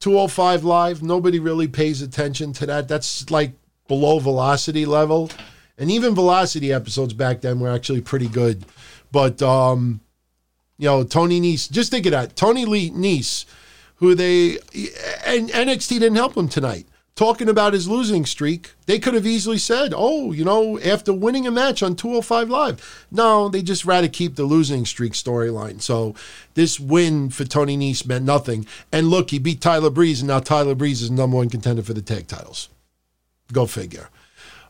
205 0.00 0.64
Live, 0.64 1.02
nobody 1.02 1.38
really 1.38 1.68
pays 1.68 2.02
attention 2.02 2.52
to 2.54 2.66
that. 2.66 2.88
That's 2.88 3.30
like 3.30 3.52
below 3.86 4.18
velocity 4.18 4.86
level. 4.86 5.30
And 5.76 5.90
even 5.90 6.14
velocity 6.14 6.72
episodes 6.72 7.12
back 7.14 7.40
then 7.40 7.60
were 7.60 7.70
actually 7.70 8.00
pretty 8.00 8.28
good. 8.28 8.64
But, 9.12 9.40
um, 9.42 10.00
you 10.76 10.86
know, 10.86 11.04
Tony 11.04 11.40
Nese, 11.40 11.70
just 11.70 11.90
think 11.90 12.06
of 12.06 12.12
that. 12.12 12.34
Tony 12.34 12.64
Lee 12.64 12.90
Nese, 12.90 13.44
who 13.96 14.14
they, 14.14 14.58
and 15.24 15.50
NXT 15.50 15.88
didn't 16.00 16.16
help 16.16 16.36
him 16.36 16.48
tonight 16.48 16.87
talking 17.18 17.48
about 17.48 17.72
his 17.72 17.88
losing 17.88 18.24
streak, 18.24 18.74
they 18.86 19.00
could 19.00 19.12
have 19.12 19.26
easily 19.26 19.58
said, 19.58 19.92
oh, 19.94 20.30
you 20.30 20.44
know, 20.44 20.78
after 20.78 21.12
winning 21.12 21.48
a 21.48 21.50
match 21.50 21.82
on 21.82 21.96
205 21.96 22.48
Live. 22.48 23.06
No, 23.10 23.48
they 23.48 23.60
just 23.60 23.84
rather 23.84 24.06
keep 24.06 24.36
the 24.36 24.44
losing 24.44 24.86
streak 24.86 25.14
storyline. 25.14 25.82
So 25.82 26.14
this 26.54 26.78
win 26.78 27.30
for 27.30 27.44
Tony 27.44 27.76
Nese 27.76 28.06
meant 28.06 28.24
nothing. 28.24 28.68
And 28.92 29.08
look, 29.08 29.30
he 29.30 29.40
beat 29.40 29.60
Tyler 29.60 29.90
Breeze, 29.90 30.20
and 30.20 30.28
now 30.28 30.38
Tyler 30.38 30.76
Breeze 30.76 31.02
is 31.02 31.10
number 31.10 31.36
one 31.36 31.50
contender 31.50 31.82
for 31.82 31.92
the 31.92 32.02
tag 32.02 32.28
titles. 32.28 32.68
Go 33.52 33.66
figure. 33.66 34.10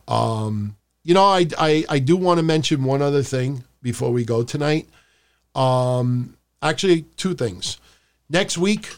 Um, 0.09 0.75
you 1.05 1.13
know, 1.13 1.25
I, 1.25 1.47
I, 1.59 1.85
I 1.87 1.99
do 1.99 2.17
want 2.17 2.39
to 2.39 2.43
mention 2.43 2.83
one 2.83 3.03
other 3.03 3.23
thing 3.23 3.63
before 3.83 4.11
we 4.11 4.25
go 4.25 4.43
tonight. 4.43 4.89
Um, 5.55 6.35
actually, 6.63 7.03
two 7.19 7.35
things. 7.35 7.77
Next 8.31 8.57
week, 8.57 8.95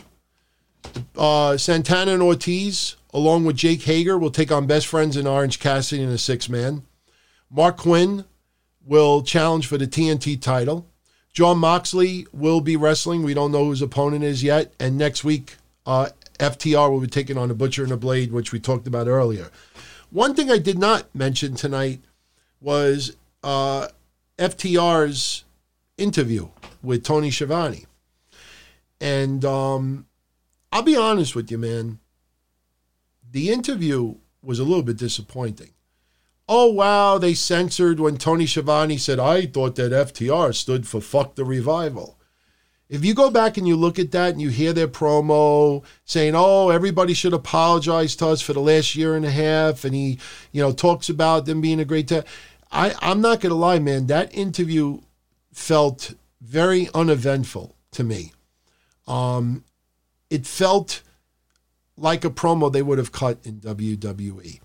uh, 1.17 1.57
Santana 1.57 2.13
and 2.13 2.23
Ortiz 2.23 2.97
along 3.13 3.45
with 3.45 3.57
Jake 3.57 3.83
Hager, 3.83 4.19
will 4.19 4.31
take 4.31 4.53
on 4.53 4.67
best 4.67 4.87
friends 4.87 5.17
in 5.17 5.27
Orange 5.27 5.59
Cassidy 5.59 6.03
in 6.03 6.09
a 6.09 6.19
six 6.19 6.49
man. 6.49 6.83
Marq 7.55 7.79
Quen 7.79 8.25
will 8.85 9.23
challenge 9.23 9.67
for 9.67 9.79
the 9.79 9.87
TNT 9.87 10.41
title. 10.41 10.87
Jon 11.33 11.59
Moxley 11.59 12.27
will 12.33 12.61
be 12.61 12.77
wrestling. 12.77 13.23
We 13.23 13.35
don't 13.35 13.53
know 13.53 13.65
who 13.65 13.71
his 13.71 13.83
opponent 13.83 14.25
is 14.25 14.43
yet. 14.43 14.73
And 14.81 14.99
next 14.99 15.23
week, 15.25 15.57
uh, 15.87 16.09
FTR 16.39 16.91
will 16.91 17.01
be 17.01 17.07
taking 17.07 17.39
on 17.39 17.49
the 17.49 17.55
Butcher 17.55 17.83
and 17.83 17.93
the 17.93 17.97
Blade, 17.97 18.33
which 18.33 18.53
we 18.53 18.59
talked 18.59 18.87
about 18.87 19.07
earlier. 19.07 19.51
One 20.11 20.35
thing 20.35 20.51
I 20.51 20.59
did 20.59 20.79
not 20.79 21.13
mention 21.15 21.55
tonight 21.55 22.01
was 22.61 23.17
uh, 23.45 23.89
FTR's 24.39 25.45
interview 25.97 26.49
with 26.83 27.05
Tony 27.05 27.31
Schiavone. 27.31 27.87
And 29.01 29.45
um, 29.45 30.07
I'll 30.73 30.83
be 30.83 30.97
honest 30.97 31.35
with 31.35 31.51
you, 31.51 31.59
man 31.59 32.01
the 33.31 33.51
interview 33.51 34.17
was 34.43 34.59
a 34.59 34.65
little 34.65 34.83
bit 34.83 34.97
disappointing. 34.97 35.71
Oh, 36.49 36.73
wow, 36.73 37.19
they 37.19 37.35
censored 37.35 38.01
when 38.01 38.17
Tony 38.17 38.47
Schiavone 38.47 38.97
said, 38.97 39.21
I 39.21 39.47
thought 39.47 39.77
that 39.77 39.93
FTR 39.93 40.55
stood 40.55 40.87
for 40.87 41.01
fuck 41.01 41.37
the 41.37 41.45
revival. 41.45 42.19
If 42.89 43.05
you 43.05 43.15
go 43.15 43.31
back 43.31 43.57
and 43.57 43.69
you 43.69 43.77
look 43.77 44.01
at 44.01 44.11
that 44.11 44.33
and 44.33 44.43
you 44.43 44.49
hear 44.49 44.73
their 44.73 44.89
promo 44.89 45.85
saying, 46.05 46.35
oh, 46.35 46.71
everybody 46.71 47.15
should 47.15 47.33
apologize 47.33 48.17
to 48.17 48.27
us 48.27 48.41
for 48.41 48.53
the 48.53 48.61
last 48.61 48.97
year 48.97 49.15
and 49.15 49.25
a 49.25 49.31
half, 49.31 49.85
and 49.85 49.95
he, 49.95 50.19
you 50.51 50.61
know, 50.61 50.73
talks 50.73 51.09
about 51.09 51.47
them 51.47 51.61
being 51.61 51.79
a 51.79 51.85
great 51.85 52.09
time. 52.09 52.25
I, 52.73 52.95
I'm 53.01 53.21
not 53.21 53.41
going 53.41 53.51
to 53.51 53.57
lie, 53.57 53.79
man, 53.79 54.09
that 54.09 54.35
interview 54.35 55.03
felt 55.53 56.15
very 56.41 56.89
uneventful 56.93 57.77
to 57.93 58.03
me. 58.03 58.33
Um, 59.07 59.65
it 60.31 60.47
felt 60.47 61.03
like 61.97 62.25
a 62.25 62.31
promo 62.31 62.73
they 62.73 62.83
would 62.83 62.99
have 62.99 63.13
cut 63.13 63.39
in 63.45 63.61
WWE. 63.61 64.61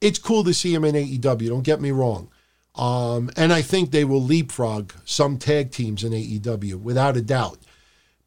It's 0.00 0.18
cool 0.18 0.44
to 0.44 0.52
see 0.52 0.74
him 0.74 0.84
in 0.84 0.94
AEW, 0.94 1.48
don't 1.48 1.62
get 1.62 1.80
me 1.80 1.90
wrong. 1.90 2.28
Um, 2.74 3.30
and 3.36 3.52
I 3.52 3.62
think 3.62 3.90
they 3.90 4.04
will 4.04 4.20
leapfrog 4.20 4.92
some 5.04 5.38
tag 5.38 5.70
teams 5.70 6.02
in 6.02 6.12
AEW 6.12 6.82
without 6.82 7.16
a 7.16 7.22
doubt. 7.22 7.58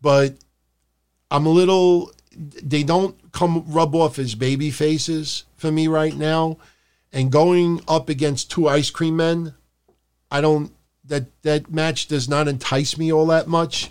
But 0.02 0.36
I'm 1.30 1.46
a 1.46 1.52
little, 1.52 2.12
they 2.32 2.84
don't 2.84 3.32
come 3.34 3.66
rub 3.68 3.94
off 3.94 4.18
as 4.18 4.36
baby 4.36 4.72
faces 4.72 5.44
for 5.58 5.72
me 5.72 5.88
right 5.88 6.16
now. 6.16 6.58
And 7.12 7.32
going 7.32 7.82
up 7.88 8.10
against 8.10 8.50
two 8.50 8.68
ice 8.68 8.90
cream 8.90 9.18
men, 9.18 9.54
I 10.32 10.42
don't, 10.42 10.74
that, 11.06 11.26
that 11.44 11.72
match 11.72 12.08
does 12.08 12.30
not 12.30 12.48
entice 12.48 12.98
me 12.98 13.12
all 13.12 13.26
that 13.28 13.48
much. 13.48 13.90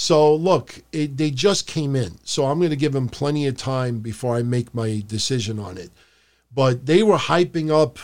So 0.00 0.32
look, 0.32 0.80
it, 0.92 1.16
they 1.16 1.32
just 1.32 1.66
came 1.66 1.96
in, 1.96 2.20
so 2.22 2.46
I'm 2.46 2.58
going 2.58 2.70
to 2.70 2.76
give 2.76 2.92
them 2.92 3.08
plenty 3.08 3.48
of 3.48 3.56
time 3.56 3.98
before 3.98 4.36
I 4.36 4.44
make 4.44 4.72
my 4.72 5.02
decision 5.04 5.58
on 5.58 5.76
it. 5.76 5.90
But 6.54 6.86
they 6.86 7.02
were 7.02 7.16
hyping 7.16 7.68
up. 7.68 7.98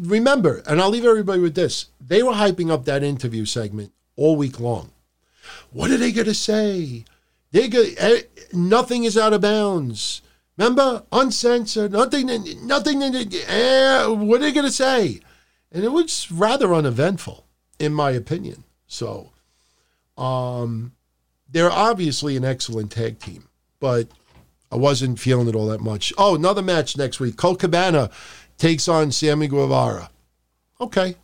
Remember, 0.00 0.62
and 0.66 0.80
I'll 0.80 0.88
leave 0.88 1.04
everybody 1.04 1.42
with 1.42 1.54
this: 1.54 1.90
they 2.00 2.22
were 2.22 2.32
hyping 2.32 2.70
up 2.70 2.86
that 2.86 3.02
interview 3.02 3.44
segment 3.44 3.92
all 4.16 4.36
week 4.36 4.58
long. 4.58 4.90
What 5.70 5.90
are 5.90 5.98
they 5.98 6.12
going 6.12 6.28
to 6.28 6.34
say? 6.34 7.04
They 7.50 7.68
go, 7.68 7.84
eh, 7.98 8.22
nothing 8.54 9.04
is 9.04 9.18
out 9.18 9.34
of 9.34 9.42
bounds. 9.42 10.22
Remember, 10.56 11.04
uncensored, 11.12 11.92
nothing, 11.92 12.26
nothing. 12.66 13.02
Eh, 13.02 14.06
what 14.06 14.40
are 14.40 14.44
they 14.44 14.52
going 14.52 14.66
to 14.66 14.72
say? 14.72 15.20
And 15.70 15.84
it 15.84 15.92
was 15.92 16.32
rather 16.32 16.72
uneventful, 16.72 17.44
in 17.78 17.92
my 17.92 18.12
opinion. 18.12 18.64
So, 18.86 19.32
um, 20.16 20.92
they're 21.48 21.70
obviously 21.70 22.36
an 22.36 22.44
excellent 22.44 22.92
tag 22.92 23.18
team, 23.18 23.48
but 23.80 24.08
I 24.70 24.76
wasn't 24.76 25.18
feeling 25.18 25.48
it 25.48 25.54
all 25.54 25.66
that 25.68 25.80
much. 25.80 26.12
Oh, 26.18 26.34
another 26.34 26.62
match 26.62 26.96
next 26.96 27.20
week. 27.20 27.36
Colt 27.36 27.58
Cabana 27.60 28.10
takes 28.58 28.88
on 28.88 29.12
Sammy 29.12 29.48
Guevara. 29.48 30.10
Okay. 30.80 31.16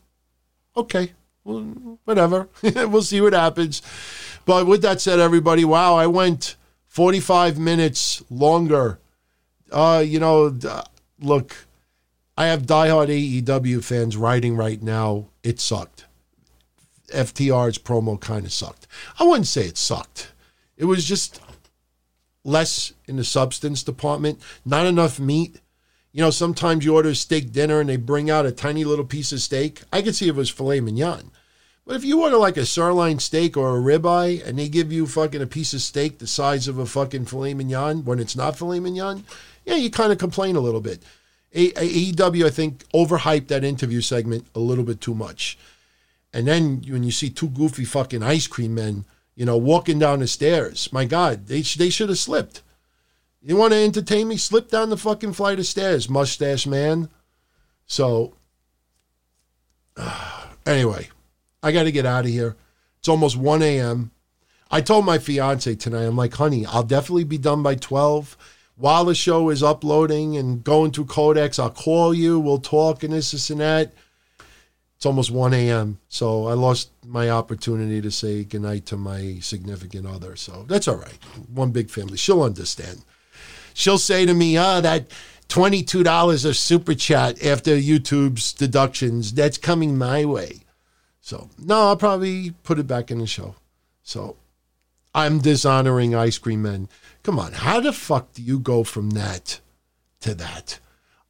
Okay. 0.77 1.13
Well, 1.45 1.99
whatever. 2.05 2.49
we'll 2.63 3.03
see 3.03 3.21
what 3.21 3.35
happens. 3.35 3.83
But 4.47 4.67
with 4.67 4.83
that 4.83 5.01
said, 5.01 5.21
everybody, 5.21 5.65
wow, 5.65 5.95
I 5.95 6.07
went 6.07 6.57
45 6.87 7.59
minutes 7.59 8.23
longer. 8.31 8.99
Uh, 9.71 10.03
you 10.05 10.19
know, 10.19 10.57
look, 11.21 11.67
I 12.37 12.47
have 12.47 12.63
diehard 12.63 13.09
AEW 13.45 13.85
fans 13.85 14.17
writing 14.17 14.57
right 14.57 14.83
now. 14.83 15.27
It 15.43 15.61
sucked. 15.61 16.04
FTR's 17.15 17.79
promo 17.79 18.21
kind 18.21 18.45
of 18.45 18.53
sucked. 18.53 18.87
I 19.19 19.25
wouldn't 19.25 19.47
say 19.47 19.67
it 19.67 19.77
sucked. 19.77 20.33
It 20.77 20.85
was 20.85 21.05
just 21.05 21.41
less 22.45 22.93
in 23.07 23.17
the 23.17 23.25
substance 23.25 23.83
department, 23.83 24.41
not 24.65 24.87
enough 24.87 25.19
meat. 25.19 25.61
You 26.13 26.21
know, 26.21 26.31
sometimes 26.31 26.85
you 26.85 26.95
order 26.95 27.09
a 27.11 27.15
steak 27.15 27.53
dinner 27.53 27.81
and 27.81 27.89
they 27.89 27.97
bring 27.97 28.31
out 28.31 28.47
a 28.47 28.53
tiny 28.53 28.85
little 28.85 29.05
piece 29.05 29.33
of 29.33 29.41
steak. 29.41 29.83
I 29.93 30.03
could 30.03 30.15
see 30.15 30.29
if 30.29 30.35
it 30.35 30.39
was 30.39 30.51
filet 30.51 30.81
mignon. 30.81 31.31
But 31.87 31.97
if 31.97 32.05
you 32.05 32.23
order 32.23 32.37
like 32.37 32.57
a 32.57 32.65
sirloin 32.65 33.19
steak 33.19 33.57
or 33.57 33.77
a 33.77 33.81
ribeye 33.81 34.47
and 34.47 34.59
they 34.59 34.69
give 34.69 34.93
you 34.93 35.07
fucking 35.07 35.43
a 35.43 35.47
piece 35.47 35.75
of 35.75 35.83
steak 35.83 36.19
the 36.19 36.27
size 36.27 36.67
of 36.67 36.79
a 36.79 36.87
fucking 36.87 37.27
filet 37.27 37.55
mignon 37.55 38.05
when 38.05 38.19
it's 38.19 38.37
not 38.37 38.57
filet 38.57 38.81
mignon, 38.81 39.25
yeah, 39.67 39.75
you 39.75 39.91
kind 39.91 40.13
of 40.13 40.19
complain 40.19 40.57
a 40.57 40.61
little 40.61 40.81
bit. 40.81 41.03
AEW, 41.55 42.47
I 42.47 42.51
think, 42.51 42.89
overhyped 42.93 43.49
that 43.49 43.65
interview 43.65 44.01
segment 44.01 44.47
a 44.55 44.59
little 44.59 44.83
bit 44.83 45.01
too 45.01 45.15
much. 45.15 45.57
And 46.35 46.49
then 46.49 46.83
when 46.89 47.05
you 47.05 47.13
see 47.13 47.31
two 47.31 47.49
goofy 47.49 47.85
fucking 47.85 48.25
ice 48.25 48.49
cream 48.49 48.75
men, 48.75 49.05
you 49.37 49.47
know, 49.47 49.57
walking 49.57 50.01
down 50.01 50.19
the 50.19 50.27
stairs, 50.27 50.93
my 50.93 51.05
God, 51.05 51.47
they, 51.47 51.63
they 51.63 51.91
should 51.91 52.09
have 52.09 52.19
slipped. 52.19 52.61
You 53.41 53.57
want 53.57 53.73
to 53.73 53.79
entertain 53.79 54.27
me? 54.27 54.37
Slip 54.37 54.69
down 54.69 54.91
the 54.91 54.97
fucking 54.97 55.35
flight 55.35 55.61
of 55.61 55.67
stairs, 55.67 56.11
mustache 56.11 56.67
man. 56.67 57.09
So, 57.87 58.35
uh, 59.97 60.47
anyway, 60.67 61.09
I 61.63 61.71
got 61.71 61.85
to 61.85 61.93
get 61.93 62.05
out 62.05 62.25
of 62.25 62.31
here. 62.33 62.57
It's 62.99 63.09
almost 63.09 63.37
1 63.37 63.63
a.m. 63.63 64.11
I 64.73 64.81
told 64.81 65.05
my 65.05 65.19
fiance 65.19 65.73
tonight, 65.77 66.03
I'm 66.03 66.17
like, 66.17 66.35
honey, 66.35 66.67
I'll 66.67 66.83
definitely 66.83 67.25
be 67.25 67.39
done 67.39 67.63
by 67.63 67.77
12. 67.77 68.37
While 68.77 69.05
the 69.05 69.15
show 69.15 69.51
is 69.51 69.63
uploading 69.63 70.37
and 70.37 70.65
going 70.65 70.91
through 70.91 71.05
Codex, 71.05 71.61
I'll 71.61 71.71
call 71.71 72.13
you. 72.13 72.41
We'll 72.41 72.59
talk 72.59 73.05
and 73.05 73.13
this, 73.13 73.31
this, 73.31 73.51
and 73.51 73.61
that. 73.61 73.93
It's 74.97 75.07
almost 75.07 75.31
1 75.31 75.53
a.m. 75.55 75.99
So 76.09 76.47
I 76.47 76.55
lost 76.55 76.91
my 77.05 77.31
opportunity 77.31 78.01
to 78.01 78.11
say 78.11 78.45
goodnight 78.45 78.87
to 78.87 78.97
my 78.97 79.39
significant 79.41 80.07
other. 80.07 80.37
So 80.37 80.65
that's 80.69 80.89
all 80.89 80.97
right. 80.97 81.19
One 81.53 81.73
big 81.73 81.91
family. 81.91 82.17
She'll 82.17 82.43
understand 82.43 83.03
she'll 83.75 83.99
say 83.99 84.25
to 84.25 84.33
me, 84.33 84.57
"Ah, 84.57 84.77
oh, 84.77 84.81
that." 84.81 85.09
$22 85.51 86.47
of 86.47 86.57
super 86.57 86.95
chat 86.95 87.45
after 87.45 87.77
YouTube's 87.77 88.55
deductions. 88.55 89.35
That's 89.35 89.59
coming 89.59 89.97
my 89.99 90.25
way. 90.25 90.61
So, 91.21 91.51
no, 91.59 91.89
I'll 91.89 91.99
probably 91.99 92.53
put 92.63 92.79
it 92.79 92.87
back 92.87 93.11
in 93.11 93.19
the 93.19 93.27
show. 93.27 93.55
So, 94.03 94.37
I'm 95.15 95.41
dishonoring 95.41 96.15
Ice 96.15 96.39
Cream 96.39 96.63
Men. 96.63 96.89
Come 97.23 97.39
on, 97.39 97.53
how 97.53 97.79
the 97.79 97.93
fuck 97.93 98.33
do 98.33 98.43
you 98.43 98.59
go 98.59 98.85
from 98.85 99.11
that 99.11 99.61
to 100.21 100.35
that? 100.35 100.81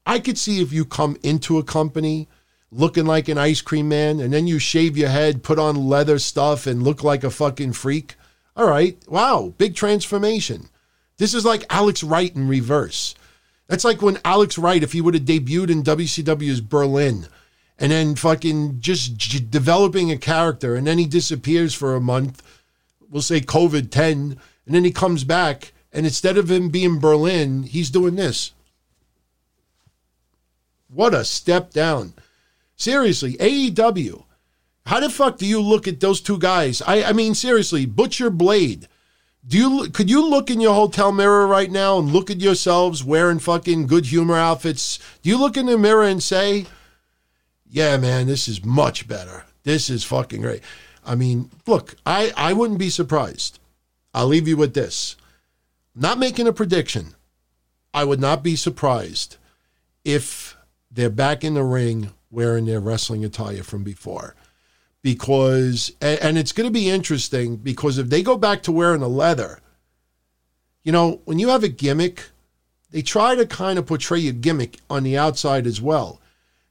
I 0.06 0.20
could 0.20 0.38
see 0.38 0.62
if 0.62 0.72
you 0.72 0.84
come 0.84 1.16
into 1.24 1.58
a 1.58 1.64
company 1.64 2.28
looking 2.74 3.06
like 3.06 3.28
an 3.28 3.38
ice 3.38 3.60
cream 3.60 3.88
man 3.88 4.18
and 4.20 4.32
then 4.32 4.46
you 4.46 4.58
shave 4.58 4.96
your 4.96 5.08
head, 5.08 5.42
put 5.42 5.58
on 5.58 5.88
leather 5.88 6.18
stuff, 6.18 6.66
and 6.66 6.82
look 6.82 7.04
like 7.04 7.22
a 7.22 7.30
fucking 7.30 7.72
freak. 7.72 8.16
All 8.56 8.68
right, 8.68 8.98
wow, 9.08 9.54
big 9.56 9.74
transformation. 9.74 10.68
This 11.16 11.34
is 11.34 11.44
like 11.44 11.64
Alex 11.70 12.02
Wright 12.02 12.34
in 12.34 12.48
reverse. 12.48 13.14
That's 13.68 13.84
like 13.84 14.02
when 14.02 14.18
Alex 14.24 14.58
Wright, 14.58 14.82
if 14.82 14.92
he 14.92 15.00
would 15.00 15.14
have 15.14 15.24
debuted 15.24 15.70
in 15.70 15.82
WCW's 15.82 16.60
Berlin 16.60 17.28
and 17.78 17.92
then 17.92 18.16
fucking 18.16 18.80
just 18.80 19.16
j- 19.16 19.38
developing 19.38 20.10
a 20.10 20.18
character 20.18 20.74
and 20.74 20.86
then 20.86 20.98
he 20.98 21.06
disappears 21.06 21.74
for 21.74 21.94
a 21.94 22.00
month, 22.00 22.42
we'll 23.08 23.22
say 23.22 23.40
COVID 23.40 23.90
10, 23.90 24.38
and 24.66 24.74
then 24.74 24.84
he 24.84 24.90
comes 24.90 25.24
back 25.24 25.72
and 25.92 26.04
instead 26.04 26.36
of 26.36 26.50
him 26.50 26.70
being 26.70 26.98
Berlin, 26.98 27.62
he's 27.62 27.88
doing 27.88 28.16
this. 28.16 28.52
What 30.88 31.14
a 31.14 31.24
step 31.24 31.70
down. 31.70 32.14
Seriously, 32.76 33.34
AEW. 33.34 34.24
How 34.86 35.00
the 35.00 35.08
fuck 35.08 35.38
do 35.38 35.46
you 35.46 35.60
look 35.60 35.88
at 35.88 36.00
those 36.00 36.20
two 36.20 36.38
guys? 36.38 36.82
I, 36.82 37.04
I 37.04 37.12
mean, 37.12 37.34
seriously, 37.34 37.86
Butcher 37.86 38.30
Blade 38.30 38.88
do 39.46 39.58
you 39.58 39.90
could 39.90 40.08
you 40.08 40.26
look 40.28 40.50
in 40.50 40.60
your 40.60 40.74
hotel 40.74 41.12
mirror 41.12 41.46
right 41.46 41.70
now 41.70 41.98
and 41.98 42.10
look 42.10 42.30
at 42.30 42.40
yourselves 42.40 43.04
wearing 43.04 43.38
fucking 43.38 43.86
good 43.86 44.06
humor 44.06 44.36
outfits? 44.36 44.98
Do 45.22 45.28
you 45.28 45.38
look 45.38 45.56
in 45.56 45.66
the 45.66 45.76
mirror 45.76 46.04
and 46.04 46.22
say, 46.22 46.64
"Yeah, 47.68 47.98
man, 47.98 48.26
this 48.26 48.48
is 48.48 48.64
much 48.64 49.06
better. 49.06 49.44
This 49.62 49.90
is 49.90 50.02
fucking 50.02 50.40
great." 50.40 50.62
I 51.04 51.14
mean, 51.14 51.50
look, 51.66 51.96
I 52.06 52.32
I 52.36 52.54
wouldn't 52.54 52.78
be 52.78 52.88
surprised. 52.88 53.58
I'll 54.14 54.28
leave 54.28 54.48
you 54.48 54.56
with 54.56 54.72
this. 54.72 55.16
Not 55.94 56.18
making 56.18 56.46
a 56.48 56.52
prediction. 56.52 57.14
I 57.92 58.04
would 58.04 58.20
not 58.20 58.42
be 58.42 58.56
surprised 58.56 59.36
if 60.04 60.56
they're 60.90 61.10
back 61.10 61.44
in 61.44 61.54
the 61.54 61.64
ring 61.64 62.12
wearing 62.34 62.66
their 62.66 62.80
wrestling 62.80 63.24
attire 63.24 63.62
from 63.62 63.84
before. 63.84 64.34
Because 65.02 65.92
and 66.00 66.36
it's 66.36 66.52
going 66.52 66.66
to 66.66 66.72
be 66.72 66.88
interesting 66.88 67.56
because 67.56 67.98
if 67.98 68.08
they 68.08 68.22
go 68.22 68.36
back 68.36 68.62
to 68.62 68.72
wearing 68.72 69.00
the 69.00 69.08
leather 69.08 69.60
you 70.84 70.92
know 70.92 71.20
when 71.24 71.38
you 71.38 71.48
have 71.48 71.64
a 71.64 71.68
gimmick 71.68 72.30
they 72.90 73.02
try 73.02 73.34
to 73.34 73.44
kind 73.44 73.78
of 73.78 73.86
portray 73.86 74.28
a 74.28 74.32
gimmick 74.32 74.78
on 74.88 75.02
the 75.02 75.18
outside 75.18 75.66
as 75.66 75.80
well. 75.80 76.20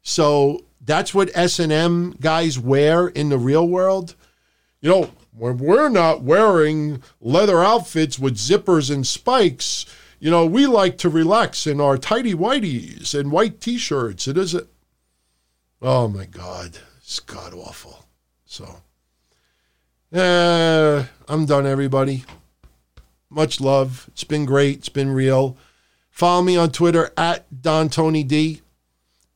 So 0.01 0.63
that's 0.79 1.13
what 1.13 1.35
s&m 1.35 2.15
guys 2.21 2.57
wear 2.57 3.07
in 3.09 3.29
the 3.29 3.37
real 3.37 3.67
world. 3.67 4.15
You 4.81 4.89
know 4.89 5.11
when 5.35 5.57
we're 5.57 5.89
not 5.89 6.21
wearing 6.21 7.01
leather 7.19 7.63
outfits 7.63 8.17
with 8.17 8.37
zippers 8.37 8.93
and 8.93 9.05
spikes 9.05 9.85
you 10.19 10.29
know 10.29 10.45
we 10.45 10.65
like 10.65 10.97
to 10.99 11.09
relax 11.09 11.67
in 11.67 11.81
our 11.81 11.97
tidy 11.97 12.33
whiteys 12.33 13.13
and 13.19 13.31
white 13.31 13.59
t-shirts. 13.59 14.27
It 14.27 14.37
is 14.37 14.55
a 14.55 14.67
oh 15.83 16.07
my 16.07 16.25
god 16.25 16.79
it's 16.97 17.19
god 17.19 17.53
awful 17.53 18.03
so, 18.53 18.81
uh, 20.15 21.05
I'm 21.27 21.47
done, 21.47 21.65
everybody. 21.65 22.23
Much 23.31 23.59
love. 23.59 24.05
It's 24.09 24.23
been 24.23 24.45
great. 24.45 24.77
It's 24.77 24.89
been 24.89 25.09
real. 25.09 25.57
Follow 26.11 26.43
me 26.43 26.55
on 26.55 26.69
Twitter 26.69 27.09
at 27.17 27.63
Don 27.63 27.89
Tony 27.89 28.23
D. 28.23 28.61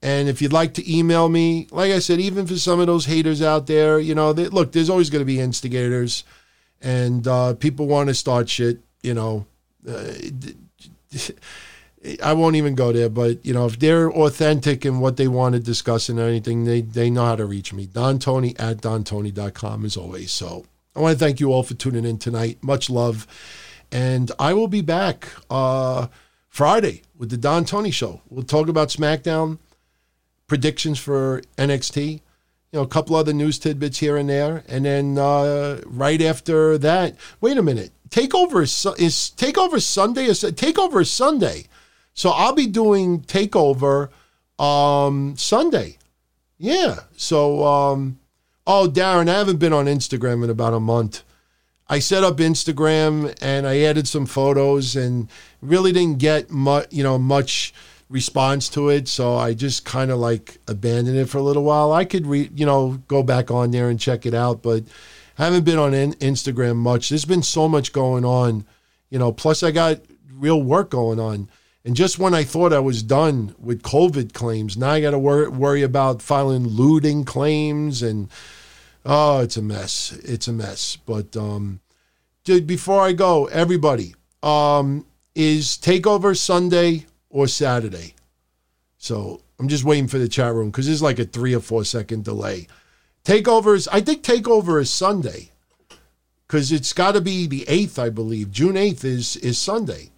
And 0.03 0.29
if 0.29 0.39
you'd 0.39 0.53
like 0.53 0.75
to 0.75 0.95
email 0.95 1.29
me, 1.29 1.65
like 1.71 1.91
I 1.91 1.97
said, 1.97 2.19
even 2.19 2.45
for 2.45 2.57
some 2.57 2.79
of 2.79 2.85
those 2.85 3.05
haters 3.05 3.41
out 3.41 3.65
there, 3.65 3.99
you 3.99 4.13
know, 4.13 4.33
they, 4.33 4.49
look, 4.49 4.71
there's 4.71 4.91
always 4.91 5.09
going 5.09 5.21
to 5.21 5.25
be 5.25 5.39
instigators, 5.39 6.23
and 6.79 7.27
uh, 7.27 7.55
people 7.55 7.87
want 7.87 8.09
to 8.09 8.13
start 8.13 8.47
shit. 8.47 8.81
You 9.01 9.15
know, 9.15 9.47
uh, 9.89 10.13
I 12.23 12.33
won't 12.33 12.55
even 12.55 12.75
go 12.75 12.91
there, 12.91 13.09
but 13.09 13.45
you 13.45 13.53
know, 13.53 13.65
if 13.65 13.79
they're 13.79 14.11
authentic 14.11 14.85
in 14.85 14.99
what 14.99 15.17
they 15.17 15.27
want 15.27 15.53
to 15.53 15.59
discuss 15.59 16.09
and 16.09 16.19
anything, 16.19 16.63
they 16.63 16.81
they 16.81 17.09
know 17.09 17.25
how 17.25 17.35
to 17.35 17.45
reach 17.45 17.73
me. 17.73 17.85
Don 17.85 18.19
Tony 18.19 18.55
at 18.57 18.77
dontony.com 18.77 19.85
as 19.85 19.97
always. 19.97 20.31
So 20.31 20.65
I 20.95 20.99
want 20.99 21.17
to 21.17 21.23
thank 21.23 21.39
you 21.39 21.51
all 21.51 21.63
for 21.63 21.73
tuning 21.73 22.05
in 22.05 22.17
tonight. 22.17 22.57
Much 22.61 22.89
love. 22.89 23.27
And 23.91 24.31
I 24.39 24.53
will 24.53 24.67
be 24.67 24.81
back 24.81 25.29
uh, 25.49 26.07
Friday 26.49 27.03
with 27.17 27.29
the 27.29 27.37
Don 27.37 27.65
Tony 27.65 27.91
Show. 27.91 28.21
We'll 28.29 28.43
talk 28.43 28.67
about 28.67 28.89
SmackDown, 28.89 29.59
predictions 30.47 30.99
for 30.99 31.41
NXT, 31.57 32.13
you 32.13 32.21
know, 32.73 32.81
a 32.81 32.87
couple 32.87 33.15
other 33.15 33.31
news 33.31 33.59
tidbits 33.59 33.99
here 33.99 34.17
and 34.17 34.29
there. 34.29 34.63
And 34.67 34.85
then 34.85 35.17
uh, 35.17 35.81
right 35.85 36.21
after 36.21 36.77
that, 36.79 37.15
wait 37.39 37.57
a 37.57 37.63
minute. 37.63 37.91
Takeover 38.09 38.63
is, 38.63 38.85
is 38.99 39.31
Takeover 39.37 39.81
Sunday? 39.81 40.25
Is 40.25 40.41
Takeover 40.43 41.05
Sunday. 41.05 41.67
So 42.17 42.31
I'll 42.31 42.55
be 42.55 42.65
doing 42.65 43.21
Takeover 43.21 44.09
um, 44.57 45.37
Sunday. 45.37 45.99
Yeah. 46.57 47.01
So, 47.15 47.63
um, 47.63 48.17
oh, 48.65 48.89
Darren, 48.91 49.29
I 49.29 49.37
haven't 49.37 49.57
been 49.57 49.71
on 49.71 49.85
Instagram 49.85 50.43
in 50.43 50.49
about 50.49 50.73
a 50.73 50.79
month. 50.79 51.21
I 51.87 51.99
set 51.99 52.23
up 52.23 52.37
Instagram 52.37 53.37
and 53.39 53.67
I 53.67 53.81
added 53.81 54.07
some 54.07 54.25
photos 54.25 54.95
and 54.95 55.29
really 55.61 55.91
didn't 55.91 56.17
get 56.17 56.49
much, 56.49 56.87
you 56.91 57.03
know, 57.03 57.19
much 57.19 57.71
response 58.09 58.67
to 58.69 58.89
it. 58.89 59.07
So 59.07 59.35
I 59.35 59.53
just 59.53 59.85
kind 59.85 60.09
of 60.09 60.17
like 60.17 60.57
abandoned 60.67 61.17
it 61.17 61.29
for 61.29 61.37
a 61.37 61.43
little 61.43 61.63
while. 61.63 61.93
I 61.93 62.03
could 62.03 62.25
re, 62.25 62.49
you 62.55 62.65
know, 62.65 62.99
go 63.07 63.21
back 63.21 63.51
on 63.51 63.69
there 63.69 63.89
and 63.89 63.99
check 63.99 64.25
it 64.25 64.33
out, 64.33 64.63
but 64.63 64.83
I 65.37 65.45
haven't 65.45 65.65
been 65.65 65.77
on 65.77 65.91
Instagram 65.91 66.77
much. 66.77 67.09
There's 67.09 67.25
been 67.25 67.43
so 67.43 67.69
much 67.69 67.93
going 67.93 68.25
on, 68.25 68.65
you 69.11 69.19
know, 69.19 69.31
plus 69.31 69.61
I 69.61 69.69
got 69.69 69.99
real 70.33 70.63
work 70.63 70.89
going 70.89 71.19
on. 71.19 71.47
And 71.87 71.95
just 71.95 72.19
when 72.19 72.33
I 72.33 72.43
thought 72.43 72.73
I 72.73 72.79
was 72.79 73.01
done 73.01 73.55
with 73.57 73.81
COVID 73.81 74.33
claims, 74.33 74.75
now 74.75 74.89
I 74.89 74.99
got 74.99 75.11
to 75.11 75.19
wor- 75.19 75.49
worry 75.49 75.83
about 75.83 76.21
filing 76.21 76.67
looting 76.67 77.23
claims 77.23 78.03
and 78.03 78.27
oh, 79.05 79.39
it's 79.39 79.55
a 79.55 79.61
mess. 79.61 80.11
It's 80.25 80.49
a 80.49 80.51
mess. 80.51 80.97
But 80.97 81.37
um, 81.37 81.79
dude, 82.43 82.67
before 82.67 82.99
I 82.99 83.13
go, 83.13 83.45
everybody, 83.45 84.15
um, 84.43 85.05
is 85.33 85.77
Takeover 85.77 86.37
Sunday 86.37 87.05
or 87.29 87.47
Saturday? 87.47 88.15
So 88.97 89.39
I'm 89.57 89.69
just 89.69 89.85
waiting 89.85 90.09
for 90.09 90.17
the 90.17 90.27
chat 90.27 90.53
room 90.53 90.71
because 90.71 90.87
there's 90.87 91.01
like 91.01 91.19
a 91.19 91.23
three 91.23 91.55
or 91.55 91.61
four 91.61 91.85
second 91.85 92.25
delay. 92.25 92.67
Takeovers, 93.23 93.87
I 93.89 94.01
think 94.01 94.23
Takeover 94.23 94.81
is 94.81 94.91
Sunday 94.91 95.51
because 96.45 96.69
it's 96.73 96.91
got 96.91 97.13
to 97.13 97.21
be 97.21 97.47
the 97.47 97.63
8th, 97.63 97.97
I 97.97 98.09
believe. 98.09 98.51
June 98.51 98.75
8th 98.75 99.05
is 99.05 99.37
is 99.37 99.57
Sunday. 99.57 100.11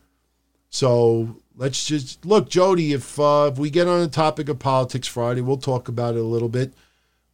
So 0.71 1.35
let's 1.59 1.85
just 1.85 2.25
look, 2.25 2.49
Jody. 2.49 2.93
If 2.93 3.19
uh, 3.19 3.51
if 3.51 3.59
we 3.59 3.69
get 3.69 3.87
on 3.87 3.99
the 3.99 4.07
topic 4.07 4.49
of 4.49 4.57
politics 4.57 5.07
Friday, 5.07 5.41
we'll 5.41 5.57
talk 5.57 5.87
about 5.87 6.15
it 6.15 6.21
a 6.21 6.23
little 6.23 6.49
bit. 6.49 6.73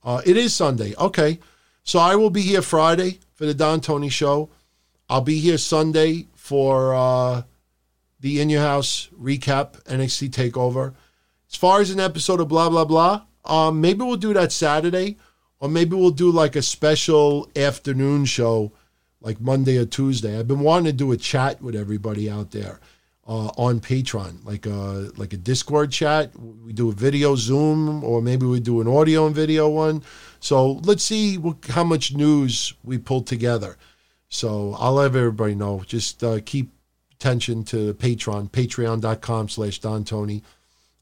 Uh, 0.03 0.21
it 0.25 0.35
is 0.35 0.53
Sunday, 0.53 0.93
okay. 0.97 1.39
So 1.83 1.99
I 1.99 2.15
will 2.15 2.31
be 2.31 2.41
here 2.41 2.61
Friday 2.61 3.19
for 3.35 3.45
the 3.45 3.53
Don 3.53 3.79
Tony 3.79 4.09
show. 4.09 4.49
I'll 5.07 5.21
be 5.21 5.39
here 5.39 5.57
Sunday 5.57 6.27
for 6.35 6.93
uh, 6.95 7.43
the 8.19 8.41
In 8.41 8.49
Your 8.49 8.63
House 8.63 9.07
recap 9.19 9.81
NXT 9.83 10.29
Takeover. 10.29 10.93
As 11.49 11.55
far 11.55 11.79
as 11.79 11.91
an 11.91 11.99
episode 11.99 12.41
of 12.41 12.47
blah 12.49 12.69
blah 12.69 12.85
blah, 12.85 13.21
um, 13.45 13.79
maybe 13.79 14.03
we'll 14.03 14.17
do 14.17 14.33
that 14.33 14.51
Saturday, 14.51 15.17
or 15.59 15.69
maybe 15.69 15.95
we'll 15.95 16.09
do 16.09 16.31
like 16.31 16.55
a 16.55 16.61
special 16.63 17.49
afternoon 17.55 18.25
show, 18.25 18.71
like 19.21 19.39
Monday 19.39 19.77
or 19.77 19.85
Tuesday. 19.85 20.37
I've 20.37 20.47
been 20.47 20.61
wanting 20.61 20.85
to 20.85 20.93
do 20.93 21.11
a 21.11 21.17
chat 21.17 21.61
with 21.61 21.75
everybody 21.75 22.29
out 22.29 22.49
there 22.49 22.79
uh, 23.27 23.47
on 23.57 23.79
Patreon, 23.79 24.45
like 24.45 24.65
a 24.65 25.11
like 25.17 25.33
a 25.33 25.37
Discord 25.37 25.91
chat. 25.91 26.37
We 26.39 26.73
do 26.73 26.89
a 26.89 26.93
video 26.93 27.35
Zoom, 27.35 28.03
or 28.03 28.21
maybe 28.21 28.45
we 28.45 28.59
do 28.59 28.81
an 28.81 28.87
audio 28.87 29.25
and 29.25 29.35
video 29.35 29.67
one. 29.67 30.03
So 30.39 30.73
let's 30.83 31.03
see 31.03 31.37
what, 31.37 31.57
how 31.65 31.83
much 31.83 32.13
news 32.13 32.73
we 32.83 32.97
pull 32.97 33.21
together. 33.21 33.77
So 34.29 34.75
I'll 34.79 34.99
have 34.99 35.15
everybody 35.15 35.55
know. 35.55 35.83
Just 35.87 36.23
uh, 36.23 36.39
keep 36.45 36.71
attention 37.13 37.63
to 37.63 37.93
Patreon, 37.95 38.51
patreon.com 38.51 39.49
slash 39.49 39.79
Don 39.79 40.03
Tony. 40.03 40.43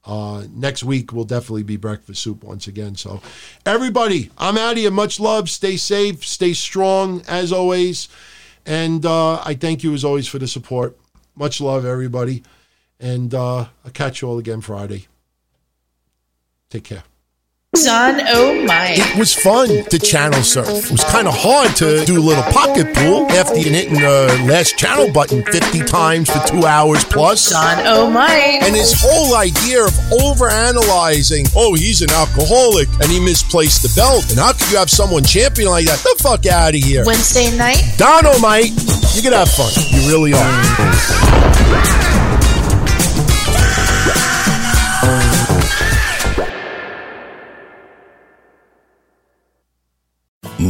Uh, 0.06 0.46
next 0.54 0.84
week 0.84 1.14
will 1.14 1.24
definitely 1.24 1.64
be 1.64 1.78
breakfast 1.78 2.22
soup 2.22 2.44
once 2.44 2.68
again. 2.68 2.94
So, 2.96 3.22
everybody, 3.66 4.32
I'm 4.38 4.58
out 4.58 4.74
of 4.74 4.78
here. 4.78 4.92
Much 4.92 5.18
love. 5.18 5.50
Stay 5.50 5.78
safe. 5.78 6.26
Stay 6.26 6.54
strong 6.54 7.24
as 7.26 7.54
always. 7.54 8.10
And 8.66 9.06
uh, 9.06 9.42
I 9.44 9.54
thank 9.54 9.82
you 9.82 9.94
as 9.94 10.04
always 10.04 10.28
for 10.28 10.40
the 10.40 10.48
support. 10.48 10.98
Much 11.36 11.60
love, 11.62 11.86
everybody. 11.86 12.44
And 13.00 13.34
uh, 13.34 13.66
I'll 13.84 13.92
catch 13.94 14.22
you 14.22 14.30
all 14.30 14.38
again 14.38 14.62
Friday. 14.62 15.08
Take 16.70 16.86
care. 16.86 17.04
Don 17.74 18.22
Oh 18.28 18.64
My. 18.68 18.94
It 18.96 19.18
was 19.18 19.34
fun 19.34 19.68
to 19.68 19.98
channel 19.98 20.44
surf. 20.44 20.68
It 20.70 20.92
was 20.92 21.04
kind 21.06 21.28
of 21.28 21.34
hard 21.36 21.76
to 21.78 22.06
do 22.06 22.20
a 22.20 22.22
little 22.22 22.44
pocket 22.54 22.94
pool 22.96 23.26
after 23.32 23.58
you 23.58 23.72
hitting 23.72 23.96
the 23.96 24.46
last 24.48 24.78
channel 24.78 25.12
button 25.12 25.44
50 25.44 25.80
times 25.86 26.30
for 26.30 26.38
two 26.48 26.68
hours 26.68 27.04
plus. 27.04 27.50
Don 27.50 27.82
Oh 27.88 28.12
My. 28.12 28.60
And 28.62 28.76
his 28.76 28.94
whole 28.96 29.36
idea 29.36 29.84
of 29.84 29.92
overanalyzing, 30.14 31.52
oh, 31.56 31.74
he's 31.74 32.04
an 32.04 32.12
alcoholic 32.12 32.90
and 33.02 33.06
he 33.10 33.20
misplaced 33.20 33.82
the 33.82 33.92
belt. 34.00 34.30
And 34.30 34.38
how 34.38 34.54
could 34.54 34.70
you 34.70 34.78
have 34.78 34.92
someone 34.92 35.24
champion 35.24 35.70
like 35.70 35.86
that? 35.88 35.98
The 35.98 36.16
fuck 36.22 36.46
out 36.46 36.76
of 36.76 36.80
here. 36.80 37.04
Wednesday 37.06 37.58
night. 37.58 37.82
Don-O-Mite. 37.98 38.70
You 39.14 39.22
can 39.22 39.34
have 39.34 39.48
fun. 39.48 39.72
You 39.92 40.10
really 40.10 40.34
are. 40.34 42.13